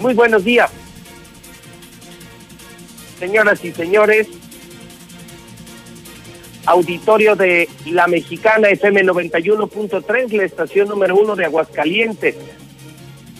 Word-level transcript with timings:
Muy 0.00 0.14
buenos 0.14 0.44
días. 0.44 0.70
Señoras 3.18 3.62
y 3.62 3.70
señores, 3.70 4.28
auditorio 6.64 7.36
de 7.36 7.68
La 7.84 8.06
Mexicana 8.06 8.70
FM 8.70 9.04
91.3, 9.04 10.32
la 10.32 10.44
estación 10.44 10.88
número 10.88 11.16
uno 11.16 11.36
de 11.36 11.44
Aguascalientes, 11.44 12.34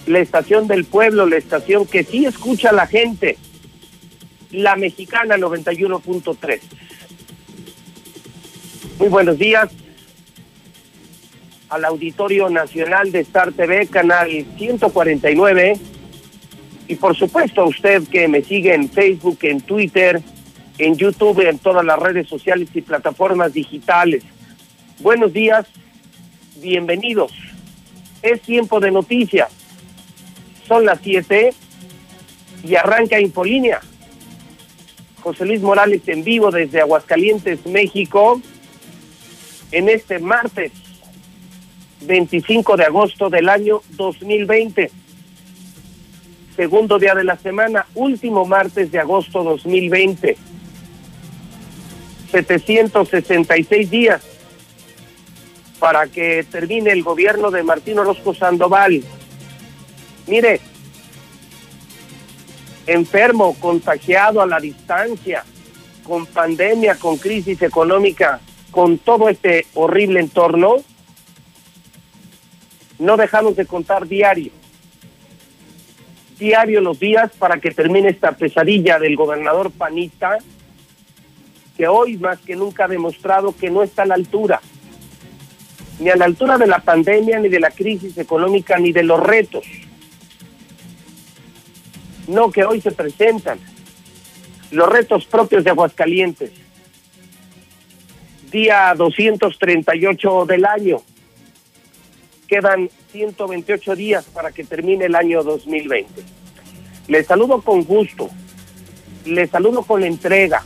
la 0.06 0.19
estación 0.19 0.69
del 0.69 0.84
pueblo, 0.84 1.24
la 1.24 1.38
estación 1.38 1.86
que 1.86 2.05
sí 2.05 2.27
escucha 2.27 2.69
a 2.69 2.74
la 2.74 2.86
gente, 2.86 3.38
La 4.50 4.77
Mexicana 4.77 5.38
91.3. 5.38 6.61
Muy 8.98 9.08
buenos 9.08 9.38
días 9.38 9.70
al 11.70 11.86
Auditorio 11.86 12.50
Nacional 12.50 13.12
de 13.12 13.20
Star 13.20 13.52
TV, 13.52 13.86
canal 13.86 14.28
149 14.58 15.89
y 16.91 16.96
por 16.96 17.16
supuesto 17.16 17.60
a 17.60 17.66
usted 17.66 18.02
que 18.08 18.27
me 18.27 18.42
sigue 18.42 18.74
en 18.74 18.91
Facebook, 18.91 19.38
en 19.42 19.60
Twitter, 19.60 20.20
en 20.77 20.97
YouTube, 20.97 21.38
en 21.48 21.56
todas 21.60 21.84
las 21.84 21.97
redes 21.97 22.28
sociales 22.28 22.69
y 22.74 22.80
plataformas 22.80 23.52
digitales. 23.52 24.24
Buenos 24.98 25.32
días, 25.32 25.69
bienvenidos. 26.56 27.32
Es 28.22 28.42
tiempo 28.42 28.80
de 28.80 28.91
noticias. 28.91 29.50
Son 30.66 30.84
las 30.84 30.98
7 31.00 31.55
y 32.64 32.74
arranca 32.74 33.20
Infolínea. 33.20 33.80
José 35.20 35.47
Luis 35.47 35.60
Morales 35.60 36.02
en 36.08 36.25
vivo 36.25 36.50
desde 36.50 36.80
Aguascalientes, 36.80 37.66
México, 37.66 38.42
en 39.70 39.88
este 39.88 40.19
martes 40.19 40.72
25 42.00 42.77
de 42.77 42.84
agosto 42.84 43.30
del 43.30 43.48
año 43.48 43.80
2020 43.91 44.91
segundo 46.61 46.98
día 46.98 47.14
de 47.14 47.25
la 47.25 47.39
semana, 47.39 47.86
último 47.94 48.44
martes 48.44 48.92
de 48.92 48.98
agosto 48.98 49.42
2020. 49.42 50.36
766 52.30 53.91
días 53.91 54.20
para 55.78 56.06
que 56.06 56.44
termine 56.50 56.91
el 56.91 57.03
gobierno 57.03 57.50
de 57.50 57.62
Martín 57.62 57.98
Orozco 57.98 58.34
Sandoval. 58.34 59.03
Mire, 60.27 60.61
enfermo, 62.86 63.56
contagiado 63.58 64.42
a 64.42 64.47
la 64.47 64.61
distancia, 64.61 65.47
con 66.05 66.27
pandemia, 66.27 66.97
con 66.97 67.16
crisis 67.16 67.62
económica, 67.62 68.38
con 68.70 68.98
todo 68.98 69.31
este 69.31 69.64
horrible 69.72 70.20
entorno, 70.20 70.77
no 72.98 73.16
dejamos 73.16 73.56
de 73.56 73.64
contar 73.64 74.06
diario 74.06 74.59
diario 76.41 76.80
los 76.80 76.98
días 76.98 77.30
para 77.38 77.60
que 77.60 77.70
termine 77.70 78.08
esta 78.08 78.33
pesadilla 78.33 78.98
del 78.98 79.15
gobernador 79.15 79.70
panista, 79.70 80.38
que 81.76 81.87
hoy 81.87 82.16
más 82.16 82.41
que 82.41 82.56
nunca 82.56 82.87
ha 82.87 82.88
demostrado 82.88 83.54
que 83.56 83.70
no 83.70 83.82
está 83.84 84.03
a 84.03 84.06
la 84.06 84.15
altura, 84.15 84.60
ni 86.00 86.09
a 86.09 86.16
la 86.16 86.25
altura 86.25 86.59
de 86.59 86.66
la 86.66 86.81
pandemia, 86.81 87.38
ni 87.38 87.48
de 87.48 87.60
la 87.60 87.70
crisis 87.70 88.19
económica, 88.19 88.78
ni 88.78 88.91
de 88.91 89.03
los 89.03 89.20
retos. 89.20 89.65
No 92.26 92.50
que 92.50 92.65
hoy 92.65 92.81
se 92.81 92.91
presentan 92.91 93.60
los 94.70 94.88
retos 94.88 95.26
propios 95.26 95.62
de 95.62 95.70
Aguascalientes. 95.70 96.53
Día 98.50 98.94
238 98.97 100.47
del 100.47 100.65
año. 100.65 101.03
Quedan 102.50 102.91
128 103.12 103.94
días 103.94 104.25
para 104.25 104.50
que 104.50 104.65
termine 104.65 105.05
el 105.05 105.15
año 105.15 105.44
2020. 105.44 106.21
Les 107.06 107.25
saludo 107.25 107.62
con 107.62 107.84
gusto, 107.84 108.28
les 109.25 109.49
saludo 109.49 109.84
con 109.84 110.03
entrega, 110.03 110.65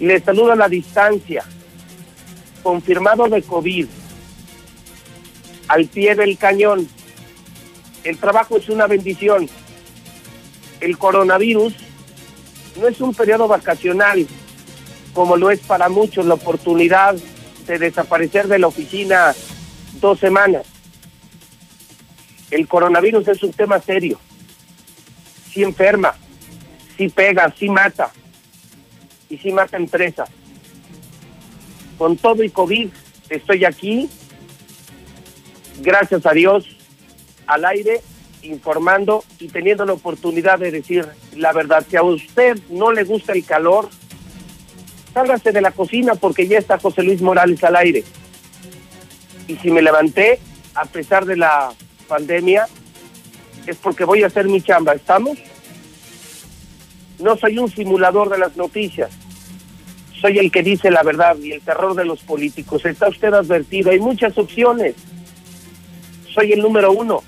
les 0.00 0.22
saludo 0.22 0.52
a 0.52 0.56
la 0.56 0.68
distancia, 0.68 1.42
confirmado 2.62 3.28
de 3.30 3.40
COVID, 3.40 3.86
al 5.68 5.86
pie 5.86 6.14
del 6.14 6.36
cañón. 6.36 6.86
El 8.04 8.18
trabajo 8.18 8.58
es 8.58 8.68
una 8.68 8.86
bendición. 8.86 9.48
El 10.80 10.98
coronavirus 10.98 11.72
no 12.78 12.88
es 12.88 13.00
un 13.00 13.14
periodo 13.14 13.48
vacacional, 13.48 14.26
como 15.14 15.38
lo 15.38 15.50
es 15.50 15.60
para 15.60 15.88
muchos 15.88 16.26
la 16.26 16.34
oportunidad 16.34 17.14
de 17.66 17.78
desaparecer 17.78 18.48
de 18.48 18.58
la 18.58 18.66
oficina 18.66 19.34
dos 20.04 20.20
semanas. 20.20 20.66
El 22.50 22.68
coronavirus 22.68 23.26
es 23.28 23.42
un 23.42 23.52
tema 23.52 23.80
serio. 23.80 24.20
Sí 25.50 25.62
enferma, 25.62 26.14
sí 26.96 27.08
pega, 27.08 27.52
sí 27.58 27.70
mata. 27.70 28.12
Y 29.30 29.38
sí 29.38 29.50
mata 29.50 29.78
empresas. 29.78 30.28
Con 31.96 32.18
todo 32.18 32.42
y 32.44 32.50
COVID 32.50 32.90
estoy 33.30 33.64
aquí, 33.64 34.10
gracias 35.80 36.26
a 36.26 36.32
Dios, 36.32 36.76
al 37.46 37.64
aire, 37.64 38.02
informando 38.42 39.24
y 39.40 39.48
teniendo 39.48 39.86
la 39.86 39.94
oportunidad 39.94 40.58
de 40.58 40.70
decir 40.70 41.08
la 41.34 41.54
verdad. 41.54 41.82
Si 41.88 41.96
a 41.96 42.02
usted 42.02 42.58
no 42.68 42.92
le 42.92 43.04
gusta 43.04 43.32
el 43.32 43.46
calor, 43.46 43.88
sálgase 45.14 45.50
de 45.50 45.62
la 45.62 45.70
cocina 45.70 46.14
porque 46.14 46.46
ya 46.46 46.58
está 46.58 46.78
José 46.78 47.02
Luis 47.02 47.22
Morales 47.22 47.64
al 47.64 47.76
aire 47.76 48.04
y 49.46 49.56
si 49.56 49.70
me 49.70 49.82
levanté 49.82 50.38
a 50.74 50.84
pesar 50.84 51.24
de 51.24 51.36
la 51.36 51.72
pandemia 52.08 52.66
es 53.66 53.76
porque 53.76 54.04
voy 54.04 54.22
a 54.22 54.26
hacer 54.26 54.46
mi 54.46 54.60
chamba. 54.60 54.94
¿Estamos? 54.94 55.38
No 57.18 57.36
soy 57.36 57.58
un 57.58 57.70
simulador 57.70 58.28
de 58.28 58.38
las 58.38 58.56
noticias. 58.56 59.10
Soy 60.20 60.38
el 60.38 60.50
que 60.50 60.62
dice 60.62 60.90
la 60.90 61.02
verdad 61.02 61.36
y 61.38 61.52
el 61.52 61.60
terror 61.60 61.94
de 61.94 62.04
los 62.04 62.20
políticos. 62.20 62.84
Está 62.84 63.08
usted 63.08 63.32
advertido. 63.32 63.90
Hay 63.90 64.00
muchas 64.00 64.36
opciones. 64.36 64.94
Soy 66.32 66.52
el 66.52 66.60
número 66.60 66.92
uno. 66.92 67.22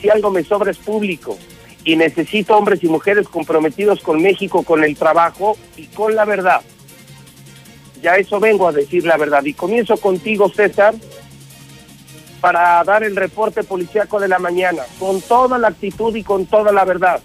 Si 0.00 0.08
algo 0.08 0.30
me 0.30 0.44
sobra 0.44 0.70
es 0.70 0.78
público 0.78 1.36
y 1.84 1.96
necesito 1.96 2.56
hombres 2.56 2.82
y 2.84 2.88
mujeres 2.88 3.28
comprometidos 3.28 4.00
con 4.00 4.22
México, 4.22 4.62
con 4.62 4.84
el 4.84 4.96
trabajo 4.96 5.56
y 5.76 5.86
con 5.86 6.14
la 6.14 6.24
verdad. 6.24 6.60
Ya 8.02 8.16
eso 8.16 8.40
vengo 8.40 8.68
a 8.68 8.72
decir 8.72 9.04
la 9.04 9.16
verdad. 9.16 9.44
Y 9.44 9.54
comienzo 9.54 9.96
contigo, 9.96 10.48
César, 10.48 10.94
para 12.40 12.82
dar 12.84 13.02
el 13.02 13.16
reporte 13.16 13.64
policíaco 13.64 14.20
de 14.20 14.28
la 14.28 14.38
mañana, 14.38 14.82
con 14.98 15.20
toda 15.20 15.58
la 15.58 15.68
actitud 15.68 16.14
y 16.14 16.22
con 16.22 16.46
toda 16.46 16.72
la 16.72 16.84
verdad. 16.84 17.20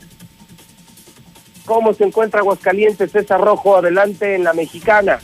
¿Cómo 1.65 1.93
se 1.93 2.03
encuentra 2.03 2.41
Aguascalientes, 2.41 3.11
César 3.11 3.39
Rojo? 3.39 3.77
Adelante 3.77 4.35
en 4.35 4.43
la 4.43 4.53
mexicana. 4.53 5.19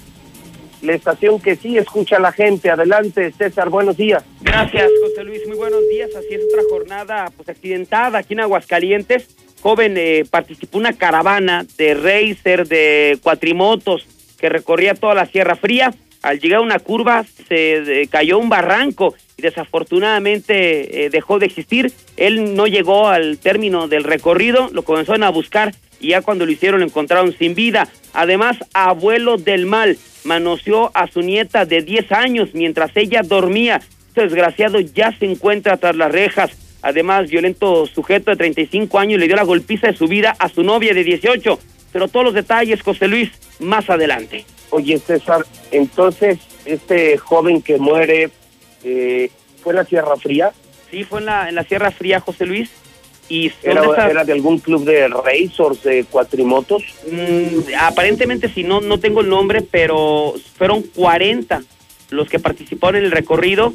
La 0.82 0.94
estación 0.94 1.42
que 1.42 1.58
sí 1.58 1.78
escucha 1.78 2.16
a 2.16 2.22
la 2.22 2.32
gente. 2.32 2.70
Adelante, 2.70 3.34
César, 3.38 3.70
buenos 3.70 3.98
días. 3.98 4.24
Gracias, 4.40 4.90
José 5.02 5.24
Luis. 5.26 5.46
Muy 5.48 5.58
buenos 5.58 5.82
días. 5.90 6.10
Así 6.16 6.34
es 6.34 6.42
otra 6.46 6.64
jornada 6.70 7.32
pues 7.36 7.50
accidentada 7.50 8.20
aquí 8.20 8.34
en 8.34 8.40
Aguascalientes. 8.42 9.28
Joven 9.62 9.96
eh, 9.98 10.24
participó 10.30 10.78
una 10.78 10.94
caravana 10.94 11.66
de 11.78 11.94
racer, 11.94 12.66
de 12.68 13.20
cuatrimotos, 13.22 14.08
que 14.40 14.50
recorría 14.50 14.96
toda 14.96 15.16
la 15.16 15.26
Sierra 15.26 15.56
Fría. 15.56 15.94
Al 16.22 16.40
llegar 16.40 16.60
a 16.60 16.64
una 16.64 16.80
curva 16.80 17.26
se 17.48 18.08
cayó 18.12 18.40
un 18.40 18.50
barranco 18.50 19.16
y 19.38 19.42
desafortunadamente 19.42 21.06
eh, 21.06 21.10
dejó 21.10 21.40
de 21.40 21.46
existir. 21.46 21.94
Él 22.18 22.56
no 22.56 22.68
llegó 22.68 23.08
al 23.08 23.38
término 23.38 23.88
del 23.88 24.04
recorrido, 24.04 24.70
lo 24.74 24.84
comenzaron 24.84 25.24
a 25.24 25.30
buscar 25.30 25.74
y 26.02 26.10
ya 26.10 26.22
cuando 26.22 26.46
lo 26.46 26.52
hicieron 26.52 26.82
lo 26.82 26.86
encontraron 26.86 27.34
sin 27.38 27.56
vida. 27.56 27.88
Además, 28.14 28.58
abuelo 28.74 29.38
del 29.38 29.66
mal 29.66 29.98
manoseó 30.24 30.92
a 30.94 31.08
su 31.08 31.22
nieta 31.22 31.66
de 31.66 31.82
10 31.82 32.12
años 32.12 32.50
mientras 32.54 32.92
ella 32.96 33.22
dormía. 33.24 33.82
Este 34.10 34.22
desgraciado 34.22 34.80
ya 34.80 35.18
se 35.18 35.26
encuentra 35.26 35.78
tras 35.78 35.96
las 35.96 36.12
rejas. 36.12 36.52
Además, 36.82 37.30
violento 37.30 37.86
sujeto 37.86 38.32
de 38.32 38.38
35 38.38 39.00
años 39.00 39.20
le 39.20 39.28
dio 39.28 39.36
la 39.36 39.44
golpiza 39.44 39.88
de 39.88 39.96
su 39.96 40.08
vida 40.08 40.36
a 40.40 40.50
su 40.50 40.64
novia 40.64 40.94
de 40.94 41.04
18 41.04 41.60
pero 41.92 42.08
todos 42.08 42.26
los 42.26 42.34
detalles, 42.34 42.82
José 42.82 43.08
Luis, 43.08 43.30
más 43.60 43.90
adelante. 43.90 44.46
Oye, 44.72 45.00
César, 45.00 45.46
entonces, 45.72 46.38
este 46.66 47.18
joven 47.18 47.62
que 47.62 47.78
muere, 47.78 48.30
eh, 48.84 49.32
¿fue 49.64 49.74
en 49.74 49.78
la 49.78 49.86
Sierra 49.86 50.16
Fría? 50.18 50.52
Sí, 50.92 51.04
fue 51.04 51.20
en 51.20 51.26
la, 51.26 51.50
en 51.50 51.56
la 51.56 51.64
Sierra 51.64 51.92
Fría, 51.92 52.20
José 52.20 52.46
Luis. 52.46 52.70
Y 53.32 53.52
¿Era, 53.62 53.82
de 53.82 53.88
esas- 53.88 54.10
era 54.10 54.24
de 54.24 54.34
algún 54.34 54.58
club 54.58 54.86
de 54.86 55.08
racers, 55.08 55.84
de 55.84 56.04
cuatrimotos? 56.06 56.82
Mm, 57.12 57.74
aparentemente 57.80 58.50
sí, 58.50 58.64
no, 58.64 58.82
no 58.82 59.00
tengo 59.00 59.22
el 59.22 59.30
nombre, 59.30 59.62
pero 59.62 60.34
fueron 60.58 60.82
40 60.82 61.62
los 62.10 62.28
que 62.28 62.40
participaron 62.40 62.96
en 62.98 63.06
el 63.06 63.12
recorrido 63.12 63.74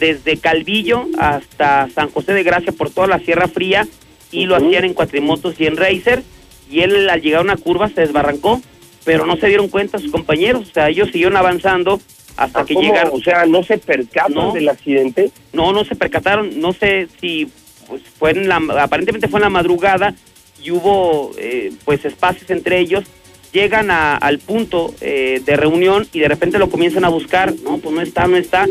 desde 0.00 0.38
Calvillo 0.38 1.06
hasta 1.20 1.88
San 1.94 2.10
José 2.10 2.32
de 2.34 2.42
Gracia 2.42 2.72
por 2.72 2.90
toda 2.90 3.06
la 3.06 3.20
Sierra 3.20 3.46
Fría 3.46 3.86
y 4.32 4.46
lo 4.46 4.56
hacían 4.56 4.84
en 4.84 4.92
cuatrimotos 4.94 5.54
y 5.60 5.66
en 5.66 5.76
racer 5.76 6.24
y 6.70 6.80
él 6.80 7.08
al 7.08 7.20
llegar 7.22 7.40
a 7.40 7.44
una 7.44 7.56
curva 7.56 7.88
se 7.88 8.00
desbarrancó, 8.02 8.60
pero 9.04 9.24
no 9.26 9.36
se 9.36 9.46
dieron 9.48 9.68
cuenta 9.68 9.98
sus 9.98 10.10
compañeros, 10.10 10.68
o 10.68 10.72
sea, 10.72 10.88
ellos 10.88 11.08
siguieron 11.12 11.36
avanzando 11.36 12.00
hasta 12.36 12.60
Ah, 12.60 12.64
que 12.66 12.74
¿cómo? 12.74 12.86
llegaron. 12.86 13.12
O 13.14 13.20
sea, 13.22 13.46
¿no 13.46 13.62
se 13.62 13.78
percatan 13.78 14.34
No. 14.34 14.52
del 14.52 14.68
accidente? 14.68 15.30
No, 15.52 15.72
no 15.72 15.84
se 15.84 15.94
percataron, 15.94 16.60
no 16.60 16.72
sé 16.72 17.08
si 17.20 17.48
pues, 17.88 18.02
fue 18.18 18.32
en 18.32 18.48
la, 18.48 18.56
aparentemente 18.82 19.28
fue 19.28 19.38
en 19.38 19.44
la 19.44 19.50
madrugada 19.50 20.14
y 20.62 20.70
hubo 20.72 21.30
eh, 21.38 21.72
pues 21.84 22.04
espacios 22.04 22.50
entre 22.50 22.80
ellos, 22.80 23.04
llegan 23.52 23.90
a- 23.92 24.16
al 24.16 24.38
punto 24.40 24.92
eh, 25.00 25.40
de 25.46 25.56
reunión 25.56 26.06
y 26.12 26.18
de 26.18 26.28
repente 26.28 26.58
lo 26.58 26.68
comienzan 26.68 27.04
a 27.04 27.08
buscar, 27.08 27.54
no, 27.62 27.78
pues 27.78 27.94
no 27.94 28.00
está, 28.02 28.26
no 28.26 28.36
está, 28.36 28.66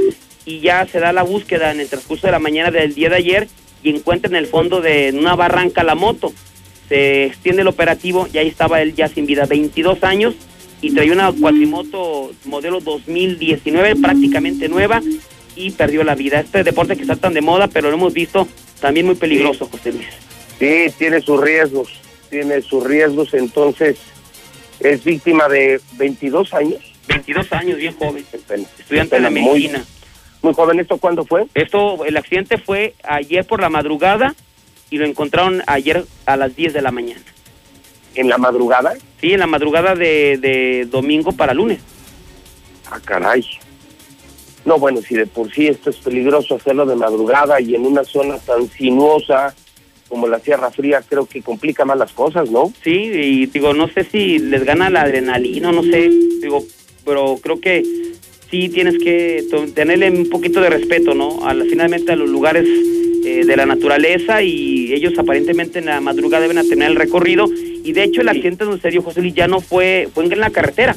y 0.46 0.60
ya 0.60 0.86
se 0.86 1.00
da 1.00 1.14
la 1.14 1.24
búsqueda 1.24 1.72
en 1.72 1.80
el 1.80 1.88
transcurso 1.88 2.28
de 2.28 2.32
la 2.32 2.40
mañana 2.40 2.70
del 2.72 2.94
día 2.94 3.10
de 3.10 3.16
ayer 3.16 3.48
y 3.82 3.90
encuentran 3.90 4.34
en 4.36 4.40
el 4.44 4.48
fondo 4.48 4.82
de 4.82 5.16
una 5.18 5.36
barranca 5.36 5.84
la 5.84 5.96
moto. 5.96 6.34
Se 6.90 7.26
extiende 7.26 7.62
el 7.64 7.68
operativo 7.68 8.28
y 8.32 8.38
ahí 8.38 8.48
estaba 8.48 8.82
él 8.82 8.94
ya 8.96 9.08
sin 9.08 9.26
vida, 9.26 9.46
22 9.46 10.04
años, 10.04 10.36
y 10.82 10.92
traía 10.92 11.14
una 11.14 11.32
cuatrimoto 11.32 12.32
modelo 12.46 12.80
2019 12.80 13.96
prácticamente 13.96 14.70
nueva 14.70 15.02
y 15.56 15.72
perdió 15.72 16.04
la 16.04 16.16
vida. 16.16 16.42
Este 16.42 16.64
deporte 16.64 16.96
que 16.96 17.02
está 17.04 17.16
tan 17.16 17.34
de 17.34 17.42
moda, 17.42 17.68
pero 17.68 17.90
lo 17.90 17.96
hemos 17.96 18.14
visto 18.14 18.48
también 18.82 19.06
muy 19.06 19.16
peligroso, 19.16 19.68
José 19.72 19.94
Luis. 19.94 20.06
Sí, 20.60 20.94
tiene 20.98 21.22
sus 21.22 21.42
riesgos, 21.42 21.90
tiene 22.30 22.62
sus 22.62 22.84
riesgos, 22.84 23.34
entonces 23.34 23.98
es 24.80 25.04
víctima 25.04 25.48
de 25.48 25.80
22 25.98 26.54
años. 26.54 26.80
22 27.08 27.52
años, 27.54 27.78
bien 27.78 27.96
joven, 27.98 28.26
estudiante 28.78 29.16
de 29.16 29.22
la 29.22 29.30
pena, 29.30 29.42
muy- 29.42 29.54
medicina. 29.54 29.86
Muy 30.42 30.54
joven, 30.54 30.80
¿esto 30.80 30.98
cuándo 30.98 31.26
fue? 31.26 31.46
Esto, 31.56 32.06
el 32.06 32.18
accidente 32.18 32.58
fue 32.60 32.94
ayer 33.04 33.46
por 33.46 33.62
la 33.62 33.70
madrugada 33.70 34.36
y 34.90 34.98
lo 34.98 35.06
encontraron 35.06 35.62
ayer 35.68 36.06
a 36.26 36.38
las 36.38 36.56
10 36.56 36.74
de 36.74 36.82
la 36.82 36.92
mañana. 36.92 37.22
¿En 38.16 38.30
la 38.30 38.38
madrugada? 38.38 38.94
Sí, 39.20 39.34
en 39.34 39.40
la 39.40 39.48
madrugada 39.48 39.96
de, 39.96 40.38
de 40.38 40.88
domingo 40.90 41.32
para 41.34 41.54
lunes. 41.54 41.80
Ah, 42.90 43.00
caray. 43.04 43.46
No, 44.66 44.80
bueno, 44.80 45.02
si 45.02 45.16
de 45.16 45.28
por 45.28 45.52
sí 45.54 45.68
esto 45.68 45.90
es 45.90 45.98
peligroso 45.98 46.56
hacerlo 46.56 46.86
de 46.86 46.96
madrugada 46.96 47.62
y 47.62 47.76
en 47.76 47.86
una 47.86 48.04
zona 48.04 48.38
tan 48.40 48.68
sinuosa 48.70 49.54
como 50.10 50.28
la 50.28 50.40
Sierra 50.40 50.72
Fría, 50.72 51.04
creo 51.08 51.26
que 51.26 51.42
complica 51.42 51.86
más 51.86 51.98
las 51.98 52.12
cosas, 52.14 52.50
¿no? 52.50 52.72
Sí, 52.84 52.92
y 52.92 53.46
digo, 53.48 53.74
no 53.74 53.88
sé 53.88 54.04
si 54.04 54.40
les 54.40 54.64
gana 54.64 54.90
la 54.90 55.02
adrenalina, 55.02 55.72
no 55.72 55.84
sé, 55.84 56.10
digo, 56.42 56.64
pero 57.04 57.38
creo 57.42 57.60
que 57.60 57.84
sí 58.52 58.70
tienes 58.70 58.98
que 58.98 59.44
tenerle 59.74 60.10
un 60.12 60.30
poquito 60.30 60.62
de 60.62 60.70
respeto, 60.70 61.14
¿no? 61.14 61.46
A 61.48 61.54
la- 61.54 61.66
finalmente 61.66 62.12
a 62.12 62.16
los 62.16 62.30
lugares 62.30 62.66
eh, 63.26 63.44
de 63.46 63.58
la 63.58 63.66
naturaleza 63.66 64.42
y 64.44 64.94
ellos 64.94 65.18
aparentemente 65.18 65.80
en 65.80 65.86
la 65.86 66.00
madrugada 66.00 66.44
deben 66.44 66.60
a 66.60 66.64
tener 66.64 66.90
el 66.92 66.96
recorrido. 66.96 67.48
Y 67.84 67.92
de 67.94 68.04
hecho 68.04 68.22
el 68.22 68.30
accidente 68.30 68.66
donde 68.66 68.82
se 68.82 68.90
dio 68.90 69.02
José 69.02 69.22
Luis 69.22 69.34
ya 69.34 69.48
no 69.48 69.62
fue, 69.62 70.08
fue 70.14 70.24
en 70.26 70.40
la 70.40 70.50
carretera, 70.52 70.96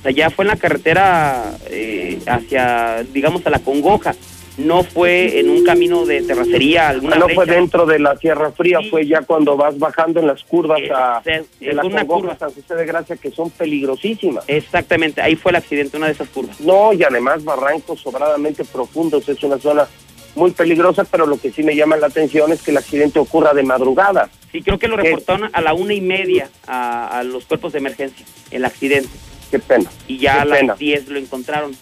o 0.00 0.02
sea, 0.02 0.12
ya 0.12 0.30
fue 0.30 0.44
en 0.44 0.48
la 0.48 0.56
carretera 0.56 1.56
eh, 1.70 2.18
hacia, 2.26 3.04
digamos, 3.12 3.46
a 3.46 3.50
la 3.50 3.58
Congoja, 3.60 4.14
no 4.56 4.84
fue 4.84 5.40
en 5.40 5.50
un 5.50 5.64
camino 5.64 6.06
de 6.06 6.22
terracería, 6.22 6.88
alguna 6.90 7.16
no 7.16 7.28
fue 7.28 7.44
dentro 7.46 7.86
de 7.86 7.98
la 7.98 8.16
Sierra 8.16 8.52
Fría, 8.52 8.78
Sí. 8.82 8.90
fue 8.90 9.06
ya 9.06 9.22
cuando 9.22 9.56
vas 9.56 9.78
bajando 9.78 10.20
en 10.20 10.28
las 10.28 10.44
curvas 10.44 10.80
Eh, 10.80 10.90
a, 10.94 11.20
se- 11.24 11.44
de 11.60 11.72
la 11.72 11.82
una 11.84 12.06
curva. 12.06 12.32
a 12.34 12.38
San 12.38 12.52
José 12.52 12.74
de 12.74 12.86
Gracia, 12.86 13.16
que 13.16 13.30
son 13.32 13.50
peligrosísimas. 13.50 14.44
Exactamente, 14.46 15.20
ahí 15.20 15.34
fue 15.36 15.50
el 15.50 15.56
accidente, 15.56 15.96
una 15.96 16.06
de 16.06 16.12
esas 16.12 16.28
curvas. 16.28 16.60
No, 16.60 16.92
y 16.92 17.02
además 17.02 17.42
barrancos 17.44 18.00
sobradamente 18.00 18.64
profundos, 18.64 19.28
es 19.28 19.42
una 19.42 19.58
zona 19.58 19.88
muy 20.36 20.50
peligrosa, 20.52 21.04
pero 21.04 21.26
lo 21.26 21.38
que 21.38 21.50
sí 21.52 21.62
me 21.62 21.76
llama 21.76 21.96
la 21.96 22.06
atención 22.08 22.50
es 22.52 22.62
que 22.62 22.70
el 22.72 22.76
accidente 22.76 23.18
ocurra 23.18 23.54
de 23.54 23.62
madrugada. 23.62 24.30
Sí, 24.52 24.62
creo 24.62 24.78
que 24.78 24.88
lo 24.88 24.96
reportaron 24.96 25.50
a 25.52 25.60
la 25.60 25.74
una 25.74 25.94
y 25.94 26.00
media 26.00 26.48
a, 26.66 27.18
a 27.18 27.24
los 27.24 27.44
cuerpos 27.44 27.72
de 27.72 27.78
emergencia, 27.80 28.24
el 28.50 28.64
accidente. 28.64 29.08
Qué 29.50 29.58
pena. 29.58 29.90
Y 30.08 30.18
ya 30.18 30.34
Qué 30.34 30.40
a 30.40 30.44
las 30.44 30.58
pena. 30.58 30.74
10 30.74 31.08
lo 31.08 31.18
encontraron. 31.18 31.76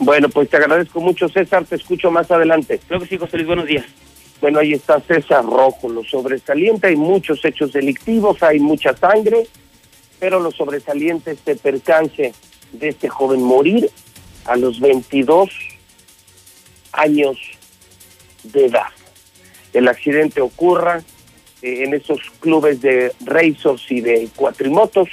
Bueno, 0.00 0.30
pues 0.30 0.48
te 0.48 0.56
agradezco 0.56 0.98
mucho, 0.98 1.28
César, 1.28 1.66
te 1.66 1.76
escucho 1.76 2.10
más 2.10 2.30
adelante. 2.30 2.80
Creo 2.88 3.00
que 3.00 3.06
sí, 3.06 3.18
José 3.18 3.36
Luis, 3.36 3.48
buenos 3.48 3.66
días. 3.66 3.84
Bueno, 4.40 4.60
ahí 4.60 4.72
está 4.72 4.98
César 5.00 5.44
Rojo, 5.44 5.90
lo 5.90 6.02
sobresaliente, 6.04 6.86
hay 6.86 6.96
muchos 6.96 7.44
hechos 7.44 7.74
delictivos, 7.74 8.42
hay 8.42 8.60
mucha 8.60 8.96
sangre, 8.96 9.46
pero 10.18 10.40
lo 10.40 10.50
sobresaliente 10.52 11.32
este 11.32 11.54
percance 11.54 12.32
de 12.72 12.88
este 12.88 13.10
joven 13.10 13.42
morir 13.42 13.90
a 14.46 14.56
los 14.56 14.80
22 14.80 15.50
años 16.92 17.36
de 18.44 18.64
edad. 18.64 18.88
El 19.74 19.86
accidente 19.86 20.40
ocurra 20.40 21.02
eh, 21.60 21.84
en 21.84 21.92
esos 21.92 22.20
clubes 22.40 22.80
de 22.80 23.12
racers 23.26 23.82
y 23.90 24.00
de 24.00 24.30
cuatrimotos 24.34 25.10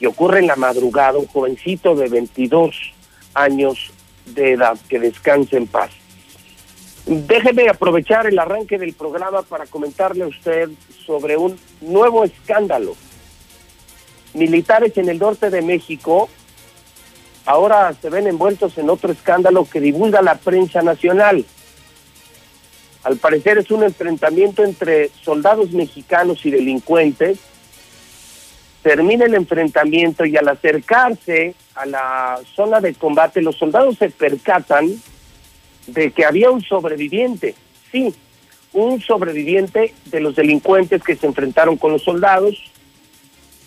y 0.00 0.06
ocurre 0.06 0.40
en 0.40 0.48
la 0.48 0.56
madrugada, 0.56 1.18
un 1.18 1.28
jovencito 1.28 1.94
de 1.94 2.08
22 2.08 2.74
años 3.34 3.93
de 4.26 4.52
edad, 4.52 4.78
que 4.88 4.98
descanse 4.98 5.56
en 5.56 5.66
paz. 5.66 5.90
Déjeme 7.06 7.68
aprovechar 7.68 8.26
el 8.26 8.38
arranque 8.38 8.78
del 8.78 8.94
programa 8.94 9.42
para 9.42 9.66
comentarle 9.66 10.24
a 10.24 10.28
usted 10.28 10.70
sobre 11.04 11.36
un 11.36 11.58
nuevo 11.82 12.24
escándalo. 12.24 12.96
Militares 14.32 14.96
en 14.96 15.10
el 15.10 15.18
norte 15.18 15.50
de 15.50 15.60
México 15.60 16.28
ahora 17.44 17.92
se 18.00 18.08
ven 18.08 18.26
envueltos 18.26 18.78
en 18.78 18.88
otro 18.88 19.12
escándalo 19.12 19.68
que 19.70 19.80
divulga 19.80 20.22
la 20.22 20.36
prensa 20.36 20.82
nacional. 20.82 21.44
Al 23.02 23.18
parecer 23.18 23.58
es 23.58 23.70
un 23.70 23.82
enfrentamiento 23.82 24.64
entre 24.64 25.10
soldados 25.22 25.72
mexicanos 25.72 26.44
y 26.46 26.50
delincuentes. 26.50 27.38
Termina 28.82 29.26
el 29.26 29.34
enfrentamiento 29.34 30.24
y 30.24 30.38
al 30.38 30.48
acercarse 30.48 31.54
a 31.74 31.86
la 31.86 32.40
zona 32.54 32.80
de 32.80 32.94
combate 32.94 33.42
los 33.42 33.56
soldados 33.56 33.96
se 33.98 34.10
percatan 34.10 34.90
de 35.86 36.12
que 36.12 36.24
había 36.24 36.50
un 36.50 36.62
sobreviviente, 36.62 37.54
sí, 37.90 38.14
un 38.72 39.00
sobreviviente 39.00 39.94
de 40.06 40.20
los 40.20 40.36
delincuentes 40.36 41.02
que 41.02 41.16
se 41.16 41.26
enfrentaron 41.26 41.76
con 41.76 41.92
los 41.92 42.02
soldados. 42.02 42.56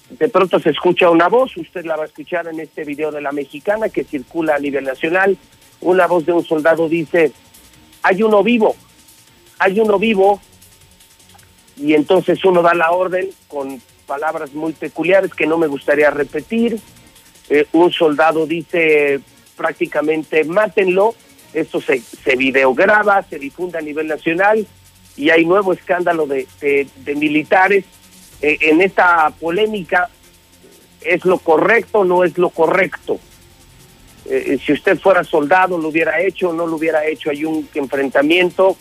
De 0.10 0.30
pronto 0.30 0.60
se 0.60 0.70
escucha 0.70 1.10
una 1.10 1.28
voz, 1.28 1.56
usted 1.58 1.86
la 1.86 1.96
va 1.96 2.04
a 2.04 2.08
escuchar 2.08 2.48
en 2.48 2.60
este 2.60 2.84
video 2.84 3.12
de 3.12 3.22
la 3.22 3.32
mexicana 3.32 3.90
que 3.90 4.04
circula 4.04 4.56
a 4.56 4.60
nivel 4.60 4.86
nacional. 4.86 5.38
Una 5.82 6.08
voz 6.08 6.26
de 6.26 6.34
un 6.34 6.44
soldado 6.44 6.90
dice, 6.90 7.32
hay 8.02 8.24
uno 8.24 8.42
vivo, 8.42 8.76
hay 9.60 9.80
uno 9.80 10.00
vivo, 10.00 10.42
y 11.78 11.94
entonces 11.94 12.44
uno 12.44 12.62
da 12.62 12.74
la 12.74 12.92
orden 12.92 13.30
con 13.48 13.82
palabras 14.06 14.54
muy 14.54 14.74
peculiares 14.74 15.34
que 15.34 15.46
no 15.46 15.58
me 15.58 15.68
gustaría 15.68 16.10
repetir. 16.10 16.80
Eh, 17.50 17.66
un 17.72 17.92
soldado 17.92 18.46
dice 18.46 19.20
prácticamente, 19.56 20.44
mátenlo, 20.44 21.16
esto 21.54 21.82
se, 21.82 22.00
se 22.02 22.36
videograba, 22.36 23.24
se 23.24 23.40
difunde 23.40 23.78
a 23.78 23.82
nivel 23.82 24.08
nacional 24.08 24.68
y 25.16 25.30
hay 25.30 25.46
nuevo 25.46 25.74
escándalo 25.74 26.28
de, 26.28 26.46
de- 26.62 27.16
militares. 27.16 27.86
Eh, 28.42 28.58
en 28.62 28.82
esta 28.82 29.32
polémica, 29.40 30.10
¿es 31.02 31.26
lo 31.26 31.40
correcto 31.40 32.00
o 32.00 32.04
no 32.06 32.24
es 32.24 32.38
lo 32.38 32.50
correcto? 32.50 33.20
Eh, 34.26 34.60
si 34.64 34.74
usted 34.74 35.00
fuera 35.00 35.24
soldado, 35.24 35.78
lo 35.78 35.88
hubiera 35.88 36.22
hecho 36.22 36.50
o 36.50 36.54
no 36.54 36.68
lo 36.68 36.76
hubiera 36.76 37.06
hecho. 37.08 37.30
Hay 37.32 37.46
un 37.46 37.68
enfrentamiento 37.74 38.76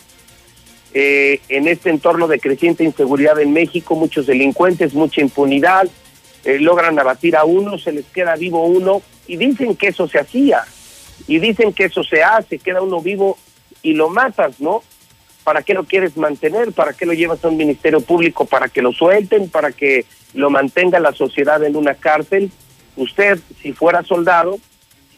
en 0.93 1.67
este 1.67 1.91
entorno 1.91 2.27
de 2.27 2.39
creciente 2.39 2.83
inseguridad 2.83 3.39
en 3.39 3.53
México, 3.53 3.95
muchos 3.95 4.25
delincuentes, 4.25 4.95
mucha 4.95 5.21
impunidad, 5.21 5.87
eh, 6.47 6.59
logran 6.61 6.97
abatir 6.97 7.35
a 7.35 7.43
uno, 7.43 7.77
se 7.77 7.91
les 7.91 8.05
queda 8.05 8.37
vivo 8.37 8.63
uno 8.63 9.01
y 9.27 9.35
dicen 9.35 9.75
que 9.75 9.87
eso 9.87 10.07
se 10.07 10.17
hacía 10.17 10.63
y 11.27 11.39
dicen 11.39 11.73
que 11.73 11.83
eso 11.83 12.05
se 12.05 12.23
hace, 12.23 12.57
queda 12.57 12.81
uno 12.81 13.01
vivo 13.01 13.37
y 13.81 13.95
lo 13.95 14.07
matas, 14.07 14.61
¿no? 14.61 14.81
¿Para 15.43 15.61
qué 15.61 15.73
lo 15.73 15.83
quieres 15.83 16.15
mantener? 16.15 16.71
¿Para 16.71 16.93
qué 16.93 17.05
lo 17.05 17.11
llevas 17.11 17.43
a 17.43 17.49
un 17.49 17.57
ministerio 17.57 17.99
público? 17.99 18.45
¿Para 18.45 18.69
que 18.69 18.81
lo 18.81 18.93
suelten? 18.93 19.49
¿Para 19.49 19.73
que 19.73 20.05
lo 20.33 20.49
mantenga 20.49 21.01
la 21.01 21.11
sociedad 21.11 21.61
en 21.65 21.75
una 21.75 21.95
cárcel? 21.95 22.49
Usted, 22.95 23.39
si 23.61 23.73
fuera 23.73 24.03
soldado 24.03 24.57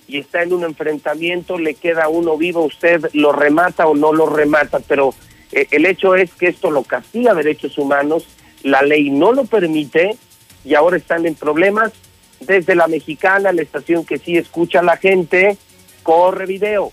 y 0.08 0.18
está 0.18 0.42
en 0.42 0.52
un 0.52 0.64
enfrentamiento, 0.64 1.60
le 1.60 1.76
queda 1.76 2.10
uno 2.10 2.38
vivo, 2.38 2.64
usted 2.64 3.08
lo 3.14 3.34
remata 3.34 3.86
o 3.86 3.96
no 3.96 4.14
lo 4.14 4.26
remata, 4.26 4.80
pero 4.80 5.14
eh, 5.52 5.68
el 5.70 5.86
hecho 5.86 6.16
es 6.16 6.34
que 6.34 6.48
esto 6.48 6.72
lo 6.72 6.82
castiga 6.82 7.36
derechos 7.36 7.78
humanos, 7.78 8.26
la 8.64 8.82
ley 8.82 9.12
no 9.12 9.32
lo 9.32 9.46
permite 9.46 10.18
y 10.70 10.76
ahora 10.76 10.98
están 10.98 11.26
en 11.26 11.34
problemas. 11.34 11.92
Desde 12.40 12.76
la 12.76 12.88
mexicana, 12.88 13.52
la 13.52 13.64
estación 13.64 14.06
que 14.06 14.20
sí 14.20 14.38
escucha 14.38 14.80
a 14.80 14.84
la 14.84 14.98
gente, 14.98 15.58
corre 16.04 16.46
video. 16.46 16.92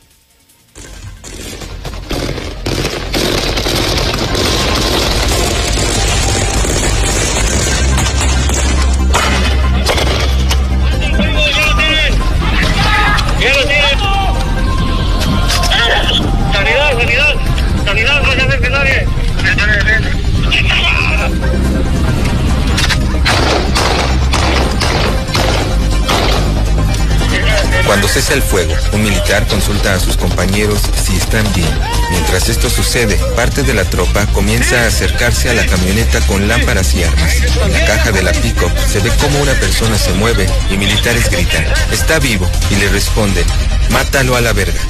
Cuando 27.87 28.09
cesa 28.09 28.35
el 28.35 28.43
fuego, 28.43 28.75
un 28.93 29.03
militar 29.03 29.47
consulta 29.47 29.95
a 29.95 30.01
sus 30.01 30.17
compañeros 30.17 30.81
si 31.05 31.17
están 31.17 31.45
bien. 31.55 31.71
Mientras 32.11 32.49
esto 32.49 32.69
sucede, 32.69 33.17
parte 33.37 33.63
de 33.63 33.75
la 33.75 33.85
tropa 33.85 34.27
comienza 34.27 34.83
a 34.83 34.89
acercarse 34.89 35.51
a 35.51 35.55
la 35.55 35.65
camioneta 35.67 36.21
con 36.27 36.49
lámparas 36.49 36.95
y 36.95 37.05
armas. 37.05 37.37
En 37.65 37.73
la 37.73 37.85
caja 37.87 38.11
de 38.11 38.23
la 38.23 38.33
pico 38.33 38.71
se 38.91 38.99
ve 38.99 39.11
como 39.21 39.41
una 39.41 39.55
persona 39.55 39.97
se 39.97 40.13
mueve 40.15 40.47
y 40.69 40.77
militares 40.77 41.31
gritan, 41.31 41.65
está 41.93 42.19
vivo, 42.19 42.51
y 42.71 42.75
le 42.77 42.89
responden, 42.89 43.47
mátalo 43.91 44.37
a 44.37 44.41
la 44.41 44.53
verga. 44.53 44.81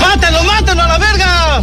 ¡Mátalo, 0.00 0.44
mátalo 0.44 0.82
a 0.82 0.88
la 0.88 0.98
verga! 0.98 1.53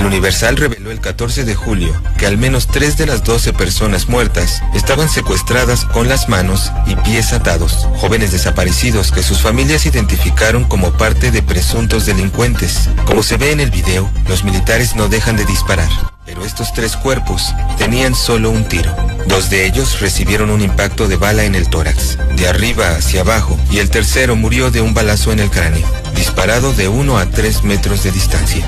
El 0.00 0.06
Universal 0.06 0.56
reveló 0.56 0.90
el 0.90 0.98
14 0.98 1.44
de 1.44 1.54
julio 1.54 1.92
que 2.16 2.24
al 2.24 2.38
menos 2.38 2.68
tres 2.68 2.96
de 2.96 3.04
las 3.04 3.22
12 3.22 3.52
personas 3.52 4.08
muertas 4.08 4.62
estaban 4.74 5.10
secuestradas 5.10 5.84
con 5.84 6.08
las 6.08 6.26
manos 6.26 6.72
y 6.86 6.96
pies 6.96 7.34
atados, 7.34 7.86
jóvenes 7.98 8.32
desaparecidos 8.32 9.12
que 9.12 9.22
sus 9.22 9.42
familias 9.42 9.84
identificaron 9.84 10.64
como 10.64 10.92
parte 10.92 11.30
de 11.30 11.42
presuntos 11.42 12.06
delincuentes. 12.06 12.88
Como 13.04 13.22
se 13.22 13.36
ve 13.36 13.52
en 13.52 13.60
el 13.60 13.70
video, 13.70 14.10
los 14.26 14.42
militares 14.42 14.96
no 14.96 15.08
dejan 15.08 15.36
de 15.36 15.44
disparar. 15.44 15.90
Pero 16.24 16.46
estos 16.46 16.72
tres 16.72 16.96
cuerpos 16.96 17.54
tenían 17.76 18.14
solo 18.14 18.50
un 18.50 18.64
tiro. 18.64 18.96
Dos 19.26 19.50
de 19.50 19.66
ellos 19.66 20.00
recibieron 20.00 20.48
un 20.48 20.62
impacto 20.62 21.08
de 21.08 21.16
bala 21.16 21.44
en 21.44 21.54
el 21.54 21.68
tórax, 21.68 22.16
de 22.36 22.48
arriba 22.48 22.96
hacia 22.96 23.20
abajo, 23.20 23.58
y 23.70 23.80
el 23.80 23.90
tercero 23.90 24.34
murió 24.34 24.70
de 24.70 24.80
un 24.80 24.94
balazo 24.94 25.30
en 25.30 25.40
el 25.40 25.50
cráneo, 25.50 25.86
disparado 26.14 26.72
de 26.72 26.88
1 26.88 27.18
a 27.18 27.26
3 27.26 27.64
metros 27.64 28.02
de 28.02 28.12
distancia. 28.12 28.66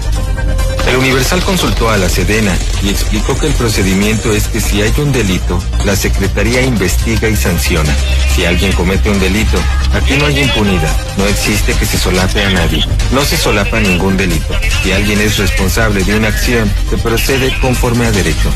El 0.92 0.98
Universal 0.98 1.42
consultó 1.42 1.88
a 1.88 1.96
la 1.96 2.06
Sedena 2.06 2.54
y 2.82 2.90
explicó 2.90 3.34
que 3.38 3.46
el 3.46 3.54
procedimiento 3.54 4.30
es 4.30 4.46
que 4.48 4.60
si 4.60 4.82
hay 4.82 4.92
un 4.98 5.10
delito, 5.10 5.58
la 5.86 5.96
Secretaría 5.96 6.60
investiga 6.60 7.30
y 7.30 7.34
sanciona. 7.34 7.96
Si 8.34 8.44
alguien 8.44 8.72
comete 8.72 9.08
un 9.08 9.18
delito, 9.18 9.56
aquí 9.94 10.18
no 10.18 10.26
hay 10.26 10.40
impunidad. 10.40 10.94
No 11.16 11.24
existe 11.24 11.72
que 11.72 11.86
se 11.86 11.96
solape 11.96 12.44
a 12.44 12.50
nadie. 12.50 12.84
No 13.10 13.24
se 13.24 13.38
solapa 13.38 13.80
ningún 13.80 14.18
delito. 14.18 14.54
Si 14.82 14.92
alguien 14.92 15.18
es 15.22 15.38
responsable 15.38 16.04
de 16.04 16.14
una 16.14 16.28
acción, 16.28 16.70
se 16.90 16.98
procede 16.98 17.58
conforme 17.60 18.04
a 18.04 18.12
derecho. 18.12 18.50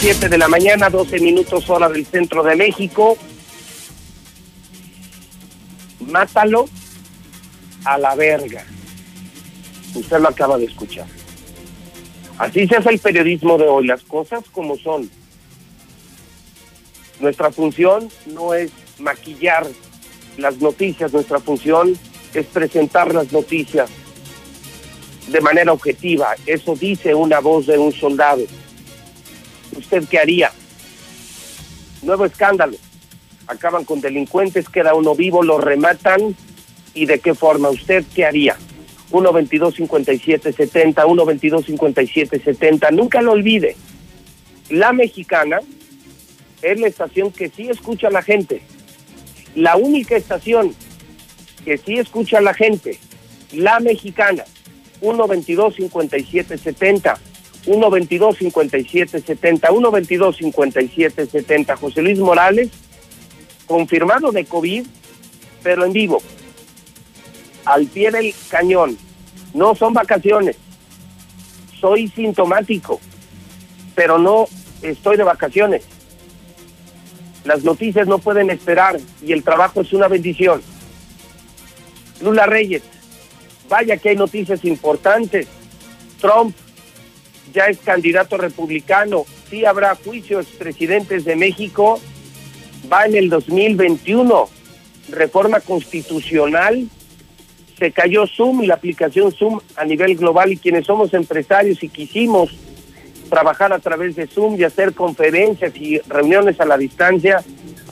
7 0.00 0.30
de 0.30 0.38
la 0.38 0.48
mañana, 0.48 0.88
12 0.88 1.20
minutos 1.20 1.68
hora 1.68 1.86
del 1.90 2.06
centro 2.06 2.42
de 2.42 2.56
México. 2.56 3.18
Mátalo 6.06 6.70
a 7.84 7.98
la 7.98 8.14
verga. 8.14 8.64
Usted 9.94 10.18
lo 10.18 10.28
acaba 10.28 10.56
de 10.56 10.64
escuchar. 10.64 11.06
Así 12.38 12.66
se 12.66 12.76
hace 12.76 12.88
el 12.88 12.98
periodismo 12.98 13.58
de 13.58 13.68
hoy, 13.68 13.86
las 13.86 14.02
cosas 14.02 14.42
como 14.52 14.78
son. 14.78 15.10
Nuestra 17.20 17.52
función 17.52 18.08
no 18.24 18.54
es 18.54 18.70
maquillar 18.98 19.66
las 20.38 20.56
noticias, 20.62 21.12
nuestra 21.12 21.40
función 21.40 21.92
es 22.32 22.46
presentar 22.46 23.12
las 23.12 23.30
noticias 23.32 23.90
de 25.28 25.40
manera 25.42 25.74
objetiva. 25.74 26.36
Eso 26.46 26.74
dice 26.74 27.14
una 27.14 27.40
voz 27.40 27.66
de 27.66 27.76
un 27.76 27.92
soldado. 27.92 28.46
¿Usted 29.76 30.04
qué 30.08 30.18
haría? 30.18 30.52
Nuevo 32.02 32.24
escándalo. 32.24 32.76
Acaban 33.46 33.84
con 33.84 34.00
delincuentes, 34.00 34.68
queda 34.68 34.94
uno 34.94 35.14
vivo, 35.14 35.42
lo 35.42 35.58
rematan. 35.58 36.34
¿Y 36.94 37.06
de 37.06 37.20
qué 37.20 37.34
forma? 37.34 37.70
¿Usted 37.70 38.04
qué 38.14 38.24
haría? 38.24 38.56
1-22-57-70, 39.10 40.94
1-22-57-70. 40.94 42.92
Nunca 42.92 43.22
lo 43.22 43.32
olvide. 43.32 43.76
La 44.68 44.92
mexicana 44.92 45.60
es 46.62 46.78
la 46.78 46.86
estación 46.86 47.32
que 47.32 47.48
sí 47.48 47.68
escucha 47.68 48.06
a 48.08 48.12
la 48.12 48.22
gente. 48.22 48.62
La 49.54 49.76
única 49.76 50.16
estación 50.16 50.74
que 51.64 51.78
sí 51.78 51.98
escucha 51.98 52.38
a 52.38 52.42
la 52.42 52.54
gente. 52.54 52.98
La 53.52 53.80
mexicana. 53.80 54.44
1-22-57-70. 55.02 57.18
1-22-57-70, 57.66 59.60
1-22-57-70. 59.60 61.76
José 61.76 62.02
Luis 62.02 62.18
Morales, 62.18 62.70
confirmado 63.66 64.32
de 64.32 64.44
COVID, 64.44 64.86
pero 65.62 65.84
en 65.84 65.92
vivo, 65.92 66.22
al 67.64 67.86
pie 67.86 68.10
del 68.10 68.34
cañón. 68.48 68.96
No 69.54 69.74
son 69.74 69.92
vacaciones, 69.92 70.56
soy 71.80 72.08
sintomático, 72.08 73.00
pero 73.94 74.18
no 74.18 74.46
estoy 74.82 75.16
de 75.16 75.24
vacaciones. 75.24 75.82
Las 77.44 77.64
noticias 77.64 78.06
no 78.06 78.18
pueden 78.18 78.50
esperar 78.50 79.00
y 79.24 79.32
el 79.32 79.42
trabajo 79.42 79.80
es 79.80 79.92
una 79.92 80.08
bendición. 80.08 80.62
Lula 82.20 82.46
Reyes, 82.46 82.82
vaya 83.68 83.96
que 83.96 84.10
hay 84.10 84.16
noticias 84.16 84.64
importantes. 84.64 85.48
Trump 86.20 86.54
ya 87.52 87.66
es 87.66 87.78
candidato 87.78 88.36
republicano, 88.36 89.24
sí 89.48 89.64
habrá 89.64 89.94
juicios 89.94 90.46
presidentes 90.58 91.24
de 91.24 91.36
México, 91.36 92.00
va 92.90 93.06
en 93.06 93.16
el 93.16 93.28
2021, 93.28 94.48
reforma 95.10 95.60
constitucional, 95.60 96.88
se 97.78 97.92
cayó 97.92 98.26
Zoom 98.26 98.62
la 98.62 98.74
aplicación 98.74 99.32
Zoom 99.32 99.60
a 99.76 99.84
nivel 99.84 100.16
global 100.16 100.52
y 100.52 100.58
quienes 100.58 100.86
somos 100.86 101.14
empresarios 101.14 101.82
y 101.82 101.88
quisimos 101.88 102.50
trabajar 103.30 103.72
a 103.72 103.78
través 103.78 104.16
de 104.16 104.26
Zoom 104.26 104.56
y 104.56 104.64
hacer 104.64 104.92
conferencias 104.92 105.74
y 105.76 105.98
reuniones 106.00 106.60
a 106.60 106.66
la 106.66 106.76
distancia. 106.76 107.42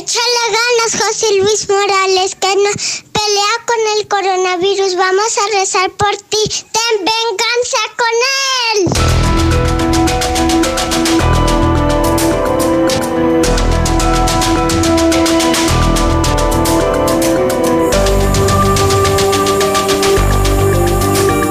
Échale 0.00 0.44
ganas, 0.46 0.92
José 0.98 1.26
Luis 1.36 1.68
Morales, 1.68 2.34
que 2.34 2.48
no 2.56 2.70
pelea 3.12 3.54
con 3.66 3.76
el 3.98 4.08
coronavirus. 4.08 4.96
Vamos 4.96 5.36
a 5.36 5.46
rezar 5.58 5.90
por 5.90 6.16
ti. 6.16 6.38
Ten 6.48 7.04
venganza 7.04 7.78
con 7.98 8.14
él. 8.72 8.88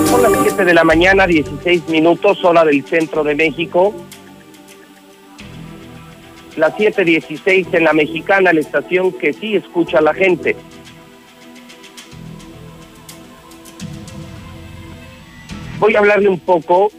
Son 0.09 0.21
las 0.23 0.31
7 0.41 0.65
de 0.65 0.73
la 0.73 0.83
mañana, 0.83 1.27
16 1.27 1.87
minutos, 1.89 2.43
hora 2.43 2.65
del 2.65 2.83
centro 2.83 3.23
de 3.23 3.35
México. 3.35 3.93
Las 6.59 6.75
7:16 6.75 7.73
en 7.73 7.85
la 7.85 7.93
mexicana, 7.93 8.51
la 8.51 8.59
estación 8.59 9.13
que 9.13 9.31
sí 9.31 9.55
escucha 9.55 9.99
a 9.99 10.01
la 10.01 10.13
gente. 10.13 10.57
Voy 15.79 15.95
a 15.95 15.99
hablarle 15.99 16.27
un 16.27 16.41
poco 16.41 16.91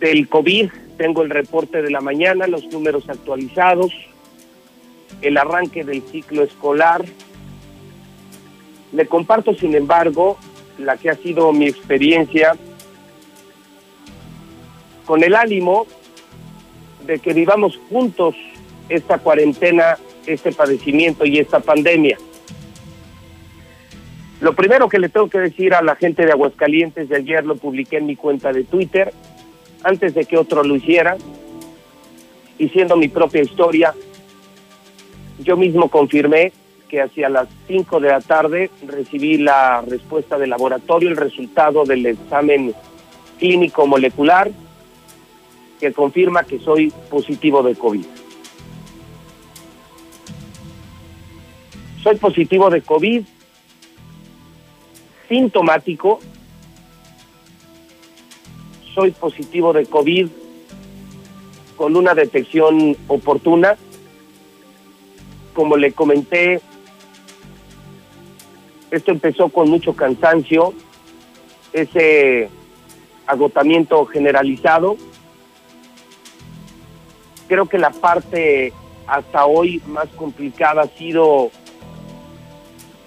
del 0.00 0.28
COVID. 0.28 0.72
Tengo 0.98 1.22
el 1.22 1.30
reporte 1.30 1.80
de 1.80 1.92
la 1.92 2.00
mañana, 2.00 2.48
los 2.48 2.64
números 2.72 3.08
actualizados, 3.08 3.92
el 5.20 5.38
arranque 5.38 5.84
del 5.84 6.02
ciclo 6.02 6.42
escolar. 6.42 7.04
Le 8.90 9.06
comparto, 9.06 9.54
sin 9.54 9.76
embargo, 9.76 10.38
la 10.76 10.96
que 10.96 11.08
ha 11.08 11.14
sido 11.14 11.52
mi 11.52 11.68
experiencia 11.68 12.56
con 15.06 15.22
el 15.22 15.36
ánimo 15.36 15.86
de 17.06 17.18
que 17.18 17.32
vivamos 17.32 17.78
juntos 17.88 18.34
esta 18.88 19.18
cuarentena, 19.18 19.98
este 20.26 20.52
padecimiento 20.52 21.24
y 21.24 21.38
esta 21.38 21.60
pandemia. 21.60 22.18
Lo 24.40 24.54
primero 24.54 24.88
que 24.88 24.98
le 24.98 25.08
tengo 25.08 25.28
que 25.28 25.38
decir 25.38 25.72
a 25.72 25.82
la 25.82 25.94
gente 25.94 26.26
de 26.26 26.32
Aguascalientes, 26.32 27.08
de 27.08 27.16
ayer 27.16 27.44
lo 27.44 27.56
publiqué 27.56 27.98
en 27.98 28.06
mi 28.06 28.16
cuenta 28.16 28.52
de 28.52 28.64
Twitter, 28.64 29.12
antes 29.84 30.14
de 30.14 30.24
que 30.24 30.36
otro 30.36 30.64
lo 30.64 30.74
hiciera, 30.74 31.16
y 32.58 32.68
siendo 32.68 32.96
mi 32.96 33.08
propia 33.08 33.42
historia, 33.42 33.94
yo 35.40 35.56
mismo 35.56 35.88
confirmé 35.88 36.52
que 36.88 37.00
hacia 37.00 37.28
las 37.28 37.48
5 37.68 38.00
de 38.00 38.08
la 38.08 38.20
tarde 38.20 38.70
recibí 38.86 39.38
la 39.38 39.80
respuesta 39.80 40.36
del 40.38 40.50
laboratorio, 40.50 41.08
el 41.08 41.16
resultado 41.16 41.84
del 41.84 42.04
examen 42.04 42.74
clínico 43.38 43.86
molecular, 43.86 44.50
que 45.82 45.92
confirma 45.92 46.44
que 46.44 46.60
soy 46.60 46.92
positivo 47.10 47.60
de 47.60 47.74
COVID. 47.74 48.04
Soy 52.04 52.16
positivo 52.18 52.70
de 52.70 52.82
COVID, 52.82 53.24
sintomático, 55.28 56.20
soy 58.94 59.10
positivo 59.10 59.72
de 59.72 59.84
COVID 59.86 60.28
con 61.76 61.96
una 61.96 62.14
detección 62.14 62.96
oportuna. 63.08 63.76
Como 65.52 65.76
le 65.76 65.92
comenté, 65.92 66.60
esto 68.92 69.10
empezó 69.10 69.48
con 69.48 69.68
mucho 69.68 69.96
cansancio, 69.96 70.74
ese 71.72 72.50
agotamiento 73.26 74.06
generalizado. 74.06 74.96
Creo 77.52 77.66
que 77.66 77.76
la 77.76 77.90
parte 77.90 78.72
hasta 79.06 79.44
hoy 79.44 79.82
más 79.86 80.08
complicada 80.16 80.84
ha 80.84 80.86
sido 80.86 81.50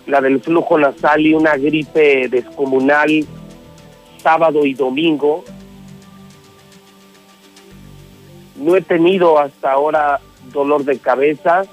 la 0.05 0.21
del 0.21 0.39
flujo 0.39 0.77
nasal 0.77 1.25
y 1.25 1.33
una 1.33 1.57
gripe 1.57 2.27
descomunal 2.29 3.25
sábado 4.21 4.63
y 4.67 4.75
domingo. 4.75 5.43
No 8.57 8.75
he 8.75 8.81
tenido 8.81 9.39
hasta 9.39 9.71
ahora 9.71 10.21
dolor 10.53 10.85
de 10.85 10.99
cabeza, 10.99 11.63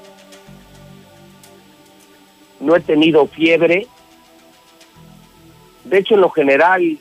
no 2.59 2.75
he 2.75 2.81
tenido 2.81 3.27
fiebre. 3.27 3.87
De 5.85 5.99
hecho, 5.99 6.15
en 6.15 6.23
lo 6.23 6.31
general, 6.31 6.99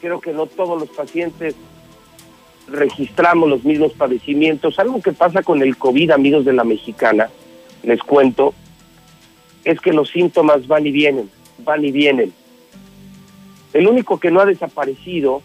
creo 0.00 0.20
que 0.20 0.32
no 0.32 0.46
todos 0.46 0.80
los 0.80 0.88
pacientes 0.88 1.54
registramos 2.70 3.48
los 3.48 3.64
mismos 3.64 3.92
padecimientos. 3.92 4.78
Algo 4.78 5.00
que 5.00 5.12
pasa 5.12 5.42
con 5.42 5.62
el 5.62 5.76
COVID, 5.76 6.10
amigos 6.10 6.44
de 6.44 6.52
la 6.52 6.64
mexicana, 6.64 7.30
les 7.82 8.00
cuento, 8.00 8.54
es 9.64 9.80
que 9.80 9.92
los 9.92 10.10
síntomas 10.10 10.66
van 10.66 10.86
y 10.86 10.90
vienen, 10.90 11.30
van 11.58 11.84
y 11.84 11.90
vienen. 11.90 12.32
El 13.72 13.86
único 13.86 14.18
que 14.18 14.30
no 14.30 14.40
ha 14.40 14.46
desaparecido 14.46 15.42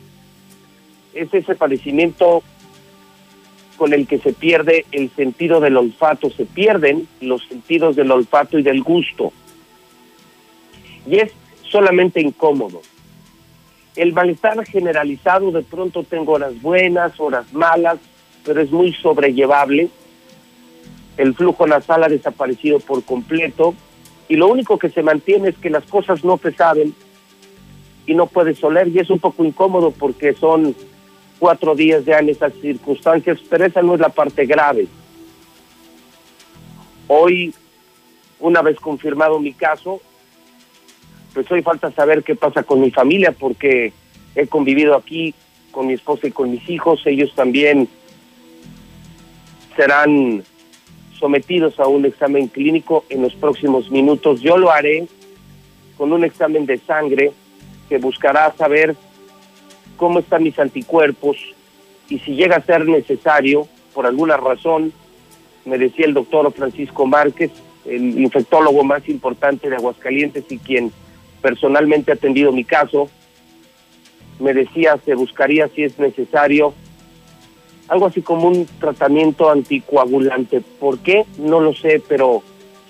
es 1.14 1.34
ese 1.34 1.56
padecimiento 1.56 2.44
con 3.78 3.94
el 3.94 4.08
que 4.08 4.20
se 4.20 4.34
pierde 4.34 4.86
el 4.92 5.10
sentido 5.12 5.60
del 5.60 5.78
olfato, 5.78 6.30
se 6.30 6.46
pierden 6.46 7.08
los 7.22 7.44
sentidos 7.48 7.96
del 7.96 8.12
olfato 8.12 8.58
y 8.58 8.64
del 8.64 8.82
gusto. 8.84 9.34
Y 11.08 11.18
es 11.18 11.32
solamente 11.64 12.22
incómodo. 12.22 12.82
El 13.96 14.14
malestar 14.14 14.66
generalizado, 14.66 15.52
de 15.52 15.62
pronto 15.62 16.04
tengo 16.04 16.34
horas 16.34 16.62
buenas, 16.62 17.20
horas 17.20 17.54
malas, 17.54 17.98
pero 18.44 18.62
es 18.62 18.72
muy 18.72 18.94
sobrellevable. 18.94 19.90
El 21.18 21.34
flujo 21.34 21.66
nasal 21.66 22.04
ha 22.04 22.10
desaparecido 22.10 22.80
por 22.80 23.04
completo 23.04 23.74
y 24.28 24.36
lo 24.36 24.48
único 24.48 24.78
que 24.78 24.90
se 24.90 25.02
mantiene 25.02 25.50
es 25.50 25.58
que 25.58 25.70
las 25.70 25.86
cosas 25.86 26.24
no 26.26 26.38
te 26.38 26.52
saben 26.52 26.94
y 28.06 28.14
no 28.14 28.26
puedes 28.28 28.62
oler 28.64 28.90
y 28.90 29.00
es 29.00 29.10
un 29.10 29.20
poco 29.20 29.46
incómodo 29.46 29.92
porque 29.92 30.34
son 30.34 30.76
cuatro 31.40 31.76
días 31.76 32.06
ya 32.06 32.20
en 32.20 32.30
esas 32.30 32.54
circunstancias, 32.62 33.40
pero 33.50 33.66
esa 33.66 33.82
no 33.82 33.96
es 33.96 34.02
la 34.02 34.10
parte 34.10 34.46
grave. 34.46 34.88
Hoy, 37.08 37.54
una 38.40 38.62
vez 38.62 38.80
confirmado 38.80 39.40
mi 39.40 39.54
caso, 39.54 40.02
pues 41.36 41.52
hoy 41.52 41.62
falta 41.62 41.92
saber 41.92 42.24
qué 42.24 42.34
pasa 42.34 42.64
con 42.64 42.80
mi 42.80 42.92
familia 42.92 43.34
porque 43.34 43.92
he 44.36 44.48
convivido 44.48 44.96
aquí 44.96 45.36
con 45.70 45.86
mi 45.86 45.94
esposa 45.94 46.28
y 46.28 46.32
con 46.32 46.50
mis 46.50 46.68
hijos, 46.70 47.02
ellos 47.06 47.34
también 47.36 47.90
serán 49.76 50.44
sometidos 51.20 51.78
a 51.82 51.88
un 51.88 52.06
examen 52.06 52.48
clínico 52.48 53.04
en 53.10 53.22
los 53.22 53.34
próximos 53.36 53.92
minutos. 53.92 54.40
Yo 54.40 54.58
lo 54.58 54.72
haré 54.72 55.08
con 55.98 56.14
un 56.14 56.24
examen 56.24 56.66
de 56.66 56.78
sangre 56.78 57.34
que 57.90 57.98
buscará 57.98 58.54
saber 58.56 58.96
cómo 59.98 60.20
están 60.20 60.42
mis 60.42 60.58
anticuerpos 60.58 61.36
y 62.08 62.20
si 62.20 62.36
llega 62.36 62.56
a 62.56 62.62
ser 62.62 62.88
necesario, 62.88 63.68
por 63.94 64.06
alguna 64.06 64.38
razón, 64.38 64.94
me 65.66 65.78
decía 65.78 66.06
el 66.06 66.14
doctor 66.14 66.50
Francisco 66.54 67.06
Márquez, 67.06 67.52
el 67.84 68.22
infectólogo 68.22 68.86
más 68.86 69.10
importante 69.10 69.70
de 69.70 69.76
Aguascalientes 69.76 70.46
y 70.50 70.60
quien 70.60 70.94
personalmente 71.46 72.12
ha 72.12 72.16
atendido 72.16 72.52
mi 72.52 72.64
caso, 72.64 73.08
me 74.40 74.52
decía 74.52 74.98
se 75.06 75.14
buscaría 75.14 75.68
si 75.68 75.84
es 75.84 76.00
necesario 76.00 76.74
algo 77.88 78.08
así 78.08 78.24
como 78.24 78.48
un 78.48 78.66
tratamiento 78.80 79.52
anticoagulante. 79.52 80.62
¿Por 80.80 80.98
qué? 80.98 81.24
No 81.38 81.60
lo 81.60 81.76
sé, 81.76 82.02
pero 82.08 82.42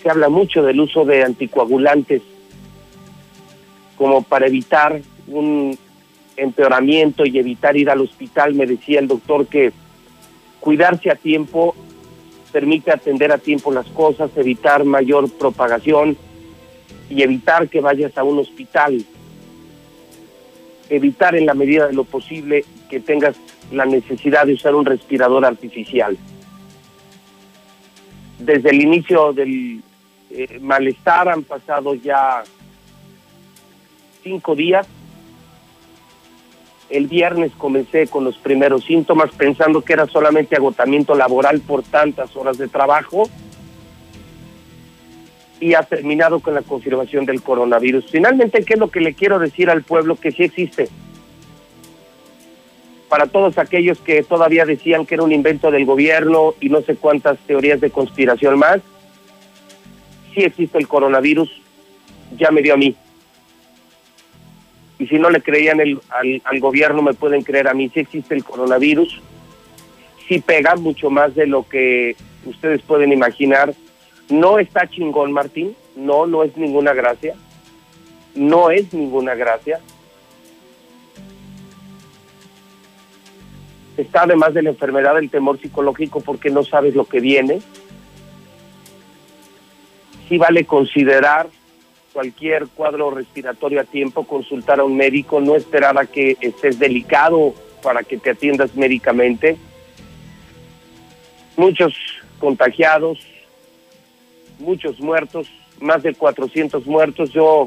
se 0.01 0.09
habla 0.09 0.29
mucho 0.29 0.63
del 0.63 0.79
uso 0.79 1.03
de 1.03 1.25
anticoagulantes 1.25 2.21
como 3.97 4.21
para 4.21 4.47
evitar 4.47 5.01
un 5.27 5.77
empeoramiento 6.37 7.25
y 7.25 7.37
evitar 7.37 7.75
ir 7.75 7.89
al 7.89 7.99
hospital. 7.99 8.53
Me 8.53 8.65
decía 8.65 9.01
el 9.01 9.09
doctor 9.09 9.47
que 9.47 9.73
cuidarse 10.61 11.11
a 11.11 11.15
tiempo 11.15 11.75
permite 12.53 12.93
atender 12.93 13.33
a 13.33 13.37
tiempo 13.37 13.69
las 13.69 13.87
cosas, 13.87 14.31
evitar 14.37 14.85
mayor 14.85 15.29
propagación 15.29 16.15
y 17.09 17.21
evitar 17.21 17.69
que 17.69 17.81
vayas 17.81 18.17
a 18.17 18.23
un 18.23 18.39
hospital. 18.39 19.03
Evitar 20.89 21.35
en 21.35 21.45
la 21.45 21.53
medida 21.53 21.87
de 21.87 21.93
lo 21.93 22.03
posible 22.03 22.65
que 22.89 22.99
tengas 22.99 23.35
la 23.71 23.85
necesidad 23.85 24.45
de 24.45 24.53
usar 24.53 24.75
un 24.75 24.85
respirador 24.85 25.45
artificial. 25.45 26.17
Desde 28.39 28.69
el 28.69 28.81
inicio 28.81 29.33
del 29.33 29.81
eh, 30.29 30.59
malestar 30.59 31.29
han 31.29 31.43
pasado 31.43 31.95
ya 31.95 32.43
cinco 34.23 34.55
días 34.55 34.87
El 36.89 37.07
viernes 37.07 37.51
comencé 37.57 38.07
con 38.07 38.23
los 38.23 38.37
primeros 38.37 38.83
síntomas 38.83 39.31
pensando 39.31 39.81
que 39.81 39.93
era 39.93 40.07
solamente 40.07 40.55
agotamiento 40.55 41.15
laboral 41.15 41.61
por 41.61 41.83
tantas 41.83 42.35
horas 42.35 42.57
de 42.57 42.67
trabajo 42.67 43.29
y 45.59 45.73
ha 45.73 45.83
terminado 45.83 46.39
con 46.39 46.53
la 46.53 46.61
confirmación 46.61 47.25
del 47.25 47.41
coronavirus. 47.41 48.05
Finalmente, 48.11 48.63
¿qué 48.63 48.73
es 48.73 48.79
lo 48.79 48.89
que 48.89 48.99
le 48.99 49.13
quiero 49.13 49.39
decir 49.39 49.69
al 49.69 49.83
pueblo? 49.83 50.15
Que 50.15 50.31
sí 50.31 50.43
existe. 50.43 50.89
Para 53.09 53.27
todos 53.27 53.57
aquellos 53.57 53.99
que 53.99 54.23
todavía 54.23 54.65
decían 54.65 55.05
que 55.05 55.15
era 55.15 55.23
un 55.23 55.31
invento 55.31 55.71
del 55.71 55.85
gobierno 55.85 56.55
y 56.59 56.69
no 56.69 56.81
sé 56.81 56.95
cuántas 56.95 57.37
teorías 57.39 57.79
de 57.79 57.91
conspiración 57.91 58.59
más, 58.59 58.81
sí 60.33 60.41
existe 60.41 60.77
el 60.77 60.87
coronavirus, 60.87 61.49
ya 62.37 62.51
me 62.51 62.61
dio 62.61 62.73
a 62.73 62.77
mí. 62.77 62.95
Y 64.97 65.07
si 65.07 65.19
no 65.19 65.29
le 65.29 65.41
creían 65.41 65.79
el, 65.79 65.99
al, 66.09 66.41
al 66.43 66.59
gobierno, 66.59 67.01
me 67.01 67.13
pueden 67.13 67.43
creer 67.43 67.67
a 67.67 67.73
mí, 67.73 67.89
sí 67.93 67.99
existe 67.99 68.33
el 68.33 68.43
coronavirus, 68.43 69.21
sí 70.27 70.39
pega 70.39 70.75
mucho 70.75 71.09
más 71.09 71.35
de 71.35 71.47
lo 71.47 71.67
que 71.67 72.15
ustedes 72.45 72.81
pueden 72.81 73.11
imaginar 73.11 73.73
no 74.29 74.59
está 74.59 74.89
chingón, 74.89 75.31
Martín. 75.31 75.75
No, 75.95 76.25
no 76.25 76.43
es 76.43 76.55
ninguna 76.57 76.93
gracia. 76.93 77.35
No 78.33 78.69
es 78.69 78.93
ninguna 78.93 79.35
gracia. 79.35 79.79
Está 83.97 84.23
además 84.23 84.53
de 84.53 84.63
la 84.63 84.69
enfermedad 84.71 85.17
el 85.17 85.29
temor 85.29 85.59
psicológico 85.59 86.19
porque 86.19 86.49
no 86.49 86.63
sabes 86.63 86.95
lo 86.95 87.05
que 87.05 87.21
viene. 87.21 87.61
Sí 90.27 90.38
vale 90.38 90.65
considerar 90.65 91.47
cualquier 92.11 92.67
cuadro 92.67 93.11
respiratorio 93.11 93.79
a 93.79 93.83
tiempo, 93.83 94.25
consultar 94.25 94.79
a 94.79 94.83
un 94.83 94.97
médico, 94.97 95.39
no 95.39 95.55
esperar 95.55 95.97
a 95.97 96.05
que 96.05 96.38
estés 96.41 96.79
delicado 96.79 97.53
para 97.81 98.03
que 98.03 98.17
te 98.17 98.31
atiendas 98.31 98.75
médicamente. 98.75 99.57
Muchos 101.55 101.93
contagiados, 102.39 103.19
muchos 104.59 104.99
muertos, 104.99 105.49
más 105.79 106.03
de 106.03 106.13
400 106.13 106.85
muertos. 106.85 107.31
Yo 107.31 107.65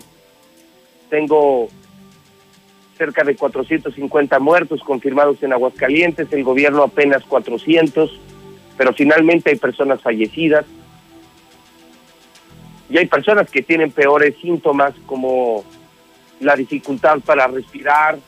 tengo 1.10 1.68
cerca 2.96 3.22
de 3.22 3.36
450 3.36 4.38
muertos 4.40 4.82
confirmados 4.82 5.42
en 5.42 5.52
Aguascalientes, 5.52 6.32
el 6.32 6.42
gobierno 6.42 6.82
apenas 6.82 7.22
400, 7.24 8.10
pero 8.76 8.92
finalmente 8.92 9.50
hay 9.50 9.56
personas 9.56 10.02
fallecidas. 10.02 10.66
Y 12.90 12.98
hay 12.98 13.06
personas 13.06 13.50
que 13.50 13.62
tienen 13.62 13.92
peores 13.92 14.34
síntomas 14.40 14.94
como 15.06 15.64
la 16.40 16.56
dificultad 16.56 17.20
para 17.20 17.46
respirar, 17.46 18.18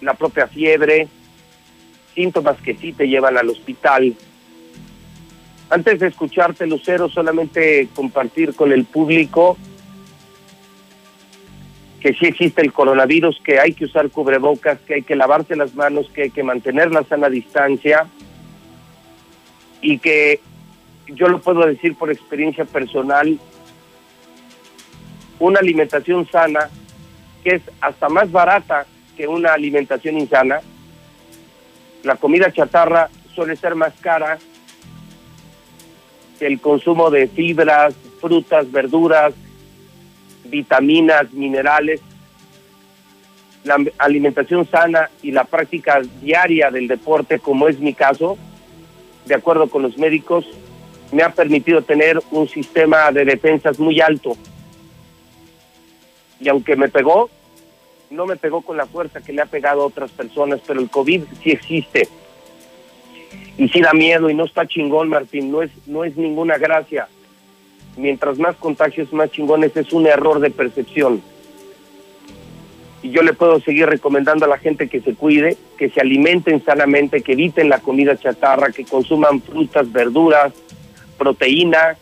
la 0.00 0.14
propia 0.14 0.46
fiebre, 0.46 1.08
síntomas 2.14 2.60
que 2.60 2.74
sí 2.74 2.92
te 2.92 3.08
llevan 3.08 3.36
al 3.36 3.48
hospital. 3.48 4.14
Antes 5.72 6.00
de 6.00 6.08
escucharte, 6.08 6.66
Lucero, 6.66 7.08
solamente 7.08 7.88
compartir 7.94 8.54
con 8.54 8.72
el 8.72 8.84
público 8.84 9.56
que 11.98 12.12
sí 12.12 12.26
existe 12.26 12.60
el 12.60 12.74
coronavirus, 12.74 13.40
que 13.42 13.58
hay 13.58 13.72
que 13.72 13.86
usar 13.86 14.10
cubrebocas, 14.10 14.78
que 14.80 14.96
hay 14.96 15.02
que 15.02 15.16
lavarse 15.16 15.56
las 15.56 15.74
manos, 15.74 16.10
que 16.12 16.24
hay 16.24 16.30
que 16.30 16.42
mantener 16.42 16.92
la 16.92 17.04
sana 17.04 17.30
distancia 17.30 18.06
y 19.80 19.96
que 19.98 20.40
yo 21.06 21.28
lo 21.28 21.40
puedo 21.40 21.64
decir 21.64 21.94
por 21.94 22.12
experiencia 22.12 22.66
personal, 22.66 23.38
una 25.38 25.58
alimentación 25.58 26.28
sana 26.30 26.68
que 27.42 27.54
es 27.54 27.62
hasta 27.80 28.10
más 28.10 28.30
barata 28.30 28.84
que 29.16 29.26
una 29.26 29.54
alimentación 29.54 30.18
insana. 30.18 30.60
La 32.02 32.16
comida 32.16 32.52
chatarra 32.52 33.08
suele 33.34 33.56
ser 33.56 33.74
más 33.74 33.94
cara 34.02 34.38
el 36.46 36.60
consumo 36.60 37.10
de 37.10 37.28
fibras, 37.28 37.94
frutas, 38.20 38.70
verduras, 38.70 39.32
vitaminas, 40.44 41.32
minerales, 41.32 42.00
la 43.64 43.78
alimentación 43.98 44.68
sana 44.68 45.08
y 45.22 45.30
la 45.30 45.44
práctica 45.44 46.00
diaria 46.20 46.70
del 46.70 46.88
deporte, 46.88 47.38
como 47.38 47.68
es 47.68 47.78
mi 47.78 47.94
caso, 47.94 48.36
de 49.26 49.34
acuerdo 49.34 49.68
con 49.68 49.82
los 49.82 49.96
médicos, 49.96 50.44
me 51.12 51.22
ha 51.22 51.30
permitido 51.30 51.82
tener 51.82 52.20
un 52.30 52.48
sistema 52.48 53.12
de 53.12 53.24
defensas 53.24 53.78
muy 53.78 54.00
alto. 54.00 54.36
Y 56.40 56.48
aunque 56.48 56.74
me 56.74 56.88
pegó, 56.88 57.30
no 58.10 58.26
me 58.26 58.36
pegó 58.36 58.62
con 58.62 58.76
la 58.76 58.86
fuerza 58.86 59.20
que 59.20 59.32
le 59.32 59.42
ha 59.42 59.46
pegado 59.46 59.82
a 59.82 59.86
otras 59.86 60.10
personas, 60.10 60.60
pero 60.66 60.80
el 60.80 60.90
COVID 60.90 61.22
sí 61.42 61.52
existe 61.52 62.08
y 63.58 63.68
sí 63.68 63.80
da 63.80 63.92
miedo 63.92 64.30
y 64.30 64.34
no 64.34 64.44
está 64.44 64.66
chingón, 64.66 65.08
Martín, 65.08 65.50
no 65.50 65.62
es, 65.62 65.70
no 65.86 66.04
es 66.04 66.16
ninguna 66.16 66.58
gracia. 66.58 67.08
Mientras 67.96 68.38
más 68.38 68.56
contagios, 68.56 69.12
más 69.12 69.30
chingones, 69.30 69.76
es 69.76 69.92
un 69.92 70.06
error 70.06 70.40
de 70.40 70.50
percepción. 70.50 71.22
Y 73.02 73.10
yo 73.10 73.22
le 73.22 73.34
puedo 73.34 73.60
seguir 73.60 73.86
recomendando 73.86 74.46
a 74.46 74.48
la 74.48 74.58
gente 74.58 74.88
que 74.88 75.00
se 75.00 75.14
cuide, 75.14 75.56
que 75.76 75.90
se 75.90 76.00
alimenten 76.00 76.64
sanamente, 76.64 77.22
que 77.22 77.32
eviten 77.32 77.68
la 77.68 77.80
comida 77.80 78.16
chatarra, 78.16 78.70
que 78.70 78.84
consuman 78.84 79.42
frutas, 79.42 79.90
verduras, 79.92 80.54
proteína, 81.18 81.96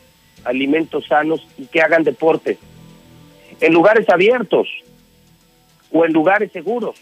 alimentos 0.44 1.06
sanos 1.06 1.46
y 1.58 1.66
que 1.66 1.80
hagan 1.80 2.04
deporte. 2.04 2.58
En 3.60 3.72
lugares 3.72 4.08
abiertos 4.08 4.68
o 5.90 6.04
en 6.04 6.12
lugares 6.12 6.52
seguros 6.52 6.96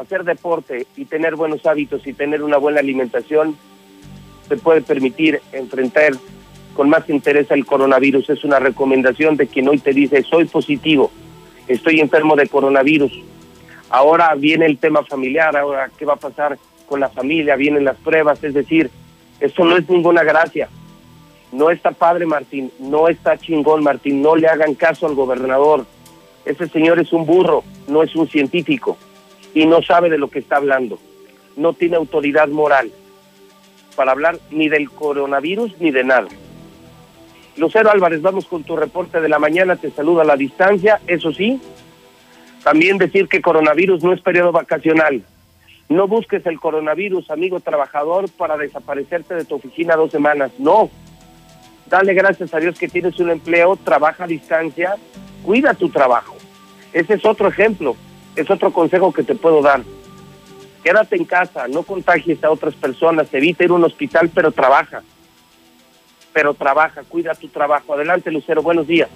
hacer 0.00 0.24
deporte 0.24 0.86
y 0.96 1.04
tener 1.04 1.36
buenos 1.36 1.64
hábitos 1.66 2.06
y 2.06 2.12
tener 2.12 2.42
una 2.42 2.56
buena 2.56 2.80
alimentación 2.80 3.56
te 4.48 4.56
puede 4.56 4.80
permitir 4.80 5.40
enfrentar 5.52 6.12
con 6.74 6.88
más 6.88 7.08
interés 7.08 7.50
el 7.50 7.66
coronavirus. 7.66 8.30
Es 8.30 8.44
una 8.44 8.58
recomendación 8.58 9.36
de 9.36 9.46
quien 9.46 9.68
hoy 9.68 9.78
te 9.78 9.92
dice, 9.92 10.22
soy 10.22 10.46
positivo, 10.46 11.10
estoy 11.68 12.00
enfermo 12.00 12.34
de 12.34 12.48
coronavirus. 12.48 13.12
Ahora 13.90 14.34
viene 14.34 14.66
el 14.66 14.78
tema 14.78 15.04
familiar, 15.04 15.56
ahora 15.56 15.90
qué 15.96 16.04
va 16.04 16.14
a 16.14 16.16
pasar 16.16 16.58
con 16.86 17.00
la 17.00 17.08
familia, 17.08 17.56
vienen 17.56 17.84
las 17.84 17.96
pruebas, 17.96 18.42
es 18.42 18.54
decir, 18.54 18.90
eso 19.38 19.64
no 19.64 19.76
es 19.76 19.88
ninguna 19.88 20.24
gracia. 20.24 20.68
No 21.52 21.70
está 21.70 21.90
padre 21.90 22.26
Martín, 22.26 22.72
no 22.78 23.08
está 23.08 23.36
chingón 23.36 23.82
Martín, 23.82 24.22
no 24.22 24.36
le 24.36 24.48
hagan 24.48 24.74
caso 24.74 25.06
al 25.06 25.14
gobernador. 25.14 25.84
Ese 26.44 26.68
señor 26.68 26.98
es 26.98 27.12
un 27.12 27.26
burro, 27.26 27.62
no 27.86 28.02
es 28.02 28.14
un 28.16 28.28
científico 28.28 28.96
y 29.54 29.66
no 29.66 29.82
sabe 29.82 30.10
de 30.10 30.18
lo 30.18 30.28
que 30.28 30.40
está 30.40 30.56
hablando. 30.56 30.98
No 31.56 31.72
tiene 31.72 31.96
autoridad 31.96 32.48
moral 32.48 32.90
para 33.96 34.12
hablar 34.12 34.38
ni 34.50 34.68
del 34.68 34.90
coronavirus 34.90 35.78
ni 35.80 35.90
de 35.90 36.04
nada. 36.04 36.28
Lucero 37.56 37.90
Álvarez, 37.90 38.22
vamos 38.22 38.46
con 38.46 38.62
tu 38.64 38.76
reporte 38.76 39.20
de 39.20 39.28
la 39.28 39.38
mañana, 39.38 39.76
te 39.76 39.90
saluda 39.90 40.22
a 40.22 40.26
la 40.26 40.36
distancia, 40.36 41.00
eso 41.06 41.32
sí, 41.32 41.60
también 42.62 42.96
decir 42.96 43.28
que 43.28 43.42
coronavirus 43.42 44.02
no 44.02 44.12
es 44.12 44.20
periodo 44.20 44.52
vacacional. 44.52 45.22
No 45.88 46.06
busques 46.06 46.46
el 46.46 46.60
coronavirus, 46.60 47.30
amigo 47.30 47.58
trabajador, 47.58 48.30
para 48.30 48.56
desaparecerte 48.56 49.34
de 49.34 49.44
tu 49.44 49.56
oficina 49.56 49.96
dos 49.96 50.12
semanas. 50.12 50.52
No. 50.58 50.88
Dale 51.86 52.14
gracias 52.14 52.54
a 52.54 52.60
Dios 52.60 52.78
que 52.78 52.86
tienes 52.86 53.18
un 53.18 53.30
empleo, 53.30 53.76
trabaja 53.76 54.24
a 54.24 54.28
distancia, 54.28 54.94
cuida 55.42 55.74
tu 55.74 55.88
trabajo. 55.88 56.36
Ese 56.92 57.14
es 57.14 57.24
otro 57.24 57.48
ejemplo 57.48 57.96
es 58.36 58.50
otro 58.50 58.72
consejo 58.72 59.12
que 59.12 59.22
te 59.22 59.34
puedo 59.34 59.62
dar. 59.62 59.82
Quédate 60.82 61.16
en 61.16 61.24
casa, 61.24 61.68
no 61.68 61.82
contagies 61.82 62.42
a 62.42 62.50
otras 62.50 62.74
personas, 62.74 63.32
evita 63.34 63.64
ir 63.64 63.70
a 63.70 63.74
un 63.74 63.84
hospital, 63.84 64.30
pero 64.34 64.50
trabaja. 64.50 65.02
Pero 66.32 66.54
trabaja, 66.54 67.02
cuida 67.08 67.34
tu 67.34 67.48
trabajo. 67.48 67.94
Adelante, 67.94 68.30
Lucero, 68.30 68.62
buenos 68.62 68.86
días. 68.86 69.08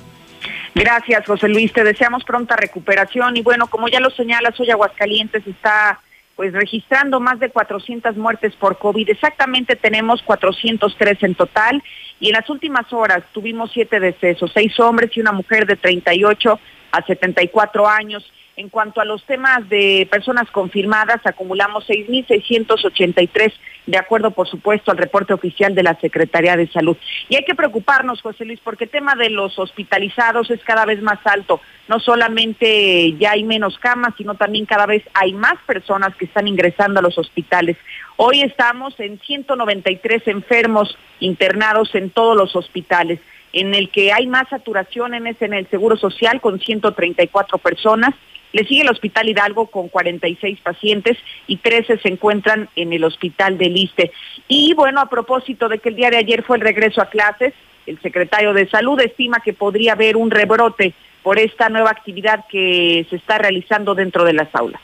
Gracias, 0.74 1.24
José 1.27 1.48
Luis. 1.48 1.72
Te 1.72 1.85
deseamos 1.85 2.24
pronta 2.24 2.57
recuperación 2.57 3.37
y 3.37 3.42
bueno, 3.42 3.68
como 3.68 3.88
ya 3.88 4.00
lo 4.00 4.11
señalas, 4.11 4.59
hoy 4.59 4.70
Aguascalientes 4.70 5.46
está 5.46 6.00
pues 6.37 6.53
registrando 6.53 7.20
más 7.20 7.38
de 7.38 7.50
400 7.50 8.16
muertes 8.16 8.55
por 8.57 8.79
COVID. 8.79 9.09
Exactamente 9.09 9.77
tenemos 9.77 10.20
403 10.22 11.22
en 11.22 11.35
total 11.37 11.83
y 12.18 12.29
en 12.29 12.33
las 12.33 12.50
últimas 12.50 12.92
horas 12.92 13.22
tuvimos 13.33 13.70
siete 13.72 14.00
decesos, 14.00 14.50
seis 14.53 14.79
hombres 14.81 15.16
y 15.16 15.20
una 15.20 15.33
mujer 15.33 15.64
de 15.66 15.77
38 15.77 16.59
a 16.90 17.03
74 17.03 17.88
años. 17.88 18.31
En 18.56 18.68
cuanto 18.68 19.00
a 19.00 19.04
los 19.04 19.24
temas 19.24 19.68
de 19.68 20.06
personas 20.08 20.48
confirmadas, 20.52 21.20
acumulamos 21.24 21.88
6.683, 21.88 23.52
de 23.86 23.98
acuerdo, 23.98 24.30
por 24.30 24.48
supuesto, 24.48 24.92
al 24.92 24.96
reporte 24.96 25.34
oficial 25.34 25.74
de 25.74 25.82
la 25.82 25.98
Secretaría 26.00 26.56
de 26.56 26.68
Salud. 26.68 26.96
Y 27.28 27.34
hay 27.34 27.44
que 27.44 27.56
preocuparnos, 27.56 28.22
José 28.22 28.44
Luis, 28.44 28.60
porque 28.62 28.84
el 28.84 28.90
tema 28.90 29.16
de 29.16 29.30
los 29.30 29.58
hospitalizados 29.58 30.50
es 30.50 30.62
cada 30.62 30.84
vez 30.84 31.02
más 31.02 31.18
alto. 31.24 31.60
No 31.88 31.98
solamente 31.98 33.14
ya 33.18 33.32
hay 33.32 33.42
menos 33.42 33.76
camas, 33.78 34.14
sino 34.16 34.36
también 34.36 34.66
cada 34.66 34.86
vez 34.86 35.02
hay 35.14 35.32
más 35.32 35.56
personas 35.66 36.14
que 36.14 36.26
están 36.26 36.46
ingresando 36.46 37.00
a 37.00 37.02
los 37.02 37.18
hospitales. 37.18 37.76
Hoy 38.16 38.42
estamos 38.42 38.98
en 39.00 39.18
193 39.18 40.28
enfermos 40.28 40.96
internados 41.18 41.92
en 41.96 42.10
todos 42.10 42.36
los 42.36 42.54
hospitales 42.54 43.18
en 43.54 43.72
el 43.72 43.88
que 43.90 44.12
hay 44.12 44.26
más 44.26 44.48
saturación 44.48 45.14
en, 45.14 45.28
en 45.28 45.54
el 45.54 45.68
Seguro 45.68 45.96
Social 45.96 46.40
con 46.40 46.58
134 46.58 47.58
personas. 47.58 48.14
Le 48.54 48.64
sigue 48.64 48.82
el 48.82 48.88
Hospital 48.88 49.28
Hidalgo 49.28 49.66
con 49.66 49.88
46 49.88 50.60
pacientes 50.60 51.18
y 51.48 51.56
13 51.56 51.98
se 51.98 52.08
encuentran 52.08 52.68
en 52.76 52.92
el 52.92 53.02
Hospital 53.02 53.58
del 53.58 53.74
Liste. 53.74 54.12
Y 54.46 54.74
bueno, 54.74 55.00
a 55.00 55.10
propósito 55.10 55.68
de 55.68 55.80
que 55.80 55.88
el 55.88 55.96
día 55.96 56.08
de 56.08 56.18
ayer 56.18 56.44
fue 56.44 56.56
el 56.56 56.62
regreso 56.62 57.02
a 57.02 57.10
clases, 57.10 57.52
el 57.86 58.00
secretario 58.00 58.52
de 58.54 58.68
Salud 58.68 58.98
estima 59.00 59.40
que 59.40 59.52
podría 59.52 59.94
haber 59.94 60.16
un 60.16 60.30
rebrote 60.30 60.94
por 61.24 61.40
esta 61.40 61.68
nueva 61.68 61.90
actividad 61.90 62.44
que 62.48 63.04
se 63.10 63.16
está 63.16 63.38
realizando 63.38 63.96
dentro 63.96 64.24
de 64.24 64.34
las 64.34 64.54
aulas 64.54 64.80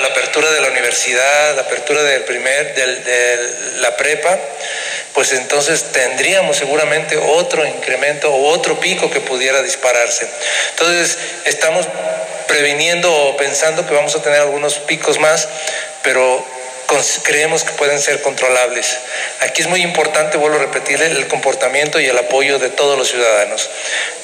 la 0.00 0.08
apertura 0.08 0.50
de 0.50 0.60
la 0.60 0.68
universidad, 0.68 1.54
la 1.54 1.62
apertura 1.62 2.02
del 2.02 2.24
primer, 2.24 2.74
de 2.74 3.54
la 3.80 3.96
prepa, 3.96 4.38
pues 5.14 5.32
entonces 5.32 5.92
tendríamos 5.92 6.58
seguramente 6.58 7.16
otro 7.16 7.66
incremento 7.66 8.32
o 8.32 8.48
otro 8.48 8.78
pico 8.80 9.10
que 9.10 9.20
pudiera 9.20 9.62
dispararse. 9.62 10.28
Entonces 10.72 11.18
estamos 11.44 11.86
previniendo 12.46 13.12
o 13.12 13.36
pensando 13.36 13.86
que 13.86 13.94
vamos 13.94 14.14
a 14.14 14.22
tener 14.22 14.40
algunos 14.40 14.74
picos 14.80 15.18
más, 15.18 15.48
pero 16.02 16.44
creemos 17.24 17.64
que 17.64 17.72
pueden 17.72 17.98
ser 17.98 18.22
controlables. 18.22 18.98
Aquí 19.40 19.62
es 19.62 19.68
muy 19.68 19.82
importante, 19.82 20.36
vuelvo 20.38 20.56
a 20.56 20.60
repetirle, 20.60 21.06
el 21.06 21.26
comportamiento 21.28 22.00
y 22.00 22.06
el 22.06 22.18
apoyo 22.18 22.58
de 22.58 22.70
todos 22.70 22.96
los 22.96 23.08
ciudadanos. 23.08 23.68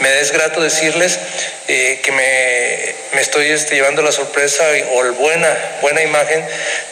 Me 0.01 0.21
es 0.21 0.33
grato 0.33 0.61
decirles 0.61 1.19
eh, 1.69 2.01
que 2.03 2.13
me, 2.13 3.21
estoy 3.21 3.47
este, 3.47 3.75
llevando 3.75 4.03
la 4.03 4.13
sorpresa 4.13 4.65
o 4.95 5.03
la 5.03 5.11
buena, 5.13 5.57
buena 5.81 6.03
imagen 6.03 6.45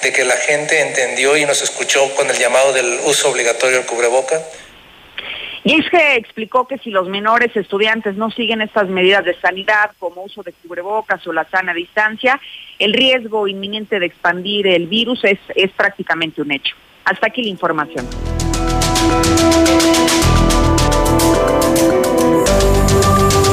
de 0.02 0.12
que 0.12 0.24
la 0.24 0.36
gente 0.36 0.80
entendió 0.80 1.36
y 1.36 1.44
nos 1.46 1.62
escuchó 1.62 2.14
con 2.14 2.28
el 2.30 2.38
llamado 2.38 2.72
del 2.72 3.00
uso 3.04 3.30
obligatorio 3.30 3.78
del 3.78 3.86
cubreboca. 3.86 4.40
Y 5.62 5.78
es 5.78 5.90
que 5.90 6.16
explicó 6.16 6.66
que 6.66 6.78
si 6.78 6.90
los 6.90 7.08
menores 7.08 7.54
estudiantes 7.54 8.16
no 8.16 8.30
siguen 8.30 8.62
estas 8.62 8.88
medidas 8.88 9.24
de 9.24 9.38
sanidad 9.40 9.90
como 9.98 10.22
uso 10.22 10.42
de 10.42 10.52
cubrebocas 10.52 11.26
o 11.26 11.32
la 11.32 11.44
sana 11.50 11.74
distancia, 11.74 12.40
el 12.80 12.92
riesgo 12.92 13.46
inminente 13.46 14.00
de 14.00 14.06
expandir 14.06 14.66
el 14.66 14.88
virus 14.88 15.22
es, 15.24 15.38
es 15.54 15.70
prácticamente 15.70 16.42
un 16.42 16.50
hecho. 16.50 16.74
Hasta 17.04 17.28
aquí 17.28 17.42
la 17.42 17.50
información. 17.50 18.04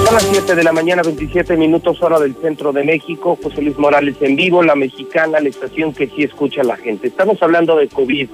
Son 0.05 0.13
las 0.13 0.23
7 0.23 0.55
de 0.55 0.63
la 0.63 0.73
mañana, 0.73 1.03
27 1.03 1.55
minutos 1.57 2.01
hora 2.01 2.19
del 2.19 2.33
centro 2.35 2.73
de 2.73 2.83
México. 2.83 3.37
José 3.41 3.61
Luis 3.61 3.77
Morales 3.77 4.15
en 4.21 4.35
vivo, 4.35 4.63
la 4.63 4.75
mexicana, 4.75 5.39
la 5.39 5.49
estación 5.49 5.93
que 5.93 6.07
sí 6.07 6.23
escucha 6.23 6.61
a 6.61 6.63
la 6.63 6.77
gente. 6.77 7.07
Estamos 7.07 7.41
hablando 7.43 7.75
de 7.75 7.87
COVID. 7.87 8.29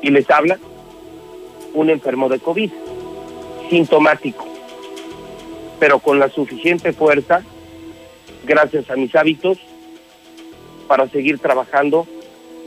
¿Y 0.00 0.10
les 0.10 0.30
habla? 0.30 0.58
un 1.74 1.90
enfermo 1.90 2.28
de 2.28 2.38
COVID, 2.38 2.70
sintomático, 3.68 4.46
pero 5.78 5.98
con 5.98 6.18
la 6.18 6.30
suficiente 6.30 6.92
fuerza, 6.92 7.42
gracias 8.46 8.90
a 8.90 8.96
mis 8.96 9.14
hábitos, 9.14 9.58
para 10.86 11.08
seguir 11.08 11.38
trabajando 11.38 12.06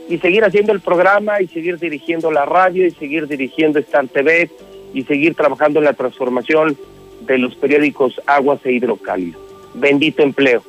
y 0.08 0.18
seguir 0.18 0.44
haciendo 0.44 0.72
el 0.72 0.80
programa 0.80 1.40
y 1.40 1.48
seguir 1.48 1.78
dirigiendo 1.78 2.30
la 2.30 2.44
radio 2.44 2.86
y 2.86 2.90
seguir 2.90 3.28
dirigiendo 3.28 3.78
Star 3.78 4.08
TV 4.08 4.50
y 4.94 5.04
seguir 5.04 5.34
trabajando 5.34 5.78
en 5.78 5.84
la 5.84 5.92
transformación 5.92 6.76
de 7.20 7.38
los 7.38 7.54
periódicos 7.56 8.20
Aguas 8.26 8.60
e 8.64 8.72
Hidrocálido. 8.72 9.38
Bendito 9.74 10.22
empleo, 10.22 10.62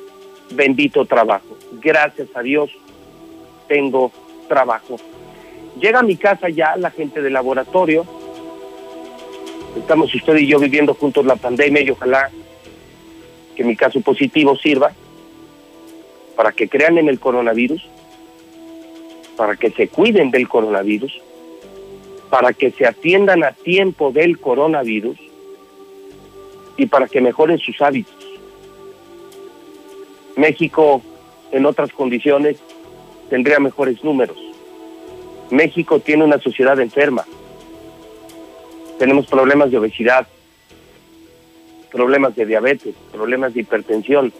bendito 0.52 1.04
trabajo. 1.06 1.56
Gracias 1.80 2.28
a 2.34 2.42
Dios 2.42 2.70
tengo 3.66 4.12
trabajo. 4.48 4.96
Llega 5.80 6.00
a 6.00 6.02
mi 6.02 6.16
casa 6.16 6.48
ya 6.48 6.76
la 6.76 6.90
gente 6.90 7.22
del 7.22 7.32
laboratorio, 7.32 8.04
Estamos 9.76 10.12
usted 10.14 10.36
y 10.36 10.46
yo 10.46 10.58
viviendo 10.58 10.94
juntos 10.94 11.24
la 11.24 11.36
pandemia 11.36 11.82
y 11.82 11.90
ojalá 11.90 12.30
que 13.60 13.64
mi 13.64 13.76
caso 13.76 14.00
positivo 14.00 14.56
sirva 14.56 14.90
para 16.34 16.50
que 16.50 16.66
crean 16.66 16.96
en 16.96 17.10
el 17.10 17.20
coronavirus, 17.20 17.86
para 19.36 19.54
que 19.54 19.70
se 19.70 19.86
cuiden 19.86 20.30
del 20.30 20.48
coronavirus, 20.48 21.12
para 22.30 22.54
que 22.54 22.70
se 22.70 22.86
atiendan 22.86 23.44
a 23.44 23.52
tiempo 23.52 24.12
del 24.12 24.38
coronavirus 24.38 25.18
y 26.78 26.86
para 26.86 27.06
que 27.06 27.20
mejoren 27.20 27.58
sus 27.58 27.82
hábitos. 27.82 28.16
México 30.36 31.02
en 31.52 31.66
otras 31.66 31.92
condiciones 31.92 32.56
tendría 33.28 33.60
mejores 33.60 34.02
números. 34.02 34.38
México 35.50 36.00
tiene 36.00 36.24
una 36.24 36.38
sociedad 36.38 36.80
enferma 36.80 37.26
tenemos 39.00 39.26
problemas 39.26 39.70
de 39.70 39.78
obesidad, 39.78 40.26
problemas 41.90 42.34
de 42.36 42.46
diabetes, 42.46 42.94
problemas 43.12 43.54
de 43.54 43.60
hipertensión. 43.60 44.32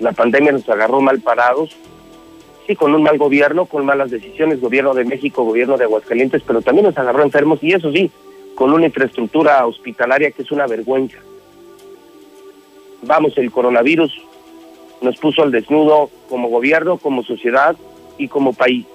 La 0.00 0.12
pandemia 0.12 0.52
nos 0.52 0.68
agarró 0.68 1.00
mal 1.00 1.20
parados, 1.20 1.76
sí, 2.66 2.74
con 2.74 2.94
un 2.94 3.02
mal 3.02 3.18
gobierno, 3.18 3.66
con 3.66 3.84
malas 3.84 4.10
decisiones, 4.10 4.60
gobierno 4.60 4.94
de 4.94 5.04
México, 5.04 5.44
gobierno 5.44 5.76
de 5.76 5.84
Aguascalientes, 5.84 6.42
pero 6.46 6.62
también 6.62 6.86
nos 6.86 6.98
agarró 6.98 7.22
enfermos 7.22 7.62
y 7.62 7.72
eso 7.72 7.92
sí, 7.92 8.10
con 8.54 8.72
una 8.72 8.86
infraestructura 8.86 9.64
hospitalaria 9.66 10.30
que 10.30 10.42
es 10.42 10.50
una 10.50 10.66
vergüenza. 10.66 11.18
Vamos, 13.02 13.36
el 13.36 13.50
coronavirus 13.50 14.12
nos 15.00 15.16
puso 15.16 15.42
al 15.42 15.50
desnudo 15.50 16.10
como 16.28 16.48
gobierno, 16.48 16.98
como 16.98 17.22
sociedad 17.22 17.76
y 18.18 18.28
como 18.28 18.52
país. 18.52 18.86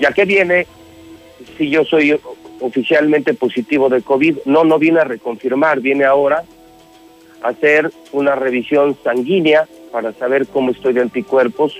¿Ya 0.00 0.12
qué 0.12 0.24
viene 0.24 0.66
si 1.56 1.70
yo 1.70 1.84
soy 1.84 2.18
oficialmente 2.60 3.34
positivo 3.34 3.88
de 3.88 4.02
COVID. 4.02 4.38
No, 4.44 4.64
no 4.64 4.78
viene 4.78 5.00
a 5.00 5.04
reconfirmar, 5.04 5.80
viene 5.80 6.04
ahora 6.04 6.44
a 7.42 7.48
hacer 7.48 7.90
una 8.12 8.34
revisión 8.34 8.96
sanguínea 9.02 9.66
para 9.92 10.12
saber 10.12 10.46
cómo 10.46 10.70
estoy 10.70 10.92
de 10.92 11.02
anticuerpos 11.02 11.74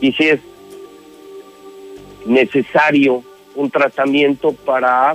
y 0.00 0.12
si 0.12 0.28
es 0.30 0.40
necesario 2.26 3.22
un 3.54 3.70
tratamiento 3.70 4.52
para 4.52 5.14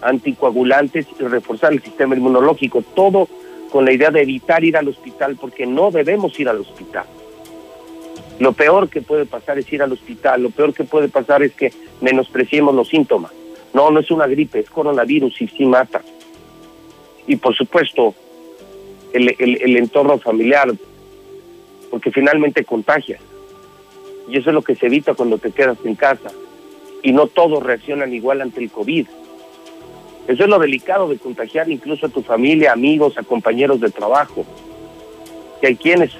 anticoagulantes 0.00 1.06
y 1.18 1.22
reforzar 1.24 1.72
el 1.72 1.82
sistema 1.82 2.16
inmunológico. 2.16 2.82
Todo 2.94 3.28
con 3.70 3.84
la 3.84 3.92
idea 3.92 4.10
de 4.10 4.22
evitar 4.22 4.62
ir 4.64 4.76
al 4.76 4.88
hospital 4.88 5.36
porque 5.40 5.66
no 5.66 5.90
debemos 5.90 6.38
ir 6.38 6.48
al 6.48 6.60
hospital. 6.60 7.06
Lo 8.42 8.54
peor 8.54 8.88
que 8.88 9.02
puede 9.02 9.24
pasar 9.24 9.56
es 9.60 9.72
ir 9.72 9.84
al 9.84 9.92
hospital, 9.92 10.42
lo 10.42 10.50
peor 10.50 10.74
que 10.74 10.82
puede 10.82 11.08
pasar 11.08 11.44
es 11.44 11.52
que 11.52 11.72
menospreciemos 12.00 12.74
los 12.74 12.88
síntomas. 12.88 13.30
No, 13.72 13.88
no 13.92 14.00
es 14.00 14.10
una 14.10 14.26
gripe, 14.26 14.58
es 14.58 14.68
coronavirus 14.68 15.40
y 15.42 15.46
sí 15.46 15.64
mata. 15.64 16.02
Y 17.28 17.36
por 17.36 17.54
supuesto, 17.54 18.16
el, 19.12 19.76
entorno 19.76 20.18
familiar, 20.18 20.72
porque 21.88 22.10
finalmente 22.10 22.64
contagia. 22.64 23.20
Y 24.28 24.38
eso 24.38 24.50
es 24.50 24.54
lo 24.54 24.62
que 24.62 24.74
se 24.74 24.86
evita 24.86 25.14
cuando 25.14 25.38
te 25.38 25.52
quedas 25.52 25.78
en 25.84 25.94
casa. 25.94 26.32
Y 27.00 27.12
no 27.12 27.28
todos 27.28 27.62
reaccionan 27.62 28.12
igual 28.12 28.40
ante 28.40 28.60
el 28.60 28.72
COVID. 28.72 29.06
Eso 30.26 30.42
es 30.42 30.50
lo 30.50 30.58
delicado 30.58 31.08
de 31.08 31.16
contagiar 31.16 31.70
incluso 31.70 32.06
a 32.06 32.08
tu 32.08 32.22
familia, 32.22 32.72
amigos, 32.72 33.16
a 33.18 33.22
compañeros 33.22 33.78
de 33.78 33.90
trabajo. 33.90 34.44
Que 35.60 35.68
hay 35.68 35.76
quienes 35.76 36.10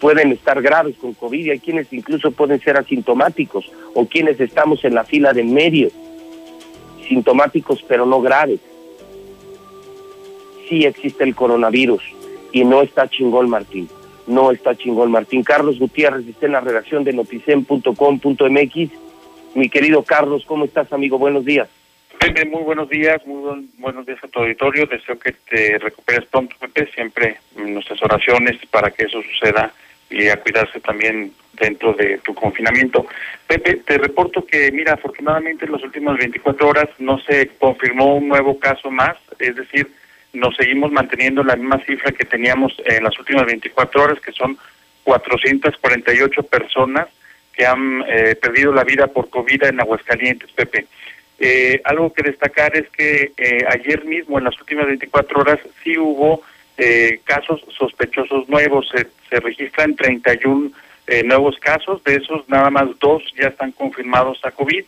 pueden 0.00 0.32
estar 0.32 0.60
graves 0.62 0.96
con 0.96 1.14
COVID 1.14 1.46
y 1.46 1.50
hay 1.50 1.58
quienes 1.58 1.92
incluso 1.92 2.30
pueden 2.30 2.60
ser 2.60 2.76
asintomáticos 2.76 3.70
o 3.94 4.06
quienes 4.06 4.40
estamos 4.40 4.84
en 4.84 4.94
la 4.94 5.04
fila 5.04 5.32
de 5.32 5.44
medio, 5.44 5.90
sintomáticos 7.08 7.84
pero 7.86 8.06
no 8.06 8.20
graves. 8.20 8.60
Sí 10.68 10.84
existe 10.84 11.24
el 11.24 11.34
coronavirus 11.34 12.02
y 12.52 12.64
no 12.64 12.82
está 12.82 13.08
chingón 13.08 13.48
Martín, 13.48 13.88
no 14.26 14.50
está 14.50 14.76
chingón 14.76 15.10
Martín. 15.10 15.42
Carlos 15.42 15.78
Gutiérrez 15.78 16.26
está 16.26 16.46
en 16.46 16.52
la 16.52 16.60
redacción 16.60 17.04
de 17.04 17.12
noticen.com.mx. 17.12 18.90
Mi 19.54 19.70
querido 19.70 20.02
Carlos, 20.02 20.44
¿cómo 20.46 20.66
estás 20.66 20.92
amigo? 20.92 21.18
Buenos 21.18 21.44
días. 21.44 21.68
Muy 22.50 22.62
buenos 22.62 22.88
días, 22.88 23.26
muy 23.26 23.68
buenos 23.78 24.04
días 24.04 24.18
a 24.22 24.28
tu 24.28 24.40
auditorio. 24.40 24.86
Deseo 24.86 25.18
que 25.18 25.32
te 25.48 25.78
recuperes 25.78 26.26
pronto, 26.26 26.54
Pepe. 26.60 26.90
Siempre 26.92 27.38
nuestras 27.56 28.02
oraciones 28.02 28.58
para 28.70 28.90
que 28.90 29.04
eso 29.04 29.22
suceda 29.22 29.72
y 30.10 30.28
a 30.28 30.40
cuidarse 30.40 30.80
también 30.80 31.32
dentro 31.52 31.92
de 31.92 32.18
tu 32.18 32.34
confinamiento. 32.34 33.06
Pepe, 33.46 33.76
te 33.76 33.98
reporto 33.98 34.44
que, 34.44 34.70
mira, 34.72 34.94
afortunadamente 34.94 35.64
en 35.64 35.72
las 35.72 35.82
últimas 35.82 36.16
24 36.18 36.68
horas 36.68 36.88
no 36.98 37.18
se 37.20 37.48
confirmó 37.58 38.16
un 38.16 38.28
nuevo 38.28 38.58
caso 38.58 38.90
más, 38.90 39.16
es 39.38 39.56
decir, 39.56 39.88
nos 40.32 40.56
seguimos 40.56 40.92
manteniendo 40.92 41.42
la 41.42 41.56
misma 41.56 41.82
cifra 41.84 42.12
que 42.12 42.24
teníamos 42.24 42.74
en 42.84 43.02
las 43.02 43.18
últimas 43.18 43.46
24 43.46 44.02
horas, 44.02 44.20
que 44.20 44.32
son 44.32 44.58
448 45.04 46.42
personas 46.44 47.08
que 47.52 47.66
han 47.66 48.04
eh, 48.06 48.36
perdido 48.36 48.72
la 48.72 48.84
vida 48.84 49.08
por 49.08 49.30
COVID 49.30 49.64
en 49.64 49.80
Aguascalientes, 49.80 50.50
Pepe. 50.52 50.86
Eh, 51.40 51.80
algo 51.84 52.12
que 52.12 52.22
destacar 52.22 52.76
es 52.76 52.88
que 52.90 53.32
eh, 53.36 53.64
ayer 53.68 54.04
mismo, 54.04 54.38
en 54.38 54.44
las 54.44 54.58
últimas 54.60 54.86
24 54.86 55.40
horas, 55.40 55.58
sí 55.82 55.96
hubo 55.96 56.42
eh, 56.78 57.20
casos 57.24 57.64
sospechosos 57.76 58.48
nuevos. 58.48 58.88
Se, 58.88 59.06
se 59.28 59.40
registran 59.40 59.94
31 59.94 60.70
eh, 61.08 61.22
nuevos 61.24 61.58
casos, 61.58 62.02
de 62.04 62.16
esos 62.16 62.48
nada 62.48 62.70
más 62.70 62.86
dos 63.00 63.22
ya 63.40 63.48
están 63.48 63.72
confirmados 63.72 64.38
a 64.44 64.50
COVID, 64.50 64.84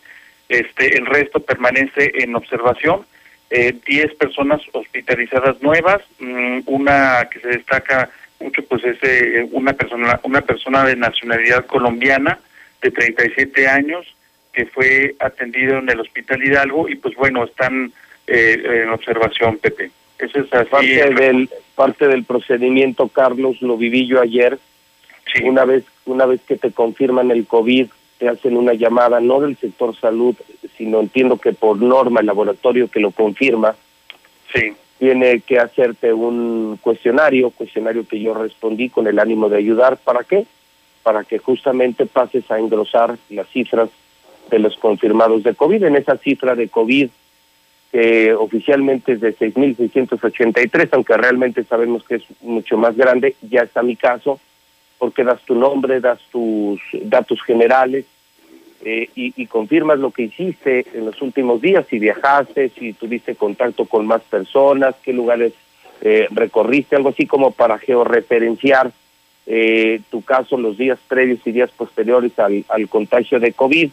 este, 0.48 0.96
el 0.96 1.06
resto 1.06 1.40
permanece 1.40 2.12
en 2.14 2.34
observación, 2.34 3.06
eh, 3.50 3.74
10 3.86 4.14
personas 4.14 4.60
hospitalizadas 4.72 5.62
nuevas, 5.62 6.02
mm, 6.18 6.60
una 6.66 7.28
que 7.30 7.40
se 7.40 7.48
destaca 7.48 8.10
mucho 8.38 8.62
pues 8.64 8.84
es 8.84 8.98
eh, 9.02 9.46
una 9.52 9.72
persona 9.74 10.18
una 10.22 10.40
persona 10.40 10.84
de 10.84 10.96
nacionalidad 10.96 11.66
colombiana 11.66 12.38
de 12.80 12.90
37 12.90 13.68
años 13.68 14.06
que 14.52 14.66
fue 14.66 15.14
atendido 15.20 15.78
en 15.78 15.88
el 15.88 16.00
Hospital 16.00 16.42
Hidalgo 16.42 16.88
y 16.88 16.96
pues 16.96 17.14
bueno, 17.14 17.44
están 17.44 17.92
eh, 18.26 18.82
en 18.84 18.88
observación, 18.90 19.58
Pepe. 19.58 19.90
Eso 20.20 20.40
es 20.40 20.52
así. 20.52 20.70
Parte 20.70 21.14
del, 21.14 21.50
parte 21.74 22.08
del 22.08 22.24
procedimiento, 22.24 23.08
Carlos, 23.08 23.60
lo 23.62 23.76
viví 23.76 24.06
yo 24.06 24.20
ayer. 24.20 24.58
Una 25.44 25.64
vez 25.64 25.84
una 26.10 26.26
vez 26.26 26.40
que 26.42 26.56
te 26.56 26.72
confirman 26.72 27.30
el 27.30 27.46
COVID, 27.46 27.86
te 28.18 28.28
hacen 28.28 28.56
una 28.56 28.74
llamada, 28.74 29.20
no 29.20 29.40
del 29.40 29.56
sector 29.56 29.96
salud, 29.96 30.34
sino 30.76 31.00
entiendo 31.00 31.38
que 31.38 31.52
por 31.52 31.80
norma 31.80 32.20
el 32.20 32.26
laboratorio 32.26 32.88
que 32.88 33.00
lo 33.00 33.12
confirma, 33.12 33.74
sí. 34.52 34.74
tiene 34.98 35.40
que 35.40 35.58
hacerte 35.58 36.12
un 36.12 36.78
cuestionario, 36.82 37.50
cuestionario 37.50 38.06
que 38.06 38.20
yo 38.20 38.34
respondí 38.34 38.90
con 38.90 39.06
el 39.06 39.18
ánimo 39.18 39.48
de 39.48 39.58
ayudar. 39.58 39.96
¿Para 39.96 40.24
qué? 40.24 40.44
Para 41.02 41.24
que 41.24 41.38
justamente 41.38 42.06
pases 42.06 42.50
a 42.50 42.58
engrosar 42.58 43.16
las 43.30 43.48
cifras 43.48 43.88
de 44.50 44.58
los 44.58 44.76
confirmados 44.76 45.42
de 45.42 45.54
COVID. 45.54 45.84
En 45.84 45.96
esa 45.96 46.16
cifra 46.18 46.54
de 46.54 46.68
COVID, 46.68 47.08
que 47.92 48.32
oficialmente 48.34 49.12
es 49.12 49.20
de 49.20 49.36
6.683, 49.36 50.88
aunque 50.92 51.16
realmente 51.16 51.64
sabemos 51.64 52.04
que 52.04 52.16
es 52.16 52.24
mucho 52.40 52.76
más 52.76 52.96
grande, 52.96 53.34
ya 53.42 53.62
está 53.62 53.82
mi 53.82 53.96
caso, 53.96 54.38
porque 54.98 55.24
das 55.24 55.40
tu 55.42 55.54
nombre, 55.54 56.00
das 56.00 56.20
tus 56.30 56.80
datos 57.04 57.42
generales 57.42 58.04
eh, 58.82 59.10
y, 59.14 59.46
confirmas 59.46 59.98
lo 59.98 60.10
que 60.10 60.22
hiciste 60.22 60.86
en 60.94 61.04
los 61.04 61.20
últimos 61.20 61.60
días, 61.60 61.84
si 61.90 61.98
viajaste, 61.98 62.70
si 62.70 62.94
tuviste 62.94 63.34
contacto 63.34 63.84
con 63.84 64.06
más 64.06 64.22
personas, 64.22 64.94
qué 65.02 65.12
lugares 65.12 65.52
eh, 66.00 66.28
recorriste, 66.30 66.96
algo 66.96 67.10
así 67.10 67.26
como 67.26 67.50
para 67.50 67.78
georreferenciar 67.78 68.90
eh, 69.46 70.00
tu 70.10 70.22
caso 70.22 70.56
los 70.56 70.78
días 70.78 70.98
previos 71.08 71.40
y 71.44 71.52
días 71.52 71.70
posteriores 71.72 72.32
al 72.38 72.88
contagio 72.88 73.38
de 73.38 73.52
COVID. 73.52 73.90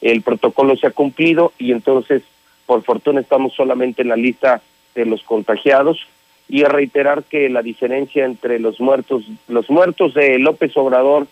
El 0.00 0.22
protocolo 0.22 0.76
se 0.76 0.86
ha 0.86 0.90
cumplido 0.90 1.52
y 1.58 1.72
entonces, 1.72 2.22
por 2.66 2.82
fortuna, 2.82 3.20
estamos 3.20 3.52
solamente 3.54 4.02
en 4.02 4.08
la 4.08 4.16
lista 4.16 4.62
de 4.94 5.06
los 5.06 5.22
contagiados 5.22 6.06
y 6.48 6.64
a 6.64 6.68
reiterar 6.68 7.24
que 7.24 7.48
la 7.48 7.62
diferencia 7.62 8.24
entre 8.24 8.58
los 8.58 8.80
muertos, 8.80 9.24
los 9.48 9.70
muertos 9.70 10.14
de 10.14 10.38
López 10.38 10.76
Obrador 10.76 11.26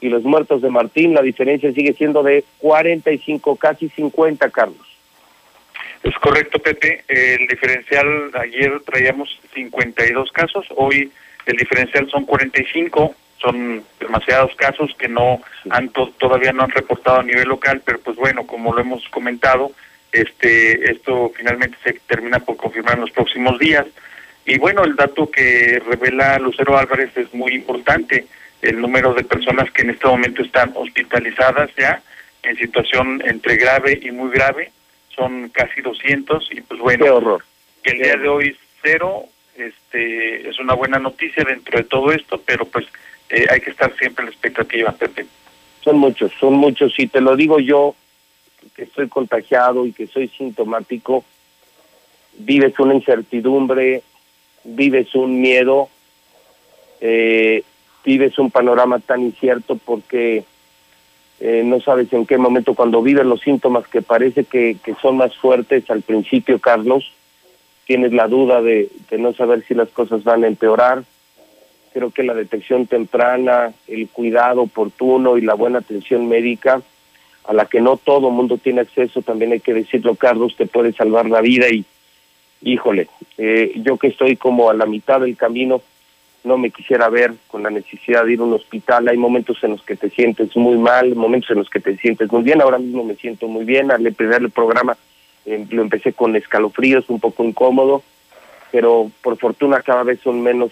y 0.00 0.08
los 0.08 0.22
muertos 0.22 0.62
de 0.62 0.70
Martín, 0.70 1.14
la 1.14 1.22
diferencia 1.22 1.72
sigue 1.72 1.92
siendo 1.92 2.22
de 2.22 2.44
45, 2.58 3.56
casi 3.56 3.88
50, 3.88 4.50
Carlos. 4.50 4.86
Es 6.02 6.14
correcto, 6.14 6.58
Pepe. 6.58 7.04
El 7.08 7.46
diferencial, 7.46 8.30
ayer 8.34 8.80
traíamos 8.86 9.38
52 9.54 10.32
casos, 10.32 10.66
hoy 10.76 11.10
el 11.46 11.56
diferencial 11.56 12.08
son 12.10 12.24
45 12.24 13.14
son 13.40 13.82
demasiados 13.98 14.54
casos 14.56 14.94
que 14.98 15.08
no 15.08 15.40
han 15.70 15.90
todavía 16.18 16.52
no 16.52 16.62
han 16.62 16.70
reportado 16.70 17.20
a 17.20 17.22
nivel 17.22 17.48
local, 17.48 17.82
pero 17.84 17.98
pues 18.00 18.16
bueno, 18.16 18.46
como 18.46 18.72
lo 18.74 18.80
hemos 18.80 19.08
comentado, 19.08 19.72
este 20.12 20.90
esto 20.90 21.32
finalmente 21.36 21.76
se 21.82 21.92
termina 22.06 22.40
por 22.40 22.56
confirmar 22.56 22.94
en 22.94 23.02
los 23.02 23.10
próximos 23.10 23.58
días. 23.58 23.86
Y 24.44 24.58
bueno, 24.58 24.84
el 24.84 24.96
dato 24.96 25.30
que 25.30 25.80
revela 25.86 26.38
Lucero 26.38 26.76
Álvarez 26.76 27.16
es 27.16 27.32
muy 27.34 27.54
importante, 27.54 28.26
el 28.62 28.80
número 28.80 29.14
de 29.14 29.24
personas 29.24 29.70
que 29.70 29.82
en 29.82 29.90
este 29.90 30.06
momento 30.06 30.42
están 30.42 30.72
hospitalizadas 30.74 31.70
ya 31.76 32.02
en 32.42 32.56
situación 32.56 33.22
entre 33.24 33.56
grave 33.56 33.98
y 34.02 34.10
muy 34.10 34.30
grave, 34.30 34.72
son 35.14 35.48
casi 35.50 35.80
200 35.82 36.48
y 36.52 36.60
pues 36.62 36.80
bueno, 36.80 37.04
Qué 37.04 37.10
horror. 37.10 37.44
que 37.82 37.90
el 37.90 37.98
día 37.98 38.16
de 38.16 38.28
hoy 38.28 38.56
cero, 38.82 39.24
este 39.56 40.48
es 40.48 40.58
una 40.58 40.74
buena 40.74 40.98
noticia 40.98 41.44
dentro 41.44 41.78
de 41.78 41.84
todo 41.84 42.12
esto, 42.12 42.42
pero 42.44 42.64
pues 42.64 42.86
eh, 43.28 43.46
hay 43.50 43.60
que 43.60 43.70
estar 43.70 43.94
siempre 43.96 44.22
en 44.22 44.26
la 44.26 44.32
expectativa, 44.32 44.92
Pepe. 44.92 45.26
Son 45.84 45.98
muchos, 45.98 46.32
son 46.40 46.54
muchos, 46.54 46.98
y 46.98 47.06
te 47.06 47.20
lo 47.20 47.36
digo 47.36 47.60
yo, 47.60 47.94
que 48.74 48.84
estoy 48.84 49.08
contagiado 49.08 49.86
y 49.86 49.92
que 49.92 50.06
soy 50.06 50.28
sintomático, 50.28 51.24
vives 52.38 52.78
una 52.78 52.94
incertidumbre, 52.94 54.02
vives 54.64 55.14
un 55.14 55.40
miedo, 55.40 55.88
eh, 57.00 57.62
vives 58.04 58.38
un 58.38 58.50
panorama 58.50 58.98
tan 58.98 59.22
incierto 59.22 59.76
porque 59.76 60.44
eh, 61.40 61.62
no 61.64 61.80
sabes 61.80 62.12
en 62.12 62.26
qué 62.26 62.36
momento, 62.38 62.74
cuando 62.74 63.02
vives 63.02 63.24
los 63.24 63.40
síntomas 63.40 63.88
que 63.88 64.02
parece 64.02 64.44
que, 64.44 64.76
que 64.82 64.94
son 64.96 65.16
más 65.16 65.36
fuertes 65.36 65.90
al 65.90 66.02
principio, 66.02 66.58
Carlos, 66.58 67.12
tienes 67.86 68.12
la 68.12 68.28
duda 68.28 68.62
de, 68.62 68.88
de 69.10 69.18
no 69.18 69.32
saber 69.32 69.64
si 69.66 69.74
las 69.74 69.88
cosas 69.88 70.22
van 70.22 70.44
a 70.44 70.48
empeorar, 70.48 71.02
creo 71.92 72.10
que 72.10 72.22
la 72.22 72.34
detección 72.34 72.86
temprana, 72.86 73.72
el 73.88 74.08
cuidado 74.08 74.62
oportuno 74.62 75.38
y 75.38 75.40
la 75.40 75.54
buena 75.54 75.78
atención 75.78 76.28
médica, 76.28 76.82
a 77.50 77.52
la 77.52 77.66
que 77.66 77.80
no 77.80 77.96
todo 77.96 78.30
mundo 78.30 78.58
tiene 78.58 78.82
acceso, 78.82 79.22
también 79.22 79.50
hay 79.50 79.58
que 79.58 79.74
decirlo, 79.74 80.14
Carlos, 80.14 80.54
te 80.56 80.66
puede 80.66 80.92
salvar 80.92 81.28
la 81.28 81.40
vida 81.40 81.68
y, 81.68 81.84
híjole, 82.62 83.08
eh, 83.38 83.72
yo 83.74 83.96
que 83.96 84.06
estoy 84.06 84.36
como 84.36 84.70
a 84.70 84.74
la 84.74 84.86
mitad 84.86 85.20
del 85.20 85.36
camino, 85.36 85.82
no 86.44 86.58
me 86.58 86.70
quisiera 86.70 87.08
ver 87.08 87.34
con 87.48 87.64
la 87.64 87.70
necesidad 87.70 88.24
de 88.24 88.34
ir 88.34 88.38
a 88.38 88.44
un 88.44 88.52
hospital. 88.52 89.08
Hay 89.08 89.16
momentos 89.16 89.58
en 89.64 89.72
los 89.72 89.82
que 89.82 89.96
te 89.96 90.10
sientes 90.10 90.56
muy 90.56 90.78
mal, 90.78 91.16
momentos 91.16 91.50
en 91.50 91.58
los 91.58 91.68
que 91.68 91.80
te 91.80 91.96
sientes 91.96 92.30
muy 92.30 92.44
bien. 92.44 92.62
Ahora 92.62 92.78
mismo 92.78 93.02
me 93.02 93.16
siento 93.16 93.48
muy 93.48 93.64
bien. 93.64 93.90
Al 93.90 94.06
empezar 94.06 94.40
el 94.42 94.50
programa 94.50 94.96
eh, 95.44 95.66
lo 95.70 95.82
empecé 95.82 96.12
con 96.12 96.36
escalofríos, 96.36 97.10
un 97.10 97.18
poco 97.18 97.42
incómodo, 97.42 98.04
pero 98.70 99.10
por 99.22 99.36
fortuna 99.38 99.82
cada 99.82 100.04
vez 100.04 100.20
son 100.20 100.40
menos 100.40 100.70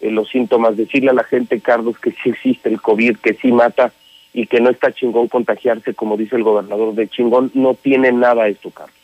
eh, 0.00 0.12
los 0.12 0.28
síntomas, 0.28 0.76
decirle 0.76 1.10
a 1.10 1.14
la 1.14 1.24
gente, 1.24 1.58
Carlos, 1.58 1.98
que 1.98 2.12
sí 2.12 2.30
existe 2.30 2.68
el 2.68 2.80
COVID, 2.80 3.16
que 3.16 3.34
sí 3.34 3.50
mata 3.50 3.92
y 4.32 4.46
que 4.46 4.60
no 4.60 4.70
está 4.70 4.92
chingón 4.92 5.28
contagiarse, 5.28 5.94
como 5.94 6.16
dice 6.16 6.36
el 6.36 6.42
gobernador 6.42 6.94
de 6.94 7.08
chingón, 7.08 7.50
no 7.54 7.74
tiene 7.74 8.12
nada 8.12 8.48
esto, 8.48 8.70
Carlos. 8.70 8.94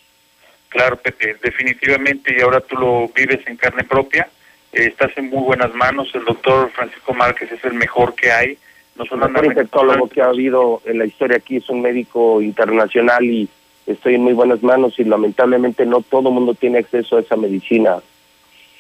Claro, 0.68 0.96
Pepe, 0.96 1.36
definitivamente, 1.42 2.36
y 2.36 2.42
ahora 2.42 2.60
tú 2.60 2.76
lo 2.76 3.08
vives 3.08 3.40
en 3.46 3.56
carne 3.56 3.84
propia, 3.84 4.28
eh, 4.72 4.86
estás 4.86 5.16
en 5.16 5.30
muy 5.30 5.42
buenas 5.42 5.74
manos, 5.74 6.14
el 6.14 6.24
doctor 6.24 6.70
Francisco 6.70 7.14
Márquez 7.14 7.50
es 7.50 7.64
el 7.64 7.74
mejor 7.74 8.14
que 8.14 8.30
hay, 8.30 8.58
no 8.96 9.04
el 9.04 9.30
mejor 9.30 9.46
infectólogo 9.46 10.08
que 10.08 10.22
ha 10.22 10.26
habido 10.26 10.80
en 10.84 10.98
la 10.98 11.06
historia 11.06 11.36
aquí, 11.36 11.56
es 11.56 11.68
un 11.68 11.82
médico 11.82 12.40
internacional 12.40 13.24
y 13.24 13.48
estoy 13.86 14.14
en 14.14 14.22
muy 14.22 14.32
buenas 14.32 14.62
manos 14.62 14.98
y 14.98 15.04
lamentablemente 15.04 15.84
no 15.84 16.00
todo 16.00 16.28
el 16.28 16.34
mundo 16.34 16.54
tiene 16.54 16.78
acceso 16.78 17.16
a 17.16 17.20
esa 17.20 17.36
medicina. 17.36 17.98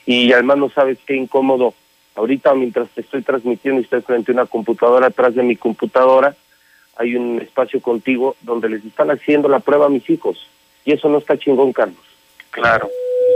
Y 0.06 0.32
además 0.32 0.58
no 0.58 0.70
sabes 0.70 0.98
qué 1.06 1.16
incómodo 1.16 1.74
Ahorita 2.16 2.54
mientras 2.54 2.88
te 2.90 3.02
estoy 3.02 3.22
transmitiendo 3.22 3.80
y 3.80 3.84
estoy 3.84 4.00
frente 4.00 4.32
a 4.32 4.34
una 4.34 4.46
computadora, 4.46 5.08
atrás 5.08 5.34
de 5.34 5.42
mi 5.42 5.54
computadora 5.54 6.34
hay 6.96 7.14
un 7.14 7.40
espacio 7.40 7.80
contigo 7.80 8.36
donde 8.40 8.70
les 8.70 8.84
están 8.84 9.10
haciendo 9.10 9.48
la 9.48 9.60
prueba 9.60 9.86
a 9.86 9.90
mis 9.90 10.08
hijos. 10.08 10.48
Y 10.84 10.92
eso 10.92 11.08
no 11.10 11.18
está 11.18 11.36
chingón, 11.36 11.72
Carlos. 11.72 12.00
Claro. 12.50 12.88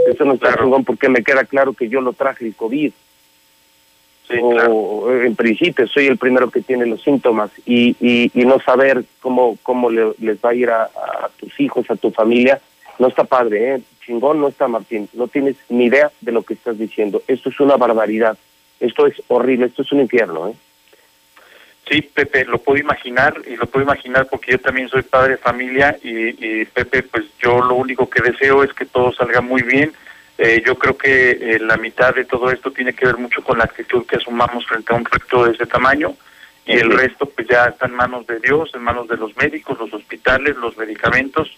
Eso 0.09 0.25
no 0.25 0.35
está 0.35 0.57
chingón 0.57 0.85
porque 0.85 1.11
me 1.11 1.23
queda 1.23 1.45
claro 1.45 1.75
que 1.75 1.88
yo 1.88 2.01
lo 2.01 2.14
traje 2.14 2.47
el 2.47 2.55
COVID. 2.55 2.93
Sí, 4.29 4.37
o 4.41 4.51
claro. 4.51 5.22
en 5.24 5.37
principio 5.37 5.87
soy 5.87 6.07
el 6.07 6.16
primero 6.16 6.51
que 6.51 6.62
tiene 6.62 6.87
los 6.87 7.03
síntomas 7.03 7.51
y, 7.66 7.97
y, 8.01 8.31
y 8.33 8.45
no 8.47 8.61
saber 8.61 9.05
cómo, 9.20 9.59
cómo 9.62 9.91
le, 9.91 10.12
les 10.20 10.39
va 10.39 10.51
a 10.51 10.55
ir 10.55 10.70
a, 10.70 10.85
a, 10.85 11.31
tus 11.37 11.59
hijos, 11.61 11.91
a 11.91 11.97
tu 11.97 12.12
familia, 12.12 12.61
no 12.99 13.09
está 13.09 13.24
padre, 13.24 13.74
¿eh? 13.74 13.81
Chingón 14.07 14.41
no 14.41 14.49
está, 14.49 14.68
Martín. 14.68 15.09
No 15.12 15.28
tienes 15.28 15.57
ni 15.68 15.87
idea 15.87 16.11
de 16.20 16.33
lo 16.33 16.43
que 16.43 16.55
estás 16.55 16.78
diciendo. 16.78 17.22
Esto 17.28 17.51
es 17.51 17.61
una 17.61 17.76
barbaridad. 17.76 18.39
Esto 18.81 19.07
es 19.07 19.14
horrible, 19.28 19.66
esto 19.66 19.83
es 19.83 19.93
un 19.93 20.01
infierno, 20.01 20.49
¿eh? 20.49 20.55
Sí, 21.89 22.03
Pepe, 22.03 22.45
lo 22.45 22.59
puedo 22.59 22.78
imaginar 22.78 23.35
y 23.47 23.57
lo 23.57 23.66
puedo 23.66 23.85
imaginar 23.85 24.28
porque 24.31 24.53
yo 24.53 24.61
también 24.61 24.89
soy 24.89 25.03
padre 25.03 25.33
de 25.33 25.39
familia 25.39 25.99
y, 26.03 26.61
y 26.61 26.64
Pepe, 26.64 27.03
pues 27.03 27.24
yo 27.41 27.61
lo 27.61 27.74
único 27.74 28.09
que 28.09 28.22
deseo 28.22 28.62
es 28.62 28.72
que 28.72 28.87
todo 28.87 29.12
salga 29.12 29.41
muy 29.41 29.62
bien. 29.62 29.93
Eh, 30.39 30.62
yo 30.64 30.76
creo 30.76 30.97
que 30.97 31.33
eh, 31.33 31.59
la 31.59 31.76
mitad 31.76 32.14
de 32.14 32.24
todo 32.24 32.51
esto 32.51 32.70
tiene 32.70 32.95
que 32.95 33.07
ver 33.07 33.18
mucho 33.18 33.43
con 33.43 33.59
la 33.59 33.64
actitud 33.64 34.07
que 34.07 34.16
asumamos 34.16 34.66
frente 34.66 34.93
a 34.93 34.97
un 34.97 35.05
reto 35.05 35.45
de 35.45 35.53
ese 35.53 35.66
tamaño 35.66 36.14
y 36.64 36.78
el 36.78 36.91
resto 36.93 37.26
pues 37.26 37.49
ya 37.49 37.64
está 37.64 37.87
en 37.87 37.95
manos 37.95 38.26
de 38.26 38.39
Dios, 38.39 38.70
en 38.74 38.83
manos 38.83 39.09
de 39.09 39.16
los 39.16 39.37
médicos, 39.37 39.78
los 39.78 39.93
hospitales, 39.93 40.57
los 40.57 40.76
medicamentos, 40.78 41.51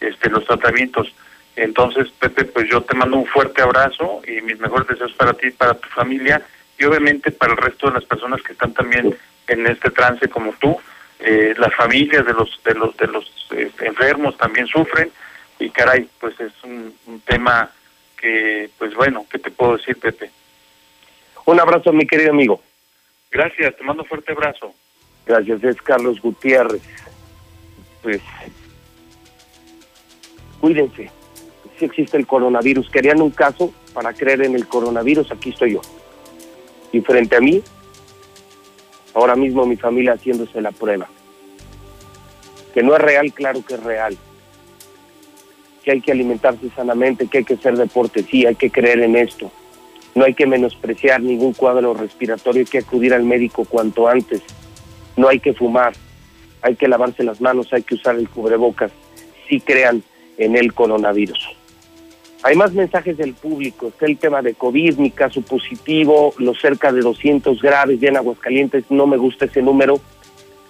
este, 0.00 0.30
los 0.30 0.46
tratamientos. 0.46 1.12
Entonces, 1.56 2.08
Pepe, 2.18 2.44
pues 2.44 2.70
yo 2.70 2.80
te 2.82 2.94
mando 2.94 3.16
un 3.18 3.26
fuerte 3.26 3.60
abrazo 3.60 4.22
y 4.26 4.40
mis 4.42 4.58
mejores 4.60 4.86
deseos 4.86 5.12
para 5.12 5.34
ti 5.34 5.48
y 5.48 5.50
para 5.50 5.74
tu 5.74 5.88
familia 5.88 6.40
y 6.78 6.84
obviamente 6.84 7.30
para 7.30 7.52
el 7.52 7.58
resto 7.58 7.88
de 7.88 7.94
las 7.94 8.04
personas 8.04 8.42
que 8.42 8.52
están 8.52 8.72
también 8.72 9.16
en 9.46 9.66
este 9.66 9.90
trance 9.90 10.28
como 10.28 10.52
tú, 10.54 10.78
eh, 11.20 11.54
las 11.56 11.74
familias 11.74 12.26
de 12.26 12.32
los 12.32 12.60
de 12.64 12.74
los 12.74 12.96
de 12.96 13.06
los 13.06 13.46
eh, 13.52 13.70
enfermos 13.80 14.36
también 14.36 14.66
sufren 14.66 15.10
y 15.58 15.70
caray, 15.70 16.08
pues 16.18 16.38
es 16.40 16.52
un, 16.64 16.92
un, 17.06 17.20
tema 17.20 17.70
que, 18.16 18.68
pues 18.78 18.94
bueno, 18.94 19.24
¿qué 19.30 19.38
te 19.38 19.50
puedo 19.50 19.76
decir, 19.76 19.96
Pepe? 19.96 20.30
Un 21.44 21.60
abrazo, 21.60 21.92
mi 21.92 22.06
querido 22.06 22.30
amigo. 22.30 22.60
Gracias, 23.30 23.76
te 23.76 23.84
mando 23.84 24.02
un 24.02 24.08
fuerte 24.08 24.32
abrazo. 24.32 24.74
Gracias, 25.24 25.62
es 25.62 25.80
Carlos 25.82 26.20
Gutiérrez. 26.20 26.82
Pues 28.02 28.20
cuídense. 30.60 31.10
Si 31.78 31.84
existe 31.84 32.16
el 32.16 32.26
coronavirus, 32.26 32.90
querían 32.90 33.22
un 33.22 33.30
caso 33.30 33.72
para 33.92 34.12
creer 34.12 34.42
en 34.42 34.54
el 34.54 34.66
coronavirus, 34.66 35.30
aquí 35.30 35.50
estoy 35.50 35.74
yo. 35.74 35.82
Y 36.92 37.00
frente 37.00 37.36
a 37.36 37.40
mí, 37.40 37.62
ahora 39.14 39.34
mismo 39.34 39.66
mi 39.66 39.76
familia 39.76 40.12
haciéndose 40.12 40.60
la 40.60 40.72
prueba. 40.72 41.08
Que 42.74 42.82
no 42.82 42.94
es 42.94 43.02
real, 43.02 43.32
claro 43.32 43.64
que 43.64 43.74
es 43.74 43.82
real. 43.82 44.16
Que 45.82 45.92
hay 45.92 46.00
que 46.00 46.12
alimentarse 46.12 46.70
sanamente, 46.76 47.26
que 47.26 47.38
hay 47.38 47.44
que 47.44 47.54
hacer 47.54 47.76
deporte, 47.76 48.22
sí, 48.22 48.46
hay 48.46 48.54
que 48.54 48.70
creer 48.70 49.00
en 49.00 49.16
esto. 49.16 49.50
No 50.14 50.24
hay 50.24 50.34
que 50.34 50.46
menospreciar 50.46 51.22
ningún 51.22 51.54
cuadro 51.54 51.94
respiratorio, 51.94 52.60
hay 52.60 52.66
que 52.66 52.78
acudir 52.78 53.14
al 53.14 53.24
médico 53.24 53.64
cuanto 53.64 54.08
antes. 54.08 54.42
No 55.16 55.28
hay 55.28 55.40
que 55.40 55.54
fumar, 55.54 55.94
hay 56.60 56.76
que 56.76 56.88
lavarse 56.88 57.24
las 57.24 57.40
manos, 57.40 57.72
hay 57.72 57.82
que 57.82 57.94
usar 57.94 58.16
el 58.16 58.28
cubrebocas. 58.28 58.92
Si 59.48 59.60
crean 59.60 60.02
en 60.38 60.56
el 60.56 60.72
coronavirus. 60.72 61.61
Hay 62.44 62.56
más 62.56 62.72
mensajes 62.72 63.16
del 63.16 63.34
público, 63.34 63.88
está 63.88 64.06
el 64.06 64.18
tema 64.18 64.42
de 64.42 64.54
COVID, 64.54 64.96
mi 64.98 65.12
caso 65.12 65.42
positivo, 65.42 66.34
los 66.38 66.60
cerca 66.60 66.92
de 66.92 67.00
200 67.00 67.62
graves 67.62 68.00
ya 68.00 68.08
en 68.08 68.16
Aguascalientes, 68.16 68.84
no 68.90 69.06
me 69.06 69.16
gusta 69.16 69.44
ese 69.44 69.62
número 69.62 70.00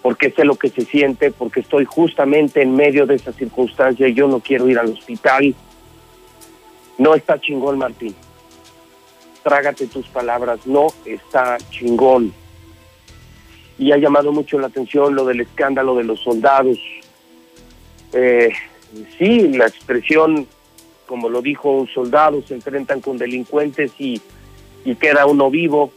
porque 0.02 0.32
sé 0.32 0.44
lo 0.44 0.56
que 0.56 0.68
se 0.68 0.84
siente, 0.84 1.30
porque 1.30 1.60
estoy 1.60 1.84
justamente 1.84 2.60
en 2.60 2.74
medio 2.74 3.06
de 3.06 3.14
esa 3.14 3.32
circunstancia 3.32 4.08
y 4.08 4.14
yo 4.14 4.26
no 4.26 4.40
quiero 4.40 4.68
ir 4.68 4.78
al 4.78 4.90
hospital. 4.90 5.54
No 6.98 7.14
está 7.14 7.40
chingón, 7.40 7.78
Martín. 7.78 8.14
Trágate 9.44 9.86
tus 9.86 10.08
palabras, 10.08 10.66
no 10.66 10.88
está 11.04 11.56
chingón. 11.70 12.34
Y 13.78 13.92
ha 13.92 13.96
llamado 13.96 14.32
mucho 14.32 14.58
la 14.58 14.66
atención 14.66 15.14
lo 15.14 15.24
del 15.24 15.40
escándalo 15.40 15.94
de 15.94 16.04
los 16.04 16.20
soldados. 16.20 16.78
Eh, 18.12 18.52
sí, 19.18 19.48
la 19.48 19.66
expresión, 19.66 20.48
como 21.12 21.28
lo 21.28 21.42
dijo 21.42 21.70
un 21.70 21.88
soldado, 21.88 22.40
se 22.40 22.54
enfrentan 22.54 23.02
con 23.02 23.18
delincuentes 23.18 23.92
y, 23.98 24.22
y 24.82 24.94
queda 24.94 25.26
uno 25.26 25.50
vivo. 25.50 25.92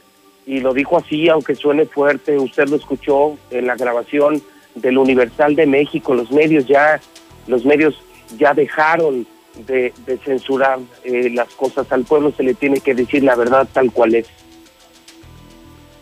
Y 0.46 0.60
lo 0.60 0.74
dijo 0.74 0.98
así, 0.98 1.30
aunque 1.30 1.56
suene 1.56 1.86
fuerte, 1.86 2.38
usted 2.38 2.68
lo 2.68 2.76
escuchó 2.76 3.38
en 3.50 3.66
la 3.66 3.76
grabación 3.76 4.42
del 4.76 4.98
Universal 4.98 5.56
de 5.56 5.68
México, 5.68 6.14
los 6.14 6.32
medios 6.32 6.66
ya, 6.68 7.00
los 7.48 7.64
medios 7.64 7.96
ya 8.38 8.54
dejaron 8.54 9.26
de, 9.66 9.94
censurar 10.26 10.80
eh, 11.06 11.30
las 11.30 11.48
cosas, 11.54 11.90
al 11.94 12.04
pueblo 12.04 12.34
se 12.36 12.44
le 12.44 12.54
tiene 12.54 12.82
que 12.82 12.94
decir 12.94 13.24
la 13.24 13.38
verdad 13.38 13.70
tal 13.72 13.94
cual 13.94 14.16
es. 14.16 14.28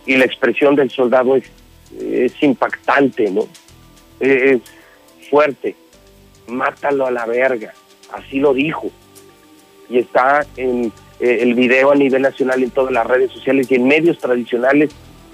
Y 0.07 0.18
la 0.18 0.26
expresión 0.26 0.76
del 0.76 0.89
soldado 0.89 1.36
es 1.36 2.34
impactante, 2.41 3.30
¿no? 3.30 3.45
Es 4.20 4.59
fuerte 5.30 5.76
mátalo 6.47 7.05
a 7.05 7.11
la 7.11 7.26
verga. 7.26 7.74
Así 8.11 8.39
lo 8.39 8.53
dijo. 8.53 8.91
Y 9.94 10.00
está 10.00 10.44
en 10.58 10.91
eh, 11.20 11.38
el 11.41 11.54
video 11.54 11.91
a 11.91 11.96
nivel 11.96 12.24
nacional 12.24 12.64
en 12.64 12.72
todas 12.72 12.91
las 12.91 13.06
redes 13.06 13.32
sociales 13.32 13.68
y 13.70 13.76
en 13.76 13.88
medios 13.88 14.18
tradicionales 14.18 14.89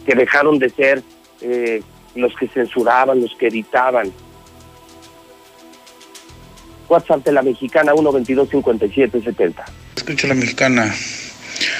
que 0.05 0.15
dejaron 0.15 0.59
de 0.59 0.69
ser 0.69 1.01
eh, 1.39 1.81
los 2.13 2.35
que 2.35 2.49
censuraban, 2.49 3.21
los 3.21 3.33
que 3.35 3.47
editaban. 3.47 4.11
WhatsApp 6.89 7.23
de 7.23 7.31
la 7.31 7.41
mexicana 7.41 7.93
122-5770. 7.93 9.53
Escucho 9.95 10.27
la 10.27 10.33
mexicana. 10.33 10.93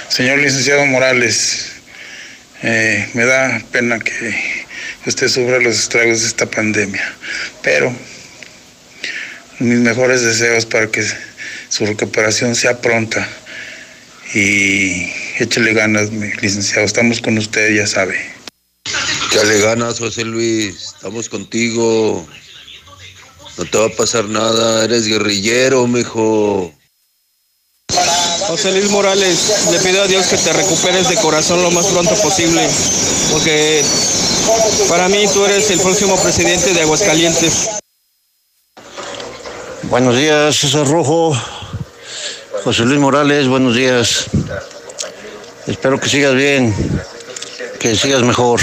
Señor 0.07 0.37
licenciado 0.39 0.85
Morales, 0.85 1.81
eh, 2.63 3.09
me 3.13 3.25
da 3.25 3.61
pena 3.73 3.99
que 3.99 4.33
usted 5.05 5.27
sufra 5.27 5.59
los 5.59 5.77
estragos 5.77 6.21
de 6.21 6.27
esta 6.27 6.45
pandemia, 6.45 7.03
pero 7.61 7.93
mis 9.59 9.79
mejores 9.79 10.21
deseos 10.21 10.65
para 10.65 10.87
que 10.87 11.03
su 11.69 11.85
recuperación 11.85 12.55
sea 12.55 12.81
pronta 12.81 13.27
y 14.33 15.11
échale 15.39 15.73
ganas, 15.73 16.11
mi 16.11 16.31
licenciado. 16.41 16.85
Estamos 16.85 17.21
con 17.21 17.37
usted, 17.37 17.75
ya 17.75 17.87
sabe. 17.87 18.19
Échale 19.31 19.59
ganas, 19.59 19.99
José 19.99 20.25
Luis. 20.25 20.93
Estamos 20.95 21.29
contigo. 21.29 22.27
No 23.57 23.65
te 23.65 23.77
va 23.77 23.85
a 23.85 23.89
pasar 23.89 24.25
nada. 24.25 24.83
Eres 24.83 25.07
guerrillero, 25.07 25.87
mijo. 25.87 26.73
José 28.47 28.71
Luis 28.71 28.89
Morales, 28.89 29.69
le 29.71 29.79
pido 29.79 30.01
a 30.01 30.07
Dios 30.07 30.25
que 30.25 30.37
te 30.37 30.51
recuperes 30.53 31.07
de 31.07 31.15
corazón 31.17 31.61
lo 31.61 31.69
más 31.69 31.85
pronto 31.85 32.15
posible, 32.15 32.67
porque 33.31 33.83
para 34.87 35.07
mí 35.07 35.27
tú 35.31 35.45
eres 35.45 35.69
el 35.69 35.79
próximo 35.79 36.19
presidente 36.19 36.73
de 36.73 36.81
Aguascalientes. 36.81 37.69
Buenos 39.83 40.17
días, 40.17 40.55
César 40.55 40.87
Rojo. 40.87 41.35
José 42.63 42.83
Luis 42.83 42.99
Morales, 42.99 43.47
buenos 43.47 43.75
días. 43.75 44.25
Espero 45.65 45.99
que 45.99 46.09
sigas 46.09 46.35
bien, 46.35 46.75
que 47.79 47.95
sigas 47.95 48.21
mejor. 48.23 48.59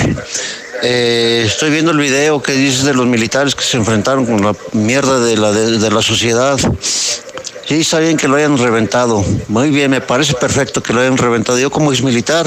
Eh, 0.83 1.45
estoy 1.47 1.71
viendo 1.71 1.93
el 1.93 1.99
video 1.99 2.43
que 2.43 2.53
dices 2.53 2.85
de 2.85 2.95
los 2.95 3.07
militares 3.07 3.55
que 3.55 3.65
se 3.65 3.79
enfrentaron 3.79 4.27
con 4.27 4.45
la 4.45 4.55
mierda 4.73 5.21
de 5.21 5.37
la, 5.37 5.53
de, 5.53 5.79
de 5.79 5.91
la 5.91 6.03
sociedad. 6.03 6.59
Sí, 6.81 7.81
está 7.81 7.99
bien 7.99 8.17
que 8.17 8.29
lo 8.29 8.37
hayan 8.37 8.59
reventado. 8.59 9.25
Muy 9.49 9.71
bien, 9.71 9.91
me 9.91 10.01
parece 10.01 10.35
perfecto 10.35 10.83
que 10.83 10.93
lo 10.93 11.01
hayan 11.01 11.17
reventado. 11.17 11.59
Yo 11.59 11.71
como 11.71 11.93
ex 11.93 12.03
militar, 12.03 12.47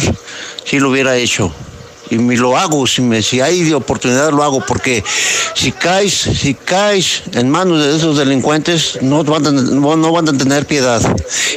sí 0.66 0.80
lo 0.80 0.90
hubiera 0.90 1.16
hecho 1.18 1.54
y 2.10 2.18
me 2.18 2.36
lo 2.36 2.58
hago, 2.58 2.88
si, 2.88 3.02
me, 3.02 3.22
si 3.22 3.42
hay 3.42 3.64
de 3.64 3.76
oportunidad 3.76 4.32
lo 4.32 4.44
hago, 4.44 4.66
porque 4.66 5.04
si 5.56 5.72
caes, 5.72 6.14
si 6.14 6.54
caes 6.54 7.24
en 7.34 7.50
manos 7.50 7.84
de 7.84 7.96
esos 7.96 8.18
delincuentes, 8.18 9.00
no 9.02 9.24
van, 9.24 9.48
a, 9.48 9.52
no, 9.52 9.96
no 9.96 10.12
van 10.12 10.30
a 10.30 10.38
tener 10.38 10.66
piedad. 10.66 11.02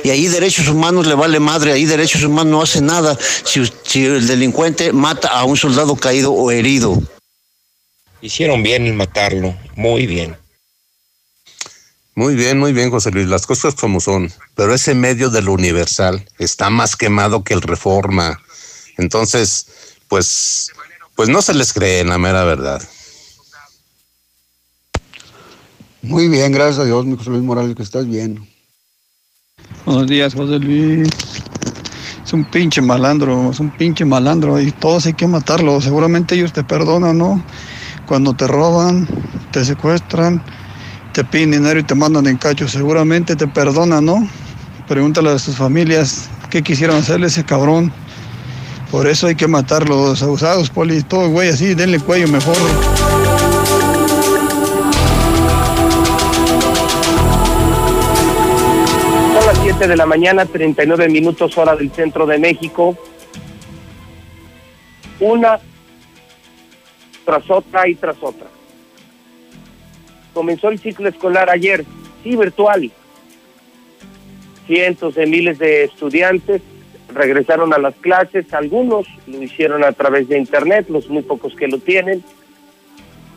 Y 0.05 0.11
ahí 0.11 0.29
derechos 0.29 0.69
humanos 0.69 1.07
le 1.07 1.15
vale 1.15 1.41
madre, 1.41 1.73
ahí 1.73 1.85
derechos 1.85 2.23
humanos 2.23 2.53
no 2.53 2.63
hace 2.63 2.81
nada 2.81 3.19
si, 3.45 3.63
si 3.85 4.05
el 4.05 4.27
delincuente 4.27 4.93
mata 4.93 5.29
a 5.29 5.45
un 5.45 5.57
soldado 5.57 5.97
caído 5.97 6.33
o 6.33 6.51
herido. 6.51 7.03
Hicieron 8.21 8.63
bien 8.63 8.87
en 8.87 8.97
matarlo, 8.97 9.55
muy 9.75 10.07
bien. 10.07 10.37
Muy 12.15 12.35
bien, 12.35 12.59
muy 12.59 12.75
bien, 12.75 12.91
José 12.91 13.11
Luis, 13.11 13.27
las 13.27 13.47
cosas 13.47 13.75
como 13.75 13.99
son. 13.99 14.31
Pero 14.55 14.75
ese 14.75 14.95
medio 14.95 15.31
del 15.31 15.49
Universal 15.49 16.29
está 16.39 16.69
más 16.69 16.95
quemado 16.95 17.43
que 17.43 17.55
el 17.55 17.63
Reforma. 17.63 18.43
Entonces, 18.99 19.67
pues, 20.13 20.71
pues 21.17 21.31
no 21.31 21.41
se 21.41 21.55
les 21.55 21.73
cree, 21.73 22.05
la 22.05 22.19
mera 22.19 22.45
verdad. 22.45 22.83
Muy 26.03 26.29
bien, 26.29 26.53
gracias 26.53 26.81
a 26.81 26.85
Dios, 26.85 27.07
mi 27.07 27.17
José 27.17 27.31
Luis 27.31 27.43
Morales, 27.43 27.75
que 27.75 27.83
estás 27.83 28.07
bien. 28.07 28.47
Buenos 29.87 30.07
días, 30.07 30.35
José 30.35 30.59
Luis. 30.59 31.09
Es 32.23 32.33
un 32.35 32.45
pinche 32.45 32.83
malandro, 32.83 33.53
es 33.53 33.59
un 33.59 33.71
pinche 33.71 34.05
malandro 34.05 34.61
y 34.61 34.71
todos 34.73 35.07
hay 35.07 35.15
que 35.15 35.27
matarlo. 35.27 35.81
Seguramente 35.81 36.35
ellos 36.35 36.53
te 36.53 36.63
perdonan, 36.63 37.17
¿no? 37.17 37.43
Cuando 38.07 38.35
te 38.35 38.47
roban, 38.47 39.09
te 39.51 39.65
secuestran, 39.65 40.45
te 41.15 41.25
piden 41.25 41.53
dinero 41.53 41.81
y 41.81 41.85
te 41.85 41.95
mandan 41.95 42.27
en 42.27 42.37
cacho, 42.37 42.69
seguramente 42.69 43.35
te 43.35 43.49
perdonan, 43.49 44.05
¿no? 44.05 44.29
Pregúntale 44.89 45.31
a 45.31 45.39
sus 45.39 45.57
familias 45.57 46.29
qué 46.51 46.63
quisieron 46.63 46.97
hacerle 46.97 47.29
ese 47.29 47.47
cabrón. 47.47 47.91
Por 48.93 49.07
eso 49.07 49.27
hay 49.27 49.35
que 49.35 49.49
matar 49.49 49.89
los 49.89 50.23
abusados, 50.23 50.69
poli, 50.69 51.03
todo 51.03 51.31
güey 51.31 51.49
así, 51.49 51.75
denle 51.75 51.99
cuello 51.99 52.29
mejor. 52.29 52.55
Son 59.35 59.47
las 59.47 59.59
7 59.63 59.89
de 59.89 59.97
la 59.97 60.05
mañana, 60.05 60.45
39 60.45 61.09
minutos 61.09 61.57
hora 61.57 61.75
del 61.75 61.91
centro 61.91 62.27
de 62.27 62.39
México. 62.39 62.95
Una 65.21 65.59
tras 67.25 67.51
otra 67.51 67.89
y 67.89 67.95
tras 67.95 68.17
otra. 68.21 68.47
Comenzó 70.35 70.69
el 70.69 70.79
ciclo 70.79 71.09
escolar 71.09 71.49
ayer, 71.49 71.87
sí, 72.23 72.37
virtual. 72.37 72.93
Cientos 74.67 75.15
de 75.15 75.27
miles 75.27 75.59
de 75.59 75.85
estudiantes 75.85 76.61
regresaron 77.15 77.73
a 77.73 77.79
las 77.79 77.95
clases, 77.97 78.53
algunos 78.53 79.07
lo 79.27 79.43
hicieron 79.43 79.85
a 79.85 79.93
través 79.93 80.29
de 80.29 80.39
internet, 80.39 80.87
los 80.89 81.09
muy 81.09 81.23
pocos 81.23 81.55
que 81.55 81.69
lo 81.69 81.79
tienen. 81.79 82.23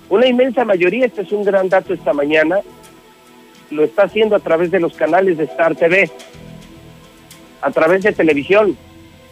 Una 0.10 0.28
inmensa 0.28 0.66
mayoría, 0.66 1.06
este 1.06 1.22
es 1.22 1.32
un 1.32 1.44
gran 1.44 1.70
dato 1.70 1.94
esta 1.94 2.14
mañana, 2.14 2.60
lo 3.72 3.84
está 3.84 4.04
haciendo 4.04 4.36
a 4.36 4.40
través 4.40 4.72
de 4.72 4.80
los 4.80 4.96
canales 4.96 5.38
de 5.38 5.46
Star 5.46 5.76
TV, 5.76 6.10
a 7.62 7.72
través 7.72 8.04
de 8.04 8.12
televisión, 8.12 8.78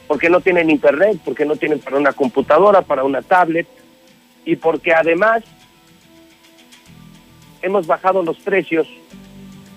porque 0.08 0.30
no 0.30 0.42
tienen 0.42 0.70
internet, 0.70 1.20
porque 1.24 1.46
no 1.46 1.56
tienen 1.56 1.80
para 1.80 1.98
una 1.98 2.14
computadora, 2.14 2.82
para 2.82 3.04
una 3.04 3.22
tablet, 3.22 3.68
y 4.46 4.56
porque 4.56 4.94
además 4.94 5.44
hemos 7.62 7.88
bajado 7.88 8.24
los 8.24 8.38
precios 8.40 8.88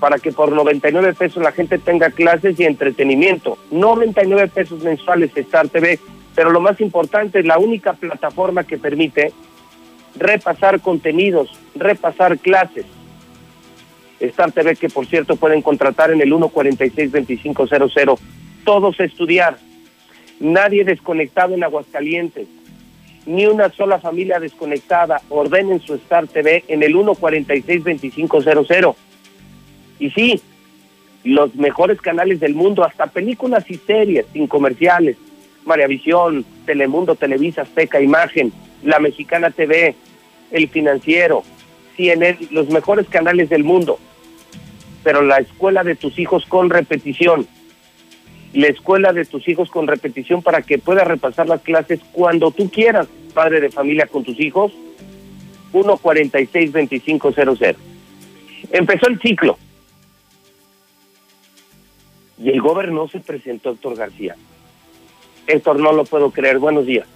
para 0.00 0.18
que 0.18 0.32
por 0.32 0.52
99 0.52 1.14
pesos 1.14 1.42
la 1.42 1.52
gente 1.52 1.78
tenga 1.78 2.10
clases 2.10 2.58
y 2.60 2.64
entretenimiento. 2.64 3.58
99 3.70 4.48
pesos 4.48 4.82
mensuales 4.82 5.30
Star 5.36 5.68
TV, 5.68 5.98
pero 6.34 6.50
lo 6.50 6.60
más 6.60 6.80
importante, 6.80 7.40
es 7.40 7.46
la 7.46 7.58
única 7.58 7.94
plataforma 7.94 8.64
que 8.64 8.78
permite 8.78 9.32
repasar 10.18 10.80
contenidos, 10.80 11.50
repasar 11.74 12.38
clases. 12.38 12.86
Star 14.20 14.52
TV, 14.52 14.76
que 14.76 14.88
por 14.88 15.06
cierto 15.06 15.36
pueden 15.36 15.62
contratar 15.62 16.10
en 16.10 16.20
el 16.20 16.32
146-2500. 16.32 18.18
Todos 18.64 19.00
estudiar. 19.00 19.58
Nadie 20.40 20.84
desconectado 20.84 21.54
en 21.54 21.64
Aguascalientes. 21.64 22.48
Ni 23.26 23.46
una 23.46 23.70
sola 23.70 23.98
familia 23.98 24.40
desconectada. 24.40 25.20
Ordenen 25.28 25.80
su 25.80 25.94
Star 25.94 26.26
TV 26.28 26.64
en 26.68 26.82
el 26.82 26.94
146-2500. 26.94 28.94
Y 29.98 30.10
sí, 30.10 30.40
los 31.24 31.54
mejores 31.56 32.00
canales 32.00 32.40
del 32.40 32.54
mundo, 32.54 32.84
hasta 32.84 33.06
películas 33.06 33.68
y 33.68 33.74
series 33.74 34.26
sin 34.32 34.46
comerciales. 34.46 35.16
María 35.64 35.88
Visión, 35.88 36.44
Telemundo, 36.64 37.16
Televisa, 37.16 37.62
Azteca, 37.62 38.00
Imagen, 38.00 38.52
La 38.84 39.00
Mexicana 39.00 39.50
TV, 39.50 39.96
El 40.52 40.68
Financiero, 40.68 41.42
CNN, 41.96 42.38
los 42.50 42.68
mejores 42.68 43.08
canales 43.08 43.48
del 43.48 43.64
mundo. 43.64 43.98
Pero 45.02 45.22
la 45.22 45.38
escuela 45.38 45.82
de 45.82 45.96
tus 45.96 46.18
hijos 46.18 46.44
con 46.46 46.68
repetición. 46.70 47.48
La 48.52 48.68
escuela 48.68 49.12
de 49.12 49.24
tus 49.24 49.48
hijos 49.48 49.70
con 49.70 49.88
repetición 49.88 50.42
para 50.42 50.62
que 50.62 50.78
puedas 50.78 51.08
repasar 51.08 51.48
las 51.48 51.62
clases 51.62 51.98
cuando 52.12 52.52
tú 52.52 52.70
quieras, 52.70 53.08
padre 53.34 53.60
de 53.60 53.70
familia 53.70 54.06
con 54.06 54.22
tus 54.22 54.38
hijos. 54.38 54.72
146-2500. 55.72 57.74
Empezó 58.70 59.08
el 59.08 59.18
ciclo. 59.20 59.58
Y 62.38 62.50
el 62.50 62.60
gobernador 62.60 63.10
se 63.10 63.20
presentó, 63.20 63.70
Héctor 63.70 63.96
García. 63.96 64.36
Héctor, 65.46 65.80
no 65.80 65.92
lo 65.92 66.04
puedo 66.04 66.30
creer. 66.30 66.58
Buenos 66.58 66.86
días. 66.86 67.06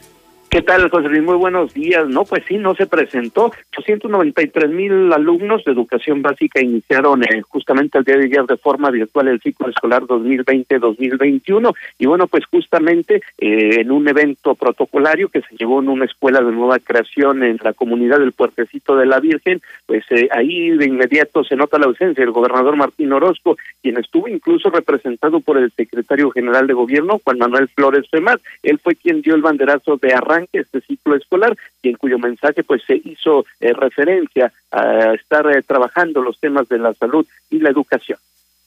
¿Qué 0.51 0.63
tal, 0.63 0.91
José 0.91 1.09
Luis? 1.09 1.23
Muy 1.23 1.37
buenos 1.37 1.73
días. 1.73 2.09
No, 2.09 2.25
pues 2.25 2.43
sí, 2.49 2.59
no 2.59 2.75
se 2.75 2.89
presentó. 2.89 3.53
893 3.79 4.69
mil 4.69 5.13
alumnos 5.13 5.63
de 5.63 5.71
educación 5.71 6.23
básica 6.23 6.61
iniciaron 6.61 7.23
eh, 7.23 7.41
justamente 7.43 7.99
el 7.99 8.05
día 8.05 8.17
de 8.17 8.25
ayer 8.25 8.45
de 8.47 8.57
forma 8.57 8.91
virtual 8.91 9.29
el 9.29 9.41
ciclo 9.41 9.69
escolar 9.69 10.03
2020-2021. 10.03 11.73
Y 12.01 12.07
bueno, 12.07 12.27
pues 12.27 12.47
justamente 12.47 13.23
eh, 13.39 13.81
en 13.83 13.93
un 13.93 14.09
evento 14.09 14.57
protocolario 14.57 15.29
que 15.29 15.41
se 15.41 15.55
llevó 15.57 15.79
en 15.79 15.89
una 15.89 16.07
escuela 16.07 16.41
de 16.41 16.51
nueva 16.51 16.81
creación 16.81 17.45
en 17.45 17.61
la 17.63 17.73
comunidad 17.73 18.19
del 18.19 18.33
Puertecito 18.33 18.97
de 18.97 19.07
la 19.07 19.21
Virgen, 19.21 19.63
pues 19.87 20.03
eh, 20.11 20.29
ahí 20.33 20.71
de 20.71 20.85
inmediato 20.85 21.45
se 21.45 21.55
nota 21.55 21.79
la 21.79 21.87
ausencia 21.87 22.25
del 22.25 22.33
gobernador 22.33 22.75
Martín 22.75 23.13
Orozco, 23.13 23.57
quien 23.83 23.99
estuvo 23.99 24.27
incluso 24.27 24.69
representado 24.69 25.39
por 25.39 25.59
el 25.59 25.71
secretario 25.71 26.33
general 26.33 26.67
de 26.67 26.75
gobierno, 26.75 27.21
Juan 27.23 27.39
Manuel 27.39 27.69
Flores 27.69 28.11
Femar. 28.11 28.41
Él 28.65 28.81
fue 28.81 28.97
quien 28.97 29.23
dio 29.23 29.37
el 29.37 29.43
banderazo 29.43 29.97
de 29.97 30.13
arranque 30.41 30.61
este 30.61 30.81
ciclo 30.81 31.17
escolar 31.17 31.57
y 31.83 31.91
en 31.91 31.97
cuyo 31.97 32.19
mensaje 32.19 32.63
pues 32.65 32.83
se 32.87 33.01
hizo 33.05 33.45
eh, 33.61 33.73
referencia 33.73 34.53
a 34.71 35.15
estar 35.15 35.47
eh, 35.47 35.63
trabajando 35.67 36.21
los 36.21 36.39
temas 36.39 36.69
de 36.69 36.79
la 36.79 36.95
salud 36.95 37.27
y 37.51 37.59
la 37.59 37.71
educación. 37.71 38.19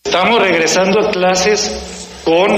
Estamos 0.04 0.42
regresando 0.42 1.00
a 1.00 1.12
clases 1.12 2.22
con 2.26 2.50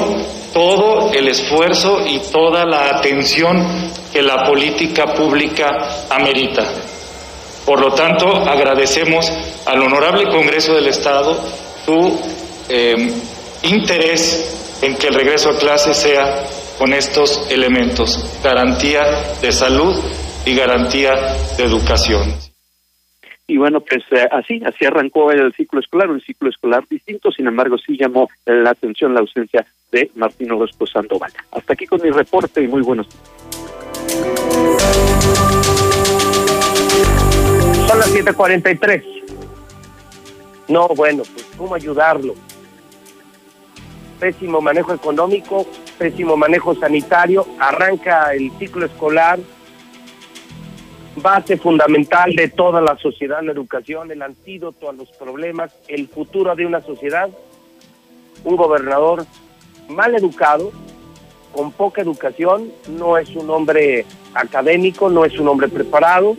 todo 0.53 1.11
el 1.13 1.27
esfuerzo 1.27 1.99
y 2.05 2.19
toda 2.31 2.65
la 2.65 2.97
atención 2.97 3.57
que 4.11 4.21
la 4.21 4.45
política 4.45 5.13
pública 5.13 5.67
amerita. 6.09 6.63
Por 7.65 7.81
lo 7.81 7.93
tanto, 7.93 8.27
agradecemos 8.27 9.31
al 9.65 9.81
Honorable 9.81 10.25
Congreso 10.29 10.75
del 10.75 10.87
Estado 10.87 11.35
su 11.85 12.19
eh, 12.69 13.11
interés 13.63 14.79
en 14.81 14.95
que 14.97 15.07
el 15.07 15.15
regreso 15.15 15.49
a 15.49 15.57
clases 15.57 15.97
sea 15.97 16.47
con 16.77 16.93
estos 16.93 17.49
elementos, 17.51 18.39
garantía 18.43 19.03
de 19.41 19.51
salud 19.51 19.95
y 20.45 20.55
garantía 20.55 21.13
de 21.57 21.63
educación. 21.63 22.21
Y 23.47 23.57
bueno, 23.57 23.79
pues 23.81 24.03
eh, 24.11 24.27
así, 24.31 24.61
así 24.65 24.85
arrancó 24.85 25.31
el 25.31 25.53
ciclo 25.53 25.79
escolar, 25.79 26.09
un 26.09 26.19
ciclo 26.21 26.49
escolar 26.49 26.83
distinto, 26.89 27.31
sin 27.31 27.47
embargo 27.47 27.77
sí 27.77 27.95
llamó 27.97 28.27
la 28.45 28.71
atención 28.71 29.13
la 29.13 29.19
ausencia 29.19 29.65
de 29.91 30.09
Martín 30.15 30.51
Orozco 30.51 30.87
Sandoval. 30.87 31.31
Hasta 31.51 31.73
aquí 31.73 31.85
con 31.85 32.01
mi 32.01 32.09
reporte 32.09 32.63
y 32.63 32.67
muy 32.67 32.81
buenos 32.81 33.07
días. 33.07 33.23
Son 37.87 37.99
las 37.99 38.13
7:43. 38.13 39.03
No, 40.67 40.87
bueno, 40.89 41.21
pues 41.31 41.45
¿cómo 41.55 41.75
ayudarlo? 41.75 42.33
Pésimo 44.19 44.61
manejo 44.61 44.93
económico, 44.93 45.65
pésimo 45.97 46.37
manejo 46.37 46.73
sanitario, 46.75 47.45
arranca 47.59 48.33
el 48.33 48.51
ciclo 48.57 48.85
escolar, 48.85 49.39
base 51.17 51.57
fundamental 51.57 52.33
de 52.33 52.49
toda 52.49 52.81
la 52.81 52.97
sociedad, 52.97 53.41
la 53.41 53.51
educación, 53.51 54.11
el 54.11 54.21
antídoto 54.21 54.89
a 54.89 54.93
los 54.93 55.09
problemas, 55.11 55.73
el 55.87 56.07
futuro 56.07 56.55
de 56.55 56.65
una 56.65 56.81
sociedad, 56.81 57.29
un 58.43 58.55
gobernador 58.55 59.25
mal 59.89 60.15
educado, 60.15 60.71
con 61.53 61.71
poca 61.71 62.01
educación, 62.01 62.71
no 62.89 63.17
es 63.17 63.29
un 63.29 63.49
hombre 63.49 64.05
académico, 64.33 65.09
no 65.09 65.23
es 65.23 65.39
un 65.39 65.47
hombre 65.47 65.69
preparado 65.69 66.35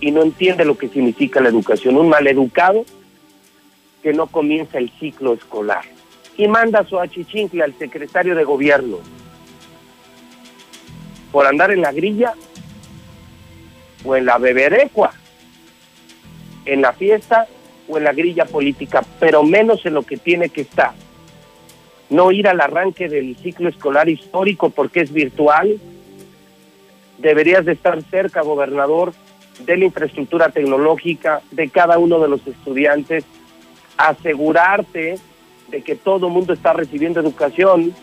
y 0.00 0.10
no 0.10 0.22
entiende 0.22 0.64
lo 0.64 0.76
que 0.76 0.88
significa 0.88 1.40
la 1.40 1.48
educación, 1.48 1.96
un 1.96 2.08
mal 2.08 2.26
educado 2.26 2.84
que 4.02 4.12
no 4.12 4.26
comienza 4.26 4.78
el 4.78 4.90
ciclo 4.98 5.32
escolar 5.32 5.97
y 6.38 6.46
manda 6.46 6.84
su 6.84 6.98
achichincle 6.98 7.62
al 7.62 7.76
secretario 7.76 8.34
de 8.34 8.44
gobierno 8.44 9.00
por 11.32 11.46
andar 11.46 11.72
en 11.72 11.82
la 11.82 11.92
grilla 11.92 12.32
o 14.04 14.16
en 14.16 14.24
la 14.24 14.38
beberecua, 14.38 15.12
en 16.64 16.80
la 16.80 16.92
fiesta 16.92 17.46
o 17.88 17.98
en 17.98 18.04
la 18.04 18.12
grilla 18.12 18.44
política, 18.44 19.04
pero 19.18 19.42
menos 19.42 19.84
en 19.84 19.94
lo 19.94 20.04
que 20.04 20.16
tiene 20.16 20.48
que 20.48 20.62
estar. 20.62 20.92
No 22.08 22.30
ir 22.30 22.48
al 22.48 22.60
arranque 22.60 23.08
del 23.08 23.36
ciclo 23.36 23.68
escolar 23.68 24.08
histórico 24.08 24.70
porque 24.70 25.00
es 25.00 25.12
virtual. 25.12 25.78
Deberías 27.18 27.64
de 27.64 27.72
estar 27.72 28.00
cerca, 28.04 28.42
gobernador, 28.42 29.12
de 29.66 29.76
la 29.76 29.86
infraestructura 29.86 30.50
tecnológica, 30.50 31.42
de 31.50 31.68
cada 31.68 31.98
uno 31.98 32.20
de 32.20 32.28
los 32.28 32.46
estudiantes, 32.46 33.24
asegurarte 33.96 35.18
de 35.68 35.82
que 35.82 35.94
todo 35.94 36.26
el 36.26 36.32
mundo 36.32 36.52
está 36.52 36.72
recibiendo 36.72 37.20
educación 37.20 37.94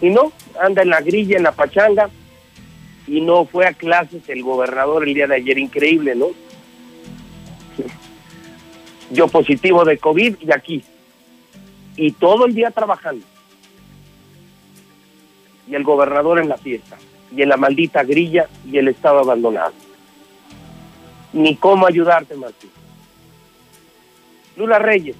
y 0.00 0.10
no, 0.10 0.32
anda 0.60 0.82
en 0.82 0.90
la 0.90 1.00
grilla, 1.00 1.36
en 1.36 1.44
la 1.44 1.52
pachanga 1.52 2.10
y 3.06 3.20
no 3.20 3.44
fue 3.44 3.66
a 3.66 3.72
clases 3.72 4.28
el 4.28 4.42
gobernador 4.42 5.06
el 5.06 5.14
día 5.14 5.26
de 5.26 5.36
ayer, 5.36 5.58
increíble, 5.58 6.14
¿no? 6.14 6.28
Yo 9.10 9.28
positivo 9.28 9.84
de 9.84 9.98
COVID 9.98 10.36
y 10.40 10.52
aquí. 10.52 10.82
Y 11.96 12.12
todo 12.12 12.46
el 12.46 12.54
día 12.54 12.70
trabajando. 12.70 13.24
Y 15.68 15.74
el 15.74 15.84
gobernador 15.84 16.40
en 16.40 16.48
la 16.48 16.56
fiesta. 16.56 16.96
Y 17.34 17.42
en 17.42 17.48
la 17.50 17.56
maldita 17.56 18.02
grilla 18.02 18.48
y 18.70 18.78
el 18.78 18.88
estado 18.88 19.20
abandonado. 19.20 19.72
Ni 21.32 21.56
cómo 21.56 21.86
ayudarte, 21.86 22.34
Martín. 22.34 22.70
Lula 24.56 24.78
Reyes, 24.78 25.16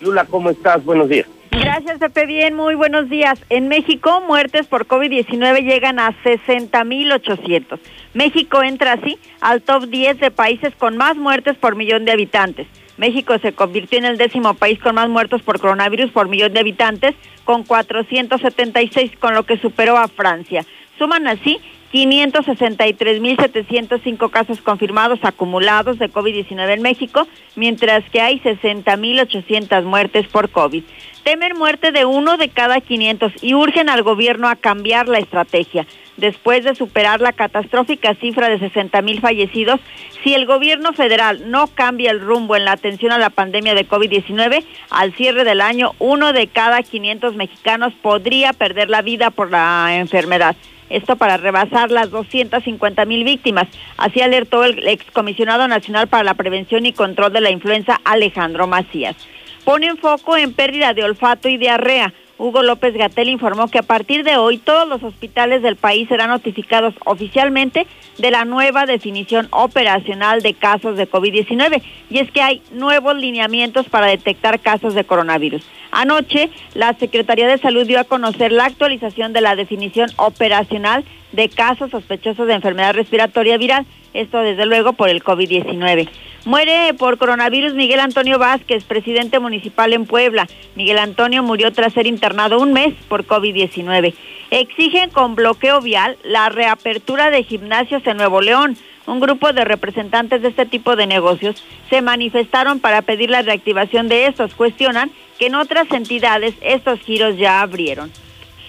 Lula, 0.00 0.24
¿cómo 0.24 0.50
estás? 0.50 0.84
Buenos 0.84 1.08
días. 1.08 1.26
Gracias, 1.50 1.98
Pepe. 1.98 2.26
Bien, 2.26 2.54
muy 2.54 2.74
buenos 2.74 3.08
días. 3.08 3.38
En 3.50 3.68
México, 3.68 4.22
muertes 4.26 4.66
por 4.66 4.86
COVID-19 4.86 5.62
llegan 5.62 5.98
a 5.98 6.12
60.800. 6.22 7.78
México 8.14 8.62
entra 8.62 8.92
así 8.94 9.18
al 9.40 9.62
top 9.62 9.86
10 9.86 10.20
de 10.20 10.30
países 10.30 10.74
con 10.76 10.96
más 10.96 11.16
muertes 11.16 11.56
por 11.56 11.76
millón 11.76 12.04
de 12.04 12.12
habitantes. 12.12 12.66
México 12.96 13.38
se 13.38 13.52
convirtió 13.52 13.98
en 13.98 14.04
el 14.04 14.18
décimo 14.18 14.54
país 14.54 14.78
con 14.78 14.94
más 14.94 15.08
muertos 15.08 15.42
por 15.42 15.58
coronavirus 15.58 16.10
por 16.10 16.28
millón 16.28 16.52
de 16.52 16.60
habitantes, 16.60 17.14
con 17.44 17.64
476, 17.64 19.12
con 19.18 19.34
lo 19.34 19.44
que 19.44 19.58
superó 19.58 19.96
a 19.96 20.08
Francia. 20.08 20.64
Suman 20.98 21.26
así 21.26 21.58
563.705 21.92 24.30
casos 24.30 24.60
confirmados 24.60 25.20
acumulados 25.22 25.98
de 25.98 26.10
COVID-19 26.10 26.74
en 26.74 26.82
México, 26.82 27.26
mientras 27.56 28.04
que 28.10 28.20
hay 28.20 28.38
60.800 28.40 29.84
muertes 29.84 30.26
por 30.28 30.50
COVID. 30.50 30.84
Temen 31.24 31.58
muerte 31.58 31.90
de 31.92 32.06
uno 32.06 32.38
de 32.38 32.48
cada 32.48 32.80
500 32.80 33.32
y 33.42 33.54
urgen 33.54 33.90
al 33.90 34.02
gobierno 34.02 34.48
a 34.48 34.56
cambiar 34.56 35.08
la 35.08 35.18
estrategia. 35.18 35.86
Después 36.16 36.64
de 36.64 36.74
superar 36.74 37.20
la 37.20 37.32
catastrófica 37.32 38.14
cifra 38.14 38.48
de 38.48 38.58
60.000 38.58 39.20
fallecidos, 39.20 39.80
si 40.22 40.34
el 40.34 40.46
gobierno 40.46 40.92
federal 40.92 41.50
no 41.50 41.66
cambia 41.66 42.10
el 42.10 42.20
rumbo 42.20 42.56
en 42.56 42.64
la 42.64 42.72
atención 42.72 43.12
a 43.12 43.18
la 43.18 43.30
pandemia 43.30 43.74
de 43.74 43.88
COVID-19, 43.88 44.64
al 44.90 45.14
cierre 45.14 45.44
del 45.44 45.60
año, 45.60 45.92
uno 45.98 46.32
de 46.32 46.46
cada 46.46 46.82
500 46.82 47.36
mexicanos 47.36 47.92
podría 48.00 48.52
perder 48.52 48.90
la 48.90 49.02
vida 49.02 49.30
por 49.30 49.50
la 49.50 49.96
enfermedad 49.96 50.56
esto 50.90 51.16
para 51.16 51.38
rebasar 51.38 51.90
las 51.90 52.10
250 52.10 53.04
mil 53.06 53.24
víctimas. 53.24 53.68
Así 53.96 54.20
alertó 54.20 54.64
el 54.64 54.86
excomisionado 54.86 55.66
nacional 55.68 56.08
para 56.08 56.24
la 56.24 56.34
prevención 56.34 56.84
y 56.84 56.92
control 56.92 57.32
de 57.32 57.40
la 57.40 57.50
influenza, 57.50 58.00
Alejandro 58.04 58.66
Macías. 58.66 59.16
Ponen 59.64 59.96
foco 59.96 60.36
en 60.36 60.52
pérdida 60.52 60.92
de 60.92 61.04
olfato 61.04 61.48
y 61.48 61.56
diarrea. 61.56 62.12
Hugo 62.38 62.62
López 62.62 62.94
Gatel 62.94 63.28
informó 63.28 63.68
que 63.68 63.78
a 63.78 63.82
partir 63.82 64.24
de 64.24 64.38
hoy 64.38 64.56
todos 64.56 64.88
los 64.88 65.02
hospitales 65.02 65.60
del 65.60 65.76
país 65.76 66.08
serán 66.08 66.30
notificados 66.30 66.94
oficialmente 67.04 67.86
de 68.16 68.30
la 68.30 68.46
nueva 68.46 68.86
definición 68.86 69.46
operacional 69.50 70.40
de 70.40 70.54
casos 70.54 70.96
de 70.96 71.08
COVID-19 71.08 71.82
y 72.08 72.18
es 72.18 72.30
que 72.30 72.40
hay 72.40 72.62
nuevos 72.72 73.14
lineamientos 73.16 73.90
para 73.90 74.06
detectar 74.06 74.58
casos 74.58 74.94
de 74.94 75.04
coronavirus. 75.04 75.62
Anoche, 75.90 76.50
la 76.74 76.94
Secretaría 76.94 77.48
de 77.48 77.58
Salud 77.58 77.86
dio 77.86 78.00
a 78.00 78.04
conocer 78.04 78.52
la 78.52 78.66
actualización 78.66 79.32
de 79.32 79.40
la 79.40 79.56
definición 79.56 80.10
operacional 80.16 81.04
de 81.32 81.48
casos 81.48 81.90
sospechosos 81.90 82.46
de 82.46 82.54
enfermedad 82.54 82.94
respiratoria 82.94 83.56
viral, 83.56 83.86
esto 84.14 84.38
desde 84.38 84.66
luego 84.66 84.92
por 84.92 85.08
el 85.08 85.22
COVID-19. 85.22 86.08
Muere 86.46 86.94
por 86.94 87.18
coronavirus 87.18 87.74
Miguel 87.74 88.00
Antonio 88.00 88.38
Vázquez, 88.38 88.84
presidente 88.84 89.38
municipal 89.38 89.92
en 89.92 90.06
Puebla. 90.06 90.48
Miguel 90.74 90.98
Antonio 90.98 91.42
murió 91.42 91.70
tras 91.70 91.92
ser 91.92 92.06
internado 92.06 92.58
un 92.58 92.72
mes 92.72 92.94
por 93.08 93.26
COVID-19. 93.26 94.14
Exigen 94.50 95.10
con 95.10 95.34
bloqueo 95.34 95.82
vial 95.82 96.16
la 96.24 96.48
reapertura 96.48 97.30
de 97.30 97.44
gimnasios 97.44 98.06
en 98.06 98.16
Nuevo 98.16 98.40
León. 98.40 98.76
Un 99.06 99.20
grupo 99.20 99.52
de 99.52 99.64
representantes 99.64 100.40
de 100.40 100.48
este 100.48 100.64
tipo 100.64 100.96
de 100.96 101.06
negocios 101.06 101.62
se 101.90 102.00
manifestaron 102.00 102.80
para 102.80 103.02
pedir 103.02 103.28
la 103.28 103.42
reactivación 103.42 104.08
de 104.08 104.26
estos. 104.26 104.54
Cuestionan 104.54 105.10
que 105.40 105.46
en 105.46 105.56
otras 105.56 105.90
entidades 105.90 106.54
estos 106.60 107.00
giros 107.00 107.36
ya 107.38 107.62
abrieron 107.62 108.12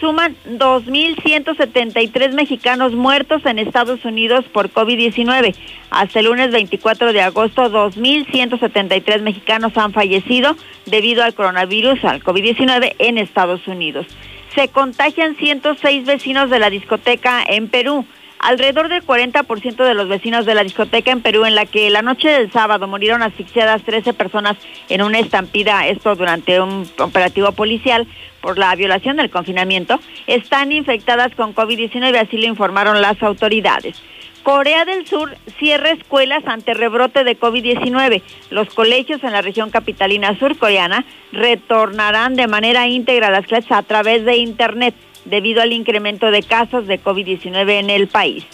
suman 0.02 0.36
2.173 0.48 2.34
mexicanos 2.34 2.94
muertos 2.94 3.46
en 3.46 3.60
Estados 3.60 4.04
Unidos 4.04 4.46
por 4.52 4.72
COVID-19. 4.72 5.56
Hasta 5.92 6.20
el 6.20 6.26
lunes 6.26 6.52
24 6.52 7.14
de 7.14 7.22
agosto, 7.22 7.70
2.173 7.72 9.22
mexicanos 9.22 9.78
han 9.78 9.94
fallecido 9.94 10.58
debido 10.88 11.24
al 11.24 11.36
coronavirus, 11.36 12.04
al 12.04 12.24
COVID-19 12.24 12.96
en 12.98 13.20
Estados 13.20 13.68
Unidos. 13.68 14.08
Se 14.56 14.70
contagian 14.70 15.36
106 15.36 16.06
vecinos 16.06 16.50
de 16.50 16.58
la 16.58 16.72
discoteca 16.72 17.44
en 17.48 17.70
Perú. 17.70 18.06
Alrededor 18.42 18.90
del 18.90 19.06
40% 19.06 19.76
de 19.86 19.94
los 19.94 20.08
vecinos 20.08 20.48
de 20.48 20.56
la 20.56 20.64
discoteca 20.64 21.12
en 21.12 21.22
Perú, 21.22 21.46
en 21.46 21.54
la 21.54 21.68
que 21.68 21.92
la 21.92 22.02
noche 22.02 22.28
del 22.28 22.52
sábado 22.52 22.88
murieron 22.88 23.22
asfixiadas 23.22 23.84
13 23.84 24.14
personas 24.14 24.58
en 24.90 25.04
una 25.04 25.20
estampida, 25.20 25.86
esto 25.88 26.16
durante 26.16 26.60
un 26.60 26.90
operativo 26.98 27.52
policial 27.52 28.08
por 28.42 28.58
la 28.58 28.74
violación 28.76 29.18
del 29.18 29.30
confinamiento, 29.30 30.00
están 30.26 30.72
infectadas 30.72 31.36
con 31.36 31.54
COVID-19, 31.54 32.18
así 32.18 32.38
lo 32.38 32.48
informaron 32.48 33.00
las 33.00 33.22
autoridades. 33.22 34.02
Corea 34.42 34.86
del 34.86 35.06
Sur 35.06 35.38
cierra 35.60 35.92
escuelas 35.92 36.44
ante 36.48 36.74
rebrote 36.74 37.24
de 37.24 37.40
COVID-19. 37.40 38.24
Los 38.50 38.74
colegios 38.74 39.24
en 39.24 39.34
la 39.34 39.44
región 39.44 39.70
capitalina 39.70 40.38
surcoreana 40.40 41.06
retornarán 41.32 42.36
de 42.36 42.48
manera 42.48 42.88
íntegra 42.88 43.28
a 43.28 43.32
las 43.32 43.46
clases 43.46 43.72
a 43.72 43.84
través 43.84 44.26
de 44.26 44.38
Internet 44.38 44.96
debido 45.26 45.62
al 45.62 45.74
incremento 45.74 46.32
de 46.32 46.44
casos 46.44 46.88
de 46.88 47.02
COVID-19 47.02 47.80
en 47.80 47.90
el 47.90 48.08
país. 48.08 48.46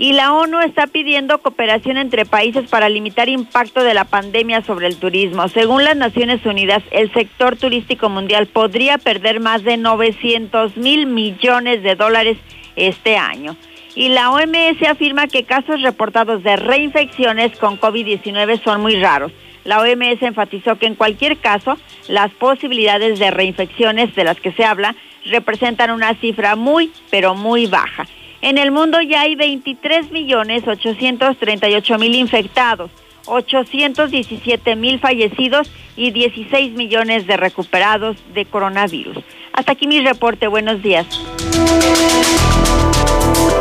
Y 0.00 0.14
la 0.14 0.32
ONU 0.32 0.60
está 0.60 0.86
pidiendo 0.86 1.42
cooperación 1.42 1.98
entre 1.98 2.24
países 2.24 2.70
para 2.70 2.88
limitar 2.88 3.28
impacto 3.28 3.82
de 3.82 3.92
la 3.92 4.06
pandemia 4.06 4.62
sobre 4.62 4.86
el 4.86 4.96
turismo. 4.96 5.46
Según 5.48 5.84
las 5.84 5.94
Naciones 5.94 6.46
Unidas, 6.46 6.82
el 6.90 7.12
sector 7.12 7.56
turístico 7.56 8.08
mundial 8.08 8.46
podría 8.46 8.96
perder 8.96 9.40
más 9.40 9.62
de 9.62 9.76
900 9.76 10.78
mil 10.78 11.04
millones 11.04 11.82
de 11.82 11.96
dólares 11.96 12.38
este 12.76 13.18
año. 13.18 13.56
Y 13.94 14.08
la 14.08 14.30
OMS 14.30 14.82
afirma 14.88 15.26
que 15.26 15.44
casos 15.44 15.82
reportados 15.82 16.42
de 16.42 16.56
reinfecciones 16.56 17.58
con 17.58 17.78
COVID-19 17.78 18.62
son 18.64 18.80
muy 18.80 18.98
raros. 18.98 19.32
La 19.64 19.80
OMS 19.80 20.22
enfatizó 20.22 20.76
que 20.76 20.86
en 20.86 20.94
cualquier 20.94 21.36
caso, 21.36 21.76
las 22.08 22.30
posibilidades 22.30 23.18
de 23.18 23.30
reinfecciones 23.30 24.14
de 24.14 24.24
las 24.24 24.40
que 24.40 24.52
se 24.52 24.64
habla 24.64 24.96
representan 25.24 25.90
una 25.90 26.14
cifra 26.14 26.56
muy, 26.56 26.92
pero 27.10 27.34
muy 27.34 27.66
baja. 27.66 28.06
En 28.42 28.56
el 28.58 28.70
mundo 28.70 29.00
ya 29.02 29.22
hay 29.22 29.34
23 29.34 30.10
millones 30.12 30.66
838 30.66 31.98
mil 31.98 32.14
infectados, 32.14 32.90
817 33.26 34.76
mil 34.76 34.98
fallecidos 34.98 35.70
y 35.96 36.10
16 36.10 36.72
millones 36.72 37.26
de 37.26 37.36
recuperados 37.36 38.16
de 38.34 38.46
coronavirus. 38.46 39.18
Hasta 39.52 39.72
aquí 39.72 39.86
mi 39.86 40.00
reporte. 40.00 40.46
Buenos 40.46 40.82
días. 40.82 41.06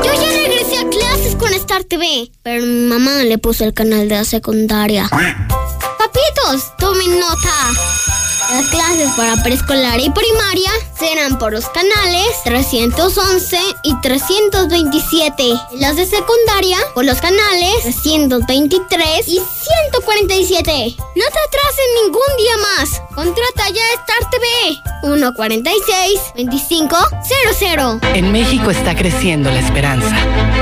Yo 0.03 0.14
ya 0.14 0.47
regresé 0.47 0.78
a 0.78 0.89
clases 0.89 1.36
con 1.36 1.53
Star 1.53 1.84
TV, 1.84 2.30
pero 2.41 2.66
mi 2.66 2.88
mamá 2.88 3.24
le 3.24 3.38
puso 3.38 3.66
el 3.66 3.74
canal 3.74 4.07
de 4.07 4.16
la 4.16 4.24
secundaria. 4.24 5.10
Papitos, 5.10 6.78
tomen 6.78 7.20
nota. 7.20 8.29
Las 8.52 8.66
clases 8.70 9.12
para 9.16 9.36
preescolar 9.43 10.00
y 10.00 10.10
primaria 10.10 10.72
serán 10.97 11.38
por 11.38 11.54
los 11.54 11.70
canales 11.70 12.26
311 12.45 13.60
y 13.84 13.93
327. 14.02 15.43
Las 15.76 15.97
de 15.97 16.08
secundaria 16.08 16.78
por 16.95 17.06
los 17.06 17.22
canales 17.22 17.84
323 17.84 19.28
y 19.28 19.39
147. 19.39 20.95
No 20.97 21.26
te 21.26 21.39
atrases 21.47 21.86
ningún 22.04 22.38
día 22.38 22.58
más. 22.58 23.02
Contrata 23.14 23.70
ya 23.70 23.84
Star 24.02 24.30
TV 24.32 24.45
146 25.04 26.20
2500. 26.36 28.00
En 28.16 28.32
México 28.32 28.72
está 28.72 28.95
creciendo 28.95 29.52
la 29.52 29.60
esperanza. 29.60 30.16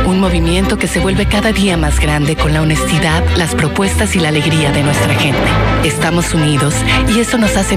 Un 0.06 0.20
movimiento 0.20 0.78
que 0.78 0.88
se 0.88 1.00
vuelve 1.00 1.28
cada 1.28 1.54
día 1.54 1.78
más 1.78 2.00
grande 2.00 2.36
con 2.36 2.54
la 2.54 2.62
honestidad, 2.62 3.24
las 3.38 3.56
propuestas 3.56 4.16
y 4.16 4.20
la 4.20 4.30
alegría 4.30 4.72
de 4.72 4.84
nuestra 4.84 5.14
gente. 5.16 5.40
Estamos 5.84 6.34
unidos 6.34 6.74
y 7.08 7.20
eso 7.20 7.38
nos 7.38 7.56
hace 7.56 7.77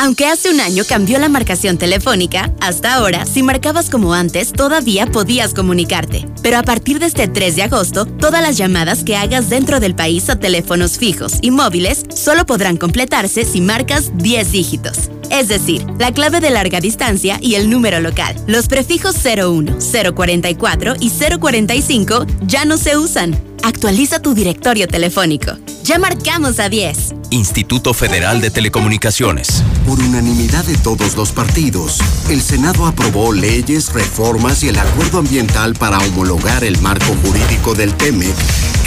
Aunque 0.00 0.26
hace 0.26 0.48
un 0.50 0.60
año 0.60 0.84
cambió 0.88 1.18
la 1.18 1.28
marcación 1.28 1.76
telefónica, 1.76 2.52
hasta 2.60 2.94
ahora, 2.94 3.26
si 3.26 3.42
marcabas 3.42 3.90
como 3.90 4.14
antes, 4.14 4.52
todavía 4.52 5.06
podías 5.06 5.54
comunicarte. 5.54 6.24
Pero 6.40 6.56
a 6.56 6.62
partir 6.62 7.00
de 7.00 7.06
este 7.06 7.26
3 7.26 7.56
de 7.56 7.64
agosto, 7.64 8.06
todas 8.06 8.40
las 8.40 8.56
llamadas 8.56 9.02
que 9.02 9.16
hagas 9.16 9.50
dentro 9.50 9.80
del 9.80 9.96
país 9.96 10.30
a 10.30 10.38
teléfonos 10.38 10.98
fijos 10.98 11.38
y 11.42 11.50
móviles 11.50 12.04
solo 12.14 12.46
podrán 12.46 12.76
completarse 12.76 13.44
si 13.44 13.60
marcas 13.60 14.12
10 14.16 14.52
dígitos. 14.52 15.10
Es 15.30 15.48
decir, 15.48 15.84
la 15.98 16.12
clave 16.12 16.38
de 16.40 16.50
larga 16.50 16.80
distancia 16.80 17.38
y 17.40 17.56
el 17.56 17.68
número 17.68 17.98
local. 18.00 18.36
Los 18.46 18.68
prefijos 18.68 19.16
01, 19.16 19.78
044 20.14 20.94
y 21.00 21.10
045 21.10 22.24
ya 22.46 22.64
no 22.64 22.76
se 22.78 22.96
usan. 22.96 23.47
Actualiza 23.62 24.20
tu 24.20 24.34
directorio 24.34 24.88
telefónico. 24.88 25.52
Ya 25.82 25.98
marcamos 25.98 26.58
a 26.60 26.68
10. 26.68 27.14
Instituto 27.30 27.94
Federal 27.94 28.40
de 28.40 28.50
Telecomunicaciones. 28.50 29.62
Por 29.86 30.00
unanimidad 30.00 30.64
de 30.64 30.76
todos 30.76 31.16
los 31.16 31.32
partidos, 31.32 31.98
el 32.30 32.40
Senado 32.40 32.86
aprobó 32.86 33.32
leyes, 33.32 33.92
reformas 33.92 34.62
y 34.62 34.68
el 34.68 34.78
acuerdo 34.78 35.18
ambiental 35.18 35.74
para 35.74 35.98
homologar 35.98 36.64
el 36.64 36.78
marco 36.80 37.14
jurídico 37.22 37.74
del 37.74 37.94
TEMEC, 37.94 38.34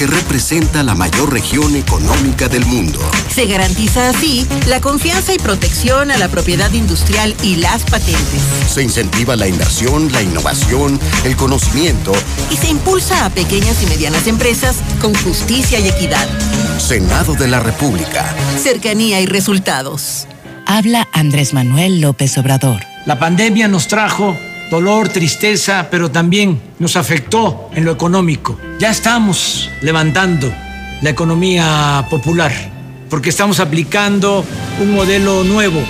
que 0.01 0.07
representa 0.07 0.81
la 0.81 0.95
mayor 0.95 1.31
región 1.31 1.75
económica 1.75 2.47
del 2.49 2.65
mundo. 2.65 2.99
Se 3.29 3.45
garantiza 3.45 4.09
así 4.09 4.47
la 4.65 4.81
confianza 4.81 5.31
y 5.31 5.37
protección 5.37 6.09
a 6.09 6.17
la 6.17 6.27
propiedad 6.27 6.71
industrial 6.71 7.35
y 7.43 7.57
las 7.57 7.83
patentes. 7.83 8.41
Se 8.67 8.81
incentiva 8.81 9.35
la 9.35 9.47
inversión, 9.47 10.11
la 10.11 10.23
innovación, 10.23 10.99
el 11.23 11.35
conocimiento. 11.35 12.13
Y 12.49 12.57
se 12.57 12.69
impulsa 12.69 13.27
a 13.27 13.29
pequeñas 13.29 13.83
y 13.83 13.85
medianas 13.85 14.25
empresas 14.25 14.77
con 14.99 15.13
justicia 15.13 15.79
y 15.79 15.89
equidad. 15.89 16.27
Senado 16.79 17.35
de 17.35 17.47
la 17.47 17.59
República. 17.59 18.25
Cercanía 18.57 19.21
y 19.21 19.27
resultados. 19.27 20.25
Habla 20.65 21.07
Andrés 21.13 21.53
Manuel 21.53 22.01
López 22.01 22.39
Obrador. 22.39 22.81
La 23.05 23.19
pandemia 23.19 23.67
nos 23.67 23.87
trajo 23.87 24.35
dolor, 24.71 25.09
tristeza, 25.09 25.89
pero 25.91 26.09
también 26.09 26.59
nos 26.79 26.95
afectó 26.95 27.69
en 27.75 27.83
lo 27.83 27.91
económico. 27.91 28.57
Ya 28.79 28.89
estamos 28.89 29.69
levantando 29.81 30.51
la 31.01 31.09
economía 31.09 32.07
popular 32.09 32.53
porque 33.09 33.29
estamos 33.29 33.59
aplicando 33.59 34.45
un 34.79 34.95
modelo 34.95 35.43
nuevo. 35.43 35.83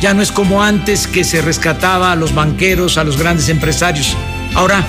Ya 0.00 0.12
no 0.12 0.20
es 0.20 0.32
como 0.32 0.62
antes 0.62 1.06
que 1.06 1.22
se 1.22 1.40
rescataba 1.40 2.10
a 2.10 2.16
los 2.16 2.34
banqueros, 2.34 2.98
a 2.98 3.04
los 3.04 3.16
grandes 3.16 3.48
empresarios. 3.48 4.16
Ahora 4.54 4.84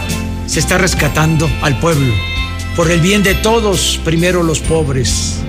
se 0.48 0.60
está 0.60 0.80
rescatando 0.80 1.48
al 1.62 1.80
pueblo. 1.80 2.14
Por 2.76 2.90
el 2.90 3.00
bien 3.00 3.22
de 3.22 3.36
todos, 3.36 4.02
primero 4.04 4.42
los 4.42 4.60
pobres. 4.60 5.40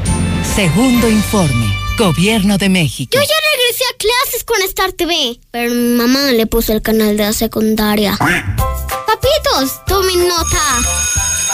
Segundo 0.55 1.11
informe. 1.11 1.86
Gobierno 1.99 2.59
de 2.59 2.69
México. 2.69 3.11
Yo 3.15 3.21
ya 3.21 3.35
regresé 3.53 3.85
a 3.85 3.97
clases 3.97 4.45
con 4.45 4.61
Star 4.63 4.93
TV, 4.93 5.41
pero 5.51 5.73
mi 5.73 5.97
mamá 5.97 6.31
le 6.33 6.47
puso 6.47 6.75
el 6.75 6.83
canal 6.83 7.17
de 7.17 7.25
la 7.25 7.33
secundaria. 7.33 8.19
Papitos, 8.19 9.83
tomen 9.87 10.29
nota. 10.29 10.61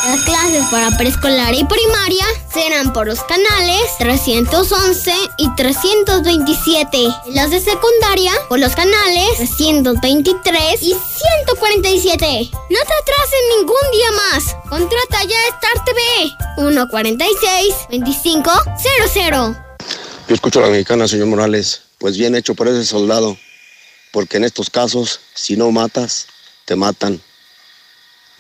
Las 0.05 0.21
clases 0.23 0.65
para 0.73 0.91
preescolar 0.99 1.55
y 1.55 1.63
primaria 1.63 2.25
serán 2.53 2.93
por 2.93 3.07
los 3.07 3.23
canales 3.23 3.83
311 3.99 5.13
y 5.39 5.55
327. 5.55 6.99
Las 7.29 7.53
de 7.53 7.61
secundaria 7.61 8.33
por 8.49 8.59
los 8.59 8.75
canales 8.75 9.37
323 9.37 10.83
y 10.83 10.97
147. 10.97 12.51
No 12.53 12.79
te 12.81 12.95
atrases 13.01 13.41
ningún 13.59 13.91
día 13.93 14.11
más. 14.11 14.57
Contrata 14.69 15.23
ya 15.23 15.39
Star 15.55 15.85
TV 15.85 16.01
146 16.57 17.75
2500. 17.91 19.72
Yo 20.33 20.37
escucho 20.37 20.61
a 20.61 20.63
la 20.63 20.71
mexicana, 20.71 21.07
señor 21.07 21.27
Morales. 21.27 21.83
Pues 21.99 22.17
bien 22.17 22.35
hecho 22.35 22.55
por 22.55 22.67
ese 22.67 22.87
soldado. 22.87 23.37
Porque 24.13 24.39
en 24.39 24.45
estos 24.45 24.71
casos, 24.71 25.21
si 25.35 25.59
no 25.59 25.71
matas, 25.71 26.27
te 26.65 26.75
matan. 26.75 27.21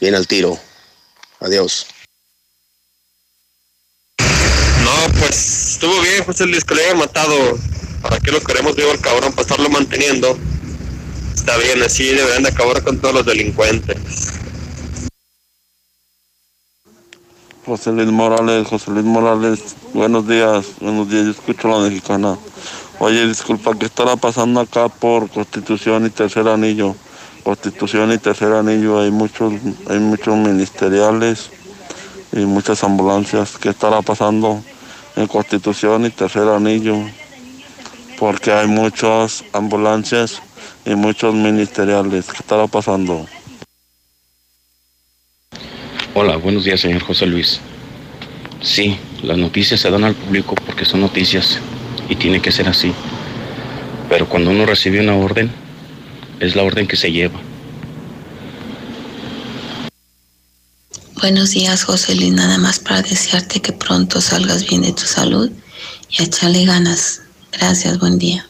Viene 0.00 0.16
al 0.16 0.26
tiro. 0.26 0.58
Adiós. 1.40 1.86
No, 4.18 5.12
pues 5.18 5.72
estuvo 5.72 6.00
bien, 6.00 6.24
José 6.24 6.46
Luis, 6.46 6.64
que 6.64 6.76
le 6.76 6.84
hayan 6.86 6.96
matado. 6.96 7.58
¿Para 8.00 8.18
qué 8.20 8.32
lo 8.32 8.40
queremos 8.40 8.74
vivo 8.74 8.90
al 8.90 9.00
cabrón? 9.02 9.34
Para 9.34 9.42
estarlo 9.42 9.68
manteniendo. 9.68 10.38
Está 11.34 11.58
bien, 11.58 11.82
así 11.82 12.06
deberían 12.06 12.44
de 12.44 12.48
acabar 12.48 12.82
con 12.82 13.02
todos 13.02 13.16
los 13.16 13.26
delincuentes. 13.26 13.91
José 17.64 17.92
Luis 17.92 18.08
Morales, 18.08 18.66
José 18.66 18.90
Luis 18.90 19.04
Morales, 19.04 19.76
buenos 19.94 20.26
días, 20.26 20.66
buenos 20.80 21.08
días, 21.08 21.26
yo 21.26 21.30
escucho 21.30 21.68
a 21.68 21.78
la 21.78 21.88
mexicana. 21.88 22.36
Oye, 22.98 23.24
disculpa, 23.28 23.72
¿qué 23.78 23.86
estará 23.86 24.16
pasando 24.16 24.58
acá 24.58 24.88
por 24.88 25.30
Constitución 25.30 26.04
y 26.06 26.10
Tercer 26.10 26.48
Anillo? 26.48 26.96
Constitución 27.44 28.10
y 28.10 28.18
Tercer 28.18 28.52
Anillo 28.52 28.98
hay 28.98 29.12
muchos, 29.12 29.52
hay 29.88 30.00
muchos 30.00 30.36
ministeriales 30.36 31.50
y 32.32 32.40
muchas 32.40 32.82
ambulancias. 32.82 33.56
¿Qué 33.58 33.68
estará 33.68 34.02
pasando 34.02 34.60
en 35.14 35.28
Constitución 35.28 36.04
y 36.04 36.10
Tercer 36.10 36.48
Anillo? 36.48 36.96
Porque 38.18 38.52
hay 38.52 38.66
muchas 38.66 39.44
ambulancias 39.52 40.42
y 40.84 40.96
muchos 40.96 41.32
ministeriales. 41.32 42.26
¿Qué 42.26 42.38
estará 42.38 42.66
pasando? 42.66 43.24
Hola, 46.14 46.36
buenos 46.36 46.64
días, 46.64 46.78
señor 46.78 47.00
José 47.00 47.24
Luis. 47.24 47.58
Sí, 48.60 48.98
las 49.22 49.38
noticias 49.38 49.80
se 49.80 49.90
dan 49.90 50.04
al 50.04 50.14
público 50.14 50.54
porque 50.66 50.84
son 50.84 51.00
noticias 51.00 51.58
y 52.06 52.16
tiene 52.16 52.42
que 52.42 52.52
ser 52.52 52.68
así. 52.68 52.92
Pero 54.10 54.28
cuando 54.28 54.50
uno 54.50 54.66
recibe 54.66 55.00
una 55.00 55.16
orden, 55.16 55.50
es 56.38 56.54
la 56.54 56.64
orden 56.64 56.86
que 56.86 56.96
se 56.96 57.10
lleva. 57.10 57.40
Buenos 61.22 61.52
días, 61.52 61.84
José 61.84 62.14
Luis. 62.14 62.32
Nada 62.32 62.58
más 62.58 62.78
para 62.78 63.00
desearte 63.00 63.62
que 63.62 63.72
pronto 63.72 64.20
salgas 64.20 64.68
bien 64.68 64.82
de 64.82 64.92
tu 64.92 65.04
salud 65.04 65.50
y 66.10 66.20
a 66.20 66.26
echarle 66.26 66.66
ganas. 66.66 67.22
Gracias, 67.52 67.98
buen 67.98 68.18
día. 68.18 68.46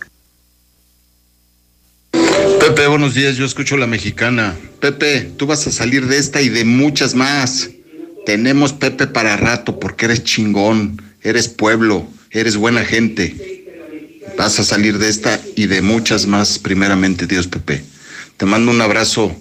Pepe, 2.63 2.87
buenos 2.87 3.15
días, 3.15 3.37
yo 3.37 3.45
escucho 3.45 3.77
la 3.77 3.89
mexicana. 3.89 4.57
Pepe, 4.79 5.23
tú 5.37 5.47
vas 5.47 5.67
a 5.67 5.73
salir 5.73 6.07
de 6.07 6.17
esta 6.17 6.41
y 6.41 6.49
de 6.49 6.65
muchas 6.65 7.17
más. 7.17 7.71
Tenemos 8.25 8.73
Pepe 8.73 9.09
para 9.09 9.37
rato 9.37 9.81
porque 9.81 10.05
eres 10.05 10.23
chingón, 10.23 11.03
eres 11.23 11.49
pueblo, 11.49 12.07
eres 12.31 12.57
buena 12.57 12.85
gente. 12.85 13.65
Vas 14.39 14.61
a 14.61 14.65
salir 14.65 14.99
de 14.99 15.09
esta 15.09 15.41
y 15.57 15.67
de 15.67 15.83
muchas 15.83 16.27
más, 16.27 16.61
primeramente, 16.61 17.27
Dios, 17.27 17.49
Pepe. 17.49 17.83
Te 18.37 18.47
mando 18.47 18.71
un 18.71 18.81
abrazo. 18.81 19.35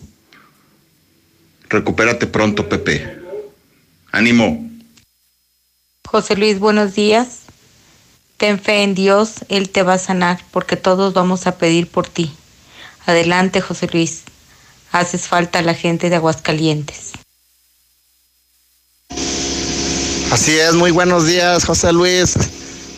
Recupérate 1.70 2.26
pronto, 2.26 2.68
Pepe. 2.70 3.20
Ánimo. 4.12 4.68
José 6.08 6.36
Luis, 6.36 6.58
buenos 6.58 6.96
días. 6.96 7.42
Ten 8.38 8.60
fe 8.60 8.82
en 8.82 8.96
Dios, 8.96 9.46
Él 9.48 9.70
te 9.70 9.84
va 9.84 9.94
a 9.94 10.00
sanar 10.00 10.40
porque 10.50 10.76
todos 10.76 11.14
vamos 11.14 11.46
a 11.46 11.60
pedir 11.60 11.86
por 11.86 12.10
ti. 12.10 12.32
Adelante, 13.06 13.62
José 13.62 13.88
Luis. 13.92 14.22
Haces 14.92 15.28
falta 15.28 15.60
a 15.60 15.62
la 15.62 15.74
gente 15.74 16.10
de 16.10 16.18
Aguascalientes. 16.18 17.12
Así 20.32 20.58
es, 20.58 20.74
muy 20.76 20.92
buenos 20.92 21.28
días, 21.28 21.66
José 21.66 21.92
Luis. 21.92 22.36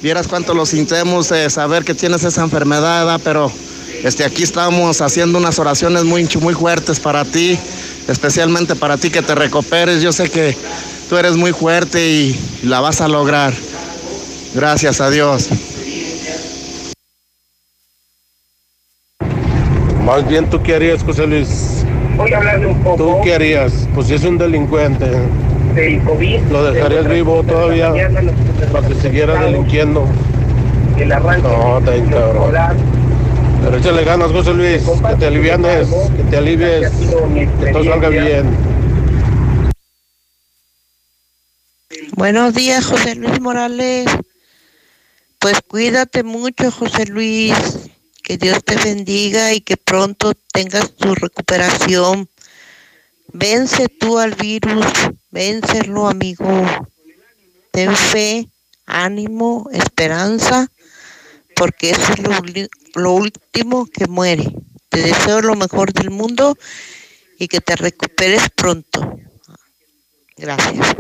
Vieras 0.02 0.28
cuánto 0.28 0.54
lo 0.54 0.66
sintemos 0.66 1.32
saber 1.50 1.84
que 1.84 1.96
tienes 1.96 2.24
esa 2.24 2.42
enfermedad, 2.42 3.06
¿verdad? 3.06 3.22
pero 3.24 3.52
este, 4.04 4.24
aquí 4.26 4.44
estamos 4.44 5.02
haciendo 5.02 5.38
unas 5.38 5.58
oraciones 5.60 6.04
muy, 6.04 6.28
muy 6.42 6.54
fuertes 6.54 7.00
para 7.00 7.24
ti, 7.26 7.58
especialmente 8.08 8.76
para 8.76 8.98
ti 8.98 9.10
que 9.10 9.22
te 9.22 9.34
recuperes. 9.34 10.02
Yo 10.02 10.12
sé 10.12 10.30
que 10.30 10.58
tú 11.10 11.18
eres 11.18 11.36
muy 11.38 11.54
fuerte 11.54 12.06
y 12.06 12.40
la 12.64 12.82
vas 12.82 13.02
a 13.02 13.08
lograr. 13.08 13.54
Gracias 14.54 15.02
a 15.02 15.10
Dios. 15.10 15.48
Más 20.06 20.28
bien, 20.28 20.50
¿tú 20.50 20.62
qué 20.62 20.76
harías, 20.76 21.02
José 21.02 21.26
Luis? 21.26 21.86
Voy 22.18 22.34
a 22.34 22.38
hablarle 22.38 22.68
un 22.68 22.84
poco. 22.84 22.98
¿Tú 22.98 23.22
qué 23.24 23.36
harías? 23.36 23.88
Pues 23.96 24.08
si 24.08 24.16
es 24.16 24.24
un 24.24 24.38
delincuente. 24.38 25.06
Del 25.74 26.04
COVID. 26.04 26.42
¿Lo 26.52 26.72
dejarías 26.72 27.08
vivo 27.08 27.42
todavía 27.44 27.92
para 28.72 28.88
que 28.88 28.96
siguiera 28.96 29.42
delinquiendo? 29.42 30.06
El 30.98 31.12
arranque. 31.12 31.48
No, 31.48 31.80
está 31.80 31.92
bien 31.92 32.06
cabrón. 32.08 32.54
Pero 33.64 33.78
échale 33.78 34.04
ganas, 34.04 34.32
José 34.32 34.54
Luis, 34.54 34.84
que 34.84 35.16
te 35.16 35.26
alivianes, 35.26 35.88
que 35.88 36.24
te 36.24 36.38
alivies, 36.38 36.90
que 37.62 37.72
todo 37.72 37.84
salga 37.86 38.10
bien. 38.10 38.58
Buenos 42.18 42.54
días, 42.54 42.86
José 42.86 43.16
Luis 43.16 43.40
Morales. 43.40 44.06
Pues 45.40 45.62
cuídate 45.68 46.24
mucho, 46.24 46.72
José 46.72 47.06
Luis. 47.06 47.83
Que 48.24 48.38
Dios 48.38 48.64
te 48.64 48.78
bendiga 48.78 49.54
y 49.54 49.60
que 49.60 49.76
pronto 49.76 50.34
tengas 50.54 50.96
tu 50.96 51.14
recuperación. 51.14 52.30
Vence 53.34 53.90
tú 53.90 54.18
al 54.18 54.34
virus, 54.36 54.86
vénselo, 55.30 56.08
amigo. 56.08 56.48
Ten 57.72 57.94
fe, 57.96 58.48
ánimo, 58.86 59.70
esperanza, 59.74 60.72
porque 61.56 61.92
eso 61.92 62.14
es 62.14 62.20
lo, 62.20 62.32
lo 62.96 63.12
último 63.12 63.86
que 63.88 64.08
muere. 64.08 64.56
Te 64.90 65.02
deseo 65.02 65.42
lo 65.42 65.56
mejor 65.56 65.92
del 65.92 66.10
mundo 66.10 66.58
y 67.38 67.48
que 67.48 67.60
te 67.60 67.76
recuperes 67.76 68.50
pronto. 68.56 69.18
Gracias. 70.38 70.96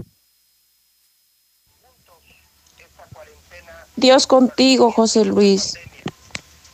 Dios 3.95 4.27
contigo, 4.27 4.91
José 4.91 5.23
Luis. 5.23 5.75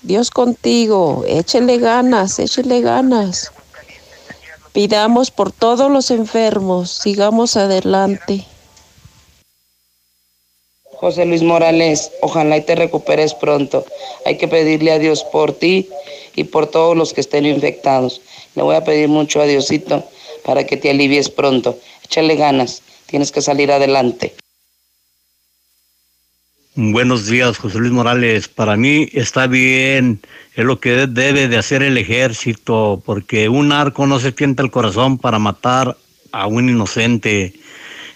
Dios 0.02 0.32
contigo. 0.32 1.24
Échele 1.28 1.78
ganas, 1.78 2.40
échele 2.40 2.82
ganas. 2.82 3.52
Pidamos 4.72 5.32
por 5.32 5.52
todos 5.52 5.92
los 5.92 6.10
enfermos. 6.12 6.92
Sigamos 6.92 7.58
adelante. 7.58 8.46
José 11.00 11.26
Luis 11.26 11.44
Morales, 11.44 12.12
ojalá 12.22 12.58
y 12.58 12.62
te 12.62 12.76
recuperes 12.76 13.34
pronto. 13.34 13.86
Hay 14.26 14.38
que 14.38 14.48
pedirle 14.48 14.92
a 14.92 15.00
Dios 15.00 15.24
por 15.24 15.54
ti 15.54 15.90
y 16.36 16.44
por 16.44 16.68
todos 16.68 16.96
los 16.96 17.14
que 17.14 17.22
estén 17.22 17.46
infectados. 17.46 18.22
Le 18.56 18.64
voy 18.64 18.76
a 18.76 18.84
pedir 18.84 19.08
mucho 19.08 19.42
a 19.42 19.46
Diosito 19.46 20.04
para 20.44 20.66
que 20.66 20.78
te 20.78 20.90
alivies 20.90 21.30
pronto. 21.30 21.78
Échale 22.04 22.36
ganas, 22.36 22.82
tienes 23.06 23.32
que 23.32 23.42
salir 23.42 23.72
adelante. 23.72 24.34
Buenos 26.82 27.26
días, 27.26 27.58
José 27.58 27.78
Luis 27.78 27.92
Morales. 27.92 28.48
Para 28.48 28.78
mí 28.78 29.10
está 29.12 29.48
bien, 29.48 30.22
es 30.56 30.64
lo 30.64 30.80
que 30.80 31.08
debe 31.08 31.50
de 31.50 31.58
hacer 31.58 31.84
el 31.84 31.98
ejército, 31.98 33.04
porque 33.06 33.50
un 33.50 33.74
arco 33.74 34.08
no 34.08 34.18
se 34.18 34.32
tienta 34.32 34.64
el 34.64 34.72
corazón 34.72 35.18
para 35.18 35.40
matar 35.40 35.98
a 36.32 36.48
un 36.48 36.70
inocente. 36.70 37.52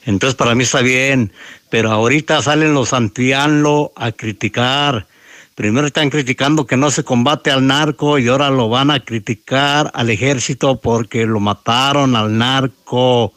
Entonces 0.05 0.35
para 0.35 0.55
mí 0.55 0.63
está 0.63 0.79
bien, 0.79 1.33
pero 1.69 1.91
ahorita 1.91 2.41
salen 2.41 2.73
los 2.73 2.93
antianlo 2.93 3.91
a 3.97 4.13
criticar. 4.13 5.07
Primero 5.55 5.85
están 5.85 6.09
criticando 6.09 6.65
que 6.65 6.77
no 6.77 6.89
se 6.89 7.03
combate 7.03 7.51
al 7.51 7.67
narco 7.67 8.17
y 8.17 8.29
ahora 8.29 8.49
lo 8.49 8.69
van 8.69 8.91
a 8.91 9.03
criticar 9.03 9.91
al 9.93 10.09
ejército 10.09 10.79
porque 10.79 11.25
lo 11.25 11.41
mataron 11.41 12.15
al 12.15 12.37
narco. 12.37 13.33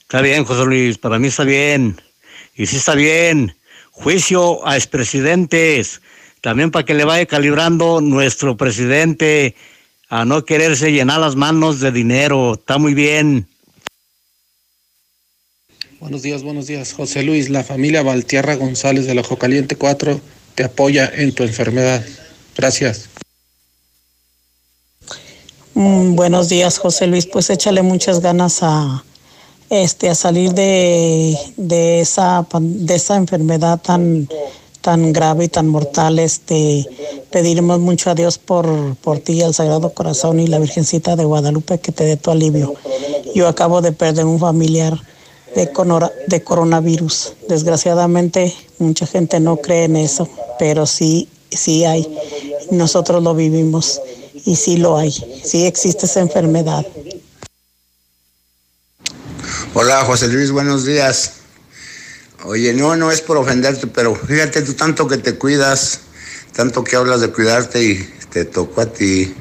Está 0.00 0.20
bien, 0.20 0.44
José 0.44 0.66
Luis, 0.66 0.98
para 0.98 1.18
mí 1.18 1.28
está 1.28 1.44
bien. 1.44 1.98
Y 2.54 2.66
sí 2.66 2.76
está 2.76 2.94
bien 2.94 3.54
juicio 3.98 4.66
a 4.66 4.76
expresidentes, 4.76 6.00
también 6.40 6.70
para 6.70 6.84
que 6.84 6.94
le 6.94 7.04
vaya 7.04 7.26
calibrando 7.26 8.00
nuestro 8.00 8.56
presidente 8.56 9.54
a 10.08 10.24
no 10.24 10.44
quererse 10.44 10.92
llenar 10.92 11.20
las 11.20 11.36
manos 11.36 11.80
de 11.80 11.92
dinero. 11.92 12.54
Está 12.54 12.78
muy 12.78 12.94
bien. 12.94 13.46
Buenos 16.00 16.22
días, 16.22 16.42
buenos 16.44 16.68
días. 16.68 16.92
José 16.92 17.24
Luis, 17.24 17.50
la 17.50 17.64
familia 17.64 18.02
Valtierra 18.02 18.54
González 18.54 19.06
del 19.06 19.18
Ojo 19.18 19.36
Caliente 19.36 19.74
4 19.74 20.20
te 20.54 20.64
apoya 20.64 21.10
en 21.12 21.34
tu 21.34 21.42
enfermedad. 21.42 22.04
Gracias. 22.56 23.08
Mm, 25.74 26.14
buenos 26.14 26.48
días, 26.48 26.78
José 26.78 27.08
Luis. 27.08 27.26
Pues 27.26 27.50
échale 27.50 27.82
muchas 27.82 28.20
ganas 28.20 28.62
a 28.62 29.04
este, 29.70 30.08
a 30.08 30.14
salir 30.14 30.52
de, 30.54 31.36
de, 31.56 32.00
esa, 32.00 32.46
de 32.60 32.94
esa 32.94 33.16
enfermedad 33.16 33.80
tan, 33.80 34.28
tan 34.80 35.12
grave 35.12 35.44
y 35.44 35.48
tan 35.48 35.68
mortal. 35.68 36.18
Este, 36.18 36.86
pediremos 37.30 37.78
mucho 37.80 38.10
a 38.10 38.14
Dios 38.14 38.38
por, 38.38 38.96
por 38.96 39.18
ti, 39.18 39.42
al 39.42 39.54
Sagrado 39.54 39.90
Corazón 39.90 40.40
y 40.40 40.46
la 40.46 40.58
Virgencita 40.58 41.16
de 41.16 41.24
Guadalupe 41.24 41.78
que 41.78 41.92
te 41.92 42.04
dé 42.04 42.16
tu 42.16 42.30
alivio. 42.30 42.74
Yo 43.34 43.48
acabo 43.48 43.80
de 43.82 43.92
perder 43.92 44.24
un 44.24 44.38
familiar 44.38 44.98
de, 45.54 45.70
de 46.26 46.42
coronavirus. 46.42 47.34
Desgraciadamente, 47.48 48.54
mucha 48.78 49.06
gente 49.06 49.40
no 49.40 49.58
cree 49.58 49.84
en 49.84 49.96
eso, 49.96 50.28
pero 50.58 50.86
sí, 50.86 51.28
sí 51.50 51.84
hay. 51.84 52.06
Nosotros 52.70 53.22
lo 53.22 53.34
vivimos 53.34 54.00
y 54.44 54.56
sí 54.56 54.76
lo 54.76 54.96
hay. 54.96 55.10
Sí 55.10 55.66
existe 55.66 56.06
esa 56.06 56.20
enfermedad. 56.20 56.86
Hola 59.80 60.04
José 60.04 60.26
Luis, 60.26 60.50
buenos 60.50 60.84
días. 60.84 61.34
Oye, 62.42 62.74
no, 62.74 62.96
no 62.96 63.12
es 63.12 63.20
por 63.20 63.36
ofenderte, 63.36 63.86
pero 63.86 64.12
fíjate 64.12 64.62
tú 64.62 64.74
tanto 64.74 65.06
que 65.06 65.18
te 65.18 65.36
cuidas, 65.36 66.00
tanto 66.52 66.82
que 66.82 66.96
hablas 66.96 67.20
de 67.20 67.30
cuidarte 67.30 67.84
y 67.84 68.14
te 68.28 68.44
tocó 68.44 68.80
a 68.80 68.86
ti, 68.86 69.32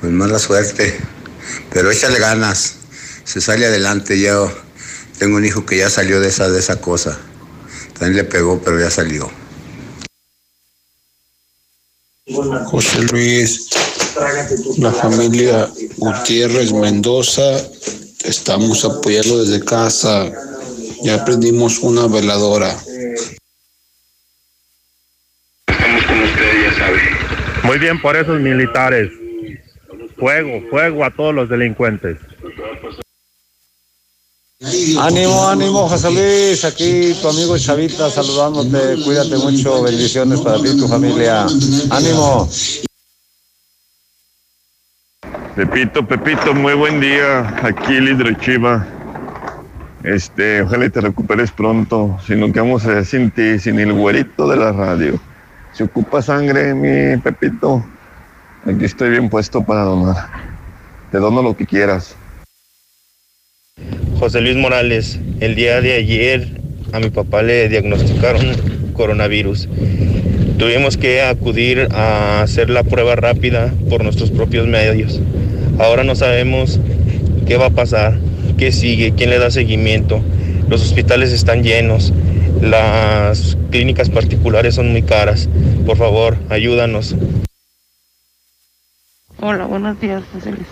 pues 0.00 0.10
mala 0.14 0.38
suerte. 0.38 0.98
Pero 1.70 1.90
échale 1.90 2.18
ganas, 2.20 2.76
se 3.24 3.42
sale 3.42 3.66
adelante. 3.66 4.18
Yo 4.18 4.50
tengo 5.18 5.36
un 5.36 5.44
hijo 5.44 5.66
que 5.66 5.76
ya 5.76 5.90
salió 5.90 6.22
de 6.22 6.28
esa, 6.28 6.48
de 6.48 6.58
esa 6.58 6.80
cosa. 6.80 7.18
También 7.98 8.16
le 8.16 8.24
pegó, 8.24 8.62
pero 8.64 8.80
ya 8.80 8.90
salió. 8.90 9.30
José 12.64 13.02
Luis, 13.12 13.68
la 14.78 14.90
familia 14.90 15.70
Gutiérrez 15.98 16.72
Mendoza, 16.72 17.60
estamos 18.24 18.84
apoyando 18.84 19.44
desde 19.44 19.64
casa. 19.64 20.30
Ya 21.02 21.24
prendimos 21.24 21.78
una 21.78 22.06
veladora. 22.06 22.76
Estamos 25.68 26.04
con 26.04 26.22
usted, 26.22 26.62
ya 26.64 26.78
sabe. 26.78 27.00
Muy 27.62 27.78
bien 27.78 28.00
por 28.00 28.16
esos 28.16 28.40
militares. 28.40 29.10
Fuego, 30.16 30.62
fuego 30.70 31.04
a 31.04 31.10
todos 31.10 31.34
los 31.34 31.48
delincuentes. 31.48 32.18
Ánimo, 34.98 35.46
ánimo, 35.46 35.88
José 35.88 36.10
Luis. 36.10 36.64
Aquí 36.64 37.14
tu 37.20 37.28
amigo 37.28 37.58
Chavita 37.58 38.08
saludándote. 38.08 39.02
Cuídate 39.04 39.36
mucho. 39.36 39.82
Bendiciones 39.82 40.40
para 40.40 40.62
ti 40.62 40.68
y 40.68 40.78
tu 40.78 40.88
familia. 40.88 41.46
Ánimo. 41.90 42.48
Pepito, 45.56 46.04
Pepito, 46.04 46.52
muy 46.52 46.74
buen 46.74 46.98
día. 46.98 47.46
Aquí 47.62 47.94
el 47.94 48.36
Chiva. 48.38 48.84
Este, 50.02 50.62
ojalá 50.62 50.88
te 50.90 51.00
recuperes 51.00 51.52
pronto. 51.52 52.18
Si 52.26 52.34
no 52.34 52.52
quedamos 52.52 52.82
sin 53.04 53.30
ti, 53.30 53.60
sin 53.60 53.78
el 53.78 53.92
güerito 53.92 54.48
de 54.48 54.56
la 54.56 54.72
radio. 54.72 55.20
Si 55.72 55.84
ocupa 55.84 56.22
sangre, 56.22 56.74
mi 56.74 57.16
Pepito, 57.18 57.86
aquí 58.66 58.84
estoy 58.84 59.10
bien 59.10 59.30
puesto 59.30 59.62
para 59.62 59.82
donar. 59.82 60.26
Te 61.12 61.18
dono 61.18 61.40
lo 61.40 61.56
que 61.56 61.66
quieras. 61.66 62.16
José 64.18 64.40
Luis 64.40 64.56
Morales, 64.56 65.20
el 65.38 65.54
día 65.54 65.80
de 65.80 65.94
ayer 65.94 66.60
a 66.92 66.98
mi 66.98 67.10
papá 67.10 67.42
le 67.42 67.68
diagnosticaron 67.68 68.92
coronavirus. 68.92 69.68
Tuvimos 70.58 70.96
que 70.96 71.22
acudir 71.22 71.88
a 71.92 72.42
hacer 72.42 72.70
la 72.70 72.82
prueba 72.82 73.14
rápida 73.14 73.72
por 73.88 74.02
nuestros 74.02 74.32
propios 74.32 74.66
medios. 74.66 75.20
Ahora 75.78 76.04
no 76.04 76.14
sabemos 76.14 76.78
qué 77.46 77.56
va 77.56 77.66
a 77.66 77.70
pasar, 77.70 78.18
qué 78.58 78.70
sigue, 78.70 79.12
quién 79.16 79.30
le 79.30 79.38
da 79.38 79.50
seguimiento. 79.50 80.22
Los 80.68 80.82
hospitales 80.82 81.32
están 81.32 81.62
llenos, 81.62 82.12
las 82.60 83.58
clínicas 83.70 84.08
particulares 84.08 84.76
son 84.76 84.92
muy 84.92 85.02
caras. 85.02 85.48
Por 85.84 85.96
favor, 85.96 86.36
ayúdanos. 86.48 87.16
Hola, 89.40 89.66
buenos 89.66 90.00
días, 90.00 90.22
José 90.32 90.52
Luis. 90.52 90.66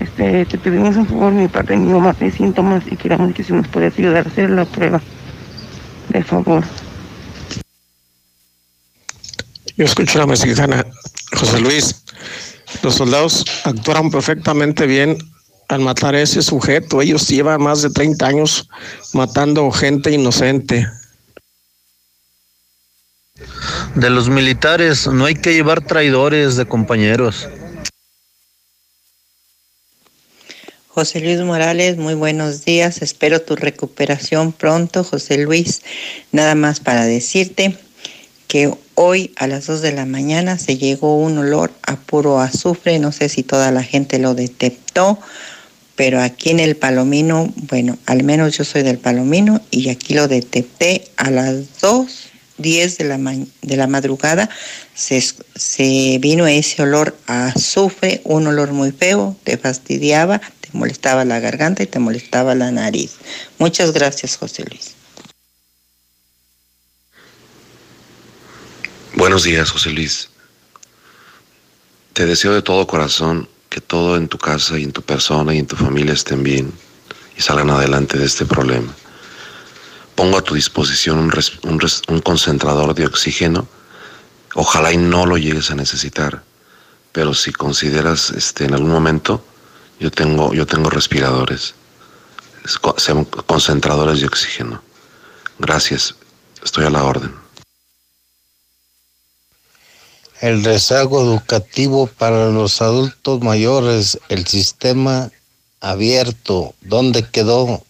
Este, 0.00 0.44
te 0.46 0.58
pedimos 0.58 0.96
un 0.96 1.06
favor, 1.06 1.32
mi 1.32 1.48
padre 1.48 1.76
y 1.76 1.78
mi 1.78 1.92
mamá 1.92 2.12
tiene 2.14 2.32
síntomas 2.32 2.84
y 2.90 2.96
queremos 2.96 3.32
que 3.32 3.42
si 3.42 3.52
nos 3.52 3.66
puedes 3.68 3.98
ayudar 3.98 4.26
a 4.26 4.30
hacer 4.30 4.50
la 4.50 4.64
prueba. 4.64 5.00
De 6.08 6.24
favor. 6.24 6.64
Yo 9.76 9.84
escucho 9.84 10.18
a 10.18 10.22
la 10.22 10.26
mexicana, 10.26 10.84
José 11.32 11.60
Luis. 11.60 12.02
Los 12.82 12.94
soldados 12.94 13.44
actuaron 13.64 14.10
perfectamente 14.10 14.86
bien 14.86 15.18
al 15.68 15.80
matar 15.80 16.14
a 16.14 16.22
ese 16.22 16.42
sujeto. 16.42 17.02
Ellos 17.02 17.28
llevan 17.28 17.62
más 17.62 17.82
de 17.82 17.90
30 17.90 18.26
años 18.26 18.68
matando 19.12 19.70
gente 19.70 20.10
inocente. 20.10 20.86
De 23.94 24.10
los 24.10 24.28
militares 24.28 25.06
no 25.06 25.24
hay 25.24 25.34
que 25.34 25.54
llevar 25.54 25.84
traidores 25.84 26.56
de 26.56 26.66
compañeros. 26.66 27.48
José 30.88 31.20
Luis 31.20 31.40
Morales, 31.40 31.96
muy 31.96 32.14
buenos 32.14 32.64
días. 32.64 33.02
Espero 33.02 33.40
tu 33.40 33.54
recuperación 33.54 34.52
pronto, 34.52 35.04
José 35.04 35.38
Luis. 35.38 35.82
Nada 36.32 36.56
más 36.56 36.80
para 36.80 37.04
decirte 37.04 37.78
que 38.48 38.74
hoy 38.94 39.32
a 39.36 39.46
las 39.46 39.66
2 39.66 39.82
de 39.82 39.92
la 39.92 40.06
mañana 40.06 40.58
se 40.58 40.76
llegó 40.76 41.16
un 41.16 41.38
olor 41.38 41.70
a 41.82 41.96
puro 41.96 42.40
azufre. 42.40 42.98
No 42.98 43.12
sé 43.12 43.28
si 43.28 43.42
toda 43.44 43.70
la 43.70 43.84
gente 43.84 44.18
lo 44.18 44.34
detectó, 44.34 45.18
pero 45.94 46.20
aquí 46.20 46.50
en 46.50 46.58
el 46.58 46.74
Palomino, 46.74 47.52
bueno, 47.68 47.98
al 48.06 48.24
menos 48.24 48.56
yo 48.56 48.64
soy 48.64 48.82
del 48.82 48.98
Palomino 48.98 49.60
y 49.70 49.90
aquí 49.90 50.14
lo 50.14 50.26
detecté 50.26 51.04
a 51.16 51.30
las 51.30 51.80
2 51.80 52.28
10 52.58 52.98
de 52.98 53.04
la, 53.04 53.18
de 53.62 53.76
la 53.76 53.86
madrugada 53.86 54.50
se, 54.94 55.22
se, 55.54 56.18
vino 56.20 56.46
ese 56.46 56.82
olor 56.82 57.16
a 57.26 57.46
azufre, 57.46 58.20
un 58.24 58.48
olor 58.48 58.72
muy 58.72 58.90
feo, 58.90 59.36
te 59.44 59.56
fastidiaba, 59.56 60.40
te 60.60 60.68
molestaba 60.72 61.24
la 61.24 61.40
garganta 61.40 61.84
y 61.84 61.86
te 61.86 62.00
molestaba 62.00 62.54
la 62.54 62.70
nariz. 62.72 63.12
Muchas 63.58 63.92
gracias, 63.92 64.36
José 64.36 64.64
Luis. 64.64 64.97
Buenos 69.18 69.42
días, 69.42 69.72
José 69.72 69.90
Luis. 69.90 70.28
Te 72.12 72.24
deseo 72.24 72.54
de 72.54 72.62
todo 72.62 72.86
corazón 72.86 73.48
que 73.68 73.80
todo 73.80 74.16
en 74.16 74.28
tu 74.28 74.38
casa 74.38 74.78
y 74.78 74.84
en 74.84 74.92
tu 74.92 75.02
persona 75.02 75.52
y 75.52 75.58
en 75.58 75.66
tu 75.66 75.74
familia 75.74 76.12
estén 76.12 76.44
bien 76.44 76.72
y 77.36 77.42
salgan 77.42 77.68
adelante 77.68 78.16
de 78.16 78.24
este 78.24 78.46
problema. 78.46 78.94
Pongo 80.14 80.38
a 80.38 80.42
tu 80.42 80.54
disposición 80.54 81.18
un, 81.18 82.20
concentrador 82.20 82.94
de 82.94 83.06
oxígeno. 83.06 83.66
Ojalá 84.54 84.92
y 84.92 84.96
no 84.98 85.26
lo 85.26 85.36
llegues 85.36 85.72
a 85.72 85.74
necesitar, 85.74 86.44
pero 87.10 87.34
si 87.34 87.50
consideras 87.50 88.30
este, 88.30 88.66
en 88.66 88.74
algún 88.74 88.92
momento, 88.92 89.44
yo 89.98 90.12
tengo, 90.12 90.54
yo 90.54 90.64
tengo 90.64 90.90
respiradores, 90.90 91.74
concentradores 93.46 94.20
de 94.20 94.28
oxígeno. 94.28 94.80
Gracias, 95.58 96.14
estoy 96.62 96.84
a 96.84 96.90
la 96.90 97.02
orden. 97.02 97.47
El 100.40 100.64
rezago 100.64 101.20
educativo 101.22 102.06
para 102.06 102.48
los 102.48 102.80
adultos 102.80 103.40
mayores, 103.42 104.18
el 104.28 104.46
sistema 104.46 105.30
abierto, 105.80 106.74
¿dónde 106.80 107.24
quedó? 107.30 107.84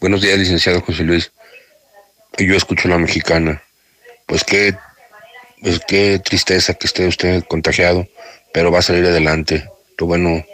Buenos 0.00 0.22
días, 0.22 0.38
licenciado 0.38 0.80
José 0.80 1.02
Luis. 1.02 1.30
Yo 2.38 2.56
escucho 2.56 2.88
la 2.88 2.96
mexicana. 2.96 3.62
Pues 4.26 4.44
qué, 4.44 4.74
pues 5.60 5.80
qué 5.86 6.18
tristeza 6.24 6.74
que 6.74 6.86
esté 6.86 7.06
usted 7.06 7.44
contagiado 7.44 8.06
pero 8.52 8.70
va 8.70 8.80
a 8.80 8.82
salir 8.82 9.04
adelante. 9.06 9.64
Lo 9.98 10.06
bueno 10.06 10.44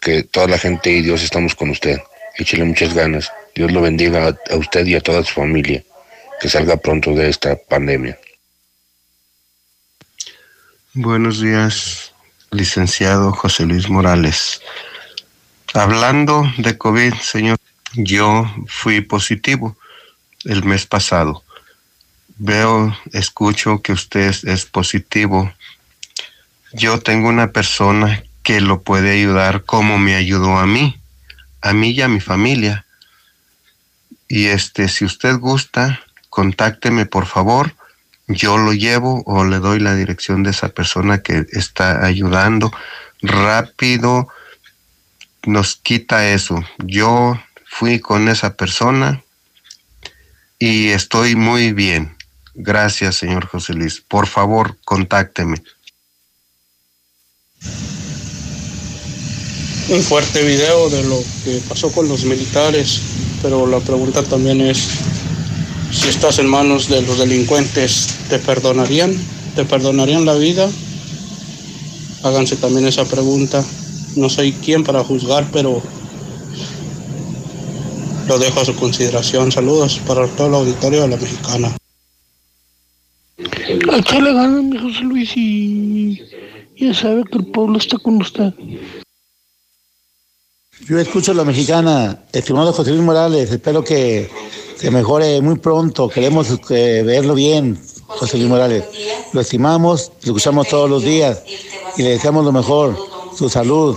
que 0.00 0.22
toda 0.24 0.48
la 0.48 0.58
gente 0.58 0.90
y 0.90 1.02
Dios 1.02 1.22
estamos 1.22 1.54
con 1.54 1.70
usted. 1.70 2.00
Échele 2.36 2.64
muchas 2.64 2.94
ganas. 2.94 3.32
Dios 3.54 3.70
lo 3.72 3.82
bendiga 3.82 4.36
a, 4.50 4.56
usted 4.56 4.86
y 4.86 4.94
a 4.94 5.00
toda 5.00 5.22
su 5.24 5.34
familia. 5.34 5.82
Que 6.42 6.48
salga 6.48 6.76
pronto 6.76 7.14
de 7.14 7.30
esta 7.30 7.54
pandemia. 7.54 8.18
Buenos 10.92 11.40
días, 11.40 12.12
licenciado 12.50 13.30
José 13.30 13.64
Luis 13.64 13.88
Morales. 13.88 14.60
Hablando 15.72 16.42
de 16.58 16.76
COVID, 16.76 17.14
señor, 17.14 17.58
yo 17.94 18.52
fui 18.66 19.02
positivo 19.02 19.76
el 20.42 20.64
mes 20.64 20.84
pasado. 20.84 21.44
Veo, 22.38 22.92
escucho 23.12 23.80
que 23.80 23.92
usted 23.92 24.34
es 24.42 24.66
positivo 24.66 25.52
yo 26.72 26.98
tengo 27.00 27.28
una 27.28 27.52
persona 27.52 28.24
que 28.42 28.60
lo 28.60 28.82
puede 28.82 29.12
ayudar 29.12 29.64
como 29.64 29.98
me 29.98 30.16
ayudó 30.16 30.58
a 30.58 30.66
mí, 30.66 30.98
a 31.60 31.72
mí 31.72 31.90
y 31.90 32.00
a 32.00 32.08
mi 32.08 32.18
familia. 32.18 32.84
Y 34.26 34.46
este, 34.46 34.88
si 34.88 35.04
usted 35.04 35.36
gusta, 35.38 36.00
contácteme 36.32 37.04
por 37.04 37.26
favor. 37.26 37.74
Yo 38.26 38.56
lo 38.56 38.72
llevo 38.72 39.22
o 39.26 39.44
le 39.44 39.58
doy 39.58 39.80
la 39.80 39.94
dirección 39.94 40.42
de 40.42 40.52
esa 40.52 40.70
persona 40.70 41.22
que 41.22 41.44
está 41.52 42.06
ayudando 42.06 42.72
rápido. 43.20 44.28
nos 45.44 45.76
quita 45.76 46.30
eso. 46.30 46.64
Yo 46.78 47.38
fui 47.66 48.00
con 48.00 48.28
esa 48.30 48.54
persona 48.54 49.22
y 50.58 50.88
estoy 50.88 51.36
muy 51.36 51.72
bien. 51.74 52.16
Gracias, 52.54 53.16
señor 53.16 53.46
José 53.46 53.74
Luis. 53.74 54.00
Por 54.00 54.26
favor, 54.26 54.78
contácteme. 54.86 55.56
Un 59.88 60.02
fuerte 60.02 60.42
video 60.42 60.88
de 60.88 61.02
lo 61.02 61.22
que 61.44 61.60
pasó 61.68 61.92
con 61.92 62.08
los 62.08 62.24
militares, 62.24 63.02
pero 63.42 63.66
la 63.66 63.80
pregunta 63.80 64.22
también 64.22 64.62
es, 64.62 64.88
si 65.92 66.08
estás 66.08 66.38
en 66.38 66.46
manos 66.46 66.88
de 66.88 67.02
los 67.02 67.18
delincuentes, 67.18 68.08
¿te 68.28 68.38
perdonarían? 68.38 69.14
¿Te 69.54 69.64
perdonarían 69.64 70.24
la 70.24 70.34
vida? 70.34 70.68
Háganse 72.22 72.56
también 72.56 72.86
esa 72.86 73.04
pregunta. 73.04 73.64
No 74.16 74.28
soy 74.28 74.52
quien 74.52 74.82
para 74.84 75.04
juzgar, 75.04 75.46
pero 75.52 75.82
lo 78.26 78.38
dejo 78.38 78.60
a 78.60 78.64
su 78.64 78.74
consideración. 78.74 79.52
Saludos 79.52 80.00
para 80.06 80.26
todo 80.28 80.48
el 80.48 80.54
auditorio 80.54 81.02
de 81.02 81.08
la 81.08 81.16
mexicana. 81.16 81.76
Echale 83.36 84.32
ganas, 84.32 84.64
mi 84.64 84.78
José 84.78 85.00
Luis, 85.00 85.36
y 85.36 86.22
ya 86.78 86.94
sabe 86.94 87.24
que 87.24 87.38
el 87.38 87.46
pueblo 87.46 87.78
está 87.78 87.98
con 87.98 88.16
usted. 88.20 88.52
Yo 90.88 90.98
escucho 90.98 91.32
a 91.32 91.34
la 91.34 91.44
mexicana, 91.44 92.18
estimado 92.32 92.72
José 92.72 92.90
Luis 92.90 93.02
Morales, 93.02 93.50
espero 93.50 93.84
que 93.84 94.28
se 94.82 94.90
mejore 94.90 95.40
muy 95.40 95.58
pronto, 95.58 96.08
queremos 96.08 96.48
eh, 96.70 97.04
verlo 97.06 97.36
bien, 97.36 97.80
José 98.08 98.36
Luis 98.36 98.48
Morales. 98.48 98.82
Lo 99.32 99.40
estimamos, 99.40 100.10
lo 100.24 100.32
escuchamos 100.32 100.66
todos 100.66 100.90
los 100.90 101.04
días 101.04 101.40
y 101.96 102.02
le 102.02 102.08
deseamos 102.10 102.44
lo 102.44 102.50
mejor, 102.50 102.98
su 103.38 103.48
salud, 103.48 103.96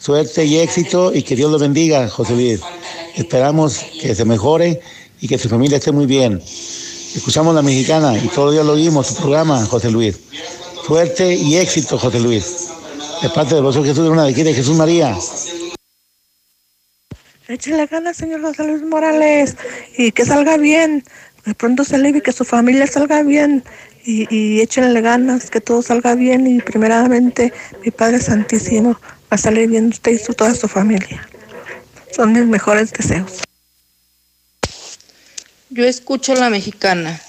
suerte 0.00 0.46
y 0.46 0.56
éxito 0.56 1.12
y 1.12 1.22
que 1.22 1.36
Dios 1.36 1.52
lo 1.52 1.58
bendiga, 1.58 2.08
José 2.08 2.32
Luis. 2.32 2.60
Esperamos 3.14 3.78
que 4.00 4.14
se 4.14 4.24
mejore 4.24 4.80
y 5.20 5.28
que 5.28 5.36
su 5.36 5.50
familia 5.50 5.76
esté 5.76 5.92
muy 5.92 6.06
bien. 6.06 6.40
Escuchamos 7.14 7.54
la 7.54 7.60
mexicana 7.60 8.16
y 8.16 8.28
todos 8.28 8.46
los 8.46 8.54
días 8.54 8.64
lo 8.64 8.72
oímos, 8.72 9.08
su 9.08 9.16
programa, 9.16 9.66
José 9.66 9.90
Luis. 9.90 10.18
Suerte 10.86 11.34
y 11.34 11.58
éxito, 11.58 11.98
José 11.98 12.20
Luis. 12.20 12.68
De 13.20 13.28
parte 13.28 13.54
de 13.54 13.60
vosotros 13.60 13.86
Jesús 13.86 14.04
de 14.04 14.10
una 14.10 14.24
de 14.24 14.30
aquí 14.30 14.42
de 14.42 14.54
Jesús 14.54 14.78
María. 14.78 15.14
Échale 17.48 17.86
ganas, 17.86 18.16
señor 18.16 18.42
José 18.42 18.64
Luis 18.64 18.82
Morales, 18.82 19.56
y 19.96 20.12
que 20.12 20.24
salga 20.24 20.56
bien. 20.56 21.04
De 21.44 21.54
pronto 21.54 21.84
se 21.84 21.94
alivie, 21.94 22.22
que 22.22 22.32
su 22.32 22.44
familia 22.44 22.86
salga 22.86 23.22
bien. 23.22 23.62
Y, 24.04 24.26
y 24.34 24.60
échenle 24.60 25.00
ganas, 25.00 25.50
que 25.50 25.60
todo 25.60 25.82
salga 25.82 26.14
bien. 26.14 26.46
Y 26.46 26.60
primeramente, 26.60 27.52
mi 27.84 27.90
Padre 27.90 28.20
Santísimo 28.20 28.92
va 28.92 29.30
a 29.30 29.38
salir 29.38 29.68
bien 29.68 29.88
usted 29.88 30.12
y 30.12 30.34
toda 30.34 30.54
su 30.54 30.68
familia. 30.68 31.28
Son 32.14 32.32
mis 32.32 32.46
mejores 32.46 32.92
deseos. 32.92 33.42
Yo 35.70 35.84
escucho 35.84 36.32
a 36.32 36.36
la 36.36 36.50
mexicana. 36.50 37.20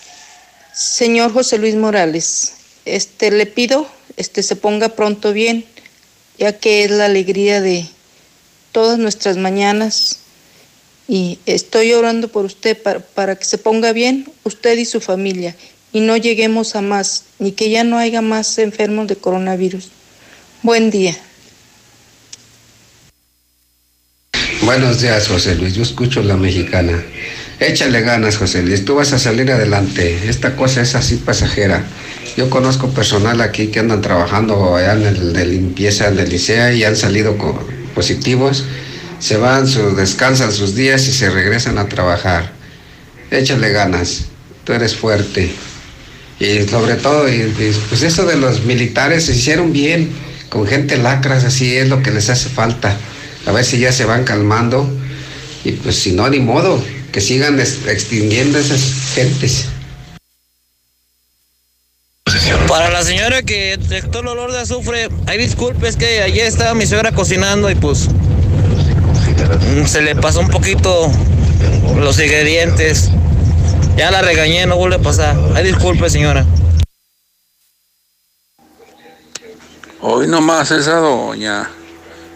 Señor 0.74 1.34
José 1.34 1.58
Luis 1.58 1.76
Morales, 1.76 2.54
este 2.86 3.32
le 3.32 3.48
pido 3.48 3.88
este 4.18 4.42
se 4.42 4.56
ponga 4.56 4.90
pronto 4.90 5.32
bien, 5.32 5.64
ya 6.38 6.58
que 6.58 6.84
es 6.84 6.92
la 6.92 7.06
alegría 7.06 7.62
de 7.62 7.88
todas 8.78 9.00
nuestras 9.00 9.38
mañanas 9.38 10.20
y 11.08 11.40
estoy 11.48 11.94
orando 11.94 12.28
por 12.28 12.46
usted 12.46 12.80
para, 12.80 13.00
para 13.00 13.36
que 13.36 13.44
se 13.44 13.58
ponga 13.58 13.92
bien 13.92 14.32
usted 14.44 14.78
y 14.78 14.86
su 14.86 15.02
familia 15.02 15.56
y 15.92 16.02
no 16.02 16.16
lleguemos 16.16 16.76
a 16.76 16.82
más, 16.82 17.24
ni 17.40 17.54
que 17.54 17.72
ya 17.72 17.84
no 17.84 17.98
haya 17.98 18.22
más 18.22 18.60
enfermos 18.60 19.08
de 19.08 19.16
coronavirus. 19.16 19.90
Buen 20.62 20.92
día. 20.92 21.18
Buenos 24.62 25.02
días, 25.02 25.28
José 25.28 25.56
Luis. 25.56 25.74
Yo 25.74 25.82
escucho 25.82 26.22
la 26.22 26.38
mexicana. 26.38 27.04
Échale 27.60 28.02
ganas, 28.02 28.38
José 28.38 28.62
Luis. 28.62 28.86
Tú 28.86 28.94
vas 28.94 29.12
a 29.12 29.18
salir 29.18 29.52
adelante. 29.52 30.30
Esta 30.30 30.56
cosa 30.56 30.84
es 30.84 30.94
así 30.94 31.16
pasajera. 31.16 31.84
Yo 32.38 32.52
conozco 32.52 32.90
personal 32.90 33.42
aquí 33.42 33.70
que 33.70 33.80
andan 33.80 34.04
trabajando 34.04 34.76
allá 34.76 34.94
en 34.94 35.02
el 35.02 35.34
de 35.34 35.48
limpieza 35.48 36.12
del 36.12 36.30
liceo 36.30 36.72
y 36.74 36.84
han 36.84 36.96
salido 36.96 37.40
con 37.40 37.77
positivos. 37.98 38.64
Se 39.20 39.38
van, 39.38 39.68
su, 39.68 39.96
descansan 39.96 40.54
sus 40.54 40.76
días 40.76 41.08
y 41.08 41.12
se 41.12 41.32
regresan 41.32 41.80
a 41.80 41.90
trabajar. 41.90 42.52
Échale 43.32 43.72
ganas. 43.72 44.26
Tú 44.64 44.74
eres 44.74 44.96
fuerte. 44.96 45.52
Y 46.40 46.68
sobre 46.70 46.94
todo, 46.96 47.26
pues 47.90 48.04
eso 48.04 48.28
de 48.28 48.38
los 48.38 48.66
militares 48.66 49.26
se 49.26 49.36
hicieron 49.36 49.74
bien. 49.74 50.12
Con 50.50 50.68
gente 50.68 50.98
lacras, 50.98 51.44
así 51.44 51.76
es 51.76 51.90
lo 51.90 52.04
que 52.04 52.12
les 52.12 52.30
hace 52.30 52.50
falta. 52.50 52.96
A 53.48 53.52
ver 53.52 53.66
si 53.66 53.80
ya 53.80 53.92
se 53.92 54.06
van 54.06 54.24
calmando. 54.24 54.88
Y 55.66 55.72
pues 55.72 55.96
si 55.96 56.12
no, 56.12 56.30
ni 56.30 56.40
modo 56.40 56.84
que 57.12 57.20
sigan 57.20 57.60
extinguiendo 57.60 58.60
esas 58.60 58.82
gentes. 59.16 59.66
Para 62.68 62.90
la 62.90 63.04
señora 63.04 63.42
que 63.42 63.78
detectó 63.78 64.20
el 64.20 64.28
olor 64.28 64.52
de 64.52 64.60
azufre, 64.60 65.10
hay 65.28 65.38
disculpes 65.38 65.96
que 65.96 66.22
ayer 66.22 66.46
estaba 66.46 66.74
mi 66.74 66.86
suegra 66.86 67.12
cocinando 67.14 67.70
y 67.70 67.76
pues 67.76 68.10
se 69.86 70.02
le 70.02 70.16
pasó 70.16 70.42
un 70.42 70.50
poquito 70.50 71.10
los 71.98 72.20
ingredientes. 72.20 73.10
Ya 73.96 74.12
la 74.12 74.22
regañé, 74.22 74.66
no 74.66 74.76
vuelve 74.76 74.98
a 74.98 75.00
pasar. 75.00 75.38
Hay 75.56 75.64
disculpes, 75.64 76.12
señora. 76.12 76.46
Hoy 80.02 80.28
nomás 80.28 80.72
esa 80.72 80.98
doña. 80.98 81.70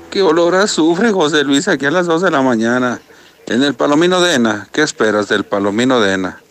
¿Qué 0.10 0.22
olor 0.22 0.56
a 0.56 0.64
azufre, 0.64 1.12
José 1.12 1.44
Luis, 1.44 1.68
aquí 1.68 1.86
a 1.86 1.92
las 1.92 2.06
2 2.06 2.22
de 2.22 2.32
la 2.32 2.42
mañana? 2.42 3.00
En 3.48 3.62
el 3.64 3.74
Palomino 3.74 4.22
Dena, 4.22 4.68
¿qué 4.72 4.82
esperas 4.82 5.28
del 5.28 5.44
Palomino 5.44 6.00
Dena? 6.00 6.42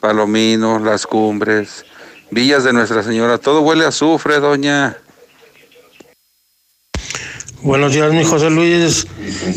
Palomino, 0.00 0.78
las 0.78 1.06
cumbres, 1.06 1.84
villas 2.30 2.64
de 2.64 2.72
Nuestra 2.72 3.02
Señora, 3.02 3.38
todo 3.38 3.60
huele 3.60 3.84
a 3.84 3.88
azufre, 3.88 4.38
doña. 4.40 4.96
Buenos 7.62 7.92
días, 7.92 8.10
mi 8.10 8.24
José 8.24 8.48
Luis. 8.48 9.06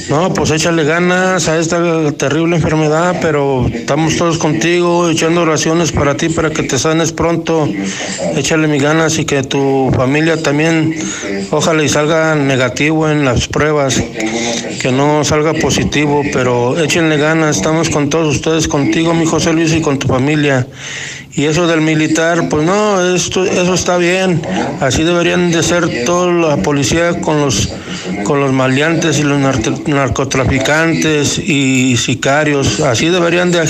No, 0.09 0.33
pues 0.33 0.51
échale 0.51 0.83
ganas 0.83 1.47
a 1.47 1.57
esta 1.57 2.11
terrible 2.11 2.57
enfermedad, 2.57 3.17
pero 3.21 3.65
estamos 3.73 4.17
todos 4.17 4.37
contigo, 4.37 5.09
echando 5.09 5.41
oraciones 5.41 5.93
para 5.93 6.17
ti, 6.17 6.27
para 6.27 6.49
que 6.49 6.63
te 6.63 6.77
sanes 6.77 7.13
pronto. 7.13 7.69
Échale 8.35 8.67
mis 8.67 8.83
ganas 8.83 9.17
y 9.19 9.25
que 9.25 9.43
tu 9.43 9.89
familia 9.95 10.35
también, 10.41 10.93
ojalá 11.51 11.81
y 11.81 11.87
salga 11.87 12.35
negativo 12.35 13.09
en 13.09 13.23
las 13.23 13.47
pruebas, 13.47 14.03
que 14.81 14.91
no 14.91 15.23
salga 15.23 15.53
positivo, 15.53 16.23
pero 16.33 16.77
échenle 16.77 17.15
ganas, 17.15 17.55
estamos 17.55 17.89
con 17.89 18.09
todos 18.09 18.35
ustedes, 18.35 18.67
contigo, 18.67 19.13
mi 19.13 19.25
José 19.25 19.53
Luis, 19.53 19.73
y 19.73 19.79
con 19.79 19.97
tu 19.97 20.09
familia. 20.09 20.67
Y 21.35 21.45
eso 21.45 21.65
del 21.65 21.81
militar, 21.81 22.47
pues 22.47 22.63
no, 22.63 23.15
esto, 23.15 23.43
eso 23.43 23.73
está 23.73 23.97
bien. 23.97 24.39
Así 24.81 25.03
deberían 25.03 25.49
de 25.49 25.63
ser 25.63 26.05
toda 26.05 26.31
la 26.31 26.57
policía 26.57 27.19
con 27.21 27.41
los, 27.41 27.69
con 28.23 28.39
los 28.39 28.53
maleantes 28.53 29.17
y 29.17 29.23
los 29.23 29.39
narcotraficantes 29.39 31.39
y 31.39 31.97
sicarios. 31.97 32.81
Así 32.81 33.09
deberían 33.09 33.51
de 33.51 33.63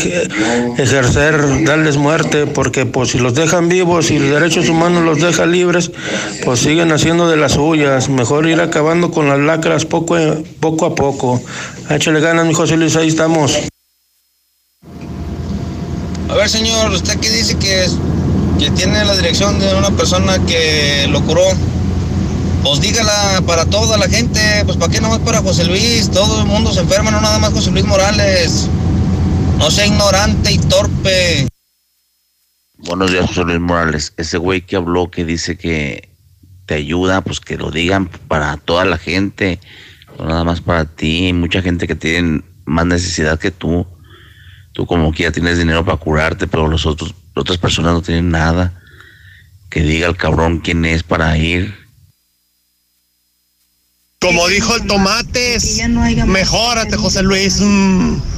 ejercer, 0.77 1.63
darles 1.63 1.95
muerte, 1.95 2.47
porque 2.47 2.85
pues 2.85 3.11
si 3.11 3.19
los 3.19 3.33
dejan 3.33 3.69
vivos 3.69 4.11
y 4.11 4.19
los 4.19 4.31
derechos 4.31 4.67
humanos 4.67 5.05
los 5.05 5.21
dejan 5.21 5.53
libres, 5.53 5.89
pues 6.43 6.59
siguen 6.59 6.91
haciendo 6.91 7.29
de 7.29 7.37
las 7.37 7.53
suyas. 7.53 8.09
Mejor 8.09 8.45
ir 8.45 8.59
acabando 8.59 9.11
con 9.11 9.29
las 9.29 9.39
lacras 9.39 9.85
poco, 9.85 10.17
poco 10.59 10.85
a 10.85 10.95
poco. 10.95 11.41
Échale 11.89 12.19
ganas, 12.19 12.45
mi 12.45 12.53
José 12.53 12.75
Luis, 12.75 12.97
ahí 12.97 13.07
estamos. 13.07 13.57
A 16.33 16.35
ver, 16.35 16.49
señor, 16.49 16.91
usted 16.91 17.19
que 17.19 17.29
dice 17.29 17.59
que, 17.59 17.85
que 18.57 18.71
tiene 18.71 19.05
la 19.05 19.15
dirección 19.15 19.59
de 19.59 19.71
una 19.75 19.91
persona 19.91 20.43
que 20.47 21.05
lo 21.07 21.21
curó, 21.21 21.43
pues 22.63 22.81
dígala 22.81 23.43
para 23.45 23.65
toda 23.65 23.99
la 23.99 24.09
gente, 24.09 24.39
pues 24.65 24.75
para 24.77 24.91
qué 24.91 24.99
nomás 24.99 25.19
para 25.19 25.43
José 25.43 25.63
Luis, 25.63 26.09
todo 26.09 26.39
el 26.39 26.47
mundo 26.47 26.73
se 26.73 26.79
enferma, 26.79 27.11
no 27.11 27.21
nada 27.21 27.37
más 27.37 27.53
José 27.53 27.69
Luis 27.69 27.85
Morales. 27.85 28.67
No 29.59 29.69
sea 29.69 29.85
ignorante 29.85 30.51
y 30.51 30.57
torpe. 30.57 31.47
Buenos 32.79 33.11
días, 33.11 33.27
José 33.27 33.43
Luis 33.43 33.59
Morales. 33.59 34.13
Ese 34.17 34.39
güey 34.39 34.61
que 34.61 34.75
habló 34.75 35.11
que 35.11 35.25
dice 35.25 35.55
que 35.55 36.09
te 36.65 36.73
ayuda, 36.73 37.21
pues 37.21 37.41
que 37.41 37.57
lo 37.57 37.69
digan 37.69 38.07
para 38.07 38.57
toda 38.57 38.85
la 38.85 38.97
gente, 38.97 39.59
no 40.17 40.25
nada 40.25 40.43
más 40.43 40.61
para 40.61 40.85
ti. 40.85 41.31
Mucha 41.31 41.61
gente 41.61 41.85
que 41.85 41.93
tiene 41.93 42.41
más 42.65 42.87
necesidad 42.87 43.37
que 43.37 43.51
tú. 43.51 43.85
Tú 44.73 44.85
como 44.85 45.11
que 45.11 45.23
ya 45.23 45.31
tienes 45.31 45.57
dinero 45.57 45.85
para 45.85 45.97
curarte, 45.97 46.47
pero 46.47 46.67
los 46.67 46.85
otros, 46.85 47.13
otras 47.35 47.57
personas 47.57 47.93
no 47.93 48.01
tienen 48.01 48.29
nada. 48.29 48.73
Que 49.69 49.81
diga 49.81 50.07
el 50.07 50.17
cabrón 50.17 50.59
quién 50.59 50.83
es 50.85 51.03
para 51.03 51.37
ir. 51.37 51.75
Como 54.19 54.47
dijo 54.47 54.75
el 54.75 54.87
Tomates, 54.87 55.81
mejórate, 56.27 56.97
José 56.97 57.23
Luis. 57.23 57.59
Mm. 57.59 58.32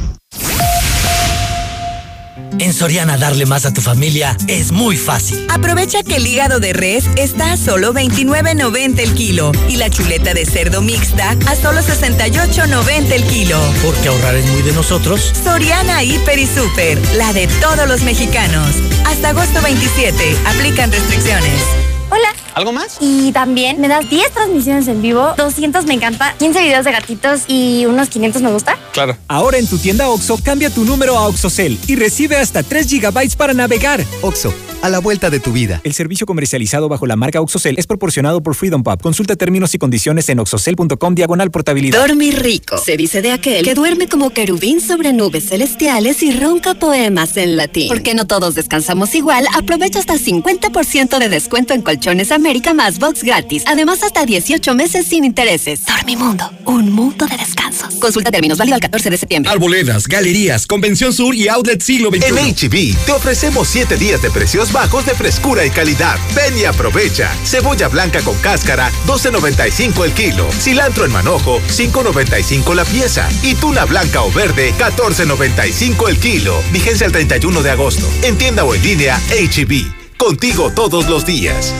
En 2.59 2.73
Soriana 2.73 3.17
darle 3.17 3.45
más 3.45 3.65
a 3.65 3.73
tu 3.73 3.81
familia 3.81 4.35
es 4.47 4.71
muy 4.71 4.97
fácil. 4.97 5.45
Aprovecha 5.49 6.03
que 6.03 6.15
el 6.17 6.27
hígado 6.27 6.59
de 6.59 6.73
res 6.73 7.05
está 7.15 7.53
a 7.53 7.57
solo 7.57 7.93
29.90 7.93 8.99
el 8.99 9.13
kilo 9.13 9.51
y 9.69 9.77
la 9.77 9.89
chuleta 9.89 10.33
de 10.33 10.45
cerdo 10.45 10.81
mixta 10.81 11.31
a 11.47 11.55
solo 11.55 11.81
68.90 11.81 13.11
el 13.11 13.23
kilo. 13.23 13.59
Porque 13.83 14.07
ahorrar 14.07 14.35
es 14.35 14.45
muy 14.47 14.61
de 14.61 14.73
nosotros. 14.73 15.33
Soriana 15.43 16.03
Hiper 16.03 16.39
y 16.39 16.47
Super, 16.47 16.99
la 17.15 17.33
de 17.33 17.47
todos 17.61 17.87
los 17.87 18.03
mexicanos. 18.03 18.69
Hasta 19.05 19.29
agosto 19.29 19.61
27, 19.61 20.37
aplican 20.45 20.91
restricciones. 20.91 21.94
Hola. 22.09 22.29
¿Algo 22.55 22.71
más? 22.71 22.97
Y 23.01 23.31
también 23.33 23.81
me 23.81 23.87
das 23.89 24.09
10 24.09 24.31
transmisiones 24.31 24.87
en 24.87 25.01
vivo, 25.01 25.33
200 25.37 25.85
me 25.85 25.93
encanta, 25.93 26.33
15 26.39 26.61
videos 26.61 26.85
de 26.85 26.91
gatitos 26.91 27.41
y 27.47 27.85
unos 27.85 28.09
500 28.09 28.41
me 28.41 28.51
gusta. 28.51 28.77
Claro. 28.93 29.17
Ahora 29.27 29.57
en 29.57 29.67
tu 29.67 29.77
tienda 29.77 30.09
OXO, 30.09 30.39
cambia 30.41 30.69
tu 30.69 30.85
número 30.85 31.17
a 31.17 31.27
OXOCEL 31.27 31.77
y 31.87 31.95
recibe 31.95 32.37
hasta 32.37 32.63
3 32.63 32.89
GB 32.89 33.35
para 33.35 33.53
navegar. 33.53 34.03
OXO, 34.21 34.53
a 34.81 34.89
la 34.89 34.99
vuelta 34.99 35.29
de 35.29 35.41
tu 35.41 35.51
vida. 35.51 35.81
El 35.83 35.93
servicio 35.93 36.25
comercializado 36.25 36.87
bajo 36.87 37.05
la 37.07 37.17
marca 37.17 37.41
OXOCEL 37.41 37.77
es 37.77 37.87
proporcionado 37.87 38.41
por 38.41 38.55
Freedom 38.55 38.83
Pub. 38.83 39.01
Consulta 39.01 39.35
términos 39.35 39.73
y 39.75 39.77
condiciones 39.77 40.29
en 40.29 40.39
oxocel.com 40.39 41.15
diagonal 41.15 41.51
portabilidad. 41.51 41.99
Dormir 41.99 42.41
rico. 42.41 42.77
Se 42.77 42.95
dice 42.95 43.21
de 43.21 43.31
aquel 43.31 43.65
que 43.65 43.73
duerme 43.73 44.07
como 44.07 44.29
querubín 44.29 44.79
sobre 44.79 45.11
nubes 45.11 45.49
celestiales 45.49 46.23
y 46.23 46.39
ronca 46.39 46.75
poemas 46.75 47.35
en 47.35 47.57
latín. 47.57 47.89
Porque 47.89 48.13
no 48.13 48.27
todos 48.27 48.55
descansamos 48.55 49.13
igual, 49.13 49.45
aprovecha 49.53 49.99
hasta 49.99 50.13
50% 50.13 51.19
de 51.19 51.27
descuento 51.27 51.73
en 51.73 51.81
Colchones 51.95 52.33
América 52.33 52.73
más 52.73 52.99
box 52.99 53.23
gratis. 53.23 53.63
Además, 53.67 54.03
hasta 54.03 54.25
18 54.25 54.75
meses 54.75 55.07
sin 55.07 55.23
intereses. 55.23 55.85
Dormimundo, 55.85 56.51
un 56.65 56.91
mundo 56.91 57.25
de 57.25 57.37
descansos. 57.37 57.95
Consulta 57.95 58.31
términos 58.31 58.57
válido 58.57 58.75
al 58.75 58.81
14 58.81 59.09
de 59.09 59.17
septiembre. 59.17 59.49
Arboledas, 59.49 60.05
galerías, 60.05 60.67
Convención 60.67 61.13
Sur 61.13 61.33
y 61.33 61.47
Outlet 61.47 61.81
Siglo 61.81 62.09
XXI. 62.09 62.25
En 62.27 62.35
HB 62.35 63.05
te 63.05 63.11
ofrecemos 63.13 63.69
7 63.69 63.95
días 63.95 64.21
de 64.21 64.29
precios 64.29 64.73
bajos 64.73 65.05
de 65.05 65.13
frescura 65.13 65.65
y 65.65 65.69
calidad. 65.69 66.17
Ven 66.35 66.57
y 66.57 66.65
aprovecha. 66.65 67.31
Cebolla 67.45 67.87
blanca 67.87 68.19
con 68.21 68.37
cáscara, 68.39 68.91
12.95 69.07 70.03
el 70.03 70.11
kilo. 70.11 70.51
Cilantro 70.51 71.05
en 71.05 71.13
manojo, 71.13 71.61
5.95 71.61 72.75
la 72.75 72.83
pieza. 72.83 73.29
Y 73.41 73.55
tuna 73.55 73.85
blanca 73.85 74.21
o 74.23 74.31
verde, 74.33 74.73
14.95 74.77 76.09
el 76.09 76.19
kilo. 76.19 76.61
Vigencia 76.73 77.05
el 77.05 77.13
31 77.13 77.61
de 77.61 77.71
agosto. 77.71 78.05
En 78.23 78.37
tienda 78.37 78.65
o 78.65 78.75
en 78.75 78.83
línea, 78.83 79.17
HB. 79.29 80.04
Contigo 80.17 80.71
todos 80.73 81.07
los 81.09 81.25
días. 81.25 81.73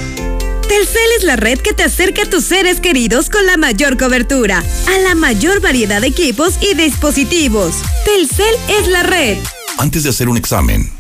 Telcel 0.68 1.10
es 1.18 1.24
la 1.24 1.36
red 1.36 1.60
que 1.60 1.74
te 1.74 1.84
acerca 1.84 2.24
a 2.24 2.30
tus 2.30 2.44
seres 2.44 2.82
queridos 2.82 3.30
con 3.30 3.46
la 3.46 3.56
mayor 3.56 3.98
cobertura, 3.98 4.64
a 4.88 5.00
la 5.00 5.16
mayor 5.16 5.62
variedad 5.62 6.02
de 6.02 6.08
equipos 6.08 6.56
y 6.60 6.74
dispositivos. 6.74 7.76
Telcel 8.04 8.54
es 8.68 8.88
la 8.88 9.04
red. 9.04 9.38
Antes 9.78 10.04
de 10.04 10.10
hacer 10.10 10.28
un 10.28 10.38
examen, 10.38 10.92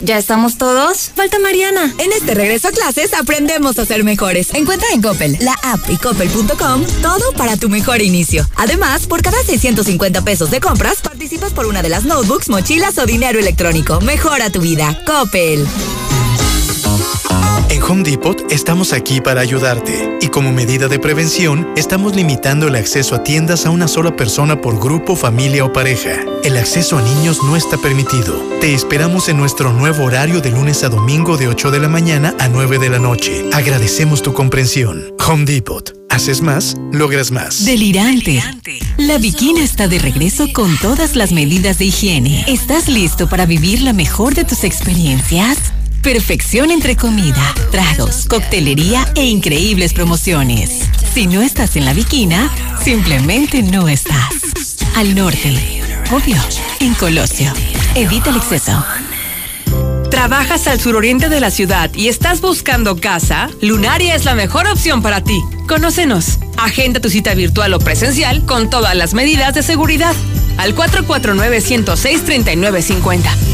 ¿Ya 0.00 0.18
estamos 0.18 0.58
todos? 0.58 1.12
Falta 1.14 1.38
Mariana. 1.38 1.94
En 1.98 2.12
este 2.12 2.34
regreso 2.34 2.68
a 2.68 2.72
clases 2.72 3.14
aprendemos 3.14 3.78
a 3.78 3.86
ser 3.86 4.04
mejores. 4.04 4.52
Encuentra 4.52 4.88
en 4.92 5.00
Coppel, 5.00 5.38
la 5.40 5.54
app 5.62 5.80
y 5.88 5.96
coppel.com 5.96 6.84
todo 7.00 7.32
para 7.38 7.56
tu 7.56 7.70
mejor 7.70 8.02
inicio. 8.02 8.46
Además, 8.56 9.06
por 9.06 9.22
cada 9.22 9.42
650 9.42 10.22
pesos 10.22 10.50
de 10.50 10.60
compras, 10.60 11.00
participas 11.00 11.52
por 11.52 11.64
una 11.66 11.80
de 11.80 11.88
las 11.88 12.04
notebooks, 12.04 12.50
mochilas 12.50 12.98
o 12.98 13.06
dinero 13.06 13.38
electrónico. 13.38 14.00
Mejora 14.02 14.50
tu 14.50 14.60
vida. 14.60 15.00
Coppel. 15.06 15.66
En 17.68 17.82
Home 17.82 18.02
Depot 18.02 18.40
estamos 18.50 18.92
aquí 18.92 19.20
para 19.20 19.40
ayudarte 19.40 20.18
y 20.20 20.28
como 20.28 20.52
medida 20.52 20.88
de 20.88 20.98
prevención 20.98 21.68
estamos 21.76 22.14
limitando 22.14 22.68
el 22.68 22.76
acceso 22.76 23.14
a 23.14 23.24
tiendas 23.24 23.66
a 23.66 23.70
una 23.70 23.88
sola 23.88 24.14
persona 24.16 24.60
por 24.60 24.78
grupo, 24.78 25.16
familia 25.16 25.64
o 25.64 25.72
pareja. 25.72 26.20
El 26.44 26.56
acceso 26.56 26.98
a 26.98 27.02
niños 27.02 27.42
no 27.42 27.56
está 27.56 27.76
permitido. 27.76 28.34
Te 28.60 28.74
esperamos 28.74 29.28
en 29.28 29.38
nuestro 29.38 29.72
nuevo 29.72 30.04
horario 30.04 30.40
de 30.40 30.50
lunes 30.50 30.84
a 30.84 30.88
domingo 30.88 31.36
de 31.36 31.48
8 31.48 31.70
de 31.70 31.80
la 31.80 31.88
mañana 31.88 32.34
a 32.38 32.48
9 32.48 32.78
de 32.78 32.90
la 32.90 32.98
noche. 32.98 33.44
Agradecemos 33.52 34.22
tu 34.22 34.32
comprensión. 34.32 35.12
Home 35.26 35.44
Depot. 35.44 35.92
Haces 36.10 36.42
más, 36.42 36.76
logras 36.92 37.32
más. 37.32 37.64
Delirante. 37.64 38.40
La 38.98 39.18
Bikina 39.18 39.64
está 39.64 39.88
de 39.88 39.98
regreso 39.98 40.46
con 40.52 40.78
todas 40.78 41.16
las 41.16 41.32
medidas 41.32 41.78
de 41.78 41.86
higiene. 41.86 42.44
¿Estás 42.46 42.88
listo 42.88 43.28
para 43.28 43.46
vivir 43.46 43.82
la 43.82 43.92
mejor 43.92 44.34
de 44.34 44.44
tus 44.44 44.62
experiencias? 44.62 45.58
Perfección 46.04 46.70
entre 46.70 46.94
comida, 46.96 47.52
tragos, 47.72 48.26
coctelería 48.26 49.10
e 49.16 49.24
increíbles 49.24 49.92
promociones. 49.94 50.82
Si 51.14 51.26
no 51.26 51.40
estás 51.40 51.76
en 51.76 51.86
la 51.86 51.94
Bikina, 51.94 52.52
simplemente 52.84 53.62
no 53.62 53.88
estás. 53.88 54.34
Al 54.96 55.14
norte, 55.14 55.82
obvio, 56.12 56.36
en 56.80 56.92
Colosio. 56.92 57.50
Evita 57.94 58.28
el 58.28 58.36
exceso. 58.36 58.84
¿Trabajas 60.10 60.66
al 60.66 60.78
suroriente 60.78 61.30
de 61.30 61.40
la 61.40 61.50
ciudad 61.50 61.90
y 61.94 62.08
estás 62.08 62.42
buscando 62.42 63.00
casa? 63.00 63.48
Lunaria 63.62 64.14
es 64.14 64.26
la 64.26 64.34
mejor 64.34 64.66
opción 64.66 65.00
para 65.00 65.24
ti. 65.24 65.40
Conócenos. 65.66 66.38
Agenda 66.58 67.00
tu 67.00 67.08
cita 67.08 67.34
virtual 67.34 67.72
o 67.72 67.78
presencial 67.78 68.44
con 68.44 68.68
todas 68.68 68.94
las 68.94 69.14
medidas 69.14 69.54
de 69.54 69.62
seguridad. 69.62 70.14
Al 70.58 70.76
449-106-3950. 70.76 73.53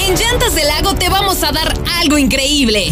En 0.08 0.16
Llantas 0.16 0.56
del 0.56 0.68
Lago 0.68 0.96
te 0.96 1.10
vamos 1.10 1.44
a 1.44 1.52
dar 1.52 1.74
algo 2.00 2.18
increíble. 2.18 2.92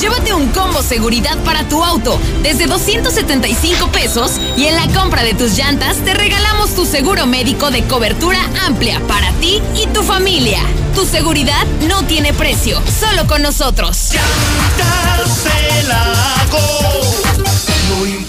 Llévate 0.00 0.32
un 0.32 0.48
combo 0.48 0.80
seguridad 0.80 1.36
para 1.44 1.68
tu 1.68 1.84
auto 1.84 2.18
desde 2.42 2.66
275 2.66 3.88
pesos 3.88 4.40
y 4.56 4.66
en 4.66 4.76
la 4.76 4.86
compra 4.98 5.24
de 5.24 5.34
tus 5.34 5.56
llantas 5.56 5.96
te 5.98 6.14
regalamos 6.14 6.74
tu 6.74 6.86
seguro 6.86 7.26
médico 7.26 7.70
de 7.70 7.82
cobertura 7.84 8.38
amplia 8.64 9.00
para 9.08 9.32
ti 9.34 9.60
y 9.74 9.88
tu 9.88 10.02
familia. 10.02 10.60
Tu 10.94 11.04
seguridad 11.04 11.66
no 11.88 12.04
tiene 12.04 12.32
precio, 12.32 12.80
solo 13.00 13.26
con 13.26 13.42
nosotros. 13.42 14.10
Llantas 14.12 15.44
del 15.44 15.88
Lago, 15.88 17.19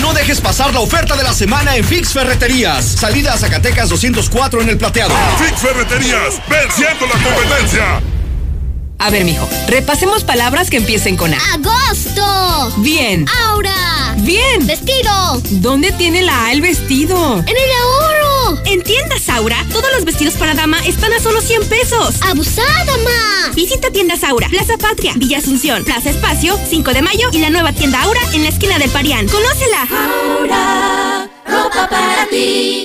No 0.00 0.12
dejes 0.14 0.40
pasar 0.40 0.72
la 0.72 0.80
oferta 0.80 1.16
de 1.16 1.22
la 1.22 1.34
semana 1.34 1.76
en 1.76 1.84
Fix 1.84 2.12
Ferreterías. 2.12 2.84
Salida 2.84 3.34
a 3.34 3.38
Zacatecas 3.38 3.88
204 3.90 4.62
en 4.62 4.70
el 4.70 4.78
plateado. 4.78 5.14
Fix 5.38 5.60
Ferreterías, 5.60 6.40
venciendo 6.48 7.06
la 7.06 7.12
competencia. 7.22 8.00
A 8.98 9.10
ver, 9.10 9.24
mijo, 9.24 9.48
repasemos 9.66 10.22
palabras 10.24 10.70
que 10.70 10.76
empiecen 10.76 11.16
con 11.16 11.34
A. 11.34 11.38
Agosto. 11.54 12.72
Bien. 12.78 13.26
Aura. 13.48 14.14
Bien. 14.18 14.66
Vestido. 14.66 15.42
¿Dónde 15.50 15.90
tiene 15.92 16.22
la 16.22 16.46
A 16.46 16.52
el 16.52 16.60
vestido? 16.60 17.38
En 17.38 17.48
el 17.48 17.72
ahorro. 17.82 18.21
En 18.66 18.82
tiendas 18.82 19.28
Aura, 19.28 19.56
todos 19.70 19.88
los 19.94 20.04
vestidos 20.04 20.34
para 20.34 20.54
dama 20.54 20.78
están 20.86 21.12
a 21.12 21.20
solo 21.20 21.40
100 21.40 21.68
pesos. 21.68 22.16
Abusada, 22.22 22.96
ma. 23.04 23.52
Visita 23.54 23.90
tiendas 23.90 24.24
Aura, 24.24 24.48
Plaza 24.48 24.76
Patria, 24.78 25.12
Villa 25.16 25.38
Asunción, 25.38 25.84
Plaza 25.84 26.10
Espacio, 26.10 26.58
5 26.68 26.92
de 26.92 27.02
mayo 27.02 27.28
y 27.32 27.38
la 27.38 27.50
nueva 27.50 27.72
tienda 27.72 28.02
Aura 28.02 28.20
en 28.32 28.42
la 28.42 28.48
esquina 28.48 28.78
del 28.78 28.90
Parián. 28.90 29.26
¡Conócela! 29.28 29.88
Aura, 29.90 31.28
ropa 31.46 31.88
para 31.88 32.26
ti. 32.28 32.84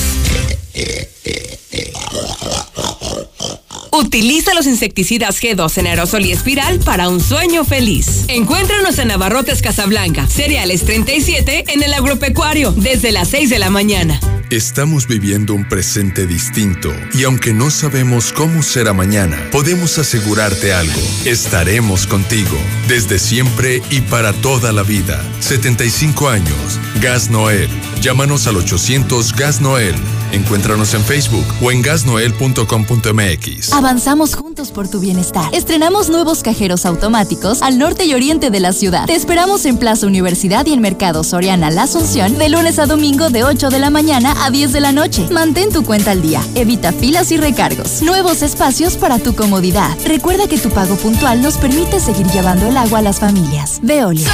Utiliza 3.92 4.54
los 4.54 4.66
insecticidas 4.66 5.42
G2 5.42 5.76
en 5.76 5.88
aerosol 5.88 6.24
y 6.24 6.32
espiral 6.32 6.78
para 6.78 7.10
un 7.10 7.20
sueño 7.20 7.66
feliz. 7.66 8.24
Encuéntranos 8.28 8.98
en 8.98 9.08
Navarrotes 9.08 9.60
Casablanca, 9.60 10.26
Cereales 10.26 10.86
37 10.86 11.64
en 11.68 11.82
el 11.82 11.92
agropecuario, 11.92 12.72
desde 12.72 13.12
las 13.12 13.28
6 13.28 13.50
de 13.50 13.58
la 13.58 13.68
mañana. 13.68 14.18
Estamos 14.50 15.06
viviendo 15.06 15.54
un 15.54 15.64
presente 15.64 16.26
distinto 16.26 16.90
y 17.14 17.22
aunque 17.22 17.54
no 17.54 17.70
sabemos 17.70 18.32
cómo 18.32 18.64
será 18.64 18.92
mañana, 18.92 19.38
podemos 19.52 19.96
asegurarte 19.98 20.72
algo. 20.72 21.00
Estaremos 21.24 22.08
contigo 22.08 22.58
desde 22.88 23.20
siempre 23.20 23.80
y 23.90 24.00
para 24.00 24.32
toda 24.32 24.72
la 24.72 24.82
vida. 24.82 25.22
75 25.38 26.28
años. 26.28 26.80
Gas 27.00 27.30
Noel. 27.30 27.70
Llámanos 28.00 28.48
al 28.48 28.56
800 28.56 29.34
Gas 29.36 29.60
Noel. 29.60 29.94
Encuéntranos 30.32 30.94
en 30.94 31.02
Facebook 31.02 31.44
o 31.60 31.70
en 31.70 31.82
gasnoel.com.mx. 31.82 33.72
Avanzamos 33.72 34.34
juntos 34.34 34.70
por 34.70 34.88
tu 34.88 35.00
bienestar. 35.00 35.52
Estrenamos 35.52 36.08
nuevos 36.08 36.42
cajeros 36.42 36.86
automáticos 36.86 37.62
al 37.62 37.78
norte 37.78 38.04
y 38.04 38.14
oriente 38.14 38.50
de 38.50 38.60
la 38.60 38.72
ciudad. 38.72 39.06
Te 39.06 39.14
esperamos 39.14 39.64
en 39.66 39.76
Plaza 39.76 40.06
Universidad 40.06 40.66
y 40.66 40.72
en 40.72 40.80
Mercado 40.80 41.24
Soriana 41.24 41.70
La 41.70 41.82
Asunción 41.82 42.38
de 42.38 42.48
lunes 42.48 42.78
a 42.78 42.86
domingo 42.86 43.30
de 43.30 43.44
8 43.44 43.70
de 43.70 43.78
la 43.80 43.90
mañana 43.90 44.32
a 44.40 44.50
10 44.50 44.72
de 44.72 44.80
la 44.80 44.92
noche. 44.92 45.26
Mantén 45.30 45.70
tu 45.70 45.84
cuenta 45.84 46.10
al 46.10 46.22
día. 46.22 46.42
Evita 46.54 46.92
filas 46.92 47.30
y 47.32 47.36
recargos. 47.36 48.02
Nuevos 48.02 48.42
espacios 48.42 48.96
para 48.96 49.18
tu 49.18 49.34
comodidad. 49.34 49.90
Recuerda 50.04 50.48
que 50.48 50.58
tu 50.58 50.70
pago 50.70 50.96
puntual 50.96 51.42
nos 51.42 51.56
permite 51.56 52.00
seguir 52.00 52.26
llevando 52.28 52.66
el 52.66 52.76
agua 52.76 53.00
a 53.00 53.02
las 53.02 53.20
familias. 53.20 53.80
Veolia. 53.82 54.28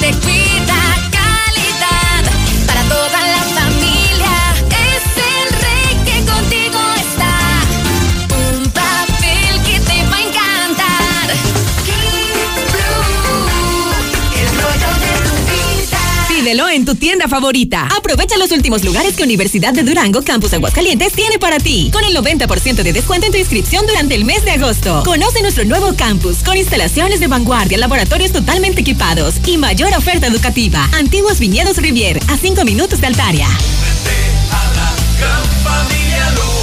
Que 0.00 0.12
te. 0.12 0.57
En 16.48 16.86
tu 16.86 16.94
tienda 16.94 17.28
favorita. 17.28 17.88
Aprovecha 17.94 18.38
los 18.38 18.50
últimos 18.52 18.82
lugares 18.82 19.14
que 19.16 19.22
Universidad 19.22 19.74
de 19.74 19.82
Durango 19.82 20.22
Campus 20.22 20.54
Aguascalientes 20.54 21.12
tiene 21.12 21.38
para 21.38 21.58
ti. 21.58 21.90
Con 21.92 22.02
el 22.04 22.16
90% 22.16 22.82
de 22.82 22.92
descuento 22.94 23.26
en 23.26 23.32
tu 23.32 23.38
inscripción 23.38 23.86
durante 23.86 24.14
el 24.14 24.24
mes 24.24 24.46
de 24.46 24.52
agosto. 24.52 25.02
Conoce 25.04 25.42
nuestro 25.42 25.66
nuevo 25.66 25.94
campus 25.94 26.38
con 26.38 26.56
instalaciones 26.56 27.20
de 27.20 27.26
vanguardia, 27.26 27.76
laboratorios 27.76 28.32
totalmente 28.32 28.80
equipados 28.80 29.34
y 29.46 29.58
mayor 29.58 29.92
oferta 29.94 30.26
educativa. 30.26 30.88
Antiguos 30.94 31.38
Viñedos 31.38 31.76
Rivier, 31.76 32.18
a 32.28 32.38
5 32.38 32.64
minutos 32.64 33.02
de 33.02 33.08
Altaria. 33.08 33.48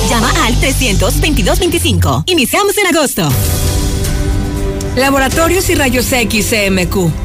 Llama 0.09 0.33
al 0.45 0.55
322-25. 0.61 2.23
Iniciamos 2.25 2.75
en 2.79 2.87
agosto. 2.87 3.29
Laboratorios 4.95 5.69
y 5.69 5.75
Rayos 5.75 6.11
X 6.11 6.47
CMQ. 6.49 7.24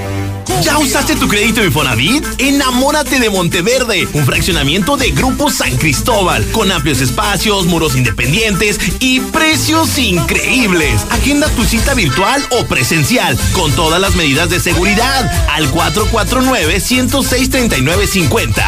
¿Ya 0.63 0.77
usaste 0.77 1.15
tu 1.15 1.27
crédito 1.27 1.63
Infonavit? 1.63 2.23
Enamórate 2.37 3.19
de 3.19 3.29
Monteverde, 3.29 4.07
un 4.13 4.25
fraccionamiento 4.25 4.97
de 4.97 5.11
Grupo 5.11 5.49
San 5.49 5.75
Cristóbal, 5.77 6.45
con 6.51 6.71
amplios 6.71 7.01
espacios, 7.01 7.65
muros 7.65 7.95
independientes 7.95 8.79
y 8.99 9.19
precios 9.19 9.97
increíbles. 9.97 11.01
Agenda 11.09 11.47
tu 11.49 11.63
cita 11.63 11.93
virtual 11.93 12.43
o 12.51 12.65
presencial, 12.65 13.37
con 13.53 13.71
todas 13.73 13.99
las 13.99 14.15
medidas 14.15 14.49
de 14.49 14.59
seguridad, 14.59 15.31
al 15.51 15.71
449-106-3950. 15.71 18.63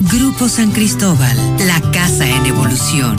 Grupo 0.00 0.48
San 0.48 0.72
Cristóbal, 0.72 1.36
la 1.66 1.80
casa 1.90 2.28
en 2.28 2.46
evolución. 2.46 3.16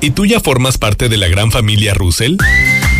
¿Y 0.00 0.10
tú 0.10 0.26
ya 0.26 0.38
formas 0.38 0.78
parte 0.78 1.08
de 1.08 1.16
la 1.16 1.26
gran 1.28 1.50
familia 1.50 1.94
Russell? 1.94 2.36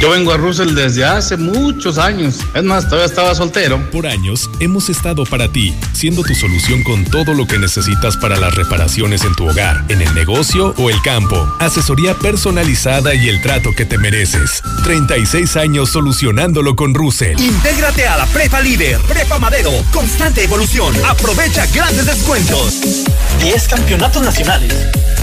Yo 0.01 0.11
vengo 0.11 0.33
a 0.33 0.37
Russell 0.37 0.75
desde 0.75 1.05
hace 1.05 1.37
muchos 1.37 1.99
años. 1.99 2.37
Es 2.55 2.63
más, 2.63 2.85
todavía 2.85 3.07
estaba 3.07 3.35
soltero. 3.35 3.91
Por 3.91 4.07
años 4.07 4.49
hemos 4.61 4.89
estado 4.89 5.25
para 5.25 5.51
ti, 5.51 5.75
siendo 5.93 6.23
tu 6.23 6.37
solución 6.37 6.85
con 6.85 7.05
todo 7.05 7.35
lo 7.35 7.49
que 7.49 7.59
necesitas 7.59 8.17
para 8.17 8.37
las 8.37 8.55
reparaciones 8.55 9.25
en 9.25 9.35
tu 9.35 9.49
hogar, 9.49 9.85
en 9.89 10.01
el 10.01 10.15
negocio 10.15 10.73
o 10.79 10.91
el 10.91 11.03
campo. 11.03 11.53
Asesoría 11.59 12.15
personalizada 12.15 13.13
y 13.17 13.29
el 13.29 13.43
trato 13.43 13.73
que 13.77 13.87
te 13.87 13.99
mereces. 13.99 14.63
36 14.85 15.57
años 15.57 15.91
solucionándolo 15.91 16.77
con 16.77 16.95
Russell. 16.95 17.39
Intégrate 17.41 18.07
a 18.07 18.19
la 18.19 18.27
Prepa 18.27 18.61
Líder, 18.61 19.01
Prepa 19.01 19.41
Madero, 19.41 19.73
constante 19.93 20.45
evolución. 20.45 20.95
Aprovecha 21.07 21.67
grandes 21.75 22.07
descuentos. 22.07 23.05
10 23.41 23.67
campeonatos 23.67 24.23
nacionales. 24.23 24.73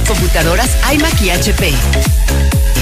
Computadoras 0.06 0.70
iMac 0.92 1.22
y 1.22 1.30
HP. 1.30 1.74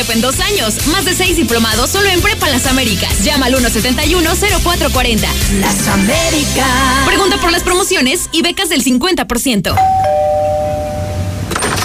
Prepa 0.00 0.14
en 0.14 0.22
dos 0.22 0.40
años. 0.40 0.86
Más 0.86 1.04
de 1.04 1.12
seis 1.12 1.36
diplomados 1.36 1.90
solo 1.90 2.08
en 2.08 2.22
Prepa 2.22 2.48
Las 2.48 2.64
Américas. 2.64 3.22
Llama 3.22 3.44
al 3.44 3.54
171-0440. 3.56 5.26
Las 5.60 5.88
Américas. 5.88 7.04
Pregunta 7.04 7.38
por 7.38 7.52
las 7.52 7.62
promociones 7.62 8.30
y 8.32 8.40
becas 8.40 8.70
del 8.70 8.82
50%. 8.82 9.76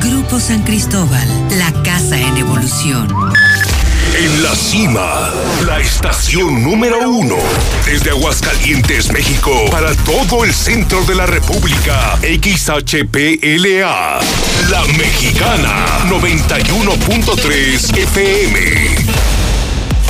Grupo 0.00 0.40
San 0.40 0.62
Cristóbal, 0.62 1.28
la 1.58 1.72
casa 1.82 2.18
en 2.18 2.36
evolución. 2.36 3.08
En 4.16 4.42
la 4.42 4.54
cima, 4.54 5.30
la 5.66 5.80
estación 5.80 6.62
número 6.62 7.08
uno. 7.08 7.36
Desde 7.84 8.10
Aguascalientes, 8.10 9.12
México, 9.12 9.50
para 9.70 9.92
todo 10.04 10.44
el 10.44 10.54
centro 10.54 11.04
de 11.04 11.16
la 11.16 11.26
República. 11.26 12.16
XHPLA. 12.22 14.20
La 14.70 14.84
Mexicana, 14.96 15.86
91.3 16.08 17.96
FM. 17.96 19.03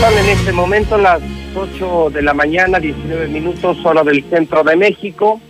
Son 0.00 0.18
en 0.18 0.28
este 0.28 0.52
momento 0.52 0.98
las 0.98 1.22
8 1.54 2.10
de 2.10 2.22
la 2.22 2.34
mañana, 2.34 2.78
19 2.78 3.28
minutos, 3.28 3.78
hora 3.84 4.02
del 4.02 4.24
centro 4.24 4.62
de 4.62 4.76
México. 4.76 5.40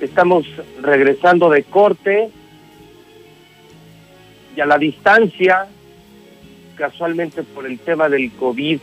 Estamos 0.00 0.46
regresando 0.80 1.50
de 1.50 1.64
corte 1.64 2.30
y 4.56 4.60
a 4.60 4.66
la 4.66 4.78
distancia, 4.78 5.66
casualmente 6.76 7.42
por 7.42 7.66
el 7.66 7.78
tema 7.78 8.08
del 8.08 8.30
COVID, 8.32 8.80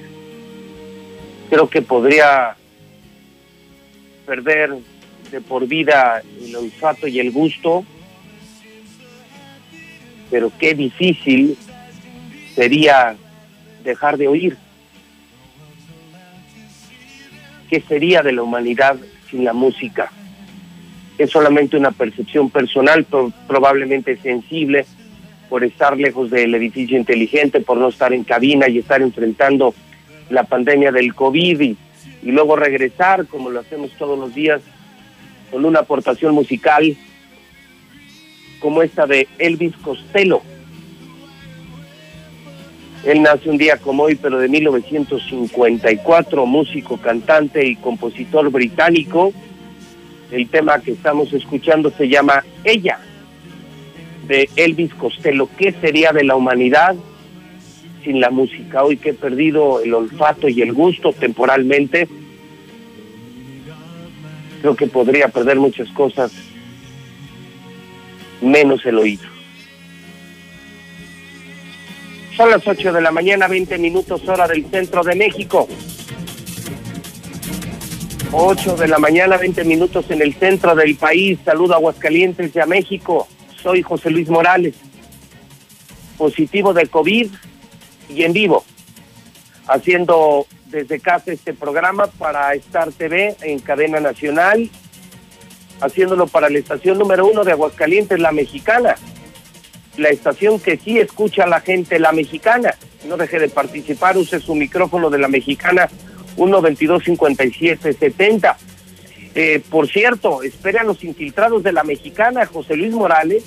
creo 1.49 1.69
que 1.69 1.81
podría 1.81 2.55
perder 4.25 4.73
de 5.31 5.41
por 5.41 5.67
vida 5.67 6.21
el 6.41 6.55
olfato 6.55 7.07
y 7.07 7.19
el 7.19 7.31
gusto, 7.31 7.85
pero 10.29 10.51
qué 10.57 10.73
difícil 10.73 11.57
sería 12.55 13.15
dejar 13.83 14.17
de 14.17 14.27
oír. 14.27 14.57
¿Qué 17.69 17.81
sería 17.81 18.21
de 18.21 18.33
la 18.33 18.43
humanidad 18.43 18.97
sin 19.29 19.43
la 19.45 19.53
música? 19.53 20.11
Es 21.17 21.29
solamente 21.29 21.77
una 21.77 21.91
percepción 21.91 22.49
personal, 22.49 23.03
pro- 23.05 23.31
probablemente 23.47 24.17
sensible, 24.17 24.85
por 25.49 25.63
estar 25.63 25.97
lejos 25.97 26.31
del 26.31 26.55
edificio 26.55 26.97
inteligente, 26.97 27.59
por 27.61 27.77
no 27.77 27.89
estar 27.89 28.13
en 28.13 28.23
cabina 28.23 28.67
y 28.69 28.79
estar 28.79 29.01
enfrentando 29.01 29.73
la 30.29 30.43
pandemia 30.45 30.91
del 30.91 31.13
COVID 31.13 31.61
y 31.61 31.75
luego 32.31 32.55
regresar, 32.55 33.27
como 33.27 33.49
lo 33.49 33.59
hacemos 33.59 33.91
todos 33.97 34.17
los 34.17 34.33
días, 34.33 34.61
con 35.51 35.65
una 35.65 35.79
aportación 35.79 36.33
musical 36.33 36.95
como 38.59 38.81
esta 38.81 39.05
de 39.05 39.27
Elvis 39.39 39.75
Costello. 39.77 40.41
Él 43.03 43.23
nace 43.23 43.49
un 43.49 43.57
día 43.57 43.77
como 43.77 44.03
hoy, 44.03 44.15
pero 44.15 44.37
de 44.37 44.47
1954, 44.47 46.45
músico, 46.45 46.97
cantante 46.97 47.65
y 47.65 47.75
compositor 47.75 48.51
británico. 48.51 49.33
El 50.31 50.47
tema 50.49 50.79
que 50.79 50.91
estamos 50.91 51.33
escuchando 51.33 51.91
se 51.91 52.07
llama 52.07 52.45
Ella, 52.63 52.99
de 54.27 54.47
Elvis 54.55 54.93
Costello. 54.93 55.49
¿Qué 55.57 55.71
sería 55.81 56.13
de 56.13 56.23
la 56.23 56.35
humanidad 56.35 56.95
sin 58.03 58.19
la 58.19 58.29
música? 58.29 58.83
Hoy 58.83 58.97
que 58.97 59.09
he 59.09 59.13
perdido 59.13 59.81
el 59.81 59.95
olfato 59.95 60.47
y 60.47 60.61
el 60.61 60.71
gusto 60.71 61.11
temporalmente, 61.11 62.07
creo 64.61 64.75
que 64.75 64.85
podría 64.85 65.29
perder 65.29 65.57
muchas 65.57 65.89
cosas, 65.89 66.31
menos 68.41 68.85
el 68.85 68.99
oído. 68.99 69.30
Son 72.35 72.49
las 72.49 72.65
8 72.65 72.93
de 72.93 73.01
la 73.01 73.11
mañana, 73.11 73.47
20 73.47 73.77
minutos 73.77 74.27
hora 74.27 74.47
del 74.47 74.65
centro 74.69 75.03
de 75.03 75.15
México. 75.15 75.67
8 78.31 78.77
de 78.77 78.87
la 78.87 78.99
mañana, 78.99 79.35
20 79.35 79.65
minutos 79.65 80.09
en 80.09 80.21
el 80.21 80.33
centro 80.35 80.73
del 80.73 80.95
país. 80.95 81.39
Saludo 81.43 81.73
a 81.73 81.77
Aguascalientes 81.77 82.55
y 82.55 82.59
a 82.59 82.65
México. 82.65 83.27
Soy 83.61 83.81
José 83.81 84.09
Luis 84.09 84.29
Morales. 84.29 84.75
Positivo 86.17 86.73
de 86.73 86.87
COVID 86.87 87.27
y 88.09 88.23
en 88.23 88.31
vivo. 88.31 88.63
Haciendo 89.67 90.47
desde 90.67 91.01
casa 91.01 91.33
este 91.33 91.53
programa 91.53 92.07
para 92.07 92.53
Star 92.53 92.93
TV 92.93 93.35
en 93.41 93.59
cadena 93.59 93.99
nacional. 93.99 94.69
Haciéndolo 95.81 96.27
para 96.27 96.49
la 96.49 96.59
estación 96.59 96.97
número 96.97 97.27
uno 97.27 97.43
de 97.43 97.51
Aguascalientes, 97.51 98.17
la 98.19 98.31
mexicana 98.31 98.95
la 100.01 100.09
estación 100.09 100.59
que 100.59 100.75
sí 100.77 100.99
escucha 100.99 101.45
a 101.45 101.47
la 101.47 101.61
gente, 101.61 101.97
la 101.99 102.11
mexicana. 102.11 102.75
No 103.07 103.17
deje 103.17 103.39
de 103.39 103.49
participar, 103.49 104.17
use 104.17 104.39
su 104.39 104.53
micrófono 104.55 105.09
de 105.09 105.17
la 105.19 105.27
mexicana 105.27 105.89
122-5770. 106.37 108.55
Eh, 109.33 109.61
por 109.69 109.87
cierto, 109.87 110.43
espere 110.43 110.79
a 110.79 110.83
los 110.83 111.01
infiltrados 111.03 111.63
de 111.63 111.71
la 111.71 111.83
mexicana. 111.83 112.45
José 112.45 112.75
Luis 112.75 112.93
Morales 112.93 113.43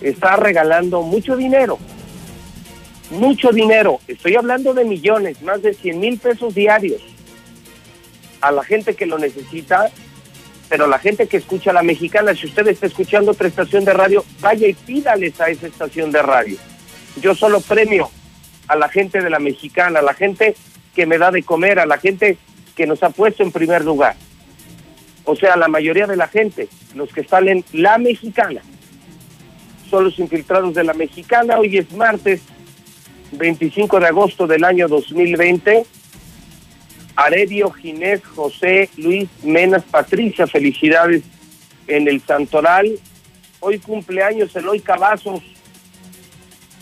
está 0.00 0.36
regalando 0.36 1.02
mucho 1.02 1.36
dinero. 1.36 1.78
Mucho 3.10 3.50
dinero. 3.50 3.98
Estoy 4.08 4.36
hablando 4.36 4.72
de 4.74 4.84
millones, 4.84 5.42
más 5.42 5.62
de 5.62 5.74
100 5.74 6.00
mil 6.00 6.18
pesos 6.18 6.54
diarios 6.54 7.02
a 8.42 8.50
la 8.50 8.64
gente 8.64 8.94
que 8.94 9.06
lo 9.06 9.18
necesita 9.18 9.90
pero 10.72 10.86
la 10.86 10.98
gente 10.98 11.26
que 11.26 11.36
escucha 11.36 11.70
la 11.70 11.82
mexicana, 11.82 12.34
si 12.34 12.46
usted 12.46 12.66
está 12.66 12.86
escuchando 12.86 13.32
otra 13.32 13.46
estación 13.46 13.84
de 13.84 13.92
radio, 13.92 14.24
vaya 14.40 14.66
y 14.66 14.72
pídales 14.72 15.38
a 15.38 15.50
esa 15.50 15.66
estación 15.66 16.10
de 16.10 16.22
radio. 16.22 16.56
Yo 17.20 17.34
solo 17.34 17.60
premio 17.60 18.08
a 18.68 18.76
la 18.76 18.88
gente 18.88 19.20
de 19.20 19.28
la 19.28 19.38
mexicana, 19.38 19.98
a 19.98 20.02
la 20.02 20.14
gente 20.14 20.56
que 20.94 21.04
me 21.04 21.18
da 21.18 21.30
de 21.30 21.42
comer, 21.42 21.78
a 21.78 21.84
la 21.84 21.98
gente 21.98 22.38
que 22.74 22.86
nos 22.86 23.02
ha 23.02 23.10
puesto 23.10 23.42
en 23.42 23.52
primer 23.52 23.84
lugar. 23.84 24.16
O 25.24 25.36
sea, 25.36 25.56
la 25.56 25.68
mayoría 25.68 26.06
de 26.06 26.16
la 26.16 26.26
gente, 26.26 26.70
los 26.94 27.12
que 27.12 27.22
salen 27.22 27.66
la 27.74 27.98
mexicana, 27.98 28.62
son 29.90 30.04
los 30.04 30.18
infiltrados 30.18 30.72
de 30.72 30.84
la 30.84 30.94
mexicana. 30.94 31.58
Hoy 31.58 31.76
es 31.76 31.92
martes 31.92 32.40
25 33.32 34.00
de 34.00 34.06
agosto 34.06 34.46
del 34.46 34.64
año 34.64 34.88
2020 34.88 35.84
Aredio, 37.16 37.70
Ginés, 37.70 38.24
José, 38.24 38.88
Luis, 38.96 39.28
Menas, 39.42 39.82
Patricia, 39.84 40.46
felicidades 40.46 41.22
en 41.86 42.08
el 42.08 42.20
Santoral. 42.22 42.90
Hoy 43.60 43.78
cumpleaños 43.78 44.54
Eloy 44.56 44.80
Cavazos, 44.80 45.42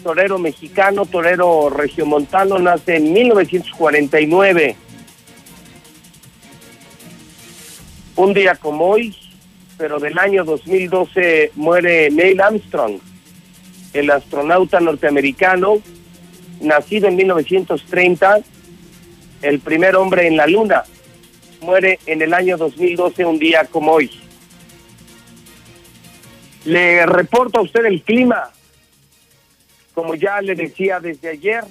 torero 0.03 0.39
mexicano, 0.39 1.05
torero 1.05 1.69
regiomontano, 1.69 2.59
nace 2.59 2.97
en 2.97 3.13
1949. 3.13 4.77
Un 8.17 8.35
día 8.35 8.55
como 8.55 8.87
hoy, 8.87 9.17
pero 9.79 9.99
del 9.99 10.19
año 10.19 10.45
2012 10.45 11.53
muere 11.57 12.11
Neil 12.11 12.41
Armstrong, 12.41 12.99
el 13.93 14.11
astronauta 14.11 14.81
norteamericano, 14.81 15.81
nacido 16.61 17.09
en 17.09 17.17
1930 17.17 18.41
el 19.43 19.61
primer 19.61 19.97
hombre 19.97 20.27
en 20.27 20.37
la 20.37 20.47
luna, 20.47 20.85
muere 21.61 21.99
en 22.07 22.23
el 22.23 22.35
año 22.35 22.57
2012, 22.57 23.25
un 23.25 23.39
día 23.39 23.65
como 23.65 23.93
hoy. 23.93 24.11
Le 26.65 27.07
reporto 27.07 27.61
a 27.61 27.63
usted 27.63 27.85
el 27.87 28.03
clima. 28.03 28.51
Como 29.95 30.15
ya 30.15 30.41
le 30.41 30.55
decía 30.55 31.01
desde 31.01 31.31
ayer, 31.31 31.65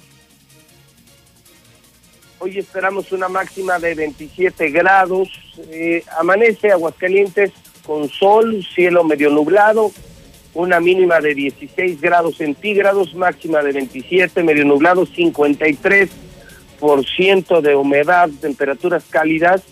hoy 2.38 2.58
esperamos 2.58 3.12
una 3.12 3.28
máxima 3.28 3.78
de 3.78 3.94
27 3.94 4.70
grados. 4.70 5.28
Eh, 5.70 6.04
amanece 6.18 6.70
Aguascalientes 6.70 7.52
con 7.86 8.08
sol, 8.08 8.64
cielo 8.74 9.04
medio 9.04 9.30
nublado, 9.30 9.90
una 10.54 10.80
mínima 10.80 11.20
de 11.20 11.34
16 11.34 12.00
grados 12.00 12.36
centígrados, 12.36 13.14
máxima 13.14 13.62
de 13.62 13.72
27, 13.72 14.42
medio 14.42 14.64
nublado 14.64 15.06
53 15.06 16.10
por 16.80 17.06
ciento 17.06 17.60
de 17.60 17.76
humedad, 17.76 18.30
temperaturas 18.40 19.04
cálidas, 19.08 19.62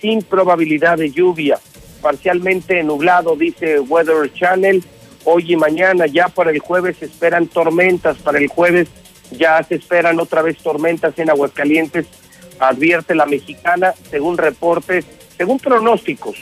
sin 0.00 0.22
probabilidad 0.22 0.98
de 0.98 1.10
lluvia, 1.10 1.58
parcialmente 2.02 2.82
nublado, 2.84 3.34
dice 3.34 3.80
Weather 3.80 4.32
Channel. 4.32 4.84
Hoy 5.24 5.52
y 5.52 5.56
mañana, 5.56 6.06
ya 6.06 6.28
para 6.28 6.50
el 6.50 6.60
jueves, 6.60 6.98
se 6.98 7.06
esperan 7.06 7.48
tormentas. 7.48 8.18
Para 8.18 8.38
el 8.38 8.48
jueves 8.48 8.88
ya 9.30 9.62
se 9.62 9.74
esperan 9.74 10.20
otra 10.20 10.42
vez 10.42 10.58
tormentas 10.58 11.18
en 11.18 11.30
Aguascalientes, 11.30 12.06
advierte 12.60 13.14
la 13.14 13.26
mexicana, 13.26 13.94
según 14.10 14.38
reportes, 14.38 15.04
según 15.36 15.58
pronósticos 15.58 16.36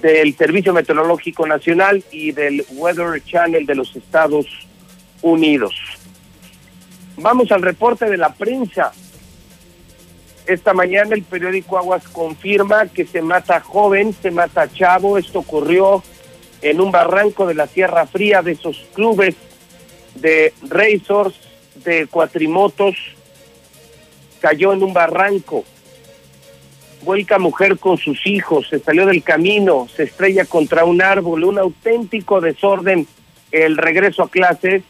del 0.00 0.34
Servicio 0.36 0.72
Meteorológico 0.72 1.46
Nacional 1.46 2.02
y 2.10 2.32
del 2.32 2.64
Weather 2.72 3.22
Channel 3.24 3.64
de 3.64 3.74
los 3.74 3.94
Estados 3.94 4.46
Unidos. 5.22 5.74
Vamos 7.16 7.52
al 7.52 7.62
reporte 7.62 8.06
de 8.06 8.16
la 8.16 8.34
prensa. 8.34 8.92
Esta 10.46 10.74
mañana 10.74 11.14
el 11.14 11.22
periódico 11.22 11.78
Aguas 11.78 12.06
confirma 12.08 12.86
que 12.86 13.06
se 13.06 13.22
mata 13.22 13.60
joven, 13.60 14.14
se 14.20 14.30
mata 14.30 14.70
chavo. 14.70 15.16
Esto 15.16 15.38
ocurrió 15.38 16.02
en 16.60 16.80
un 16.80 16.90
barranco 16.90 17.46
de 17.46 17.54
la 17.54 17.66
Sierra 17.66 18.06
Fría 18.06 18.42
de 18.42 18.52
esos 18.52 18.84
clubes 18.94 19.36
de 20.16 20.52
racers, 20.68 21.34
de 21.84 22.06
cuatrimotos. 22.08 22.96
Cayó 24.40 24.72
en 24.72 24.82
un 24.82 24.92
barranco. 24.92 25.64
Vuelca 27.02 27.38
mujer 27.38 27.78
con 27.78 27.98
sus 27.98 28.26
hijos, 28.26 28.68
se 28.68 28.78
salió 28.78 29.04
del 29.04 29.22
camino, 29.22 29.88
se 29.94 30.04
estrella 30.04 30.46
contra 30.46 30.86
un 30.86 31.02
árbol, 31.02 31.44
un 31.44 31.58
auténtico 31.58 32.40
desorden. 32.40 33.06
El 33.52 33.76
regreso 33.76 34.22
a 34.22 34.30
clases 34.30 34.82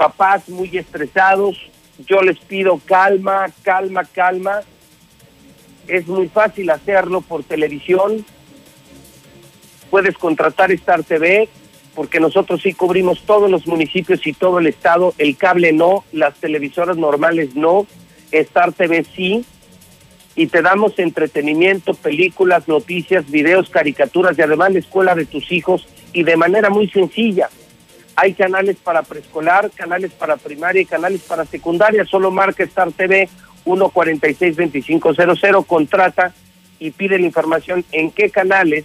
papás 0.00 0.48
muy 0.48 0.78
estresados, 0.78 1.58
yo 2.08 2.22
les 2.22 2.38
pido 2.38 2.80
calma, 2.86 3.48
calma, 3.62 4.06
calma. 4.06 4.62
Es 5.86 6.06
muy 6.06 6.28
fácil 6.28 6.70
hacerlo 6.70 7.20
por 7.20 7.44
televisión. 7.44 8.24
Puedes 9.90 10.16
contratar 10.16 10.72
Star 10.72 11.02
TV 11.02 11.50
porque 11.94 12.18
nosotros 12.18 12.62
sí 12.62 12.72
cubrimos 12.72 13.26
todos 13.26 13.50
los 13.50 13.66
municipios 13.66 14.26
y 14.26 14.32
todo 14.32 14.58
el 14.58 14.68
estado. 14.68 15.12
El 15.18 15.36
cable 15.36 15.74
no, 15.74 16.02
las 16.12 16.34
televisoras 16.36 16.96
normales 16.96 17.54
no, 17.54 17.86
Star 18.32 18.72
TV 18.72 19.04
sí. 19.04 19.44
Y 20.34 20.46
te 20.46 20.62
damos 20.62 20.98
entretenimiento, 20.98 21.92
películas, 21.92 22.66
noticias, 22.68 23.30
videos, 23.30 23.68
caricaturas 23.68 24.38
y 24.38 24.40
además 24.40 24.72
la 24.72 24.78
escuela 24.78 25.14
de 25.14 25.26
tus 25.26 25.52
hijos 25.52 25.86
y 26.14 26.22
de 26.22 26.38
manera 26.38 26.70
muy 26.70 26.88
sencilla 26.88 27.50
hay 28.20 28.34
canales 28.34 28.76
para 28.76 29.02
preescolar, 29.02 29.70
canales 29.70 30.12
para 30.12 30.36
primaria 30.36 30.82
y 30.82 30.84
canales 30.84 31.22
para 31.22 31.46
secundaria. 31.46 32.04
Solo 32.04 32.30
marca 32.30 32.62
Star 32.64 32.92
TV 32.92 33.30
1462500, 33.64 35.64
contrata 35.64 36.34
y 36.78 36.90
pide 36.90 37.18
la 37.18 37.24
información 37.24 37.82
en 37.92 38.10
qué 38.10 38.28
canales 38.28 38.84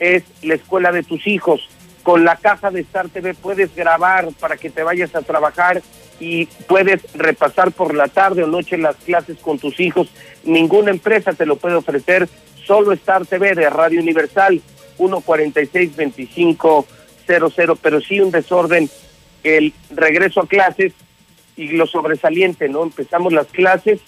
es 0.00 0.22
la 0.42 0.54
escuela 0.54 0.92
de 0.92 1.02
tus 1.02 1.26
hijos. 1.26 1.68
Con 2.02 2.24
la 2.24 2.36
caja 2.36 2.70
de 2.70 2.80
Star 2.80 3.10
TV 3.10 3.34
puedes 3.34 3.76
grabar 3.76 4.28
para 4.40 4.56
que 4.56 4.70
te 4.70 4.82
vayas 4.82 5.14
a 5.14 5.20
trabajar 5.20 5.82
y 6.18 6.46
puedes 6.66 7.02
repasar 7.12 7.70
por 7.70 7.94
la 7.94 8.08
tarde 8.08 8.44
o 8.44 8.46
noche 8.46 8.78
las 8.78 8.96
clases 8.96 9.36
con 9.40 9.58
tus 9.58 9.78
hijos. 9.78 10.08
Ninguna 10.42 10.90
empresa 10.90 11.34
te 11.34 11.44
lo 11.44 11.56
puede 11.56 11.74
ofrecer, 11.74 12.30
solo 12.64 12.92
Star 12.92 13.26
TV 13.26 13.54
de 13.54 13.68
Radio 13.68 14.00
Universal 14.00 14.62
1462500 14.96 16.95
pero 17.26 18.00
sí 18.00 18.20
un 18.20 18.30
desorden 18.30 18.88
el 19.42 19.72
regreso 19.90 20.40
a 20.40 20.46
clases 20.46 20.92
y 21.56 21.68
lo 21.68 21.86
sobresaliente, 21.86 22.68
¿no? 22.68 22.82
Empezamos 22.82 23.32
las 23.32 23.46
clases 23.46 24.00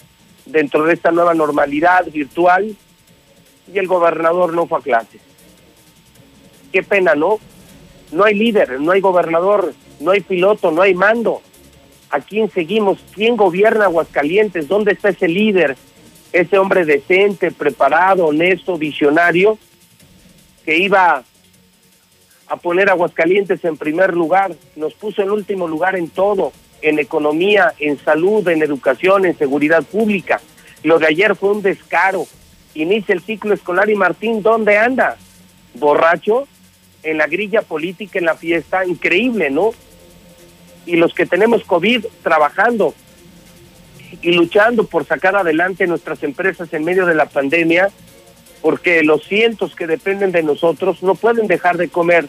dentro 0.45 0.85
de 0.85 0.93
esta 0.93 1.11
nueva 1.11 1.33
normalidad 1.33 2.05
virtual 2.11 2.75
y 3.71 3.77
el 3.77 3.87
gobernador 3.87 4.53
no 4.53 4.67
fue 4.67 4.79
a 4.79 4.81
clases. 4.81 5.21
Qué 6.71 6.83
pena, 6.83 7.15
¿no? 7.15 7.39
No 8.11 8.25
hay 8.25 8.35
líder, 8.35 8.79
no 8.79 8.91
hay 8.91 9.01
gobernador, 9.01 9.73
no 9.99 10.11
hay 10.11 10.21
piloto, 10.21 10.71
no 10.71 10.81
hay 10.81 10.93
mando. 10.93 11.41
¿A 12.11 12.19
quién 12.19 12.49
seguimos? 12.51 12.99
¿Quién 13.13 13.37
gobierna 13.37 13.85
Aguascalientes? 13.85 14.67
¿Dónde 14.67 14.93
está 14.93 15.09
ese 15.09 15.27
líder? 15.27 15.77
Ese 16.31 16.57
hombre 16.57 16.85
decente, 16.85 17.51
preparado, 17.51 18.27
honesto, 18.27 18.77
visionario, 18.77 19.57
que 20.65 20.77
iba 20.77 21.23
a 22.49 22.57
poner 22.57 22.89
Aguascalientes 22.89 23.63
en 23.63 23.77
primer 23.77 24.13
lugar, 24.13 24.53
nos 24.75 24.93
puso 24.95 25.21
en 25.21 25.29
último 25.29 25.67
lugar 25.67 25.95
en 25.95 26.09
todo, 26.09 26.51
en 26.81 26.97
economía, 26.97 27.73
en 27.79 27.97
salud, 27.99 28.47
en 28.47 28.63
educación, 28.63 29.25
en 29.25 29.37
seguridad 29.37 29.83
pública. 29.83 30.41
Lo 30.83 30.97
de 30.97 31.07
ayer 31.07 31.35
fue 31.35 31.51
un 31.51 31.61
descaro. 31.61 32.25
Inicia 32.73 33.13
el 33.13 33.21
ciclo 33.21 33.53
escolar 33.53 33.89
y 33.89 33.95
Martín, 33.95 34.41
¿dónde 34.41 34.77
anda? 34.77 35.17
Borracho, 35.75 36.47
en 37.03 37.17
la 37.17 37.27
grilla 37.27 37.61
política, 37.61 38.19
en 38.19 38.25
la 38.25 38.35
fiesta, 38.35 38.85
increíble, 38.85 39.49
¿no? 39.49 39.71
Y 40.85 40.95
los 40.95 41.13
que 41.13 41.25
tenemos 41.25 41.63
COVID 41.63 42.05
trabajando 42.23 42.93
y 44.21 44.31
luchando 44.31 44.85
por 44.85 45.05
sacar 45.05 45.35
adelante 45.35 45.85
nuestras 45.85 46.23
empresas 46.23 46.73
en 46.73 46.83
medio 46.83 47.05
de 47.05 47.15
la 47.15 47.25
pandemia, 47.25 47.89
porque 48.61 49.03
los 49.03 49.23
cientos 49.23 49.75
que 49.75 49.87
dependen 49.87 50.31
de 50.31 50.43
nosotros 50.43 51.01
no 51.01 51.15
pueden 51.15 51.47
dejar 51.47 51.77
de 51.77 51.89
comer. 51.89 52.27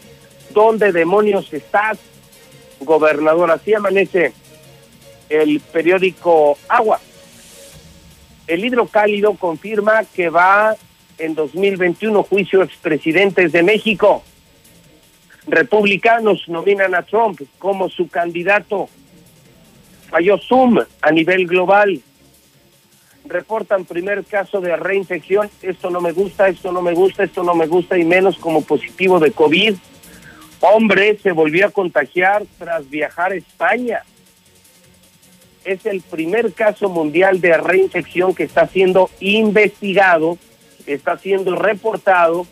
¿Dónde 0.52 0.92
demonios 0.92 1.52
estás, 1.52 1.98
gobernador? 2.80 3.50
Así 3.50 3.74
amanece 3.74 4.32
el 5.28 5.60
periódico 5.60 6.58
Agua. 6.68 7.00
El 8.46 8.64
hidrocálido 8.64 9.34
confirma 9.34 10.04
que 10.04 10.28
va 10.28 10.76
en 11.18 11.34
2021 11.34 12.22
juicio 12.24 12.62
expresidentes 12.62 13.52
de 13.52 13.62
México. 13.62 14.24
Republicanos 15.46 16.48
nominan 16.48 16.94
a 16.94 17.02
Trump 17.02 17.40
como 17.58 17.88
su 17.88 18.08
candidato. 18.08 18.88
Falló 20.10 20.38
Zoom 20.38 20.78
a 21.00 21.10
nivel 21.12 21.46
global 21.46 22.00
reportan 23.24 23.84
primer 23.84 24.24
caso 24.24 24.60
de 24.60 24.76
reinfección, 24.76 25.50
esto 25.62 25.90
no 25.90 26.00
me 26.00 26.12
gusta, 26.12 26.48
esto 26.48 26.72
no 26.72 26.82
me 26.82 26.92
gusta, 26.94 27.24
esto 27.24 27.42
no 27.42 27.54
me 27.54 27.66
gusta 27.66 27.98
y 27.98 28.04
menos 28.04 28.36
como 28.38 28.62
positivo 28.62 29.18
de 29.20 29.32
COVID. 29.32 29.74
Hombre 30.60 31.18
se 31.22 31.32
volvió 31.32 31.66
a 31.66 31.70
contagiar 31.70 32.44
tras 32.58 32.88
viajar 32.90 33.32
a 33.32 33.36
España. 33.36 34.02
Es 35.64 35.86
el 35.86 36.00
primer 36.02 36.52
caso 36.52 36.88
mundial 36.88 37.40
de 37.40 37.56
reinfección 37.56 38.34
que 38.34 38.44
está 38.44 38.66
siendo 38.66 39.10
investigado, 39.20 40.38
está 40.86 41.18
siendo 41.18 41.56
reportado. 41.56 42.46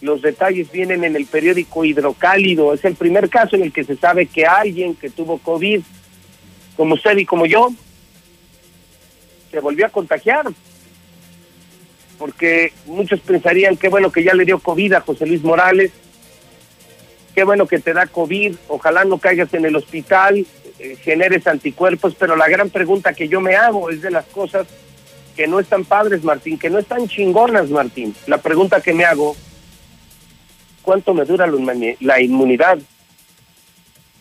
Los 0.00 0.20
detalles 0.20 0.70
vienen 0.70 1.04
en 1.04 1.16
el 1.16 1.26
periódico 1.26 1.84
Hidrocálido. 1.84 2.74
Es 2.74 2.84
el 2.84 2.94
primer 2.94 3.30
caso 3.30 3.56
en 3.56 3.62
el 3.62 3.72
que 3.72 3.84
se 3.84 3.96
sabe 3.96 4.26
que 4.26 4.44
alguien 4.44 4.94
que 4.94 5.08
tuvo 5.08 5.38
COVID, 5.38 5.80
como 6.76 6.94
usted 6.94 7.16
y 7.16 7.24
como 7.24 7.46
yo, 7.46 7.70
se 9.56 9.60
volvió 9.60 9.86
a 9.86 9.88
contagiar. 9.88 10.44
Porque 12.18 12.74
muchos 12.84 13.20
pensarían 13.20 13.78
que 13.78 13.88
bueno 13.88 14.12
que 14.12 14.22
ya 14.22 14.34
le 14.34 14.44
dio 14.44 14.58
COVID 14.58 14.92
a 14.92 15.00
José 15.00 15.24
Luis 15.24 15.42
Morales, 15.42 15.92
qué 17.34 17.42
bueno 17.42 17.66
que 17.66 17.78
te 17.78 17.94
da 17.94 18.06
COVID, 18.06 18.54
ojalá 18.68 19.04
no 19.04 19.16
caigas 19.16 19.54
en 19.54 19.64
el 19.64 19.74
hospital, 19.76 20.46
eh, 20.78 20.96
generes 20.96 21.46
anticuerpos, 21.46 22.14
pero 22.18 22.36
la 22.36 22.48
gran 22.48 22.68
pregunta 22.68 23.14
que 23.14 23.28
yo 23.28 23.40
me 23.40 23.56
hago 23.56 23.88
es 23.88 24.02
de 24.02 24.10
las 24.10 24.26
cosas 24.26 24.66
que 25.34 25.46
no 25.46 25.58
están 25.58 25.86
padres, 25.86 26.22
Martín, 26.22 26.58
que 26.58 26.68
no 26.68 26.78
están 26.78 27.08
chingonas, 27.08 27.70
Martín. 27.70 28.14
La 28.26 28.36
pregunta 28.36 28.82
que 28.82 28.92
me 28.92 29.06
hago, 29.06 29.36
¿cuánto 30.82 31.14
me 31.14 31.24
dura 31.24 31.46
la 31.46 32.20
inmunidad? 32.20 32.78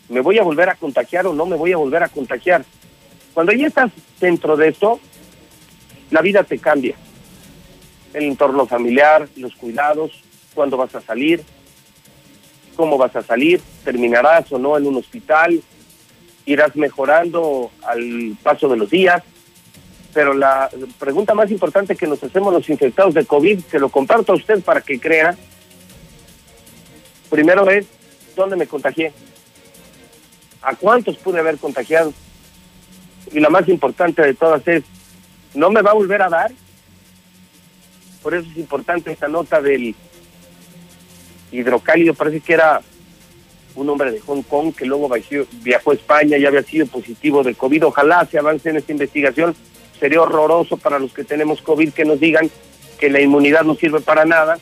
¿Me 0.08 0.22
voy 0.22 0.40
a 0.40 0.44
volver 0.44 0.70
a 0.70 0.76
contagiar 0.76 1.28
o 1.28 1.34
no 1.34 1.46
me 1.46 1.58
voy 1.58 1.74
a 1.74 1.78
volver 1.78 2.04
a 2.04 2.10
contagiar? 2.10 2.64
Cuando 3.36 3.52
ya 3.52 3.68
estás 3.68 3.92
dentro 4.22 4.56
de 4.56 4.70
esto, 4.70 5.02
la 6.12 6.22
vida 6.22 6.44
te 6.44 6.60
cambia. 6.60 6.96
El 8.14 8.24
entorno 8.24 8.66
familiar, 8.66 9.28
los 9.36 9.56
cuidados, 9.56 10.12
cuándo 10.54 10.78
vas 10.78 10.96
a 10.96 11.02
salir, 11.02 11.44
cómo 12.76 12.98
vas 12.98 13.16
a 13.16 13.24
salir, 13.24 13.62
terminarás 13.84 14.52
o 14.52 14.58
no 14.60 14.78
en 14.78 14.88
un 14.88 14.98
hospital, 14.98 15.62
irás 16.46 16.76
mejorando 16.76 17.72
al 17.84 18.38
paso 18.42 18.70
de 18.70 18.78
los 18.78 18.90
días. 18.90 19.24
Pero 20.14 20.34
la 20.34 20.70
pregunta 20.98 21.34
más 21.34 21.52
importante 21.52 21.96
que 21.96 22.08
nos 22.08 22.24
hacemos 22.24 22.54
los 22.54 22.70
infectados 22.70 23.14
de 23.14 23.26
COVID, 23.26 23.60
se 23.70 23.80
lo 23.80 23.90
comparto 23.90 24.32
a 24.32 24.36
usted 24.36 24.62
para 24.64 24.80
que 24.82 25.00
crea, 25.00 25.36
primero 27.30 27.70
es, 27.70 27.86
¿dónde 28.36 28.56
me 28.56 28.68
contagié? 28.68 29.12
¿A 30.62 30.74
cuántos 30.76 31.18
pude 31.18 31.40
haber 31.40 31.58
contagiado? 31.58 32.14
Y 33.34 33.40
la 33.40 33.50
más 33.50 33.68
importante 33.68 34.22
de 34.22 34.34
todas 34.34 34.66
es, 34.68 34.84
no 35.56 35.70
me 35.72 35.82
va 35.82 35.92
a 35.92 35.96
volver 35.96 36.22
a 36.22 36.30
dar. 36.30 36.52
Por 38.22 38.34
eso 38.34 38.48
es 38.52 38.58
importante 38.58 39.12
esta 39.12 39.28
nota 39.28 39.62
del 39.62 39.96
hidrocálido. 41.52 42.14
Parece 42.14 42.42
que 42.42 42.54
era 42.54 42.82
un 43.76 43.90
hombre 43.90 44.12
de 44.12 44.20
Hong 44.22 44.44
Kong 44.44 44.74
que 44.74 44.86
luego 44.86 45.10
viajó 45.62 45.92
a 45.92 45.96
España 45.96 46.38
y 46.38 46.46
había 46.46 46.64
sido 46.64 46.88
positivo 46.88 47.44
de 47.44 47.56
COVID. 47.56 47.86
Ojalá 47.86 48.26
se 48.26 48.40
avance 48.40 48.70
en 48.70 48.78
esta 48.78 48.92
investigación. 48.92 49.56
Sería 50.00 50.22
horroroso 50.22 50.78
para 50.78 51.00
los 51.00 51.14
que 51.14 51.24
tenemos 51.24 51.62
COVID 51.62 51.94
que 51.94 52.06
nos 52.06 52.20
digan 52.20 52.50
que 53.00 53.10
la 53.10 53.22
inmunidad 53.22 53.64
no 53.64 53.76
sirve 53.76 54.02
para 54.02 54.26
nada 54.26 54.58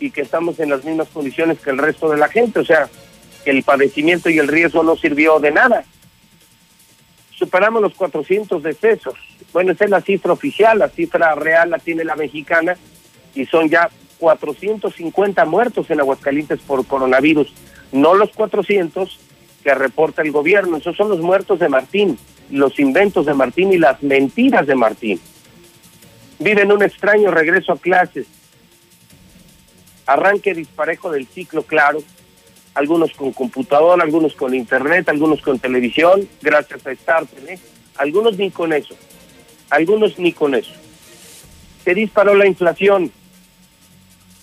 y 0.00 0.10
que 0.10 0.22
estamos 0.22 0.58
en 0.60 0.70
las 0.70 0.84
mismas 0.84 1.08
condiciones 1.08 1.58
que 1.60 1.70
el 1.70 1.78
resto 1.78 2.08
de 2.10 2.18
la 2.18 2.28
gente. 2.28 2.60
O 2.60 2.64
sea, 2.64 2.88
que 3.44 3.50
el 3.50 3.62
padecimiento 3.62 4.28
y 4.28 4.38
el 4.38 4.48
riesgo 4.48 4.82
no 4.82 4.96
sirvió 4.96 5.38
de 5.38 5.52
nada. 5.52 5.84
Superamos 7.30 7.80
los 7.80 7.94
400 7.94 8.62
decesos 8.62 9.14
bueno, 9.52 9.72
esa 9.72 9.84
es 9.84 9.90
la 9.90 10.00
cifra 10.00 10.32
oficial, 10.32 10.78
la 10.78 10.88
cifra 10.88 11.34
real 11.34 11.70
la 11.70 11.78
tiene 11.78 12.04
la 12.04 12.16
mexicana 12.16 12.76
y 13.34 13.46
son 13.46 13.68
ya 13.68 13.88
450 14.18 15.44
muertos 15.46 15.90
en 15.90 16.00
Aguascalientes 16.00 16.60
por 16.60 16.86
coronavirus, 16.86 17.52
no 17.92 18.14
los 18.14 18.30
400 18.30 19.18
que 19.62 19.74
reporta 19.74 20.22
el 20.22 20.32
gobierno, 20.32 20.76
esos 20.76 20.96
son 20.96 21.08
los 21.08 21.20
muertos 21.20 21.58
de 21.60 21.68
Martín, 21.68 22.18
los 22.50 22.78
inventos 22.78 23.26
de 23.26 23.34
Martín 23.34 23.72
y 23.72 23.78
las 23.78 24.02
mentiras 24.02 24.66
de 24.66 24.74
Martín. 24.74 25.20
Viven 26.38 26.70
un 26.70 26.82
extraño 26.82 27.30
regreso 27.30 27.72
a 27.72 27.78
clases, 27.78 28.26
arranque 30.06 30.54
disparejo 30.54 31.10
del 31.10 31.26
ciclo 31.26 31.62
claro, 31.62 32.00
algunos 32.74 33.12
con 33.12 33.32
computadora, 33.32 34.04
algunos 34.04 34.34
con 34.34 34.54
internet, 34.54 35.08
algunos 35.08 35.40
con 35.40 35.58
televisión, 35.58 36.28
gracias 36.42 36.86
a 36.86 36.92
Star 36.92 37.26
TV, 37.26 37.58
algunos 37.96 38.36
ni 38.36 38.50
con 38.50 38.72
eso 38.72 38.94
algunos 39.70 40.18
ni 40.18 40.32
con 40.32 40.54
eso. 40.54 40.72
Se 41.84 41.94
disparó 41.94 42.34
la 42.34 42.46
inflación. 42.46 43.12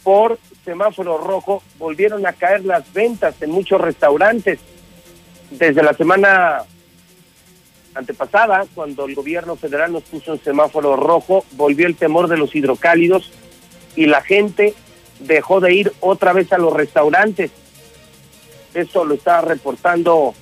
Por 0.03 0.39
semáforo 0.64 1.18
rojo 1.18 1.64
volvieron 1.77 2.26
a 2.26 2.34
caer 2.34 2.65
las 2.65 2.91
ventas 2.93 3.41
en 3.41 3.52
muchos 3.52 3.80
restaurantes. 3.81 4.60
Desde 5.52 5.84
la 5.84 5.93
semana 5.93 6.64
antepasada, 7.93 8.65
cuando 8.73 9.06
el 9.06 9.15
gobierno 9.15 9.56
federal 9.56 9.93
nos 9.93 10.03
puso 10.03 10.34
en 10.34 10.43
semáforo 10.43 10.95
rojo, 10.95 11.45
volvió 11.52 11.88
el 11.88 11.95
temor 11.95 12.27
de 12.27 12.38
los 12.38 12.53
hidrocálidos 12.56 13.31
y 13.95 14.07
la 14.07 14.22
gente 14.22 14.73
dejó 15.19 15.61
de 15.61 15.73
ir 15.73 15.93
otra 16.02 16.34
vez 16.34 16.52
a 16.52 16.57
los 16.57 16.73
restaurantes. 16.73 17.52
Eso 18.73 19.06
lo 19.06 19.15
está 19.15 19.41
reportando 19.41 20.34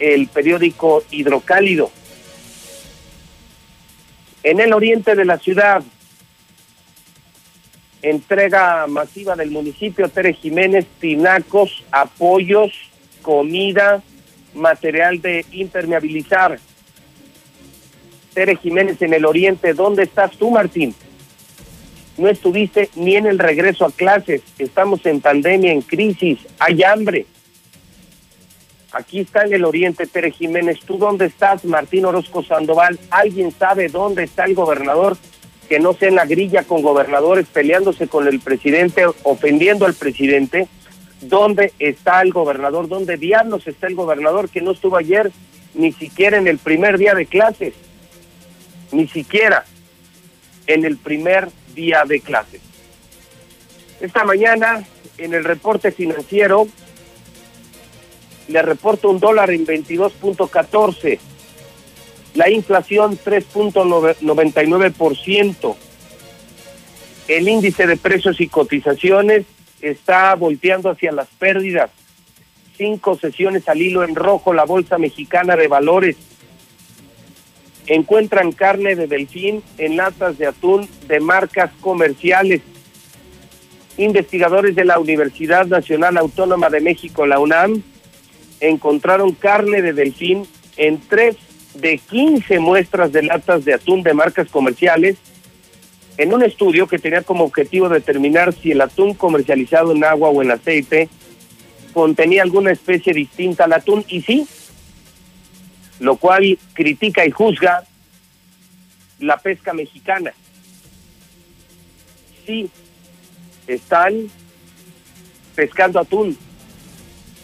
el 0.00 0.26
periódico 0.26 1.04
Hidrocálido. 1.10 1.90
En 4.42 4.60
el 4.60 4.72
oriente 4.72 5.14
de 5.14 5.24
la 5.24 5.38
ciudad, 5.38 5.82
entrega 8.02 8.86
masiva 8.86 9.36
del 9.36 9.50
municipio 9.50 10.08
Tere 10.08 10.32
Jiménez, 10.32 10.86
tinacos, 10.98 11.84
apoyos, 11.90 12.72
comida, 13.20 14.02
material 14.54 15.20
de 15.20 15.44
impermeabilizar. 15.52 16.58
Tere 18.32 18.56
Jiménez 18.56 19.02
en 19.02 19.12
el 19.12 19.26
oriente, 19.26 19.74
¿dónde 19.74 20.04
estás 20.04 20.32
tú, 20.32 20.50
Martín? 20.50 20.94
No 22.16 22.28
estuviste 22.28 22.90
ni 22.94 23.16
en 23.16 23.26
el 23.26 23.38
regreso 23.38 23.84
a 23.84 23.90
clases, 23.90 24.42
estamos 24.58 25.04
en 25.04 25.20
pandemia, 25.20 25.72
en 25.72 25.82
crisis, 25.82 26.38
hay 26.58 26.82
hambre. 26.82 27.26
Aquí 28.92 29.20
está 29.20 29.44
en 29.44 29.54
el 29.54 29.64
oriente 29.64 30.06
Tere 30.06 30.30
Jiménez. 30.30 30.80
¿Tú 30.84 30.98
dónde 30.98 31.26
estás, 31.26 31.64
Martín 31.64 32.04
Orozco 32.04 32.42
Sandoval? 32.42 32.98
¿Alguien 33.10 33.52
sabe 33.52 33.88
dónde 33.88 34.24
está 34.24 34.44
el 34.44 34.54
gobernador? 34.54 35.16
Que 35.68 35.78
no 35.78 35.92
sea 35.92 36.08
en 36.08 36.16
la 36.16 36.26
grilla 36.26 36.64
con 36.64 36.82
gobernadores 36.82 37.46
peleándose 37.46 38.08
con 38.08 38.26
el 38.26 38.40
presidente, 38.40 39.06
ofendiendo 39.22 39.86
al 39.86 39.94
presidente. 39.94 40.66
¿Dónde 41.20 41.72
está 41.78 42.22
el 42.22 42.32
gobernador? 42.32 42.88
¿Dónde 42.88 43.16
diablos 43.16 43.66
está 43.66 43.86
el 43.86 43.94
gobernador 43.94 44.48
que 44.48 44.60
no 44.60 44.72
estuvo 44.72 44.96
ayer 44.96 45.30
ni 45.74 45.92
siquiera 45.92 46.38
en 46.38 46.46
el 46.46 46.58
primer 46.58 46.98
día 46.98 47.14
de 47.14 47.26
clases, 47.26 47.74
ni 48.92 49.06
siquiera 49.08 49.64
en 50.66 50.84
el 50.84 50.96
primer 50.96 51.48
día 51.74 52.04
de 52.06 52.20
clases. 52.20 52.60
Esta 54.00 54.24
mañana, 54.24 54.84
en 55.18 55.34
el 55.34 55.44
reporte 55.44 55.92
financiero, 55.92 56.66
le 58.50 58.62
reporto 58.62 59.08
un 59.08 59.20
dólar 59.20 59.50
en 59.50 59.64
22.14, 59.66 61.18
la 62.34 62.50
inflación 62.50 63.18
3.99%, 63.18 65.76
el 67.28 67.48
índice 67.48 67.86
de 67.86 67.96
precios 67.96 68.40
y 68.40 68.48
cotizaciones 68.48 69.46
está 69.80 70.34
volteando 70.34 70.90
hacia 70.90 71.12
las 71.12 71.28
pérdidas, 71.28 71.92
cinco 72.76 73.16
sesiones 73.16 73.68
al 73.68 73.80
hilo 73.80 74.02
en 74.02 74.16
rojo 74.16 74.52
la 74.52 74.64
Bolsa 74.64 74.98
Mexicana 74.98 75.54
de 75.56 75.68
Valores. 75.68 76.16
Encuentran 77.86 78.50
carne 78.52 78.96
de 78.96 79.06
delfín 79.06 79.62
en 79.78 79.96
latas 79.96 80.36
de 80.38 80.46
atún 80.46 80.88
de 81.06 81.20
marcas 81.20 81.70
comerciales. 81.80 82.62
Investigadores 83.96 84.74
de 84.74 84.84
la 84.84 84.98
Universidad 84.98 85.66
Nacional 85.66 86.16
Autónoma 86.16 86.68
de 86.70 86.80
México, 86.80 87.26
la 87.26 87.38
UNAM, 87.38 87.84
encontraron 88.60 89.32
carne 89.32 89.82
de 89.82 89.92
delfín 89.92 90.46
en 90.76 91.00
tres 91.00 91.36
de 91.74 91.98
15 91.98 92.58
muestras 92.58 93.12
de 93.12 93.22
latas 93.22 93.64
de 93.64 93.74
atún 93.74 94.02
de 94.02 94.14
marcas 94.14 94.48
comerciales 94.48 95.16
en 96.16 96.34
un 96.34 96.42
estudio 96.42 96.86
que 96.86 96.98
tenía 96.98 97.22
como 97.22 97.44
objetivo 97.44 97.88
determinar 97.88 98.52
si 98.52 98.72
el 98.72 98.80
atún 98.80 99.14
comercializado 99.14 99.92
en 99.92 100.04
agua 100.04 100.28
o 100.28 100.42
en 100.42 100.50
aceite 100.50 101.08
contenía 101.92 102.42
alguna 102.42 102.72
especie 102.72 103.14
distinta 103.14 103.64
al 103.64 103.72
atún 103.72 104.04
y 104.08 104.20
sí, 104.22 104.46
lo 105.98 106.16
cual 106.16 106.58
critica 106.74 107.24
y 107.24 107.30
juzga 107.30 107.84
la 109.18 109.38
pesca 109.38 109.72
mexicana. 109.72 110.32
Sí, 112.46 112.70
están 113.66 114.28
pescando 115.54 116.00
atún, 116.00 116.36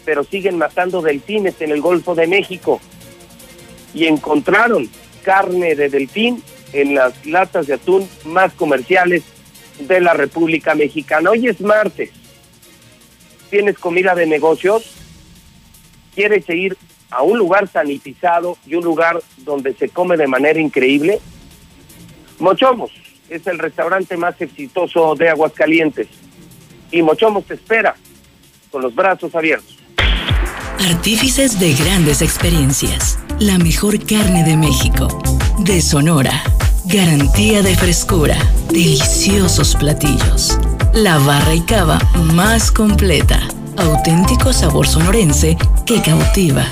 pero 0.07 0.23
siguen 0.23 0.57
matando 0.57 1.01
delfines 1.01 1.59
en 1.59 1.69
el 1.69 1.81
Golfo 1.81 2.15
de 2.15 2.27
México. 2.27 2.79
Y 3.93 4.05
encontraron 4.05 4.89
carne 5.21 5.75
de 5.75 5.89
delfín 5.89 6.41
en 6.71 6.95
las 6.95 7.25
latas 7.25 7.67
de 7.67 7.73
atún 7.73 8.07
más 8.23 8.53
comerciales 8.53 9.23
de 9.79 9.99
la 9.99 10.13
República 10.13 10.75
Mexicana. 10.75 11.31
Hoy 11.31 11.49
es 11.49 11.59
martes. 11.59 12.11
Tienes 13.49 13.77
comida 13.77 14.15
de 14.15 14.27
negocios, 14.27 14.95
quieres 16.15 16.47
ir 16.47 16.77
a 17.09 17.23
un 17.23 17.37
lugar 17.37 17.67
sanitizado 17.67 18.57
y 18.65 18.75
un 18.75 18.85
lugar 18.85 19.21
donde 19.39 19.73
se 19.73 19.89
come 19.89 20.15
de 20.15 20.27
manera 20.27 20.61
increíble, 20.61 21.19
Mochomos 22.39 22.91
es 23.27 23.45
el 23.45 23.59
restaurante 23.59 24.15
más 24.15 24.39
exitoso 24.39 25.15
de 25.15 25.27
Aguascalientes. 25.27 26.07
Y 26.91 27.01
Mochomos 27.01 27.43
te 27.43 27.55
espera 27.55 27.97
con 28.71 28.81
los 28.81 28.95
brazos 28.95 29.35
abiertos. 29.35 29.76
Artífices 30.87 31.59
de 31.59 31.73
grandes 31.73 32.21
experiencias. 32.21 33.19
La 33.39 33.57
mejor 33.57 33.99
carne 34.05 34.45
de 34.45 34.55
México. 34.55 35.09
De 35.59 35.81
Sonora. 35.81 36.41
Garantía 36.85 37.61
de 37.61 37.75
frescura. 37.75 38.37
Deliciosos 38.69 39.75
platillos. 39.75 40.57
La 40.93 41.17
barra 41.19 41.53
y 41.55 41.59
cava 41.59 41.99
más 42.33 42.71
completa. 42.71 43.37
Auténtico 43.75 44.53
sabor 44.53 44.87
sonorense 44.87 45.57
que 45.85 46.01
cautiva. 46.01 46.65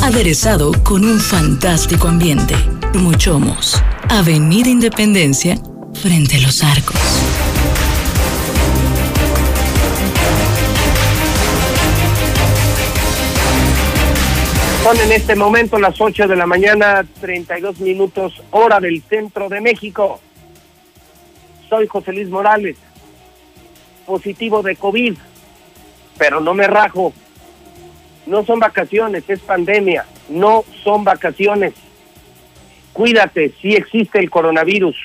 Aderezado 0.00 0.72
con 0.82 1.04
un 1.04 1.20
fantástico 1.20 2.08
ambiente. 2.08 2.56
Muchomos. 2.94 3.76
Avenida 4.08 4.70
Independencia, 4.70 5.60
frente 5.92 6.36
a 6.36 6.40
los 6.40 6.64
arcos. 6.64 6.96
Son 14.90 15.00
en 15.02 15.12
este 15.12 15.36
momento 15.36 15.78
las 15.78 16.00
8 16.00 16.26
de 16.26 16.34
la 16.34 16.46
mañana, 16.46 17.06
32 17.20 17.78
minutos, 17.78 18.42
hora 18.50 18.80
del 18.80 19.00
centro 19.02 19.48
de 19.48 19.60
México. 19.60 20.20
Soy 21.68 21.86
José 21.86 22.12
Luis 22.12 22.28
Morales, 22.28 22.76
positivo 24.04 24.62
de 24.62 24.74
COVID, 24.74 25.14
pero 26.18 26.40
no 26.40 26.54
me 26.54 26.66
rajo. 26.66 27.12
No 28.26 28.44
son 28.44 28.58
vacaciones, 28.58 29.22
es 29.30 29.38
pandemia, 29.38 30.06
no 30.28 30.64
son 30.82 31.04
vacaciones. 31.04 31.74
Cuídate, 32.92 33.54
si 33.62 33.76
existe 33.76 34.18
el 34.18 34.28
coronavirus. 34.28 34.96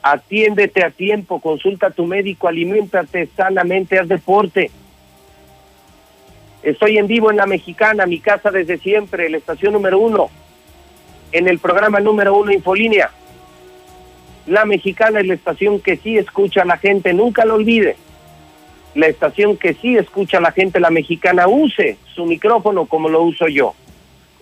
Atiéndete 0.00 0.84
a 0.84 0.90
tiempo, 0.90 1.40
consulta 1.40 1.88
a 1.88 1.90
tu 1.90 2.06
médico, 2.06 2.46
aliméntate 2.46 3.28
sanamente, 3.36 3.98
haz 3.98 4.06
deporte. 4.06 4.70
Estoy 6.62 6.98
en 6.98 7.08
vivo 7.08 7.30
en 7.30 7.36
La 7.36 7.46
Mexicana, 7.46 8.06
mi 8.06 8.20
casa 8.20 8.50
desde 8.50 8.78
siempre, 8.78 9.28
la 9.28 9.38
estación 9.38 9.72
número 9.72 9.98
uno, 9.98 10.30
en 11.32 11.48
el 11.48 11.58
programa 11.58 11.98
número 11.98 12.36
uno 12.36 12.52
Infolínea. 12.52 13.10
La 14.46 14.64
Mexicana 14.64 15.20
es 15.20 15.26
la 15.26 15.34
estación 15.34 15.80
que 15.80 15.96
sí 15.96 16.18
escucha 16.18 16.62
a 16.62 16.64
la 16.64 16.78
gente, 16.78 17.12
nunca 17.12 17.44
lo 17.44 17.54
olvide. 17.54 17.96
La 18.94 19.06
estación 19.06 19.56
que 19.56 19.74
sí 19.74 19.96
escucha 19.96 20.38
a 20.38 20.40
la 20.40 20.52
gente, 20.52 20.78
la 20.78 20.90
Mexicana, 20.90 21.48
use 21.48 21.96
su 22.14 22.26
micrófono 22.26 22.86
como 22.86 23.08
lo 23.08 23.22
uso 23.22 23.48
yo. 23.48 23.74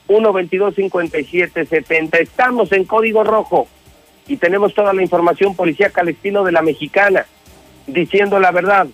122-5770. 0.09 2.19
Estamos 2.19 2.73
en 2.73 2.85
código 2.85 3.25
rojo 3.25 3.67
y 4.27 4.37
tenemos 4.37 4.75
toda 4.75 4.93
la 4.93 5.03
información 5.03 5.55
policíaca 5.55 6.03
al 6.03 6.09
estilo 6.09 6.45
de 6.45 6.53
la 6.53 6.63
Mexicana, 6.63 7.25
diciendo 7.87 8.41
la 8.41 8.51
verdad, 8.51 8.89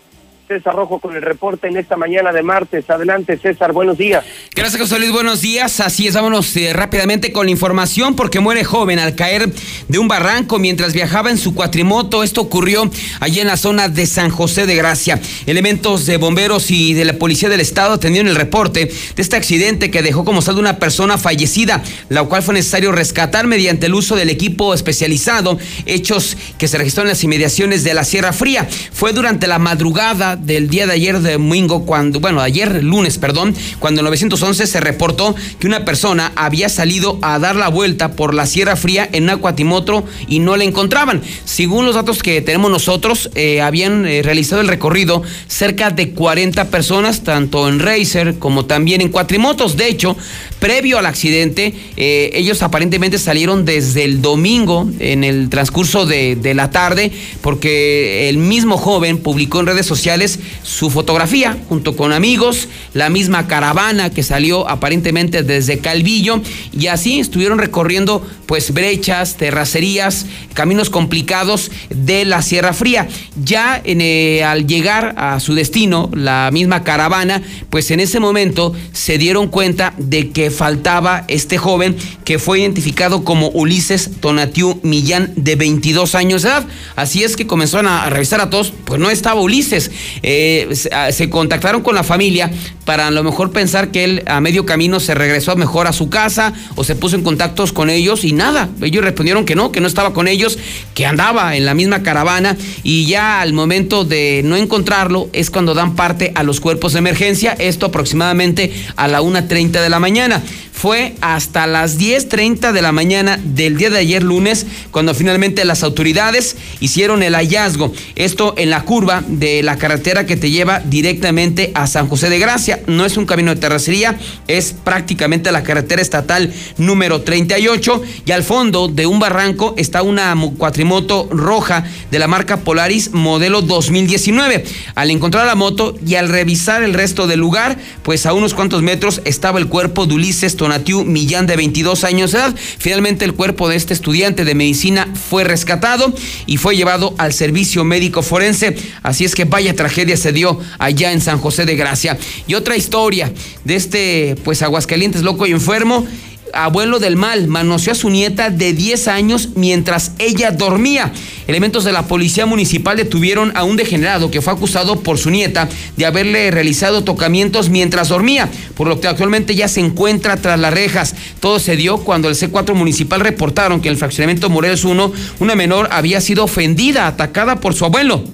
César 0.47 0.75
Rojo 0.75 0.99
con 1.01 1.15
el 1.17 1.23
reporte 1.23 1.69
en 1.69 1.77
esta 1.77 1.97
mañana 1.97 2.33
de 2.33 2.43
martes. 2.43 2.89
Adelante, 2.89 3.37
César, 3.37 3.73
buenos 3.73 3.99
días. 3.99 4.25
Gracias, 4.55 4.81
José 4.81 4.99
Luis, 4.99 5.13
buenos 5.13 5.41
días. 5.41 5.81
Así 5.81 6.07
es, 6.07 6.15
vámonos 6.15 6.57
eh, 6.57 6.73
rápidamente 6.73 7.33
con 7.33 7.47
la 7.47 7.53
información 7.53 8.15
porque 8.15 8.41
muere 8.41 8.65
joven 8.65 8.99
al 8.99 9.15
caer 9.15 9.53
de 9.89 9.99
un 9.99 10.09
barranco 10.09 10.59
mientras 10.59 10.93
viajaba 10.93 11.31
en 11.31 11.39
su 11.39 11.55
cuatrimoto. 11.55 12.23
Esto 12.23 12.43
ocurrió 12.43 12.89
allí 13.21 13.41
en 13.41 13.49
la 13.49 13.57
zona 13.57 13.89
de 13.89 14.07
San 14.07 14.31
José 14.31 14.67
de 14.67 14.77
Gracia. 14.77 15.21
Elementos 15.47 16.07
de 16.07 16.17
bomberos 16.17 16.71
y 16.71 16.95
de 16.95 17.05
la 17.05 17.15
Policía 17.15 17.49
del 17.49 17.61
Estado 17.61 17.95
atendieron 17.95 18.29
el 18.29 18.37
reporte 18.37 18.87
de 18.87 19.23
este 19.23 19.37
accidente 19.37 19.91
que 19.91 20.03
dejó 20.03 20.25
como 20.25 20.43
saldo 20.43 20.61
una 20.61 20.79
persona 20.79 21.19
fallecida, 21.19 21.83
la 22.09 22.25
cual 22.25 22.43
fue 22.43 22.55
necesario 22.55 22.93
rescatar 22.93 23.47
mediante 23.47 23.87
el 23.87 23.95
uso 23.95 24.15
del 24.17 24.31
equipo 24.31 24.75
especializado, 24.75 25.59
hechos 25.87 26.37
que 26.59 26.69
se 26.69 26.79
registraron 26.79 27.09
en 27.09 27.15
las 27.15 27.25
inmediaciones 27.25 27.83
de 27.85 27.95
la 27.95 28.05
Sierra 28.05 28.33
Fría. 28.33 28.69
Fue 28.93 29.13
durante 29.13 29.47
la 29.47 29.59
madrugada 29.59 30.36
del 30.41 30.69
día 30.69 30.87
de 30.87 30.93
ayer 30.93 31.21
domingo, 31.21 31.85
cuando, 31.87 32.21
bueno, 32.21 32.41
ayer 32.41 32.83
lunes, 32.83 33.19
perdón, 33.19 33.55
cuando 33.79 34.01
en 34.01 34.07
911 34.07 34.67
se 34.67 34.81
reportó 34.81 35.35
que 35.59 35.67
una 35.67 35.85
persona 35.85 36.33
había 36.37 36.69
salido 36.69 37.19
a 37.23 37.39
dar 37.39 37.57
la 37.57 37.69
vuelta 37.69 38.13
por 38.13 38.35
la 38.35 38.47
Sierra 38.47 38.77
Fría 38.77 39.09
en 39.13 39.29
un 39.29 39.39
cuatimotro 39.39 40.05
y 40.29 40.39
no 40.39 40.57
la 40.57 40.65
encontraban. 40.65 41.23
Según 41.45 41.87
los 41.87 41.95
datos 41.95 42.23
que 42.23 42.41
tenemos 42.41 42.71
nosotros, 42.71 43.31
eh, 43.35 43.61
habían 43.61 44.07
eh, 44.07 44.23
realizado 44.23 44.61
el 44.61 44.69
recorrido 44.69 45.23
cerca 45.47 45.91
de 45.91 46.11
40 46.11 46.71
personas, 46.71 47.25
tanto 47.25 47.69
en 47.69 47.81
Racer 47.81 48.39
como 48.39 48.67
también 48.67 49.01
en 49.01 49.09
cuatrimotos. 49.09 49.77
De 49.77 49.89
hecho, 49.89 50.17
previo 50.59 50.99
al 50.99 51.07
accidente, 51.07 51.75
eh, 51.97 52.31
ellos 52.35 52.63
aparentemente 52.63 53.19
salieron 53.19 53.65
desde 53.65 54.05
el 54.05 54.23
domingo 54.23 54.91
en 54.99 55.25
el 55.25 55.49
transcurso 55.51 56.07
de, 56.07 56.37
de 56.37 56.55
la 56.55 56.71
tarde, 56.71 57.13
porque 57.43 58.29
el 58.29 58.39
mismo 58.39 58.77
joven 58.79 59.19
publicó 59.19 59.61
en 59.61 59.67
redes 59.67 59.87
sociales 59.87 60.26
su 60.63 60.91
fotografía 60.91 61.57
junto 61.69 61.97
con 61.97 62.13
amigos, 62.13 62.69
la 62.95 63.09
misma 63.11 63.47
caravana 63.47 64.11
que 64.11 64.23
salió 64.23 64.69
aparentemente 64.69 65.43
desde 65.43 65.79
Calvillo 65.79 66.41
y 66.73 66.89
así 66.89 67.21
estuvieron 67.21 67.59
recorriendo 67.59 68.27
pues 68.47 68.73
brechas, 68.73 69.37
terracerías, 69.37 70.27
caminos 70.55 70.91
complicados 70.91 71.71
de 71.91 72.25
la 72.25 72.43
Sierra 72.43 72.73
Fría. 72.73 73.09
Ya 73.45 73.83
eh, 73.85 74.45
al 74.45 74.67
llegar 74.67 75.15
a 75.19 75.41
su 75.41 75.55
destino, 75.55 76.11
la 76.15 76.51
misma 76.53 76.85
caravana, 76.85 77.43
pues 77.71 77.91
en 77.91 78.01
ese 78.01 78.21
momento 78.21 78.73
se 78.93 79.19
dieron 79.19 79.49
cuenta 79.49 79.95
de 79.99 80.31
que 80.31 80.51
faltaba 80.51 81.25
este 81.29 81.59
joven 81.59 81.97
que 82.25 82.39
fue 82.39 82.61
identificado 82.61 83.25
como 83.25 83.49
Ulises 83.49 84.11
Tonatiu 84.21 84.81
Millán 84.83 85.33
de 85.37 85.57
22 85.57 86.15
años 86.15 86.43
de 86.43 86.49
edad. 86.49 86.67
Así 86.95 87.25
es 87.25 87.37
que 87.37 87.47
comenzaron 87.47 87.89
a 87.89 88.09
revisar 88.09 88.41
a 88.41 88.51
todos, 88.51 88.73
pues 88.85 89.01
no 89.01 89.11
estaba 89.11 89.41
Ulises. 89.41 89.91
Eh, 90.23 90.69
se 91.11 91.31
contactaron 91.31 91.83
con 91.83 91.95
la 91.95 92.03
familia 92.03 92.51
para 92.85 93.09
a 93.09 93.11
lo 93.11 93.23
mejor 93.23 93.53
pensar 93.53 93.91
que 93.91 94.05
él 94.05 94.23
a 94.27 94.41
medio 94.41 94.65
camino 94.65 95.01
se 95.01 95.15
regresó 95.15 95.57
mejor 95.57 95.87
a 95.87 95.93
su 95.93 96.09
casa 96.09 96.53
o 96.77 96.85
se 96.85 96.95
puso 96.95 97.17
en 97.17 97.23
contactos 97.23 97.73
con 97.73 97.91
ellos 97.91 98.25
y 98.25 98.33
nada, 98.33 98.69
ellos 98.81 99.05
respondieron 99.05 99.45
que 99.45 99.55
no, 99.55 99.73
que 99.73 99.81
no 99.81 99.87
estaba 99.87 100.13
con 100.13 100.29
ellos, 100.29 100.59
que 100.95 101.05
andaba 101.05 101.57
en 101.57 101.67
la 101.67 101.75
misma 101.75 102.03
caravana 102.03 102.57
y 102.83 103.07
ya 103.07 103.41
al 103.41 103.53
momento 103.53 104.05
de 104.05 104.43
no 104.45 104.57
encontrarlo 104.57 105.29
es 105.33 105.51
cuando 105.51 105.75
dan 105.75 105.97
parte 105.97 106.33
a 106.35 106.43
los 106.43 106.61
cuerpos 106.61 106.93
de 106.93 107.01
emergencia, 107.01 107.53
esto 107.59 107.87
aproximadamente 107.87 108.73
a 108.97 109.09
la 109.09 109.21
1.30 109.21 109.83
de 109.83 109.91
la 109.91 109.99
mañana. 109.99 110.43
Fue 110.77 111.15
hasta 111.23 111.67
las 111.67 111.99
10.30 111.99 112.73
de 112.73 112.83
la 112.83 112.93
mañana 112.93 113.41
del 113.43 113.79
día 113.79 113.89
de 113.89 113.99
ayer 113.99 114.23
lunes 114.23 114.67
cuando 114.91 115.15
finalmente 115.15 115.65
las 115.65 115.83
autoridades 115.83 116.57
hicieron 116.81 117.23
el 117.23 117.35
hallazgo. 117.35 117.95
Esto 118.15 118.55
en 118.59 118.69
la 118.69 118.83
curva 118.83 119.25
de 119.27 119.63
la 119.63 119.79
carretera 119.79 120.27
que 120.27 120.37
te 120.37 120.51
lleva 120.51 120.81
directamente 120.81 121.73
a 121.75 121.87
San 121.87 122.09
José 122.09 122.29
de 122.29 122.39
Gracia. 122.39 122.81
No 122.87 123.07
es 123.07 123.17
un 123.17 123.25
camino 123.25 123.55
de 123.55 123.61
terracería, 123.61 124.19
es 124.49 124.75
prácticamente 124.75 125.51
la 125.51 125.63
carretera 125.63 126.03
estatal 126.03 126.53
número 126.77 127.23
38 127.23 128.03
y 128.27 128.33
al 128.33 128.43
fondo 128.43 128.89
de 128.89 129.07
un 129.07 129.19
barranco 129.19 129.75
está 129.79 130.03
una 130.03 130.37
cuatrimoto 130.59 131.27
roja 131.31 131.85
de 132.11 132.19
la 132.19 132.29
marca 132.29 132.59
Polaris 132.59 133.13
modelo 133.15 133.63
2019. 133.63 134.65
Al 134.95 135.11
encontrar 135.11 135.47
la 135.47 135.55
moto 135.55 135.97
y 136.07 136.17
al 136.17 136.29
revisar 136.29 136.83
el 136.83 136.93
resto 136.93 137.27
del 137.27 137.41
lugar, 137.41 137.79
pues 138.03 138.27
a 138.27 138.35
unos 138.35 138.53
cuantos 138.53 138.83
metros 138.83 139.23
estaba 139.25 139.59
el 139.59 139.69
cuerpo 139.69 140.05
de 140.05 140.15
Ulises 140.15 140.55
Tonatiu 140.67 141.05
Millán 141.05 141.47
de 141.47 141.55
22 141.55 142.03
años 142.03 142.33
de 142.33 142.39
edad. 142.39 142.55
Finalmente 142.57 143.25
el 143.25 143.35
cuerpo 143.35 143.69
de 143.69 143.77
este 143.77 143.95
estudiante 143.95 144.45
de 144.45 144.57
medicina 144.57 145.07
fue 145.31 145.45
rescatado 145.45 146.13
y 146.45 146.57
fue 146.57 146.77
llevado 146.77 147.15
al 147.19 147.33
servicio 147.33 147.85
médico 147.85 148.21
forense. 148.21 148.77
Así 149.05 149.25
es 149.25 149.37
que 149.37 149.45
vaya 149.45 149.77
tragedia 149.77 150.17
se 150.17 150.33
dio 150.33 150.59
allá 150.81 151.13
en 151.13 151.21
San 151.21 151.39
José 151.39 151.67
de 151.67 151.77
Gracia. 151.77 152.19
Y 152.49 152.55
otra 152.55 152.77
historia 152.77 153.33
de 153.63 153.77
este 153.77 154.35
pues 154.43 154.61
Aguascalientes 154.63 155.23
loco 155.23 155.47
y 155.47 155.53
enfermo 155.53 156.05
abuelo 156.53 156.99
del 156.99 157.17
mal 157.17 157.49
manoseó 157.49 157.93
a 157.93 157.97
su 157.97 158.11
nieta 158.11 158.51
de 158.51 158.73
10 158.73 159.09
años 159.09 159.51
mientras 159.55 160.13
ella 160.19 160.51
dormía. 160.51 161.13
Elementos 161.47 161.85
de 161.85 161.93
la 161.93 162.07
policía 162.09 162.47
municipal 162.47 162.97
detuvieron 162.97 163.57
a 163.57 163.65
un 163.65 163.77
degenerado 163.77 164.31
que 164.31 164.43
fue 164.43 164.53
acusado 164.53 165.01
por 165.01 165.19
su 165.19 165.31
nieta 165.31 165.69
de 165.97 166.07
haberle 166.07 166.51
realizado 166.51 167.05
tocamientos 167.05 167.69
mientras 167.69 168.09
dormía, 168.09 168.49
por 168.75 168.89
lo 168.89 169.01
que 169.01 169.09
actualmente 169.09 169.55
ya 169.55 169.69
se 169.69 169.81
encuentra 169.81 170.37
tras 170.37 170.59
las 170.59 170.75
rejas. 170.75 171.15
Todo 171.41 171.59
se 171.59 171.77
dio 171.77 171.99
cuando 171.99 172.29
el 172.29 172.35
C4 172.35 172.75
municipal 172.75 173.21
reportaron 173.21 173.81
que 173.81 173.89
en 173.89 173.93
el 173.93 173.99
fraccionamiento 173.99 174.51
Morelos 174.51 174.85
1 174.85 175.13
una 175.41 175.55
menor 175.55 175.89
había 175.93 176.21
sido 176.21 176.45
ofendida, 176.45 177.07
atacada 177.07 177.61
por 177.61 177.75
su 177.75 177.85
abuelo. 177.85 178.25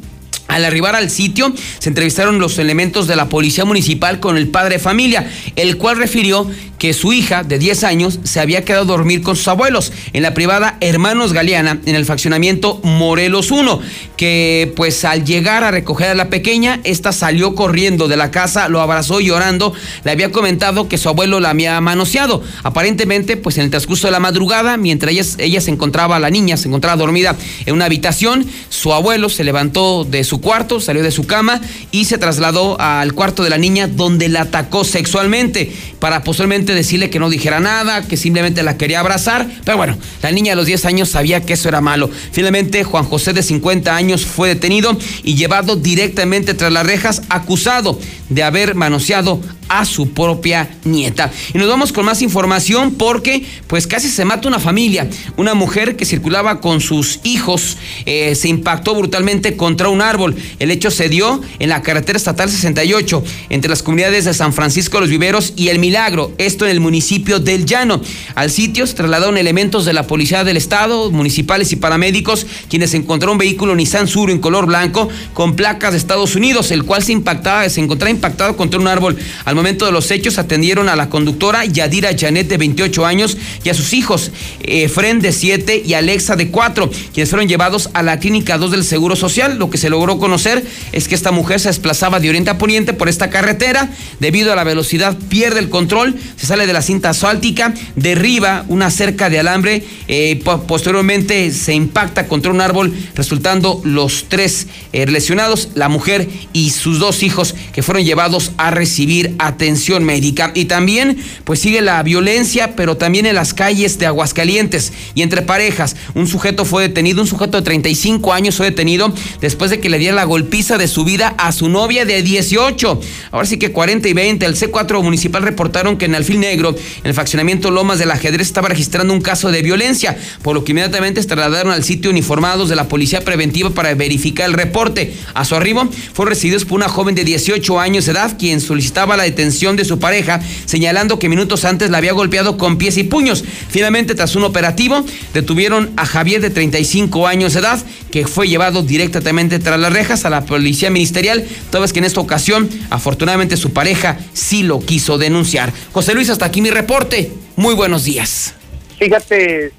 Al 0.53 0.67
arribar 0.67 0.95
al 0.95 1.09
sitio, 1.09 1.51
se 1.79 1.89
entrevistaron 1.89 2.39
los 2.39 2.59
elementos 2.59 3.07
de 3.07 3.17
la 3.17 3.31
policía 3.31 3.65
municipal 3.65 4.21
con 4.21 4.37
el 4.37 4.49
padre 4.49 4.75
de 4.75 4.81
familia, 4.81 5.31
el 5.57 5.79
cual 5.79 5.97
refirió 5.97 6.47
que 6.83 6.93
su 6.93 7.13
hija 7.13 7.45
de 7.45 7.61
10 7.61 7.85
años 7.85 8.19
se 8.25 8.41
había 8.41 8.65
quedado 8.65 8.83
a 8.83 8.87
dormir 8.87 9.23
con 9.23 9.37
sus 9.37 9.47
abuelos 9.47 9.93
en 10.13 10.23
la 10.23 10.35
privada 10.35 10.79
Hermanos 10.81 11.33
Galeana 11.33 11.79
en 11.87 11.95
el 11.95 12.05
faccionamiento 12.05 12.81
Morelos 12.83 13.53
1, 13.53 13.81
que 14.17 14.73
pues 14.77 15.05
al 15.05 15.25
llegar 15.25 15.63
a 15.65 15.71
recoger 15.71 16.11
a 16.11 16.15
la 16.15 16.29
pequeña, 16.29 16.81
esta 16.83 17.13
salió 17.13 17.55
corriendo 17.55 18.09
de 18.09 18.17
la 18.17 18.31
casa, 18.31 18.69
lo 18.69 18.81
abrazó 18.81 19.21
llorando, 19.21 19.73
le 20.05 20.11
había 20.11 20.33
comentado 20.33 20.89
que 20.89 20.99
su 20.99 21.09
abuelo 21.09 21.39
la 21.41 21.51
había 21.51 21.81
manoseado. 21.81 22.43
Aparentemente, 22.63 23.37
pues 23.39 23.59
en 23.59 23.65
el 23.65 23.71
transcurso 23.71 24.09
de 24.09 24.11
la 24.11 24.21
madrugada, 24.21 24.77
mientras 24.77 25.13
ella, 25.13 25.25
ella 25.39 25.61
se 25.61 25.71
encontraba, 25.71 26.19
la 26.19 26.31
niña 26.31 26.57
se 26.57 26.67
encontraba 26.67 26.97
dormida 26.97 27.37
en 27.65 27.75
una 27.75 27.85
habitación, 27.85 28.45
su 28.69 28.93
abuelo 28.93 29.29
se 29.29 29.45
levantó 29.45 30.05
de 30.05 30.25
su 30.25 30.41
cuarto, 30.43 30.81
salió 30.81 31.03
de 31.03 31.11
su 31.11 31.27
cama 31.27 31.63
y 31.91 32.05
se 32.05 32.19
trasladó 32.19 32.79
al 32.79 33.15
cuarto 33.15 33.43
de 33.43 33.49
la 33.49 33.57
niña 33.57 33.87
donde 33.87 34.29
la 34.29 34.43
atacó 34.43 34.85
sexualmente 34.85 35.73
para 35.99 36.23
posiblemente 36.23 36.75
decirle 36.75 37.09
que 37.09 37.19
no 37.19 37.31
dijera 37.31 37.61
nada, 37.61 38.03
que 38.03 38.19
simplemente 38.19 38.63
la 38.63 38.77
quería 38.77 39.01
abrazar. 39.01 39.49
Pero 39.65 39.79
bueno, 39.79 39.97
la 40.21 40.31
niña 40.31 40.53
a 40.53 40.57
los 40.57 40.67
10 40.67 40.85
años 40.85 41.09
sabía 41.09 41.41
que 41.41 41.55
eso 41.55 41.69
era 41.69 41.81
malo. 41.81 42.11
Finalmente, 42.33 42.85
Juan 42.85 43.05
José 43.05 43.33
de 43.33 43.43
50 43.43 43.97
años 43.97 44.27
fue 44.27 44.49
detenido 44.49 44.95
y 45.23 45.37
llevado 45.37 45.77
directamente 45.77 46.53
tras 46.53 46.73
las 46.73 46.85
rejas, 46.85 47.23
acusado 47.31 47.99
de 48.29 48.43
haber 48.43 48.75
manoseado 48.75 49.41
a 49.73 49.87
su 49.87 50.11
propia 50.11 50.69
nieta. 50.85 51.31
Y 51.55 51.59
nos 51.59 51.67
vamos 51.67 51.93
con 51.93 52.05
más 52.05 52.21
información 52.21 52.95
porque 52.95 53.43
pues 53.69 53.87
casi 53.87 54.09
se 54.09 54.27
mata 54.27 54.47
una 54.47 54.59
familia. 54.59 55.09
Una 55.39 55.55
mujer 55.55 55.97
que 55.97 56.05
circulaba 56.05 56.61
con 56.61 56.83
sus 56.83 57.21
hijos 57.25 57.79
eh, 58.05 58.35
se 58.35 58.49
impactó 58.49 58.95
brutalmente 58.95 59.57
contra 59.57 59.89
un 59.89 60.03
árbol. 60.03 60.37
El 60.59 60.71
hecho 60.71 60.91
se 60.91 61.09
dio 61.09 61.41
en 61.59 61.71
la 61.71 61.81
carretera 61.81 62.19
estatal 62.19 62.51
68 62.51 63.25
entre 63.49 63.71
las 63.71 63.83
comunidades 63.83 64.27
de 64.27 64.35
San 64.35 64.53
Francisco 64.53 64.99
de 64.99 65.03
los 65.03 65.11
Viveros 65.11 65.55
y 65.57 65.69
El 65.69 65.79
Milagro, 65.79 66.33
esto 66.37 66.67
en 66.67 66.73
el 66.73 66.81
municipio 66.81 67.41
del 67.41 67.65
Llano. 67.65 68.03
Al 68.35 68.51
sitio 68.51 68.87
se 68.87 68.95
trasladaron 68.95 69.39
elementos 69.39 69.87
de 69.87 69.95
la 69.95 70.07
Policía 70.07 70.45
del 70.45 70.59
Estado, 70.59 71.11
municipales 71.11 71.73
y 71.73 71.77
paramédicos, 71.77 72.47
quienes 72.69 72.93
encontraron 72.93 73.35
un 73.35 73.39
vehículo 73.39 73.75
Nissan 73.75 74.07
Sur 74.07 74.31
en 74.31 74.39
color 74.39 74.67
blanco 74.67 75.09
con 75.33 75.57
placas 75.57 75.93
de 75.93 75.99
Estados 75.99 76.37
Unidos, 76.37 76.71
el 76.73 76.85
cual 76.85 77.03
se 77.03 77.13
impactaba, 77.13 77.67
se 77.71 77.81
encontraba 77.81 78.11
impactado 78.11 78.55
contra 78.55 78.79
un 78.79 78.87
árbol. 78.87 79.17
Al 79.47 79.62
momento 79.63 79.87
de 79.87 79.93
los 79.93 80.11
hechos 80.11 80.39
atendieron 80.39 80.89
a 80.89 80.97
la 80.97 81.09
conductora 81.09 81.65
Yadira 81.65 82.11
Janet 82.19 82.49
de 82.49 82.57
28 82.57 83.07
años 83.07 83.37
y 83.63 83.69
a 83.69 83.75
sus 83.75 83.93
hijos, 83.93 84.33
Efren 84.59 85.21
de 85.21 85.31
7 85.31 85.85
y 85.87 85.95
Alexa 85.95 86.35
de 86.35 86.49
4, 86.49 86.91
quienes 87.15 87.31
fueron 87.31 87.49
llevados 87.49 87.89
a 87.95 88.03
la 88.03 88.19
clínica 88.19 88.59
2 88.59 88.73
del 88.73 88.85
Seguro 88.85 89.15
Social. 89.15 89.59
Lo 89.59 89.71
que 89.71 89.79
se 89.79 89.89
logró 89.89 90.19
conocer 90.19 90.65
es 90.91 91.07
que 91.07 91.15
esta 91.15 91.31
mujer 91.31 91.61
se 91.61 91.69
desplazaba 91.69 92.19
de 92.19 92.29
oriente 92.29 92.51
a 92.51 92.59
poniente 92.59 92.93
por 92.93 93.09
esta 93.09 93.31
carretera, 93.31 93.89
debido 94.19 94.53
a 94.53 94.57
la 94.57 94.65
velocidad 94.65 95.17
pierde 95.29 95.61
el 95.61 95.69
control, 95.69 96.17
se 96.37 96.47
sale 96.49 96.67
de 96.67 96.73
la 96.73 96.83
cinta 96.83 97.11
asfáltica, 97.11 97.73
derriba 97.95 98.65
una 98.67 98.91
cerca 98.91 99.31
de 99.31 99.39
alambre, 99.39 99.85
eh, 100.09 100.43
posteriormente 100.67 101.53
se 101.53 101.73
impacta 101.73 102.27
contra 102.27 102.51
un 102.51 102.61
árbol, 102.61 102.93
resultando 103.15 103.81
los 103.85 104.25
tres 104.29 104.67
eh, 104.93 105.07
lesionados, 105.07 105.69
la 105.77 105.89
mujer 105.89 106.29
y 106.53 106.71
sus 106.71 106.99
dos 106.99 107.23
hijos 107.23 107.55
que 107.73 107.85
fueron 107.85 108.05
llevados 108.05 108.51
a 108.57 108.73
recibir 108.73 109.37
atención 109.53 110.05
médica. 110.05 110.53
Y 110.55 110.67
también, 110.67 111.19
pues 111.45 111.61
sigue 111.61 111.81
la 111.81 112.03
violencia, 112.03 112.75
pero 112.77 112.97
también 112.97 113.27
en 113.27 113.35
las 113.35 113.55
calles 113.55 113.99
de 113.99 114.07
Aguascalientes 114.07 114.93
y 115.15 115.23
entre 115.23 115.43
parejas. 115.43 115.97
Un 116.15 116.27
sujeto 116.27 116.65
fue 116.65 116.83
detenido, 116.83 117.23
un 117.23 117.29
sujeto 117.29 117.59
de 117.59 117.63
35 117.63 118.33
años 118.33 118.57
fue 118.57 118.67
detenido 118.67 119.13
después 119.41 119.71
de 119.71 119.81
que 119.81 119.89
le 119.89 119.99
diera 119.99 120.15
la 120.15 120.25
golpiza 120.25 120.79
de 120.79 120.89
su 120.89 121.05
vida 121.05 121.35
a 121.39 121.53
su 121.53 121.69
novia 121.69 122.05
de 122.05 122.23
18. 122.23 123.01
Ahora 123.31 123.47
sí 123.47 123.59
que 123.59 123.73
40 123.73 124.09
y 124.09 124.13
20. 124.13 124.47
El 124.47 124.57
C4 124.57 125.03
municipal 125.03 125.43
reportaron 125.43 125.97
que 125.97 126.07
en 126.07 126.15
Alfil 126.15 126.41
Negro, 126.41 126.71
en 126.71 127.07
el 127.07 127.15
faccionamiento 127.15 127.71
Lomas 127.71 127.99
del 127.99 128.11
Ajedrez, 128.11 128.47
estaba 128.47 128.69
registrando 128.69 129.13
un 129.13 129.21
caso 129.21 129.51
de 129.51 129.63
violencia, 129.63 130.17
por 130.43 130.55
lo 130.55 130.65
que 130.65 130.73
inmediatamente 130.73 131.23
se 131.23 131.29
trasladaron 131.29 131.73
al 131.73 131.85
sitio 131.85 132.11
uniformados 132.11 132.69
de 132.69 132.77
la 132.77 132.89
Policía 132.89 133.23
Preventiva 133.23 133.71
para 133.71 133.95
verificar 133.95 134.49
el 134.49 134.55
reporte. 134.55 135.15
A 135.35 135.45
su 135.45 135.55
arribo, 135.55 135.89
fueron 136.13 136.35
recibidos 136.35 136.65
por 136.65 136.77
una 136.77 136.89
joven 136.89 137.15
de 137.15 137.25
18 137.25 137.81
años 137.81 138.07
de 138.07 138.13
edad, 138.13 138.37
quien 138.39 138.61
solicitaba 138.61 139.17
la 139.17 139.25
detención 139.25 139.42
de 139.43 139.85
su 139.85 139.99
pareja, 139.99 140.41
señalando 140.67 141.19
que 141.19 141.29
minutos 141.29 141.65
antes 141.65 141.91
la 141.91 141.99
había 141.99 142.13
golpeado 142.13 142.57
con 142.57 142.79
pies 142.79 142.97
y 142.97 143.05
puños. 143.05 143.45
Finalmente, 143.69 144.15
tras 144.15 144.37
un 144.37 144.45
operativo, 144.45 145.05
detuvieron 145.35 145.91
a 145.97 146.07
Javier 146.07 146.41
de 146.41 146.51
35 146.51 147.27
años 147.27 147.55
de 147.55 147.61
edad, 147.61 147.85
que 148.13 148.27
fue 148.27 148.47
llevado 148.47 148.83
directamente 148.83 149.59
tras 149.59 149.81
las 149.81 149.93
rejas 149.93 150.25
a 150.25 150.31
la 150.31 150.45
policía 150.45 150.91
ministerial, 150.91 151.45
toda 151.71 151.83
vez 151.83 151.93
que 151.93 151.99
en 151.99 152.05
esta 152.05 152.21
ocasión, 152.21 152.69
afortunadamente, 152.91 153.57
su 153.57 153.73
pareja 153.73 154.19
sí 154.33 154.63
lo 154.63 154.79
quiso 154.79 155.19
denunciar. 155.19 155.73
José 155.93 156.15
Luis, 156.15 156.31
hasta 156.31 156.47
aquí 156.47 156.61
mi 156.61 156.71
reporte. 156.71 157.33
Muy 157.57 157.75
buenos 157.75 158.05
días. 158.05 158.55
Fíjate, 158.99 159.73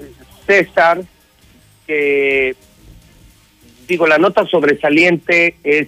César, 0.46 1.02
que 1.88 2.56
digo, 3.88 4.08
la 4.08 4.18
nota 4.18 4.46
sobresaliente 4.46 5.56
es 5.64 5.88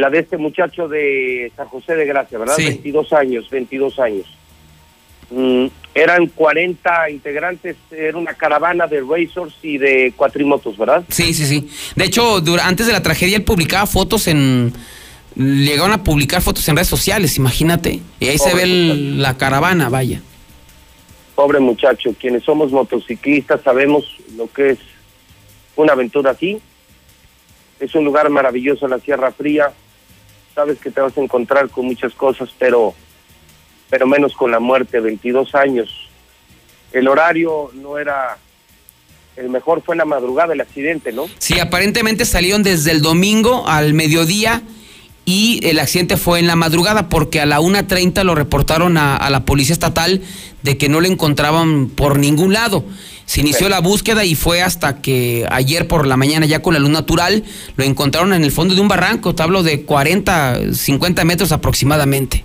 la 0.00 0.10
de 0.10 0.20
este 0.20 0.36
muchacho 0.38 0.88
de 0.88 1.52
San 1.56 1.68
José 1.68 1.94
de 1.94 2.06
Gracia, 2.06 2.38
¿verdad? 2.38 2.56
Sí. 2.56 2.64
22 2.64 3.12
años, 3.12 3.50
22 3.50 3.98
años. 3.98 4.26
Mm, 5.30 5.66
eran 5.94 6.26
40 6.28 7.10
integrantes, 7.10 7.76
era 7.90 8.16
una 8.18 8.34
caravana 8.34 8.86
de 8.86 9.00
racers 9.00 9.54
y 9.62 9.78
de 9.78 10.12
cuatrimotos, 10.16 10.76
¿verdad? 10.78 11.04
Sí, 11.08 11.34
sí, 11.34 11.46
sí. 11.46 11.68
De 11.96 12.04
hecho, 12.04 12.42
antes 12.62 12.86
de 12.86 12.92
la 12.92 13.02
tragedia, 13.02 13.36
él 13.36 13.44
publicaba 13.44 13.86
fotos 13.86 14.26
en. 14.26 14.72
Llegaron 15.36 15.92
a 15.92 16.02
publicar 16.02 16.42
fotos 16.42 16.68
en 16.68 16.74
redes 16.76 16.88
sociales, 16.88 17.36
imagínate. 17.36 18.00
Y 18.18 18.28
ahí 18.28 18.38
se 18.38 18.52
ve 18.54 18.62
el- 18.64 19.22
la 19.22 19.36
caravana, 19.36 19.88
vaya. 19.88 20.20
Pobre 21.36 21.60
muchacho, 21.60 22.12
quienes 22.20 22.42
somos 22.42 22.72
motociclistas 22.72 23.60
sabemos 23.62 24.04
lo 24.36 24.50
que 24.50 24.70
es 24.70 24.78
una 25.76 25.92
aventura 25.92 26.32
así. 26.32 26.58
Es 27.78 27.94
un 27.94 28.04
lugar 28.04 28.28
maravilloso, 28.28 28.88
la 28.88 28.98
Sierra 28.98 29.30
Fría. 29.32 29.70
Sabes 30.60 30.78
que 30.78 30.90
te 30.90 31.00
vas 31.00 31.16
a 31.16 31.22
encontrar 31.22 31.70
con 31.70 31.86
muchas 31.86 32.12
cosas, 32.12 32.50
pero, 32.58 32.92
pero 33.88 34.06
menos 34.06 34.34
con 34.34 34.50
la 34.50 34.60
muerte, 34.60 35.00
22 35.00 35.54
años. 35.54 36.10
El 36.92 37.08
horario 37.08 37.70
no 37.72 37.96
era 37.96 38.36
el 39.36 39.48
mejor, 39.48 39.80
fue 39.82 39.94
en 39.94 40.00
la 40.00 40.04
madrugada 40.04 40.52
el 40.52 40.60
accidente, 40.60 41.12
¿no? 41.12 41.30
Sí, 41.38 41.58
aparentemente 41.58 42.26
salieron 42.26 42.62
desde 42.62 42.90
el 42.90 43.00
domingo 43.00 43.66
al 43.66 43.94
mediodía 43.94 44.60
y 45.24 45.60
el 45.64 45.78
accidente 45.78 46.16
fue 46.16 46.38
en 46.38 46.46
la 46.46 46.56
madrugada 46.56 47.08
porque 47.08 47.40
a 47.40 47.46
la 47.46 47.60
1.30 47.60 48.24
lo 48.24 48.34
reportaron 48.34 48.96
a, 48.96 49.16
a 49.16 49.30
la 49.30 49.44
policía 49.44 49.72
estatal 49.72 50.22
de 50.62 50.76
que 50.76 50.88
no 50.88 51.00
le 51.00 51.08
encontraban 51.08 51.88
por 51.88 52.18
ningún 52.18 52.52
lado. 52.52 52.84
Se 53.26 53.40
inició 53.40 53.68
la 53.68 53.80
búsqueda 53.80 54.24
y 54.24 54.34
fue 54.34 54.60
hasta 54.60 55.00
que 55.00 55.46
ayer 55.50 55.86
por 55.86 56.04
la 56.04 56.16
mañana 56.16 56.46
ya 56.46 56.62
con 56.62 56.74
la 56.74 56.80
luz 56.80 56.90
natural 56.90 57.44
lo 57.76 57.84
encontraron 57.84 58.32
en 58.32 58.42
el 58.42 58.50
fondo 58.50 58.74
de 58.74 58.80
un 58.80 58.88
barranco, 58.88 59.34
te 59.36 59.42
hablo 59.44 59.62
de 59.62 59.82
40, 59.84 60.74
50 60.74 61.24
metros 61.24 61.52
aproximadamente. 61.52 62.44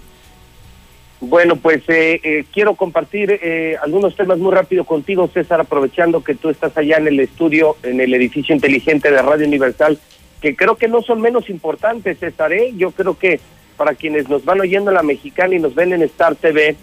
Bueno, 1.21 1.55
pues 1.55 1.81
eh, 1.87 2.19
eh, 2.23 2.45
quiero 2.53 2.75
compartir 2.75 3.39
eh, 3.41 3.77
algunos 3.81 4.15
temas 4.15 4.37
muy 4.37 4.53
rápido 4.53 4.83
contigo, 4.83 5.27
César, 5.33 5.59
aprovechando 5.61 6.23
que 6.23 6.35
tú 6.35 6.49
estás 6.49 6.77
allá 6.77 6.97
en 6.97 7.07
el 7.07 7.19
estudio, 7.19 7.77
en 7.83 7.99
el 7.99 8.13
edificio 8.13 8.53
inteligente 8.53 9.09
de 9.09 9.21
Radio 9.21 9.47
Universal, 9.47 9.97
que 10.45 10.55
creo 10.55 10.75
que 10.75 10.87
no 10.87 11.01
son 11.01 11.21
menos 11.21 11.49
importantes, 11.49 12.19
César. 12.19 12.53
¿eh? 12.53 12.71
Yo 12.77 12.91
creo 12.91 13.17
que 13.17 13.39
para 13.77 13.95
quienes 13.95 14.29
nos 14.29 14.45
van 14.45 14.61
oyendo 14.61 14.91
en 14.91 14.95
la 14.95 15.01
mexicana 15.01 15.55
y 15.55 15.59
nos 15.59 15.73
ven 15.73 15.91
en 15.91 16.03
Star 16.03 16.35
TV, 16.35 16.75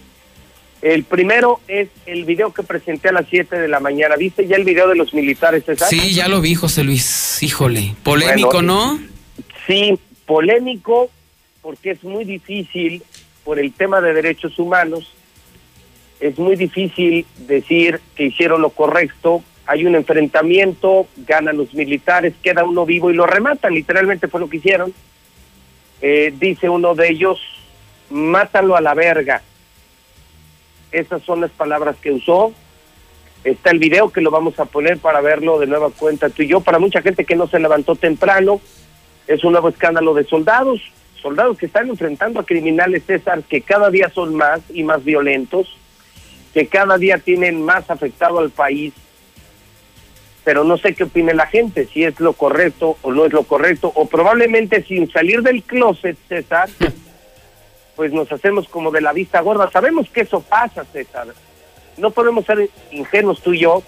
el 0.83 1.05
primero 1.05 1.61
es 1.69 1.89
el 2.07 2.25
video 2.25 2.53
que 2.53 2.65
presenté 2.65 3.11
a 3.11 3.13
las 3.13 3.27
7 3.31 3.61
de 3.61 3.69
la 3.69 3.79
mañana. 3.79 4.17
¿Viste 4.17 4.49
ya 4.49 4.57
el 4.57 4.65
video 4.65 4.89
de 4.89 4.97
los 4.97 5.15
militares, 5.15 5.65
César? 5.65 5.89
Sí, 5.89 6.13
ya 6.13 6.27
lo 6.27 6.41
vi, 6.41 6.57
José 6.57 6.83
Luis. 6.83 7.41
Híjole, 7.41 7.95
polémico, 8.03 8.55
Bueno, 8.55 8.97
¿no? 8.97 9.01
Sí, 9.69 9.97
polémico 10.27 11.09
porque 11.61 11.93
es 11.93 12.03
muy 12.03 12.25
difícil 12.25 13.05
por 13.45 13.61
el 13.61 13.73
tema 13.73 14.01
de 14.01 14.13
derechos 14.13 14.59
humanos. 14.59 15.09
Es 16.19 16.37
muy 16.37 16.57
difícil 16.57 17.27
decir 17.47 18.01
que 18.17 18.25
hicieron 18.25 18.61
lo 18.61 18.71
correcto. 18.71 19.45
Hay 19.67 19.85
un 19.85 19.95
enfrentamiento, 19.95 21.07
ganan 21.27 21.57
los 21.57 21.73
militares, 21.75 22.35
queda 22.43 22.65
uno 22.65 22.85
vivo 22.85 23.11
y 23.11 23.15
lo 23.15 23.27
rematan. 23.27 23.75
Literalmente 23.75 24.29
fue 24.29 24.41
lo 24.41 24.49
que 24.49 24.57
hicieron. 24.57 24.93
Eh, 26.01 26.35
dice 26.37 26.69
uno 26.69 26.95
de 26.95 27.11
ellos, 27.11 27.41
mátalo 28.11 28.77
a 28.77 28.81
la 28.81 28.95
verga. 28.95 29.43
Esas 30.91 31.23
son 31.23 31.41
las 31.41 31.51
palabras 31.53 31.97
que 32.03 32.11
usó. 32.11 32.53
Está 33.45 33.71
el 33.71 33.79
video 33.79 34.11
que 34.11 34.21
lo 34.21 34.31
vamos 34.31 34.59
a 34.61 34.67
poner 34.67 34.99
para 34.99 35.21
verlo 35.21 35.59
de 35.59 35.67
nueva 35.67 35.91
cuenta 35.91 36.29
tú 36.29 36.43
y 36.43 36.49
yo. 36.49 36.61
Para 36.61 36.79
mucha 36.79 37.03
gente 37.03 37.25
que 37.25 37.35
no 37.35 37.47
se 37.49 37.59
levantó 37.59 37.97
temprano, 37.97 38.61
es 39.27 39.43
un 39.45 39.53
nuevo 39.53 39.69
escándalo 39.69 40.15
de 40.15 40.25
soldados, 40.25 40.81
soldados 41.21 41.59
que 41.59 41.67
están 41.67 41.89
enfrentando 41.89 42.41
a 42.41 42.47
criminales, 42.47 43.05
César, 43.05 43.43
que 43.45 43.63
cada 43.63 43.91
día 43.91 44.11
son 44.11 44.35
más 44.35 44.61
y 44.73 44.83
más 44.83 45.05
violentos, 45.05 45.69
que 46.53 46.67
cada 46.67 46.99
día 46.99 47.19
tienen 47.19 47.63
más 47.63 47.91
afectado 47.91 48.39
al 48.39 48.51
país. 48.51 48.93
Pero 50.45 50.65
no 50.65 50.77
sé 50.77 50.95
qué 50.95 51.05
opine 51.05 51.35
la 51.35 51.47
gente, 51.47 51.87
si 51.87 52.03
es 52.05 52.19
lo 52.19 52.33
correcto 52.33 52.97
o 53.03 53.13
no 53.13 53.25
es 53.25 53.33
lo 53.33 53.45
correcto, 53.45 53.93
o 53.95 54.07
probablemente 54.07 54.83
sin 54.83 55.11
salir 55.11 55.43
del 55.43 55.63
closet, 55.63 56.17
César, 56.29 56.69
pues 57.97 58.13
nos 58.13 58.31
hacemos 58.33 58.69
como 58.69 58.91
de 58.91 59.01
la 59.01 59.13
vista 59.13 59.41
gorda. 59.41 59.71
Sabemos 59.71 60.09
que 60.11 60.23
eso 60.23 60.41
pasa, 60.41 60.85
César. 60.85 61.29
No 61.97 62.11
podemos 62.11 62.45
ser 62.45 62.69
ingenuos 62.91 63.41
tú 63.41 63.53
y 63.53 63.61
yo, 63.61 63.83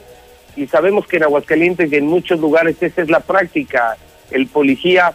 y 0.56 0.66
sabemos 0.66 1.06
que 1.06 1.16
en 1.16 1.24
Aguascalientes 1.24 1.90
y 1.92 1.96
en 1.96 2.06
muchos 2.06 2.38
lugares 2.38 2.80
esa 2.80 3.02
es 3.02 3.10
la 3.10 3.20
práctica. 3.20 3.96
El 4.30 4.46
policía, 4.46 5.14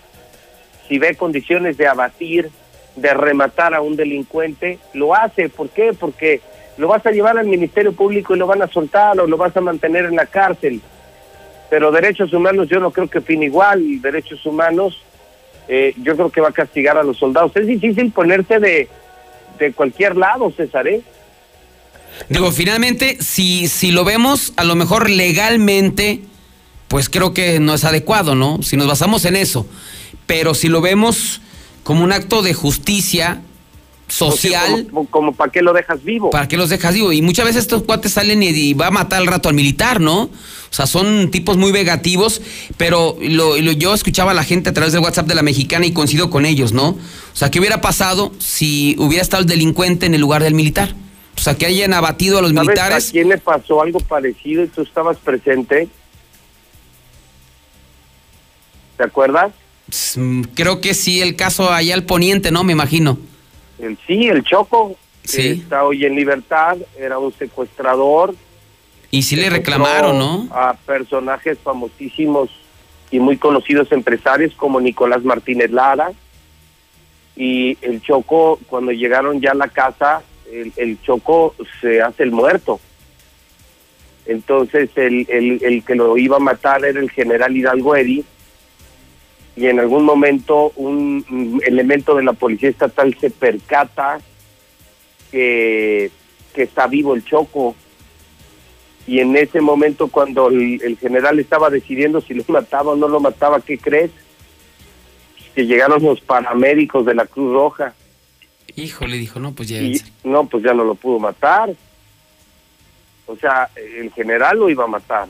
si 0.87 0.99
ve 0.99 1.15
condiciones 1.15 1.77
de 1.77 1.87
abatir, 1.87 2.49
de 2.95 3.13
rematar 3.13 3.73
a 3.73 3.81
un 3.81 3.95
delincuente, 3.95 4.79
lo 4.93 5.15
hace. 5.15 5.49
¿Por 5.49 5.69
qué? 5.69 5.93
Porque 5.97 6.41
lo 6.77 6.87
vas 6.87 7.05
a 7.05 7.11
llevar 7.11 7.37
al 7.37 7.47
Ministerio 7.47 7.93
Público 7.93 8.35
y 8.35 8.39
lo 8.39 8.47
van 8.47 8.61
a 8.61 8.67
soltar 8.67 9.19
o 9.19 9.27
lo 9.27 9.37
vas 9.37 9.55
a 9.55 9.61
mantener 9.61 10.05
en 10.05 10.15
la 10.15 10.25
cárcel. 10.25 10.81
Pero 11.69 11.91
derechos 11.91 12.33
humanos 12.33 12.67
yo 12.67 12.79
no 12.79 12.91
creo 12.91 13.09
que 13.09 13.19
opine 13.19 13.45
igual. 13.45 14.01
Derechos 14.01 14.45
humanos 14.45 15.01
eh, 15.67 15.93
yo 16.01 16.15
creo 16.15 16.31
que 16.31 16.41
va 16.41 16.49
a 16.49 16.53
castigar 16.53 16.97
a 16.97 17.03
los 17.03 17.17
soldados. 17.17 17.51
Es 17.55 17.67
difícil 17.67 18.11
ponerse 18.11 18.59
de, 18.59 18.87
de 19.59 19.73
cualquier 19.73 20.17
lado, 20.17 20.51
César, 20.55 20.87
¿eh? 20.87 21.01
Digo, 22.27 22.51
finalmente, 22.51 23.17
si, 23.21 23.67
si 23.67 23.91
lo 23.91 24.03
vemos, 24.03 24.53
a 24.57 24.63
lo 24.63 24.75
mejor 24.75 25.09
legalmente, 25.09 26.21
pues 26.87 27.07
creo 27.07 27.33
que 27.33 27.59
no 27.59 27.75
es 27.75 27.85
adecuado, 27.85 28.35
¿no? 28.35 28.61
Si 28.63 28.77
nos 28.77 28.87
basamos 28.87 29.25
en 29.25 29.35
eso. 29.35 29.67
Pero 30.25 30.53
si 30.53 30.67
lo 30.67 30.81
vemos 30.81 31.41
como 31.83 32.03
un 32.03 32.11
acto 32.11 32.41
de 32.41 32.53
justicia 32.53 33.41
social. 34.09 34.87
como, 35.09 35.33
para 35.33 35.51
qué 35.51 35.61
lo 35.61 35.71
dejas 35.73 36.03
vivo. 36.03 36.29
¿Para 36.29 36.47
qué 36.47 36.57
los 36.57 36.69
dejas 36.69 36.93
vivo? 36.93 37.11
Y 37.13 37.21
muchas 37.21 37.45
veces 37.45 37.61
estos 37.61 37.83
cuates 37.83 38.13
salen 38.13 38.43
y, 38.43 38.47
y 38.49 38.73
va 38.73 38.87
a 38.87 38.91
matar 38.91 39.21
al 39.21 39.27
rato 39.27 39.47
al 39.49 39.55
militar, 39.55 40.01
¿no? 40.01 40.23
O 40.23 40.31
sea, 40.73 40.85
son 40.85 41.31
tipos 41.31 41.57
muy 41.57 41.71
vegativos, 41.71 42.41
pero 42.77 43.17
lo, 43.21 43.57
lo- 43.57 43.71
yo 43.71 43.93
escuchaba 43.93 44.31
a 44.31 44.33
la 44.35 44.43
gente 44.43 44.69
a 44.69 44.73
través 44.73 44.93
del 44.93 45.01
WhatsApp 45.01 45.27
de 45.27 45.35
la 45.35 45.41
mexicana 45.41 45.85
y 45.85 45.93
coincido 45.93 46.29
con 46.29 46.45
ellos, 46.45 46.73
¿no? 46.73 46.89
O 46.89 46.97
sea, 47.33 47.49
¿qué 47.49 47.59
hubiera 47.59 47.81
pasado 47.81 48.31
si 48.39 48.95
hubiera 48.99 49.21
estado 49.23 49.41
el 49.41 49.49
delincuente 49.49 50.05
en 50.05 50.13
el 50.13 50.21
lugar 50.21 50.43
del 50.43 50.53
militar? 50.53 50.93
O 51.35 51.41
sea, 51.41 51.55
que 51.55 51.65
hayan 51.65 51.93
abatido 51.93 52.37
a 52.37 52.41
los 52.41 52.51
¿Sabes 52.51 52.67
militares. 52.67 53.09
a 53.09 53.11
quién 53.11 53.29
le 53.29 53.37
pasó 53.37 53.81
algo 53.81 53.99
parecido 54.01 54.63
y 54.63 54.67
tú 54.67 54.81
estabas 54.81 55.17
presente? 55.17 55.87
¿Te 58.97 59.03
acuerdas? 59.03 59.51
Creo 60.53 60.81
que 60.81 60.93
sí, 60.93 61.21
el 61.21 61.35
caso 61.35 61.71
allá 61.71 61.93
al 61.95 62.03
poniente, 62.03 62.51
¿no? 62.51 62.63
Me 62.63 62.73
imagino. 62.73 63.17
El, 63.79 63.97
sí, 64.05 64.27
el 64.27 64.43
Choco. 64.43 64.95
Sí. 65.23 65.41
que 65.41 65.51
Está 65.51 65.83
hoy 65.83 66.05
en 66.05 66.15
libertad, 66.15 66.77
era 66.97 67.19
un 67.19 67.31
secuestrador. 67.33 68.33
Y 69.11 69.23
sí 69.23 69.35
le 69.35 69.49
reclamaron, 69.49 70.17
¿no? 70.17 70.47
A 70.51 70.73
personajes 70.73 71.57
famosísimos 71.59 72.49
y 73.11 73.19
muy 73.19 73.37
conocidos 73.37 73.91
empresarios 73.91 74.53
como 74.55 74.79
Nicolás 74.79 75.23
Martínez 75.23 75.71
Lara. 75.71 76.11
Y 77.35 77.77
el 77.81 78.01
Choco, 78.01 78.59
cuando 78.67 78.91
llegaron 78.91 79.39
ya 79.41 79.51
a 79.51 79.55
la 79.55 79.67
casa, 79.69 80.21
el, 80.51 80.73
el 80.75 81.01
Choco 81.01 81.55
se 81.81 82.01
hace 82.01 82.23
el 82.23 82.31
muerto. 82.31 82.79
Entonces 84.25 84.89
el, 84.95 85.25
el, 85.29 85.63
el 85.63 85.83
que 85.83 85.95
lo 85.95 86.17
iba 86.17 86.37
a 86.37 86.39
matar 86.39 86.85
era 86.85 86.99
el 86.99 87.09
general 87.09 87.55
Hidalgo 87.55 87.95
Eri. 87.95 88.23
Y 89.59 89.67
en 89.67 89.77
algún 89.77 90.05
momento 90.05 90.71
un 90.77 91.61
elemento 91.65 92.15
de 92.15 92.23
la 92.23 92.31
policía 92.31 92.69
estatal 92.69 93.13
se 93.19 93.29
percata 93.29 94.21
que, 95.29 96.09
que 96.53 96.63
está 96.63 96.87
vivo 96.87 97.13
el 97.13 97.25
Choco. 97.25 97.75
Y 99.05 99.19
en 99.19 99.35
ese 99.35 99.59
momento 99.59 100.07
cuando 100.07 100.47
el, 100.47 100.81
el 100.81 100.97
general 100.97 101.41
estaba 101.41 101.69
decidiendo 101.69 102.21
si 102.21 102.35
lo 102.35 102.45
mataba 102.47 102.93
o 102.93 102.95
no 102.95 103.09
lo 103.09 103.19
mataba, 103.19 103.59
¿qué 103.59 103.77
crees? 103.77 104.11
Que 105.53 105.65
llegaron 105.65 106.01
los 106.03 106.21
paramédicos 106.21 107.05
de 107.05 107.15
la 107.15 107.25
Cruz 107.25 107.51
Roja. 107.51 107.93
Híjole, 108.77 109.17
dijo, 109.17 109.41
no, 109.41 109.51
pues 109.51 109.67
ya. 109.67 109.81
No, 110.23 110.45
pues 110.45 110.63
ya 110.63 110.73
no 110.73 110.85
lo 110.85 110.95
pudo 110.95 111.19
matar. 111.19 111.75
O 113.25 113.35
sea, 113.35 113.69
el 113.75 114.09
general 114.13 114.57
lo 114.57 114.69
iba 114.69 114.85
a 114.85 114.87
matar. 114.87 115.27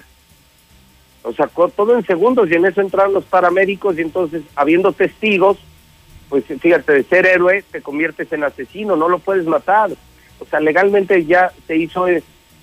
O 1.24 1.34
sea, 1.34 1.48
co- 1.48 1.70
todo 1.70 1.96
en 1.98 2.06
segundos 2.06 2.50
y 2.50 2.56
en 2.56 2.66
eso 2.66 2.82
entraron 2.82 3.14
los 3.14 3.26
paramédicos 3.26 3.98
y 3.98 4.02
entonces, 4.02 4.42
habiendo 4.56 4.92
testigos, 4.94 5.58
pues 6.30 6.44
fíjate, 6.46 6.94
de 6.94 7.04
ser 7.04 7.26
héroe 7.26 7.64
te 7.72 7.82
conviertes 7.82 8.32
en 8.32 8.44
asesino, 8.44 8.96
no 8.96 9.10
lo 9.10 9.20
puedes 9.20 9.46
matar. 9.46 9.92
O 10.40 10.46
sea, 10.46 10.60
legalmente 10.60 11.26
ya 11.26 11.52
se 11.68 11.76
hizo, 11.76 12.06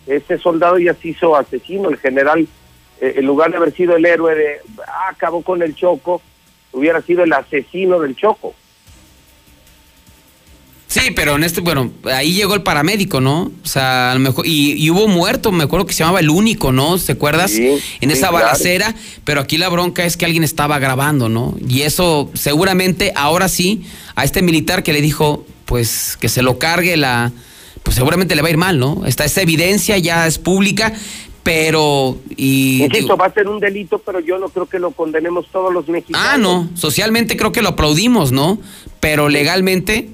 ese 0.07 0.39
soldado 0.39 0.79
ya 0.79 0.95
se 0.95 1.09
hizo 1.09 1.37
asesino. 1.37 1.89
El 1.91 1.99
general, 1.99 2.47
eh, 3.01 3.15
en 3.17 3.27
lugar 3.27 3.51
de 3.51 3.57
haber 3.59 3.73
sido 3.73 3.97
el 3.97 4.07
héroe 4.07 4.35
de, 4.35 4.57
ah, 4.87 5.09
acabó 5.11 5.43
con 5.43 5.63
el 5.63 5.75
Choco, 5.75 6.23
hubiera 6.73 7.03
sido 7.03 7.25
el 7.25 7.33
asesino 7.33 7.99
del 8.01 8.17
Choco. 8.17 8.55
Sí, 10.97 11.11
pero 11.11 11.37
en 11.37 11.45
este, 11.45 11.61
bueno, 11.61 11.91
ahí 12.05 12.33
llegó 12.33 12.55
el 12.55 12.63
paramédico, 12.63 13.21
¿no? 13.21 13.53
O 13.63 13.67
sea, 13.67 14.13
a 14.13 14.15
lo 14.15 14.21
mejor, 14.21 14.47
y, 14.47 14.73
y 14.83 14.91
hubo 14.91 15.09
muerto, 15.09 15.53
me 15.53 15.65
acuerdo 15.65 15.85
que 15.85 15.93
se 15.93 15.99
llamaba 15.99 16.21
el 16.21 16.31
único, 16.31 16.73
¿no? 16.73 16.97
¿Te 16.99 17.13
acuerdas? 17.13 17.53
en 17.53 17.79
sí, 17.79 18.01
esa 18.01 18.29
claro. 18.29 18.45
balacera, 18.45 18.95
pero 19.25 19.43
aquí 19.43 19.59
la 19.59 19.69
bronca 19.69 20.07
es 20.07 20.17
que 20.17 20.25
alguien 20.25 20.43
estaba 20.43 20.79
grabando, 20.79 21.29
¿no? 21.29 21.55
Y 21.69 21.83
eso 21.83 22.31
seguramente, 22.33 23.13
ahora 23.15 23.49
sí, 23.49 23.83
a 24.15 24.25
este 24.25 24.41
militar 24.41 24.83
que 24.83 24.95
le 24.95 25.03
dijo, 25.03 25.45
pues, 25.67 26.17
que 26.19 26.31
se 26.31 26.41
lo 26.41 26.59
cargue 26.59 26.97
la, 26.97 27.31
pues 27.83 27.97
seguramente 27.97 28.35
le 28.35 28.41
va 28.41 28.49
a 28.49 28.53
ir 28.53 28.57
mal, 28.57 28.79
¿no? 28.79 29.05
Está 29.05 29.27
esa 29.27 29.43
evidencia, 29.43 29.99
ya 29.99 30.27
es 30.27 30.39
pública, 30.39 30.95
pero, 31.43 32.17
y... 32.39 32.85
Insisto, 32.85 33.19
va 33.19 33.27
a 33.27 33.35
ser 33.35 33.49
un 33.49 33.61
delito, 33.61 33.99
pero 33.99 34.21
yo 34.21 34.39
no 34.39 34.49
creo 34.49 34.65
que 34.65 34.79
lo 34.79 34.93
condenemos 34.93 35.47
todos 35.53 35.75
los 35.75 35.89
mexicanos. 35.89 36.27
Ah, 36.33 36.39
no, 36.39 36.71
socialmente 36.75 37.37
creo 37.37 37.53
que 37.53 37.61
lo 37.61 37.69
aplaudimos, 37.69 38.33
¿no? 38.33 38.59
Pero 38.99 39.29
legalmente 39.29 40.09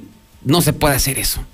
no 0.44 0.60
se 0.62 0.72
puede 0.72 0.94
hacer 0.96 1.18
eso. 1.18 1.44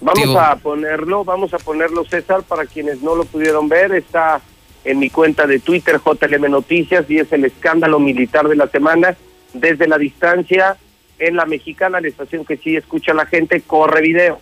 Vamos 0.00 0.22
Digo- 0.22 0.38
a 0.40 0.56
ponerlo, 0.56 1.24
vamos 1.24 1.52
a 1.54 1.58
ponerlo, 1.58 2.04
César, 2.04 2.42
para 2.42 2.66
quienes 2.66 3.02
no 3.02 3.14
lo 3.16 3.24
pudieron 3.24 3.68
ver, 3.68 3.92
está 3.92 4.40
en 4.84 4.98
mi 5.00 5.10
cuenta 5.10 5.46
de 5.46 5.58
Twitter, 5.58 5.98
JLM 6.04 6.48
Noticias, 6.48 7.04
y 7.10 7.18
es 7.18 7.32
el 7.32 7.44
escándalo 7.44 7.98
militar 7.98 8.46
de 8.48 8.54
la 8.56 8.68
semana, 8.68 9.16
desde 9.52 9.88
la 9.88 9.98
distancia, 9.98 10.76
en 11.18 11.34
la 11.34 11.46
mexicana, 11.46 12.00
la 12.00 12.06
estación 12.08 12.44
que 12.44 12.56
sí 12.56 12.76
escucha 12.76 13.12
la 13.12 13.26
gente, 13.26 13.60
corre 13.62 14.00
video. 14.02 14.40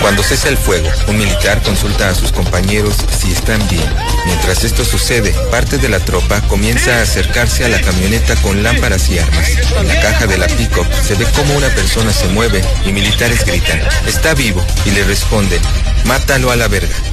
Cuando 0.00 0.24
cesa 0.24 0.48
el 0.48 0.56
fuego, 0.58 0.90
un 1.06 1.16
militar 1.16 1.62
consulta 1.62 2.08
a 2.08 2.14
sus 2.14 2.32
compañeros 2.32 2.96
si 3.18 3.30
están 3.32 3.66
bien. 3.68 3.88
Mientras 4.26 4.64
esto 4.64 4.84
sucede, 4.84 5.32
parte 5.50 5.78
de 5.78 5.88
la 5.88 6.00
tropa 6.00 6.40
comienza 6.48 6.98
a 6.98 7.02
acercarse 7.02 7.64
a 7.64 7.68
la 7.68 7.80
camioneta 7.80 8.34
con 8.42 8.62
lámparas 8.62 9.08
y 9.08 9.20
armas. 9.20 9.48
En 9.78 9.88
la 9.88 10.00
caja 10.00 10.26
de 10.26 10.38
la 10.38 10.48
pick-up 10.48 10.86
se 11.06 11.14
ve 11.14 11.24
cómo 11.36 11.54
una 11.54 11.68
persona 11.68 12.12
se 12.12 12.26
mueve 12.28 12.62
y 12.84 12.92
militares 12.92 13.44
gritan, 13.44 13.80
está 14.06 14.34
vivo, 14.34 14.62
y 14.84 14.90
le 14.90 15.04
responden, 15.04 15.62
mátalo 16.04 16.50
a 16.50 16.56
la 16.56 16.68
verga. 16.68 17.11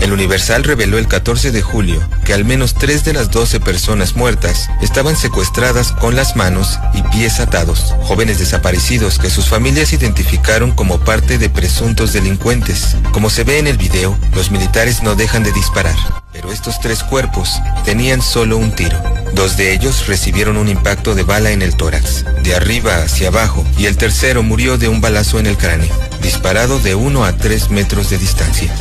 El 0.00 0.12
Universal 0.12 0.64
reveló 0.64 0.98
el 0.98 1.08
14 1.08 1.50
de 1.50 1.62
julio 1.62 2.00
que 2.24 2.32
al 2.32 2.44
menos 2.44 2.74
tres 2.74 3.04
de 3.04 3.12
las 3.12 3.30
12 3.30 3.60
personas 3.60 4.14
muertas 4.14 4.68
estaban 4.80 5.16
secuestradas 5.16 5.92
con 5.92 6.14
las 6.14 6.36
manos 6.36 6.78
y 6.94 7.02
pies 7.02 7.40
atados, 7.40 7.94
jóvenes 8.02 8.38
desaparecidos 8.38 9.18
que 9.18 9.30
sus 9.30 9.48
familias 9.48 9.92
identificaron 9.92 10.72
como 10.72 11.00
parte 11.00 11.38
de 11.38 11.50
presuntos 11.50 12.12
delincuentes. 12.12 12.96
Como 13.12 13.30
se 13.30 13.44
ve 13.44 13.58
en 13.58 13.66
el 13.66 13.76
video, 13.76 14.16
los 14.34 14.50
militares 14.50 15.02
no 15.02 15.14
dejan 15.14 15.42
de 15.42 15.52
disparar, 15.52 15.96
pero 16.32 16.52
estos 16.52 16.80
tres 16.80 17.02
cuerpos 17.02 17.58
tenían 17.84 18.22
solo 18.22 18.56
un 18.56 18.74
tiro. 18.74 19.02
Dos 19.34 19.56
de 19.56 19.72
ellos 19.72 20.06
recibieron 20.06 20.56
un 20.56 20.68
impacto 20.68 21.14
de 21.14 21.22
bala 21.22 21.50
en 21.50 21.62
el 21.62 21.76
tórax, 21.76 22.24
de 22.42 22.54
arriba 22.54 23.02
hacia 23.02 23.28
abajo, 23.28 23.64
y 23.76 23.86
el 23.86 23.96
tercero 23.96 24.42
murió 24.42 24.78
de 24.78 24.88
un 24.88 25.00
balazo 25.00 25.38
en 25.38 25.46
el 25.46 25.56
cráneo, 25.56 25.94
disparado 26.22 26.78
de 26.78 26.94
1 26.94 27.24
a 27.24 27.36
3 27.36 27.70
metros 27.70 28.10
de 28.10 28.18
distancia. 28.18 28.74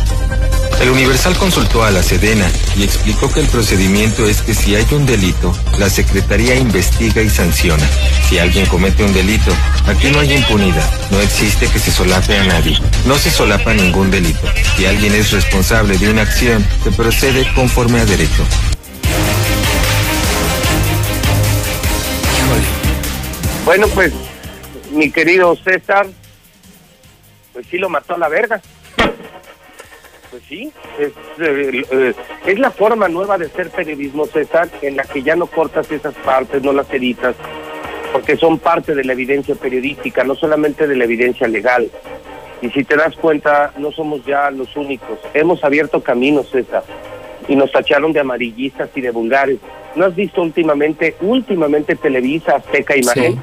El 0.79 0.91
Universal 0.91 1.35
consultó 1.37 1.83
a 1.83 1.89
la 1.89 2.03
Sedena 2.03 2.47
y 2.75 2.83
explicó 2.83 3.31
que 3.31 3.39
el 3.39 3.47
procedimiento 3.47 4.27
es 4.27 4.43
que 4.43 4.53
si 4.53 4.75
hay 4.75 4.85
un 4.91 5.07
delito, 5.07 5.51
la 5.79 5.89
Secretaría 5.89 6.55
investiga 6.55 7.21
y 7.21 7.29
sanciona. 7.29 7.83
Si 8.29 8.37
alguien 8.37 8.65
comete 8.67 9.03
un 9.03 9.11
delito, 9.11 9.51
aquí 9.87 10.11
no 10.11 10.19
hay 10.19 10.33
impunidad. 10.33 10.87
No 11.09 11.19
existe 11.19 11.67
que 11.67 11.79
se 11.79 11.91
solape 11.91 12.37
a 12.37 12.43
nadie. 12.43 12.77
No 13.05 13.15
se 13.17 13.31
solapa 13.31 13.73
ningún 13.73 14.11
delito. 14.11 14.47
Si 14.75 14.85
alguien 14.85 15.15
es 15.15 15.31
responsable 15.31 15.97
de 15.97 16.09
una 16.11 16.21
acción, 16.21 16.63
se 16.83 16.91
procede 16.91 17.51
conforme 17.55 17.99
a 17.99 18.05
derecho. 18.05 18.45
Bueno, 23.65 23.87
pues, 23.89 24.13
mi 24.91 25.11
querido 25.11 25.55
César, 25.57 26.07
pues 27.51 27.65
sí 27.69 27.77
lo 27.77 27.89
mató 27.89 28.15
a 28.15 28.17
la 28.17 28.29
verga. 28.29 28.61
Pues 30.29 30.43
sí, 30.47 30.71
es, 30.99 31.13
eh, 31.39 31.83
eh, 31.89 32.13
es 32.45 32.59
la 32.59 32.71
forma 32.71 33.07
nueva 33.07 33.37
de 33.37 33.45
hacer 33.45 33.69
periodismo, 33.69 34.25
César, 34.25 34.67
en 34.81 34.97
la 34.97 35.03
que 35.03 35.23
ya 35.23 35.35
no 35.35 35.47
cortas 35.47 35.89
esas 35.89 36.13
partes, 36.15 36.61
no 36.63 36.73
las 36.73 36.91
editas, 36.93 37.35
porque 38.11 38.35
son 38.35 38.59
parte 38.59 38.93
de 38.93 39.05
la 39.05 39.13
evidencia 39.13 39.55
periodística, 39.55 40.23
no 40.25 40.35
solamente 40.35 40.85
de 40.85 40.95
la 40.97 41.05
evidencia 41.05 41.47
legal. 41.47 41.89
Y 42.61 42.69
si 42.71 42.83
te 42.83 42.97
das 42.97 43.15
cuenta, 43.15 43.71
no 43.77 43.91
somos 43.91 44.25
ya 44.25 44.51
los 44.51 44.75
únicos. 44.75 45.19
Hemos 45.33 45.63
abierto 45.63 46.01
caminos, 46.01 46.49
César, 46.49 46.83
y 47.47 47.55
nos 47.55 47.71
tacharon 47.71 48.11
de 48.11 48.19
amarillistas 48.19 48.89
y 48.95 49.01
de 49.01 49.11
vulgares. 49.11 49.59
¿No 49.95 50.05
has 50.05 50.15
visto 50.15 50.41
últimamente, 50.41 51.15
últimamente 51.21 51.95
Televisa, 51.95 52.57
Azteca, 52.57 52.97
Imagen? 52.97 53.41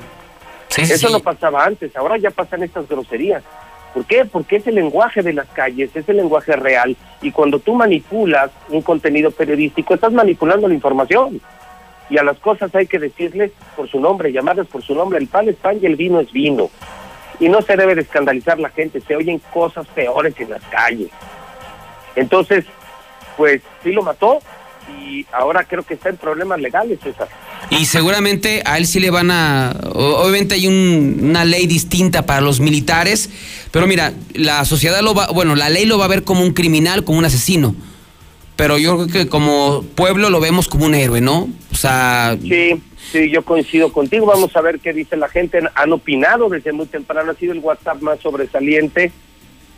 Sí, 0.69 0.82
Eso 0.82 1.06
sí. 1.06 1.12
no 1.12 1.20
pasaba 1.20 1.65
antes, 1.65 1.97
ahora 1.97 2.19
ya 2.19 2.31
pasan 2.31 2.62
estas 2.62 2.89
groserías. 2.89 3.43
¿Por 3.95 4.05
qué? 4.07 4.25
Porque 4.25 4.57
es 4.57 4.66
el 4.66 4.75
lenguaje 4.75 5.23
de 5.23 5.33
las 5.33 5.49
calles, 5.51 5.95
es 5.95 6.09
el 6.09 6.16
lenguaje 6.16 6.57
real. 6.57 6.97
Y 7.23 7.31
cuando 7.31 7.61
tú 7.61 7.75
manipulas 7.75 8.51
un 8.69 8.83
contenido 8.83 9.31
periodístico, 9.31 9.95
estás 9.95 10.12
manipulando 10.12 10.66
la 10.66 10.75
información. 10.75 11.41
Y 12.11 12.19
a 12.19 12.25
las 12.25 12.39
cosas 12.39 12.75
hay 12.75 12.89
que 12.89 12.99
decirles 12.99 13.53
por 13.77 13.89
su 13.89 14.01
nombre, 14.01 14.33
llamarles 14.33 14.66
por 14.66 14.83
su 14.83 14.97
nombre. 14.97 15.19
El 15.21 15.29
pan 15.29 15.49
es 15.49 15.55
pan 15.55 15.79
y 15.81 15.87
el 15.87 15.95
vino 15.95 16.19
es 16.19 16.33
vino. 16.33 16.71
Y 17.39 17.49
no 17.49 17.62
se 17.62 17.77
debe 17.77 17.95
de 17.95 18.01
escandalizar 18.03 18.59
la 18.59 18.71
gente, 18.71 19.01
se 19.01 19.15
oyen 19.15 19.41
cosas 19.53 19.87
peores 19.87 20.39
en 20.41 20.51
las 20.51 20.62
calles. 20.65 21.11
Entonces, 22.16 22.65
pues 23.37 23.62
sí 23.85 23.93
lo 23.93 24.03
mató 24.03 24.41
y 25.01 25.25
ahora 25.33 25.65
creo 25.65 25.85
que 25.85 25.95
está 25.95 26.09
en 26.09 26.16
problemas 26.16 26.61
legales, 26.61 26.99
César. 27.01 27.29
Y 27.70 27.86
seguramente 27.86 28.62
a 28.65 28.78
él 28.78 28.86
sí 28.86 29.01
le 29.01 29.11
van 29.11 29.31
a... 29.31 29.74
Obviamente 29.95 30.55
hay 30.55 30.66
un- 30.66 31.19
una 31.23 31.45
ley 31.45 31.66
distinta 31.66 32.24
para 32.27 32.41
los 32.41 32.61
militares, 32.61 33.31
pero 33.70 33.86
mira, 33.86 34.12
la 34.35 34.65
sociedad 34.65 35.01
lo 35.03 35.15
va... 35.15 35.28
Bueno, 35.28 35.57
la 35.57 35.69
ley 35.70 35.85
lo 35.86 35.99
va 35.99 36.05
a 36.05 36.09
ver 36.09 36.23
como 36.24 36.43
un 36.43 36.53
criminal, 36.53 37.05
como 37.05 37.19
un 37.19 37.24
asesino. 37.24 37.74
Pero 38.57 38.78
yo 38.78 38.97
creo 38.97 39.09
que 39.09 39.28
como 39.28 39.85
pueblo 39.97 40.31
lo 40.31 40.39
vemos 40.41 40.69
como 40.69 40.85
un 40.86 40.95
héroe, 40.95 41.20
¿no? 41.20 41.49
O 41.73 41.74
sea... 41.74 42.36
Sí, 42.41 42.81
sí, 43.11 43.28
yo 43.31 43.43
coincido 43.45 43.93
contigo. 43.93 44.27
Vamos 44.27 44.55
a 44.55 44.61
ver 44.61 44.78
qué 44.78 44.93
dice 44.93 45.16
la 45.16 45.28
gente. 45.28 45.59
Han 45.74 45.93
opinado 45.93 46.49
desde 46.49 46.73
muy 46.73 46.86
temprano. 46.86 47.32
Ha 47.32 47.35
sido 47.35 47.53
el 47.53 47.59
WhatsApp 47.59 48.01
más 48.01 48.20
sobresaliente. 48.20 49.11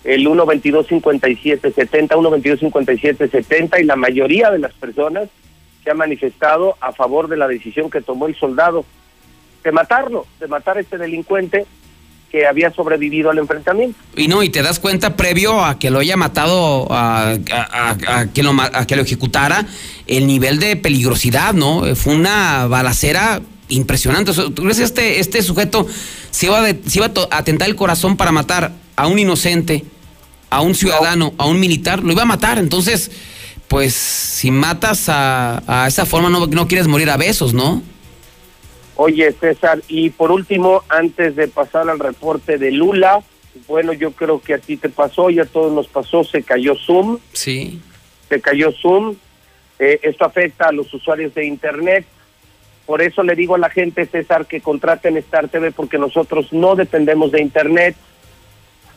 El 0.04 0.26
122-5770, 0.26 2.08
122-5770. 2.08 3.80
Y 3.80 3.84
la 3.84 3.96
mayoría 3.96 4.50
de 4.50 4.58
las 4.58 4.74
personas 4.74 5.28
se 5.86 5.90
ha 5.92 5.94
manifestado 5.94 6.74
a 6.80 6.90
favor 6.90 7.28
de 7.28 7.36
la 7.36 7.46
decisión 7.46 7.88
que 7.90 8.00
tomó 8.00 8.26
el 8.26 8.34
soldado 8.36 8.84
de 9.62 9.70
matarlo, 9.70 10.26
de 10.40 10.48
matar 10.48 10.78
a 10.78 10.80
este 10.80 10.98
delincuente 10.98 11.64
que 12.28 12.44
había 12.44 12.72
sobrevivido 12.72 13.30
al 13.30 13.38
enfrentamiento. 13.38 13.96
Y 14.16 14.26
no, 14.26 14.42
y 14.42 14.48
te 14.48 14.62
das 14.62 14.80
cuenta 14.80 15.14
previo 15.14 15.64
a 15.64 15.78
que 15.78 15.90
lo 15.90 16.00
haya 16.00 16.16
matado, 16.16 16.88
a, 16.90 17.36
que, 18.34 18.42
lo, 18.42 18.52
que 18.88 18.96
lo 18.96 19.02
ejecutara, 19.02 19.64
el 20.08 20.26
nivel 20.26 20.58
de 20.58 20.74
peligrosidad, 20.74 21.54
¿no? 21.54 21.86
Eh, 21.86 21.94
Fue 21.94 22.16
una 22.16 22.66
balacera 22.66 23.40
impresionante. 23.68 24.32
O 24.32 24.50
¿Tú 24.50 24.62
crees 24.64 24.80
este, 24.80 25.20
este 25.20 25.40
sujeto 25.40 25.86
se 26.32 26.46
iba, 26.46 26.62
de- 26.62 26.80
se 26.84 26.98
iba 26.98 27.06
a 27.30 27.36
atentar 27.38 27.68
el 27.68 27.76
corazón 27.76 28.16
para 28.16 28.32
matar 28.32 28.72
a 28.96 29.06
un 29.06 29.20
inocente, 29.20 29.84
a 30.50 30.62
un 30.62 30.74
ciudadano, 30.74 31.32
a 31.38 31.46
un 31.46 31.60
militar? 31.60 32.02
Lo 32.02 32.10
iba 32.10 32.22
a 32.22 32.26
matar. 32.26 32.58
Entonces, 32.58 33.12
pues, 33.68 33.94
si 33.94 34.50
matas 34.50 35.08
a, 35.08 35.62
a 35.66 35.86
esa 35.88 36.06
forma, 36.06 36.28
no, 36.30 36.46
no 36.46 36.68
quieres 36.68 36.86
morir 36.86 37.10
a 37.10 37.16
besos, 37.16 37.52
¿no? 37.54 37.82
Oye, 38.96 39.30
César, 39.32 39.80
y 39.88 40.10
por 40.10 40.30
último, 40.30 40.82
antes 40.88 41.36
de 41.36 41.48
pasar 41.48 41.88
al 41.90 41.98
reporte 41.98 42.56
de 42.56 42.70
Lula, 42.70 43.20
bueno, 43.68 43.92
yo 43.92 44.12
creo 44.12 44.40
que 44.40 44.54
a 44.54 44.58
ti 44.58 44.76
te 44.76 44.88
pasó, 44.88 45.28
ya 45.30 45.42
a 45.42 45.46
todos 45.46 45.72
nos 45.72 45.86
pasó, 45.88 46.24
se 46.24 46.42
cayó 46.42 46.74
Zoom, 46.76 47.18
Sí. 47.32 47.80
se 48.28 48.40
cayó 48.40 48.72
Zoom, 48.72 49.16
eh, 49.78 50.00
esto 50.02 50.24
afecta 50.24 50.68
a 50.68 50.72
los 50.72 50.92
usuarios 50.94 51.34
de 51.34 51.44
Internet, 51.46 52.06
por 52.86 53.02
eso 53.02 53.22
le 53.22 53.34
digo 53.34 53.54
a 53.54 53.58
la 53.58 53.68
gente, 53.68 54.06
César, 54.06 54.46
que 54.46 54.60
contraten 54.60 55.16
Star 55.18 55.48
TV 55.48 55.72
porque 55.72 55.98
nosotros 55.98 56.52
no 56.52 56.74
dependemos 56.76 57.32
de 57.32 57.42
Internet, 57.42 57.96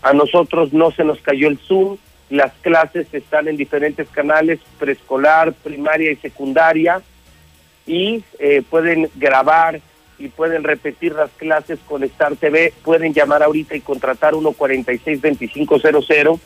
a 0.02 0.14
nosotros 0.14 0.72
no 0.72 0.92
se 0.92 1.04
nos 1.04 1.20
cayó 1.20 1.50
el 1.50 1.58
Zoom, 1.58 1.98
las 2.30 2.52
clases 2.62 3.08
están 3.14 3.48
en 3.48 3.58
diferentes 3.58 4.08
canales, 4.10 4.60
preescolar, 4.78 5.54
primaria 5.54 6.12
y 6.12 6.16
secundaria, 6.18 7.02
y 7.88 8.24
eh, 8.38 8.62
pueden 8.70 9.10
grabar 9.16 9.82
y 10.20 10.28
pueden 10.28 10.64
repetir 10.64 11.14
las 11.14 11.32
clases 11.32 11.80
con 11.88 12.04
Star 12.04 12.36
TV, 12.36 12.72
pueden 12.84 13.12
llamar 13.14 13.42
ahorita 13.42 13.76
y 13.76 13.82
contratar 13.82 14.34
146-2500, 14.34 16.40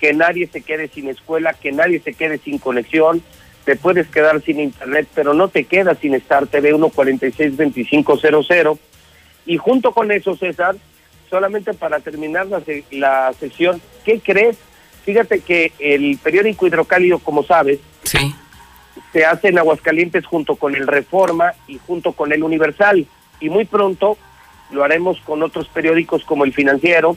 que 0.00 0.14
nadie 0.14 0.46
se 0.46 0.62
quede 0.62 0.88
sin 0.88 1.08
escuela, 1.08 1.52
que 1.52 1.72
nadie 1.72 2.00
se 2.00 2.14
quede 2.14 2.38
sin 2.38 2.56
conexión, 2.58 3.22
te 3.64 3.76
puedes 3.76 4.06
quedar 4.06 4.40
sin 4.40 4.60
internet, 4.60 5.06
pero 5.14 5.34
no 5.34 5.48
te 5.48 5.64
quedas 5.64 5.98
sin 5.98 6.14
Star 6.14 6.46
TV 6.46 6.72
146-2500, 6.74 8.78
y 9.44 9.58
junto 9.58 9.92
con 9.92 10.10
eso, 10.12 10.36
César, 10.36 10.76
solamente 11.28 11.74
para 11.74 12.00
terminar 12.00 12.46
la, 12.46 12.62
la 12.92 13.34
sesión, 13.38 13.82
¿qué 14.04 14.20
crees? 14.20 14.56
Fíjate 15.04 15.40
que 15.40 15.72
el 15.78 16.18
periódico 16.22 16.66
Hidrocálido, 16.66 17.18
como 17.18 17.42
sabes, 17.44 17.78
Sí. 18.04 18.34
se 19.12 19.24
hace 19.24 19.48
en 19.48 19.58
Aguascalientes 19.58 20.26
junto 20.26 20.56
con 20.56 20.74
el 20.74 20.86
Reforma 20.86 21.52
y 21.66 21.78
junto 21.86 22.12
con 22.12 22.32
el 22.32 22.42
Universal. 22.42 23.06
Y 23.40 23.48
muy 23.48 23.64
pronto 23.64 24.16
lo 24.70 24.84
haremos 24.84 25.18
con 25.20 25.42
otros 25.42 25.68
periódicos 25.68 26.24
como 26.24 26.44
el 26.44 26.52
Financiero. 26.52 27.16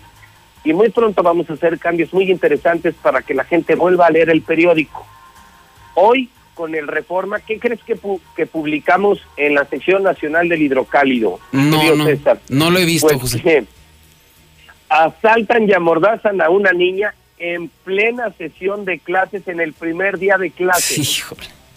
Y 0.63 0.73
muy 0.73 0.89
pronto 0.89 1.23
vamos 1.23 1.49
a 1.49 1.53
hacer 1.53 1.79
cambios 1.79 2.13
muy 2.13 2.29
interesantes 2.29 2.93
para 3.01 3.21
que 3.23 3.33
la 3.33 3.43
gente 3.43 3.75
vuelva 3.75 4.05
a 4.07 4.11
leer 4.11 4.29
el 4.29 4.41
periódico. 4.43 5.05
Hoy, 5.95 6.29
con 6.53 6.75
el 6.75 6.87
Reforma, 6.87 7.39
¿qué 7.39 7.59
crees 7.59 7.81
que, 7.83 7.97
pu- 7.97 8.21
que 8.35 8.45
publicamos 8.45 9.19
en 9.37 9.55
la 9.55 9.65
sección 9.65 10.03
nacional 10.03 10.47
del 10.47 10.61
hidrocálido? 10.61 11.39
No, 11.51 11.95
no, 11.95 12.05
César? 12.05 12.39
no 12.49 12.69
lo 12.69 12.77
he 12.77 12.85
visto, 12.85 13.07
Pues, 13.07 13.21
José. 13.21 13.41
eh, 13.43 13.65
asaltan 14.89 15.67
y 15.67 15.73
amordazan 15.73 16.41
a 16.41 16.49
una 16.49 16.71
niña 16.73 17.13
en 17.41 17.69
plena 17.83 18.31
sesión 18.37 18.85
de 18.85 18.99
clases 18.99 19.47
en 19.47 19.59
el 19.59 19.73
primer 19.73 20.19
día 20.19 20.37
de 20.37 20.51
clases. 20.51 21.25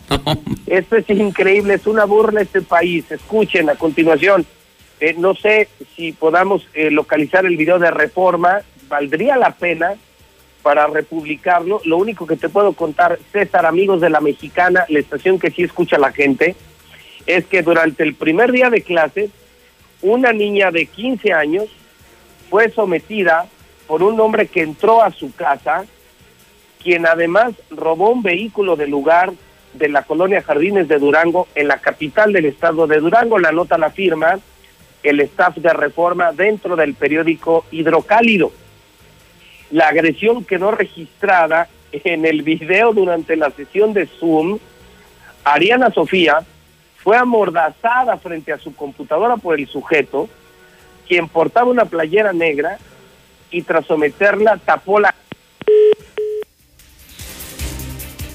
Esto 0.67 0.97
es 0.97 1.09
increíble, 1.09 1.75
es 1.75 1.87
una 1.87 2.05
burla 2.05 2.43
este 2.43 2.61
país. 2.61 3.11
Escuchen 3.11 3.71
a 3.71 3.75
continuación. 3.75 4.45
Eh, 5.01 5.15
no 5.17 5.35
sé 5.35 5.69
si 5.97 6.13
podamos 6.13 6.69
eh, 6.75 6.91
localizar 6.91 7.47
el 7.47 7.57
video 7.57 7.79
de 7.79 7.91
reforma. 7.91 8.61
Valdría 8.89 9.39
la 9.39 9.53
pena 9.53 9.95
para 10.63 10.87
republicarlo. 10.87 11.81
Lo 11.87 11.97
único 11.97 12.27
que 12.27 12.37
te 12.37 12.51
puedo 12.51 12.75
contar, 12.75 13.19
César, 13.33 13.65
amigos 13.65 14.03
de 14.03 14.11
la 14.11 14.21
mexicana, 14.21 14.85
la 14.91 14.99
estación 14.99 15.39
que 15.39 15.51
sí 15.51 15.63
escucha 15.63 15.99
la 15.99 16.13
gente, 16.13 16.57
es 17.25 17.47
que 17.47 17.63
durante 17.63 18.03
el 18.03 18.15
primer 18.15 18.53
día 18.53 18.69
de 18.69 18.83
clase, 18.83 19.31
una 20.03 20.35
niña 20.35 20.71
de 20.71 20.85
15 20.85 21.33
años 21.33 21.69
fue 22.51 22.71
sometida 22.71 23.49
por 23.87 24.03
un 24.03 24.19
hombre 24.21 24.47
que 24.47 24.63
entró 24.63 25.03
a 25.03 25.11
su 25.11 25.35
casa, 25.35 25.85
quien 26.83 27.07
además 27.07 27.55
robó 27.71 28.11
un 28.11 28.23
vehículo 28.23 28.77
del 28.77 28.91
lugar 28.91 29.33
de 29.73 29.89
la 29.89 30.03
colonia 30.03 30.43
Jardines 30.43 30.89
de 30.89 30.99
Durango, 30.99 31.49
en 31.55 31.69
la 31.69 31.79
capital 31.79 32.33
del 32.33 32.47
estado 32.47 32.87
de 32.87 33.01
Durango. 33.01 33.39
La 33.39 33.53
nota 33.53 33.79
la 33.79 33.91
firma 33.91 34.39
el 35.05 35.21
staff 35.21 35.57
de 35.59 35.73
reforma 35.73 36.33
dentro 36.33 36.75
del 36.75 36.95
periódico 36.95 37.67
Hidrocálido. 37.71 38.51
La 39.71 39.89
agresión 39.89 40.45
quedó 40.45 40.71
registrada 40.71 41.69
en 41.93 42.25
el 42.25 42.43
video 42.43 42.93
durante 42.93 43.37
la 43.37 43.51
sesión 43.51 43.93
de 43.93 44.07
Zoom. 44.07 44.59
Ariana 45.45 45.91
Sofía 45.91 46.39
fue 46.97 47.17
amordazada 47.17 48.17
frente 48.17 48.53
a 48.53 48.59
su 48.59 48.75
computadora 48.75 49.37
por 49.37 49.61
el 49.61 49.69
sujeto, 49.69 50.29
quien 51.07 51.29
portaba 51.29 51.71
una 51.71 51.85
playera 51.85 52.33
negra 52.33 52.79
y 53.55 53.63
tras 53.63 53.87
someterla 53.87 54.59
tapó 54.65 55.01
la 55.01 55.15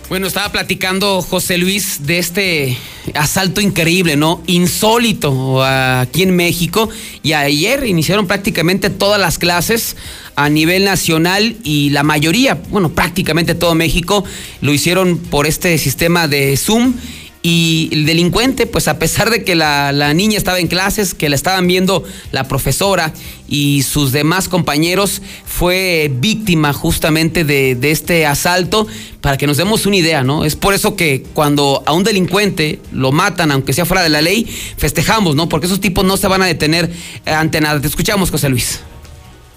Bueno, 0.10 0.26
estaba 0.26 0.52
platicando 0.52 1.22
José 1.22 1.60
Luis 1.60 2.08
de 2.08 2.18
este 2.18 2.76
asalto 3.14 3.62
increíble, 3.62 4.16
¿no? 4.16 4.42
Insólito 4.48 5.64
aquí 5.64 6.24
en 6.24 6.36
México. 6.36 6.90
Y 7.22 7.34
ayer 7.34 7.86
iniciaron 7.86 8.26
prácticamente 8.26 8.90
todas 8.90 9.22
las 9.22 9.38
clases 9.38 9.98
a 10.36 10.50
nivel 10.50 10.84
nacional 10.84 11.58
y 11.64 11.92
la 11.92 12.02
mayoría, 12.02 12.58
bueno, 12.70 12.90
prácticamente 12.90 13.54
todo 13.54 13.76
México 13.76 14.24
lo 14.62 14.74
hicieron 14.74 15.20
por 15.20 15.46
este 15.46 15.78
sistema 15.78 16.28
de 16.28 16.58
Zoom 16.58 16.96
y 17.42 17.90
el 17.94 18.06
delincuente, 18.06 18.68
pues 18.68 18.90
a 18.90 19.00
pesar 19.00 19.30
de 19.30 19.46
que 19.46 19.56
la, 19.56 20.14
niña 20.14 20.38
estaba 20.38 20.60
en 20.60 20.68
clases, 20.68 21.14
que 21.14 21.30
la 21.30 21.36
estaban 21.36 21.68
viendo 21.68 22.04
la 22.34 22.44
profesora 22.50 23.14
y 23.48 23.84
sus 23.84 24.12
demás 24.12 24.50
compañeros, 24.50 25.22
fue 25.46 26.12
víctima 26.14 26.74
justamente 26.74 27.46
de, 27.46 27.76
de, 27.76 27.92
este 27.92 28.26
asalto, 28.26 28.88
para 29.22 29.38
que 29.38 29.48
nos 29.48 29.56
demos 29.56 29.86
una 29.86 29.96
idea, 29.96 30.22
¿no? 30.22 30.44
Es 30.44 30.58
por 30.58 30.74
eso 30.74 30.98
que 30.98 31.24
cuando 31.34 31.82
a 31.86 31.94
un 31.94 32.04
delincuente 32.04 32.80
lo 32.92 33.14
matan, 33.14 33.52
aunque 33.52 33.72
sea 33.72 33.86
fuera 33.86 34.04
de 34.04 34.10
la 34.10 34.22
ley, 34.22 34.44
festejamos, 34.78 35.36
¿no? 35.36 35.48
Porque 35.48 35.68
esos 35.68 35.80
tipos 35.80 36.04
no 36.04 36.18
se 36.18 36.28
van 36.28 36.42
a 36.42 36.46
detener 36.46 36.90
ante 37.26 37.62
nada. 37.62 37.80
Te 37.80 37.88
escuchamos, 37.88 38.32
José 38.32 38.50
Luis. 38.50 38.82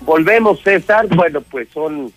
Volvemos, 0.03 0.61
César. 0.63 1.09
Bueno, 1.09 1.41
pues 1.41 1.69
son 1.75 2.13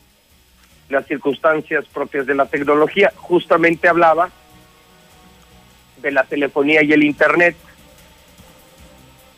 las 0.89 1.07
circunstancias 1.07 1.85
propias 1.91 2.27
de 2.27 2.35
la 2.35 2.45
tecnología. 2.45 3.11
Justamente 3.15 3.87
hablaba 3.87 4.29
de 5.97 6.11
la 6.11 6.23
telefonía 6.23 6.83
y 6.83 6.93
el 6.93 7.03
Internet. 7.03 7.55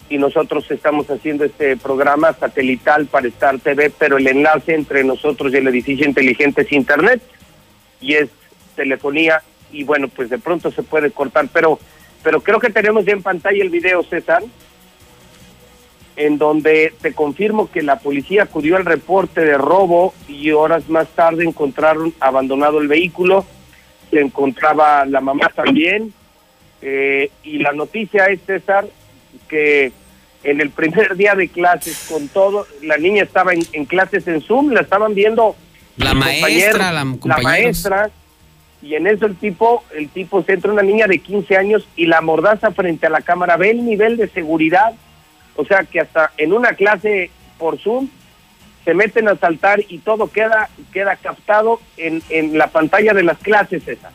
Y 0.09 0.17
nosotros 0.17 0.69
estamos 0.71 1.09
haciendo 1.09 1.43
este 1.43 1.75
programa 1.75 2.33
satelital 2.33 3.07
para 3.07 3.27
Star 3.27 3.59
TV, 3.59 3.89
pero 3.89 4.17
el 4.17 4.27
enlace 4.27 4.73
entre 4.73 5.03
nosotros 5.03 5.53
y 5.53 5.57
el 5.57 5.67
edificio 5.67 6.05
inteligente 6.05 6.61
es 6.61 6.71
Internet. 6.71 7.21
Y 7.99 8.13
es 8.13 8.29
telefonía 8.75 9.41
y 9.71 9.83
bueno, 9.83 10.07
pues 10.07 10.29
de 10.29 10.37
pronto 10.37 10.71
se 10.71 10.83
puede 10.83 11.11
cortar, 11.11 11.47
pero, 11.51 11.79
pero 12.23 12.41
creo 12.41 12.59
que 12.59 12.69
tenemos 12.69 13.05
ya 13.05 13.13
en 13.13 13.23
pantalla 13.23 13.61
el 13.61 13.69
video, 13.69 14.03
César, 14.03 14.43
en 16.15 16.37
donde 16.37 16.93
te 17.01 17.13
confirmo 17.13 17.69
que 17.69 17.81
la 17.81 17.99
policía 17.99 18.43
acudió 18.43 18.77
al 18.77 18.85
reporte 18.85 19.41
de 19.41 19.57
robo 19.57 20.13
y 20.27 20.51
horas 20.51 20.89
más 20.89 21.07
tarde 21.09 21.43
encontraron 21.43 22.13
abandonado 22.19 22.79
el 22.79 22.87
vehículo, 22.87 23.45
se 24.09 24.21
encontraba 24.21 25.05
la 25.05 25.21
mamá 25.21 25.51
también, 25.53 26.13
eh, 26.81 27.31
y 27.43 27.59
la 27.59 27.71
noticia 27.71 28.25
es, 28.25 28.41
César, 28.45 28.85
que 29.47 29.91
en 30.43 30.61
el 30.61 30.69
primer 30.69 31.15
día 31.15 31.35
de 31.35 31.49
clases, 31.49 32.07
con 32.09 32.27
todo, 32.27 32.67
la 32.81 32.97
niña 32.97 33.23
estaba 33.23 33.51
en, 33.53 33.85
clases 33.85 34.27
en 34.27 34.41
Zoom, 34.41 34.71
la 34.71 34.81
estaban 34.81 35.13
viendo 35.13 35.55
la 35.97 36.13
maestra, 36.13 36.91
la, 36.91 37.03
la, 37.03 37.37
maestra, 37.41 38.11
y 38.81 38.95
en 38.95 39.07
eso 39.07 39.25
el 39.25 39.35
tipo, 39.35 39.83
el 39.95 40.09
tipo 40.09 40.43
se 40.43 40.53
entra 40.53 40.71
una 40.71 40.83
niña 40.83 41.07
de 41.07 41.19
15 41.19 41.57
años 41.57 41.87
y 41.95 42.05
la 42.05 42.21
mordaza 42.21 42.71
frente 42.71 43.07
a 43.07 43.09
la 43.09 43.21
cámara, 43.21 43.57
ve 43.57 43.71
el 43.71 43.83
nivel 43.83 44.17
de 44.17 44.27
seguridad, 44.29 44.93
o 45.55 45.65
sea 45.65 45.83
que 45.83 45.99
hasta 45.99 46.31
en 46.37 46.53
una 46.53 46.73
clase 46.73 47.31
por 47.57 47.79
Zoom 47.79 48.09
se 48.85 48.93
meten 48.93 49.27
a 49.27 49.35
saltar 49.35 49.81
y 49.89 49.97
todo 49.97 50.31
queda, 50.31 50.69
queda 50.93 51.15
captado 51.15 51.81
en, 51.97 52.21
en 52.29 52.57
la 52.57 52.67
pantalla 52.67 53.13
de 53.13 53.23
las 53.23 53.39
clases, 53.39 53.83
César. 53.83 54.11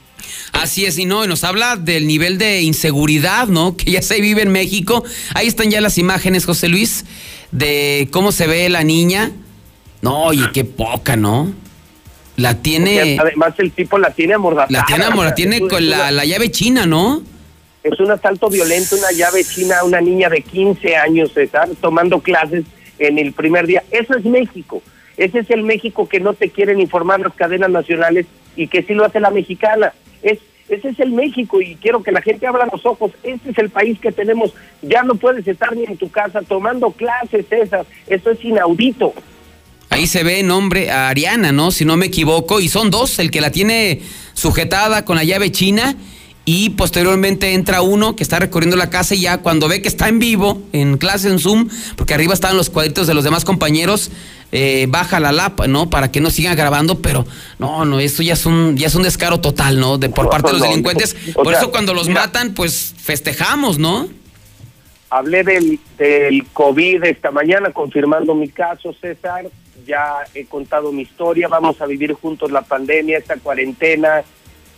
Así 0.53 0.85
es, 0.85 0.99
y 0.99 1.07
no, 1.07 1.25
y 1.25 1.29
nos 1.29 1.45
habla 1.45 1.77
del 1.77 2.07
nivel 2.07 2.39
de 2.39 2.63
inseguridad, 2.63 3.49
¿no? 3.49 3.77
Que 3.83 3.93
ya 3.93 4.03
se 4.03 4.21
vive 4.21 4.43
en 4.43 4.53
México. 4.53 5.05
Ahí 5.35 5.47
están 5.47 5.71
ya 5.71 5.81
las 5.81 5.99
imágenes, 5.99 6.45
José 6.45 6.69
Luis, 6.69 7.05
de 7.51 8.09
cómo 8.13 8.33
se 8.33 8.47
ve 8.47 8.69
la 8.69 8.85
niña. 8.85 9.33
No, 10.01 10.25
oye, 10.25 10.45
qué 10.53 10.65
poca, 10.65 11.17
¿no? 11.17 11.53
La 12.37 12.61
tiene. 12.63 13.19
además, 13.21 13.55
el 13.59 13.73
tipo 13.73 13.99
la 13.99 14.11
tiene 14.11 14.35
amordazada. 14.35 14.81
La 14.81 14.87
tiene 14.87 15.05
amordazada, 15.05 15.35
tiene 15.35 15.61
con 15.61 15.89
la, 15.89 16.11
la 16.11 16.25
llave 16.25 16.51
china, 16.51 16.87
¿no? 16.87 17.23
Es 17.85 17.99
un 17.99 18.11
asalto 18.11 18.49
violento, 18.49 18.97
una 18.97 19.11
llave 19.11 19.45
china 19.45 19.81
a 19.81 19.85
una 19.85 20.01
niña 20.01 20.29
de 20.29 20.41
15 20.41 20.97
años, 20.97 21.33
César, 21.33 21.69
tomando 21.81 22.21
clases 22.21 22.65
en 22.99 23.19
el 23.19 23.33
primer 23.33 23.67
día. 23.67 23.83
Eso 23.91 24.17
es 24.17 24.25
México. 24.25 24.83
Ese 25.17 25.41
es 25.41 25.51
el 25.51 25.63
México 25.63 26.09
que 26.09 26.21
no 26.21 26.33
te 26.33 26.51
quieren 26.51 26.81
informar 26.81 27.21
las 27.21 27.35
cadenas 27.35 27.71
nacionales 27.71 28.27
y 28.57 28.69
que 28.69 28.83
sí 28.83 28.95
lo 28.95 29.05
hace 29.05 29.20
la 29.20 29.31
mexicana. 29.31 29.93
Es, 30.23 30.39
ese 30.69 30.89
es 30.91 31.01
el 31.01 31.12
México 31.12 31.61
y 31.61 31.77
quiero 31.77 32.03
que 32.03 32.12
la 32.12 32.23
gente 32.23 32.47
abra 32.47 32.69
los 32.70 32.85
ojos. 32.87 33.12
Este 33.23 33.51
es 33.51 33.59
el 33.59 33.70
país 33.70 33.99
que 33.99 34.12
tenemos. 34.12 34.53
Ya 34.83 35.03
no 35.03 35.15
puedes 35.15 35.47
estar 35.47 35.74
ni 35.77 35.85
en 35.85 35.97
tu 35.97 36.11
casa 36.11 36.43
tomando 36.43 36.91
clases 36.91 37.47
esas. 37.51 37.87
Esto 38.07 38.31
es 38.31 38.45
inaudito. 38.45 39.15
Ahí 39.91 40.07
se 40.07 40.24
ve 40.24 40.43
nombre 40.43 40.91
a 40.91 41.11
Ariana, 41.11 41.53
¿no? 41.53 41.70
Si 41.70 41.85
no 41.85 41.97
me 41.97 42.07
equivoco. 42.07 42.61
Y 42.61 42.69
son 42.69 42.91
dos, 42.91 43.19
el 43.19 43.31
que 43.31 43.43
la 43.43 43.51
tiene 43.51 44.01
sujetada 44.33 45.05
con 45.05 45.16
la 45.16 45.24
llave 45.24 45.53
china 45.53 45.97
y 46.44 46.70
posteriormente 46.70 47.55
entra 47.55 47.82
uno 47.82 48.16
que 48.16 48.23
está 48.23 48.39
recorriendo 48.39 48.77
la 48.77 48.90
casa 48.90 49.14
y 49.14 49.20
ya 49.20 49.39
cuando 49.39 49.69
ve 49.69 49.81
que 49.81 49.89
está 49.89 50.09
en 50.09 50.19
vivo, 50.19 50.60
en 50.73 50.98
clase 50.98 51.28
en 51.28 51.39
Zoom, 51.39 51.69
porque 51.97 52.14
arriba 52.14 52.35
estaban 52.35 52.56
los 52.56 52.69
cuadritos 52.69 53.06
de 53.06 53.14
los 53.14 53.23
demás 53.23 53.44
compañeros, 53.44 54.10
eh, 54.51 54.86
baja 54.89 55.20
la 55.20 55.31
lapa, 55.31 55.69
¿no? 55.69 55.89
Para 55.89 56.10
que 56.10 56.20
no 56.20 56.31
sigan 56.31 56.56
grabando, 56.56 57.01
pero 57.01 57.24
no, 57.59 57.85
no, 57.85 58.01
esto 58.01 58.23
ya 58.23 58.32
es 58.32 58.44
un, 58.44 58.77
ya 58.77 58.89
es 58.89 58.94
un 58.94 59.05
descaro 59.05 59.40
total, 59.40 59.78
¿no? 59.78 59.98
De 59.98 60.09
por 60.09 60.28
parte 60.31 60.48
de 60.48 60.59
los 60.59 60.62
delincuentes. 60.62 61.14
Por 61.35 61.55
eso 61.55 61.70
cuando 61.70 61.94
los 61.94 62.09
matan, 62.09 62.55
pues 62.55 62.94
festejamos, 62.98 63.78
¿no? 63.78 64.09
Hablé 65.10 65.44
del, 65.44 65.78
del 65.97 66.44
COVID 66.52 67.05
esta 67.05 67.31
mañana, 67.31 67.70
confirmando 67.70 68.35
mi 68.35 68.48
caso, 68.48 68.94
César. 69.01 69.47
Ya 69.86 70.19
he 70.35 70.44
contado 70.44 70.93
mi 70.93 71.02
historia, 71.02 71.48
vamos 71.48 71.81
a 71.81 71.86
vivir 71.86 72.12
juntos 72.12 72.52
la 72.52 72.62
pandemia, 72.62 73.19
esta 73.19 73.36
cuarentena, 73.36 74.23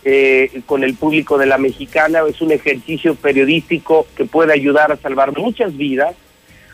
eh, 0.07 0.61
con 0.67 0.83
el 0.83 0.93
público 0.93 1.39
de 1.39 1.47
la 1.47 1.57
mexicana. 1.57 2.19
Es 2.29 2.39
un 2.39 2.51
ejercicio 2.51 3.15
periodístico 3.15 4.05
que 4.15 4.25
puede 4.25 4.53
ayudar 4.53 4.91
a 4.91 4.97
salvar 4.97 5.35
muchas 5.35 5.75
vidas. 5.75 6.15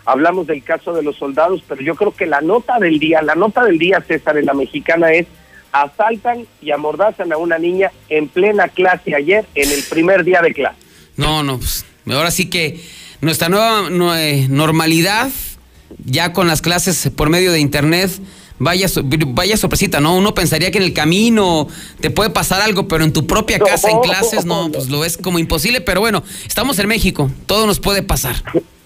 Hablamos 0.06 0.48
del 0.48 0.64
caso 0.64 0.94
de 0.94 1.02
los 1.02 1.16
soldados, 1.16 1.64
pero 1.66 1.82
yo 1.82 1.96
creo 1.96 2.14
que 2.14 2.26
la 2.26 2.42
nota 2.42 2.78
del 2.78 3.00
día, 3.00 3.22
la 3.22 3.36
nota 3.36 3.64
del 3.64 3.80
día, 3.80 4.04
César, 4.06 4.38
en 4.38 4.46
la 4.46 4.54
mexicana 4.54 5.14
es 5.14 5.28
asaltan 5.72 6.46
y 6.62 6.72
amordazan 6.72 7.32
a 7.32 7.38
una 7.38 7.58
niña 7.58 7.92
en 8.10 8.28
plena 8.28 8.68
clase 8.68 9.16
ayer, 9.16 9.46
en 9.56 9.72
el 9.72 9.82
primer 9.84 10.26
día 10.26 10.42
de 10.42 10.54
clase. 10.54 10.78
No, 11.16 11.44
no, 11.44 11.58
pues 11.58 11.86
ahora 12.08 12.32
sí 12.32 12.50
que 12.50 12.82
nuestra 13.22 13.48
nueva 13.48 13.90
normalidad, 13.90 15.30
ya 16.04 16.34
con 16.34 16.48
las 16.48 16.62
clases 16.62 17.10
por 17.16 17.30
medio 17.30 17.54
de 17.54 17.60
internet, 17.62 18.12
vaya, 18.62 18.88
vaya 19.28 19.58
sorpresita, 19.58 20.00
¿no? 20.00 20.16
Uno 20.16 20.34
pensaría 20.34 20.72
que 20.72 20.78
en 20.78 20.84
el 20.84 20.94
camino 20.94 21.68
te 22.00 22.12
puede 22.12 22.30
pasar 22.30 22.62
algo, 22.62 22.88
pero 22.88 23.04
en 23.04 23.12
tu 23.12 23.26
propia 23.28 23.60
casa, 23.60 23.90
en 23.90 24.00
clases, 24.02 24.46
no, 24.46 24.72
pues 24.72 24.90
lo 24.90 25.00
ves 25.00 25.18
como 25.18 25.40
imposible, 25.40 25.82
pero 25.82 26.00
bueno, 26.00 26.24
estamos 26.46 26.78
en 26.80 26.88
México, 26.88 27.30
todo 27.48 27.66
nos 27.66 27.80
puede 27.80 28.04
pasar. 28.04 28.36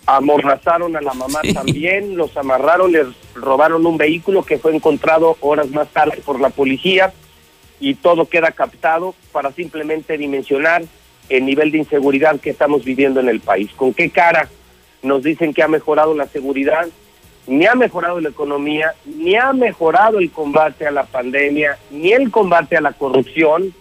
Amorrazaron 0.07 0.95
a 0.95 1.01
la 1.01 1.13
mamá 1.13 1.41
también, 1.53 2.15
los 2.15 2.35
amarraron, 2.37 2.91
les 2.91 3.07
robaron 3.33 3.85
un 3.85 3.97
vehículo 3.97 4.43
que 4.43 4.57
fue 4.57 4.75
encontrado 4.75 5.35
horas 5.41 5.69
más 5.71 5.89
tarde 5.89 6.21
por 6.23 6.39
la 6.39 6.49
policía 6.49 7.13
y 7.79 7.95
todo 7.95 8.29
queda 8.29 8.51
captado 8.51 9.15
para 9.31 9.51
simplemente 9.51 10.17
dimensionar 10.17 10.83
el 11.27 11.45
nivel 11.45 11.71
de 11.71 11.79
inseguridad 11.79 12.39
que 12.39 12.51
estamos 12.51 12.85
viviendo 12.85 13.19
en 13.19 13.29
el 13.29 13.39
país. 13.39 13.71
¿Con 13.75 13.93
qué 13.93 14.11
cara 14.11 14.47
nos 15.01 15.23
dicen 15.23 15.53
que 15.53 15.63
ha 15.63 15.67
mejorado 15.67 16.13
la 16.13 16.27
seguridad? 16.27 16.87
Ni 17.47 17.65
ha 17.65 17.75
mejorado 17.75 18.19
la 18.19 18.29
economía, 18.29 18.93
ni 19.05 19.35
ha 19.35 19.53
mejorado 19.53 20.19
el 20.19 20.31
combate 20.31 20.87
a 20.87 20.91
la 20.91 21.03
pandemia, 21.03 21.77
ni 21.91 22.11
el 22.11 22.31
combate 22.31 22.77
a 22.77 22.81
la 22.81 22.93
corrupción. 22.93 23.73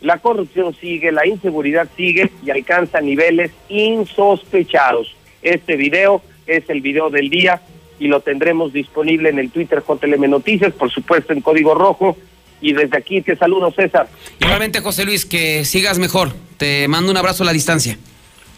La 0.00 0.18
corrupción 0.18 0.74
sigue, 0.80 1.10
la 1.10 1.26
inseguridad 1.26 1.88
sigue 1.96 2.30
y 2.44 2.50
alcanza 2.50 3.00
niveles 3.00 3.50
insospechados. 3.68 5.16
Este 5.42 5.76
video 5.76 6.22
es 6.46 6.68
el 6.68 6.80
video 6.80 7.10
del 7.10 7.30
día 7.30 7.60
y 7.98 8.06
lo 8.06 8.20
tendremos 8.20 8.72
disponible 8.72 9.28
en 9.28 9.38
el 9.38 9.50
Twitter 9.50 9.82
JLM 9.86 10.30
Noticias, 10.30 10.72
por 10.72 10.90
supuesto 10.90 11.32
en 11.32 11.40
código 11.40 11.74
rojo. 11.74 12.16
Y 12.60 12.72
desde 12.72 12.96
aquí 12.96 13.22
te 13.22 13.36
saludo, 13.36 13.70
César. 13.70 14.08
Igualmente, 14.40 14.80
José 14.80 15.04
Luis, 15.04 15.24
que 15.24 15.64
sigas 15.64 15.98
mejor. 15.98 16.32
Te 16.56 16.88
mando 16.88 17.10
un 17.10 17.16
abrazo 17.16 17.44
a 17.44 17.46
la 17.46 17.52
distancia. 17.52 17.98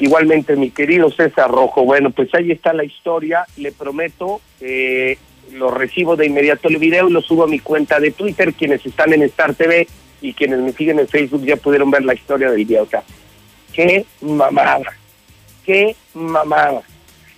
Igualmente, 0.00 0.56
mi 0.56 0.70
querido 0.70 1.10
César 1.10 1.50
Rojo. 1.50 1.84
Bueno, 1.84 2.10
pues 2.10 2.34
ahí 2.34 2.50
está 2.50 2.72
la 2.72 2.84
historia. 2.84 3.44
Le 3.58 3.70
prometo, 3.70 4.40
eh, 4.60 5.18
lo 5.52 5.70
recibo 5.70 6.16
de 6.16 6.26
inmediato 6.26 6.68
el 6.68 6.78
video 6.78 7.08
y 7.08 7.12
lo 7.12 7.20
subo 7.20 7.44
a 7.44 7.46
mi 7.46 7.58
cuenta 7.58 8.00
de 8.00 8.10
Twitter. 8.10 8.54
Quienes 8.54 8.84
están 8.86 9.12
en 9.12 9.22
Star 9.24 9.54
TV 9.54 9.86
y 10.22 10.32
quienes 10.32 10.60
me 10.60 10.72
siguen 10.72 10.98
en 10.98 11.08
Facebook 11.08 11.44
ya 11.44 11.56
pudieron 11.56 11.90
ver 11.90 12.02
la 12.04 12.14
historia 12.14 12.50
del 12.50 12.66
sea, 12.66 13.02
qué 13.74 14.06
mamada, 14.22 14.96
qué 15.66 15.94
mamada. 16.14 16.82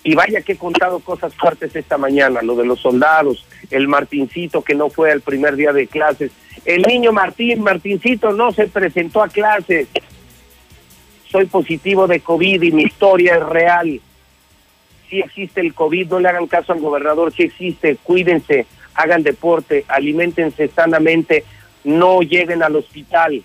Y 0.05 0.15
vaya 0.15 0.41
que 0.41 0.53
he 0.53 0.57
contado 0.57 0.99
cosas 1.01 1.35
fuertes 1.35 1.75
esta 1.75 1.97
mañana, 1.97 2.43
lo 2.43 2.57
de 2.57 2.65
los 2.65 2.81
soldados, 2.81 3.45
el 3.71 3.87
Martincito 3.87 4.63
que 4.63 4.75
no 4.75 4.89
fue 4.89 5.13
al 5.13 5.21
primer 5.21 5.55
día 5.55 5.73
de 5.73 5.87
clases, 5.87 6.33
el 6.65 6.83
niño 6.83 7.13
Martín, 7.13 7.63
Martincito 7.63 8.33
no 8.33 8.53
se 8.53 8.67
presentó 8.67 9.23
a 9.23 9.29
clases. 9.29 9.89
Soy 11.33 11.47
positivo 11.47 12.07
de 12.07 12.21
COVID 12.21 12.61
y 12.61 12.73
mi 12.73 12.83
historia 12.83 13.37
es 13.37 13.43
real. 13.43 14.01
Si 15.09 15.19
existe 15.19 15.63
el 15.63 15.73
COVID, 15.73 16.09
no 16.09 16.21
le 16.21 16.29
hagan 16.29 16.47
caso 16.47 16.75
al 16.75 16.81
gobernador, 16.81 17.33
si 17.33 17.45
existe, 17.45 17.97
cuídense, 17.97 18.67
hagan 18.95 19.23
deporte, 19.23 19.87
alimentense 19.89 20.69
sanamente, 20.69 21.45
no 21.85 22.21
lleguen 22.21 22.63
al 22.63 22.77
hospital. 22.77 23.43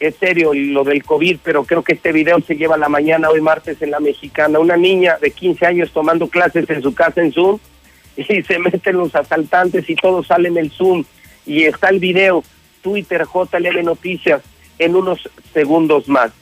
Es 0.00 0.16
serio 0.16 0.54
lo 0.54 0.84
del 0.84 1.04
COVID, 1.04 1.40
pero 1.44 1.64
creo 1.64 1.84
que 1.84 1.92
este 1.92 2.12
video 2.12 2.40
se 2.40 2.56
lleva 2.56 2.76
a 2.76 2.78
la 2.78 2.88
mañana 2.88 3.28
hoy 3.28 3.42
martes 3.42 3.82
en 3.82 3.90
la 3.90 4.00
mexicana. 4.00 4.58
Una 4.58 4.78
niña 4.78 5.18
de 5.20 5.32
15 5.32 5.66
años 5.66 5.92
tomando 5.92 6.28
clases 6.28 6.68
en 6.70 6.82
su 6.82 6.94
casa 6.94 7.20
en 7.20 7.30
Zoom 7.30 7.58
y 8.16 8.42
se 8.42 8.58
meten 8.58 8.96
los 8.96 9.14
asaltantes 9.14 9.88
y 9.90 9.96
todos 9.96 10.28
salen 10.28 10.56
en 10.56 10.64
el 10.64 10.70
Zoom 10.70 11.04
y 11.44 11.64
está 11.64 11.90
el 11.90 12.00
video, 12.00 12.42
Twitter, 12.80 13.26
JLM 13.26 13.84
Noticias, 13.84 14.42
en 14.78 14.96
unos 14.96 15.28
segundos 15.52 16.08
más. 16.08 16.32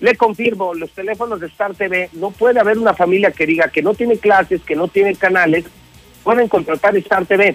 Le 0.00 0.16
confirmo, 0.16 0.74
los 0.74 0.90
teléfonos 0.90 1.40
de 1.40 1.46
Star 1.46 1.74
TV, 1.74 2.10
no 2.14 2.30
puede 2.30 2.58
haber 2.58 2.78
una 2.78 2.94
familia 2.94 3.30
que 3.30 3.46
diga 3.46 3.68
que 3.68 3.82
no 3.82 3.94
tiene 3.94 4.18
clases, 4.18 4.62
que 4.62 4.74
no 4.74 4.88
tiene 4.88 5.14
canales, 5.14 5.64
pueden 6.24 6.48
contratar 6.48 6.96
Star 6.96 7.24
TV. 7.24 7.54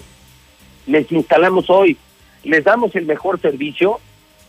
Les 0.85 1.11
instalamos 1.11 1.69
hoy, 1.69 1.97
les 2.43 2.63
damos 2.63 2.95
el 2.95 3.05
mejor 3.05 3.41
servicio 3.41 3.99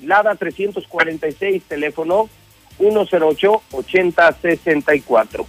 Lada 0.00 0.34
346, 0.34 1.62
teléfono 1.64 2.28
108-8064. 2.78 5.46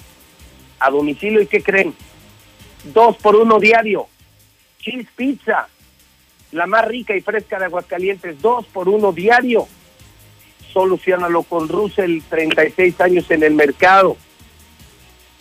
a 0.78 0.90
domicilio. 0.90 1.40
¿Y 1.40 1.47
qué 1.47 1.62
creen? 1.62 1.95
Dos 2.85 3.16
por 3.16 3.35
uno 3.35 3.59
diario. 3.59 4.07
Cheese 4.78 5.09
Pizza. 5.16 5.69
La 6.53 6.66
más 6.66 6.86
rica 6.86 7.16
y 7.16 7.20
fresca 7.20 7.59
de 7.59 7.65
Aguascalientes. 7.65 8.40
Dos 8.40 8.66
por 8.66 8.89
uno 8.89 9.12
diario. 9.12 9.66
Solucionalo 10.73 11.43
con 11.43 11.69
Russell, 11.69 12.20
36 12.28 13.01
años 13.01 13.31
en 13.31 13.43
el 13.43 13.55
mercado. 13.55 14.16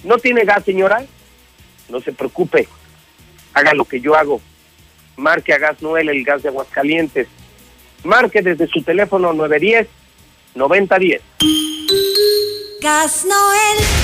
¿No 0.03 0.18
tiene 0.18 0.45
gas, 0.45 0.64
señora? 0.64 1.06
No 1.90 2.02
se 2.02 2.11
preocupe. 2.11 2.68
Haga 3.53 3.74
lo 3.74 3.86
que 3.86 3.99
yo 3.99 4.15
hago. 4.15 4.41
Marque 5.15 5.53
a 5.53 5.57
Gas 5.57 5.82
Noel, 5.82 6.10
el 6.10 6.24
gas 6.24 6.44
de 6.44 6.49
Aguascalientes. 6.49 7.28
Marque 8.03 8.41
desde 8.41 8.68
su 8.68 8.84
teléfono 8.84 9.34
910-9010. 9.34 11.22
Gas 12.82 13.26
Noel. 13.26 13.97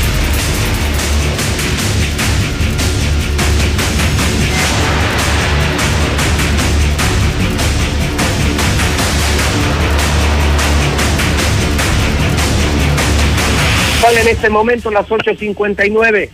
En 14.11 14.27
este 14.27 14.49
momento 14.49 14.91
las 14.91 15.07
8.59. 15.07 16.29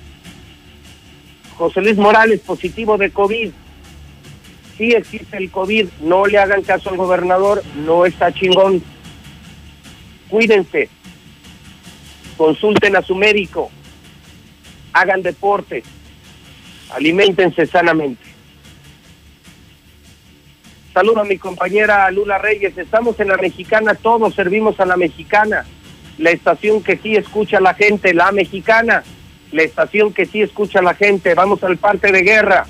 José 1.55 1.81
Luis 1.81 1.97
Morales, 1.97 2.39
positivo 2.39 2.97
de 2.97 3.11
COVID. 3.11 3.51
Sí 4.75 4.91
existe 4.91 5.37
el 5.37 5.51
COVID, 5.51 5.87
no 6.01 6.25
le 6.25 6.39
hagan 6.39 6.63
caso 6.63 6.89
al 6.89 6.97
gobernador, 6.97 7.63
no 7.75 8.07
está 8.07 8.33
chingón. 8.33 8.81
Cuídense, 10.29 10.89
consulten 12.37 12.95
a 12.95 13.03
su 13.03 13.13
médico, 13.13 13.69
hagan 14.93 15.21
deporte, 15.21 15.83
alimentense 16.89 17.67
sanamente. 17.67 18.23
Saludo 20.93 21.21
a 21.21 21.25
mi 21.25 21.37
compañera 21.37 22.09
Lula 22.09 22.39
Reyes, 22.39 22.77
estamos 22.77 23.19
en 23.19 23.27
la 23.27 23.37
mexicana, 23.37 23.93
todos 23.93 24.33
servimos 24.33 24.79
a 24.79 24.85
la 24.85 24.97
mexicana 24.97 25.65
la 26.19 26.31
estación 26.31 26.83
que 26.83 26.97
sí 26.97 27.15
escucha 27.15 27.59
la 27.59 27.73
gente, 27.73 28.13
la 28.13 28.31
mexicana, 28.31 29.03
la 29.51 29.63
estación 29.63 30.13
que 30.13 30.25
sí 30.25 30.41
escucha 30.41 30.81
la 30.81 30.93
gente. 30.93 31.33
Vamos 31.33 31.63
al 31.63 31.77
parte 31.77 32.11
de 32.11 32.21
guerra. 32.21 32.65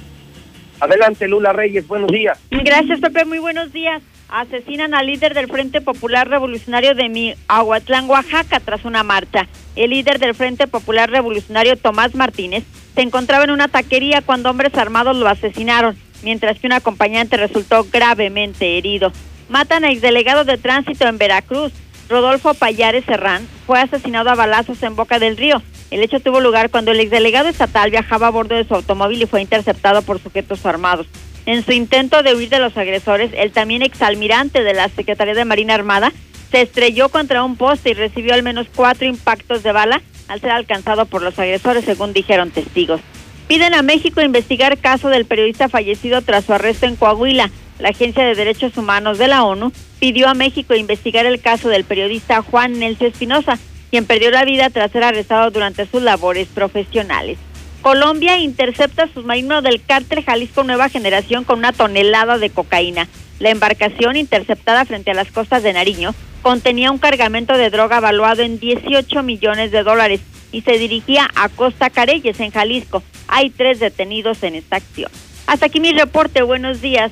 Adelante, 0.79 1.27
Lula 1.27 1.51
Reyes, 1.51 1.87
buenos 1.87 2.09
días. 2.11 2.39
Gracias, 2.51 3.01
Pepe, 3.01 3.25
muy 3.25 3.39
buenos 3.39 3.73
días. 3.73 4.01
Asesinan 4.29 4.93
al 4.93 5.07
líder 5.07 5.33
del 5.33 5.47
Frente 5.47 5.81
Popular 5.81 6.29
Revolucionario 6.29 6.93
de 6.93 7.09
Miahuatlán, 7.09 8.07
Oaxaca, 8.09 8.59
tras 8.59 8.85
una 8.85 9.03
marcha. 9.03 9.47
El 9.75 9.89
líder 9.89 10.19
del 10.19 10.35
Frente 10.35 10.67
Popular 10.67 11.09
Revolucionario, 11.09 11.75
Tomás 11.75 12.13
Martínez, 12.13 12.63
se 12.93 13.01
encontraba 13.01 13.43
en 13.43 13.51
una 13.51 13.67
taquería 13.67 14.21
cuando 14.21 14.51
hombres 14.51 14.75
armados 14.75 15.17
lo 15.17 15.27
asesinaron, 15.27 15.97
mientras 16.21 16.59
que 16.59 16.67
un 16.67 16.73
acompañante 16.73 17.35
resultó 17.37 17.87
gravemente 17.91 18.77
herido. 18.77 19.11
Matan 19.49 19.83
a 19.83 19.91
exdelegado 19.91 20.45
de 20.45 20.57
tránsito 20.57 21.07
en 21.07 21.17
Veracruz. 21.17 21.73
Rodolfo 22.09 22.55
Payares 22.55 23.05
Serrán 23.05 23.47
fue 23.67 23.79
asesinado 23.79 24.31
a 24.31 24.35
balazos 24.35 24.81
en 24.81 24.95
Boca 24.95 25.19
del 25.19 25.37
Río. 25.37 25.61
El 25.91 26.01
hecho 26.01 26.19
tuvo 26.19 26.39
lugar 26.39 26.71
cuando 26.71 26.91
el 26.91 26.99
exdelegado 26.99 27.49
estatal 27.49 27.91
viajaba 27.91 28.27
a 28.27 28.31
bordo 28.31 28.55
de 28.55 28.67
su 28.67 28.73
automóvil 28.73 29.21
y 29.21 29.27
fue 29.27 29.41
interceptado 29.41 30.01
por 30.01 30.19
sujetos 30.19 30.65
armados. 30.65 31.05
En 31.45 31.63
su 31.63 31.71
intento 31.71 32.23
de 32.23 32.35
huir 32.35 32.49
de 32.49 32.59
los 32.59 32.75
agresores, 32.77 33.31
el 33.35 33.51
también 33.51 33.83
exalmirante 33.83 34.63
de 34.63 34.73
la 34.73 34.89
Secretaría 34.89 35.35
de 35.35 35.45
Marina 35.45 35.75
Armada 35.75 36.11
se 36.51 36.61
estrelló 36.61 37.09
contra 37.09 37.43
un 37.43 37.55
poste 37.55 37.91
y 37.91 37.93
recibió 37.93 38.33
al 38.33 38.41
menos 38.41 38.67
cuatro 38.75 39.07
impactos 39.07 39.61
de 39.61 39.71
bala 39.71 40.01
al 40.27 40.41
ser 40.41 40.51
alcanzado 40.51 41.05
por 41.05 41.21
los 41.21 41.37
agresores, 41.37 41.85
según 41.85 42.13
dijeron 42.13 42.49
testigos. 42.49 43.01
Piden 43.47 43.75
a 43.75 43.83
México 43.83 44.21
investigar 44.21 44.77
caso 44.79 45.09
del 45.09 45.25
periodista 45.25 45.69
fallecido 45.69 46.21
tras 46.21 46.45
su 46.45 46.53
arresto 46.53 46.87
en 46.87 46.95
Coahuila. 46.95 47.51
La 47.79 47.89
Agencia 47.89 48.23
de 48.23 48.35
Derechos 48.35 48.77
Humanos 48.77 49.17
de 49.17 49.27
la 49.27 49.43
ONU 49.43 49.71
pidió 49.99 50.29
a 50.29 50.33
México 50.33 50.75
investigar 50.75 51.25
el 51.25 51.41
caso 51.41 51.69
del 51.69 51.83
periodista 51.83 52.41
Juan 52.41 52.79
Nelson 52.79 53.07
Espinosa, 53.07 53.59
quien 53.89 54.05
perdió 54.05 54.31
la 54.31 54.45
vida 54.45 54.69
tras 54.69 54.91
ser 54.91 55.03
arrestado 55.03 55.51
durante 55.51 55.85
sus 55.85 56.01
labores 56.01 56.47
profesionales. 56.47 57.37
Colombia 57.81 58.37
intercepta 58.37 59.07
submarino 59.13 59.61
del 59.61 59.81
cártel 59.83 60.23
Jalisco 60.23 60.63
Nueva 60.63 60.89
Generación 60.89 61.43
con 61.43 61.59
una 61.59 61.71
tonelada 61.71 62.37
de 62.37 62.49
cocaína. 62.49 63.07
La 63.39 63.51
embarcación 63.51 64.17
interceptada 64.17 64.83
frente 64.85 65.11
a 65.11 65.13
las 65.13 65.31
costas 65.31 65.63
de 65.63 65.71
Nariño 65.71 66.13
contenía 66.41 66.91
un 66.91 66.97
cargamento 66.97 67.57
de 67.57 67.69
droga 67.69 67.99
valuado 67.99 68.41
en 68.41 68.59
18 68.59 69.23
millones 69.23 69.71
de 69.71 69.83
dólares 69.83 70.21
y 70.51 70.61
se 70.61 70.77
dirigía 70.77 71.29
a 71.35 71.47
Costa 71.47 71.89
Careyes, 71.89 72.39
en 72.39 72.51
Jalisco. 72.51 73.03
Hay 73.27 73.49
tres 73.49 73.79
detenidos 73.79 74.43
en 74.43 74.55
esta 74.55 74.77
acción. 74.77 75.11
Hasta 75.47 75.67
aquí 75.67 75.79
mi 75.79 75.93
reporte. 75.93 76.41
Buenos 76.41 76.81
días. 76.81 77.11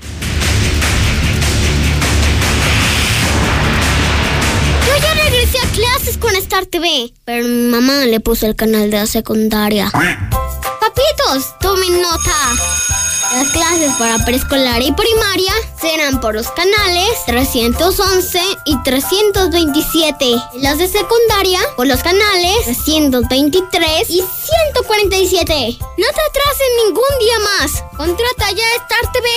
Yo 4.87 4.93
ya 5.01 5.13
regresé 5.15 5.57
a 5.59 5.69
clases 5.71 6.17
con 6.17 6.35
Star 6.37 6.65
TV, 6.65 7.11
pero 7.25 7.45
mi 7.45 7.69
mamá 7.69 8.05
le 8.05 8.19
puso 8.19 8.45
el 8.47 8.55
canal 8.55 8.89
de 8.89 8.97
la 8.97 9.05
secundaria. 9.05 9.91
Papitos, 9.91 11.59
tomen 11.59 12.01
nota. 12.01 13.06
Las 13.33 13.49
clases 13.49 13.91
para 13.99 14.23
preescolar 14.23 14.81
y 14.81 14.93
primaria 14.93 15.51
serán 15.79 16.21
por 16.21 16.33
los 16.33 16.49
canales 16.51 17.09
311 17.25 18.39
y 18.65 18.81
327. 18.83 20.25
Y 20.25 20.39
las 20.61 20.77
de 20.77 20.87
secundaria 20.87 21.59
por 21.75 21.87
los 21.87 22.01
canales 22.01 22.63
323 22.63 24.09
y 24.09 24.13
147. 24.13 25.77
No 25.79 25.87
te 25.97 26.05
atrases 26.05 26.69
ningún 26.85 27.03
día 27.19 27.37
más. 27.39 27.83
Contrata 27.97 28.49
ya 28.51 28.63
Star 28.83 29.11
TV 29.11 29.27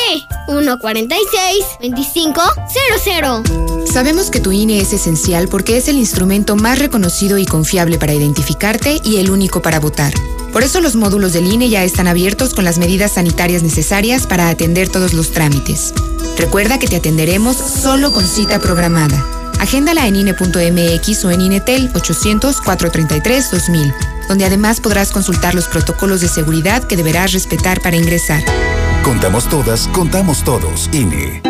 146 0.46 1.64
2500. 1.80 2.44
Sabemos 3.92 4.30
que 4.30 4.38
tu 4.40 4.52
INE 4.52 4.80
es 4.80 4.92
esencial 4.92 5.48
porque 5.48 5.76
es 5.76 5.88
el 5.88 5.96
instrumento 5.96 6.54
más 6.54 6.78
reconocido 6.78 7.38
y 7.38 7.46
confiable 7.46 7.98
para 7.98 8.14
identificarte 8.14 9.00
y 9.04 9.16
el 9.16 9.30
único 9.30 9.62
para 9.62 9.80
votar. 9.80 10.14
Por 10.52 10.64
eso 10.64 10.80
los 10.80 10.96
módulos 10.96 11.32
del 11.32 11.46
INE 11.46 11.68
ya 11.68 11.84
están 11.84 12.08
abiertos 12.08 12.54
con 12.54 12.64
las 12.64 12.78
medidas 12.78 13.12
sanitarias 13.12 13.62
necesarias 13.62 14.26
para 14.26 14.48
atender 14.48 14.88
todos 14.88 15.12
los 15.12 15.30
trámites. 15.30 15.94
Recuerda 16.36 16.78
que 16.78 16.88
te 16.88 16.96
atenderemos 16.96 17.56
solo 17.56 18.12
con 18.12 18.26
cita 18.26 18.58
programada. 18.58 19.24
Agéndala 19.60 20.06
en 20.06 20.16
INE.mx 20.16 21.24
o 21.24 21.30
en 21.30 21.40
INETEL 21.42 21.92
800-433-2000, 21.92 23.94
donde 24.28 24.46
además 24.46 24.80
podrás 24.80 25.12
consultar 25.12 25.54
los 25.54 25.68
protocolos 25.68 26.20
de 26.20 26.28
seguridad 26.28 26.82
que 26.84 26.96
deberás 26.96 27.32
respetar 27.32 27.80
para 27.80 27.96
ingresar. 27.96 28.42
Contamos 29.04 29.48
todas, 29.48 29.86
contamos 29.88 30.42
todos. 30.42 30.88
INE. 30.92 31.49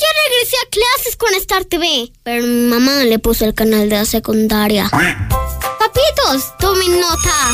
Ya 0.00 0.08
regresé 0.28 0.56
a 0.56 0.70
clases 0.70 1.16
con 1.16 1.34
Star 1.34 1.64
TV, 1.64 2.12
pero 2.22 2.46
mi 2.46 2.68
mamá 2.68 3.04
le 3.04 3.18
puso 3.18 3.44
el 3.44 3.54
canal 3.54 3.88
de 3.88 3.96
la 3.96 4.04
secundaria. 4.04 4.88
Papitos, 4.90 6.56
tomen 6.58 7.00
nota. 7.00 7.52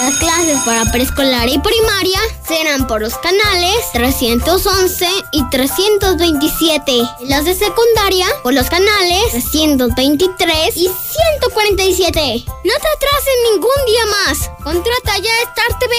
Las 0.00 0.16
clases 0.16 0.58
para 0.64 0.90
preescolar 0.90 1.48
y 1.48 1.58
primaria 1.58 2.18
serán 2.46 2.86
por 2.88 3.00
los 3.00 3.16
canales 3.18 3.76
311 3.92 5.06
y 5.32 5.48
327. 5.50 6.92
Y 6.92 7.26
las 7.28 7.44
de 7.44 7.54
secundaria 7.54 8.26
por 8.42 8.54
los 8.54 8.68
canales 8.68 9.30
323 9.30 10.76
y 10.76 10.90
147. 10.90 12.44
No 12.46 12.72
te 12.74 12.88
atrases 12.96 13.34
ningún 13.52 13.86
día 13.86 14.06
más. 14.06 14.50
Contrata 14.64 15.18
ya 15.18 15.32
Star 15.48 15.78
TV 15.78 15.94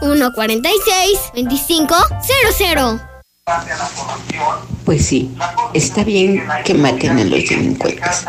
146 0.00 1.18
2500. 1.34 3.13
Pues 4.86 5.04
sí, 5.04 5.30
está 5.74 6.02
bien 6.02 6.42
que 6.64 6.72
maten 6.72 7.18
a 7.18 7.24
los 7.24 7.46
delincuentes, 7.46 8.24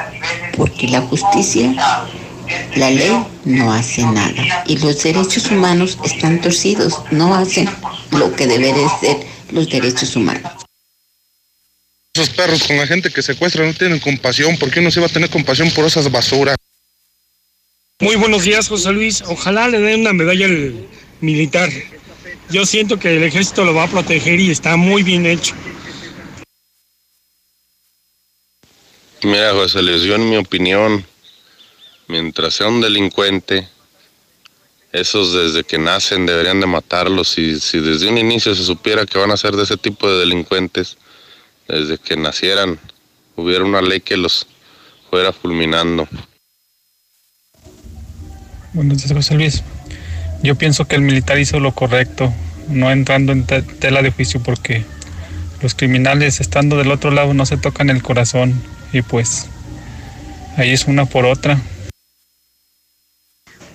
porque 0.58 0.90
la 0.90 1.00
justicia, 1.02 1.74
la 2.76 2.90
ley 2.92 3.26
no 3.46 3.72
hace 3.72 4.04
nada 4.04 4.64
y 4.66 4.78
los 4.78 5.02
derechos 5.02 5.50
humanos 5.50 5.98
están 6.04 6.42
torcidos, 6.42 7.02
no 7.12 7.34
hacen 7.34 7.70
lo 8.12 8.36
que 8.36 8.46
deben 8.46 8.76
ser 9.00 9.26
los 9.52 9.70
derechos 9.70 10.18
humanos. 10.18 10.52
Esos 12.14 12.30
perros 12.32 12.64
con 12.64 12.76
la 12.76 12.86
gente 12.86 13.10
que 13.10 13.22
secuestra 13.22 13.66
no 13.66 13.74
tienen 13.74 14.00
compasión, 14.00 14.58
¿por 14.58 14.70
qué 14.70 14.82
no 14.82 14.92
se 14.92 15.00
va 15.00 15.06
a 15.06 15.10
tener 15.10 15.30
compasión 15.30 15.72
por 15.72 15.86
esas 15.86 16.12
basuras? 16.12 16.58
Muy 18.02 18.18
buenos 18.18 18.44
días, 18.44 18.68
José 18.68 18.92
Luis. 18.92 19.22
Ojalá 19.22 19.70
le 19.70 19.80
den 19.80 20.02
una 20.02 20.12
medalla 20.12 20.46
al 20.46 20.88
militar. 21.22 21.70
Yo 22.50 22.66
siento 22.66 23.00
que 23.00 23.16
el 23.16 23.24
ejército 23.24 23.64
lo 23.64 23.74
va 23.74 23.84
a 23.84 23.88
proteger 23.90 24.40
y 24.40 24.52
está 24.52 24.78
muy 24.78 25.04
bien 25.04 25.26
hecho. 25.26 25.56
Mira, 29.24 29.54
José 29.54 29.82
Luis, 29.82 30.04
yo 30.04 30.16
en 30.16 30.30
mi 30.30 30.38
opinión, 30.38 31.04
mientras 32.08 32.54
sea 32.54 32.68
un 32.68 32.82
delincuente, 32.82 33.68
esos 34.92 35.34
desde 35.34 35.64
que 35.64 35.80
nacen 35.80 36.26
deberían 36.26 36.60
de 36.60 36.68
matarlos 36.68 37.38
y 37.38 37.60
si 37.60 37.80
desde 37.80 38.08
un 38.08 38.18
inicio 38.18 38.54
se 38.54 38.64
supiera 38.64 39.06
que 39.06 39.18
van 39.18 39.32
a 39.32 39.38
ser 39.38 39.56
de 39.56 39.64
ese 39.64 39.78
tipo 39.78 40.08
de 40.10 40.20
delincuentes, 40.20 40.98
desde 41.68 41.98
que 41.98 42.16
nacieran, 42.16 42.80
hubiera 43.36 43.66
una 43.66 43.82
ley 43.82 44.00
que 44.00 44.16
los 44.16 44.46
fuera 45.10 45.34
fulminando. 45.34 46.08
Buenos 48.74 48.98
días, 48.98 49.12
José 49.12 49.36
Luis. 49.36 49.64
Yo 50.46 50.54
pienso 50.54 50.86
que 50.86 50.96
el 50.96 51.02
militar 51.02 51.40
hizo 51.40 51.60
lo 51.60 51.74
correcto, 51.74 52.32
no 52.70 52.92
entrando 52.92 53.32
en 53.32 53.46
te- 53.48 53.64
tela 53.64 54.04
de 54.04 54.12
juicio 54.12 54.40
porque 54.44 54.86
los 55.64 55.74
criminales 55.74 56.40
estando 56.40 56.78
del 56.78 56.92
otro 56.92 57.10
lado 57.10 57.34
no 57.34 57.48
se 57.48 57.58
tocan 57.58 57.90
el 57.90 58.04
corazón 58.04 58.54
y 58.94 59.02
pues 59.02 59.48
ahí 60.56 60.70
es 60.70 60.86
una 60.86 61.08
por 61.08 61.26
otra. 61.26 61.60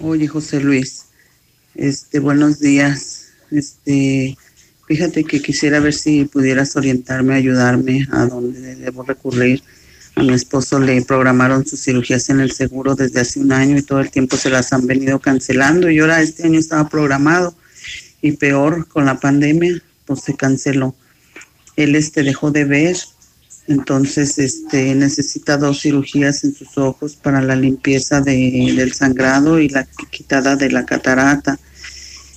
Oye, 0.01 0.29
José 0.29 0.61
Luis, 0.61 1.07
este, 1.75 2.21
buenos 2.21 2.61
días. 2.61 3.33
Este, 3.51 4.39
fíjate 4.87 5.25
que 5.25 5.43
quisiera 5.43 5.81
ver 5.81 5.93
si 5.93 6.25
pudieras 6.25 6.77
orientarme, 6.77 7.35
ayudarme 7.35 8.07
a 8.13 8.27
dónde 8.27 8.77
debo 8.77 9.03
recurrir. 9.03 9.61
A 10.17 10.23
mi 10.23 10.35
esposo 10.35 10.79
le 10.79 11.01
programaron 11.03 11.67
sus 11.67 11.83
cirugías 11.83 12.29
en 12.29 12.41
el 12.41 12.53
seguro 12.53 12.95
desde 12.95 13.21
hace 13.21 13.41
un 13.41 13.53
año 13.53 13.79
y 13.79 13.83
todo 13.83 14.01
el 14.01 14.11
tiempo 14.11 14.37
se 14.37 14.51
las 14.51 14.73
han 14.73 14.87
venido 14.87 15.19
cancelando 15.19 15.89
y 15.89 16.01
ahora 16.01 16.21
este 16.21 16.45
año 16.45 16.59
estaba 16.59 16.89
programado 16.89 17.55
y 18.21 18.33
peor 18.33 18.87
con 18.89 19.07
la 19.07 19.19
pandemia, 19.19 19.81
pues 20.05 20.23
se 20.23 20.35
canceló. 20.35 20.95
Él 21.77 21.97
este 21.97 22.23
dejó 22.23 22.51
de 22.51 22.65
ver, 22.65 22.97
entonces 23.67 24.39
este 24.39 24.95
necesita 24.95 25.57
dos 25.57 25.81
cirugías 25.81 26.45
en 26.45 26.55
sus 26.55 26.77
ojos 26.77 27.17
para 27.17 27.41
la 27.41 27.57
limpieza 27.57 28.21
de, 28.21 28.75
del 28.77 28.93
sangrado 28.93 29.61
y 29.61 29.69
la 29.69 29.87
quitada 30.11 30.57
de 30.57 30.71
la 30.71 30.85
catarata. 30.85 31.59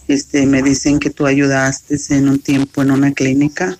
Este 0.07 0.45
me 0.45 0.61
dicen 0.61 0.99
que 0.99 1.09
tú 1.09 1.25
ayudaste 1.25 1.97
en 2.09 2.29
un 2.29 2.39
tiempo 2.39 2.81
en 2.81 2.91
una 2.91 3.13
clínica. 3.13 3.77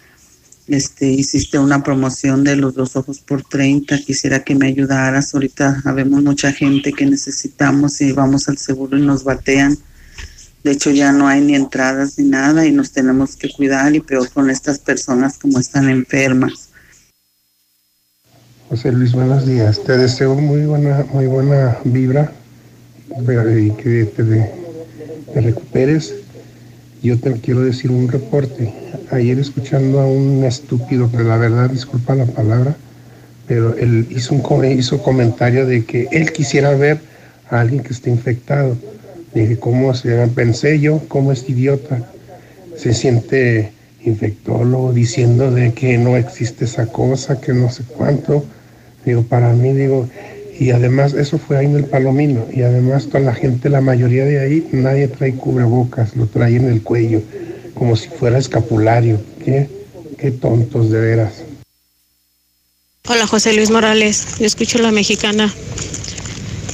Este, 0.68 1.07
hiciste 1.07 1.60
una 1.60 1.84
promoción 1.84 2.44
de 2.44 2.56
los 2.56 2.73
dos 2.73 2.95
ojos 2.95 3.19
por 3.19 3.44
30, 3.44 3.98
quisiera 3.99 4.44
que 4.44 4.56
me 4.56 4.68
ayudaras. 4.68 5.34
Ahorita 5.34 5.81
habemos 5.84 6.23
mucha 6.23 6.52
gente 6.53 6.94
que 6.94 7.06
necesitamos 7.06 7.99
y 8.02 8.14
vamos 8.14 8.48
al 8.48 8.57
seguro 8.57 8.98
y 8.98 9.02
nos 9.02 9.23
batean. 9.23 9.77
De 10.64 10.72
hecho, 10.72 10.91
ya 10.91 11.11
no 11.11 11.27
hay 11.27 11.41
ni 11.41 11.56
entradas 11.56 12.18
ni 12.18 12.30
nada 12.30 12.65
y 12.65 12.72
nos 12.72 12.91
tenemos 12.91 13.35
que 13.35 13.52
cuidar 13.52 13.94
y 13.94 13.99
peor 13.99 14.30
con 14.31 14.49
estas 14.49 14.80
personas 14.80 15.38
como 15.38 15.60
están 15.60 15.90
enfermas. 15.90 16.69
José 18.69 18.94
Luis, 18.94 19.11
buenos 19.11 19.45
días. 19.45 19.84
Te 19.84 19.98
deseo 19.98 20.34
muy 20.35 20.65
buena, 20.65 21.06
muy 21.11 21.27
buena 21.27 21.77
vibra 21.84 22.31
y 23.19 23.72
que 23.72 24.06
te, 24.06 24.52
te 25.34 25.41
recuperes. 25.41 26.22
Yo 27.03 27.19
te 27.19 27.34
quiero 27.34 27.59
decir 27.59 27.91
un 27.91 28.07
reporte. 28.07 28.73
Ayer 29.11 29.38
escuchando 29.38 29.99
a 29.99 30.07
un 30.07 30.45
estúpido, 30.45 31.11
que 31.11 31.21
la 31.21 31.38
verdad, 31.38 31.69
disculpa 31.69 32.15
la 32.15 32.25
palabra, 32.25 32.77
pero 33.45 33.75
él 33.75 34.07
hizo 34.09 34.34
un 34.34 34.65
hizo 34.65 35.03
comentario 35.03 35.65
de 35.65 35.84
que 35.84 36.07
él 36.11 36.31
quisiera 36.31 36.73
ver 36.75 37.01
a 37.49 37.59
alguien 37.59 37.84
que 37.84 37.91
esté 37.91 38.09
infectado 38.09 38.77
Dije, 39.34 39.57
¿cómo 39.57 39.93
se 39.95 40.27
Pensé 40.27 40.80
yo, 40.80 41.01
¿cómo 41.07 41.31
este 41.31 41.53
idiota 41.53 42.07
se 42.77 42.93
siente 42.93 43.71
infectólogo 44.05 44.93
diciendo 44.93 45.49
de 45.49 45.73
que 45.73 45.97
no 45.97 46.17
existe 46.17 46.65
esa 46.65 46.85
cosa, 46.85 47.41
que 47.41 47.51
no 47.51 47.69
sé 47.71 47.84
cuánto? 47.84 48.45
Digo, 49.05 49.23
para 49.23 49.51
mí, 49.53 49.73
digo, 49.73 50.07
y 50.64 50.72
además 50.72 51.14
eso 51.14 51.38
fue 51.38 51.57
ahí 51.57 51.65
en 51.65 51.76
el 51.76 51.84
Palomino, 51.84 52.48
y 52.49 52.61
además 52.61 53.07
toda 53.07 53.19
la 53.19 53.35
gente, 53.35 53.68
la 53.68 53.81
mayoría 53.81 54.23
de 54.23 54.40
ahí, 54.40 54.65
nadie 54.72 55.10
trae 55.10 55.35
cubrebocas, 55.35 56.15
lo 56.15 56.26
trae 56.27 56.56
en 56.56 56.69
el 56.69 56.81
cuello, 56.81 57.22
como 57.73 57.98
si 57.98 58.07
fuera 58.07 58.38
escapulario. 58.38 59.19
¿Qué, 59.44 59.68
qué 60.18 60.31
tontos 60.31 60.90
de 60.90 61.02
veras? 61.02 61.34
Hola 63.10 63.27
José 63.27 63.52
Luis 63.52 63.72
Morales, 63.72 64.38
yo 64.40 64.45
escucho 64.45 64.77
la 64.77 64.94
mexicana. 64.94 65.53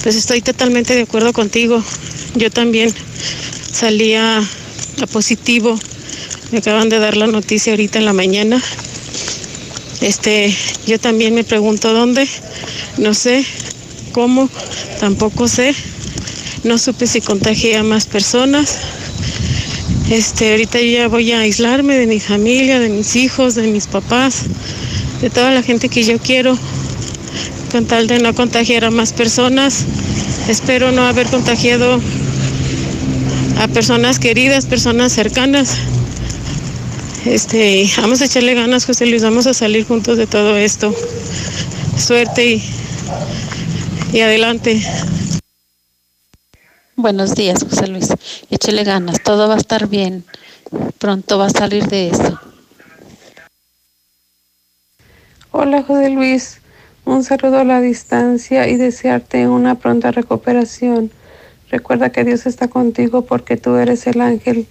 Pues 0.03 0.16
estoy 0.16 0.41
totalmente 0.41 0.94
de 0.94 1.02
acuerdo 1.02 1.34
contigo. 1.34 1.84
Yo 2.36 2.52
también 2.52 2.94
salía 3.72 4.38
a, 4.38 5.07
positivo. 5.11 5.80
Me 6.52 6.60
acaban 6.60 6.90
de 6.90 6.99
dar 6.99 7.18
la 7.18 7.26
noticia 7.26 7.74
ahorita 7.74 7.98
en 7.98 8.06
la 8.06 8.14
mañana. 8.14 8.61
Este, 9.99 10.56
yo 10.86 10.99
también 10.99 11.34
me 11.34 11.44
pregunto 11.44 11.91
dónde, 11.91 12.30
no 12.99 13.16
sé 13.16 13.44
cómo, 14.10 14.49
tampoco 14.99 15.48
sé. 15.48 15.73
No 16.64 16.77
supe 16.77 17.07
si 17.07 17.22
contagié 17.22 17.77
a 17.77 17.84
más 17.84 18.06
personas. 18.06 18.77
Este, 20.10 20.52
ahorita 20.52 20.81
ya 20.81 21.07
voy 21.07 21.31
a 21.31 21.41
aislarme 21.41 21.95
de 21.95 22.07
mi 22.07 22.19
familia, 22.19 22.80
de 22.80 22.90
mis 22.90 23.15
hijos, 23.15 23.56
de 23.56 23.68
mis 23.68 23.88
papás, 23.88 24.44
de 25.22 25.30
toda 25.30 25.52
la 25.52 25.61
gente 25.61 25.88
que 25.88 26.03
yo 26.03 26.18
quiero, 26.18 26.57
con 27.72 27.86
tal 27.86 28.07
de 28.07 28.19
no 28.19 28.34
contagiar 28.34 28.86
a 28.86 28.91
más 28.91 29.14
personas. 29.14 29.86
Espero 30.48 30.91
no 30.91 31.03
haber 31.03 31.27
contagiado 31.27 32.02
a 33.60 33.68
personas 33.68 34.18
queridas, 34.18 34.65
personas 34.65 35.14
cercanas. 35.14 35.76
Este, 37.26 37.88
vamos 37.98 38.22
a 38.22 38.26
echarle 38.26 38.56
ganas, 38.56 38.86
José 38.86 39.06
Luis, 39.06 39.22
vamos 39.22 39.45
a 39.45 39.53
salir 39.53 39.86
juntos 39.86 40.18
de 40.18 40.26
todo 40.26 40.57
esto. 40.57 40.95
Suerte 41.98 42.45
y, 42.45 42.64
y 44.11 44.22
adelante. 44.22 44.81
Buenos 46.95 47.36
días, 47.36 47.64
José 47.64 47.88
Luis. 47.88 48.10
Échale 48.49 48.84
ganas, 48.84 49.22
todo 49.23 49.48
va 49.48 49.56
a 49.56 49.57
estar 49.57 49.88
bien. 49.88 50.26
Pronto 50.98 51.38
va 51.38 51.45
a 51.45 51.49
salir 51.49 51.88
de 51.88 52.10
eso. 52.10 52.40
Hola, 55.52 55.84
José 55.84 56.10
Luis. 56.10 56.61
Un 57.06 57.23
saludo 57.23 57.60
a 57.60 57.64
la 57.64 57.81
distancia 57.81 58.68
y 58.68 58.76
desearte 58.76 59.48
una 59.48 59.76
pronta 59.76 60.11
recuperación. 60.11 61.11
Recuerda 61.69 62.11
que 62.11 62.23
Dios 62.23 62.45
está 62.45 62.68
contigo 62.68 63.23
porque 63.23 63.57
tú 63.57 63.76
eres 63.76 64.07
el 64.07 64.22
ángel 64.22 64.68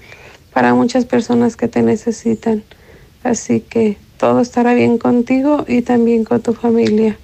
para 0.52 0.74
muchas 0.74 1.04
personas 1.04 1.56
que 1.56 1.68
te 1.68 1.82
necesitan. 1.82 2.64
Así 3.24 3.60
que 3.60 3.96
todo 4.18 4.40
estará 4.40 4.74
bien 4.74 4.98
contigo 4.98 5.64
y 5.66 5.82
también 5.82 6.24
con 6.24 6.42
tu 6.42 6.54
familia. 6.54 7.18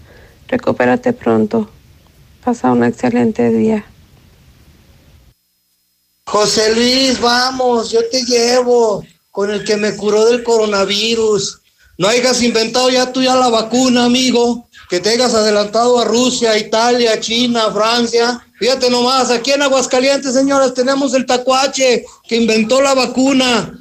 Recupérate 0.48 1.12
pronto. 1.12 1.70
Pasa 2.44 2.72
un 2.72 2.84
excelente 2.84 3.50
día. 3.50 3.84
José 6.26 6.74
Luis, 6.74 7.20
vamos, 7.20 7.90
yo 7.90 8.00
te 8.10 8.22
llevo 8.24 9.04
con 9.30 9.50
el 9.50 9.64
que 9.64 9.76
me 9.76 9.96
curó 9.96 10.26
del 10.26 10.42
coronavirus. 10.42 11.60
No 11.96 12.08
hayas 12.08 12.42
inventado 12.42 12.90
ya 12.90 13.12
tú 13.12 13.22
ya 13.22 13.36
la 13.36 13.48
vacuna, 13.48 14.04
amigo, 14.04 14.68
que 14.90 15.00
te 15.00 15.10
hayas 15.10 15.32
adelantado 15.34 15.98
a 15.98 16.04
Rusia, 16.04 16.58
Italia, 16.58 17.20
China, 17.20 17.70
Francia 17.72 18.44
Fíjate 18.58 18.88
nomás, 18.88 19.30
aquí 19.30 19.50
en 19.50 19.62
Aguascalientes, 19.62 20.32
señoras, 20.32 20.74
tenemos 20.74 21.12
el 21.12 21.26
tacuache 21.26 22.04
que 22.28 22.36
inventó 22.36 22.80
la 22.80 22.94
vacuna. 22.94 23.78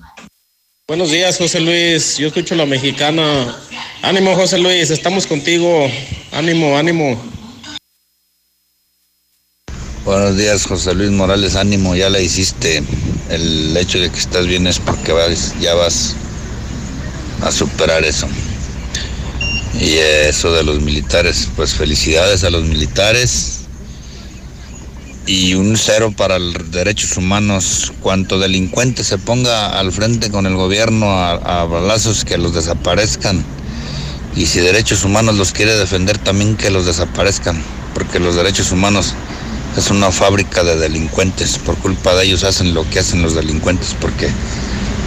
Buenos 0.87 1.11
días, 1.11 1.37
José 1.37 1.59
Luis. 1.59 2.17
Yo 2.17 2.27
escucho 2.27 2.55
la 2.55 2.65
mexicana. 2.65 3.55
Ánimo, 4.01 4.35
José 4.35 4.57
Luis, 4.57 4.89
estamos 4.89 5.27
contigo. 5.27 5.87
Ánimo, 6.31 6.75
ánimo. 6.75 7.32
Buenos 10.05 10.35
días, 10.35 10.65
José 10.65 10.93
Luis 10.95 11.11
Morales. 11.11 11.55
Ánimo, 11.55 11.95
ya 11.95 12.09
la 12.09 12.19
hiciste. 12.19 12.83
El 13.29 13.75
hecho 13.77 14.01
de 14.01 14.09
que 14.11 14.19
estás 14.19 14.45
bien 14.47 14.67
es 14.67 14.77
porque 14.79 15.13
vas, 15.13 15.55
ya 15.61 15.75
vas 15.75 16.17
a 17.41 17.49
superar 17.53 18.03
eso. 18.03 18.27
Y 19.79 19.93
eso 19.93 20.51
de 20.51 20.63
los 20.63 20.81
militares, 20.81 21.47
pues 21.55 21.75
felicidades 21.75 22.43
a 22.43 22.49
los 22.49 22.65
militares 22.65 23.61
y 25.25 25.53
un 25.53 25.77
cero 25.77 26.13
para 26.15 26.37
los 26.37 26.69
derechos 26.69 27.15
humanos. 27.15 27.93
Cuanto 28.01 28.39
delincuente 28.39 29.05
se 29.05 29.17
ponga 29.17 29.79
al 29.79 29.93
frente 29.93 30.29
con 30.29 30.45
el 30.45 30.55
gobierno 30.55 31.11
a, 31.11 31.61
a, 31.61 31.63
balazos, 31.63 32.25
que 32.25 32.37
los 32.37 32.53
desaparezcan. 32.53 33.41
Y 34.35 34.47
si 34.47 34.59
derechos 34.59 35.05
humanos 35.05 35.35
los 35.35 35.53
quiere 35.53 35.77
defender, 35.77 36.17
también 36.17 36.57
que 36.57 36.71
los 36.71 36.85
desaparezcan. 36.85 37.63
Porque 37.93 38.19
los 38.19 38.35
derechos 38.35 38.73
humanos 38.73 39.15
es 39.77 39.89
una 39.89 40.11
fábrica 40.11 40.63
de 40.63 40.77
delincuentes. 40.77 41.57
Por 41.57 41.77
culpa 41.77 42.13
de 42.15 42.25
ellos 42.25 42.43
hacen 42.43 42.73
lo 42.73 42.87
que 42.89 42.99
hacen 42.99 43.21
los 43.21 43.35
delincuentes. 43.35 43.95
Porque 43.99 44.29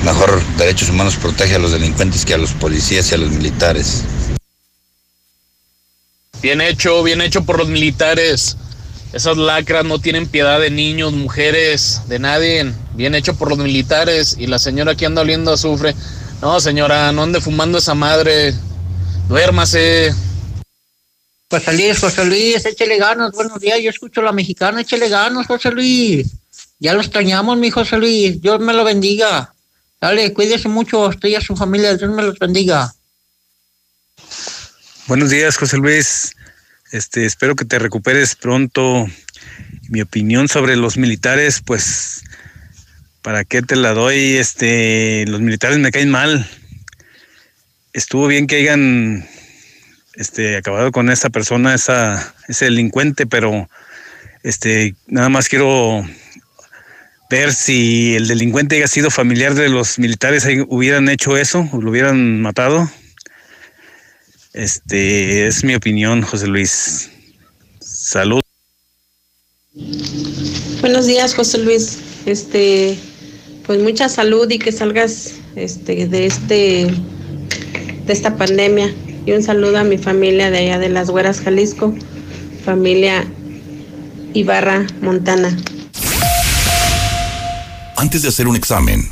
mejor 0.05 0.43
derechos 0.59 0.89
humanos 0.89 1.17
protege 1.17 1.55
a 1.55 1.59
los 1.59 1.73
delincuentes 1.73 2.25
que 2.25 2.35
a 2.35 2.39
los 2.39 2.53
policías 2.53 3.11
y 3.11 3.15
a 3.15 3.19
los 3.19 3.31
militares. 3.31 4.03
Bien 6.43 6.61
hecho, 6.61 7.03
bien 7.03 7.21
hecho 7.21 7.45
por 7.45 7.59
los 7.59 7.69
militares. 7.69 8.57
Esas 9.13 9.37
lacras 9.37 9.85
no 9.85 9.99
tienen 9.99 10.27
piedad 10.27 10.61
de 10.61 10.71
niños, 10.71 11.13
mujeres, 11.13 12.03
de 12.09 12.19
nadie. 12.19 12.73
Bien 12.95 13.15
hecho 13.15 13.35
por 13.35 13.49
los 13.49 13.59
militares. 13.59 14.37
Y 14.39 14.47
la 14.47 14.59
señora 14.59 14.93
aquí 14.93 15.05
anda 15.05 15.23
oliendo 15.23 15.53
azufre. 15.53 15.95
No, 16.43 16.61
señora, 16.61 17.13
no 17.13 17.23
ande 17.23 17.41
fumando 17.41 17.79
esa 17.79 17.95
madre. 17.95 18.53
Duérmase. 19.29 20.26
José 21.49 21.73
Luis, 21.75 21.99
José 22.01 22.25
Luis, 22.25 22.67
échale 22.67 22.99
ganas. 22.99 23.31
Buenos 23.31 23.61
días, 23.61 23.79
yo 23.81 23.91
escucho 23.91 24.21
la 24.21 24.33
mexicana. 24.33 24.81
Échale 24.81 25.09
ganas, 25.09 25.47
José 25.47 25.71
Luis. 25.71 26.27
Ya 26.81 26.93
lo 26.93 27.01
extrañamos, 27.01 27.57
mi 27.57 27.71
José 27.71 27.99
Luis. 27.99 28.43
Dios 28.43 28.59
me 28.59 28.73
lo 28.73 28.83
bendiga. 28.83 29.55
Dale, 30.01 30.33
cuídese 30.33 30.69
mucho 30.69 31.05
a 31.05 31.09
usted 31.09 31.29
y 31.29 31.37
a 31.37 31.41
su 31.41 31.55
familia. 31.57 31.97
Dios 31.97 32.11
me 32.11 32.25
los 32.25 32.37
bendiga. 32.41 32.93
Buenos 35.07 35.31
días, 35.31 35.57
José 35.57 35.77
Luis. 35.77 36.35
Este, 36.91 37.25
espero 37.25 37.55
que 37.55 37.65
te 37.65 37.79
recuperes 37.79 38.35
pronto. 38.35 39.07
Mi 39.89 40.01
opinión 40.01 40.49
sobre 40.49 40.75
los 40.75 40.97
militares, 40.97 41.63
pues, 41.65 42.25
¿para 43.23 43.45
qué 43.45 43.63
te 43.63 43.77
la 43.77 43.95
doy? 43.95 44.35
Este, 44.35 45.25
los 45.29 45.41
militares 45.41 45.79
me 45.79 45.93
caen 45.93 46.11
mal. 46.11 46.51
estuvo 47.93 48.27
bien 48.27 48.49
que 48.49 48.57
hayan 48.57 49.29
este, 50.17 50.57
acabado 50.57 50.93
con 50.93 51.11
esa 51.11 51.31
persona, 51.31 51.75
esa, 51.75 52.35
ese 52.49 52.67
delincuente, 52.67 53.27
pero 53.27 53.69
este, 54.43 54.95
nada 55.07 55.29
más 55.29 55.49
quiero 55.49 56.05
ver 57.29 57.53
si 57.53 58.15
el 58.15 58.29
delincuente 58.29 58.77
haya 58.77 58.89
sido 58.89 59.11
familiar 59.11 59.55
de 59.55 59.69
los 59.69 59.99
militares, 59.99 60.47
hubieran 60.69 61.09
hecho 61.09 61.37
eso, 61.37 61.69
lo 61.73 61.91
hubieran 61.91 62.41
matado. 62.41 62.91
Este 64.53 65.47
es 65.47 65.65
mi 65.65 65.75
opinión, 65.75 66.23
José 66.23 66.47
Luis. 66.47 67.11
Salud. 67.81 68.41
Buenos 70.81 71.07
días, 71.07 71.35
José 71.35 71.59
Luis. 71.59 71.99
Este, 72.25 72.99
pues 73.67 73.83
mucha 73.83 74.09
salud 74.09 74.51
y 74.51 74.59
que 74.59 74.73
salgas 74.73 75.35
este, 75.57 76.07
de 76.07 76.27
este 76.27 76.87
de 78.07 78.13
esta 78.13 78.37
pandemia. 78.37 78.95
Y 79.27 79.33
un 79.33 79.43
saludo 79.43 79.79
a 79.79 79.85
mi 79.85 79.99
familia 79.99 80.51
de 80.51 80.59
allá 80.59 80.79
de 80.79 80.89
Las 80.89 81.11
Güeras, 81.11 81.41
Jalisco, 81.41 81.93
familia 82.65 83.27
Ibarra, 84.33 84.87
Montana. 85.03 85.57
Antes 87.97 88.23
de 88.23 88.29
hacer 88.29 88.47
un 88.47 88.57
examen, 88.57 89.09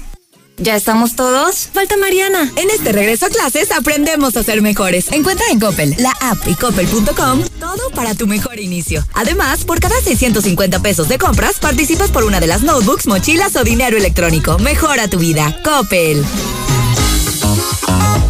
¿Ya 0.57 0.77
estamos 0.77 1.17
todos? 1.17 1.69
Falta 1.73 1.97
Mariana. 1.97 2.49
En 2.55 2.71
este 2.71 2.93
regreso 2.93 3.27
a 3.27 3.29
clases 3.29 3.73
aprendemos 3.73 4.37
a 4.37 4.45
ser 4.45 4.63
mejores. 4.63 5.11
Encuentra 5.11 5.47
en 5.51 5.59
Coppel, 5.59 5.97
la 5.99 6.13
app 6.21 6.47
y 6.47 6.55
coppel.com 6.55 7.43
todo 7.59 7.91
para 7.91 8.15
tu 8.15 8.27
mejor 8.27 8.61
inicio. 8.61 9.05
Además, 9.15 9.65
por 9.65 9.81
cada 9.81 10.01
650 10.01 10.81
pesos 10.81 11.09
de 11.09 11.19
compras, 11.19 11.59
participas 11.59 12.11
por 12.11 12.25
una 12.25 12.39
de 12.39 12.47
las 12.47 12.63
notebooks, 12.63 13.07
mochilas 13.07 13.57
o 13.57 13.65
dinero 13.65 13.97
electrónico. 13.97 14.59
Mejora 14.59 15.09
tu 15.09 15.19
vida. 15.19 15.61
Coppel. 15.65 16.23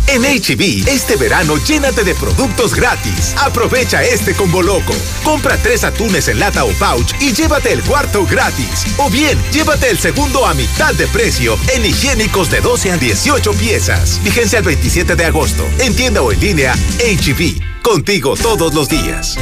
En 0.06 0.22
HB, 0.22 0.86
e 0.86 0.94
este 0.94 1.16
verano 1.16 1.56
llénate 1.56 2.04
de 2.04 2.14
productos 2.14 2.74
gratis. 2.74 3.34
Aprovecha 3.38 4.02
este 4.02 4.34
combo 4.34 4.62
loco. 4.62 4.94
Compra 5.22 5.56
tres 5.56 5.84
atunes 5.84 6.28
en 6.28 6.38
lata 6.38 6.64
o 6.64 6.70
pouch 6.72 7.14
y 7.20 7.32
llévate 7.32 7.72
el 7.72 7.82
cuarto 7.82 8.26
gratis. 8.26 8.84
O 8.98 9.10
bien, 9.10 9.38
llévate 9.52 9.90
el 9.90 9.98
segundo 9.98 10.46
a 10.46 10.54
mitad 10.54 10.94
de 10.94 11.06
precio 11.08 11.58
en 11.74 11.86
higiénicos 11.86 12.50
de 12.50 12.60
12 12.60 12.92
a 12.92 12.96
18 12.96 13.52
piezas. 13.54 14.20
Vigencia 14.22 14.58
el 14.58 14.64
27 14.64 15.16
de 15.16 15.24
agosto. 15.24 15.64
En 15.78 15.94
tienda 15.94 16.22
o 16.22 16.32
en 16.32 16.40
línea, 16.40 16.74
HB. 16.98 17.40
E 17.40 17.74
Contigo 17.82 18.34
todos 18.34 18.72
los 18.72 18.88
días. 18.88 19.36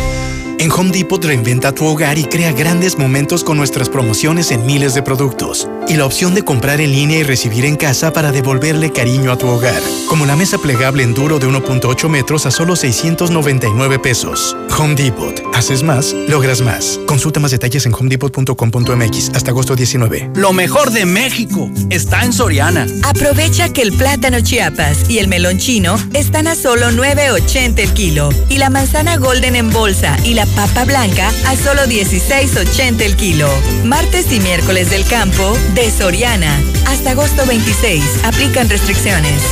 En 0.59 0.71
Home 0.71 0.91
Depot 0.91 1.25
reinventa 1.25 1.73
tu 1.73 1.87
hogar 1.87 2.19
y 2.19 2.25
crea 2.25 2.53
grandes 2.53 2.99
momentos 2.99 3.45
con 3.45 3.57
nuestras 3.57 3.89
promociones 3.89 4.51
en 4.51 4.65
miles 4.65 4.95
de 4.95 5.03
productos. 5.03 5.69
Y 5.89 5.97
la 5.97 6.07
opción 6.07 6.35
de 6.35 6.43
comprar 6.43 6.81
en 6.81 6.93
línea 6.93 7.19
y 7.19 7.23
recibir 7.23 7.65
en 7.65 7.77
casa 7.77 8.13
para 8.13 8.33
devolverle 8.33 8.93
cariño 8.93 9.33
a 9.33 9.39
tu 9.39 9.49
hogar. 9.49 9.83
Como 10.09 10.27
la 10.27 10.37
mesa 10.37 10.59
plegable 10.59 11.03
en 11.03 11.15
duro 11.15 11.39
de 11.39 11.49
1.8 11.49 12.09
metros 12.09 12.47
a 12.47 12.51
solo 12.51 12.77
699 12.77 13.99
pesos. 13.99 14.57
Home 14.79 14.95
Depot. 14.95 15.43
Haces 15.55 15.83
más, 15.83 16.15
logras 16.29 16.61
más. 16.61 17.01
Consulta 17.07 17.41
más 17.41 17.51
detalles 17.51 17.87
en 17.87 17.95
homedepot.com.mx 17.95 19.31
hasta 19.35 19.51
agosto 19.51 19.75
19. 19.75 20.31
Lo 20.35 20.53
mejor 20.53 20.91
de 20.93 21.05
México 21.05 21.71
está 21.91 22.23
en 22.23 22.33
Soriana. 22.33 22.87
Aprovecha 23.03 23.73
que 23.73 23.83
el 23.83 23.93
plátano 23.93 24.41
chiapas 24.41 25.11
y 25.11 25.19
el 25.19 25.29
melón 25.29 25.59
chino 25.59 25.97
están 26.15 26.47
a 26.47 26.55
solo 26.55 26.91
9.80 26.91 27.79
el 27.79 27.93
kilo. 27.93 28.31
Y 28.49 28.59
la 28.59 28.71
manzana 28.71 29.17
golden 29.17 29.57
en 29.57 29.71
bolsa 29.71 30.17
y 30.25 30.35
la 30.35 30.42
papa 30.47 30.85
blanca 30.85 31.31
a 31.47 31.57
solo 31.57 31.83
16.80 31.83 33.01
el 33.03 33.17
kilo. 33.17 33.49
Martes 33.85 34.33
y 34.33 34.41
miércoles 34.41 34.91
del 34.91 35.05
campo 35.05 35.57
de 35.75 35.91
Soriana. 35.91 36.59
Hasta 36.87 37.13
agosto 37.13 37.47
26. 37.47 38.03
Aplican 38.25 38.69
restricciones. 38.69 39.43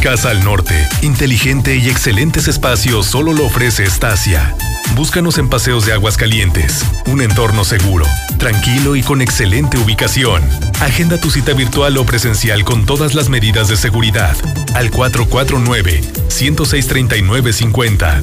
Casa 0.00 0.30
al 0.30 0.44
Norte. 0.44 0.74
Inteligente 1.02 1.76
y 1.76 1.88
excelentes 1.88 2.48
espacios 2.48 3.06
solo 3.06 3.32
lo 3.32 3.46
ofrece 3.46 3.84
Estacia. 3.84 4.54
Búscanos 4.94 5.36
en 5.38 5.48
Paseos 5.48 5.84
de 5.84 5.92
Aguas 5.92 6.16
Calientes. 6.16 6.84
Un 7.06 7.20
entorno 7.20 7.64
seguro, 7.64 8.06
tranquilo 8.38 8.96
y 8.96 9.02
con 9.02 9.20
excelente 9.20 9.78
ubicación. 9.78 10.42
Agenda 10.80 11.20
tu 11.20 11.30
cita 11.30 11.52
virtual 11.54 11.98
o 11.98 12.06
presencial 12.06 12.64
con 12.64 12.86
todas 12.86 13.14
las 13.14 13.28
medidas 13.28 13.68
de 13.68 13.76
seguridad. 13.76 14.36
Al 14.74 14.90
449 14.90 16.00
106 16.28 16.86
3950. 16.86 18.22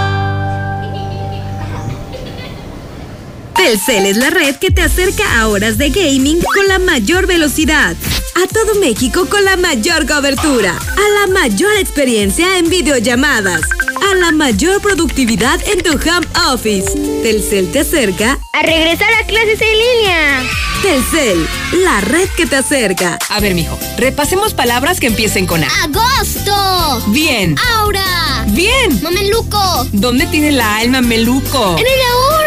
Telcel 3.63 4.07
es 4.07 4.17
la 4.17 4.31
red 4.31 4.55
que 4.55 4.71
te 4.71 4.81
acerca 4.81 5.39
a 5.39 5.47
horas 5.47 5.77
de 5.77 5.91
gaming 5.91 6.41
con 6.41 6.67
la 6.67 6.79
mayor 6.79 7.27
velocidad, 7.27 7.95
a 8.35 8.47
todo 8.51 8.73
México 8.79 9.27
con 9.29 9.45
la 9.45 9.55
mayor 9.55 10.07
cobertura, 10.07 10.75
a 10.75 11.19
la 11.19 11.31
mayor 11.31 11.71
experiencia 11.77 12.57
en 12.57 12.71
videollamadas, 12.71 13.61
a 14.09 14.15
la 14.15 14.31
mayor 14.31 14.81
productividad 14.81 15.59
en 15.67 15.83
tu 15.83 15.91
home 15.91 16.25
office. 16.51 16.89
Telcel 17.21 17.71
te 17.71 17.81
acerca 17.81 18.39
a 18.51 18.63
regresar 18.63 19.13
a 19.13 19.27
clases 19.27 19.61
en 19.61 19.77
línea. 19.77 20.43
Telcel, 20.81 21.47
la 21.83 22.01
red 22.01 22.29
que 22.35 22.47
te 22.47 22.55
acerca. 22.55 23.19
A 23.29 23.39
ver, 23.39 23.53
mijo, 23.53 23.77
repasemos 23.95 24.55
palabras 24.55 24.99
que 24.99 25.05
empiecen 25.05 25.45
con 25.45 25.63
A. 25.63 25.67
Agosto. 25.83 27.03
Bien. 27.11 27.55
Aura. 27.77 28.43
Bien. 28.47 29.03
Mameluco. 29.03 29.87
¿Dónde 29.91 30.25
tiene 30.25 30.51
la 30.51 30.77
alma 30.77 31.01
mameluco? 31.01 31.77
En 31.77 31.85
el 31.85 32.01
ahorro. 32.11 32.40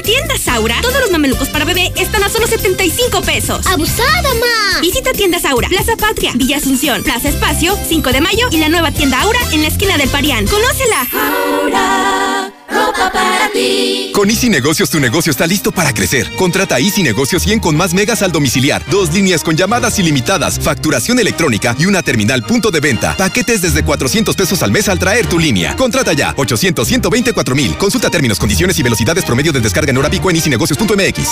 En 0.00 0.04
tiendas 0.06 0.48
Aura, 0.48 0.76
todos 0.80 0.98
los 0.98 1.10
mamelucos 1.10 1.50
para 1.50 1.66
bebé 1.66 1.92
están 1.94 2.24
a 2.24 2.30
solo 2.30 2.46
75 2.46 3.20
pesos. 3.20 3.66
¡Abusada, 3.66 4.34
ma! 4.34 4.80
Visita 4.80 5.12
tiendas 5.12 5.44
Aura, 5.44 5.68
Plaza 5.68 5.94
Patria, 5.94 6.32
Villa 6.36 6.56
Asunción, 6.56 7.02
Plaza 7.02 7.28
Espacio, 7.28 7.76
5 7.86 8.10
de 8.10 8.22
mayo 8.22 8.48
y 8.50 8.56
la 8.56 8.70
nueva 8.70 8.92
tienda 8.92 9.20
Aura 9.20 9.38
en 9.52 9.60
la 9.60 9.68
esquina 9.68 9.98
del 9.98 10.08
Parián. 10.08 10.46
¡Conócela! 10.46 11.06
Aura, 11.12 12.49
ropa 12.70 13.10
para 13.12 13.50
ti. 13.50 14.12
Con 14.14 14.30
Easy 14.30 14.48
Negocios 14.48 14.90
tu 14.90 15.00
negocio 15.00 15.30
está 15.30 15.46
listo 15.46 15.72
para 15.72 15.92
crecer. 15.92 16.30
Contrata 16.36 16.78
Easy 16.78 17.02
Negocios 17.02 17.42
100 17.42 17.60
con 17.60 17.76
más 17.76 17.94
megas 17.94 18.22
al 18.22 18.32
domiciliar, 18.32 18.84
dos 18.90 19.12
líneas 19.12 19.42
con 19.42 19.56
llamadas 19.56 19.98
ilimitadas, 19.98 20.58
facturación 20.58 21.18
electrónica 21.18 21.74
y 21.78 21.86
una 21.86 22.02
terminal 22.02 22.42
punto 22.42 22.70
de 22.70 22.80
venta. 22.80 23.16
Paquetes 23.16 23.62
desde 23.62 23.82
400 23.82 24.34
pesos 24.36 24.62
al 24.62 24.70
mes 24.70 24.88
al 24.88 24.98
traer 24.98 25.26
tu 25.26 25.38
línea. 25.38 25.76
Contrata 25.76 26.12
ya 26.12 26.34
800 26.36 26.86
124 26.86 27.54
mil. 27.54 27.76
Consulta 27.76 28.10
términos, 28.10 28.38
condiciones 28.38 28.78
y 28.78 28.82
velocidades 28.82 29.24
promedio 29.24 29.52
de 29.52 29.60
descarga 29.60 29.90
en 29.90 29.98
hora 29.98 30.10
pico 30.10 30.30
en 30.30 30.36
easynegocios.mx. 30.36 31.28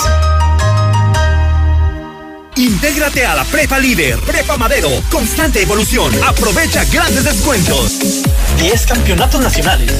Intégrate 2.58 3.24
a 3.24 3.36
la 3.36 3.44
Prepa 3.44 3.78
Líder, 3.78 4.18
Prepa 4.18 4.56
Madero, 4.56 4.90
constante 5.12 5.62
evolución. 5.62 6.12
Aprovecha 6.26 6.84
grandes 6.86 7.22
descuentos. 7.22 8.24
10 8.58 8.86
campeonatos 8.86 9.40
nacionales. 9.40 9.92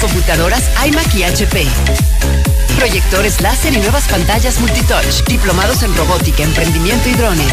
Computadoras 0.00 0.62
iMac 0.86 1.14
y 1.14 1.24
HP. 1.24 1.66
Proyectores 2.78 3.42
láser 3.42 3.74
y 3.74 3.78
nuevas 3.78 4.08
pantallas 4.08 4.58
multitouch. 4.58 5.22
Diplomados 5.26 5.82
en 5.82 5.94
robótica, 5.94 6.42
emprendimiento 6.42 7.06
y 7.08 7.12
drones. 7.12 7.52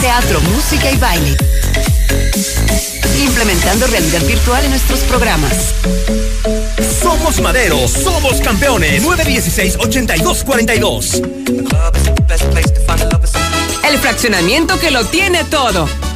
Teatro, 0.00 0.40
música 0.40 0.90
y 0.90 0.96
baile. 0.96 1.36
Implementando 3.18 3.86
realidad 3.88 4.22
virtual 4.22 4.64
en 4.64 4.70
nuestros 4.70 5.00
programas. 5.00 5.74
Somos 7.02 7.40
Madero, 7.40 7.88
somos 7.88 8.40
campeones. 8.40 9.02
916-8242. 9.02 11.20
El 13.86 13.98
fraccionamiento 13.98 14.78
que 14.78 14.90
lo 14.90 15.04
tiene 15.06 15.44
todo. 15.44 15.86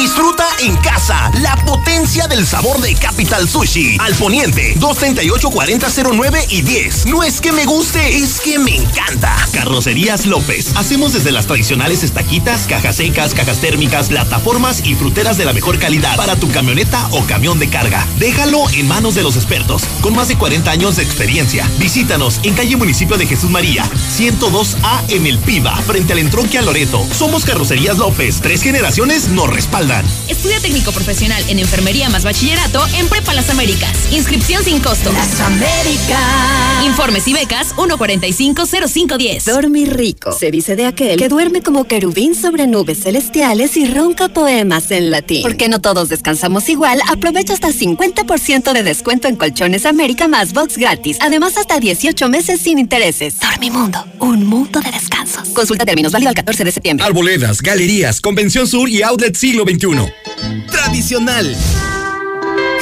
Disfruta 0.00 0.46
en 0.60 0.76
casa 0.76 1.28
la 1.42 1.56
potencia 1.64 2.28
del 2.28 2.46
sabor 2.46 2.80
de 2.80 2.94
Capital 2.94 3.48
Sushi. 3.48 3.96
Al 3.98 4.14
poniente, 4.14 4.74
238 4.76 5.50
4009 5.50 6.46
y 6.50 6.62
10. 6.62 7.06
No 7.06 7.24
es 7.24 7.40
que 7.40 7.50
me 7.50 7.64
guste, 7.64 8.16
es 8.16 8.40
que 8.40 8.60
me 8.60 8.76
encanta. 8.76 9.34
Carrocerías 9.52 10.24
López. 10.26 10.70
Hacemos 10.76 11.14
desde 11.14 11.32
las 11.32 11.48
tradicionales 11.48 12.04
estaquitas, 12.04 12.68
cajas 12.68 12.94
secas, 12.94 13.34
cajas 13.34 13.58
térmicas, 13.58 14.08
plataformas 14.08 14.82
y 14.84 14.94
fruteras 14.94 15.36
de 15.36 15.44
la 15.44 15.52
mejor 15.52 15.80
calidad 15.80 16.14
para 16.16 16.36
tu 16.36 16.48
camioneta 16.48 17.08
o 17.10 17.24
camión 17.24 17.58
de 17.58 17.68
carga. 17.68 18.06
Déjalo 18.20 18.70
en 18.70 18.86
manos 18.86 19.16
de 19.16 19.24
los 19.24 19.34
expertos, 19.34 19.82
con 20.00 20.14
más 20.14 20.28
de 20.28 20.38
40 20.38 20.70
años 20.70 20.94
de 20.94 21.02
experiencia. 21.02 21.68
Visítanos 21.78 22.38
en 22.44 22.54
calle 22.54 22.76
Municipio 22.76 23.18
de 23.18 23.26
Jesús 23.26 23.50
María, 23.50 23.84
102A 24.16 25.08
en 25.08 25.26
El 25.26 25.38
Piba, 25.38 25.74
frente 25.78 26.12
al 26.12 26.20
entronque 26.20 26.56
a 26.56 26.62
Loreto. 26.62 27.04
Somos 27.12 27.44
Carrocerías 27.44 27.98
López. 27.98 28.40
Tres 28.40 28.62
generaciones 28.62 29.28
nos 29.30 29.50
respaldan. 29.50 29.87
Michoacán. 29.88 30.04
Estudia 30.28 30.60
técnico 30.60 30.92
profesional 30.92 31.42
en 31.48 31.58
enfermería 31.58 32.08
más 32.10 32.22
bachillerato 32.22 32.84
en 32.94 33.08
Prepa 33.08 33.34
Las 33.34 33.50
Américas. 33.50 33.90
Inscripción 34.12 34.62
sin 34.62 34.80
costo. 34.80 35.10
Las 35.12 35.40
Américas. 35.40 36.84
Informes 36.84 37.26
y 37.26 37.32
becas 37.32 37.74
1450510. 37.76 39.44
Dormir 39.44 39.96
rico. 39.96 40.32
Se 40.32 40.50
dice 40.50 40.76
de 40.76 40.86
aquel 40.86 41.18
que 41.18 41.28
duerme 41.28 41.62
como 41.62 41.84
querubín 41.84 42.34
sobre 42.34 42.66
nubes 42.66 43.02
celestiales 43.02 43.76
y 43.76 43.86
ronca 43.86 44.28
poemas 44.28 44.90
en 44.90 45.10
latín. 45.10 45.42
Porque 45.42 45.68
no 45.68 45.80
todos 45.80 46.08
descansamos 46.08 46.68
igual, 46.68 47.00
aprovecha 47.08 47.54
hasta 47.54 47.68
50% 47.68 48.72
de 48.72 48.82
descuento 48.82 49.28
en 49.28 49.36
Colchones 49.36 49.86
América 49.86 50.28
más 50.28 50.52
box 50.52 50.76
gratis. 50.76 51.18
Además, 51.20 51.56
hasta 51.56 51.80
18 51.80 52.28
meses 52.28 52.60
sin 52.60 52.78
intereses. 52.78 53.40
Dormimundo, 53.40 54.04
un 54.20 54.46
mundo 54.46 54.80
de 54.80 54.90
descansos. 54.90 55.48
Consulta 55.48 55.84
términos 55.84 56.12
válido 56.12 56.28
al 56.28 56.34
14 56.34 56.64
de 56.64 56.72
septiembre. 56.72 57.04
Arboledas, 57.04 57.60
galerías, 57.60 58.20
Convención 58.20 58.66
Sur 58.66 58.88
y 58.88 59.02
Outlet 59.02 59.34
Siglo 59.36 59.64
Tradicional. 59.78 61.56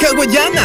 Hawaiana. 0.01 0.63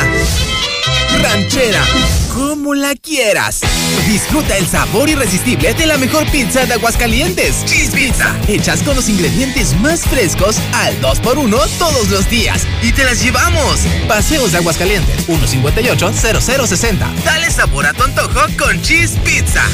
Ranchera. 1.21 1.85
Como 2.33 2.73
la 2.75 2.95
quieras. 2.95 3.61
Disfruta 4.09 4.57
el 4.57 4.67
sabor 4.67 5.11
irresistible 5.11 5.75
de 5.75 5.85
la 5.85 5.99
mejor 5.99 6.25
pizza 6.31 6.65
de 6.65 6.73
Aguascalientes. 6.73 7.67
Cheese 7.67 7.91
Pizza. 7.91 8.35
Hechas 8.49 8.83
con 8.83 8.97
los 8.97 9.11
ingredientes 9.11 9.79
más 9.81 10.01
frescos 10.05 10.57
al 10.73 10.99
2x1 11.03 11.69
todos 11.79 12.09
los 12.09 12.31
días. 12.31 12.63
Y 12.83 12.93
te 12.93 13.05
las 13.05 13.23
llevamos. 13.23 13.81
Paseos 14.09 14.53
de 14.53 14.59
Aguascalientes. 14.59 15.29
158-0060. 15.29 17.15
Dale 17.25 17.51
sabor 17.51 17.85
a 17.85 17.93
tu 17.93 18.05
antojo 18.05 18.41
con 18.59 18.81
Cheese 18.81 19.19
Pizza. 19.19 19.65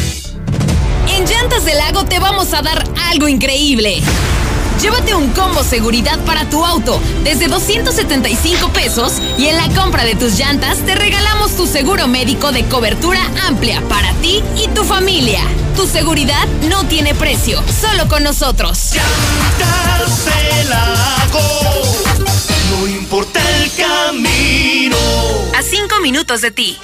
En 1.06 1.24
Llantas 1.24 1.64
del 1.64 1.78
Lago 1.78 2.05
te 2.05 2.18
vamos 2.18 2.52
a 2.52 2.62
dar 2.62 2.82
algo 3.10 3.28
increíble. 3.28 4.02
Llévate 4.81 5.15
un 5.15 5.33
combo 5.33 5.65
seguridad 5.65 6.19
para 6.25 6.49
tu 6.49 6.65
auto 6.65 7.01
desde 7.25 7.49
275 7.49 8.73
pesos 8.73 9.15
y 9.37 9.47
en 9.47 9.57
la 9.57 9.69
compra 9.71 10.05
de 10.05 10.15
tus 10.15 10.39
llantas 10.39 10.79
te 10.87 10.95
regalamos 10.95 11.57
tu 11.57 11.67
seguro 11.67 12.07
médico 12.07 12.53
de 12.53 12.65
cobertura 12.67 13.21
amplia 13.47 13.83
para 13.89 14.13
ti 14.15 14.43
y 14.57 14.69
tu 14.69 14.85
familia. 14.85 15.41
Tu 15.75 15.87
seguridad 15.87 16.47
no 16.69 16.87
tiene 16.87 17.15
precio, 17.15 17.63
solo 17.81 18.09
con 18.09 18.23
nosotros. 18.23 18.93
Llantas 18.95 20.25
del 20.25 20.71
Lago. 20.71 21.41
No 22.71 22.87
importa 22.87 23.41
el 23.57 23.73
camino. 23.73 24.97
A 25.57 25.63
cinco 25.63 26.01
minutos 26.01 26.41
de 26.41 26.53
ti. 26.53 26.79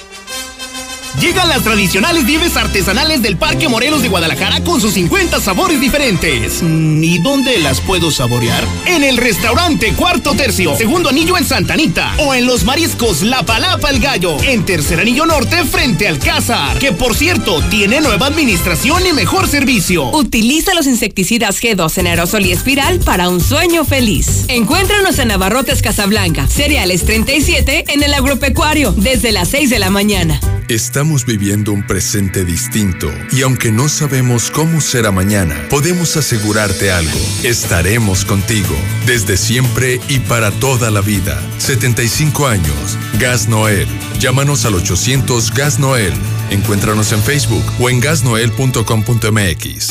Llegan 1.20 1.48
las 1.48 1.62
tradicionales 1.62 2.24
nieves 2.24 2.56
artesanales 2.56 3.22
del 3.22 3.36
Parque 3.36 3.68
Morelos 3.68 4.02
de 4.02 4.08
Guadalajara 4.08 4.62
con 4.64 4.80
sus 4.80 4.94
50 4.94 5.40
sabores 5.40 5.80
diferentes. 5.80 6.60
Mm, 6.62 7.02
¿Y 7.02 7.18
dónde 7.18 7.58
las 7.58 7.80
puedo 7.80 8.10
saborear? 8.10 8.64
En 8.86 9.04
el 9.04 9.16
restaurante 9.16 9.92
Cuarto 9.94 10.34
Tercio, 10.34 10.76
segundo 10.76 11.10
anillo 11.10 11.38
en 11.38 11.44
Santa 11.44 11.74
Anita. 11.74 12.14
O 12.18 12.34
en 12.34 12.46
los 12.46 12.64
mariscos 12.64 13.22
La 13.22 13.44
Palapa 13.44 13.90
el 13.90 14.00
Gallo, 14.00 14.36
en 14.42 14.64
tercer 14.64 14.98
anillo 14.98 15.24
norte 15.24 15.64
frente 15.64 16.08
al 16.08 16.18
Cázar. 16.18 16.78
Que 16.78 16.92
por 16.92 17.14
cierto, 17.14 17.62
tiene 17.70 18.00
nueva 18.00 18.26
administración 18.26 19.06
y 19.06 19.12
mejor 19.12 19.48
servicio. 19.48 20.10
Utiliza 20.10 20.74
los 20.74 20.86
insecticidas 20.86 21.62
G2 21.62 21.96
en 21.98 22.08
aerosol 22.08 22.44
y 22.44 22.52
espiral 22.52 22.98
para 22.98 23.28
un 23.28 23.40
sueño 23.40 23.84
feliz. 23.84 24.44
Encuéntranos 24.48 25.18
en 25.20 25.28
Navarrotes 25.28 25.80
Casablanca, 25.80 26.48
cereales 26.48 27.04
37 27.04 27.84
en 27.88 28.02
el 28.02 28.12
agropecuario, 28.14 28.92
desde 28.96 29.30
las 29.30 29.48
6 29.48 29.70
de 29.70 29.78
la 29.78 29.90
mañana. 29.90 30.40
Estamos 30.68 31.03
viviendo 31.26 31.72
un 31.72 31.86
presente 31.86 32.44
distinto 32.44 33.12
y 33.30 33.42
aunque 33.42 33.70
no 33.70 33.88
sabemos 33.88 34.50
cómo 34.50 34.80
será 34.80 35.12
mañana, 35.12 35.54
podemos 35.68 36.16
asegurarte 36.16 36.90
algo. 36.90 37.18
Estaremos 37.42 38.24
contigo 38.24 38.74
desde 39.06 39.36
siempre 39.36 40.00
y 40.08 40.20
para 40.20 40.50
toda 40.50 40.90
la 40.90 41.02
vida. 41.02 41.40
75 41.58 42.46
años. 42.46 42.98
Gas 43.18 43.48
Noel. 43.48 43.86
Llámanos 44.18 44.64
al 44.64 44.74
800 44.74 45.52
Gas 45.52 45.78
Noel. 45.78 46.14
Encuéntranos 46.50 47.12
en 47.12 47.22
Facebook 47.22 47.64
o 47.78 47.90
en 47.90 48.00
gasnoel.com.mx. 48.00 49.90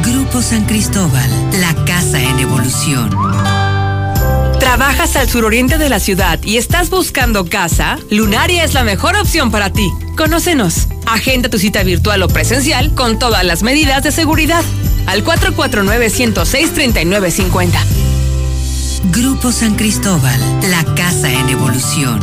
Grupo 0.00 0.40
San 0.40 0.64
Cristóbal, 0.64 1.28
la 1.60 1.74
casa 1.84 2.18
en 2.20 2.38
evolución. 2.38 3.10
¿Trabajas 4.58 5.16
al 5.16 5.28
suroriente 5.28 5.76
de 5.76 5.90
la 5.90 6.00
ciudad 6.00 6.38
y 6.42 6.56
estás 6.56 6.88
buscando 6.88 7.44
casa? 7.44 7.98
Lunaria 8.10 8.64
es 8.64 8.72
la 8.72 8.84
mejor 8.84 9.16
opción 9.16 9.50
para 9.50 9.70
ti. 9.70 9.86
Conócenos. 10.16 10.88
Agenda 11.04 11.50
tu 11.50 11.58
cita 11.58 11.82
virtual 11.82 12.22
o 12.22 12.28
presencial 12.28 12.94
con 12.94 13.18
todas 13.18 13.44
las 13.44 13.62
medidas 13.62 14.02
de 14.02 14.12
seguridad. 14.12 14.64
Al 15.06 15.22
449-106-3950. 15.24 18.11
Grupo 19.10 19.50
San 19.50 19.74
Cristóbal, 19.74 20.40
la 20.70 20.84
casa 20.94 21.30
en 21.30 21.48
evolución. 21.48 22.20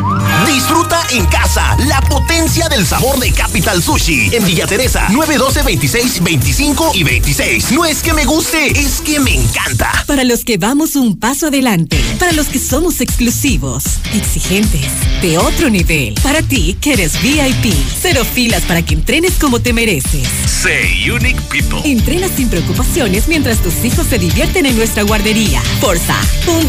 Disfruta 0.48 1.02
en 1.12 1.26
casa 1.26 1.76
la 1.88 2.00
potencia 2.02 2.70
del 2.70 2.86
sabor 2.86 3.20
de 3.20 3.34
Capital 3.34 3.84
Sushi 3.84 4.34
en 4.34 4.46
Villa 4.46 4.66
Teresa 4.66 5.08
912 5.10 5.64
26 5.64 6.24
25 6.24 6.92
y 6.94 7.04
26. 7.04 7.72
No 7.74 7.84
es 7.86 8.02
que 8.02 8.14
me 8.14 8.24
guste, 8.24 8.80
es 8.80 9.02
que 9.02 9.20
me 9.20 9.36
encanta. 9.36 9.92
Para 10.08 10.24
los 10.24 10.46
que 10.46 10.58
vamos 10.58 10.96
un 10.96 11.20
paso 11.20 11.48
adelante, 11.48 12.00
para 12.18 12.32
los 12.32 12.48
que 12.48 12.60
somos 12.60 13.02
exclusivos, 13.02 13.84
exigentes, 14.14 14.88
de 15.22 15.38
otro 15.38 15.70
nivel, 15.70 16.16
para 16.24 16.42
ti 16.42 16.78
que 16.80 16.94
eres 16.94 17.22
VIP, 17.22 17.74
cero 18.02 18.24
filas 18.24 18.64
para 18.64 18.82
que 18.84 18.94
entrenes 18.94 19.34
como 19.34 19.60
te 19.60 19.74
mereces. 19.74 20.28
Say 20.46 21.10
Unique 21.10 21.42
People. 21.52 21.80
Entrena 21.84 22.28
sin 22.30 22.48
preocupaciones 22.50 23.28
mientras 23.28 23.58
tus 23.60 23.84
hijos 23.84 24.08
se 24.08 24.18
divierten 24.18 24.66
en 24.66 24.78
nuestra 24.78 25.04
guardería. 25.04 25.62
Forza, 25.82 26.16
un 26.48 26.69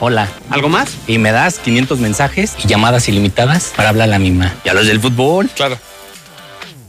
Hola. 0.00 0.28
¿Algo 0.50 0.68
más? 0.68 0.90
Y 1.06 1.18
me 1.18 1.32
das 1.32 1.58
500 1.58 1.98
mensajes 1.98 2.54
y 2.62 2.68
llamadas 2.68 3.08
ilimitadas 3.08 3.72
para 3.76 3.88
hablar 3.88 4.08
a 4.08 4.12
la 4.12 4.18
misma. 4.18 4.54
¿Y 4.64 4.68
a 4.68 4.74
los 4.74 4.86
del 4.86 5.00
fútbol? 5.00 5.48
Claro. 5.54 5.78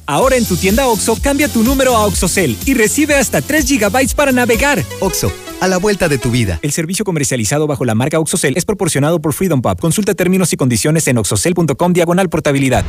Ahora 0.05 0.37
en 0.37 0.45
tu 0.45 0.57
tienda 0.57 0.87
OXO, 0.87 1.19
cambia 1.21 1.47
tu 1.47 1.63
número 1.63 1.95
a 1.95 2.05
OXOCEL 2.05 2.57
y 2.65 2.73
recibe 2.73 3.15
hasta 3.15 3.41
3 3.41 3.65
GB 3.67 4.15
para 4.15 4.31
navegar. 4.31 4.83
OXO, 5.01 5.31
a 5.61 5.67
la 5.67 5.77
vuelta 5.77 6.07
de 6.07 6.17
tu 6.17 6.31
vida. 6.31 6.57
El 6.63 6.71
servicio 6.71 7.05
comercializado 7.05 7.67
bajo 7.67 7.85
la 7.85 7.93
marca 7.93 8.19
OXOCEL 8.19 8.57
es 8.57 8.65
proporcionado 8.65 9.19
por 9.21 9.33
Freedom 9.33 9.61
Pub. 9.61 9.79
Consulta 9.79 10.15
términos 10.15 10.51
y 10.51 10.57
condiciones 10.57 11.07
en 11.07 11.19
oxocel.com 11.19 11.93
diagonal 11.93 12.27
portabilidad. 12.27 12.83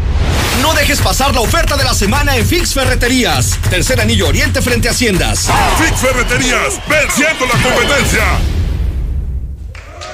No 0.62 0.72
dejes 0.72 1.00
pasar 1.00 1.34
la 1.34 1.42
oferta 1.42 1.76
de 1.76 1.84
la 1.84 1.92
semana 1.92 2.36
en 2.36 2.46
Fix 2.46 2.72
Ferreterías. 2.72 3.58
Tercer 3.68 4.00
anillo 4.00 4.26
oriente 4.26 4.62
frente 4.62 4.88
a 4.88 4.92
Haciendas. 4.92 5.50
Fix 5.78 6.00
Ferreterías, 6.00 6.80
venciendo 6.88 7.44
la 7.44 7.62
competencia. 7.62 8.59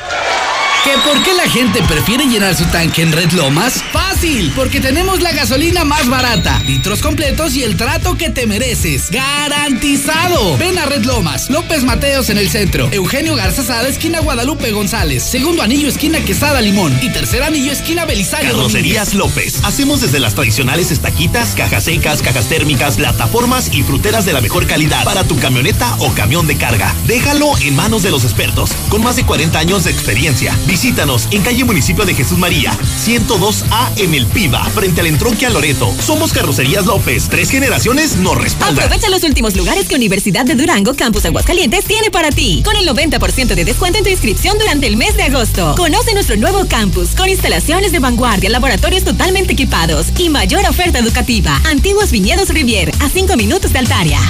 Yeah. 0.09 0.46
¿Que 0.87 0.93
por 0.99 1.21
qué 1.25 1.35
la 1.35 1.51
gente 1.51 1.83
prefiere 1.83 2.27
llenar 2.27 2.55
su 2.55 2.65
tanque 2.67 3.03
en 3.03 3.11
Red 3.11 3.33
Lomas? 3.33 3.83
Fácil, 3.93 4.53
porque 4.55 4.79
tenemos 4.79 5.21
la 5.21 5.33
gasolina 5.33 5.85
más 5.85 6.09
barata, 6.09 6.61
litros 6.61 7.03
completos 7.03 7.57
y 7.57 7.65
el 7.65 7.77
trato 7.77 8.17
que 8.17 8.31
te 8.31 8.47
mereces. 8.47 9.11
¡Garantizado! 9.11 10.57
Ven 10.59 10.79
a 10.79 10.87
Red 10.87 11.05
Lomas, 11.05 11.51
López 11.51 11.83
Mateos 11.83 12.31
en 12.31 12.39
el 12.39 12.51
centro, 12.51 12.89
Eugenio 12.93 13.35
Garza 13.35 13.65
Sada, 13.65 13.89
esquina 13.89 14.21
Guadalupe 14.21 14.71
González, 14.71 15.25
segundo 15.25 15.65
anillo, 15.65 15.89
esquina 15.89 16.21
Quesada 16.21 16.61
Limón 16.61 16.97
y 17.03 17.09
tercer 17.09 17.43
anillo, 17.43 17.73
esquina 17.73 18.05
Belisario. 18.05 18.53
Carrocerías 18.53 19.13
López. 19.13 19.65
Hacemos 19.65 20.03
desde 20.03 20.21
las 20.21 20.37
tradicionales 20.37 20.93
estaquitas, 20.93 21.57
cajas 21.57 21.83
secas, 21.83 22.23
cajas 22.23 22.49
térmicas, 22.49 22.95
plataformas 22.95 23.75
y 23.75 23.83
fruteras 23.83 24.25
de 24.25 24.35
la 24.35 24.41
mejor 24.41 24.69
calidad 24.69 25.03
para 25.03 25.25
tu 25.25 25.37
camioneta 25.37 25.97
o 25.99 26.13
camión 26.13 26.47
de 26.47 26.57
carga. 26.57 26.95
Déjalo 27.09 27.59
en 27.59 27.75
manos 27.75 28.05
de 28.05 28.13
los 28.13 28.23
expertos, 28.23 28.71
con 28.89 29.03
más 29.03 29.17
de 29.17 29.27
40 29.27 29.59
años 29.59 29.83
de 29.83 29.91
experiencia. 29.91 30.57
Visítanos 30.77 31.27
en 31.31 31.41
calle 31.41 31.65
Municipio 31.65 32.05
de 32.05 32.13
Jesús 32.13 32.37
María, 32.37 32.71
102A 33.03 33.93
en 33.97 34.13
el 34.13 34.27
PIBA, 34.27 34.63
frente 34.67 35.01
al 35.01 35.07
entronque 35.07 35.47
a 35.47 35.49
Loreto. 35.49 35.91
Somos 36.03 36.35
Carrocerías 36.35 36.85
López. 36.85 37.31
Tres 37.31 37.49
generaciones 37.49 38.17
nos 38.17 38.37
respaldan. 38.37 38.85
Aprovecha 38.85 39.09
los 39.09 39.23
últimos 39.23 39.57
lugares 39.57 39.89
que 39.89 39.95
Universidad 39.95 40.45
de 40.45 40.55
Durango 40.55 40.95
Campus 40.95 41.25
Aguascalientes 41.25 41.87
tiene 41.87 42.11
para 42.11 42.29
ti. 42.29 42.61
Con 42.63 42.77
el 42.77 42.87
90% 42.87 43.55
de 43.55 43.65
descuento 43.65 43.97
en 43.97 44.05
tu 44.05 44.11
inscripción 44.11 44.59
durante 44.59 44.87
el 44.87 44.99
mes 44.99 45.17
de 45.17 45.23
agosto. 45.23 45.77
Conoce 45.79 46.13
nuestro 46.13 46.37
nuevo 46.37 46.67
campus 46.69 47.15
con 47.15 47.31
instalaciones 47.31 47.91
de 47.91 47.99
vanguardia, 47.99 48.51
laboratorios 48.51 49.03
totalmente 49.03 49.55
equipados 49.55 50.09
y 50.19 50.29
mayor 50.29 50.63
oferta 50.69 50.99
educativa. 50.99 51.59
Antiguos 51.65 52.11
Viñedos 52.11 52.51
Rivier, 52.51 52.93
a 53.01 53.09
5 53.09 53.35
minutos 53.39 53.73
de 53.73 53.79
Altaria. 53.79 54.21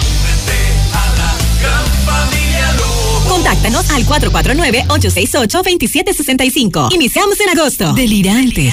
Contáctanos 3.37 3.91
al 3.91 4.07
449-868-2765. 4.07 6.95
Iniciamos 6.95 7.39
en 7.39 7.51
agosto. 7.51 7.93
Delirante. 7.93 8.73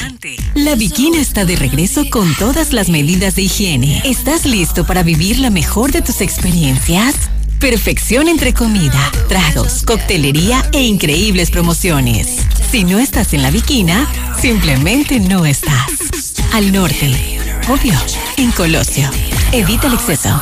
La 0.56 0.76
Bikina 0.76 1.20
está 1.20 1.44
de 1.44 1.58
regreso 1.58 2.06
con 2.10 2.34
todas 2.36 2.72
las 2.72 2.88
medidas 2.88 3.36
de 3.36 3.42
higiene. 3.42 4.02
¿Estás 4.06 4.46
listo 4.46 4.86
para 4.86 5.04
vivir 5.04 5.40
la 5.40 5.50
mejor 5.50 5.92
de 5.92 6.02
tus 6.02 6.22
experiencias? 6.22 7.14
Perfección 7.60 8.30
entre 8.30 8.54
comida, 8.54 9.12
tragos, 9.28 9.84
coctelería 9.84 10.66
e 10.72 10.82
increíbles 10.82 11.52
promociones. 11.52 12.38
Si 12.72 12.86
no 12.86 13.00
estás 13.00 13.34
en 13.34 13.42
la 13.42 13.52
Bikina, 13.52 14.10
simplemente 14.40 15.20
no 15.20 15.46
estás. 15.46 15.92
Al 16.54 16.72
norte. 16.72 17.38
Obvio. 17.68 18.00
En 18.38 18.54
Colosio. 18.54 19.10
Evita 19.52 19.88
el 19.88 19.96
exceso. 19.96 20.42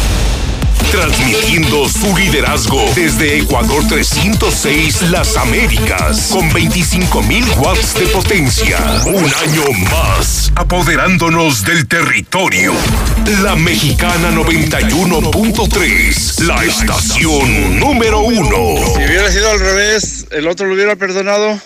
Transmitiendo 0.91 1.87
su 1.87 2.17
liderazgo 2.17 2.83
desde 2.93 3.39
Ecuador 3.39 3.87
306 3.87 5.09
Las 5.09 5.37
Américas 5.37 6.31
con 6.33 6.51
25.000 6.51 7.57
watts 7.59 7.93
de 7.95 8.07
potencia. 8.07 8.77
Un 9.05 9.23
año 9.23 9.63
más, 9.89 10.51
apoderándonos 10.55 11.63
del 11.63 11.87
territorio. 11.87 12.73
La 13.41 13.55
Mexicana 13.55 14.31
91.3, 14.31 16.43
la 16.43 16.61
estación 16.65 17.79
número 17.79 18.19
uno. 18.19 18.75
Si 18.93 19.05
hubiera 19.05 19.31
sido 19.31 19.49
al 19.49 19.61
revés, 19.61 20.25
el 20.31 20.45
otro 20.47 20.67
lo 20.67 20.73
hubiera 20.73 20.97
perdonado. 20.97 21.57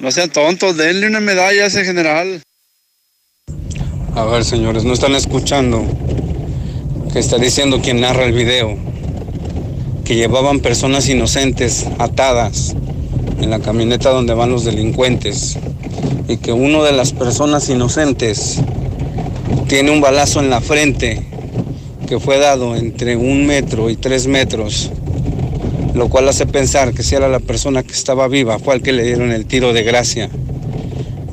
No 0.00 0.10
sean 0.10 0.30
tontos, 0.30 0.76
denle 0.76 1.06
una 1.06 1.20
medalla 1.20 1.62
a 1.62 1.66
ese 1.66 1.84
general. 1.84 2.42
A 4.16 4.24
ver, 4.24 4.44
señores, 4.44 4.82
no 4.82 4.94
están 4.94 5.14
escuchando 5.14 5.86
está 7.18 7.38
diciendo 7.38 7.80
quien 7.80 8.02
narra 8.02 8.24
el 8.24 8.32
video, 8.32 8.76
que 10.04 10.16
llevaban 10.16 10.60
personas 10.60 11.08
inocentes 11.08 11.86
atadas 11.98 12.74
en 13.40 13.48
la 13.48 13.58
camioneta 13.58 14.10
donde 14.10 14.34
van 14.34 14.50
los 14.50 14.64
delincuentes 14.64 15.56
y 16.28 16.36
que 16.36 16.52
uno 16.52 16.84
de 16.84 16.92
las 16.92 17.12
personas 17.12 17.70
inocentes 17.70 18.60
tiene 19.66 19.92
un 19.92 20.02
balazo 20.02 20.40
en 20.40 20.50
la 20.50 20.60
frente 20.60 21.22
que 22.06 22.20
fue 22.20 22.38
dado 22.38 22.76
entre 22.76 23.16
un 23.16 23.46
metro 23.46 23.88
y 23.88 23.96
tres 23.96 24.26
metros, 24.26 24.90
lo 25.94 26.08
cual 26.08 26.28
hace 26.28 26.44
pensar 26.44 26.92
que 26.92 27.02
si 27.02 27.14
era 27.14 27.28
la 27.28 27.40
persona 27.40 27.82
que 27.82 27.92
estaba 27.92 28.28
viva 28.28 28.58
fue 28.58 28.74
al 28.74 28.82
que 28.82 28.92
le 28.92 29.04
dieron 29.04 29.32
el 29.32 29.46
tiro 29.46 29.72
de 29.72 29.84
gracia. 29.84 30.28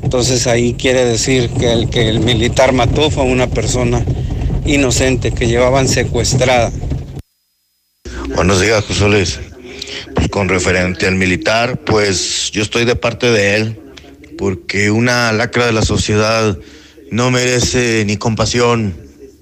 Entonces 0.02 0.46
ahí 0.46 0.72
quiere 0.74 1.04
decir 1.04 1.50
que 1.50 1.72
el 1.72 1.90
que 1.90 2.08
el 2.08 2.20
militar 2.20 2.72
mató 2.72 3.10
fue 3.10 3.24
a 3.24 3.26
una 3.26 3.48
persona 3.48 4.02
inocente 4.64 5.32
que 5.32 5.46
llevaban 5.46 5.88
secuestrada. 5.88 6.72
Buenos 8.34 8.60
días, 8.60 8.84
José 8.84 9.08
Luis. 9.08 9.40
Pues 10.14 10.28
con 10.28 10.48
referente 10.48 11.06
al 11.06 11.14
militar, 11.14 11.80
pues 11.84 12.50
yo 12.52 12.62
estoy 12.62 12.84
de 12.84 12.96
parte 12.96 13.30
de 13.30 13.56
él, 13.56 13.80
porque 14.38 14.90
una 14.90 15.32
lacra 15.32 15.66
de 15.66 15.72
la 15.72 15.82
sociedad 15.82 16.58
no 17.10 17.30
merece 17.30 18.04
ni 18.06 18.16
compasión, 18.16 18.96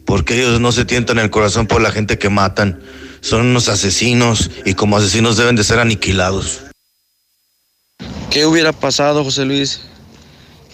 porque 0.05 0.35
ellos 0.35 0.61
no 0.61 0.73
se 0.73 0.85
tientan 0.85 1.19
el 1.19 1.31
corazón 1.31 1.67
por 1.67 1.81
la 1.81 1.91
gente 1.91 2.19
que 2.19 2.29
matan. 2.29 2.81
Son 3.21 3.47
unos 3.47 3.69
asesinos 3.69 4.51
y 4.65 4.75
como 4.75 4.97
asesinos 4.97 5.37
deben 5.37 5.57
de 5.57 5.65
ser 5.65 5.79
aniquilados. 5.79 6.61
¿Qué 8.31 8.47
hubiera 8.47 8.73
pasado, 8.73 9.23
José 9.25 9.45
Luis, 9.45 9.83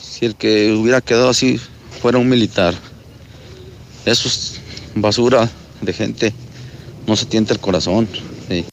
si 0.01 0.27
el 0.27 0.35
que 0.35 0.73
hubiera 0.73 1.01
quedado 1.01 1.29
así 1.29 1.61
fuera 2.01 2.19
un 2.19 2.29
militar? 2.29 2.75
Eso 4.09 4.27
es 4.27 4.59
basura 4.95 5.51
de 5.83 5.93
gente. 5.93 6.33
No 7.07 7.15
se 7.15 7.27
tienta 7.27 7.53
el 7.53 7.61
corazón. 7.61 8.09
sí. 8.49 8.65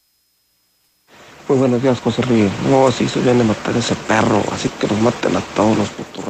Muy 1.49 1.57
buenos 1.59 1.83
días, 1.83 1.99
José 1.99 2.23
Luis. 2.23 2.49
No, 2.69 2.89
sí 2.89 3.07
se 3.09 3.19
viene 3.19 3.41
a 3.41 3.43
matar 3.43 3.75
a 3.75 3.79
ese 3.79 3.95
perro, 3.95 4.41
así 4.51 4.69
que 4.79 4.87
nos 4.87 4.99
maten 5.01 5.35
a 5.35 5.41
todos 5.41 5.77
los 5.77 5.89
putos. 5.89 6.23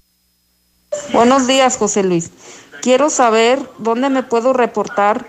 Buenos 1.14 1.46
días, 1.46 1.78
José 1.78 2.04
Luis. 2.04 2.32
Quiero 2.82 3.12
saber 3.12 3.60
dónde 3.78 4.10
me 4.10 4.24
puedo 4.24 4.54
reportar 4.54 5.28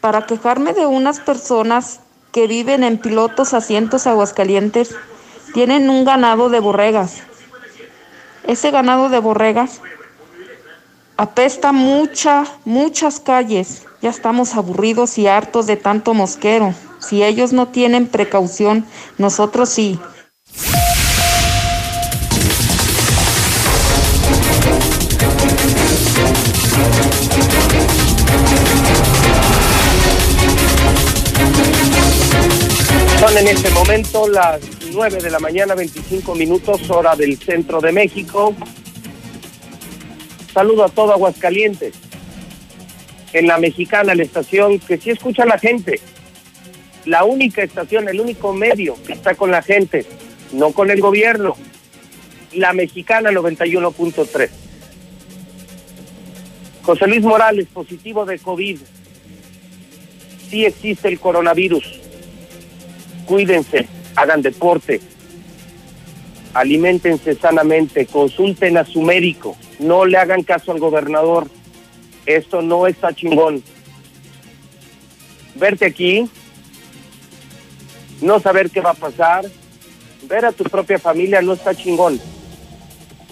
para 0.00 0.26
quejarme 0.26 0.74
de 0.74 0.86
unas 0.86 1.20
personas 1.20 2.00
que 2.32 2.48
viven 2.48 2.82
en 2.82 2.98
pilotos 2.98 3.54
asientos 3.54 4.08
Aguascalientes 4.08 4.96
tienen 5.54 5.88
un 5.88 6.04
ganado 6.04 6.50
de 6.50 6.58
borregas. 6.58 7.22
Ese 8.48 8.72
ganado 8.72 9.08
de 9.08 9.20
borregas 9.20 9.80
apesta 11.22 11.70
mucha, 11.70 12.44
muchas 12.64 13.20
calles. 13.20 13.84
Ya 14.00 14.10
estamos 14.10 14.56
aburridos 14.56 15.18
y 15.18 15.28
hartos 15.28 15.68
de 15.68 15.76
tanto 15.76 16.14
mosquero. 16.14 16.74
Si 16.98 17.22
ellos 17.22 17.52
no 17.52 17.68
tienen 17.68 18.08
precaución, 18.08 18.84
nosotros 19.18 19.68
sí. 19.68 20.00
Son 33.20 33.38
en 33.38 33.46
este 33.46 33.70
momento 33.70 34.26
las 34.26 34.60
9 34.92 35.22
de 35.22 35.30
la 35.30 35.38
mañana, 35.38 35.76
25 35.76 36.34
minutos, 36.34 36.90
hora 36.90 37.14
del 37.14 37.38
centro 37.38 37.80
de 37.80 37.92
México. 37.92 38.56
Saludo 40.52 40.84
a 40.84 40.88
todo 40.88 41.12
Aguascalientes. 41.12 41.94
En 43.32 43.46
la 43.46 43.58
mexicana, 43.58 44.14
la 44.14 44.22
estación 44.22 44.78
que 44.78 44.98
sí 44.98 45.10
escucha 45.10 45.44
a 45.44 45.46
la 45.46 45.58
gente. 45.58 46.00
La 47.06 47.24
única 47.24 47.62
estación, 47.62 48.08
el 48.08 48.20
único 48.20 48.52
medio 48.52 48.96
que 49.04 49.14
está 49.14 49.34
con 49.34 49.50
la 49.50 49.62
gente, 49.62 50.04
no 50.52 50.72
con 50.72 50.90
el 50.90 51.00
gobierno. 51.00 51.56
La 52.52 52.74
mexicana 52.74 53.30
91.3. 53.30 54.50
José 56.82 57.06
Luis 57.06 57.22
Morales, 57.22 57.68
positivo 57.72 58.26
de 58.26 58.38
COVID. 58.38 58.78
Sí 60.50 60.66
existe 60.66 61.08
el 61.08 61.18
coronavirus. 61.18 62.00
Cuídense, 63.24 63.88
hagan 64.16 64.42
deporte, 64.42 65.00
alimentense 66.54 67.34
sanamente, 67.34 68.06
consulten 68.06 68.76
a 68.76 68.84
su 68.84 69.02
médico, 69.02 69.56
no 69.78 70.04
le 70.04 70.18
hagan 70.18 70.42
caso 70.42 70.72
al 70.72 70.80
gobernador. 70.80 71.48
Esto 72.26 72.62
no 72.62 72.86
está 72.86 73.12
chingón. 73.12 73.62
Verte 75.54 75.86
aquí, 75.86 76.28
no 78.20 78.40
saber 78.40 78.70
qué 78.70 78.80
va 78.80 78.90
a 78.90 78.94
pasar, 78.94 79.44
ver 80.28 80.44
a 80.44 80.52
tu 80.52 80.64
propia 80.64 80.98
familia 80.98 81.42
no 81.42 81.54
está 81.54 81.74
chingón. 81.74 82.20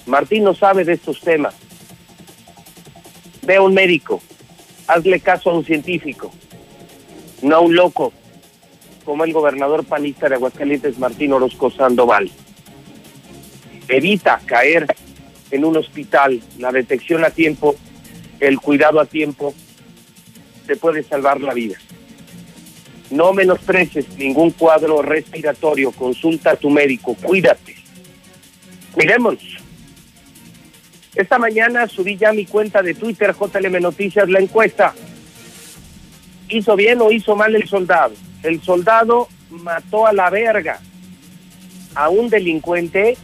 Martín 0.06 0.44
no 0.44 0.54
sabe 0.54 0.84
de 0.84 0.94
estos 0.94 1.20
temas. 1.20 1.54
Ve 3.42 3.56
a 3.56 3.62
un 3.62 3.74
médico, 3.74 4.20
hazle 4.86 5.20
caso 5.20 5.50
a 5.50 5.54
un 5.54 5.64
científico, 5.64 6.32
no 7.42 7.56
a 7.56 7.60
un 7.60 7.74
loco 7.74 8.12
como 9.04 9.24
el 9.24 9.32
gobernador 9.32 9.84
panista 9.84 10.28
de 10.28 10.34
Aguascalientes, 10.34 10.98
Martín 10.98 11.32
Orozco 11.32 11.70
Sandoval. 11.70 12.30
Evita 13.90 14.40
caer 14.46 14.86
en 15.50 15.64
un 15.64 15.76
hospital, 15.76 16.40
la 16.58 16.70
detección 16.70 17.24
a 17.24 17.30
tiempo, 17.30 17.74
el 18.38 18.60
cuidado 18.60 19.00
a 19.00 19.06
tiempo, 19.06 19.52
te 20.66 20.76
puede 20.76 21.02
salvar 21.02 21.40
la 21.40 21.52
vida. 21.52 21.76
No 23.10 23.32
menosprecies 23.32 24.08
ningún 24.16 24.52
cuadro 24.52 25.02
respiratorio, 25.02 25.90
consulta 25.90 26.52
a 26.52 26.56
tu 26.56 26.70
médico, 26.70 27.16
cuídate. 27.20 27.74
Cuidémonos. 28.92 29.58
Esta 31.16 31.38
mañana 31.38 31.88
subí 31.88 32.16
ya 32.16 32.32
mi 32.32 32.46
cuenta 32.46 32.82
de 32.82 32.94
Twitter, 32.94 33.34
JLM 33.34 33.82
Noticias, 33.82 34.28
la 34.28 34.38
encuesta. 34.38 34.94
¿Hizo 36.48 36.76
bien 36.76 37.00
o 37.00 37.10
hizo 37.10 37.34
mal 37.34 37.56
el 37.56 37.66
soldado? 37.66 38.14
El 38.44 38.62
soldado 38.62 39.28
mató 39.50 40.06
a 40.06 40.12
la 40.12 40.30
verga 40.30 40.80
a 41.96 42.08
un 42.08 42.28
delincuente 42.28 43.16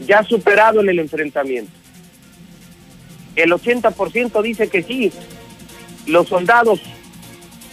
ya 0.00 0.22
superado 0.22 0.80
en 0.80 0.88
el 0.88 0.98
enfrentamiento. 0.98 1.72
El 3.36 3.52
80% 3.52 4.42
dice 4.42 4.68
que 4.68 4.82
sí. 4.82 5.12
Los 6.06 6.28
soldados 6.28 6.80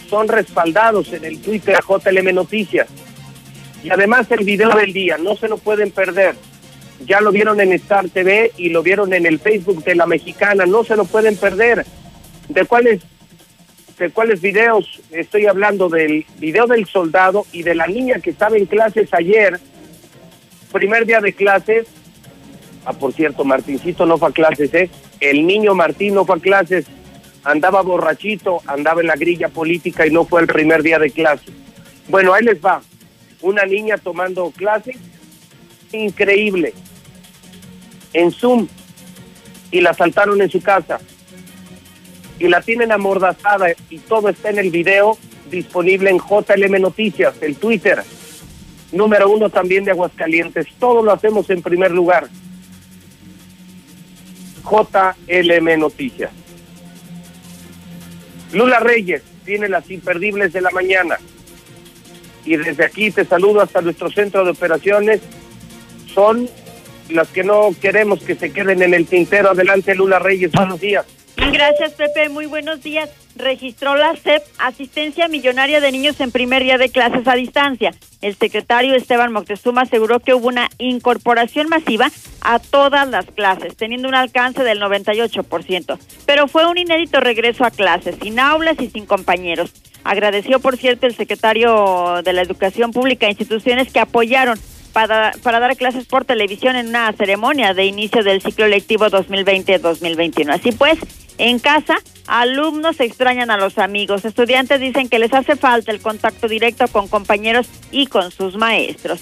son 0.08 0.28
respaldados 0.28 1.12
en 1.12 1.24
el 1.24 1.40
Twitter 1.40 1.78
JLM 1.86 2.34
Noticias. 2.34 2.88
Y 3.82 3.90
además 3.90 4.30
el 4.30 4.44
video 4.44 4.70
del 4.70 4.92
día, 4.92 5.16
no 5.18 5.36
se 5.36 5.48
lo 5.48 5.58
pueden 5.58 5.90
perder. 5.90 6.34
Ya 7.06 7.20
lo 7.20 7.32
vieron 7.32 7.60
en 7.60 7.72
Star 7.72 8.08
TV 8.08 8.52
y 8.58 8.68
lo 8.68 8.82
vieron 8.82 9.14
en 9.14 9.24
el 9.24 9.38
Facebook 9.38 9.82
de 9.84 9.94
la 9.94 10.06
mexicana, 10.06 10.66
no 10.66 10.84
se 10.84 10.96
lo 10.96 11.06
pueden 11.06 11.36
perder. 11.36 11.86
¿De 12.48 12.64
cuáles 12.66 13.00
de 13.98 14.10
cuáles 14.10 14.40
videos 14.40 15.00
estoy 15.10 15.46
hablando? 15.46 15.88
Del 15.88 16.26
video 16.38 16.66
del 16.66 16.86
soldado 16.86 17.46
y 17.52 17.62
de 17.62 17.74
la 17.74 17.86
niña 17.86 18.18
que 18.18 18.30
estaba 18.30 18.56
en 18.56 18.66
clases 18.66 19.12
ayer, 19.12 19.60
primer 20.72 21.06
día 21.06 21.20
de 21.20 21.32
clases. 21.32 21.86
Ah, 22.84 22.92
por 22.92 23.12
cierto, 23.12 23.44
Martincito 23.44 24.06
no 24.06 24.18
fue 24.18 24.28
a 24.28 24.32
clases, 24.32 24.72
¿eh? 24.74 24.90
El 25.20 25.46
niño 25.46 25.74
Martín 25.74 26.14
no 26.14 26.24
fue 26.24 26.36
a 26.36 26.40
clases, 26.40 26.86
andaba 27.44 27.82
borrachito, 27.82 28.62
andaba 28.66 29.00
en 29.00 29.08
la 29.08 29.16
grilla 29.16 29.48
política 29.48 30.06
y 30.06 30.10
no 30.10 30.24
fue 30.24 30.40
el 30.40 30.46
primer 30.46 30.82
día 30.82 30.98
de 30.98 31.10
clases. 31.10 31.54
Bueno, 32.08 32.32
ahí 32.32 32.44
les 32.44 32.64
va. 32.64 32.80
Una 33.42 33.64
niña 33.64 33.96
tomando 33.98 34.50
clases, 34.50 34.96
increíble, 35.92 36.74
en 38.12 38.30
Zoom, 38.30 38.66
y 39.70 39.80
la 39.80 39.94
saltaron 39.94 40.40
en 40.42 40.50
su 40.50 40.60
casa 40.60 40.98
y 42.38 42.48
la 42.48 42.60
tienen 42.62 42.90
amordazada 42.90 43.68
y 43.90 43.98
todo 43.98 44.28
está 44.30 44.50
en 44.50 44.58
el 44.58 44.70
video 44.70 45.16
disponible 45.50 46.10
en 46.10 46.18
JLM 46.18 46.80
Noticias, 46.80 47.34
el 47.42 47.56
Twitter, 47.56 48.02
número 48.92 49.30
uno 49.30 49.50
también 49.50 49.84
de 49.84 49.90
Aguascalientes. 49.90 50.66
Todo 50.78 51.02
lo 51.02 51.12
hacemos 51.12 51.50
en 51.50 51.60
primer 51.60 51.90
lugar. 51.90 52.28
JLM 54.62 55.78
Noticias. 55.78 56.30
Lula 58.52 58.80
Reyes 58.80 59.22
tiene 59.44 59.68
las 59.68 59.90
imperdibles 59.90 60.52
de 60.52 60.60
la 60.60 60.70
mañana. 60.70 61.18
Y 62.44 62.56
desde 62.56 62.84
aquí 62.84 63.10
te 63.10 63.24
saludo 63.24 63.60
hasta 63.60 63.80
nuestro 63.80 64.10
centro 64.10 64.44
de 64.44 64.52
operaciones. 64.52 65.20
Son 66.12 66.48
las 67.10 67.28
que 67.28 67.44
no 67.44 67.70
queremos 67.80 68.22
que 68.22 68.34
se 68.34 68.52
queden 68.52 68.82
en 68.82 68.94
el 68.94 69.06
tintero. 69.06 69.50
Adelante, 69.50 69.94
Lula 69.94 70.18
Reyes. 70.18 70.50
Buenos 70.52 70.80
días. 70.80 71.06
Gracias, 71.36 71.92
Pepe. 71.92 72.28
Muy 72.28 72.46
buenos 72.46 72.82
días. 72.82 73.10
Registró 73.40 73.96
la 73.96 74.14
SEP 74.16 74.42
asistencia 74.58 75.26
millonaria 75.26 75.80
de 75.80 75.92
niños 75.92 76.20
en 76.20 76.30
primer 76.30 76.62
día 76.62 76.76
de 76.76 76.90
clases 76.90 77.26
a 77.26 77.34
distancia. 77.34 77.92
El 78.20 78.34
secretario 78.34 78.94
Esteban 78.94 79.32
Moctezuma 79.32 79.82
aseguró 79.82 80.20
que 80.20 80.34
hubo 80.34 80.48
una 80.48 80.68
incorporación 80.78 81.68
masiva 81.68 82.10
a 82.42 82.58
todas 82.58 83.08
las 83.08 83.24
clases, 83.26 83.76
teniendo 83.76 84.08
un 84.08 84.14
alcance 84.14 84.62
del 84.62 84.80
98%. 84.80 85.98
Pero 86.26 86.48
fue 86.48 86.66
un 86.66 86.76
inédito 86.76 87.20
regreso 87.20 87.64
a 87.64 87.70
clases, 87.70 88.16
sin 88.22 88.38
aulas 88.38 88.76
y 88.78 88.90
sin 88.90 89.06
compañeros. 89.06 89.72
Agradeció, 90.04 90.60
por 90.60 90.76
cierto, 90.76 91.06
el 91.06 91.14
secretario 91.14 92.20
de 92.22 92.32
la 92.34 92.42
Educación 92.42 92.92
Pública 92.92 93.26
a 93.26 93.30
instituciones 93.30 93.90
que 93.90 94.00
apoyaron 94.00 94.58
para, 94.92 95.32
para 95.42 95.60
dar 95.60 95.76
clases 95.76 96.04
por 96.04 96.24
televisión 96.24 96.76
en 96.76 96.88
una 96.88 97.12
ceremonia 97.12 97.72
de 97.72 97.86
inicio 97.86 98.22
del 98.22 98.42
ciclo 98.42 98.66
lectivo 98.66 99.06
2020-2021. 99.06 100.50
Así 100.52 100.72
pues, 100.72 100.98
en 101.38 101.58
casa, 101.58 101.96
alumnos 102.30 103.00
extrañan 103.00 103.50
a 103.50 103.56
los 103.56 103.76
amigos, 103.76 104.24
estudiantes 104.24 104.80
dicen 104.80 105.08
que 105.08 105.18
les 105.18 105.32
hace 105.34 105.56
falta 105.56 105.90
el 105.90 106.00
contacto 106.00 106.46
directo 106.46 106.86
con 106.88 107.08
compañeros 107.08 107.68
y 107.90 108.06
con 108.06 108.30
sus 108.30 108.56
maestros. 108.56 109.20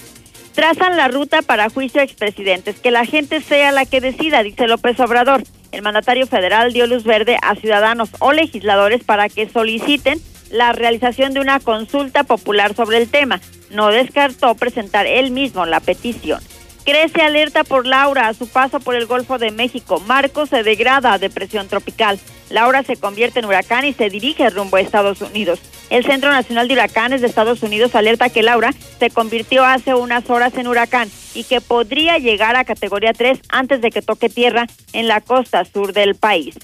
Trazan 0.53 0.95
la 0.95 1.07
ruta 1.07 1.41
para 1.41 1.69
juicio 1.69 2.01
a 2.01 2.03
expresidentes, 2.03 2.79
que 2.79 2.91
la 2.91 3.05
gente 3.05 3.41
sea 3.41 3.71
la 3.71 3.85
que 3.85 3.99
decida, 3.99 4.43
dice 4.43 4.67
López 4.67 4.99
Obrador. 4.99 5.43
El 5.71 5.81
mandatario 5.81 6.27
federal 6.27 6.71
dio 6.71 6.85
luz 6.85 7.03
verde 7.03 7.37
a 7.41 7.55
ciudadanos 7.55 8.09
o 8.19 8.31
legisladores 8.31 9.03
para 9.03 9.27
que 9.27 9.49
soliciten 9.49 10.19
la 10.51 10.71
realización 10.73 11.33
de 11.33 11.39
una 11.39 11.59
consulta 11.59 12.23
popular 12.23 12.75
sobre 12.75 12.97
el 12.97 13.09
tema. 13.09 13.41
No 13.71 13.89
descartó 13.89 14.53
presentar 14.55 15.07
él 15.07 15.31
mismo 15.31 15.65
la 15.65 15.79
petición. 15.79 16.41
Crece 16.89 17.21
alerta 17.21 17.63
por 17.63 17.85
Laura 17.85 18.29
a 18.29 18.33
su 18.33 18.47
paso 18.47 18.79
por 18.79 18.95
el 18.95 19.05
Golfo 19.05 19.37
de 19.37 19.51
México. 19.51 19.99
Marco 20.07 20.47
se 20.47 20.63
degrada 20.63 21.13
a 21.13 21.19
depresión 21.19 21.67
tropical. 21.67 22.19
Laura 22.49 22.81
se 22.81 22.95
convierte 22.95 23.37
en 23.37 23.45
huracán 23.45 23.85
y 23.85 23.93
se 23.93 24.09
dirige 24.09 24.49
rumbo 24.49 24.77
a 24.77 24.81
Estados 24.81 25.21
Unidos. 25.21 25.59
El 25.91 26.03
Centro 26.03 26.31
Nacional 26.31 26.67
de 26.67 26.73
Huracanes 26.73 27.21
de 27.21 27.27
Estados 27.27 27.61
Unidos 27.61 27.93
alerta 27.93 28.29
que 28.29 28.41
Laura 28.41 28.73
se 28.97 29.11
convirtió 29.11 29.65
hace 29.65 29.93
unas 29.93 30.27
horas 30.31 30.55
en 30.55 30.65
huracán 30.65 31.11
y 31.35 31.43
que 31.43 31.61
podría 31.61 32.17
llegar 32.17 32.55
a 32.55 32.65
categoría 32.65 33.13
3 33.13 33.39
antes 33.49 33.81
de 33.81 33.91
que 33.91 34.01
toque 34.01 34.27
tierra 34.27 34.65
en 34.91 35.07
la 35.07 35.21
costa 35.21 35.65
sur 35.65 35.93
del 35.93 36.15
país. 36.15 36.55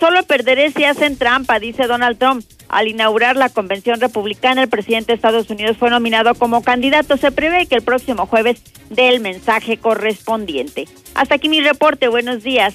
Solo 0.00 0.22
perderé 0.22 0.70
si 0.70 0.84
hacen 0.84 1.18
trampa, 1.18 1.58
dice 1.58 1.86
Donald 1.86 2.18
Trump. 2.18 2.42
Al 2.70 2.88
inaugurar 2.88 3.36
la 3.36 3.50
convención 3.50 4.00
republicana, 4.00 4.62
el 4.62 4.68
presidente 4.68 5.08
de 5.08 5.16
Estados 5.16 5.50
Unidos 5.50 5.76
fue 5.76 5.90
nominado 5.90 6.34
como 6.34 6.62
candidato. 6.62 7.18
Se 7.18 7.30
prevé 7.30 7.66
que 7.66 7.74
el 7.74 7.82
próximo 7.82 8.24
jueves 8.24 8.62
dé 8.88 9.10
el 9.10 9.20
mensaje 9.20 9.76
correspondiente. 9.76 10.88
Hasta 11.14 11.34
aquí 11.34 11.50
mi 11.50 11.60
reporte. 11.60 12.08
Buenos 12.08 12.42
días. 12.42 12.72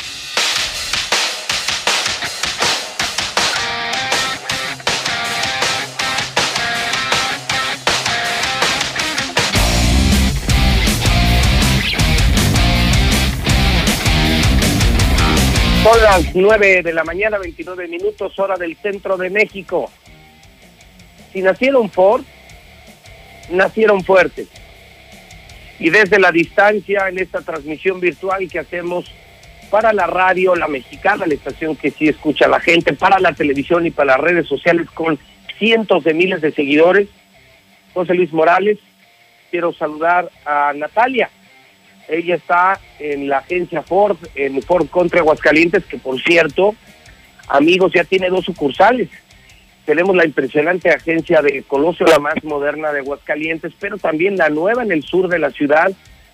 Son 15.85 16.01
las 16.01 16.33
9 16.33 16.81
de 16.81 16.93
la 16.93 17.03
mañana, 17.03 17.37
29 17.37 17.87
minutos, 17.87 18.39
hora 18.39 18.55
del 18.57 18.75
centro 18.77 19.17
de 19.17 19.29
México. 19.29 19.91
Si 21.31 21.43
nacieron 21.43 21.91
Ford, 21.91 22.23
nacieron 23.51 24.03
fuertes. 24.03 24.47
Y 25.77 25.91
desde 25.91 26.17
la 26.17 26.31
distancia, 26.31 27.07
en 27.07 27.19
esta 27.19 27.41
transmisión 27.41 27.99
virtual 27.99 28.49
que 28.49 28.57
hacemos 28.57 29.05
para 29.69 29.93
la 29.93 30.07
radio, 30.07 30.55
la 30.55 30.67
mexicana, 30.67 31.27
la 31.27 31.35
estación 31.35 31.75
que 31.75 31.91
sí 31.91 32.07
escucha 32.07 32.47
la 32.47 32.59
gente, 32.59 32.93
para 32.93 33.19
la 33.19 33.33
televisión 33.33 33.85
y 33.85 33.91
para 33.91 34.17
las 34.17 34.21
redes 34.21 34.47
sociales 34.47 34.89
con 34.89 35.19
cientos 35.59 36.03
de 36.03 36.15
miles 36.15 36.41
de 36.41 36.51
seguidores, 36.51 37.09
José 37.93 38.15
Luis 38.15 38.33
Morales, 38.33 38.79
quiero 39.51 39.71
saludar 39.71 40.31
a 40.47 40.73
Natalia. 40.75 41.29
Ella 42.07 42.35
está 42.35 42.79
en 42.99 43.27
la 43.27 43.39
agencia 43.39 43.81
Ford, 43.81 44.17
en 44.35 44.61
Ford 44.61 44.87
Contra 44.87 45.19
Aguascalientes, 45.19 45.85
que 45.85 45.97
por 45.97 46.21
cierto, 46.21 46.75
amigos, 47.47 47.91
ya 47.93 48.03
tiene 48.03 48.29
dos 48.29 48.45
sucursales. 48.45 49.09
Tenemos 49.85 50.15
la 50.15 50.25
impresionante 50.25 50.89
agencia 50.89 51.41
de 51.41 51.63
Colosio, 51.63 52.05
la 52.07 52.19
más 52.19 52.43
moderna 52.43 52.91
de 52.91 52.99
Aguascalientes, 52.99 53.73
pero 53.79 53.97
también 53.97 54.37
la 54.37 54.49
nueva 54.49 54.83
en 54.83 54.91
el 54.91 55.03
sur 55.03 55.27
de 55.27 55.39
la 55.39 55.51
ciudad, 55.51 55.91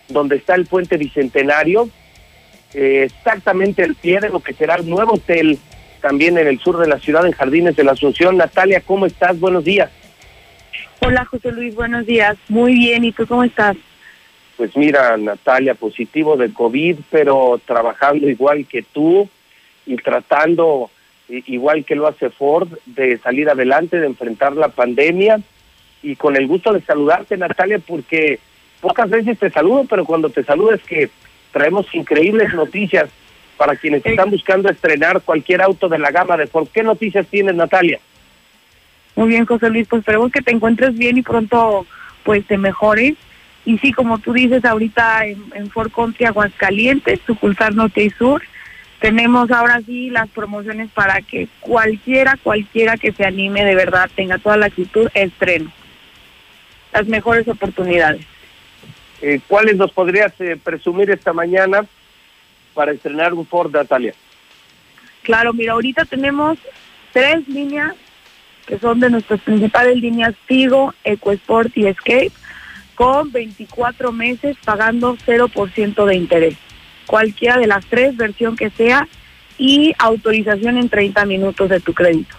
donde 0.08 0.38
está 0.38 0.56
el 0.56 0.66
puente 0.66 0.98
bicentenario, 0.98 1.90
eh, 2.74 3.04
exactamente 3.04 3.84
el 3.84 3.96
pie 3.96 4.20
de 4.20 4.30
lo 4.30 4.40
que 4.40 4.54
será 4.54 4.76
el 4.76 4.90
nuevo 4.90 5.16
hotel, 5.16 5.60
también 6.02 6.38
en 6.38 6.48
el 6.48 6.60
sur 6.60 6.78
de 6.78 6.88
la 6.88 7.00
ciudad, 7.00 7.26
en 7.26 7.34
Jardines 7.34 7.76
de 7.76 7.84
la 7.84 7.92
Asunción. 7.92 8.38
Natalia, 8.38 8.82
¿cómo 8.82 9.06
estás? 9.06 9.40
Buenos 9.40 9.64
días. 9.64 9.90
Hola 11.02 11.26
José 11.26 11.52
Luis, 11.52 11.76
buenos 11.76 12.06
días. 12.06 12.38
Muy 12.48 12.74
bien, 12.74 13.04
¿y 13.04 13.12
tú 13.12 13.26
cómo 13.28 13.44
estás? 13.44 13.76
Pues 14.62 14.78
mira, 14.78 15.18
Natalia, 15.18 15.74
positivo 15.74 16.38
de 16.38 16.54
COVID, 16.54 16.98
pero 17.10 17.60
trabajando 17.66 18.30
igual 18.30 18.68
que 18.68 18.84
tú 18.84 19.28
y 19.88 19.96
tratando, 19.96 20.92
igual 21.28 21.84
que 21.84 21.96
lo 21.96 22.06
hace 22.06 22.30
Ford, 22.30 22.70
de 22.86 23.18
salir 23.18 23.50
adelante, 23.50 24.00
de 24.00 24.06
enfrentar 24.06 24.54
la 24.54 24.68
pandemia. 24.68 25.42
Y 26.04 26.16
con 26.16 26.36
el 26.36 26.46
gusto 26.46 26.74
de 26.74 26.82
saludarte, 26.82 27.38
Natalia, 27.38 27.80
porque 27.80 28.38
pocas 28.82 29.10
veces 29.10 29.40
te 29.40 29.50
saludo, 29.50 29.86
pero 29.90 30.06
cuando 30.06 30.30
te 30.30 30.44
saludo 30.44 30.76
es 30.76 30.84
que 30.84 31.10
traemos 31.52 31.88
increíbles 31.96 32.54
noticias 32.54 33.10
para 33.58 33.76
quienes 33.76 34.06
están 34.06 34.30
buscando 34.30 34.70
estrenar 34.70 35.22
cualquier 35.22 35.64
auto 35.64 35.90
de 35.90 35.98
la 35.98 36.12
gama 36.12 36.38
de 36.38 36.46
Ford. 36.46 36.68
¿Qué 36.72 36.84
noticias 36.84 37.26
tienes, 37.26 37.56
Natalia? 37.56 38.00
Muy 39.16 39.30
bien, 39.30 39.48
José 39.48 39.72
Luis, 39.72 39.88
pues 39.88 40.02
esperemos 40.02 40.32
que 40.32 40.44
te 40.44 40.52
encuentres 40.52 40.96
bien 40.96 41.18
y 41.18 41.24
pronto 41.24 41.88
pues 42.24 42.46
te 42.46 42.60
mejores. 42.60 43.16
Y 43.66 43.78
sí, 43.78 43.92
como 43.92 44.18
tú 44.20 44.34
dices, 44.34 44.66
ahorita 44.66 45.26
en, 45.26 45.44
en 45.54 45.70
Ford 45.70 45.92
Country 45.92 46.26
Aguascalientes, 46.26 47.20
sucursal 47.26 47.76
Norte 47.76 48.04
y 48.04 48.10
Sur, 48.10 48.42
tenemos 49.00 49.50
ahora 49.52 49.82
sí 49.86 50.10
las 50.10 50.30
promociones 50.30 50.90
para 50.92 51.22
que 51.22 51.48
cualquiera, 51.60 52.38
cualquiera 52.42 52.98
que 52.98 53.12
se 53.12 53.26
anime 53.26 53.66
de 53.66 53.76
verdad, 53.76 54.10
tenga 54.16 54.38
toda 54.38 54.58
la 54.58 54.68
actitud, 54.68 55.10
estreno. 55.16 55.72
Las 56.94 57.08
mejores 57.08 57.48
oportunidades. 57.48 58.26
Eh, 59.22 59.40
¿Cuáles 59.48 59.78
nos 59.78 59.92
podrías 59.92 60.34
eh, 60.40 60.58
presumir 60.62 61.10
esta 61.10 61.34
mañana 61.34 61.86
para 62.74 62.92
estrenar 62.92 63.34
un 63.34 63.46
Ford, 63.46 63.72
Natalia? 63.72 64.14
Claro, 65.24 65.54
mira, 65.54 65.74
ahorita 65.74 66.06
tenemos 66.06 66.58
tres 67.12 67.48
líneas 67.48 67.94
que 68.66 68.80
son 68.80 69.00
de 69.00 69.10
nuestras 69.10 69.42
principales 69.42 69.98
líneas 69.98 70.36
Figo, 70.46 70.94
EcoSport 71.04 71.76
y 71.76 71.88
Escape, 71.88 72.32
con 73.02 73.32
24 73.32 74.12
meses 74.12 74.56
pagando 74.64 75.16
0% 75.18 76.06
de 76.06 76.16
interés. 76.16 76.56
Cualquiera 77.08 77.58
de 77.58 77.66
las 77.68 77.84
tres, 77.86 78.16
versión 78.16 78.56
que 78.56 78.70
sea, 78.70 79.08
y 79.58 79.94
autorización 79.98 80.78
en 80.78 80.88
30 80.88 81.26
minutos 81.26 81.70
de 81.70 81.80
tu 81.80 81.94
crédito. 81.94 82.36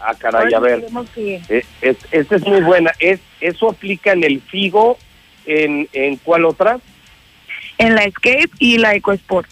Ah, 0.00 0.14
caray, 0.14 0.52
a 0.54 0.60
ver. 0.60 0.84
que- 1.14 1.40
Eh, 1.48 1.64
es, 1.80 1.96
esta 2.12 2.36
es 2.36 2.46
muy 2.46 2.60
buena. 2.60 2.92
Es, 3.00 3.20
¿Eso 3.40 3.70
aplica 3.70 4.12
en 4.12 4.24
el 4.24 4.40
Figo? 4.42 4.98
¿En, 5.46 5.88
en 5.94 6.16
cuál 6.16 6.44
otra? 6.44 6.78
En 7.78 7.94
la 7.94 8.02
Escape 8.04 8.50
y 8.58 8.76
la 8.78 8.94
EcoSport. 8.94 9.48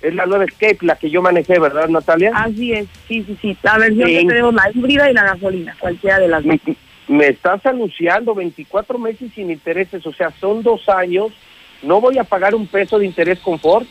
Es 0.00 0.14
la 0.14 0.24
nueva 0.26 0.44
Escape, 0.44 0.78
la 0.82 0.96
que 0.96 1.10
yo 1.10 1.20
manejé, 1.20 1.58
¿verdad, 1.58 1.88
Natalia? 1.88 2.32
Así 2.34 2.72
es, 2.72 2.86
sí, 3.08 3.22
sí, 3.26 3.36
sí. 3.42 3.56
La 3.62 3.76
versión 3.78 4.08
Sí. 4.08 4.14
que 4.20 4.24
tenemos, 4.26 4.54
la 4.54 4.70
híbrida 4.74 5.10
y 5.10 5.14
la 5.14 5.24
gasolina, 5.24 5.76
cualquiera 5.78 6.18
de 6.18 6.28
las 6.28 6.44
dos. 6.44 6.56
Me, 7.08 7.28
estás 7.28 7.64
anunciando 7.66 8.34
24 8.34 8.98
meses 8.98 9.30
sin 9.34 9.50
intereses, 9.50 10.04
o 10.06 10.12
sea, 10.12 10.32
son 10.40 10.62
dos 10.62 10.88
años. 10.88 11.32
¿No 11.82 12.00
voy 12.00 12.18
a 12.18 12.24
pagar 12.24 12.54
un 12.54 12.66
peso 12.66 12.98
de 12.98 13.06
interés 13.06 13.38
con 13.38 13.58
Ford? 13.60 13.86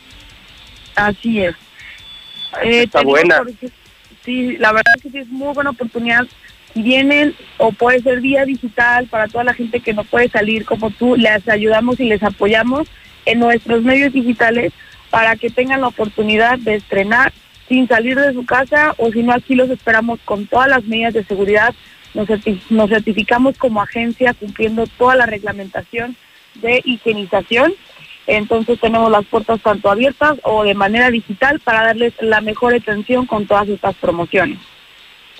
Así 0.94 1.42
es. 1.42 1.54
Eh, 2.62 2.82
Está 2.82 3.02
buena. 3.02 3.38
porque- 3.38 3.70
sí, 4.24 4.56
la 4.58 4.72
verdad 4.72 4.92
es 4.96 5.02
que 5.02 5.10
sí 5.10 5.18
es 5.18 5.28
muy 5.28 5.54
buena 5.54 5.70
oportunidad. 5.70 6.26
Si 6.74 6.82
vienen, 6.82 7.34
o 7.58 7.72
puede 7.72 8.00
ser 8.00 8.20
vía 8.20 8.44
digital 8.44 9.06
para 9.06 9.28
toda 9.28 9.44
la 9.44 9.54
gente 9.54 9.80
que 9.80 9.94
no 9.94 10.04
puede 10.04 10.28
salir 10.28 10.64
como 10.66 10.90
tú, 10.90 11.16
les 11.16 11.48
ayudamos 11.48 11.98
y 12.00 12.04
les 12.04 12.22
apoyamos 12.22 12.88
en 13.24 13.38
nuestros 13.38 13.82
medios 13.82 14.12
digitales 14.12 14.72
para 15.10 15.36
que 15.36 15.48
tengan 15.48 15.80
la 15.80 15.88
oportunidad 15.88 16.58
de 16.58 16.74
estrenar 16.74 17.32
sin 17.68 17.88
salir 17.88 18.18
de 18.18 18.32
su 18.34 18.44
casa 18.44 18.94
o 18.98 19.10
si 19.10 19.22
no 19.22 19.32
aquí 19.32 19.54
los 19.54 19.70
esperamos 19.70 20.20
con 20.24 20.46
todas 20.46 20.68
las 20.68 20.84
medidas 20.84 21.14
de 21.14 21.24
seguridad. 21.24 21.74
Nos, 22.16 22.26
certi- 22.28 22.60
nos 22.70 22.88
certificamos 22.88 23.58
como 23.58 23.82
agencia 23.82 24.32
cumpliendo 24.32 24.86
toda 24.98 25.14
la 25.16 25.26
reglamentación 25.26 26.16
de 26.54 26.80
higienización. 26.84 27.74
Entonces 28.26 28.80
tenemos 28.80 29.10
las 29.10 29.26
puertas 29.26 29.60
tanto 29.60 29.90
abiertas 29.90 30.38
o 30.42 30.64
de 30.64 30.74
manera 30.74 31.10
digital 31.10 31.60
para 31.60 31.84
darles 31.84 32.14
la 32.20 32.40
mejor 32.40 32.74
atención 32.74 33.26
con 33.26 33.46
todas 33.46 33.68
estas 33.68 33.94
promociones. 33.96 34.58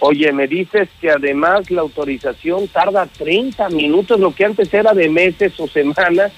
Oye, 0.01 0.31
me 0.33 0.47
dices 0.47 0.91
que 1.01 1.11
además 1.11 1.71
la 1.71 1.81
autorización 1.81 2.69
tarda 2.69 3.07
30 3.07 3.71
minutos, 3.71 4.21
lo 4.21 4.35
que 4.35 4.45
antes 4.45 4.73
era 4.75 4.93
de 4.93 5.09
meses 5.09 5.59
o 5.59 5.67
semanas. 5.67 6.31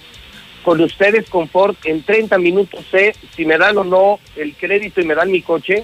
Con 0.62 0.80
ustedes, 0.80 1.28
con 1.28 1.48
Ford, 1.48 1.74
en 1.84 2.02
30 2.02 2.38
minutos 2.38 2.84
sé 2.90 3.14
si 3.34 3.44
me 3.44 3.58
dan 3.58 3.76
o 3.78 3.84
no 3.84 4.18
el 4.36 4.54
crédito 4.54 5.00
y 5.00 5.04
me 5.04 5.14
dan 5.16 5.30
mi 5.30 5.42
coche. 5.42 5.82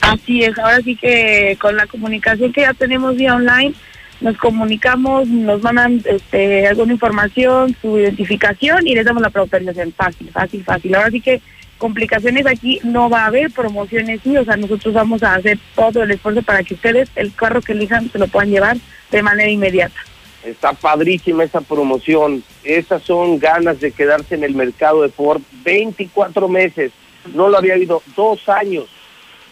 Así 0.00 0.42
es, 0.42 0.58
ahora 0.58 0.80
sí 0.80 0.96
que 0.96 1.56
con 1.60 1.76
la 1.76 1.86
comunicación 1.86 2.52
que 2.52 2.62
ya 2.62 2.74
tenemos 2.74 3.16
vía 3.16 3.34
online, 3.34 3.74
nos 4.20 4.36
comunicamos, 4.36 5.28
nos 5.28 5.62
mandan 5.62 6.02
este, 6.04 6.66
alguna 6.66 6.92
información, 6.92 7.74
su 7.80 7.98
identificación 7.98 8.86
y 8.86 8.94
les 8.94 9.04
damos 9.04 9.22
la 9.22 9.30
autorización. 9.34 9.92
Fácil, 9.92 10.30
fácil, 10.30 10.64
fácil. 10.64 10.94
Ahora 10.94 11.10
sí 11.10 11.20
que 11.20 11.40
complicaciones 11.78 12.46
aquí 12.46 12.78
no 12.84 13.08
va 13.08 13.22
a 13.22 13.26
haber, 13.26 13.50
promociones 13.50 14.20
sí, 14.22 14.36
o 14.36 14.44
sea, 14.44 14.56
nosotros 14.56 14.92
vamos 14.92 15.22
a 15.22 15.34
hacer 15.34 15.58
todo 15.74 16.02
el 16.02 16.10
esfuerzo 16.10 16.42
para 16.42 16.62
que 16.62 16.74
ustedes 16.74 17.10
el 17.16 17.34
carro 17.34 17.62
que 17.62 17.72
elijan 17.72 18.10
se 18.10 18.18
lo 18.18 18.28
puedan 18.28 18.50
llevar 18.50 18.76
de 19.10 19.22
manera 19.22 19.50
inmediata. 19.50 19.98
Está 20.44 20.72
padrísima 20.72 21.44
esa 21.44 21.60
promoción. 21.60 22.42
Esas 22.64 23.02
son 23.02 23.38
ganas 23.38 23.80
de 23.80 23.92
quedarse 23.92 24.34
en 24.34 24.44
el 24.44 24.54
mercado 24.54 25.02
de 25.02 25.08
Ford. 25.10 25.42
24 25.64 26.48
meses. 26.48 26.92
No 27.34 27.48
lo 27.48 27.58
había 27.58 27.74
habido. 27.74 28.02
Dos 28.16 28.48
años. 28.48 28.86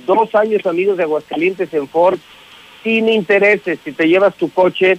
Dos 0.07 0.35
años, 0.35 0.65
amigos 0.67 0.97
de 0.97 1.05
Aguascalientes 1.05 1.73
en 1.75 1.89
Ford. 1.89 2.19
Sin 2.83 3.09
intereses. 3.09 3.79
Si 3.85 3.93
te 3.93 4.09
llevas 4.09 4.35
tu 4.37 4.51
coche, 4.51 4.99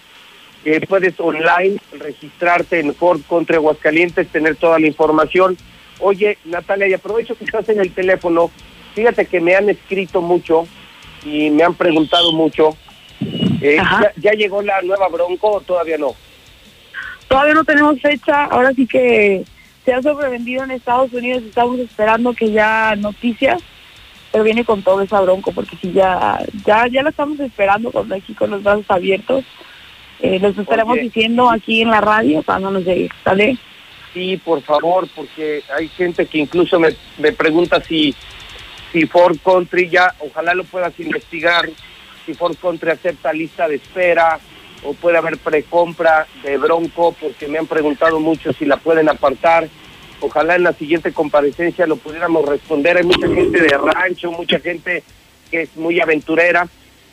eh, 0.66 0.86
puedes 0.88 1.20
online 1.20 1.78
registrarte 1.92 2.80
en 2.80 2.94
Ford 2.94 3.22
contra 3.28 3.58
Aguascalientes, 3.58 4.28
tener 4.28 4.56
toda 4.56 4.80
la 4.80 4.88
información. 4.88 5.58
Oye, 6.00 6.38
Natalia, 6.46 6.88
y 6.88 6.94
aprovecho 6.94 7.36
que 7.38 7.46
estás 7.46 7.68
en 7.70 7.80
el 7.80 7.92
teléfono. 7.94 8.52
Fíjate 8.96 9.26
que 9.26 9.40
me 9.40 9.56
han 9.56 9.70
escrito 9.70 10.22
mucho 10.22 10.68
y 11.24 11.50
me 11.50 11.64
han 11.64 11.74
preguntado 11.76 12.32
mucho. 12.34 12.76
Eh, 13.62 13.78
¿ya, 13.78 14.14
ya 14.18 14.32
llegó 14.32 14.62
la 14.62 14.82
nueva 14.82 15.08
Bronco 15.10 15.52
o 15.52 15.62
todavía 15.62 15.98
no? 15.98 16.16
Todavía 17.28 17.54
no 17.54 17.64
tenemos 17.64 18.02
fecha, 18.02 18.46
ahora 18.46 18.74
sí 18.74 18.88
que 18.88 19.44
se 19.86 19.94
ha 19.94 20.02
sobrevendido 20.02 20.64
en 20.64 20.72
Estados 20.72 21.14
Unidos, 21.14 21.44
estamos 21.44 21.80
esperando 21.80 22.34
que 22.34 22.52
ya 22.52 22.96
noticias, 22.96 23.62
pero 24.32 24.44
viene 24.44 24.64
con 24.64 24.82
todo 24.84 25.02
esa 25.02 25.22
bronco, 25.22 25.52
porque 25.52 25.76
si 25.78 25.92
ya, 25.92 26.40
ya, 26.66 26.88
ya 26.88 27.04
la 27.04 27.10
estamos 27.10 27.40
esperando 27.40 27.92
con 27.92 28.12
aquí 28.14 28.34
con 28.34 28.52
los 28.52 28.64
brazos 28.64 28.86
abiertos. 28.90 29.44
Eh, 30.20 30.40
les 30.40 30.58
estaremos 30.58 30.94
Oye. 30.94 31.04
diciendo 31.04 31.50
aquí 31.50 31.82
en 31.82 31.92
la 31.92 32.02
radio 32.02 32.44
cuando 32.44 32.72
nos 32.72 32.84
llegue, 32.84 33.10
¿sale? 33.24 33.58
Sí, 34.14 34.38
por 34.38 34.62
favor, 34.62 35.08
porque 35.16 35.64
hay 35.76 35.88
gente 35.88 36.26
que 36.26 36.40
incluso 36.40 36.80
me, 36.80 36.90
me 37.20 37.32
pregunta 37.32 37.82
si, 37.82 38.14
si 38.92 39.06
Ford 39.06 39.38
Country 39.44 39.90
ya, 39.90 40.14
ojalá 40.20 40.54
lo 40.54 40.64
puedas 40.64 41.00
investigar, 41.00 41.70
si 42.26 42.34
Ford 42.34 42.56
Country 42.62 42.92
acepta 42.92 43.32
lista 43.32 43.68
de 43.68 43.76
espera 43.76 44.40
o 44.84 44.94
puede 44.94 45.18
haber 45.18 45.38
precompra 45.38 46.28
de 46.44 46.58
Bronco, 46.58 47.16
porque 47.20 47.48
me 47.48 47.58
han 47.58 47.68
preguntado 47.68 48.20
mucho 48.20 48.54
si 48.54 48.66
la 48.66 48.78
pueden 48.78 49.10
apartar. 49.10 49.68
Ojalá 50.22 50.56
en 50.56 50.64
la 50.64 50.74
siguiente 50.74 51.12
comparecencia 51.14 51.88
lo 51.88 51.96
pudiéramos 51.96 52.48
responder. 52.48 52.98
Hay 52.98 53.04
mucha 53.04 53.28
gente 53.28 53.62
de 53.62 53.78
rancho, 53.78 54.32
mucha 54.32 54.60
gente 54.60 55.04
que 55.50 55.64
es 55.64 55.76
muy 55.76 56.00
aventurera 56.00 56.68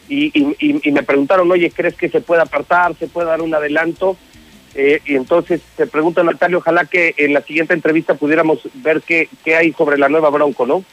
y, 0.08 0.90
me 0.92 1.02
preguntaron, 1.02 1.50
oye, 1.50 1.70
¿crees 1.70 1.94
que 1.94 2.08
se 2.08 2.20
puede 2.20 2.42
apartar? 2.42 2.94
¿Se 2.96 3.08
puede 3.08 3.28
dar 3.28 3.40
un 3.40 3.54
adelanto? 3.54 4.16
Eh, 4.74 5.00
y 5.06 5.14
entonces 5.14 5.62
te 5.76 5.86
pregunto, 5.86 6.22
Natalia, 6.22 6.58
ojalá 6.58 6.84
que 6.84 7.14
en 7.16 7.32
la 7.32 7.40
siguiente 7.40 7.74
entrevista 7.74 8.14
pudiéramos 8.14 8.60
ver 8.74 9.02
qué, 9.02 9.28
qué 9.44 9.56
hay 9.56 9.72
sobre 9.72 9.98
la 9.98 10.08
nueva 10.08 10.30
Bronco, 10.30 10.66
¿no? 10.66 10.84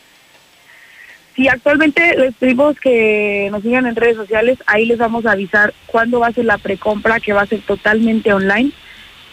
Sí, 1.36 1.48
actualmente 1.48 2.16
les 2.16 2.36
pedimos 2.36 2.80
que 2.80 3.50
nos 3.52 3.64
sigan 3.64 3.88
en 3.88 3.96
redes 3.96 4.16
sociales, 4.16 4.60
ahí 4.68 4.86
les 4.86 5.00
vamos 5.00 5.26
a 5.26 5.32
avisar 5.32 5.74
cuándo 5.88 6.20
va 6.20 6.28
a 6.28 6.34
ser 6.34 6.46
la 6.46 6.60
precompra, 6.60 7.20
que 7.20 7.34
va 7.34 7.42
a 7.42 7.48
ser 7.48 7.62
totalmente 7.62 8.32
online. 8.32 8.72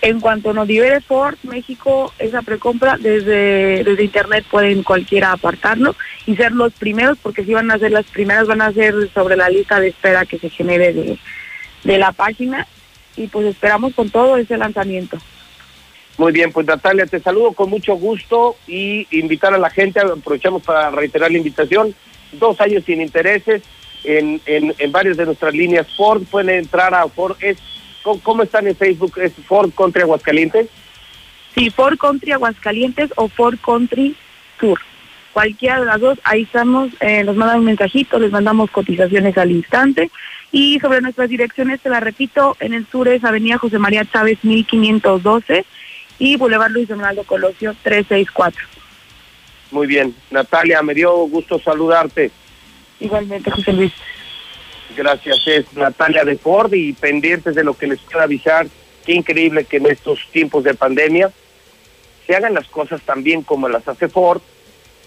En 0.03 0.19
cuanto 0.21 0.55
nos 0.55 0.67
libere 0.67 1.01
Ford 1.03 1.37
México 1.43 2.13
esa 2.19 2.41
precompra, 2.41 2.97
desde, 2.97 3.85
desde 3.85 4.05
internet 4.05 4.47
pueden 4.51 4.83
cualquiera 4.83 5.33
apartarlo 5.33 5.95
y 6.27 6.37
ser 6.37 6.53
los 6.53 6.73
primeros, 6.73 7.19
porque 7.19 7.45
si 7.45 7.53
van 7.53 7.71
a 7.71 7.79
ser 7.79 7.93
las 7.93 8.07
primeras, 8.07 8.47
van 8.47 8.63
a 8.63 8.73
ser 8.73 8.95
sobre 9.13 9.37
la 9.37 9.51
lista 9.51 9.79
de 9.79 9.89
espera 9.89 10.25
que 10.25 10.39
se 10.39 10.49
genere 10.49 10.95
de, 10.95 11.19
de 11.85 11.99
la 11.99 12.13
página. 12.13 12.67
Y 13.17 13.27
pues 13.27 13.45
esperamos 13.45 13.93
con 13.95 14.09
todo 14.09 14.39
ese 14.39 14.57
lanzamiento. 14.57 15.19
Muy 16.17 16.33
bien, 16.33 16.53
pues 16.53 16.67
Natalia, 16.67 17.07
te 17.07 17.21
saludo 17.21 17.53
con 17.53 17.69
mucho 17.69 17.95
gusto 17.95 18.57
y 18.67 19.07
invitar 19.11 19.53
a 19.53 19.59
la 19.59 19.69
gente, 19.69 20.01
aprovechamos 20.01 20.63
para 20.63 20.91
reiterar 20.91 21.31
la 21.31 21.39
invitación, 21.39 21.95
dos 22.33 22.61
años 22.61 22.85
sin 22.85 23.01
intereses 23.01 23.63
en, 24.05 24.41
en, 24.47 24.75
en 24.79 24.93
varias 24.93 25.17
de 25.17 25.27
nuestras 25.27 25.53
líneas. 25.53 25.87
Ford, 25.97 26.23
pueden 26.31 26.57
entrar 26.57 26.95
a 26.95 27.07
Ford, 27.09 27.37
es, 27.41 27.59
¿cómo, 28.03 28.43
están 28.43 28.67
en 28.67 28.77
Facebook? 28.77 29.19
¿Es 29.19 29.33
Ford 29.47 29.71
Country 29.77 30.03
Aguascalientes? 30.03 30.69
Sí, 31.55 31.71
Ford 31.71 31.99
Country 31.99 32.33
Aguascalientes 32.33 33.11
o 33.17 33.29
Ford 33.29 33.57
Country 33.65 34.17
Sur. 34.59 34.81
Cualquiera 35.33 35.81
de 35.81 35.87
las 35.87 36.01
dos, 36.01 36.19
ahí 36.25 36.43
estamos, 36.43 36.91
eh, 37.01 37.23
nos 37.23 37.37
mandan 37.37 37.61
un 37.61 37.67
mensajito, 37.67 38.19
les 38.19 38.33
mandamos 38.33 38.71
cotizaciones 38.71 39.39
al 39.39 39.53
instante. 39.53 40.11
Y 40.53 40.81
sobre 40.81 41.01
nuestras 41.01 41.29
direcciones, 41.29 41.81
te 41.81 41.89
la 41.89 42.01
repito, 42.01 42.57
en 42.59 42.75
el 42.75 42.87
sur 42.89 43.07
es 43.07 43.23
Avenida 43.23 43.59
José 43.59 43.79
María 43.79 44.05
Chávez 44.05 44.39
1512 44.43 45.65
y 46.19 46.37
Boulevard 46.37 46.73
Luis 46.73 46.89
Donaldo 46.89 47.23
Colosio 47.23 47.77
364. 47.83 48.67
Muy 49.71 49.87
bien, 49.87 50.15
Natalia, 50.31 50.83
me 50.83 50.95
dio 50.95 51.15
gusto 51.29 51.61
saludarte. 51.61 52.33
Igualmente, 52.99 53.51
José 53.51 53.73
Luis. 53.73 53.93
Gracias, 54.97 55.47
es 55.47 55.73
Natalia 55.75 56.25
de 56.25 56.37
Ford 56.37 56.73
y 56.75 56.93
pendientes 56.93 57.55
de 57.55 57.65
lo 57.65 57.75
que 57.75 57.87
les 57.87 58.01
quiero 58.01 58.23
avisar. 58.23 58.67
Qué 59.07 59.15
increíble 59.15 59.65
que 59.65 59.79
en 59.79 59.87
estos 59.87 60.21
tiempos 60.31 60.65
de 60.65 60.75
pandemia 60.75 61.31
se 62.27 62.37
hagan 62.37 62.55
las 62.55 62.67
cosas 62.67 63.01
tan 63.03 63.23
bien 63.23 63.43
como 63.43 63.69
las 63.69 63.89
hace 63.89 64.09
Ford, 64.09 64.43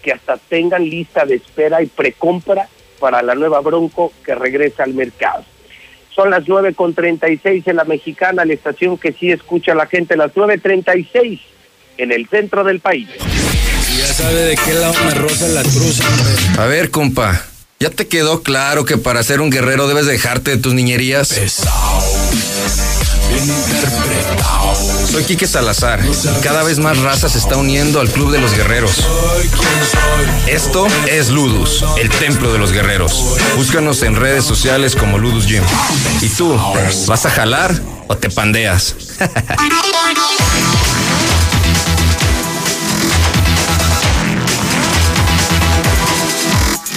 que 0.02 0.12
hasta 0.12 0.36
tengan 0.36 0.84
lista 0.88 1.24
de 1.24 1.36
espera 1.36 1.82
y 1.82 1.86
precompra 1.86 2.68
para 2.98 3.22
la 3.22 3.34
nueva 3.34 3.60
Bronco 3.60 4.12
que 4.24 4.34
regresa 4.34 4.82
al 4.82 4.94
mercado. 4.94 5.44
Son 6.14 6.30
las 6.30 6.46
nueve 6.46 6.74
con 6.74 6.94
treinta 6.94 7.28
y 7.28 7.38
seis 7.38 7.66
en 7.66 7.76
la 7.76 7.84
mexicana, 7.84 8.44
la 8.44 8.52
estación 8.52 8.98
que 8.98 9.12
sí 9.12 9.30
escucha 9.30 9.72
a 9.72 9.76
la 9.76 9.86
gente, 9.86 10.16
las 10.16 10.32
nueve 10.34 10.58
treinta 10.58 10.96
y 10.96 11.04
seis 11.12 11.40
en 11.96 12.12
el 12.12 12.28
centro 12.28 12.64
del 12.64 12.80
país. 12.80 13.08
Ya 13.96 14.06
sabe 14.06 14.40
de 14.40 14.56
qué 14.56 14.74
lado 14.74 14.94
me 15.06 15.14
roza 15.14 15.48
la 15.48 15.62
cruz, 15.62 16.00
hombre. 16.00 16.62
A 16.62 16.66
ver, 16.66 16.90
compa, 16.90 17.46
¿ya 17.84 17.90
te 17.90 18.08
quedó 18.08 18.42
claro 18.42 18.86
que 18.86 18.96
para 18.96 19.22
ser 19.22 19.42
un 19.42 19.50
guerrero 19.50 19.86
debes 19.86 20.06
dejarte 20.06 20.52
de 20.52 20.56
tus 20.56 20.72
niñerías? 20.72 21.28
Soy 25.10 25.24
Quique 25.24 25.46
Salazar 25.46 26.00
cada 26.42 26.62
vez 26.62 26.78
más 26.78 26.96
raza 26.96 27.28
se 27.28 27.36
está 27.36 27.58
uniendo 27.58 28.00
al 28.00 28.08
Club 28.08 28.32
de 28.32 28.40
los 28.40 28.54
Guerreros. 28.54 29.04
Esto 30.46 30.86
es 31.08 31.28
Ludus, 31.28 31.84
el 31.98 32.08
templo 32.08 32.54
de 32.54 32.58
los 32.58 32.72
guerreros. 32.72 33.36
Búscanos 33.54 34.02
en 34.02 34.16
redes 34.16 34.46
sociales 34.46 34.96
como 34.96 35.18
Ludus 35.18 35.46
Gym. 35.46 35.62
¿Y 36.22 36.30
tú, 36.30 36.58
vas 37.06 37.26
a 37.26 37.30
jalar 37.30 37.78
o 38.08 38.16
te 38.16 38.30
pandeas? 38.30 38.94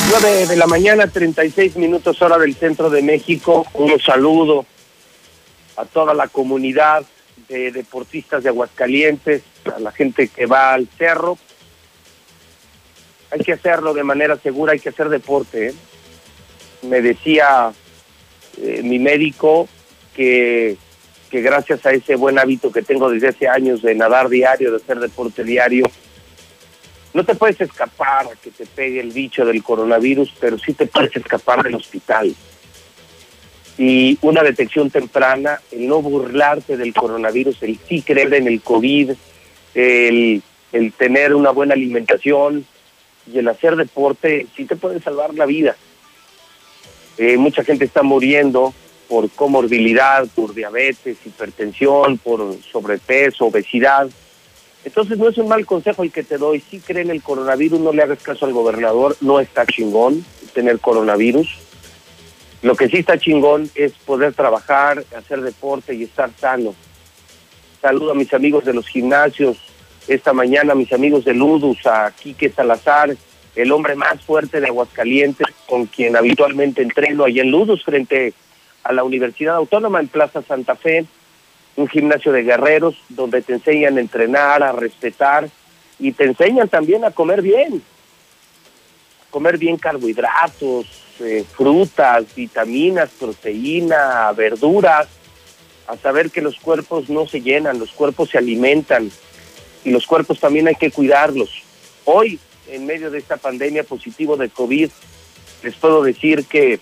Nueve 0.09 0.47
de 0.47 0.55
la 0.55 0.67
mañana, 0.67 1.07
36 1.07 1.75
minutos 1.75 2.21
hora 2.21 2.37
del 2.37 2.55
centro 2.55 2.89
de 2.89 3.01
México. 3.01 3.65
Un 3.73 3.99
saludo 3.99 4.65
a 5.75 5.83
toda 5.83 6.13
la 6.13 6.29
comunidad 6.29 7.05
de 7.49 7.71
deportistas 7.71 8.41
de 8.41 8.49
Aguascalientes, 8.49 9.43
a 9.65 9.79
la 9.79 9.91
gente 9.91 10.29
que 10.29 10.45
va 10.45 10.73
al 10.73 10.87
cerro. 10.97 11.37
Hay 13.31 13.41
que 13.41 13.51
hacerlo 13.51 13.93
de 13.93 14.05
manera 14.05 14.37
segura, 14.37 14.71
hay 14.71 14.79
que 14.79 14.89
hacer 14.89 15.09
deporte. 15.09 15.67
¿eh? 15.67 15.73
Me 16.83 17.01
decía 17.01 17.73
eh, 18.61 18.81
mi 18.83 18.99
médico 18.99 19.67
que, 20.15 20.77
que 21.29 21.41
gracias 21.41 21.85
a 21.85 21.91
ese 21.91 22.15
buen 22.15 22.39
hábito 22.39 22.71
que 22.71 22.81
tengo 22.81 23.09
desde 23.09 23.27
hace 23.27 23.49
años 23.49 23.81
de 23.81 23.93
nadar 23.93 24.29
diario, 24.29 24.71
de 24.71 24.77
hacer 24.77 24.99
deporte 24.99 25.43
diario, 25.43 25.85
no 27.17 27.25
te 27.25 27.35
puedes 27.35 27.59
escapar 27.59 28.27
a 28.27 28.35
que 28.35 28.51
te 28.51 28.67
pegue 28.67 28.99
el 28.99 29.11
bicho 29.11 29.43
del 29.43 29.63
coronavirus, 29.63 30.33
pero 30.39 30.57
sí 30.59 30.73
te 30.73 30.85
puedes 30.85 31.15
escapar 31.15 31.63
del 31.63 31.73
hospital 31.73 32.35
y 33.77 34.17
una 34.21 34.43
detección 34.43 34.89
temprana, 34.89 35.61
el 35.71 35.87
no 35.87 36.01
burlarte 36.01 36.77
del 36.77 36.93
coronavirus, 36.93 37.61
el 37.63 37.79
sí 37.87 38.01
creer 38.01 38.33
en 38.33 38.47
el 38.47 38.61
COVID, 38.61 39.11
el, 39.75 40.41
el 40.71 40.93
tener 40.93 41.35
una 41.35 41.51
buena 41.51 41.73
alimentación 41.73 42.65
y 43.31 43.37
el 43.37 43.47
hacer 43.47 43.75
deporte, 43.75 44.47
sí 44.55 44.65
te 44.65 44.75
puede 44.75 44.99
salvar 44.99 45.33
la 45.33 45.45
vida. 45.45 45.75
Eh, 47.17 47.37
mucha 47.37 47.63
gente 47.63 47.85
está 47.85 48.01
muriendo 48.03 48.73
por 49.07 49.29
comorbilidad, 49.31 50.27
por 50.35 50.53
diabetes, 50.53 51.17
hipertensión, 51.25 52.17
por 52.17 52.55
sobrepeso, 52.71 53.45
obesidad. 53.45 54.07
Entonces 54.87 55.17
no 55.17 55.27
es 55.27 55.37
un 55.37 55.49
mal 55.49 55.65
consejo 55.65 56.01
el 56.03 56.13
que 56.13 56.23
te 56.23 56.37
doy. 56.37 56.61
Si 56.61 56.79
cree 56.79 57.01
en 57.01 57.09
el 57.09 57.21
coronavirus, 57.21 57.77
no 57.77 57.91
le 57.91 58.03
hagas 58.03 58.23
caso 58.23 58.45
al 58.45 58.53
gobernador, 58.53 59.17
no 59.19 59.41
está 59.41 59.65
chingón 59.65 60.25
tener 60.53 60.79
coronavirus. 60.79 61.57
Lo 62.61 62.73
que 62.73 62.87
sí 62.87 62.99
está 62.99 63.17
chingón 63.17 63.69
es 63.75 63.91
poder 64.05 64.33
trabajar, 64.33 65.03
hacer 65.13 65.41
deporte 65.41 65.93
y 65.93 66.03
estar 66.03 66.31
sano. 66.39 66.73
Saludo 67.81 68.11
a 68.11 68.15
mis 68.15 68.33
amigos 68.33 68.63
de 68.63 68.73
los 68.73 68.87
gimnasios, 68.87 69.57
esta 70.07 70.31
mañana 70.31 70.71
a 70.71 70.75
mis 70.75 70.93
amigos 70.93 71.25
de 71.25 71.33
Ludus, 71.33 71.85
a 71.85 72.09
Quique 72.11 72.49
Salazar, 72.49 73.13
el 73.57 73.71
hombre 73.73 73.95
más 73.95 74.21
fuerte 74.21 74.61
de 74.61 74.67
Aguascalientes, 74.67 75.47
con 75.65 75.87
quien 75.87 76.15
habitualmente 76.15 76.81
entreno 76.81 77.25
allá 77.25 77.41
en 77.41 77.51
Ludus, 77.51 77.83
frente 77.83 78.33
a 78.85 78.93
la 78.93 79.03
Universidad 79.03 79.57
Autónoma 79.57 79.99
en 79.99 80.07
Plaza 80.07 80.41
Santa 80.43 80.75
Fe, 80.75 81.05
un 81.77 81.87
gimnasio 81.87 82.31
de 82.31 82.43
guerreros 82.43 82.95
donde 83.07 83.41
te 83.41 83.53
enseñan 83.53 83.97
a 83.97 84.01
entrenar, 84.01 84.63
a 84.63 84.73
respetar 84.73 85.47
y 85.99 86.11
te 86.11 86.25
enseñan 86.25 86.67
también 86.67 87.05
a 87.05 87.11
comer 87.11 87.41
bien, 87.41 87.81
comer 89.29 89.57
bien 89.57 89.77
carbohidratos, 89.77 90.87
eh, 91.19 91.45
frutas, 91.55 92.25
vitaminas, 92.35 93.09
proteína, 93.19 94.31
verduras, 94.33 95.07
a 95.87 95.95
saber 95.97 96.31
que 96.31 96.41
los 96.41 96.57
cuerpos 96.57 97.09
no 97.09 97.27
se 97.27 97.41
llenan, 97.41 97.79
los 97.79 97.91
cuerpos 97.91 98.31
se 98.31 98.39
alimentan 98.39 99.09
y 99.85 99.91
los 99.91 100.05
cuerpos 100.05 100.39
también 100.39 100.67
hay 100.67 100.75
que 100.75 100.91
cuidarlos. 100.91 101.61
Hoy, 102.05 102.39
en 102.67 102.85
medio 102.87 103.11
de 103.11 103.19
esta 103.19 103.37
pandemia 103.37 103.83
positivo 103.83 104.35
de 104.35 104.49
COVID, 104.49 104.89
les 105.63 105.75
puedo 105.75 106.03
decir 106.03 106.45
que 106.45 106.79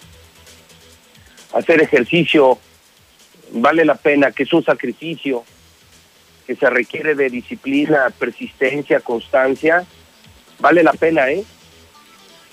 hacer 1.54 1.82
ejercicio 1.82 2.60
vale 3.62 3.86
la 3.86 3.96
pena, 3.96 4.32
que 4.32 4.44
es 4.44 4.54
un 4.54 4.64
sacrificio, 4.64 5.44
que 6.46 6.56
se 6.56 6.70
requiere 6.70 7.16
de 7.16 7.30
disciplina, 7.30 8.12
persistencia, 8.18 9.00
constancia, 9.00 9.86
vale 10.60 10.84
la 10.84 10.94
pena, 10.94 11.30
¿eh? 11.32 11.44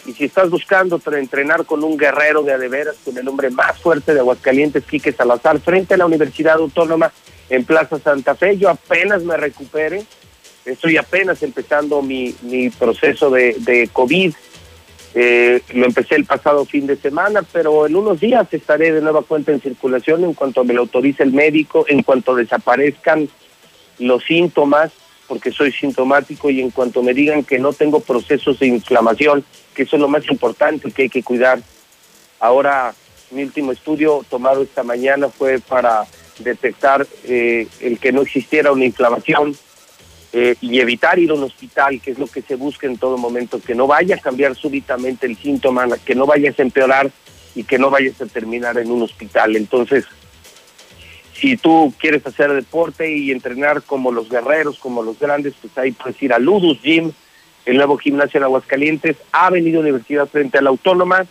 Y 0.04 0.12
si 0.14 0.24
estás 0.24 0.50
buscando 0.50 1.00
entrenar 1.12 1.64
con 1.64 1.84
un 1.84 1.96
guerrero 1.96 2.42
de 2.42 2.52
adeveras, 2.52 2.96
con 3.04 3.16
el 3.16 3.28
hombre 3.28 3.50
más 3.50 3.78
fuerte 3.78 4.14
de 4.14 4.20
Aguascalientes, 4.20 4.84
Quique 4.84 5.12
Salazar, 5.12 5.60
frente 5.60 5.94
a 5.94 5.96
la 5.96 6.06
Universidad 6.06 6.54
Autónoma 6.54 7.12
en 7.48 7.64
Plaza 7.64 7.98
Santa 7.98 8.34
Fe, 8.34 8.56
yo 8.56 8.68
apenas 8.68 9.22
me 9.22 9.36
recupere, 9.36 10.04
estoy 10.64 10.96
apenas 10.96 11.42
empezando 11.42 12.02
mi, 12.02 12.34
mi 12.42 12.70
proceso 12.70 13.30
de, 13.30 13.54
de 13.58 13.88
COVID, 13.92 14.34
eh, 15.14 15.60
lo 15.74 15.86
empecé 15.86 16.14
el 16.14 16.24
pasado 16.24 16.64
fin 16.64 16.86
de 16.86 16.96
semana, 16.96 17.42
pero 17.52 17.86
en 17.86 17.96
unos 17.96 18.20
días 18.20 18.46
estaré 18.52 18.92
de 18.92 19.00
nueva 19.02 19.22
cuenta 19.22 19.52
en 19.52 19.60
circulación 19.60 20.24
en 20.24 20.32
cuanto 20.32 20.64
me 20.64 20.72
lo 20.72 20.82
autorice 20.82 21.22
el 21.22 21.32
médico, 21.32 21.84
en 21.88 22.02
cuanto 22.02 22.34
desaparezcan 22.34 23.28
los 23.98 24.24
síntomas, 24.24 24.90
porque 25.28 25.52
soy 25.52 25.72
sintomático, 25.72 26.50
y 26.50 26.60
en 26.60 26.70
cuanto 26.70 27.02
me 27.02 27.12
digan 27.14 27.44
que 27.44 27.58
no 27.58 27.72
tengo 27.72 28.00
procesos 28.00 28.58
de 28.58 28.66
inflamación, 28.68 29.44
que 29.74 29.82
eso 29.82 29.96
es 29.96 30.02
lo 30.02 30.08
más 30.08 30.26
importante 30.30 30.90
que 30.90 31.02
hay 31.02 31.08
que 31.08 31.22
cuidar. 31.22 31.60
Ahora, 32.40 32.94
mi 33.30 33.42
último 33.42 33.72
estudio 33.72 34.24
tomado 34.28 34.62
esta 34.62 34.82
mañana 34.82 35.28
fue 35.28 35.58
para 35.58 36.04
detectar 36.38 37.06
eh, 37.24 37.66
el 37.80 37.98
que 37.98 38.12
no 38.12 38.22
existiera 38.22 38.72
una 38.72 38.84
inflamación 38.84 39.56
eh, 40.32 40.56
y 40.60 40.80
evitar 40.80 41.18
ir 41.18 41.30
a 41.30 41.34
un 41.34 41.42
hospital, 41.42 42.00
que 42.00 42.12
es 42.12 42.18
lo 42.18 42.26
que 42.26 42.42
se 42.42 42.54
busca 42.54 42.86
en 42.86 42.96
todo 42.96 43.18
momento, 43.18 43.60
que 43.60 43.74
no 43.74 43.86
vaya 43.86 44.16
a 44.16 44.18
cambiar 44.18 44.54
súbitamente 44.54 45.26
el 45.26 45.36
síntoma, 45.36 45.86
que 46.04 46.14
no 46.14 46.26
vayas 46.26 46.58
a 46.58 46.62
empeorar 46.62 47.10
y 47.54 47.64
que 47.64 47.78
no 47.78 47.90
vayas 47.90 48.20
a 48.20 48.26
terminar 48.26 48.78
en 48.78 48.90
un 48.90 49.02
hospital. 49.02 49.56
Entonces, 49.56 50.06
si 51.34 51.56
tú 51.56 51.92
quieres 51.98 52.26
hacer 52.26 52.52
deporte 52.52 53.14
y 53.14 53.30
entrenar 53.30 53.82
como 53.82 54.10
los 54.10 54.30
guerreros, 54.30 54.78
como 54.78 55.02
los 55.02 55.18
grandes, 55.18 55.54
pues 55.60 55.76
ahí 55.76 55.92
puedes 55.92 56.22
ir 56.22 56.32
a 56.32 56.38
Ludus 56.38 56.80
Gym 56.82 57.12
el 57.64 57.76
nuevo 57.76 57.96
gimnasio 57.96 58.38
en 58.38 58.44
Aguascalientes, 58.44 59.16
Avenida 59.30 59.78
Universidad 59.78 60.26
frente 60.28 60.58
a 60.58 60.62
la 60.62 60.70
Autónoma. 60.70 61.26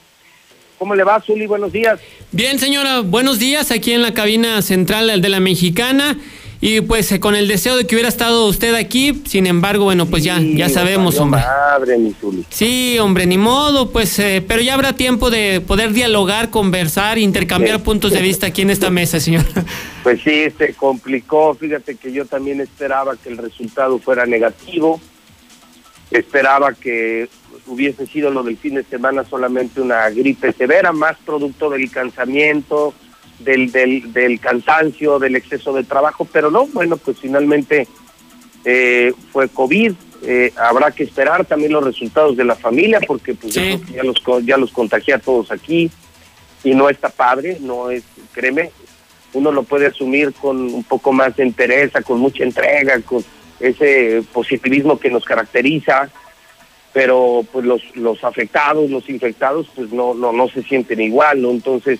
¿Cómo 0.77 0.95
le 0.95 1.03
va, 1.03 1.21
Zuli? 1.21 1.45
Buenos 1.45 1.71
días. 1.71 1.99
Bien, 2.31 2.57
señora, 2.57 3.01
buenos 3.01 3.37
días 3.37 3.71
aquí 3.71 3.91
en 3.93 4.01
la 4.01 4.13
cabina 4.13 4.61
central 4.61 5.21
de 5.21 5.29
la 5.29 5.39
Mexicana. 5.39 6.17
Y 6.63 6.81
pues 6.81 7.11
eh, 7.11 7.19
con 7.19 7.35
el 7.35 7.47
deseo 7.47 7.75
de 7.75 7.87
que 7.87 7.95
hubiera 7.95 8.07
estado 8.07 8.45
usted 8.45 8.75
aquí, 8.75 9.19
sin 9.25 9.47
embargo, 9.47 9.85
bueno, 9.85 10.05
pues 10.05 10.23
ya, 10.23 10.39
ya 10.39 10.69
sabemos, 10.69 11.17
hombre. 11.19 11.41
Madre, 11.41 11.97
mi. 11.97 12.13
Sí, 12.51 12.99
hombre, 12.99 13.25
ni 13.25 13.39
modo, 13.39 13.89
pues, 13.91 14.19
eh, 14.19 14.45
pero 14.47 14.61
ya 14.61 14.75
habrá 14.75 14.93
tiempo 14.93 15.31
de 15.31 15.59
poder 15.59 15.91
dialogar, 15.91 16.51
conversar, 16.51 17.17
intercambiar 17.17 17.77
Sí. 17.77 17.83
puntos 17.83 18.11
de 18.13 18.21
vista 18.21 18.45
aquí 18.45 18.61
en 18.61 18.69
esta 18.69 18.89
mesa, 18.91 19.19
señor. 19.19 19.43
Pues 20.03 20.19
sí, 20.23 20.47
se 20.57 20.73
complicó. 20.73 21.53
Fíjate 21.53 21.95
que 21.95 22.11
yo 22.11 22.25
también 22.25 22.59
esperaba 22.59 23.15
que 23.17 23.29
el 23.29 23.37
resultado 23.37 23.99
fuera 23.99 24.25
negativo. 24.25 24.99
Esperaba 26.09 26.73
que 26.73 27.29
hubiese 27.67 28.07
sido 28.07 28.31
lo 28.31 28.41
del 28.43 28.57
fin 28.57 28.75
de 28.75 28.83
semana 28.83 29.23
solamente 29.23 29.79
una 29.79 30.09
gripe 30.09 30.51
severa, 30.53 30.91
más 30.91 31.17
producto 31.23 31.69
del 31.69 31.89
cansamiento, 31.91 32.93
del, 33.43 33.71
del, 33.71 34.13
del 34.13 34.39
cansancio, 34.39 35.19
del 35.19 35.35
exceso 35.35 35.73
de 35.73 35.83
trabajo, 35.83 36.27
pero 36.31 36.49
no, 36.51 36.67
bueno, 36.67 36.97
pues 36.97 37.17
finalmente 37.19 37.87
eh, 38.65 39.13
fue 39.31 39.49
COVID. 39.49 39.93
eh, 40.23 40.53
habrá 40.55 40.91
que 40.91 41.03
esperar 41.03 41.45
también 41.45 41.73
los 41.73 41.83
resultados 41.83 42.37
de 42.37 42.43
la 42.45 42.55
familia, 42.55 42.99
porque 43.05 43.33
pues 43.33 43.53
yo 43.53 43.61
que 43.61 43.93
ya 43.93 44.03
los, 44.03 44.21
ya 44.45 44.57
los 44.57 44.71
contagié 44.71 45.15
a 45.15 45.19
todos 45.19 45.51
aquí 45.51 45.89
y 46.63 46.75
no 46.75 46.89
está 46.89 47.09
padre, 47.09 47.57
no 47.59 47.89
es, 47.89 48.03
créeme, 48.31 48.71
uno 49.33 49.51
lo 49.51 49.63
puede 49.63 49.87
asumir 49.87 50.33
con 50.33 50.73
un 50.73 50.83
poco 50.83 51.11
más 51.11 51.35
de 51.37 51.43
entereza, 51.43 52.01
con 52.01 52.19
mucha 52.19 52.43
entrega, 52.43 52.99
con 53.01 53.23
ese 53.59 54.23
positivismo 54.31 54.99
que 54.99 55.09
nos 55.09 55.23
caracteriza, 55.25 56.09
pero 56.93 57.45
pues 57.51 57.65
los, 57.65 57.81
los 57.95 58.23
afectados, 58.23 58.89
los 58.89 59.09
infectados, 59.09 59.67
pues 59.75 59.91
no, 59.91 60.13
no, 60.13 60.31
no 60.33 60.49
se 60.49 60.61
sienten 60.63 60.99
igual, 61.01 61.41
¿no? 61.41 61.51
Entonces, 61.51 61.99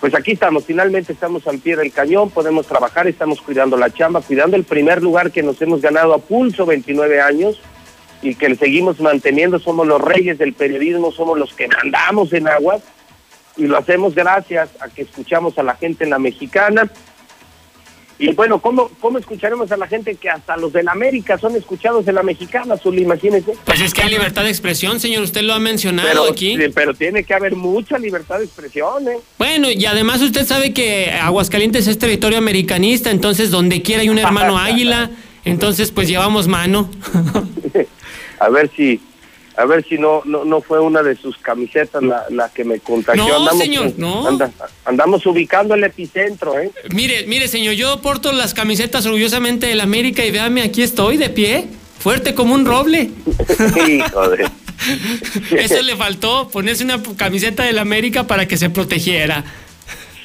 pues 0.00 0.14
aquí 0.14 0.32
estamos, 0.32 0.64
finalmente 0.64 1.12
estamos 1.12 1.46
al 1.48 1.58
pie 1.58 1.76
del 1.76 1.92
cañón, 1.92 2.30
podemos 2.30 2.66
trabajar, 2.66 3.08
estamos 3.08 3.40
cuidando 3.40 3.76
la 3.76 3.90
chamba, 3.90 4.20
cuidando 4.20 4.56
el 4.56 4.64
primer 4.64 5.02
lugar 5.02 5.32
que 5.32 5.42
nos 5.42 5.60
hemos 5.60 5.80
ganado 5.80 6.14
a 6.14 6.18
pulso 6.18 6.66
29 6.66 7.20
años 7.20 7.60
y 8.22 8.34
que 8.36 8.54
seguimos 8.54 9.00
manteniendo, 9.00 9.58
somos 9.58 9.86
los 9.86 10.00
reyes 10.00 10.38
del 10.38 10.52
periodismo, 10.52 11.10
somos 11.10 11.38
los 11.38 11.52
que 11.52 11.68
mandamos 11.68 12.32
en 12.32 12.46
aguas 12.46 12.82
y 13.56 13.66
lo 13.66 13.76
hacemos 13.76 14.14
gracias 14.14 14.70
a 14.80 14.88
que 14.88 15.02
escuchamos 15.02 15.58
a 15.58 15.64
la 15.64 15.74
gente 15.74 16.04
en 16.04 16.10
la 16.10 16.18
mexicana. 16.20 16.88
Y 18.20 18.32
bueno, 18.32 18.60
¿cómo, 18.60 18.90
¿cómo 19.00 19.18
escucharemos 19.18 19.70
a 19.70 19.76
la 19.76 19.86
gente 19.86 20.16
que 20.16 20.28
hasta 20.28 20.56
los 20.56 20.72
de 20.72 20.82
la 20.82 20.90
América 20.92 21.38
son 21.38 21.54
escuchados 21.54 22.06
en 22.08 22.16
la 22.16 22.24
mexicana, 22.24 22.76
Zuli? 22.76 23.02
Imagínese. 23.02 23.54
Pues 23.64 23.80
es 23.80 23.94
que 23.94 24.02
hay 24.02 24.10
libertad 24.10 24.42
de 24.42 24.48
expresión, 24.48 24.98
señor, 24.98 25.22
usted 25.22 25.42
lo 25.42 25.54
ha 25.54 25.60
mencionado 25.60 26.08
Pero, 26.08 26.24
aquí. 26.24 26.56
sí, 26.56 26.64
pero 26.74 26.94
tiene 26.94 27.22
que 27.22 27.32
haber 27.34 27.54
mucha 27.54 27.96
libertad 27.96 28.38
de 28.38 28.46
expresión, 28.46 29.06
¿eh? 29.06 29.18
Bueno, 29.38 29.70
y 29.70 29.86
además 29.86 30.20
usted 30.20 30.44
sabe 30.44 30.72
que 30.72 31.10
Aguascalientes 31.12 31.86
es 31.86 31.96
territorio 31.98 32.38
americanista, 32.38 33.10
entonces 33.12 33.52
donde 33.52 33.82
quiera 33.82 34.02
hay 34.02 34.08
un 34.08 34.18
hermano 34.18 34.58
águila, 34.58 35.10
entonces 35.44 35.92
pues 35.92 36.08
llevamos 36.08 36.48
mano. 36.48 36.90
A 38.40 38.48
ver 38.48 38.70
si, 38.76 39.00
a 39.58 39.64
ver 39.66 39.84
si 39.88 39.98
no, 39.98 40.22
no, 40.24 40.44
no 40.44 40.60
fue 40.60 40.78
una 40.80 41.02
de 41.02 41.16
sus 41.16 41.36
camisetas 41.38 42.00
la, 42.02 42.24
la 42.30 42.48
que 42.48 42.62
me 42.64 42.78
contagió. 42.78 43.26
No, 43.40 43.50
señor, 43.58 43.92
no. 43.96 44.28
anda- 44.28 44.52
andamos 44.84 45.26
ubicando 45.26 45.74
el 45.74 45.82
epicentro, 45.82 46.56
¿eh? 46.58 46.70
Mire, 46.94 47.26
mire, 47.26 47.48
señor, 47.48 47.74
yo 47.74 48.00
porto 48.00 48.30
las 48.30 48.54
camisetas 48.54 49.04
orgullosamente 49.06 49.66
del 49.66 49.80
América 49.80 50.24
y 50.24 50.30
véame, 50.30 50.62
aquí 50.62 50.82
estoy 50.82 51.16
de 51.16 51.28
pie, 51.28 51.66
fuerte 51.98 52.34
como 52.36 52.54
un 52.54 52.66
roble. 52.66 53.10
Hijo 53.88 54.28
de... 54.30 54.48
Eso 55.58 55.82
le 55.82 55.96
faltó, 55.96 56.48
ponerse 56.50 56.84
una 56.84 57.02
camiseta 57.16 57.64
del 57.64 57.78
América 57.78 58.28
para 58.28 58.46
que 58.46 58.56
se 58.56 58.70
protegiera. 58.70 59.42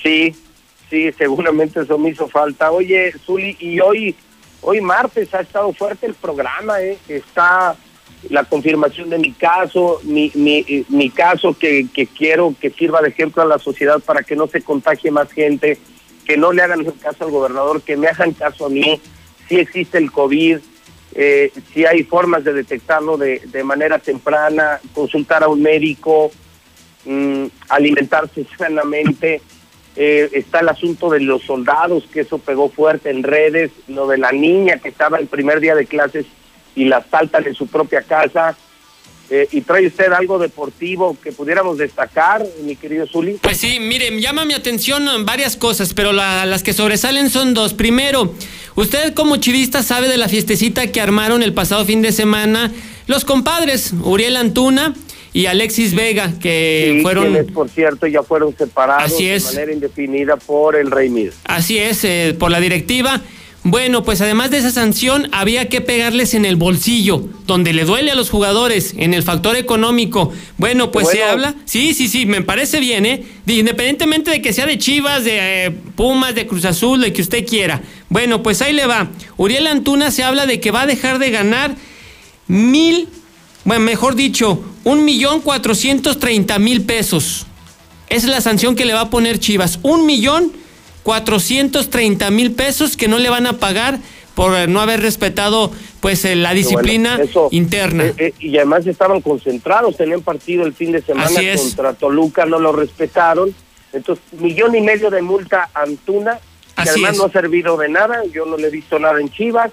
Sí, 0.03 0.35
sí, 0.91 1.09
seguramente 1.17 1.79
eso 1.81 1.97
me 1.97 2.11
hizo 2.11 2.27
falta. 2.27 2.69
Oye, 2.71 3.13
Zuli, 3.25 3.57
y 3.59 3.79
hoy, 3.79 4.15
hoy 4.61 4.79
martes 4.79 5.33
ha 5.33 5.39
estado 5.41 5.73
fuerte 5.73 6.05
el 6.05 6.13
programa, 6.13 6.79
¿eh? 6.81 6.99
Está 7.07 7.75
la 8.29 8.43
confirmación 8.45 9.09
de 9.09 9.17
mi 9.17 9.31
caso, 9.31 9.99
mi, 10.03 10.31
mi, 10.35 10.59
eh, 10.67 10.85
mi 10.89 11.09
caso 11.09 11.57
que, 11.57 11.87
que 11.93 12.07
quiero 12.07 12.55
que 12.59 12.69
sirva 12.69 13.01
de 13.01 13.09
ejemplo 13.09 13.43
a 13.43 13.45
la 13.45 13.59
sociedad 13.59 13.99
para 13.99 14.23
que 14.23 14.35
no 14.35 14.47
se 14.47 14.61
contagie 14.61 15.11
más 15.11 15.31
gente, 15.31 15.77
que 16.25 16.37
no 16.37 16.51
le 16.51 16.61
hagan 16.61 16.83
caso 17.01 17.25
al 17.25 17.31
gobernador, 17.31 17.81
que 17.81 17.97
me 17.97 18.07
hagan 18.07 18.31
caso 18.31 18.65
a 18.65 18.69
mí, 18.69 19.01
si 19.47 19.55
existe 19.55 19.97
el 19.97 20.11
COVID, 20.11 20.59
eh, 21.15 21.51
si 21.73 21.85
hay 21.85 22.03
formas 22.03 22.43
de 22.43 22.53
detectarlo 22.53 23.17
de, 23.17 23.41
de 23.45 23.63
manera 23.63 23.99
temprana, 23.99 24.79
consultar 24.93 25.43
a 25.43 25.47
un 25.47 25.61
médico, 25.61 26.31
mm, 27.05 27.45
alimentarse 27.69 28.45
sanamente. 28.57 29.41
Eh, 29.95 30.29
está 30.33 30.61
el 30.61 30.69
asunto 30.69 31.11
de 31.11 31.19
los 31.19 31.43
soldados, 31.43 32.05
que 32.11 32.21
eso 32.21 32.39
pegó 32.39 32.69
fuerte 32.69 33.11
en 33.11 33.21
redes, 33.21 33.71
lo 33.87 34.07
de 34.07 34.17
la 34.17 34.31
niña 34.31 34.79
que 34.79 34.89
estaba 34.89 35.19
el 35.19 35.27
primer 35.27 35.59
día 35.59 35.75
de 35.75 35.85
clases 35.85 36.25
y 36.75 36.85
la 36.85 37.03
saltan 37.09 37.45
en 37.47 37.55
su 37.55 37.67
propia 37.67 38.01
casa. 38.01 38.55
Eh, 39.29 39.47
y 39.53 39.61
trae 39.61 39.87
usted 39.87 40.11
algo 40.11 40.37
deportivo 40.37 41.17
que 41.23 41.31
pudiéramos 41.31 41.77
destacar, 41.77 42.45
mi 42.65 42.75
querido 42.75 43.07
Zuli. 43.07 43.37
Pues 43.41 43.57
sí, 43.57 43.79
mire, 43.79 44.19
llama 44.19 44.43
mi 44.43 44.53
atención 44.53 45.07
varias 45.25 45.55
cosas, 45.55 45.93
pero 45.93 46.11
la- 46.11 46.45
las 46.45 46.61
que 46.61 46.73
sobresalen 46.73 47.29
son 47.29 47.53
dos. 47.53 47.73
Primero, 47.73 48.33
usted 48.75 49.13
como 49.13 49.37
chivista 49.37 49.81
sabe 49.81 50.09
de 50.09 50.17
la 50.17 50.27
fiestecita 50.27 50.87
que 50.91 50.99
armaron 50.99 51.41
el 51.41 51.53
pasado 51.53 51.85
fin 51.85 52.01
de 52.01 52.11
semana 52.11 52.71
los 53.07 53.23
compadres, 53.23 53.93
Uriel 54.03 54.35
Antuna 54.35 54.93
y 55.31 55.45
Alexis 55.47 55.95
Vega, 55.95 56.33
que 56.39 56.95
Sí, 56.97 57.01
fueron... 57.01 57.31
quienes, 57.31 57.51
por 57.51 57.69
cierto, 57.69 58.05
ya 58.07 58.23
fueron 58.23 58.55
separados 58.55 59.11
Así 59.13 59.25
de 59.25 59.35
es. 59.35 59.45
manera 59.45 59.71
indefinida 59.73 60.35
por 60.35 60.75
el 60.75 60.91
Rey 60.91 61.09
Mir. 61.09 61.33
Así 61.45 61.77
es, 61.79 62.03
eh, 62.03 62.35
por 62.37 62.51
la 62.51 62.59
directiva. 62.59 63.21
Bueno, 63.65 64.03
pues 64.03 64.19
además 64.19 64.51
de 64.51 64.57
esa 64.57 64.71
sanción, 64.71 65.29
había 65.31 65.69
que 65.69 65.79
pegarles 65.79 66.33
en 66.33 66.43
el 66.43 66.57
bolsillo, 66.57 67.29
donde 67.47 67.71
le 67.71 67.85
duele 67.85 68.11
a 68.11 68.15
los 68.15 68.29
jugadores, 68.29 68.93
en 68.97 69.13
el 69.13 69.23
factor 69.23 69.55
económico. 69.55 70.33
Bueno, 70.57 70.91
pues 70.91 71.07
se 71.07 71.23
habla. 71.23 71.55
Sí, 71.63 71.93
sí, 71.93 72.09
sí, 72.09 72.25
me 72.25 72.41
parece 72.41 72.81
bien, 72.81 73.05
¿eh? 73.05 73.23
De- 73.45 73.53
independientemente 73.53 74.31
de 74.31 74.41
que 74.41 74.51
sea 74.51 74.65
de 74.65 74.77
Chivas, 74.77 75.23
de 75.23 75.65
eh, 75.67 75.71
Pumas, 75.95 76.35
de 76.35 76.45
Cruz 76.45 76.65
Azul, 76.65 76.99
de 76.99 77.13
que 77.13 77.21
usted 77.21 77.47
quiera. 77.47 77.81
Bueno, 78.09 78.43
pues 78.43 78.61
ahí 78.61 78.73
le 78.73 78.85
va. 78.85 79.09
Uriel 79.37 79.67
Antuna 79.67 80.11
se 80.11 80.23
habla 80.23 80.45
de 80.45 80.59
que 80.59 80.71
va 80.71 80.81
a 80.81 80.85
dejar 80.85 81.17
de 81.19 81.31
ganar 81.31 81.73
mil, 82.47 83.07
bueno, 83.63 83.85
mejor 83.85 84.15
dicho, 84.15 84.61
un 84.83 85.05
millón 85.05 85.39
cuatrocientos 85.39 86.19
treinta 86.19 86.59
mil 86.59 86.81
pesos. 86.81 87.45
Esa 88.09 88.27
es 88.27 88.31
la 88.33 88.41
sanción 88.41 88.75
que 88.75 88.83
le 88.83 88.93
va 88.93 89.01
a 89.01 89.09
poner 89.09 89.39
Chivas. 89.39 89.79
Un 89.83 90.05
millón 90.05 90.51
cuatrocientos 91.03 91.89
treinta 91.89 92.31
mil 92.31 92.51
pesos 92.53 92.97
que 92.97 93.07
no 93.07 93.19
le 93.19 93.29
van 93.29 93.45
a 93.47 93.53
pagar 93.59 93.99
por 94.35 94.55
eh, 94.57 94.67
no 94.67 94.81
haber 94.81 95.01
respetado 95.01 95.71
pues 95.99 96.25
eh, 96.25 96.35
la 96.35 96.53
disciplina 96.53 97.17
Bueno, 97.17 97.29
eso, 97.29 97.47
interna. 97.51 98.05
eh, 98.05 98.13
eh, 98.17 98.33
y 98.39 98.57
además 98.57 98.87
estaban 98.87 99.21
concentrados, 99.21 99.95
tenían 99.97 100.21
partido 100.21 100.65
el 100.65 100.73
fin 100.73 100.91
de 100.91 101.01
semana 101.01 101.39
contra 101.55 101.93
Toluca, 101.93 102.45
no 102.45 102.59
lo 102.59 102.71
respetaron. 102.71 103.53
Entonces, 103.93 104.23
millón 104.39 104.73
y 104.75 104.81
medio 104.81 105.11
de 105.11 105.21
multa 105.21 105.69
a 105.73 105.83
Antuna, 105.83 106.39
que 106.75 106.81
Así 106.81 106.89
además 106.91 107.11
es. 107.11 107.17
no 107.19 107.25
ha 107.25 107.31
servido 107.31 107.77
de 107.77 107.89
nada, 107.89 108.23
yo 108.33 108.45
no 108.45 108.57
le 108.57 108.67
he 108.67 108.71
visto 108.71 108.97
nada 108.97 109.21
en 109.21 109.29
Chivas. 109.29 109.71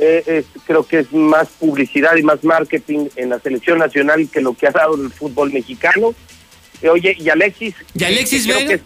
Eh, 0.00 0.24
es- 0.26 0.46
creo 0.66 0.84
que 0.84 0.98
es 0.98 1.12
más 1.12 1.46
publicidad 1.60 2.16
y 2.16 2.22
más 2.24 2.42
marketing 2.42 3.06
en 3.14 3.28
la 3.30 3.38
selección 3.38 3.78
nacional 3.78 4.28
que 4.28 4.40
lo 4.40 4.54
que 4.54 4.66
ha 4.66 4.72
dado 4.72 4.96
el 4.96 5.12
fútbol 5.12 5.52
mexicano. 5.52 6.12
Oye, 6.90 7.16
y 7.18 7.28
Alexis. 7.28 7.74
¿Y 7.96 8.02
Alexis 8.02 8.46
Vega? 8.48 8.80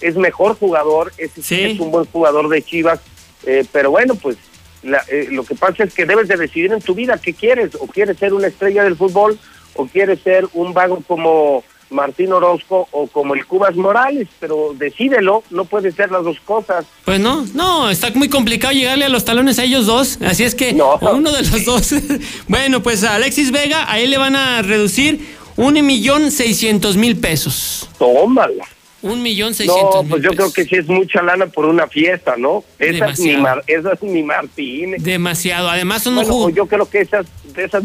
Es, 0.00 0.16
mejor 0.16 0.56
jugador, 0.58 1.12
es, 1.18 1.30
es 1.50 1.80
un 1.80 1.90
buen 1.90 2.04
jugador 2.06 2.48
de 2.48 2.62
Chivas, 2.62 3.00
eh, 3.44 3.64
pero 3.72 3.90
bueno, 3.90 4.14
pues 4.14 4.36
la- 4.82 5.02
eh, 5.10 5.28
lo 5.30 5.44
que 5.44 5.54
pasa 5.54 5.84
es 5.84 5.94
que 5.94 6.04
debes 6.06 6.28
de 6.28 6.36
decidir 6.36 6.72
en 6.72 6.80
tu 6.80 6.94
vida 6.94 7.18
qué 7.18 7.32
quieres, 7.34 7.74
o 7.78 7.86
quieres 7.86 8.18
ser 8.18 8.34
una 8.34 8.46
estrella 8.48 8.84
del 8.84 8.96
fútbol, 8.96 9.38
o 9.74 9.86
quieres 9.86 10.20
ser 10.20 10.46
un 10.54 10.72
vago 10.72 11.02
como 11.06 11.62
Martín 11.90 12.32
Orozco 12.32 12.88
o 12.90 13.06
como 13.06 13.34
el 13.34 13.46
Cubas 13.46 13.76
Morales, 13.76 14.26
pero 14.40 14.74
decídelo, 14.76 15.44
no 15.50 15.66
puedes 15.66 15.94
ser 15.94 16.10
las 16.10 16.24
dos 16.24 16.40
cosas. 16.40 16.84
Pues 17.04 17.20
no, 17.20 17.46
no, 17.54 17.88
está 17.90 18.10
muy 18.14 18.28
complicado 18.28 18.72
llegarle 18.72 19.04
a 19.04 19.08
los 19.08 19.24
talones 19.24 19.58
a 19.60 19.64
ellos 19.64 19.86
dos, 19.86 20.18
así 20.22 20.42
es 20.42 20.54
que 20.56 20.76
o 20.80 20.98
uno 21.14 21.30
de 21.30 21.42
los 21.42 21.64
dos. 21.64 21.94
bueno, 22.48 22.82
pues 22.82 23.04
a 23.04 23.14
Alexis 23.14 23.52
Vega, 23.52 23.90
a 23.90 24.00
él 24.00 24.10
le 24.10 24.18
van 24.18 24.34
a 24.34 24.62
reducir 24.62 25.20
un 25.56 25.74
millón 25.86 26.30
seiscientos 26.32 26.96
mil 26.96 27.18
pesos. 27.18 27.88
Tómala. 27.98 28.64
Un 29.06 29.22
millón 29.22 29.54
seiscientos 29.54 30.04
No, 30.04 30.08
pues 30.10 30.22
yo 30.22 30.30
creo 30.30 30.52
que 30.52 30.64
sí 30.64 30.76
es 30.76 30.86
mucha 30.88 31.22
lana 31.22 31.46
por 31.46 31.64
una 31.66 31.86
fiesta, 31.86 32.34
¿no? 32.36 32.64
Esa 32.78 33.06
es, 33.06 33.20
mi. 33.20 33.36
Mar- 33.36 33.64
esa 33.66 33.92
es 33.92 34.02
mi 34.02 34.22
Martín. 34.22 34.94
Demasiado, 34.98 35.68
además 35.68 36.02
son 36.02 36.16
Bueno, 36.16 36.30
ju- 36.32 36.54
yo 36.54 36.66
creo 36.66 36.88
que 36.88 37.00
esas, 37.00 37.26
de 37.54 37.64
esas 37.64 37.82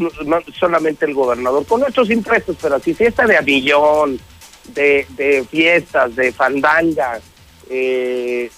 solamente 0.60 1.06
el 1.06 1.14
gobernador, 1.14 1.66
con 1.66 1.82
nuestros 1.82 2.10
impuestos, 2.10 2.58
pero 2.62 2.76
así 2.76 2.94
fiesta 2.94 3.26
de 3.26 3.38
avillón, 3.38 4.20
de, 4.74 5.06
de 5.16 5.44
fiestas, 5.50 6.16
de 6.16 6.32
fandanga, 6.32 7.20
eh, 7.70 8.50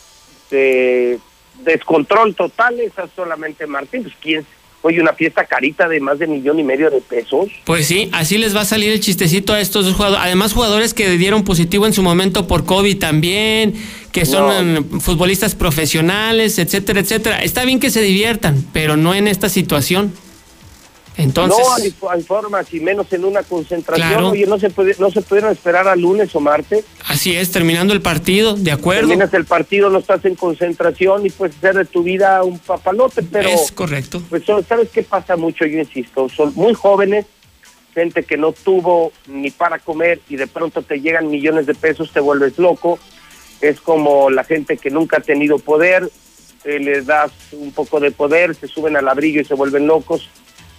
de 0.50 1.19
descontrol 1.64 2.35
total, 2.35 2.80
esas 2.80 3.09
solamente 3.16 3.66
Martín, 3.67 4.03
pues 4.03 4.16
quién, 4.22 4.45
Oye, 4.83 5.01
una 5.01 5.13
fiesta 5.13 5.45
carita 5.45 5.87
de 5.87 6.01
más 6.01 6.19
de 6.19 6.27
millón 6.27 6.59
y 6.59 6.63
medio 6.63 6.91
de 6.91 6.99
pesos. 6.99 7.49
Pues 7.63 7.87
sí, 7.87 8.09
así 8.11 8.37
les 8.37 8.55
va 8.55 8.61
a 8.61 8.65
salir 8.65 8.91
el 8.91 8.99
chistecito 8.99 9.53
a 9.53 9.61
estos 9.61 9.85
dos 9.85 9.95
jugadores. 9.95 10.23
Además, 10.23 10.53
jugadores 10.53 10.93
que 10.93 11.09
dieron 11.11 11.45
positivo 11.45 11.85
en 11.87 11.93
su 11.93 12.03
momento 12.03 12.47
por 12.47 12.65
COVID 12.65 12.99
también, 12.99 13.73
que 14.11 14.25
son 14.25 14.77
eh, 14.77 14.99
futbolistas 14.99 15.55
profesionales, 15.55 16.59
etcétera, 16.59 16.99
etcétera. 16.99 17.43
Está 17.43 17.63
bien 17.63 17.79
que 17.79 17.89
se 17.89 18.01
diviertan, 18.01 18.65
pero 18.73 18.97
no 18.97 19.15
en 19.15 19.29
esta 19.29 19.47
situación. 19.47 20.13
Entonces, 21.16 21.59
no 21.59 21.74
hay, 21.75 22.17
hay 22.17 22.24
formas 22.24 22.74
y 22.74 22.80
menos 22.80 23.11
en 23.14 23.25
una 23.25 23.43
concentración. 23.43 24.09
Claro. 24.09 24.30
Oye, 24.30 24.48
no 24.48 24.58
se 24.59 24.69
puede, 24.69 24.95
no 24.98 25.11
se 25.11 25.22
pudieron 25.22 25.51
esperar 25.51 25.88
a 25.88 25.95
lunes 25.95 26.33
o 26.35 26.40
martes. 26.40 26.85
así 27.08 27.35
es, 27.35 27.51
terminando 27.51 27.93
el 27.93 28.01
partido, 28.01 28.56
de 28.56 28.72
acuerdo. 28.72 29.09
Terminas 29.09 29.33
el 29.33 29.45
partido, 29.45 29.90
no 29.90 30.00
estás 30.00 30.25
en 30.25 30.35
concentración 30.35 31.25
y 31.25 31.30
puedes 31.30 31.56
hacer 31.58 31.75
de 31.75 31.85
tu 31.85 32.03
vida 32.03 32.43
un 32.43 32.58
papalote, 32.59 33.22
pero 33.24 33.50
Es 33.50 33.72
correcto. 33.72 34.22
pues 34.30 34.43
sabes 34.45 34.90
qué 34.92 35.03
pasa 35.03 35.35
mucho, 35.35 35.66
yo 35.66 35.80
insisto, 35.80 36.30
son 36.30 36.51
muy 36.56 36.74
jóvenes, 36.74 37.25
gente 37.93 38.24
que 38.24 38.38
no 38.38 38.51
tuvo 38.51 39.11
ni 39.27 39.51
para 39.51 39.77
comer 39.77 40.19
y 40.30 40.35
de 40.35 40.48
pronto 40.48 40.82
te 40.82 41.00
llegan 41.00 41.30
millones 41.30 41.67
de 41.67 41.75
pesos, 41.75 42.11
te 42.11 42.19
vuelves 42.19 42.58
loco. 42.58 42.98
Es 43.61 43.80
como 43.80 44.30
la 44.30 44.43
gente 44.43 44.77
que 44.77 44.90
nunca 44.90 45.17
ha 45.17 45.22
tenido 45.22 45.59
poder, 45.59 46.09
eh, 46.66 46.80
les 46.80 47.06
das 47.06 47.32
un 47.51 47.72
poco 47.72 48.00
de 48.00 48.11
poder, 48.11 48.56
se 48.56 48.67
suben 48.67 48.98
al 48.98 49.08
abrigo 49.08 49.40
y 49.40 49.45
se 49.45 49.53
vuelven 49.53 49.85
locos. 49.85 50.27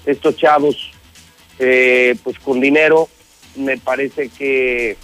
Estos 0.06 0.36
chavos, 0.36 0.90
eh, 1.58 2.14
pues 2.22 2.38
con 2.38 2.60
dinero, 2.60 3.08
me 3.56 3.78
parece 3.78 4.28
que 4.28 4.96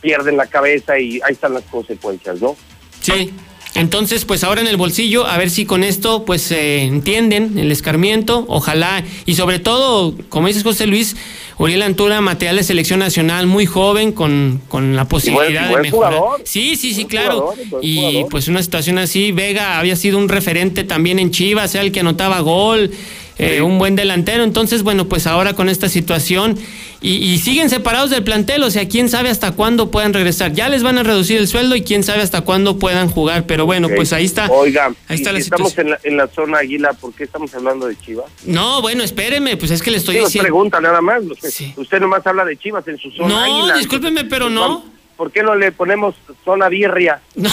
pierden 0.00 0.36
la 0.36 0.46
cabeza 0.46 0.98
y 0.98 1.20
ahí 1.22 1.32
están 1.32 1.54
las 1.54 1.64
consecuencias, 1.64 2.40
¿no? 2.40 2.56
Sí. 3.00 3.32
Entonces, 3.74 4.24
pues 4.24 4.44
ahora 4.44 4.60
en 4.60 4.68
el 4.68 4.76
bolsillo, 4.76 5.26
a 5.26 5.36
ver 5.36 5.50
si 5.50 5.66
con 5.66 5.82
esto, 5.82 6.24
pues 6.24 6.52
eh, 6.52 6.82
entienden 6.82 7.58
el 7.58 7.72
escarmiento, 7.72 8.44
ojalá, 8.46 9.02
y 9.26 9.34
sobre 9.34 9.58
todo, 9.58 10.14
como 10.28 10.46
dices 10.46 10.62
José 10.62 10.86
Luis, 10.86 11.16
Uriel 11.58 11.82
Antura, 11.82 12.20
material 12.20 12.54
de 12.56 12.62
selección 12.62 13.00
nacional, 13.00 13.48
muy 13.48 13.66
joven, 13.66 14.12
con, 14.12 14.60
con 14.68 14.94
la 14.94 15.08
posibilidad 15.08 15.70
buen 15.70 15.82
de 15.82 15.90
mejorar. 15.90 16.14
jugador. 16.14 16.42
Sí, 16.44 16.76
sí, 16.76 16.94
sí, 16.94 17.06
claro. 17.06 17.40
jugador, 17.40 17.84
y 17.84 17.96
jugador. 17.96 18.28
pues 18.30 18.46
una 18.46 18.62
situación 18.62 18.98
así, 18.98 19.32
Vega 19.32 19.80
había 19.80 19.96
sido 19.96 20.18
un 20.18 20.28
referente 20.28 20.84
también 20.84 21.18
en 21.18 21.32
Chivas, 21.32 21.74
era 21.74 21.82
el 21.82 21.90
que 21.90 21.98
anotaba 21.98 22.38
gol, 22.40 22.92
eh, 23.38 23.62
un 23.62 23.78
buen 23.78 23.96
delantero. 23.96 24.44
Entonces, 24.44 24.82
bueno, 24.82 25.06
pues 25.06 25.26
ahora 25.26 25.54
con 25.54 25.68
esta 25.68 25.88
situación, 25.88 26.58
y, 27.00 27.16
y 27.16 27.38
siguen 27.38 27.68
separados 27.68 28.10
del 28.10 28.24
plantel, 28.24 28.62
o 28.62 28.70
sea, 28.70 28.88
quién 28.88 29.08
sabe 29.08 29.28
hasta 29.28 29.52
cuándo 29.52 29.90
puedan 29.90 30.14
regresar. 30.14 30.52
Ya 30.52 30.68
les 30.68 30.82
van 30.82 30.96
a 30.98 31.02
reducir 31.02 31.36
el 31.38 31.48
sueldo 31.48 31.76
y 31.76 31.82
quién 31.82 32.02
sabe 32.02 32.22
hasta 32.22 32.40
cuándo 32.42 32.78
puedan 32.78 33.10
jugar, 33.10 33.46
pero 33.46 33.66
bueno, 33.66 33.88
pues 33.94 34.12
ahí 34.12 34.24
está. 34.24 34.50
Oiga, 34.50 34.94
ahí 35.08 35.16
está 35.16 35.32
la 35.32 35.38
si 35.38 35.44
estamos 35.44 35.70
situación. 35.70 35.98
en 36.02 36.12
la, 36.16 36.22
en 36.22 36.28
la 36.28 36.34
zona 36.34 36.58
Águila, 36.58 36.92
¿por 36.94 37.12
qué 37.12 37.24
estamos 37.24 37.54
hablando 37.54 37.86
de 37.86 37.96
Chivas? 37.98 38.26
No, 38.46 38.80
bueno, 38.80 39.02
espéreme, 39.02 39.56
pues 39.56 39.70
es 39.70 39.82
que 39.82 39.90
le 39.90 39.98
estoy 39.98 40.14
Digo, 40.14 40.26
diciendo. 40.26 40.44
pregunta 40.44 40.80
nada 40.80 41.00
más. 41.00 41.22
Usted, 41.24 41.50
usted 41.76 42.00
nomás 42.00 42.26
habla 42.26 42.44
de 42.44 42.56
Chivas 42.56 42.86
en 42.88 42.98
su 42.98 43.10
zona 43.10 43.28
No, 43.28 43.40
Águila. 43.60 43.76
discúlpeme, 43.76 44.24
pero 44.24 44.48
no. 44.48 44.93
¿Por 45.16 45.30
qué 45.30 45.42
no 45.42 45.54
le 45.54 45.72
ponemos 45.72 46.14
zona 46.44 46.68
birria? 46.68 47.20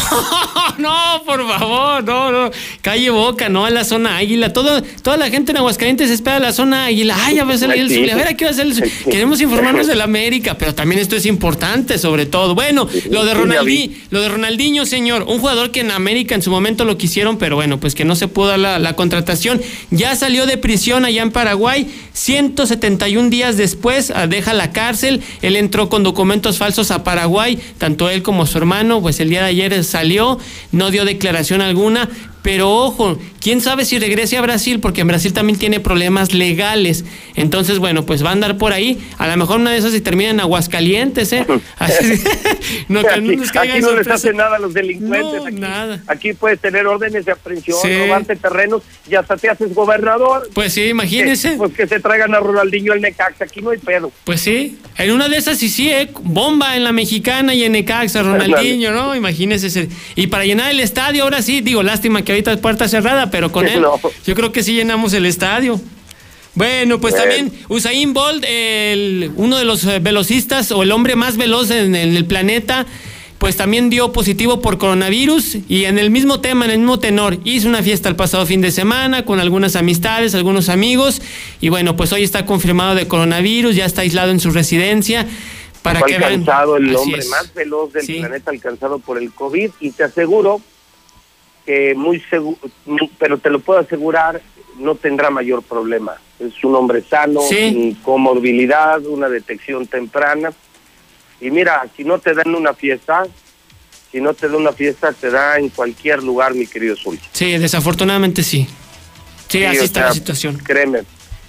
No, 0.78 1.18
no, 1.18 1.24
por 1.26 1.48
favor, 1.48 2.04
no, 2.04 2.32
no. 2.32 2.52
Calle 2.82 3.10
Boca, 3.10 3.50
no 3.50 3.66
a 3.66 3.70
la 3.70 3.84
zona 3.84 4.18
Águila. 4.18 4.54
Todo, 4.54 4.82
toda 5.02 5.18
la 5.18 5.30
gente 5.30 5.52
en 5.52 5.58
Aguascalientes 5.58 6.10
espera 6.10 6.40
la 6.40 6.54
zona 6.54 6.86
Águila. 6.86 7.16
Ay, 7.20 7.40
a 7.40 7.46
ver, 7.46 7.62
el, 7.62 7.92
el 7.92 8.10
a 8.10 8.16
ver, 8.16 8.28
aquí 8.30 8.44
va 8.46 8.52
a 8.52 8.54
ser 8.54 8.68
el. 8.68 8.92
Queremos 9.04 9.42
informarnos 9.42 9.88
de 9.92 9.96
la 9.96 10.06
América, 10.06 10.56
pero 10.58 10.74
también 10.74 11.02
esto 11.02 11.16
es 11.16 11.26
importante, 11.26 11.98
sobre 11.98 12.26
todo. 12.26 12.56
Bueno, 12.56 12.88
lo 13.10 13.26
de 13.26 13.34
Ronaldinho, 13.34 13.94
lo 14.10 14.22
de 14.22 14.30
Ronaldinho, 14.30 14.86
señor, 14.86 15.24
un 15.24 15.40
jugador 15.40 15.72
que 15.72 15.82
en 15.82 15.92
América 15.92 16.36
en 16.36 16.42
su 16.42 16.52
momento 16.52 16.86
lo 16.86 16.98
quisieron, 16.98 17.38
pero 17.38 17.56
bueno, 17.56 17.80
pues 17.80 17.94
que 17.96 18.06
no 18.06 18.16
se 18.16 18.28
pudo 18.28 18.48
dar 18.48 18.60
la, 18.60 18.80
la 18.80 18.96
contratación. 18.96 19.62
Ya 19.90 20.16
salió 20.16 20.46
de 20.46 20.58
prisión 20.58 21.06
allá 21.06 21.22
en 21.22 21.32
Paraguay, 21.32 21.88
171 22.14 23.30
días 23.30 23.58
después 23.58 24.12
ah, 24.16 24.28
deja 24.28 24.54
la 24.54 24.72
cárcel. 24.72 25.22
Él 25.42 25.56
entró 25.56 25.90
con 25.90 26.04
documentos 26.04 26.58
falsos 26.58 26.92
a 26.92 27.04
Paraguay, 27.04 27.51
tanto 27.78 28.10
él 28.10 28.22
como 28.22 28.46
su 28.46 28.58
hermano, 28.58 29.02
pues 29.02 29.20
el 29.20 29.30
día 29.30 29.42
de 29.42 29.48
ayer 29.48 29.84
salió, 29.84 30.40
no 30.72 30.92
dio 30.92 31.06
declaración 31.06 31.62
alguna. 31.62 32.10
Pero 32.44 32.72
ojo, 32.72 33.20
quién 33.40 33.62
sabe 33.62 33.86
si 33.86 34.00
regrese 34.00 34.36
a 34.38 34.42
Brasil, 34.42 34.80
porque 34.80 35.02
en 35.02 35.08
Brasil 35.08 35.32
también 35.32 35.60
tiene 35.60 35.80
problemas 35.80 36.34
legales. 36.34 37.06
Entonces, 37.36 37.78
bueno, 37.78 38.06
pues 38.06 38.26
va 38.26 38.30
a 38.30 38.34
andar 38.34 38.58
por 38.58 38.74
ahí. 38.74 39.00
A 39.20 39.28
lo 39.28 39.38
mejor 39.38 39.60
una 39.60 39.72
de 39.72 39.78
esas 39.78 39.92
se 39.92 40.02
termina 40.02 40.32
en 40.32 40.40
Aguascalientes, 40.40 41.32
¿eh? 41.34 41.46
Así- 41.78 42.20
no, 42.88 43.02
que 43.02 43.10
aquí, 43.10 43.22
no 43.22 43.34
nos 43.36 43.56
aquí 43.56 43.80
no 43.82 43.92
les 43.96 44.08
hace 44.08 44.34
nada 44.34 44.56
a 44.56 44.60
los 44.60 44.74
delincuentes. 44.74 45.42
No, 45.42 45.46
aquí, 45.46 45.56
nada. 45.60 46.02
aquí 46.08 46.34
puedes 46.34 46.60
tener 46.60 46.88
órdenes 46.88 47.26
de 47.26 47.32
aprehensión, 47.32 47.78
Sí. 47.82 47.90
robarte 48.00 48.36
terrenos 48.36 48.82
y 49.10 49.16
hasta 49.16 49.38
te 49.38 49.50
haces 49.50 49.74
gobernador. 49.76 50.50
Pues 50.54 50.74
sí, 50.74 50.86
imagínese. 50.86 51.52
Que- 51.52 51.58
pues 51.58 51.74
que 51.74 51.88
se 51.88 52.00
traigan 52.00 52.34
a 52.34 52.40
Ronaldinho 52.40 52.94
el 52.94 53.02
Necaxa, 53.02 53.44
aquí 53.46 53.62
no 53.62 53.70
hay 53.70 53.78
pedo. 53.78 54.12
Pues 54.24 54.42
sí, 54.42 54.78
en 54.98 55.12
una 55.12 55.30
de 55.30 55.38
esas 55.38 55.58
sí, 55.60 55.70
sí, 55.70 55.90
¿eh? 55.90 56.10
bomba 56.24 56.76
en 56.76 56.84
la 56.84 56.92
mexicana 56.92 57.54
y 57.54 57.64
en 57.64 57.74
Necaxa, 57.74 58.24
Ronaldinho, 58.24 58.92
¿no? 58.92 59.16
Imagínese. 59.16 59.68
ese- 59.68 59.90
Y 60.16 60.28
para 60.28 60.44
llenar 60.46 60.72
el 60.72 60.80
estadio, 60.80 61.24
ahora 61.24 61.42
sí, 61.44 61.62
digo, 61.62 61.84
lástima 61.84 62.24
que 62.24 62.31
ahorita 62.32 62.52
es 62.54 62.60
puerta 62.60 62.88
cerrada, 62.88 63.30
pero 63.32 63.52
con 63.52 63.68
él, 63.68 63.82
No. 63.82 64.00
yo 64.26 64.36
creo 64.36 64.52
que 64.52 64.64
sí 64.64 64.74
llenamos 64.74 65.14
el 65.14 65.26
estadio. 65.26 65.80
Bueno, 66.54 67.00
pues 67.00 67.16
también 67.16 67.52
Usain 67.70 68.14
Bolt, 68.14 68.44
el, 68.46 69.32
uno 69.38 69.58
de 69.58 69.64
los 69.64 69.86
eh, 69.86 70.00
velocistas 70.00 70.72
o 70.74 70.84
el 70.84 70.92
hombre 70.92 71.16
más 71.16 71.38
veloz 71.38 71.72
en, 71.72 71.96
en 71.96 72.16
el 72.16 72.26
planeta, 72.26 72.86
pues 73.38 73.56
también 73.56 73.90
dio 73.90 74.12
positivo 74.12 74.62
por 74.62 74.78
coronavirus 74.78 75.58
y 75.70 75.86
en 75.86 75.98
el 75.98 76.12
mismo 76.12 76.42
tema, 76.42 76.66
en 76.66 76.72
el 76.72 76.78
mismo 76.80 77.00
tenor, 77.00 77.40
hizo 77.46 77.70
una 77.70 77.82
fiesta 77.82 78.10
el 78.10 78.18
pasado 78.18 78.46
fin 78.46 78.60
de 78.62 78.70
semana 78.72 79.24
con 79.24 79.40
algunas 79.40 79.78
amistades, 79.78 80.36
algunos 80.36 80.68
amigos 80.68 81.22
y 81.62 81.70
bueno, 81.70 81.96
pues 81.96 82.12
hoy 82.12 82.22
está 82.24 82.46
confirmado 82.46 82.96
de 82.96 83.08
coronavirus, 83.08 83.76
ya 83.78 83.86
está 83.86 84.02
aislado 84.02 84.32
en 84.32 84.40
su 84.42 84.52
residencia. 84.52 85.26
Para 85.82 86.00
Fue 86.02 86.10
que 86.10 86.20
vean. 86.20 86.34
alcanzado 86.34 86.78
el 86.78 86.88
Así 86.90 86.96
hombre 86.98 87.20
es. 87.22 87.30
más 87.30 87.52
veloz 87.56 87.94
del 87.94 88.06
Sí. 88.06 88.20
planeta 88.20 88.52
alcanzado 88.52 89.00
por 89.00 89.18
el 89.18 89.32
COVID 89.32 89.72
y 89.80 89.90
te 89.92 90.04
aseguro 90.04 90.62
que 91.72 91.96
muy 91.96 92.20
seguro, 92.30 92.58
pero 93.18 93.38
te 93.38 93.50
lo 93.50 93.60
puedo 93.60 93.80
asegurar, 93.80 94.42
no 94.78 94.96
tendrá 94.96 95.30
mayor 95.30 95.64
problema. 95.64 96.16
Es 96.40 96.62
un 96.64 96.76
hombre 96.76 97.02
sano, 97.02 97.40
Sí. 97.48 97.56
sin 97.70 97.96
comorbilidad, 97.96 99.00
una 99.06 99.30
detección 99.30 99.88
temprana. 99.88 100.52
Y 101.40 101.50
mira, 101.50 101.86
si 101.96 102.04
no 102.04 102.20
te 102.20 102.34
dan 102.34 102.54
una 102.54 102.74
fiesta, 102.74 103.24
si 104.12 104.20
no 104.20 104.34
te 104.34 104.50
da 104.50 104.58
una 104.58 104.74
fiesta, 104.74 105.14
te 105.14 105.30
da 105.32 105.58
en 105.60 105.70
cualquier 105.70 106.22
lugar, 106.24 106.54
mi 106.54 106.68
querido 106.68 106.96
Zul. 106.98 107.18
Sí, 107.32 107.58
desafortunadamente 107.58 108.44
sí. 108.44 108.68
Sí, 109.48 109.60
Sí, 109.60 109.64
así 109.66 109.78
está 109.86 110.00
sea, 110.02 110.08
la 110.10 110.14
situación. 110.14 110.58
Créeme, 110.58 111.04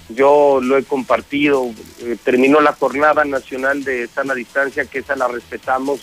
yo 0.09 0.59
lo 0.61 0.77
he 0.77 0.83
compartido. 0.83 1.69
eh, 2.01 2.15
terminó 2.23 2.61
la 2.61 2.73
jornada 2.73 3.25
nacional 3.25 3.83
de 3.83 4.07
sana 4.07 4.33
distancia, 4.33 4.85
que 4.85 4.99
esa 4.99 5.15
la 5.17 5.27
respetamos 5.27 5.99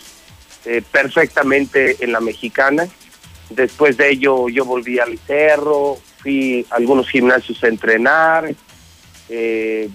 eh, 0.67 0.83
perfectamente 0.93 1.97
en 2.01 2.13
la 2.13 2.21
mexicana. 2.21 2.87
Después 3.51 3.97
de 3.97 4.11
ello, 4.11 4.49
yo 4.49 4.65
volví 4.65 4.99
al 4.99 5.19
cerro, 5.19 5.99
fui 6.19 6.65
a 6.71 6.77
algunos 6.77 7.09
gimnasios 7.09 7.63
a 7.65 7.69
entrenar, 7.69 8.55
eh, 9.29 9.89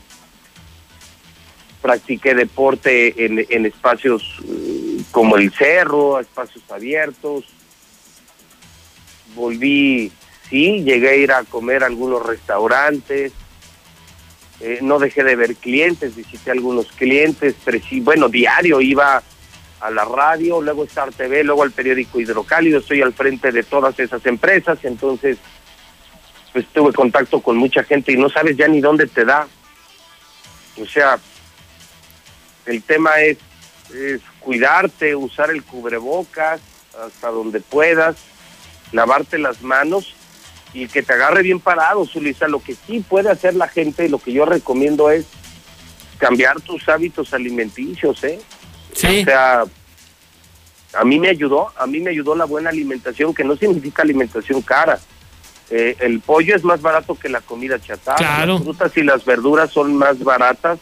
practiqué 1.82 2.36
deporte 2.36 3.26
en, 3.26 3.66
espacios 3.66 4.24
eh, 4.44 5.02
como 5.12 5.38
el 5.38 5.54
cerro, 5.54 6.20
espacios 6.20 6.64
abiertos. 6.70 7.46
Volví, 9.36 10.12
sí, 10.50 10.84
llegué 10.84 11.10
a 11.10 11.16
ir 11.16 11.32
a 11.32 11.44
comer 11.44 11.84
a 11.84 11.88
algunos 11.88 12.26
restaurantes. 12.26 13.32
Eh, 14.60 14.80
no 14.82 15.00
dejé 15.00 15.24
de 15.24 15.36
ver 15.36 15.56
clientes, 15.56 16.16
visité 16.16 16.52
algunos 16.52 16.88
clientes, 16.94 17.56
bueno, 18.02 18.30
diario 18.30 18.82
iba 18.82 19.22
a 19.82 19.92
la 19.92 20.06
radio, 20.06 20.62
luego 20.62 20.86
Star 20.86 21.12
TV, 21.12 21.44
luego 21.44 21.64
al 21.64 21.72
periódico 21.72 22.20
Hidrocálido, 22.20 22.80
estoy 22.80 23.02
al 23.02 23.14
frente 23.14 23.52
de 23.52 23.64
todas 23.64 24.00
esas 24.00 24.26
empresas, 24.26 24.80
entonces 24.84 25.38
pues 26.54 26.66
tuve 26.68 26.94
contacto 26.94 27.42
con 27.42 27.58
mucha 27.58 27.84
gente 27.84 28.14
y 28.14 28.18
no 28.18 28.30
sabes 28.30 28.56
ya 28.56 28.68
ni 28.68 28.80
dónde 28.80 29.08
te 29.08 29.26
da. 29.26 29.46
O 30.82 30.86
sea, 30.86 31.20
el 32.66 32.82
tema 32.82 33.20
es, 33.20 33.38
cuidarte, 34.40 35.16
usar 35.16 35.52
el 35.52 35.64
cubrebocas 35.64 36.62
hasta 37.06 37.30
donde 37.30 37.60
puedas, 37.60 38.16
lavarte 38.94 39.38
las 39.38 39.62
manos 39.62 40.16
y 40.74 40.88
que 40.88 41.04
te 41.04 41.12
agarre 41.12 41.44
bien 41.44 41.60
parado, 41.60 42.06
Zulisa. 42.06 42.48
Lo 42.48 42.62
que 42.62 42.76
sí 42.76 43.02
puede 43.02 43.30
hacer 43.30 43.56
la 43.56 43.68
gente, 43.68 44.08
lo 44.08 44.20
que 44.20 44.32
yo 44.32 44.46
recomiendo 44.46 45.10
es 45.10 45.26
cambiar 46.18 46.62
tus 46.62 46.88
hábitos 46.88 47.34
alimenticios, 47.34 48.24
¿eh? 48.24 48.40
Sí. 48.96 49.22
O 49.22 49.26
sea, 49.26 49.64
a 50.94 51.04
mí 51.04 51.20
me 51.20 51.30
ayudó, 51.30 51.72
a 51.78 51.86
mí 51.86 52.00
me 52.00 52.10
ayudó 52.10 52.36
la 52.36 52.46
buena 52.46 52.70
alimentación, 52.70 53.34
que 53.34 53.44
no 53.44 53.56
significa 53.56 54.02
alimentación 54.02 54.62
cara. 54.62 54.98
Eh, 55.70 55.96
el 56.00 56.22
pollo 56.22 56.56
es 56.56 56.64
más 56.64 56.82
barato 56.82 57.16
que 57.16 57.28
la 57.28 57.42
comida 57.42 57.80
chatarra. 57.80 58.18
Claro. 58.18 58.54
Las 58.54 58.64
frutas 58.64 58.98
y 58.98 59.04
las 59.04 59.26
verduras 59.26 59.72
son 59.72 59.96
más 59.96 60.24
baratas 60.24 60.80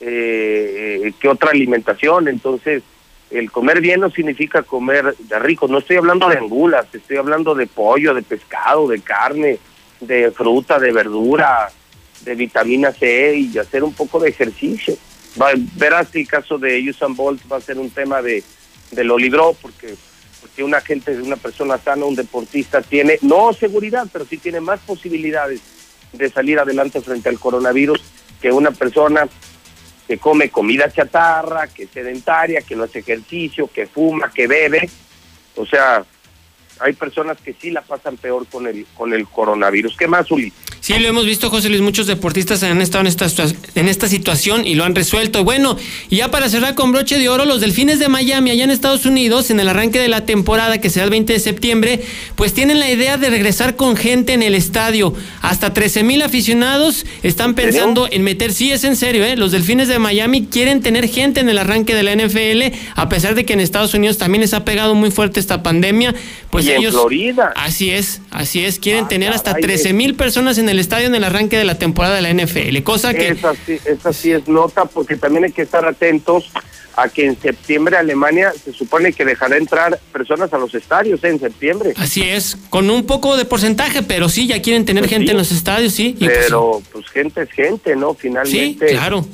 eh, 0.00 1.02
eh, 1.04 1.12
que 1.18 1.28
otra 1.28 1.50
alimentación. 1.50 2.28
Entonces, 2.28 2.82
el 3.30 3.50
comer 3.50 3.80
bien 3.80 4.00
no 4.00 4.10
significa 4.10 4.62
comer 4.62 5.16
de 5.16 5.38
rico. 5.38 5.68
No 5.68 5.78
estoy 5.78 5.96
hablando 5.96 6.28
de 6.28 6.36
angulas, 6.36 6.86
estoy 6.92 7.16
hablando 7.16 7.54
de 7.54 7.66
pollo, 7.66 8.12
de 8.12 8.22
pescado, 8.22 8.88
de 8.88 9.00
carne, 9.00 9.58
de 10.00 10.30
fruta, 10.30 10.78
de 10.78 10.92
verdura. 10.92 11.70
de 12.24 12.34
vitamina 12.34 12.92
C 12.92 13.36
y 13.36 13.58
hacer 13.58 13.84
un 13.84 13.94
poco 13.94 14.18
de 14.18 14.30
ejercicio. 14.30 14.96
Va- 15.40 15.52
verás 15.76 16.08
el 16.14 16.26
caso 16.26 16.58
de 16.58 16.88
Usain 16.88 17.14
Bolt 17.14 17.40
va 17.50 17.56
a 17.58 17.60
ser 17.60 17.78
un 17.78 17.90
tema 17.90 18.22
de, 18.22 18.42
de 18.90 19.04
lo 19.04 19.18
libró 19.18 19.54
porque 19.60 19.94
porque 20.40 20.62
una 20.62 20.80
gente, 20.80 21.20
una 21.20 21.36
persona 21.36 21.78
sana, 21.78 22.04
un 22.04 22.14
deportista 22.14 22.80
tiene 22.80 23.18
no 23.22 23.52
seguridad, 23.52 24.06
pero 24.12 24.24
sí 24.24 24.38
tiene 24.38 24.60
más 24.60 24.78
posibilidades 24.80 25.60
de 26.12 26.30
salir 26.30 26.60
adelante 26.60 27.00
frente 27.00 27.28
al 27.28 27.40
coronavirus 27.40 28.00
que 28.40 28.52
una 28.52 28.70
persona 28.70 29.28
que 30.06 30.16
come 30.18 30.48
comida 30.48 30.90
chatarra, 30.92 31.66
que 31.66 31.82
es 31.82 31.90
sedentaria, 31.90 32.62
que 32.62 32.76
no 32.76 32.84
hace 32.84 33.00
ejercicio, 33.00 33.68
que 33.70 33.86
fuma, 33.86 34.30
que 34.32 34.46
bebe. 34.46 34.88
O 35.56 35.66
sea, 35.66 36.04
hay 36.80 36.92
personas 36.92 37.38
que 37.38 37.54
sí 37.60 37.70
la 37.70 37.82
pasan 37.82 38.16
peor 38.16 38.46
con 38.46 38.66
el 38.66 38.86
con 38.94 39.12
el 39.12 39.26
coronavirus. 39.26 39.96
¿Qué 39.96 40.06
más, 40.06 40.30
Uli? 40.30 40.52
Sí, 40.80 40.98
lo 40.98 41.08
hemos 41.08 41.26
visto, 41.26 41.50
José 41.50 41.68
Luis, 41.68 41.82
muchos 41.82 42.06
deportistas 42.06 42.62
han 42.62 42.80
estado 42.80 43.02
en 43.02 43.08
esta, 43.08 43.26
en 43.74 43.88
esta 43.88 44.08
situación 44.08 44.66
y 44.66 44.74
lo 44.74 44.84
han 44.84 44.94
resuelto. 44.94 45.44
Bueno, 45.44 45.76
y 46.08 46.16
ya 46.16 46.30
para 46.30 46.48
cerrar 46.48 46.74
con 46.74 46.92
broche 46.92 47.18
de 47.18 47.28
oro, 47.28 47.44
los 47.44 47.60
Delfines 47.60 47.98
de 47.98 48.08
Miami, 48.08 48.52
allá 48.52 48.64
en 48.64 48.70
Estados 48.70 49.04
Unidos, 49.04 49.50
en 49.50 49.60
el 49.60 49.68
arranque 49.68 49.98
de 49.98 50.08
la 50.08 50.24
temporada 50.24 50.80
que 50.80 50.88
será 50.88 51.04
el 51.04 51.10
20 51.10 51.32
de 51.32 51.40
septiembre, 51.40 52.00
pues 52.36 52.54
tienen 52.54 52.78
la 52.78 52.90
idea 52.90 53.18
de 53.18 53.28
regresar 53.28 53.76
con 53.76 53.96
gente 53.96 54.32
en 54.32 54.42
el 54.42 54.54
estadio. 54.54 55.14
Hasta 55.42 55.74
13 55.74 56.04
mil 56.04 56.22
aficionados 56.22 57.04
están 57.22 57.54
pensando 57.54 58.08
en 58.10 58.22
meter, 58.22 58.52
sí, 58.52 58.70
es 58.70 58.84
en 58.84 58.96
serio, 58.96 59.24
¿eh? 59.24 59.36
los 59.36 59.52
Delfines 59.52 59.88
de 59.88 59.98
Miami 59.98 60.46
quieren 60.46 60.80
tener 60.80 61.08
gente 61.08 61.40
en 61.40 61.48
el 61.48 61.58
arranque 61.58 61.94
de 61.94 62.02
la 62.02 62.14
NFL, 62.14 62.74
a 62.94 63.08
pesar 63.08 63.34
de 63.34 63.44
que 63.44 63.52
en 63.52 63.60
Estados 63.60 63.94
Unidos 63.94 64.16
también 64.16 64.42
les 64.42 64.54
ha 64.54 64.64
pegado 64.64 64.94
muy 64.94 65.10
fuerte 65.10 65.40
esta 65.40 65.62
pandemia. 65.62 66.14
Pues 66.50 66.67
Y 66.68 66.84
en. 66.84 66.90
Florida. 66.92 67.52
Así 67.56 67.90
es, 67.90 68.20
así 68.30 68.64
es. 68.64 68.78
Quieren 68.78 69.04
Ah, 69.04 69.08
tener 69.08 69.32
hasta 69.32 69.50
caray, 69.52 69.62
13 69.64 69.92
mil 69.92 70.14
personas 70.14 70.58
en 70.58 70.68
el 70.68 70.78
estadio 70.78 71.06
en 71.06 71.14
el 71.14 71.24
arranque 71.24 71.56
de 71.58 71.64
la 71.64 71.78
temporada 71.78 72.16
de 72.16 72.22
la 72.22 72.30
NFL, 72.32 72.82
cosa 72.82 73.14
que... 73.14 73.28
Esa 73.28 73.54
sí, 73.66 73.78
esa 73.84 74.12
sí 74.12 74.32
es 74.32 74.46
nota 74.48 74.84
porque 74.84 75.16
también 75.16 75.44
hay 75.44 75.52
que 75.52 75.62
estar 75.62 75.84
atentos 75.86 76.50
a 76.96 77.08
que 77.08 77.26
en 77.26 77.40
septiembre 77.40 77.96
Alemania 77.96 78.52
se 78.64 78.72
supone 78.72 79.12
que 79.12 79.24
dejará 79.24 79.56
entrar 79.56 80.00
personas 80.12 80.52
a 80.52 80.58
los 80.58 80.74
estadios 80.74 81.22
¿eh? 81.22 81.28
en 81.28 81.38
septiembre. 81.38 81.94
Así 81.96 82.22
es, 82.22 82.56
con 82.70 82.90
un 82.90 83.06
poco 83.06 83.36
de 83.36 83.44
porcentaje, 83.44 84.02
pero 84.02 84.28
sí, 84.28 84.48
ya 84.48 84.60
quieren 84.60 84.84
tener 84.84 85.02
Pues 85.04 85.10
gente 85.12 85.26
sí. 85.26 85.30
en 85.30 85.36
los 85.36 85.52
estadios, 85.52 85.92
sí. 85.94 86.16
pues, 86.18 86.32
Pero 86.40 86.82
pues 86.92 87.06
gente 87.10 87.42
es 87.42 87.50
gente, 87.52 87.94
¿no? 87.94 88.12
sí, 88.14 88.18
Finalmente. 88.22 88.86
claro. 88.86 89.24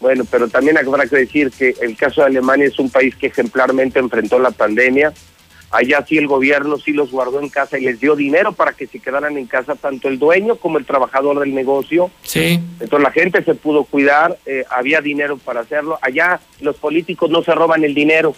Bueno, 0.00 0.24
pero 0.28 0.48
también 0.48 0.76
habrá 0.78 1.06
que 1.06 1.16
decir 1.16 1.50
que 1.56 1.74
el 1.80 1.96
caso 1.96 2.22
de 2.22 2.26
Alemania 2.28 2.66
es 2.66 2.78
un 2.78 2.90
país 2.90 3.14
que 3.14 3.28
ejemplarmente 3.28 4.00
enfrentó 4.00 4.38
la 4.38 4.50
pandemia. 4.50 5.12
Allá 5.72 6.04
sí 6.06 6.18
el 6.18 6.26
gobierno 6.26 6.76
sí 6.76 6.92
los 6.92 7.10
guardó 7.10 7.40
en 7.40 7.48
casa 7.48 7.78
y 7.78 7.84
les 7.84 7.98
dio 7.98 8.14
dinero 8.14 8.52
para 8.52 8.74
que 8.74 8.86
se 8.86 8.98
quedaran 8.98 9.38
en 9.38 9.46
casa 9.46 9.74
tanto 9.74 10.08
el 10.08 10.18
dueño 10.18 10.56
como 10.56 10.76
el 10.76 10.84
trabajador 10.84 11.40
del 11.40 11.54
negocio. 11.54 12.10
Sí. 12.22 12.60
Entonces 12.78 13.00
la 13.00 13.10
gente 13.10 13.42
se 13.42 13.54
pudo 13.54 13.84
cuidar, 13.84 14.36
eh, 14.44 14.64
había 14.68 15.00
dinero 15.00 15.38
para 15.38 15.60
hacerlo. 15.60 15.98
Allá 16.02 16.40
los 16.60 16.76
políticos 16.76 17.30
no 17.30 17.42
se 17.42 17.54
roban 17.54 17.84
el 17.84 17.94
dinero 17.94 18.36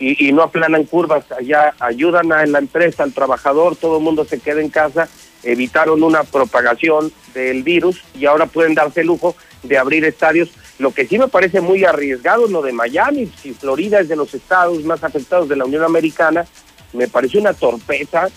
y, 0.00 0.26
y 0.26 0.32
no 0.32 0.42
aplanan 0.42 0.84
curvas. 0.84 1.30
Allá 1.30 1.72
ayudan 1.78 2.32
a 2.32 2.44
la 2.46 2.58
empresa, 2.58 3.04
al 3.04 3.12
trabajador, 3.12 3.76
todo 3.76 3.98
el 3.98 4.02
mundo 4.02 4.24
se 4.24 4.40
queda 4.40 4.60
en 4.60 4.68
casa. 4.68 5.08
Evitaron 5.44 6.02
una 6.02 6.24
propagación 6.24 7.12
del 7.32 7.62
virus 7.62 8.02
y 8.18 8.26
ahora 8.26 8.46
pueden 8.46 8.74
darse 8.74 9.02
el 9.02 9.06
lujo 9.06 9.36
de 9.62 9.78
abrir 9.78 10.04
estadios. 10.04 10.50
Lo 10.78 10.92
que 10.92 11.06
sí 11.06 11.18
me 11.18 11.28
parece 11.28 11.60
muy 11.60 11.84
arriesgado 11.84 12.46
es 12.46 12.50
lo 12.50 12.62
de 12.62 12.72
Miami. 12.72 13.30
Si 13.40 13.52
Florida 13.52 14.00
es 14.00 14.08
de 14.08 14.16
los 14.16 14.34
estados 14.34 14.82
más 14.84 15.02
afectados 15.02 15.48
de 15.48 15.56
la 15.56 15.64
Unión 15.64 15.84
Americana, 15.84 16.46
me 16.92 17.08
parece 17.08 17.38
una 17.38 17.54
torpeza 17.54 18.28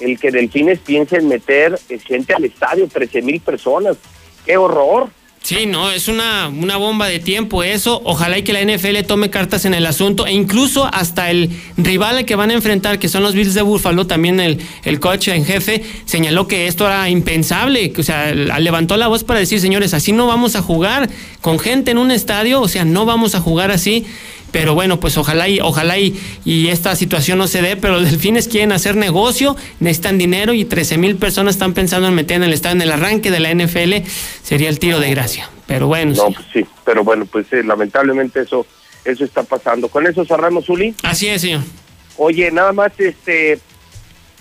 el 0.00 0.18
que 0.18 0.30
Delfines 0.30 0.78
piense 0.80 1.16
en 1.16 1.28
meter 1.28 1.78
eh, 1.88 1.98
gente 1.98 2.34
al 2.34 2.44
estadio, 2.44 2.88
13 2.88 3.22
mil 3.22 3.40
personas. 3.40 3.96
¡Qué 4.44 4.56
horror! 4.56 5.08
Sí, 5.48 5.64
no, 5.64 5.90
es 5.90 6.08
una, 6.08 6.48
una 6.48 6.76
bomba 6.76 7.06
de 7.06 7.20
tiempo 7.20 7.62
eso. 7.62 8.02
Ojalá 8.04 8.36
y 8.36 8.42
que 8.42 8.52
la 8.52 8.62
NFL 8.62 9.06
tome 9.06 9.30
cartas 9.30 9.64
en 9.64 9.72
el 9.72 9.86
asunto 9.86 10.26
e 10.26 10.32
incluso 10.34 10.84
hasta 10.92 11.30
el 11.30 11.48
rival 11.78 12.18
al 12.18 12.26
que 12.26 12.36
van 12.36 12.50
a 12.50 12.52
enfrentar, 12.52 12.98
que 12.98 13.08
son 13.08 13.22
los 13.22 13.32
Bills 13.32 13.54
de 13.54 13.62
Buffalo, 13.62 14.06
también 14.06 14.40
el, 14.40 14.58
el 14.84 15.00
coach 15.00 15.28
en 15.28 15.46
jefe, 15.46 15.82
señaló 16.04 16.46
que 16.46 16.66
esto 16.66 16.84
era 16.84 17.08
impensable. 17.08 17.92
que, 17.92 18.02
O 18.02 18.04
sea, 18.04 18.34
levantó 18.34 18.98
la 18.98 19.08
voz 19.08 19.24
para 19.24 19.40
decir, 19.40 19.58
señores, 19.58 19.94
así 19.94 20.12
no 20.12 20.26
vamos 20.26 20.54
a 20.54 20.60
jugar 20.60 21.08
con 21.40 21.58
gente 21.58 21.92
en 21.92 21.96
un 21.96 22.10
estadio, 22.10 22.60
o 22.60 22.68
sea, 22.68 22.84
no 22.84 23.06
vamos 23.06 23.34
a 23.34 23.40
jugar 23.40 23.70
así. 23.70 24.04
Pero 24.50 24.74
bueno, 24.74 24.98
pues 24.98 25.16
ojalá 25.18 25.48
y 25.48 25.60
ojalá 25.60 25.98
y, 25.98 26.18
y 26.44 26.68
esta 26.68 26.96
situación 26.96 27.38
no 27.38 27.46
se 27.48 27.60
dé, 27.62 27.76
pero 27.76 27.94
los 28.00 28.10
delfines 28.10 28.48
quieren 28.48 28.72
hacer 28.72 28.96
negocio, 28.96 29.56
necesitan 29.80 30.16
dinero 30.18 30.52
y 30.54 30.64
13 30.64 30.96
mil 30.98 31.16
personas 31.16 31.54
están 31.56 31.74
pensando 31.74 32.08
en 32.08 32.14
meter 32.14 32.36
en 32.38 32.44
el 32.44 32.52
estadio 32.52 32.76
en 32.76 32.82
el 32.82 32.92
arranque 32.92 33.30
de 33.30 33.40
la 33.40 33.52
NFL, 33.54 34.06
sería 34.42 34.68
el 34.70 34.78
tiro 34.78 35.00
de 35.00 35.10
gracia. 35.10 35.50
Pero 35.66 35.86
bueno, 35.86 36.14
No, 36.14 36.28
sí. 36.28 36.34
pues 36.34 36.46
sí, 36.52 36.66
pero 36.84 37.04
bueno, 37.04 37.26
pues 37.26 37.46
eh, 37.52 37.62
lamentablemente 37.62 38.40
eso 38.40 38.66
eso 39.04 39.24
está 39.24 39.42
pasando. 39.42 39.88
Con 39.88 40.06
eso 40.06 40.24
cerramos, 40.24 40.68
Uli. 40.68 40.94
Así 41.02 41.28
es, 41.28 41.40
señor. 41.42 41.60
Oye, 42.16 42.50
nada 42.50 42.72
más, 42.72 42.92
este, 42.98 43.58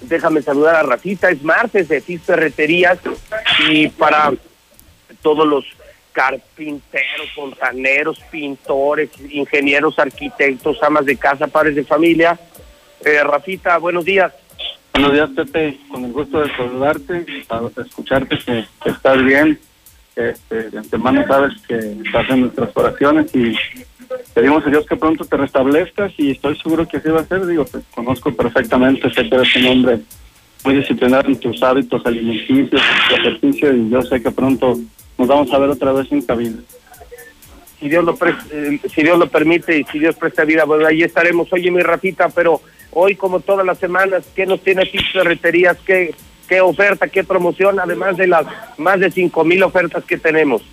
déjame 0.01 0.41
saludar 0.41 0.75
a 0.75 0.83
Rafita, 0.83 1.29
es 1.29 1.41
martes 1.43 1.87
de 1.87 2.01
FIS 2.01 2.21
Ferreterías 2.23 2.97
y 3.69 3.87
para 3.89 4.33
todos 5.21 5.47
los 5.47 5.63
carpinteros, 6.17 7.29
fontaneros, 7.35 8.19
pintores, 8.31 9.11
ingenieros, 9.29 9.99
arquitectos, 9.99 10.81
amas 10.81 11.05
de 11.05 11.15
casa, 11.15 11.45
padres 11.45 11.75
de 11.75 11.83
familia. 11.83 12.39
Eh, 13.05 13.23
Rafita, 13.23 13.77
buenos 13.77 14.03
días. 14.03 14.33
Buenos 14.93 15.13
días, 15.13 15.29
Pepe. 15.35 15.77
Con 15.87 16.05
el 16.05 16.11
gusto 16.11 16.39
de 16.39 16.49
saludarte, 16.57 17.23
escucharte 17.85 18.35
que, 18.35 18.65
que 18.83 18.89
estás 18.89 19.23
bien. 19.23 19.59
Este, 20.15 20.71
de 20.71 20.79
antemano 20.79 21.23
sabes 21.27 21.53
que 21.67 21.75
estás 21.75 22.27
en 22.31 22.41
nuestras 22.41 22.75
oraciones 22.75 23.35
y 23.35 23.55
pedimos 24.33 24.65
a 24.65 24.71
Dios 24.71 24.87
que 24.87 24.95
pronto 24.95 25.23
te 25.23 25.37
restablezcas 25.37 26.11
y 26.17 26.31
estoy 26.31 26.57
seguro 26.57 26.87
que 26.87 26.97
así 26.97 27.09
va 27.09 27.19
a 27.19 27.25
ser. 27.25 27.45
Digo, 27.45 27.63
te 27.63 27.77
conozco 27.93 28.33
perfectamente, 28.33 29.13
sé 29.13 29.29
que 29.29 29.35
eres 29.35 29.55
un 29.57 29.67
hombre 29.67 29.99
muy 30.65 30.77
disciplinado 30.77 31.27
en 31.27 31.39
tus 31.39 31.61
hábitos 31.61 32.03
alimenticios, 32.07 32.81
en 32.81 33.07
tu 33.07 33.15
ejercicio 33.21 33.71
y 33.71 33.89
yo 33.91 34.01
sé 34.01 34.19
que 34.19 34.31
pronto 34.31 34.79
nos 35.17 35.27
vamos 35.27 35.51
a 35.53 35.57
ver 35.57 35.69
otra 35.69 35.91
vez 35.93 36.11
en 36.11 36.21
cabina. 36.21 36.57
si 37.79 37.89
Dios 37.89 38.03
lo 38.03 38.15
pre- 38.15 38.35
eh, 38.51 38.79
si 38.93 39.03
Dios 39.03 39.19
lo 39.19 39.27
permite 39.27 39.79
y 39.79 39.83
si 39.85 39.99
Dios 39.99 40.15
presta 40.15 40.43
vida, 40.45 40.65
pues 40.65 40.85
ahí 40.85 41.03
estaremos. 41.03 41.51
Oye, 41.53 41.69
mi 41.71 41.81
Rafita, 41.81 42.29
pero 42.29 42.61
hoy 42.91 43.15
como 43.15 43.39
todas 43.39 43.65
las 43.65 43.77
semanas, 43.77 44.23
¿qué 44.35 44.45
nos 44.45 44.61
tiene 44.61 44.85
Tips 44.85 45.11
Ferreterías? 45.13 45.77
¿Qué, 45.85 46.13
qué 46.47 46.61
oferta, 46.61 47.07
qué 47.07 47.23
promoción, 47.23 47.79
además 47.79 48.17
de 48.17 48.27
las 48.27 48.45
más 48.77 48.99
de 48.99 49.11
cinco 49.11 49.43
mil 49.43 49.61
ofertas 49.63 50.03
que 50.05 50.17
tenemos? 50.17 50.63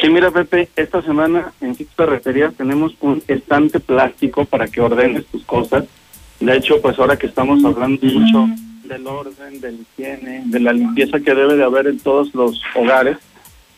Sí, 0.00 0.08
mira, 0.08 0.32
Pepe, 0.32 0.68
esta 0.74 1.00
semana 1.02 1.52
en 1.60 1.76
Six 1.76 1.90
Ferreterías 1.94 2.54
tenemos 2.54 2.92
un 3.00 3.22
estante 3.28 3.78
plástico 3.78 4.44
para 4.44 4.66
que 4.66 4.80
ordenes 4.80 5.26
tus 5.26 5.44
cosas. 5.44 5.84
De 6.40 6.56
hecho, 6.56 6.80
pues 6.80 6.98
ahora 6.98 7.16
que 7.16 7.26
estamos 7.26 7.64
hablando 7.64 8.04
mucho 8.06 8.48
del 8.84 9.06
orden, 9.06 9.60
de 9.60 9.70
la 9.70 9.78
higiene, 9.78 10.42
de 10.46 10.58
la 10.58 10.72
limpieza 10.72 11.20
que 11.20 11.34
debe 11.34 11.54
de 11.54 11.62
haber 11.62 11.86
en 11.86 12.00
todos 12.00 12.34
los 12.34 12.60
hogares, 12.74 13.18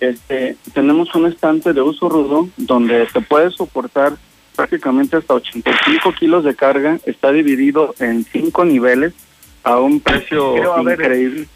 este, 0.03 0.57
tenemos 0.75 1.15
un 1.15 1.27
estante 1.27 1.73
de 1.73 1.81
uso 1.81 2.09
rudo 2.09 2.49
donde 2.57 3.07
te 3.07 3.21
puede 3.21 3.51
soportar 3.53 4.15
prácticamente 4.57 5.17
hasta 5.17 5.35
85 5.35 6.13
kilos 6.19 6.43
de 6.43 6.57
carga. 6.57 6.99
Está 7.07 7.31
dividido 7.31 7.95
en 8.01 8.25
cinco 8.25 8.65
niveles 8.65 9.15
a 9.63 9.79
un 9.79 10.01
precio 10.01 10.55
Creo, 10.55 10.73
a 10.75 10.83
ver, 10.83 10.99
increíble. 11.01 11.47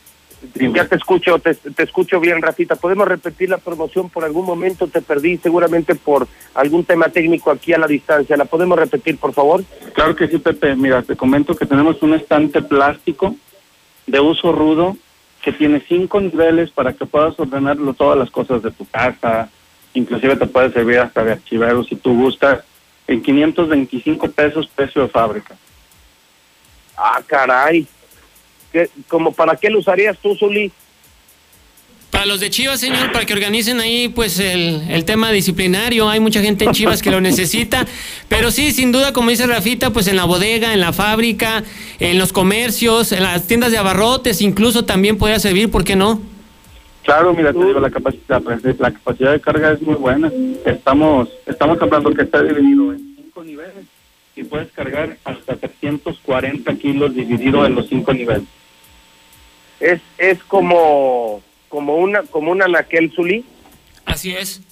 Ya 0.54 0.86
te 0.86 0.94
escucho, 0.94 1.40
te, 1.40 1.54
te 1.54 1.82
escucho 1.82 2.20
bien, 2.20 2.40
Rafita. 2.40 2.76
¿Podemos 2.76 3.08
repetir 3.08 3.50
la 3.50 3.58
promoción? 3.58 4.10
Por 4.10 4.24
algún 4.24 4.46
momento 4.46 4.86
te 4.86 5.02
perdí, 5.02 5.38
seguramente 5.38 5.96
por 5.96 6.28
algún 6.54 6.84
tema 6.84 7.08
técnico 7.08 7.50
aquí 7.50 7.72
a 7.72 7.78
la 7.78 7.88
distancia. 7.88 8.36
¿La 8.36 8.44
podemos 8.44 8.78
repetir, 8.78 9.18
por 9.18 9.32
favor? 9.32 9.64
Claro 9.92 10.14
que 10.14 10.28
sí, 10.28 10.38
Pepe. 10.38 10.76
Mira, 10.76 11.02
te 11.02 11.16
comento 11.16 11.56
que 11.56 11.66
tenemos 11.66 12.00
un 12.00 12.14
estante 12.14 12.62
plástico 12.62 13.34
de 14.06 14.20
uso 14.20 14.52
rudo 14.52 14.96
que 15.46 15.52
tiene 15.52 15.80
cinco 15.88 16.20
niveles 16.20 16.72
para 16.72 16.92
que 16.92 17.06
puedas 17.06 17.38
ordenarlo 17.38 17.94
todas 17.94 18.18
las 18.18 18.30
cosas 18.30 18.64
de 18.64 18.72
tu 18.72 18.84
casa. 18.84 19.48
Inclusive 19.94 20.34
te 20.34 20.46
puede 20.48 20.72
servir 20.72 20.98
hasta 20.98 21.22
de 21.22 21.34
archivero 21.34 21.84
si 21.84 21.94
tú 21.94 22.16
gustas. 22.20 22.64
En 23.06 23.22
525 23.22 24.28
pesos 24.32 24.66
precio 24.74 25.02
de 25.02 25.08
fábrica. 25.08 25.54
Ah, 26.96 27.22
caray. 27.24 27.86
¿Qué, 28.72 28.90
como 29.06 29.30
para 29.30 29.54
qué 29.54 29.70
lo 29.70 29.78
usarías 29.78 30.18
tú, 30.18 30.34
Zuli? 30.34 30.72
Para 32.16 32.24
los 32.24 32.40
de 32.40 32.48
Chivas, 32.48 32.80
señor, 32.80 33.12
para 33.12 33.26
que 33.26 33.34
organicen 33.34 33.78
ahí 33.78 34.08
pues 34.08 34.40
el, 34.40 34.80
el 34.88 35.04
tema 35.04 35.30
disciplinario, 35.32 36.08
hay 36.08 36.18
mucha 36.18 36.40
gente 36.40 36.64
en 36.64 36.72
Chivas 36.72 37.02
que 37.02 37.10
lo 37.10 37.20
necesita, 37.20 37.84
pero 38.30 38.50
sí, 38.50 38.72
sin 38.72 38.90
duda, 38.90 39.12
como 39.12 39.28
dice 39.28 39.46
Rafita, 39.46 39.90
pues 39.90 40.08
en 40.08 40.16
la 40.16 40.24
bodega, 40.24 40.72
en 40.72 40.80
la 40.80 40.94
fábrica, 40.94 41.62
en 42.00 42.18
los 42.18 42.32
comercios, 42.32 43.12
en 43.12 43.22
las 43.22 43.46
tiendas 43.46 43.70
de 43.70 43.76
abarrotes, 43.76 44.40
incluso 44.40 44.86
también 44.86 45.18
podría 45.18 45.38
servir, 45.38 45.70
¿por 45.70 45.84
qué 45.84 45.94
no? 45.94 46.22
Claro, 47.02 47.34
mira, 47.34 47.52
te 47.52 47.62
digo, 47.62 47.80
la 47.80 47.90
capacidad, 47.90 48.42
la 48.78 48.92
capacidad 48.92 49.32
de 49.32 49.40
carga 49.42 49.72
es 49.72 49.82
muy 49.82 49.96
buena. 49.96 50.32
Estamos, 50.64 51.28
estamos 51.44 51.76
hablando 51.82 52.14
que 52.14 52.22
está 52.22 52.42
dividido 52.42 52.94
en 52.94 53.14
cinco 53.14 53.44
niveles 53.44 53.84
y 54.34 54.42
puedes 54.42 54.72
cargar 54.72 55.18
hasta 55.22 55.56
340 55.56 56.74
kilos 56.76 57.14
dividido 57.14 57.66
en 57.66 57.74
los 57.74 57.90
cinco 57.90 58.14
niveles. 58.14 58.44
Es, 59.80 60.00
es 60.16 60.42
como, 60.44 61.42
como 61.76 61.96
una 61.96 62.22
como 62.22 62.52
un 62.52 62.62
anaquel 62.62 63.12
Zuli. 63.12 63.44
Así 64.06 64.32
es. 64.32 64.62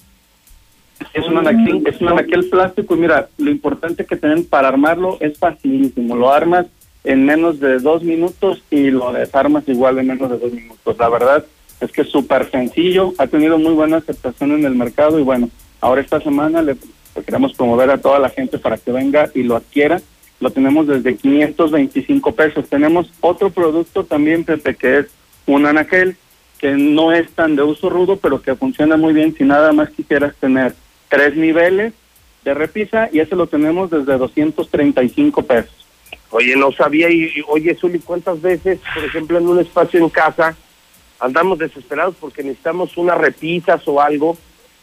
Es 1.13 1.27
un 1.27 1.37
anaquel, 1.37 1.83
es 1.85 2.01
un 2.01 2.07
anaquel 2.07 2.49
plástico 2.49 2.95
y 2.95 2.97
mira, 2.97 3.29
lo 3.37 3.51
importante 3.51 4.07
que 4.07 4.15
tienen 4.15 4.43
para 4.43 4.69
armarlo 4.69 5.19
es 5.19 5.37
facilísimo. 5.37 6.15
Lo 6.15 6.31
armas 6.31 6.65
en 7.03 7.23
menos 7.23 7.59
de 7.59 7.77
dos 7.77 8.01
minutos 8.01 8.63
y 8.71 8.89
lo 8.89 9.13
desarmas 9.13 9.67
igual 9.67 9.99
en 9.99 10.07
menos 10.07 10.31
de 10.31 10.39
dos 10.39 10.51
minutos. 10.51 10.97
La 10.97 11.07
verdad 11.09 11.45
es 11.79 11.91
que 11.91 12.01
es 12.01 12.09
súper 12.09 12.49
sencillo, 12.49 13.13
ha 13.19 13.27
tenido 13.27 13.59
muy 13.59 13.75
buena 13.75 13.97
aceptación 13.97 14.53
en 14.53 14.65
el 14.65 14.73
mercado 14.73 15.19
y 15.19 15.21
bueno, 15.21 15.51
ahora 15.81 16.01
esta 16.01 16.19
semana 16.21 16.63
le, 16.63 16.75
le 17.15 17.23
queremos 17.23 17.53
promover 17.53 17.91
a 17.91 17.99
toda 17.99 18.17
la 18.17 18.29
gente 18.29 18.57
para 18.57 18.79
que 18.79 18.91
venga 18.91 19.29
y 19.35 19.43
lo 19.43 19.55
adquiera. 19.55 20.01
Lo 20.39 20.49
tenemos 20.49 20.87
desde 20.87 21.15
525 21.17 22.31
pesos. 22.31 22.67
Tenemos 22.67 23.11
otro 23.21 23.51
producto 23.51 24.05
también, 24.05 24.43
Pepe, 24.43 24.73
que 24.75 24.97
es 24.97 25.05
un 25.45 25.67
anaquel 25.67 26.17
que 26.65 26.71
no 26.71 27.11
es 27.11 27.29
tan 27.33 27.55
de 27.55 27.61
uso 27.61 27.91
rudo, 27.91 28.17
pero 28.17 28.41
que 28.41 28.55
funciona 28.55 28.97
muy 28.97 29.13
bien 29.13 29.35
si 29.37 29.43
nada 29.43 29.71
más 29.71 29.91
quisieras 29.91 30.35
tener 30.37 30.73
tres 31.09 31.35
niveles 31.35 31.93
de 32.43 32.55
repisa 32.55 33.07
y 33.11 33.19
ese 33.19 33.35
lo 33.35 33.45
tenemos 33.45 33.91
desde 33.91 34.17
235 34.17 35.43
pesos. 35.43 35.85
Oye, 36.31 36.55
no 36.55 36.71
sabía 36.71 37.11
y, 37.11 37.31
oye, 37.47 37.75
Zuli, 37.75 37.99
¿cuántas 37.99 38.41
veces, 38.41 38.79
por 38.95 39.03
ejemplo, 39.03 39.37
en 39.37 39.47
un 39.47 39.59
espacio 39.59 39.99
en 39.99 40.09
casa 40.09 40.57
andamos 41.19 41.59
desesperados 41.59 42.15
porque 42.19 42.41
necesitamos 42.41 42.97
unas 42.97 43.19
repisas 43.19 43.87
o 43.87 44.01
algo? 44.01 44.35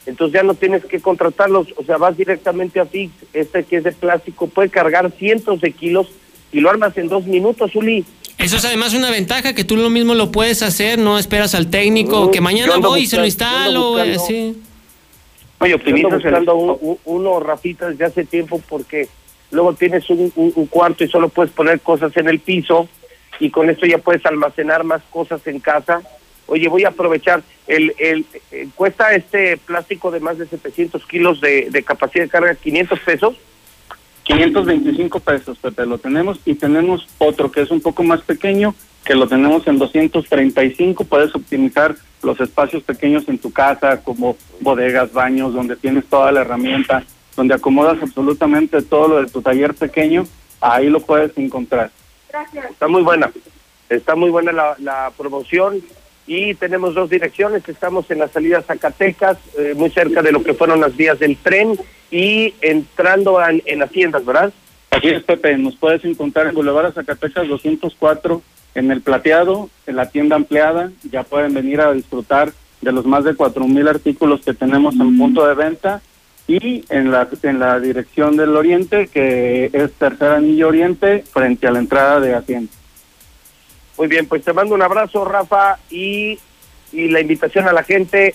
Entonces 0.06 0.34
ya 0.34 0.44
no 0.44 0.54
tienes 0.54 0.84
que 0.84 1.00
contratarlos, 1.00 1.66
o 1.76 1.82
sea, 1.82 1.96
vas 1.96 2.16
directamente 2.16 2.78
a 2.78 2.86
Fix, 2.86 3.12
este 3.32 3.64
que 3.64 3.78
es 3.78 3.82
de 3.82 3.90
plástico, 3.90 4.46
puede 4.46 4.68
cargar 4.68 5.10
cientos 5.10 5.60
de 5.60 5.72
kilos 5.72 6.06
y 6.52 6.60
lo 6.60 6.70
armas 6.70 6.96
en 6.96 7.08
dos 7.08 7.26
minutos, 7.26 7.72
Zuli. 7.72 8.04
Eso 8.42 8.56
es 8.56 8.64
además 8.64 8.92
una 8.94 9.10
ventaja 9.10 9.54
que 9.54 9.64
tú 9.64 9.76
lo 9.76 9.88
mismo 9.90 10.14
lo 10.14 10.32
puedes 10.32 10.62
hacer, 10.62 10.98
no 10.98 11.18
esperas 11.18 11.54
al 11.54 11.70
técnico, 11.70 12.26
Mm, 12.26 12.30
que 12.32 12.40
mañana 12.40 12.76
voy 12.78 13.02
y 13.02 13.06
se 13.06 13.16
lo 13.18 13.24
instalo, 13.24 13.90
buscando- 13.92 14.26
sí. 14.26 14.62
Oye, 15.60 15.74
optimizas 15.74 16.24
un- 16.24 16.76
un- 16.80 16.98
uno, 17.04 17.38
Rafita, 17.40 17.88
desde 17.90 18.04
hace 18.04 18.24
tiempo 18.24 18.60
porque 18.68 19.08
luego 19.52 19.74
tienes 19.74 20.08
un, 20.10 20.32
un- 20.34 20.52
un 20.56 20.66
cuarto 20.66 21.04
y 21.04 21.08
solo 21.08 21.28
puedes 21.28 21.52
poner 21.52 21.80
cosas 21.80 22.16
en 22.16 22.28
el 22.28 22.40
piso 22.40 22.88
y 23.38 23.50
con 23.50 23.70
esto 23.70 23.86
ya 23.86 23.98
puedes 23.98 24.24
almacenar 24.26 24.82
más 24.82 25.02
cosas 25.10 25.46
en 25.46 25.60
casa. 25.60 26.02
Oye, 26.46 26.66
voy 26.68 26.82
a 26.84 26.88
aprovechar, 26.88 27.42
el, 27.68 27.94
el, 27.98 28.26
eh, 28.50 28.66
cuesta 28.74 29.14
este 29.14 29.56
plástico 29.56 30.10
de 30.10 30.18
más 30.18 30.36
de 30.38 30.46
700 30.48 31.06
kilos 31.06 31.40
de, 31.40 31.70
de 31.70 31.82
capacidad 31.84 32.24
de 32.24 32.30
carga 32.30 32.54
500 32.56 32.98
pesos. 33.00 33.36
525 34.24 35.20
pesos, 35.20 35.58
Pepe, 35.58 35.86
lo 35.86 35.98
tenemos 35.98 36.38
y 36.44 36.54
tenemos 36.54 37.06
otro 37.18 37.50
que 37.50 37.62
es 37.62 37.70
un 37.70 37.80
poco 37.80 38.02
más 38.02 38.20
pequeño, 38.22 38.74
que 39.04 39.14
lo 39.14 39.26
tenemos 39.26 39.66
en 39.66 39.78
235, 39.78 41.04
puedes 41.04 41.34
optimizar 41.34 41.96
los 42.22 42.40
espacios 42.40 42.82
pequeños 42.84 43.28
en 43.28 43.38
tu 43.38 43.52
casa, 43.52 44.02
como 44.02 44.36
bodegas, 44.60 45.12
baños, 45.12 45.54
donde 45.54 45.74
tienes 45.74 46.06
toda 46.06 46.30
la 46.30 46.42
herramienta, 46.42 47.02
donde 47.36 47.54
acomodas 47.54 48.00
absolutamente 48.00 48.80
todo 48.82 49.08
lo 49.08 49.22
de 49.22 49.30
tu 49.30 49.42
taller 49.42 49.74
pequeño, 49.74 50.24
ahí 50.60 50.88
lo 50.88 51.00
puedes 51.00 51.36
encontrar. 51.36 51.90
Está 52.70 52.86
muy 52.86 53.02
buena, 53.02 53.30
está 53.88 54.14
muy 54.14 54.30
buena 54.30 54.52
la, 54.52 54.76
la 54.78 55.12
promoción 55.16 55.82
y 56.26 56.54
tenemos 56.54 56.94
dos 56.94 57.10
direcciones, 57.10 57.68
estamos 57.68 58.10
en 58.10 58.20
la 58.20 58.28
salida 58.28 58.62
Zacatecas, 58.62 59.38
eh, 59.58 59.74
muy 59.76 59.90
cerca 59.90 60.22
de 60.22 60.32
lo 60.32 60.42
que 60.42 60.54
fueron 60.54 60.80
las 60.80 60.96
vías 60.96 61.18
del 61.18 61.36
tren 61.36 61.78
y 62.10 62.54
entrando 62.60 63.44
en, 63.44 63.62
en 63.66 63.82
Haciendas, 63.82 64.24
¿verdad? 64.24 64.52
Así 64.90 65.08
es, 65.08 65.22
Pepe, 65.24 65.56
nos 65.56 65.76
puedes 65.76 66.04
encontrar 66.04 66.46
en 66.46 66.54
Boulevard 66.54 66.92
Zacatecas 66.92 67.48
204, 67.48 68.42
en 68.74 68.90
el 68.90 69.00
plateado, 69.00 69.68
en 69.86 69.96
la 69.96 70.10
tienda 70.10 70.36
ampliada, 70.36 70.92
ya 71.10 71.22
pueden 71.22 71.54
venir 71.54 71.80
a 71.80 71.92
disfrutar 71.92 72.52
de 72.80 72.92
los 72.92 73.06
más 73.06 73.24
de 73.24 73.34
cuatro 73.34 73.66
mil 73.66 73.88
artículos 73.88 74.42
que 74.42 74.54
tenemos 74.54 74.94
en 74.94 75.16
punto 75.16 75.46
de 75.46 75.54
venta 75.54 76.02
y 76.48 76.84
en 76.90 77.10
la, 77.10 77.28
en 77.42 77.58
la 77.58 77.80
dirección 77.80 78.36
del 78.36 78.56
oriente, 78.56 79.06
que 79.06 79.70
es 79.72 79.92
Tercer 79.92 80.32
Anillo 80.32 80.68
Oriente, 80.68 81.24
frente 81.32 81.66
a 81.66 81.70
la 81.70 81.78
entrada 81.78 82.20
de 82.20 82.34
Hacienda. 82.34 82.72
Muy 83.98 84.08
bien, 84.08 84.26
pues 84.26 84.42
te 84.42 84.52
mando 84.52 84.74
un 84.74 84.82
abrazo, 84.82 85.24
Rafa, 85.24 85.78
y, 85.90 86.38
y 86.92 87.08
la 87.08 87.20
invitación 87.20 87.68
a 87.68 87.72
la 87.72 87.82
gente, 87.84 88.34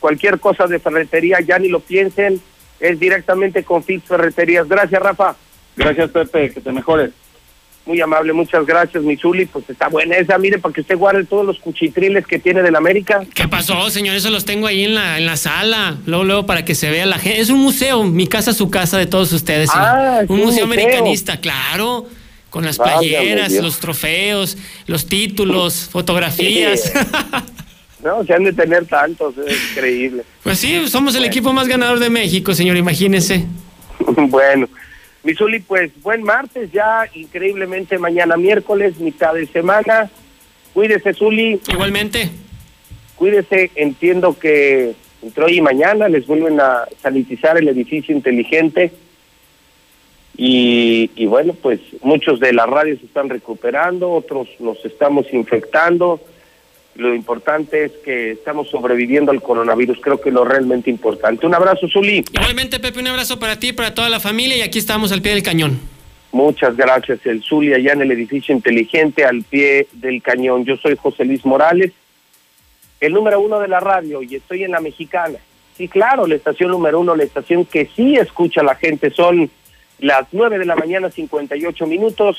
cualquier 0.00 0.40
cosa 0.40 0.66
de 0.66 0.78
ferretería, 0.78 1.40
ya 1.40 1.58
ni 1.58 1.68
lo 1.68 1.80
piensen, 1.80 2.40
es 2.80 2.98
directamente 2.98 3.64
con 3.64 3.84
Fix 3.84 4.04
Ferreterías. 4.04 4.68
Gracias, 4.68 5.02
Rafa. 5.02 5.36
Gracias, 5.76 6.10
Pepe, 6.10 6.50
que 6.52 6.60
te 6.60 6.72
mejores. 6.72 7.10
Muy 7.86 8.00
amable, 8.00 8.32
muchas 8.32 8.64
gracias, 8.64 9.02
mi 9.02 9.14
Zuli. 9.16 9.44
Pues 9.44 9.68
está 9.68 9.88
buena 9.88 10.16
esa, 10.16 10.38
mire, 10.38 10.58
para 10.58 10.72
que 10.72 10.80
usted 10.80 10.96
guarde 10.96 11.24
todos 11.24 11.44
los 11.44 11.58
cuchitriles 11.58 12.26
que 12.26 12.38
tiene 12.38 12.62
del 12.62 12.76
América. 12.76 13.20
¿Qué 13.34 13.46
pasó, 13.46 13.90
señor? 13.90 14.16
Eso 14.16 14.30
los 14.30 14.46
tengo 14.46 14.66
ahí 14.66 14.84
en 14.84 14.94
la, 14.94 15.18
en 15.18 15.26
la 15.26 15.36
sala. 15.36 15.98
Luego, 16.06 16.24
luego, 16.24 16.46
para 16.46 16.64
que 16.64 16.74
se 16.74 16.90
vea 16.90 17.04
la 17.04 17.18
gente. 17.18 17.40
Es 17.40 17.50
un 17.50 17.58
museo, 17.58 18.02
mi 18.04 18.26
casa, 18.26 18.54
su 18.54 18.70
casa 18.70 18.96
de 18.96 19.04
todos 19.04 19.32
ustedes. 19.34 19.68
Ah, 19.74 20.20
un 20.26 20.40
un 20.40 20.46
museo 20.46 20.66
museo. 20.66 20.82
americanista, 20.82 21.40
claro. 21.40 22.06
Con 22.54 22.64
las 22.64 22.78
playeras, 22.78 23.52
los 23.54 23.80
trofeos, 23.80 24.56
los 24.86 25.08
títulos, 25.08 25.88
fotografías. 25.92 26.92
No, 28.04 28.22
se 28.22 28.34
han 28.34 28.44
de 28.44 28.52
tener 28.52 28.84
tantos, 28.84 29.32
es 29.38 29.70
increíble. 29.70 30.24
Pues 30.42 30.58
sí, 30.58 30.88
somos 30.88 31.14
el 31.14 31.24
equipo 31.24 31.54
más 31.54 31.66
ganador 31.66 31.98
de 31.98 32.10
México, 32.10 32.52
señor, 32.52 32.76
imagínese. 32.76 33.46
bueno, 34.28 34.68
mi 35.22 35.34
Zuli, 35.34 35.60
pues 35.60 35.90
buen 36.02 36.22
martes 36.22 36.70
ya, 36.70 37.08
increíblemente 37.14 37.96
mañana 37.98 38.36
miércoles, 38.36 38.98
mitad 38.98 39.32
de 39.32 39.46
semana. 39.46 40.10
Cuídese, 40.74 41.14
Zuli. 41.14 41.58
Igualmente. 41.66 42.28
Cuídese, 43.16 43.70
entiendo 43.74 44.38
que 44.38 44.94
entre 45.22 45.44
hoy 45.44 45.56
y 45.56 45.62
mañana 45.62 46.06
les 46.06 46.26
vuelven 46.26 46.60
a 46.60 46.84
sanitizar 47.00 47.56
el 47.56 47.68
edificio 47.68 48.14
inteligente. 48.14 48.92
Y, 50.36 51.10
y 51.14 51.26
bueno, 51.26 51.54
pues 51.54 51.80
muchos 52.02 52.40
de 52.40 52.52
las 52.52 52.68
radios 52.68 52.98
se 52.98 53.06
están 53.06 53.28
recuperando, 53.28 54.10
otros 54.10 54.48
nos 54.58 54.84
estamos 54.84 55.26
infectando. 55.32 56.20
Lo 56.96 57.14
importante 57.14 57.84
es 57.86 57.92
que 58.04 58.32
estamos 58.32 58.68
sobreviviendo 58.68 59.32
al 59.32 59.42
coronavirus, 59.42 59.98
creo 60.00 60.20
que 60.20 60.28
es 60.28 60.34
lo 60.34 60.44
realmente 60.44 60.90
importante. 60.90 61.46
Un 61.46 61.54
abrazo, 61.54 61.88
Zuli. 61.88 62.24
Igualmente, 62.32 62.78
Pepe, 62.78 63.00
un 63.00 63.08
abrazo 63.08 63.38
para 63.38 63.58
ti, 63.58 63.72
para 63.72 63.94
toda 63.94 64.08
la 64.08 64.20
familia 64.20 64.56
y 64.56 64.62
aquí 64.62 64.78
estamos 64.78 65.10
al 65.10 65.22
pie 65.22 65.32
del 65.32 65.42
cañón. 65.42 65.80
Muchas 66.30 66.76
gracias, 66.76 67.24
el 67.26 67.42
Zuli, 67.44 67.72
allá 67.72 67.92
en 67.92 68.02
el 68.02 68.10
edificio 68.10 68.52
inteligente, 68.52 69.24
al 69.24 69.44
pie 69.44 69.86
del 69.92 70.20
cañón. 70.20 70.64
Yo 70.64 70.76
soy 70.76 70.96
José 70.96 71.24
Luis 71.24 71.44
Morales, 71.44 71.92
el 73.00 73.12
número 73.12 73.40
uno 73.40 73.60
de 73.60 73.68
la 73.68 73.78
radio, 73.78 74.20
y 74.20 74.34
estoy 74.34 74.64
en 74.64 74.72
la 74.72 74.80
mexicana. 74.80 75.38
Sí, 75.76 75.86
claro, 75.86 76.26
la 76.26 76.34
estación 76.34 76.72
número 76.72 76.98
uno, 76.98 77.14
la 77.14 77.22
estación 77.22 77.64
que 77.64 77.88
sí 77.94 78.16
escucha 78.16 78.62
a 78.62 78.64
la 78.64 78.74
gente, 78.74 79.10
son 79.10 79.48
las 79.98 80.26
nueve 80.32 80.58
de 80.58 80.64
la 80.64 80.76
mañana, 80.76 81.10
58 81.10 81.86
minutos, 81.86 82.36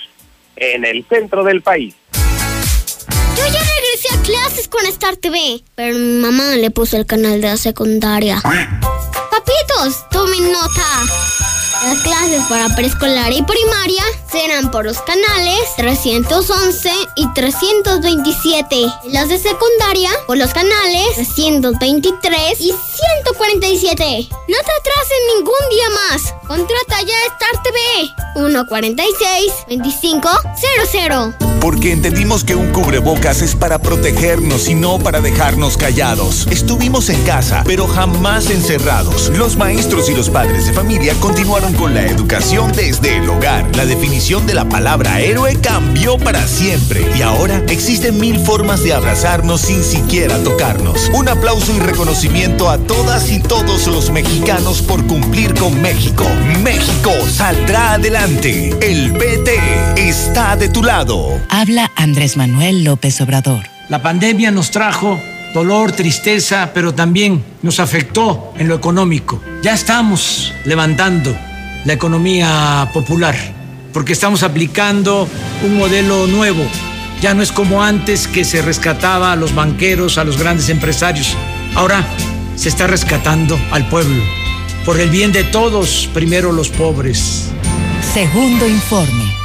en 0.56 0.86
el 0.86 1.06
centro 1.06 1.44
del 1.44 1.62
país. 1.62 1.96
Yo 2.14 3.44
ya 3.46 3.60
regresé 3.60 4.14
a 4.14 4.22
clases 4.22 4.68
con 4.68 4.86
Star 4.86 5.18
TV, 5.18 5.62
pero 5.76 5.98
mi 5.98 6.22
mamá 6.22 6.56
le 6.56 6.72
puso 6.72 6.98
el 6.98 7.06
canal 7.06 7.42
de 7.42 7.48
la 7.48 7.58
secundaria. 7.58 8.42
Papitos, 9.32 10.10
tomen 10.10 10.52
nota. 10.52 11.45
Las 11.86 12.00
clases 12.00 12.42
para 12.50 12.76
preescolar 12.76 13.32
y 13.32 13.44
primaria 13.44 14.02
serán 14.32 14.72
por 14.72 14.86
los 14.86 15.00
canales 15.04 15.60
311 15.78 16.90
y 17.16 17.32
327. 17.32 18.76
Y 19.04 19.12
las 19.12 19.30
de 19.30 19.38
secundaria 19.38 20.10
por 20.26 20.36
los 20.36 20.52
canales 20.52 21.14
323 21.14 22.60
y 22.60 22.74
147. 22.74 24.30
No 24.32 24.58
te 24.58 24.72
atrases 24.80 25.20
ningún 25.36 25.54
día 25.70 25.90
más. 26.10 26.34
Contrata 26.48 27.02
ya 27.04 27.18
Star 27.34 27.62
TV 27.62 27.78
146 28.36 29.54
2500. 29.70 31.36
Porque 31.62 31.92
entendimos 31.92 32.44
que 32.44 32.56
un 32.56 32.72
cubrebocas 32.72 33.42
es 33.42 33.56
para 33.56 33.80
protegernos 33.80 34.70
y 34.70 34.76
no 34.76 35.00
para 35.00 35.22
dejarnos 35.22 35.78
callados. 35.78 36.48
Estuvimos 36.52 37.10
en 37.10 37.24
casa, 37.24 37.64
pero 37.66 37.88
jamás 37.88 38.50
encerrados. 38.50 39.30
Los 39.30 39.56
maestros 39.56 40.10
y 40.10 40.16
los 40.16 40.30
padres 40.30 40.68
de 40.68 40.74
familia 40.74 41.16
continuaron 41.20 41.75
con 41.76 41.94
la 41.94 42.04
educación 42.06 42.72
desde 42.72 43.18
el 43.18 43.30
hogar. 43.30 43.66
La 43.76 43.86
definición 43.86 44.46
de 44.48 44.54
la 44.54 44.68
palabra 44.68 45.20
héroe 45.20 45.60
cambió 45.62 46.18
para 46.18 46.48
siempre. 46.48 47.06
Y 47.18 47.22
ahora 47.22 47.62
existen 47.70 48.20
mil 48.20 48.40
formas 48.40 48.84
de 48.84 48.94
abrazarnos 48.94 49.62
sin 49.62 49.84
siquiera 49.84 50.38
tocarnos. 50.44 51.10
Un 51.14 51.30
aplauso 51.30 51.76
y 51.76 51.80
reconocimiento 51.80 52.70
a 52.70 52.78
todas 52.78 53.32
y 53.32 53.40
todos 53.40 53.88
los 53.88 54.12
mexicanos 54.12 54.82
por 54.82 55.06
cumplir 55.06 55.54
con 55.54 55.82
México. 55.82 56.26
México 56.64 57.12
saldrá 57.30 57.94
adelante. 57.94 58.76
El 58.82 59.14
PT 59.14 59.60
está 59.98 60.56
de 60.56 60.70
tu 60.70 60.84
lado. 60.84 61.40
Habla 61.50 61.92
Andrés 61.96 62.38
Manuel 62.38 62.84
López 62.84 63.20
Obrador. 63.22 63.64
La 63.90 64.02
pandemia 64.02 64.52
nos 64.52 64.72
trajo 64.72 65.20
dolor, 65.54 65.94
tristeza, 65.94 66.72
pero 66.74 66.94
también 66.94 67.42
nos 67.62 67.80
afectó 67.80 68.54
en 68.58 68.68
lo 68.68 68.76
económico. 68.76 69.42
Ya 69.64 69.74
estamos 69.74 70.54
levantando 70.66 71.34
la 71.86 71.94
economía 71.94 72.90
popular 72.94 73.36
porque 73.96 74.12
estamos 74.12 74.44
aplicando 74.44 75.26
un 75.64 75.78
modelo 75.78 76.28
nuevo. 76.28 76.66
Ya 77.22 77.34
no 77.34 77.42
es 77.42 77.54
como 77.54 77.82
antes 77.82 78.28
que 78.28 78.44
se 78.44 78.62
rescataba 78.62 79.32
a 79.32 79.38
los 79.38 79.56
banqueros, 79.56 80.18
a 80.18 80.26
los 80.26 80.38
grandes 80.38 80.68
empresarios. 80.68 81.34
Ahora 81.76 82.06
se 82.58 82.68
está 82.68 82.88
rescatando 82.88 83.58
al 83.72 83.88
pueblo. 83.88 84.22
Por 84.84 85.00
el 85.00 85.10
bien 85.10 85.32
de 85.32 85.46
todos, 85.46 86.10
primero 86.14 86.52
los 86.52 86.68
pobres. 86.68 87.52
Segundo 88.14 88.68
informe. 88.68 89.45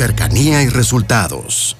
Cercanía 0.00 0.62
y 0.62 0.68
resultados. 0.70 1.76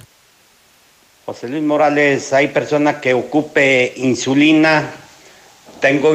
José 1.24 1.48
Luis 1.48 1.62
Morales, 1.62 2.34
hay 2.34 2.48
persona 2.48 3.00
que 3.00 3.14
ocupe 3.14 3.94
insulina. 3.96 4.90
Tengo, 5.80 6.12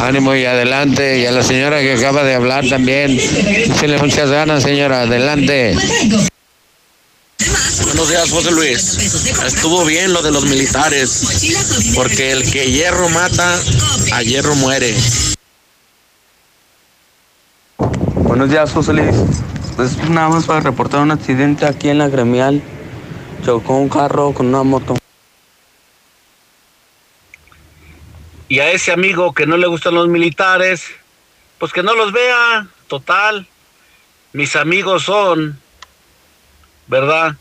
ánimo 0.00 0.34
y 0.34 0.44
adelante. 0.44 1.20
Y 1.20 1.26
a 1.26 1.30
la 1.30 1.44
señora 1.44 1.80
que 1.80 1.92
acaba 1.92 2.24
de 2.24 2.34
hablar 2.34 2.68
también, 2.68 3.16
le 3.16 3.98
muchas 3.98 4.30
ganas, 4.30 4.64
señora, 4.64 5.02
adelante. 5.02 5.76
Buenos 7.84 8.08
días, 8.08 8.30
José 8.30 8.50
Luis. 8.50 8.98
Estuvo 9.46 9.84
bien 9.84 10.12
lo 10.12 10.22
de 10.22 10.32
los 10.32 10.44
militares, 10.46 11.92
porque 11.94 12.32
el 12.32 12.50
que 12.50 12.72
hierro 12.72 13.08
mata, 13.10 13.60
a 14.12 14.22
hierro 14.22 14.56
muere. 14.56 14.92
Buenos 18.16 18.50
días, 18.50 18.72
José 18.72 18.92
Luis. 18.92 19.14
Pues 19.76 19.96
nada 20.08 20.30
más 20.30 20.46
para 20.46 20.58
reportar 20.58 21.00
un 21.00 21.12
accidente 21.12 21.64
aquí 21.64 21.90
en 21.90 21.98
la 21.98 22.08
gremial. 22.08 22.60
Chocó 23.44 23.76
un 23.76 23.88
carro 23.88 24.32
con 24.32 24.46
una 24.46 24.64
moto. 24.64 24.96
Y 28.48 28.60
a 28.60 28.70
ese 28.70 28.92
amigo 28.92 29.32
que 29.32 29.46
no 29.46 29.56
le 29.56 29.66
gustan 29.66 29.94
los 29.94 30.06
militares, 30.06 30.84
pues 31.58 31.72
que 31.72 31.82
no 31.82 31.94
los 31.94 32.12
vea, 32.12 32.68
total. 32.86 33.48
Mis 34.32 34.54
amigos 34.54 35.02
son, 35.02 35.58
¿verdad? 36.86 37.34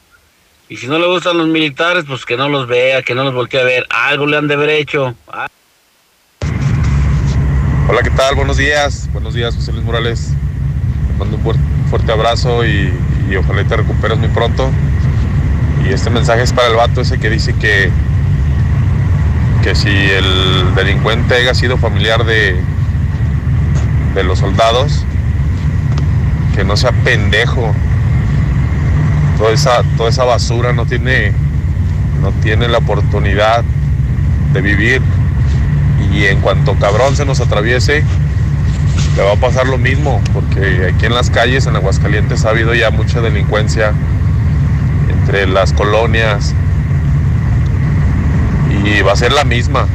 Y 0.68 0.78
si 0.78 0.88
no 0.88 0.98
le 0.98 1.06
gustan 1.06 1.38
los 1.38 1.48
militares, 1.48 2.06
pues 2.08 2.26
que 2.26 2.38
no 2.38 2.50
los 2.50 2.68
vea, 2.68 3.04
que 3.04 3.14
no 3.14 3.24
los 3.24 3.36
voltee 3.36 3.62
a 3.62 3.66
ver. 3.66 3.86
Algo 3.92 4.26
le 4.26 4.38
han 4.38 4.48
de 4.48 4.56
haber 4.56 4.70
hecho. 4.72 5.14
Hola, 7.88 8.02
¿qué 8.02 8.10
tal? 8.10 8.34
Buenos 8.34 8.58
días. 8.58 9.08
Buenos 9.14 9.36
días, 9.36 9.54
José 9.56 9.74
Luis 9.74 9.84
Morales. 9.84 10.32
Te 11.08 11.14
mando 11.20 11.38
un 11.38 11.88
fuerte 11.88 12.12
abrazo 12.12 12.66
y, 12.66 12.92
y 13.30 13.36
ojalá 13.36 13.64
te 13.64 13.78
recuperes 13.78 14.18
muy 14.18 14.30
pronto. 14.30 14.72
Y 15.88 15.94
este 15.94 16.10
mensaje 16.10 16.42
es 16.42 16.52
para 16.52 16.70
el 16.70 16.76
vato 16.76 17.02
ese 17.02 17.20
que 17.20 17.30
dice 17.30 17.54
que 17.60 17.92
que 19.66 19.74
si 19.74 19.90
el 19.90 20.76
delincuente 20.76 21.34
haya 21.34 21.56
sido 21.56 21.80
familiar 21.80 22.24
de, 22.24 22.56
de 24.14 24.24
los 24.24 24.38
soldados, 24.38 25.04
que 26.54 26.64
no 26.64 26.78
sea 26.78 26.92
pendejo. 26.92 27.74
Toda 29.40 29.54
esa, 29.54 29.82
toda 29.98 30.12
esa 30.12 30.24
basura 30.24 30.72
no 30.72 30.86
tiene, 30.86 31.32
no 32.22 32.32
tiene 32.44 32.68
la 32.68 32.78
oportunidad 32.78 33.64
de 34.54 34.62
vivir. 34.62 35.02
Y 36.14 36.26
en 36.26 36.42
cuanto 36.42 36.76
cabrón 36.76 37.16
se 37.16 37.26
nos 37.26 37.40
atraviese, 37.40 38.04
le 39.18 39.24
va 39.24 39.32
a 39.32 39.38
pasar 39.38 39.66
lo 39.66 39.80
mismo, 39.80 40.22
porque 40.32 40.94
aquí 40.94 41.08
en 41.08 41.16
las 41.16 41.32
calles, 41.32 41.66
en 41.66 41.76
Aguascalientes, 41.76 42.46
ha 42.46 42.50
habido 42.50 42.76
ya 42.76 42.92
mucha 42.92 43.20
delincuencia 43.20 43.94
entre 45.10 45.48
las 45.48 45.74
colonias, 45.74 46.54
y 48.86 49.02
va 49.02 49.14
a 49.14 49.16
ser 49.16 49.32
la 49.32 49.44
misma. 49.44 49.88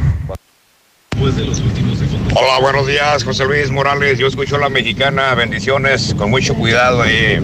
Hola, 2.33 2.59
buenos 2.61 2.87
días, 2.87 3.23
José 3.23 3.45
Luis 3.45 3.71
Morales. 3.71 4.19
Yo 4.19 4.27
escucho 4.27 4.57
a 4.57 4.59
la 4.59 4.69
mexicana. 4.69 5.33
Bendiciones, 5.33 6.13
con 6.17 6.29
mucho 6.29 6.55
cuidado 6.55 7.01
ahí 7.01 7.39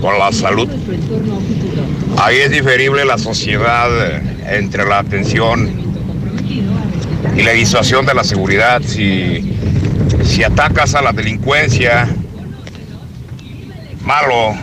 con 0.00 0.18
la 0.18 0.30
salud. 0.32 0.68
Ahí 2.18 2.36
es 2.38 2.50
diferible 2.50 3.04
la 3.04 3.16
sociedad 3.16 3.88
entre 4.52 4.84
la 4.84 4.98
atención 4.98 5.70
y 7.36 7.42
la 7.42 7.52
disuasión 7.52 8.04
de 8.04 8.14
la 8.14 8.24
seguridad. 8.24 8.82
Si, 8.82 9.56
si 10.24 10.44
atacas 10.44 10.94
a 10.94 11.02
la 11.02 11.12
delincuencia, 11.12 12.08
malo. 14.02 14.54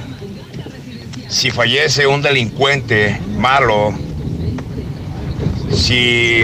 Si 1.28 1.50
fallece 1.50 2.06
un 2.06 2.22
delincuente, 2.22 3.20
malo 3.36 3.96
si 5.76 6.44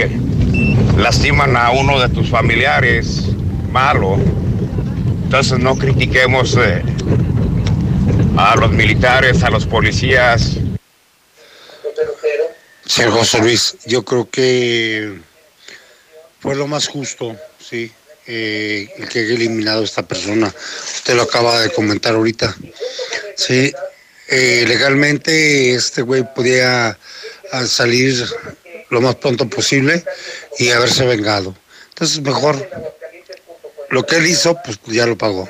lastiman 0.96 1.56
a 1.56 1.70
uno 1.70 2.00
de 2.00 2.08
tus 2.08 2.28
familiares, 2.28 3.22
malo. 3.70 4.18
Entonces 5.24 5.58
no 5.58 5.76
critiquemos 5.76 6.56
eh, 6.56 6.82
a 8.36 8.56
los 8.56 8.70
militares, 8.72 9.42
a 9.42 9.50
los 9.50 9.66
policías. 9.66 10.56
Señor 12.84 13.12
José 13.12 13.38
Luis, 13.38 13.76
yo 13.86 14.04
creo 14.04 14.28
que 14.28 15.20
fue 16.40 16.56
lo 16.56 16.66
más 16.66 16.88
justo, 16.88 17.36
sí, 17.58 17.92
eh, 18.26 18.88
el 18.98 19.08
que 19.08 19.20
haya 19.20 19.34
eliminado 19.34 19.82
a 19.82 19.84
esta 19.84 20.02
persona. 20.02 20.52
Usted 20.94 21.14
lo 21.14 21.22
acaba 21.22 21.60
de 21.60 21.70
comentar 21.70 22.14
ahorita. 22.14 22.56
Sí, 23.36 23.72
eh, 24.28 24.64
legalmente 24.66 25.74
este 25.74 26.02
güey 26.02 26.24
podía 26.34 26.98
ah, 27.52 27.66
salir 27.66 28.24
lo 28.90 29.00
más 29.00 29.16
pronto 29.16 29.48
posible 29.48 30.04
y 30.58 30.70
haberse 30.70 31.06
vengado. 31.06 31.54
Entonces, 31.90 32.20
mejor 32.20 32.68
lo 33.90 34.04
que 34.04 34.16
él 34.16 34.26
hizo, 34.26 34.56
pues 34.64 34.80
ya 34.86 35.06
lo 35.06 35.16
pagó. 35.16 35.48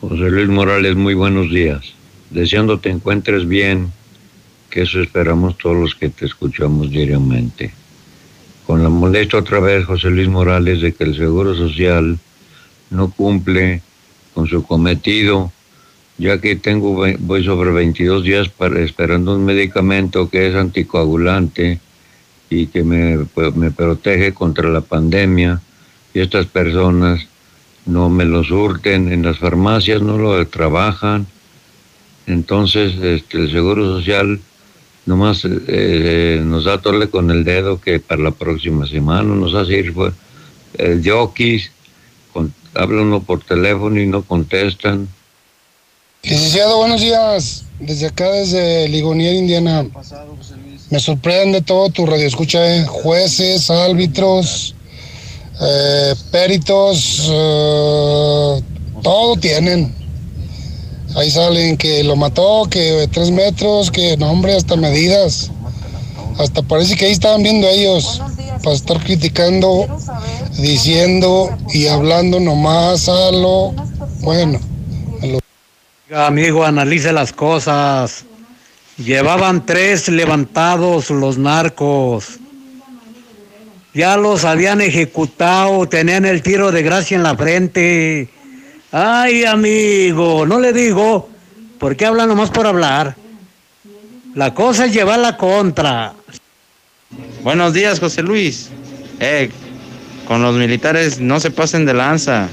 José 0.00 0.30
Luis 0.30 0.48
Morales, 0.48 0.96
muy 0.96 1.14
buenos 1.14 1.50
días. 1.50 1.94
Deseando 2.30 2.80
te 2.80 2.90
encuentres 2.90 3.46
bien, 3.46 3.92
que 4.68 4.82
eso 4.82 5.00
esperamos 5.00 5.58
todos 5.58 5.76
los 5.76 5.94
que 5.94 6.08
te 6.08 6.26
escuchamos 6.26 6.90
diariamente. 6.90 7.72
Con 8.66 8.82
la 8.82 8.88
molestia 8.88 9.38
otra 9.38 9.60
vez, 9.60 9.84
José 9.84 10.08
Luis 10.08 10.28
Morales, 10.28 10.80
de 10.80 10.94
que 10.94 11.04
el 11.04 11.16
Seguro 11.16 11.54
Social 11.54 12.18
no 12.90 13.10
cumple 13.10 13.82
con 14.34 14.48
su 14.48 14.64
cometido 14.64 15.52
ya 16.18 16.40
que 16.40 16.56
tengo, 16.56 17.04
voy 17.18 17.44
sobre 17.44 17.70
22 17.70 18.22
días 18.24 18.48
para- 18.48 18.80
esperando 18.80 19.34
un 19.34 19.44
medicamento 19.44 20.28
que 20.28 20.48
es 20.48 20.54
anticoagulante 20.54 21.80
y 22.50 22.66
que 22.66 22.84
me, 22.84 23.26
pues, 23.34 23.54
me 23.56 23.70
protege 23.70 24.34
contra 24.34 24.68
la 24.68 24.82
pandemia 24.82 25.60
y 26.14 26.20
estas 26.20 26.46
personas 26.46 27.26
no 27.86 28.08
me 28.08 28.24
lo 28.24 28.44
surten 28.44 29.12
en 29.12 29.22
las 29.22 29.38
farmacias, 29.38 30.02
no 30.02 30.18
lo 30.18 30.46
trabajan. 30.46 31.26
Entonces, 32.26 32.94
este, 33.02 33.38
el 33.38 33.50
Seguro 33.50 33.84
Social 33.98 34.38
nomás 35.06 35.44
eh, 35.44 35.50
eh, 35.66 36.42
nos 36.44 36.64
da 36.64 36.80
tole 36.80 37.08
con 37.08 37.30
el 37.30 37.42
dedo 37.42 37.80
que 37.80 37.98
para 37.98 38.22
la 38.22 38.30
próxima 38.30 38.86
semana 38.86 39.34
nos 39.34 39.54
hace 39.54 39.78
ir 39.78 39.92
pues, 39.92 40.14
el 40.74 41.02
jockeys, 41.04 41.72
con, 42.32 42.52
habla 42.74 43.02
uno 43.02 43.22
por 43.22 43.42
teléfono 43.42 44.00
y 44.00 44.06
no 44.06 44.22
contestan. 44.22 45.08
Licenciado, 46.24 46.78
buenos 46.78 47.00
días. 47.00 47.64
Desde 47.80 48.06
acá, 48.06 48.30
desde 48.30 48.86
Ligonier, 48.86 49.34
Indiana. 49.34 49.84
Me 50.88 51.00
sorprende 51.00 51.62
todo 51.62 51.88
tu 51.88 52.06
radio 52.06 52.28
escucha, 52.28 52.76
¿eh? 52.76 52.86
jueces, 52.86 53.68
árbitros, 53.70 54.76
eh, 55.60 56.14
peritos, 56.30 57.28
eh, 57.28 58.62
todo 59.02 59.36
tienen. 59.36 59.92
Ahí 61.16 61.28
salen 61.28 61.76
que 61.76 62.04
lo 62.04 62.14
mató, 62.14 62.68
que 62.70 63.08
tres 63.10 63.32
metros, 63.32 63.90
que 63.90 64.16
no, 64.16 64.30
hombre, 64.30 64.54
hasta 64.54 64.76
medidas. 64.76 65.50
Hasta 66.38 66.62
parece 66.62 66.94
que 66.94 67.06
ahí 67.06 67.12
estaban 67.12 67.42
viendo 67.42 67.66
ellos 67.66 68.22
para 68.62 68.76
estar 68.76 69.02
criticando, 69.02 69.88
diciendo 70.56 71.50
y 71.74 71.88
hablando 71.88 72.38
nomás 72.38 73.08
a 73.08 73.32
lo 73.32 73.72
bueno. 74.20 74.71
Amigo, 76.14 76.64
analice 76.64 77.12
las 77.12 77.32
cosas. 77.32 78.24
Llevaban 78.98 79.64
tres 79.64 80.08
levantados 80.08 81.10
los 81.10 81.38
narcos. 81.38 82.38
Ya 83.94 84.16
los 84.16 84.44
habían 84.44 84.80
ejecutado, 84.80 85.86
tenían 85.88 86.24
el 86.24 86.42
tiro 86.42 86.72
de 86.72 86.82
gracia 86.82 87.16
en 87.16 87.22
la 87.22 87.36
frente. 87.36 88.28
Ay, 88.90 89.44
amigo, 89.44 90.46
no 90.46 90.60
le 90.60 90.72
digo, 90.72 91.28
porque 91.78 92.06
habla 92.06 92.26
nomás 92.26 92.50
por 92.50 92.66
hablar. 92.66 93.16
La 94.34 94.54
cosa 94.54 94.86
es 94.86 94.94
llevar 94.94 95.18
la 95.18 95.36
contra. 95.36 96.14
Buenos 97.42 97.74
días, 97.74 98.00
José 98.00 98.22
Luis. 98.22 98.70
Eh, 99.20 99.50
con 100.26 100.42
los 100.42 100.54
militares 100.56 101.20
no 101.20 101.38
se 101.40 101.50
pasen 101.50 101.84
de 101.84 101.94
lanza. 101.94 102.48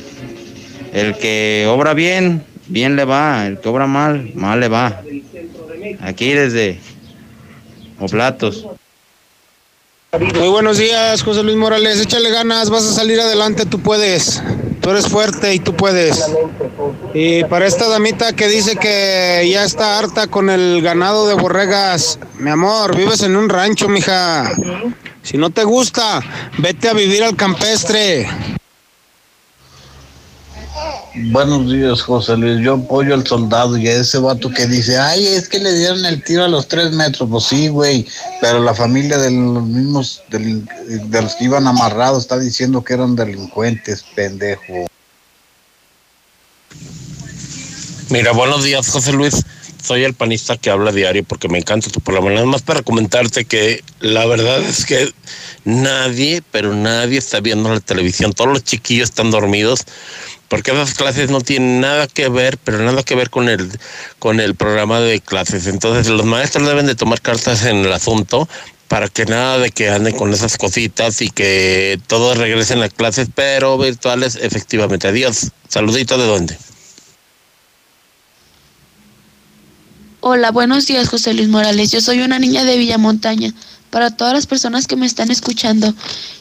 El 0.92 1.18
que 1.18 1.66
obra 1.70 1.94
bien, 1.94 2.44
bien 2.70 2.96
le 2.96 3.06
va. 3.06 3.46
El 3.46 3.60
que 3.60 3.70
obra 3.70 3.88
mal, 3.88 4.32
mal 4.36 4.60
le 4.60 4.70
va. 4.70 5.02
Aquí 6.02 6.34
desde 6.34 6.80
Oblatos. 8.00 8.66
Muy 10.18 10.48
buenos 10.48 10.80
días, 10.80 11.22
José 11.22 11.44
Luis 11.44 11.58
Morales. 11.58 12.00
Échale 12.00 12.32
ganas, 12.32 12.70
vas 12.70 12.84
a 12.84 12.94
salir 12.94 13.20
adelante, 13.20 13.66
tú 13.66 13.80
puedes. 13.80 14.42
Tú 14.82 14.90
eres 14.90 15.08
fuerte 15.08 15.54
y 15.54 15.60
tú 15.60 15.76
puedes. 15.76 16.26
Y 17.14 17.44
para 17.44 17.68
esta 17.68 17.88
damita 17.88 18.34
que 18.34 18.48
dice 18.48 18.76
que 18.78 19.48
ya 19.52 19.64
está 19.64 20.00
harta 20.00 20.28
con 20.28 20.50
el 20.50 20.82
ganado 20.82 21.28
de 21.28 21.36
borregas, 21.36 22.18
mi 22.40 22.50
amor, 22.50 22.96
vives 22.96 23.22
en 23.22 23.36
un 23.36 23.50
rancho, 23.50 23.88
mija. 23.88 24.52
Si 25.22 25.38
no 25.38 25.52
te 25.52 25.64
gusta, 25.64 26.22
vete 26.58 26.90
a 26.90 26.94
vivir 26.94 27.24
al 27.24 27.36
campestre. 27.36 28.28
Buenos 31.16 31.72
días, 31.72 32.02
José 32.02 32.38
Luis. 32.38 32.60
Yo 32.64 32.76
apoyo 32.76 33.14
al 33.16 33.26
soldado 33.26 33.78
y 33.78 33.88
a 33.88 33.94
ese 33.94 34.20
vato 34.20 34.50
que 34.50 34.68
dice, 34.68 34.98
ay, 35.00 35.26
es 35.26 35.50
que 35.50 35.60
le 35.60 35.74
dieron 35.74 36.06
el 36.06 36.24
tiro 36.24 36.44
a 36.44 36.48
los 36.48 36.68
tres 36.68 36.92
metros. 36.92 37.28
Pues 37.30 37.46
sí, 37.46 37.68
güey, 37.68 38.06
pero 38.42 38.62
la 38.64 38.76
familia 38.76 39.18
de 39.18 39.32
los 39.32 39.64
mismos, 39.66 40.22
delin- 40.30 40.68
de 41.10 41.22
los 41.22 41.36
que 41.36 41.46
iban 41.46 41.66
amarrados, 41.68 42.20
está 42.24 42.38
diciendo 42.38 42.84
que 42.84 42.94
eran 42.94 43.16
delincuentes, 43.16 44.06
pendejo. 44.16 44.88
Mira, 48.10 48.32
buenos 48.32 48.64
días, 48.64 48.88
José 48.88 49.12
Luis. 49.12 49.44
Soy 49.82 50.04
el 50.04 50.14
panista 50.14 50.58
que 50.58 50.70
habla 50.70 50.92
diario 50.92 51.24
porque 51.24 51.48
me 51.48 51.58
encanta 51.58 51.90
tu 51.90 52.02
programa. 52.02 52.32
Nada 52.32 52.46
más 52.46 52.62
para 52.62 52.82
comentarte 52.82 53.46
que 53.46 53.84
la 54.00 54.26
verdad 54.26 54.62
es 54.62 54.86
que 54.86 55.12
nadie, 55.64 56.44
pero 56.52 56.74
nadie 56.74 57.18
está 57.18 57.40
viendo 57.40 57.74
la 57.74 57.80
televisión. 57.80 58.34
Todos 58.34 58.52
los 58.52 58.64
chiquillos 58.64 59.10
están 59.10 59.32
dormidos 59.32 59.86
porque 60.50 60.72
esas 60.72 60.96
clases 60.96 61.30
no 61.30 61.42
tienen 61.42 61.80
nada 61.80 62.08
que 62.08 62.28
ver, 62.28 62.58
pero 62.58 62.80
nada 62.80 63.04
que 63.04 63.16
ver 63.16 63.30
con 63.30 63.48
el, 63.48 63.70
con 64.18 64.40
el 64.40 64.56
programa 64.56 65.00
de 65.00 65.22
clases. 65.22 65.68
Entonces 65.68 66.08
los 66.08 66.26
maestros 66.26 66.68
deben 66.68 66.88
de 66.88 66.96
tomar 66.96 67.22
cartas 67.22 67.64
en 67.66 67.78
el 67.78 67.94
asunto 67.94 68.50
para 68.90 69.08
que 69.08 69.26
nada 69.26 69.60
de 69.60 69.70
que 69.70 69.90
anden 69.90 70.16
con 70.16 70.34
esas 70.34 70.58
cositas 70.58 71.22
y 71.22 71.30
que 71.30 72.00
todos 72.08 72.38
regresen 72.38 72.82
a 72.82 72.90
clases, 72.90 73.30
pero 73.34 73.78
virtuales 73.78 74.38
efectivamente. 74.42 75.08
Adiós. 75.08 75.52
Saludito 75.68 76.18
de 76.18 76.26
dónde. 76.26 76.58
Hola, 80.22 80.52
buenos 80.52 80.86
días, 80.86 81.08
José 81.08 81.34
Luis 81.34 81.48
Morales. 81.48 81.94
Yo 81.94 82.02
soy 82.02 82.20
una 82.20 82.40
niña 82.40 82.66
de 82.66 82.76
Villamontaña. 82.78 83.54
Para 83.90 84.12
todas 84.12 84.34
las 84.34 84.48
personas 84.48 84.86
que 84.86 84.98
me 84.98 85.06
están 85.06 85.32
escuchando, 85.32 85.94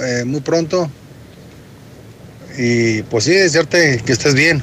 eh, 0.00 0.24
muy 0.24 0.40
pronto. 0.40 0.90
Y 2.58 3.02
pues 3.04 3.24
sí, 3.24 3.32
desearte 3.32 4.02
que 4.04 4.12
estés 4.12 4.34
bien. 4.34 4.62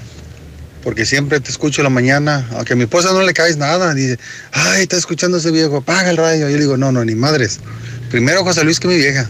Porque 0.86 1.06
siempre 1.06 1.40
te 1.40 1.50
escucho 1.50 1.82
en 1.82 1.86
la 1.86 1.90
mañana. 1.90 2.48
Aunque 2.52 2.74
a 2.74 2.76
mi 2.76 2.84
esposa 2.84 3.12
no 3.12 3.24
le 3.24 3.34
caes 3.34 3.58
nada. 3.58 3.94
Dice, 3.96 4.20
ay, 4.54 4.84
está 4.84 4.96
escuchando 4.96 5.40
ese 5.40 5.50
viejo, 5.50 5.78
apaga 5.78 6.12
el 6.12 6.18
radio. 6.18 6.48
Yo 6.48 6.56
le 6.56 6.62
digo, 6.62 6.78
no, 6.78 6.92
no, 6.92 7.04
ni 7.04 7.16
madres. 7.16 7.60
Primero 8.12 8.44
José 8.44 8.64
Luis 8.64 8.80
que 8.80 8.88
mi 8.88 8.96
vieja. 8.96 9.30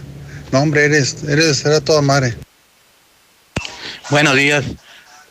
No, 0.52 0.60
hombre, 0.60 0.84
eres, 0.84 1.24
eres, 1.26 1.64
era 1.64 1.80
toda 1.80 2.02
madre. 2.02 2.34
Buenos 4.10 4.36
días. 4.36 4.64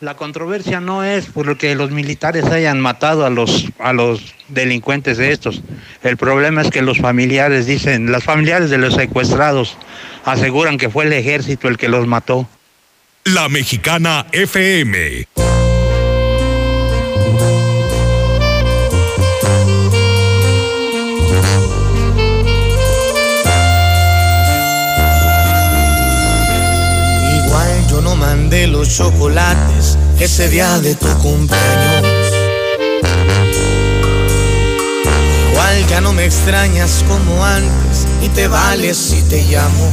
La 0.00 0.14
controversia 0.14 0.80
no 0.80 1.04
es 1.04 1.26
porque 1.32 1.74
los 1.74 1.90
militares 1.90 2.44
hayan 2.46 2.80
matado 2.80 3.24
a 3.24 3.30
los 3.30 3.66
a 3.78 3.94
los 3.94 4.34
delincuentes 4.48 5.16
de 5.16 5.32
estos. 5.32 5.62
El 6.02 6.18
problema 6.18 6.60
es 6.60 6.70
que 6.70 6.82
los 6.82 6.98
familiares 6.98 7.64
dicen, 7.66 8.12
los 8.12 8.22
familiares 8.22 8.68
de 8.68 8.76
los 8.76 8.94
secuestrados 8.94 9.78
aseguran 10.24 10.76
que 10.76 10.90
fue 10.90 11.04
el 11.04 11.14
ejército 11.14 11.68
el 11.68 11.78
que 11.78 11.88
los 11.88 12.06
mató. 12.06 12.46
La 13.24 13.48
Mexicana 13.48 14.26
FM. 14.32 15.45
Los 28.86 28.96
chocolates 28.96 29.98
ese 30.20 30.48
día 30.48 30.78
de 30.78 30.94
tu 30.94 31.06
cumpleaños. 31.18 32.06
Igual 35.50 35.86
ya 35.88 36.00
no 36.00 36.12
me 36.12 36.24
extrañas 36.24 37.04
como 37.08 37.44
antes 37.44 38.06
y 38.22 38.28
te 38.28 38.48
vales 38.48 38.96
si 38.96 39.22
te 39.22 39.42
llamo. 39.44 39.90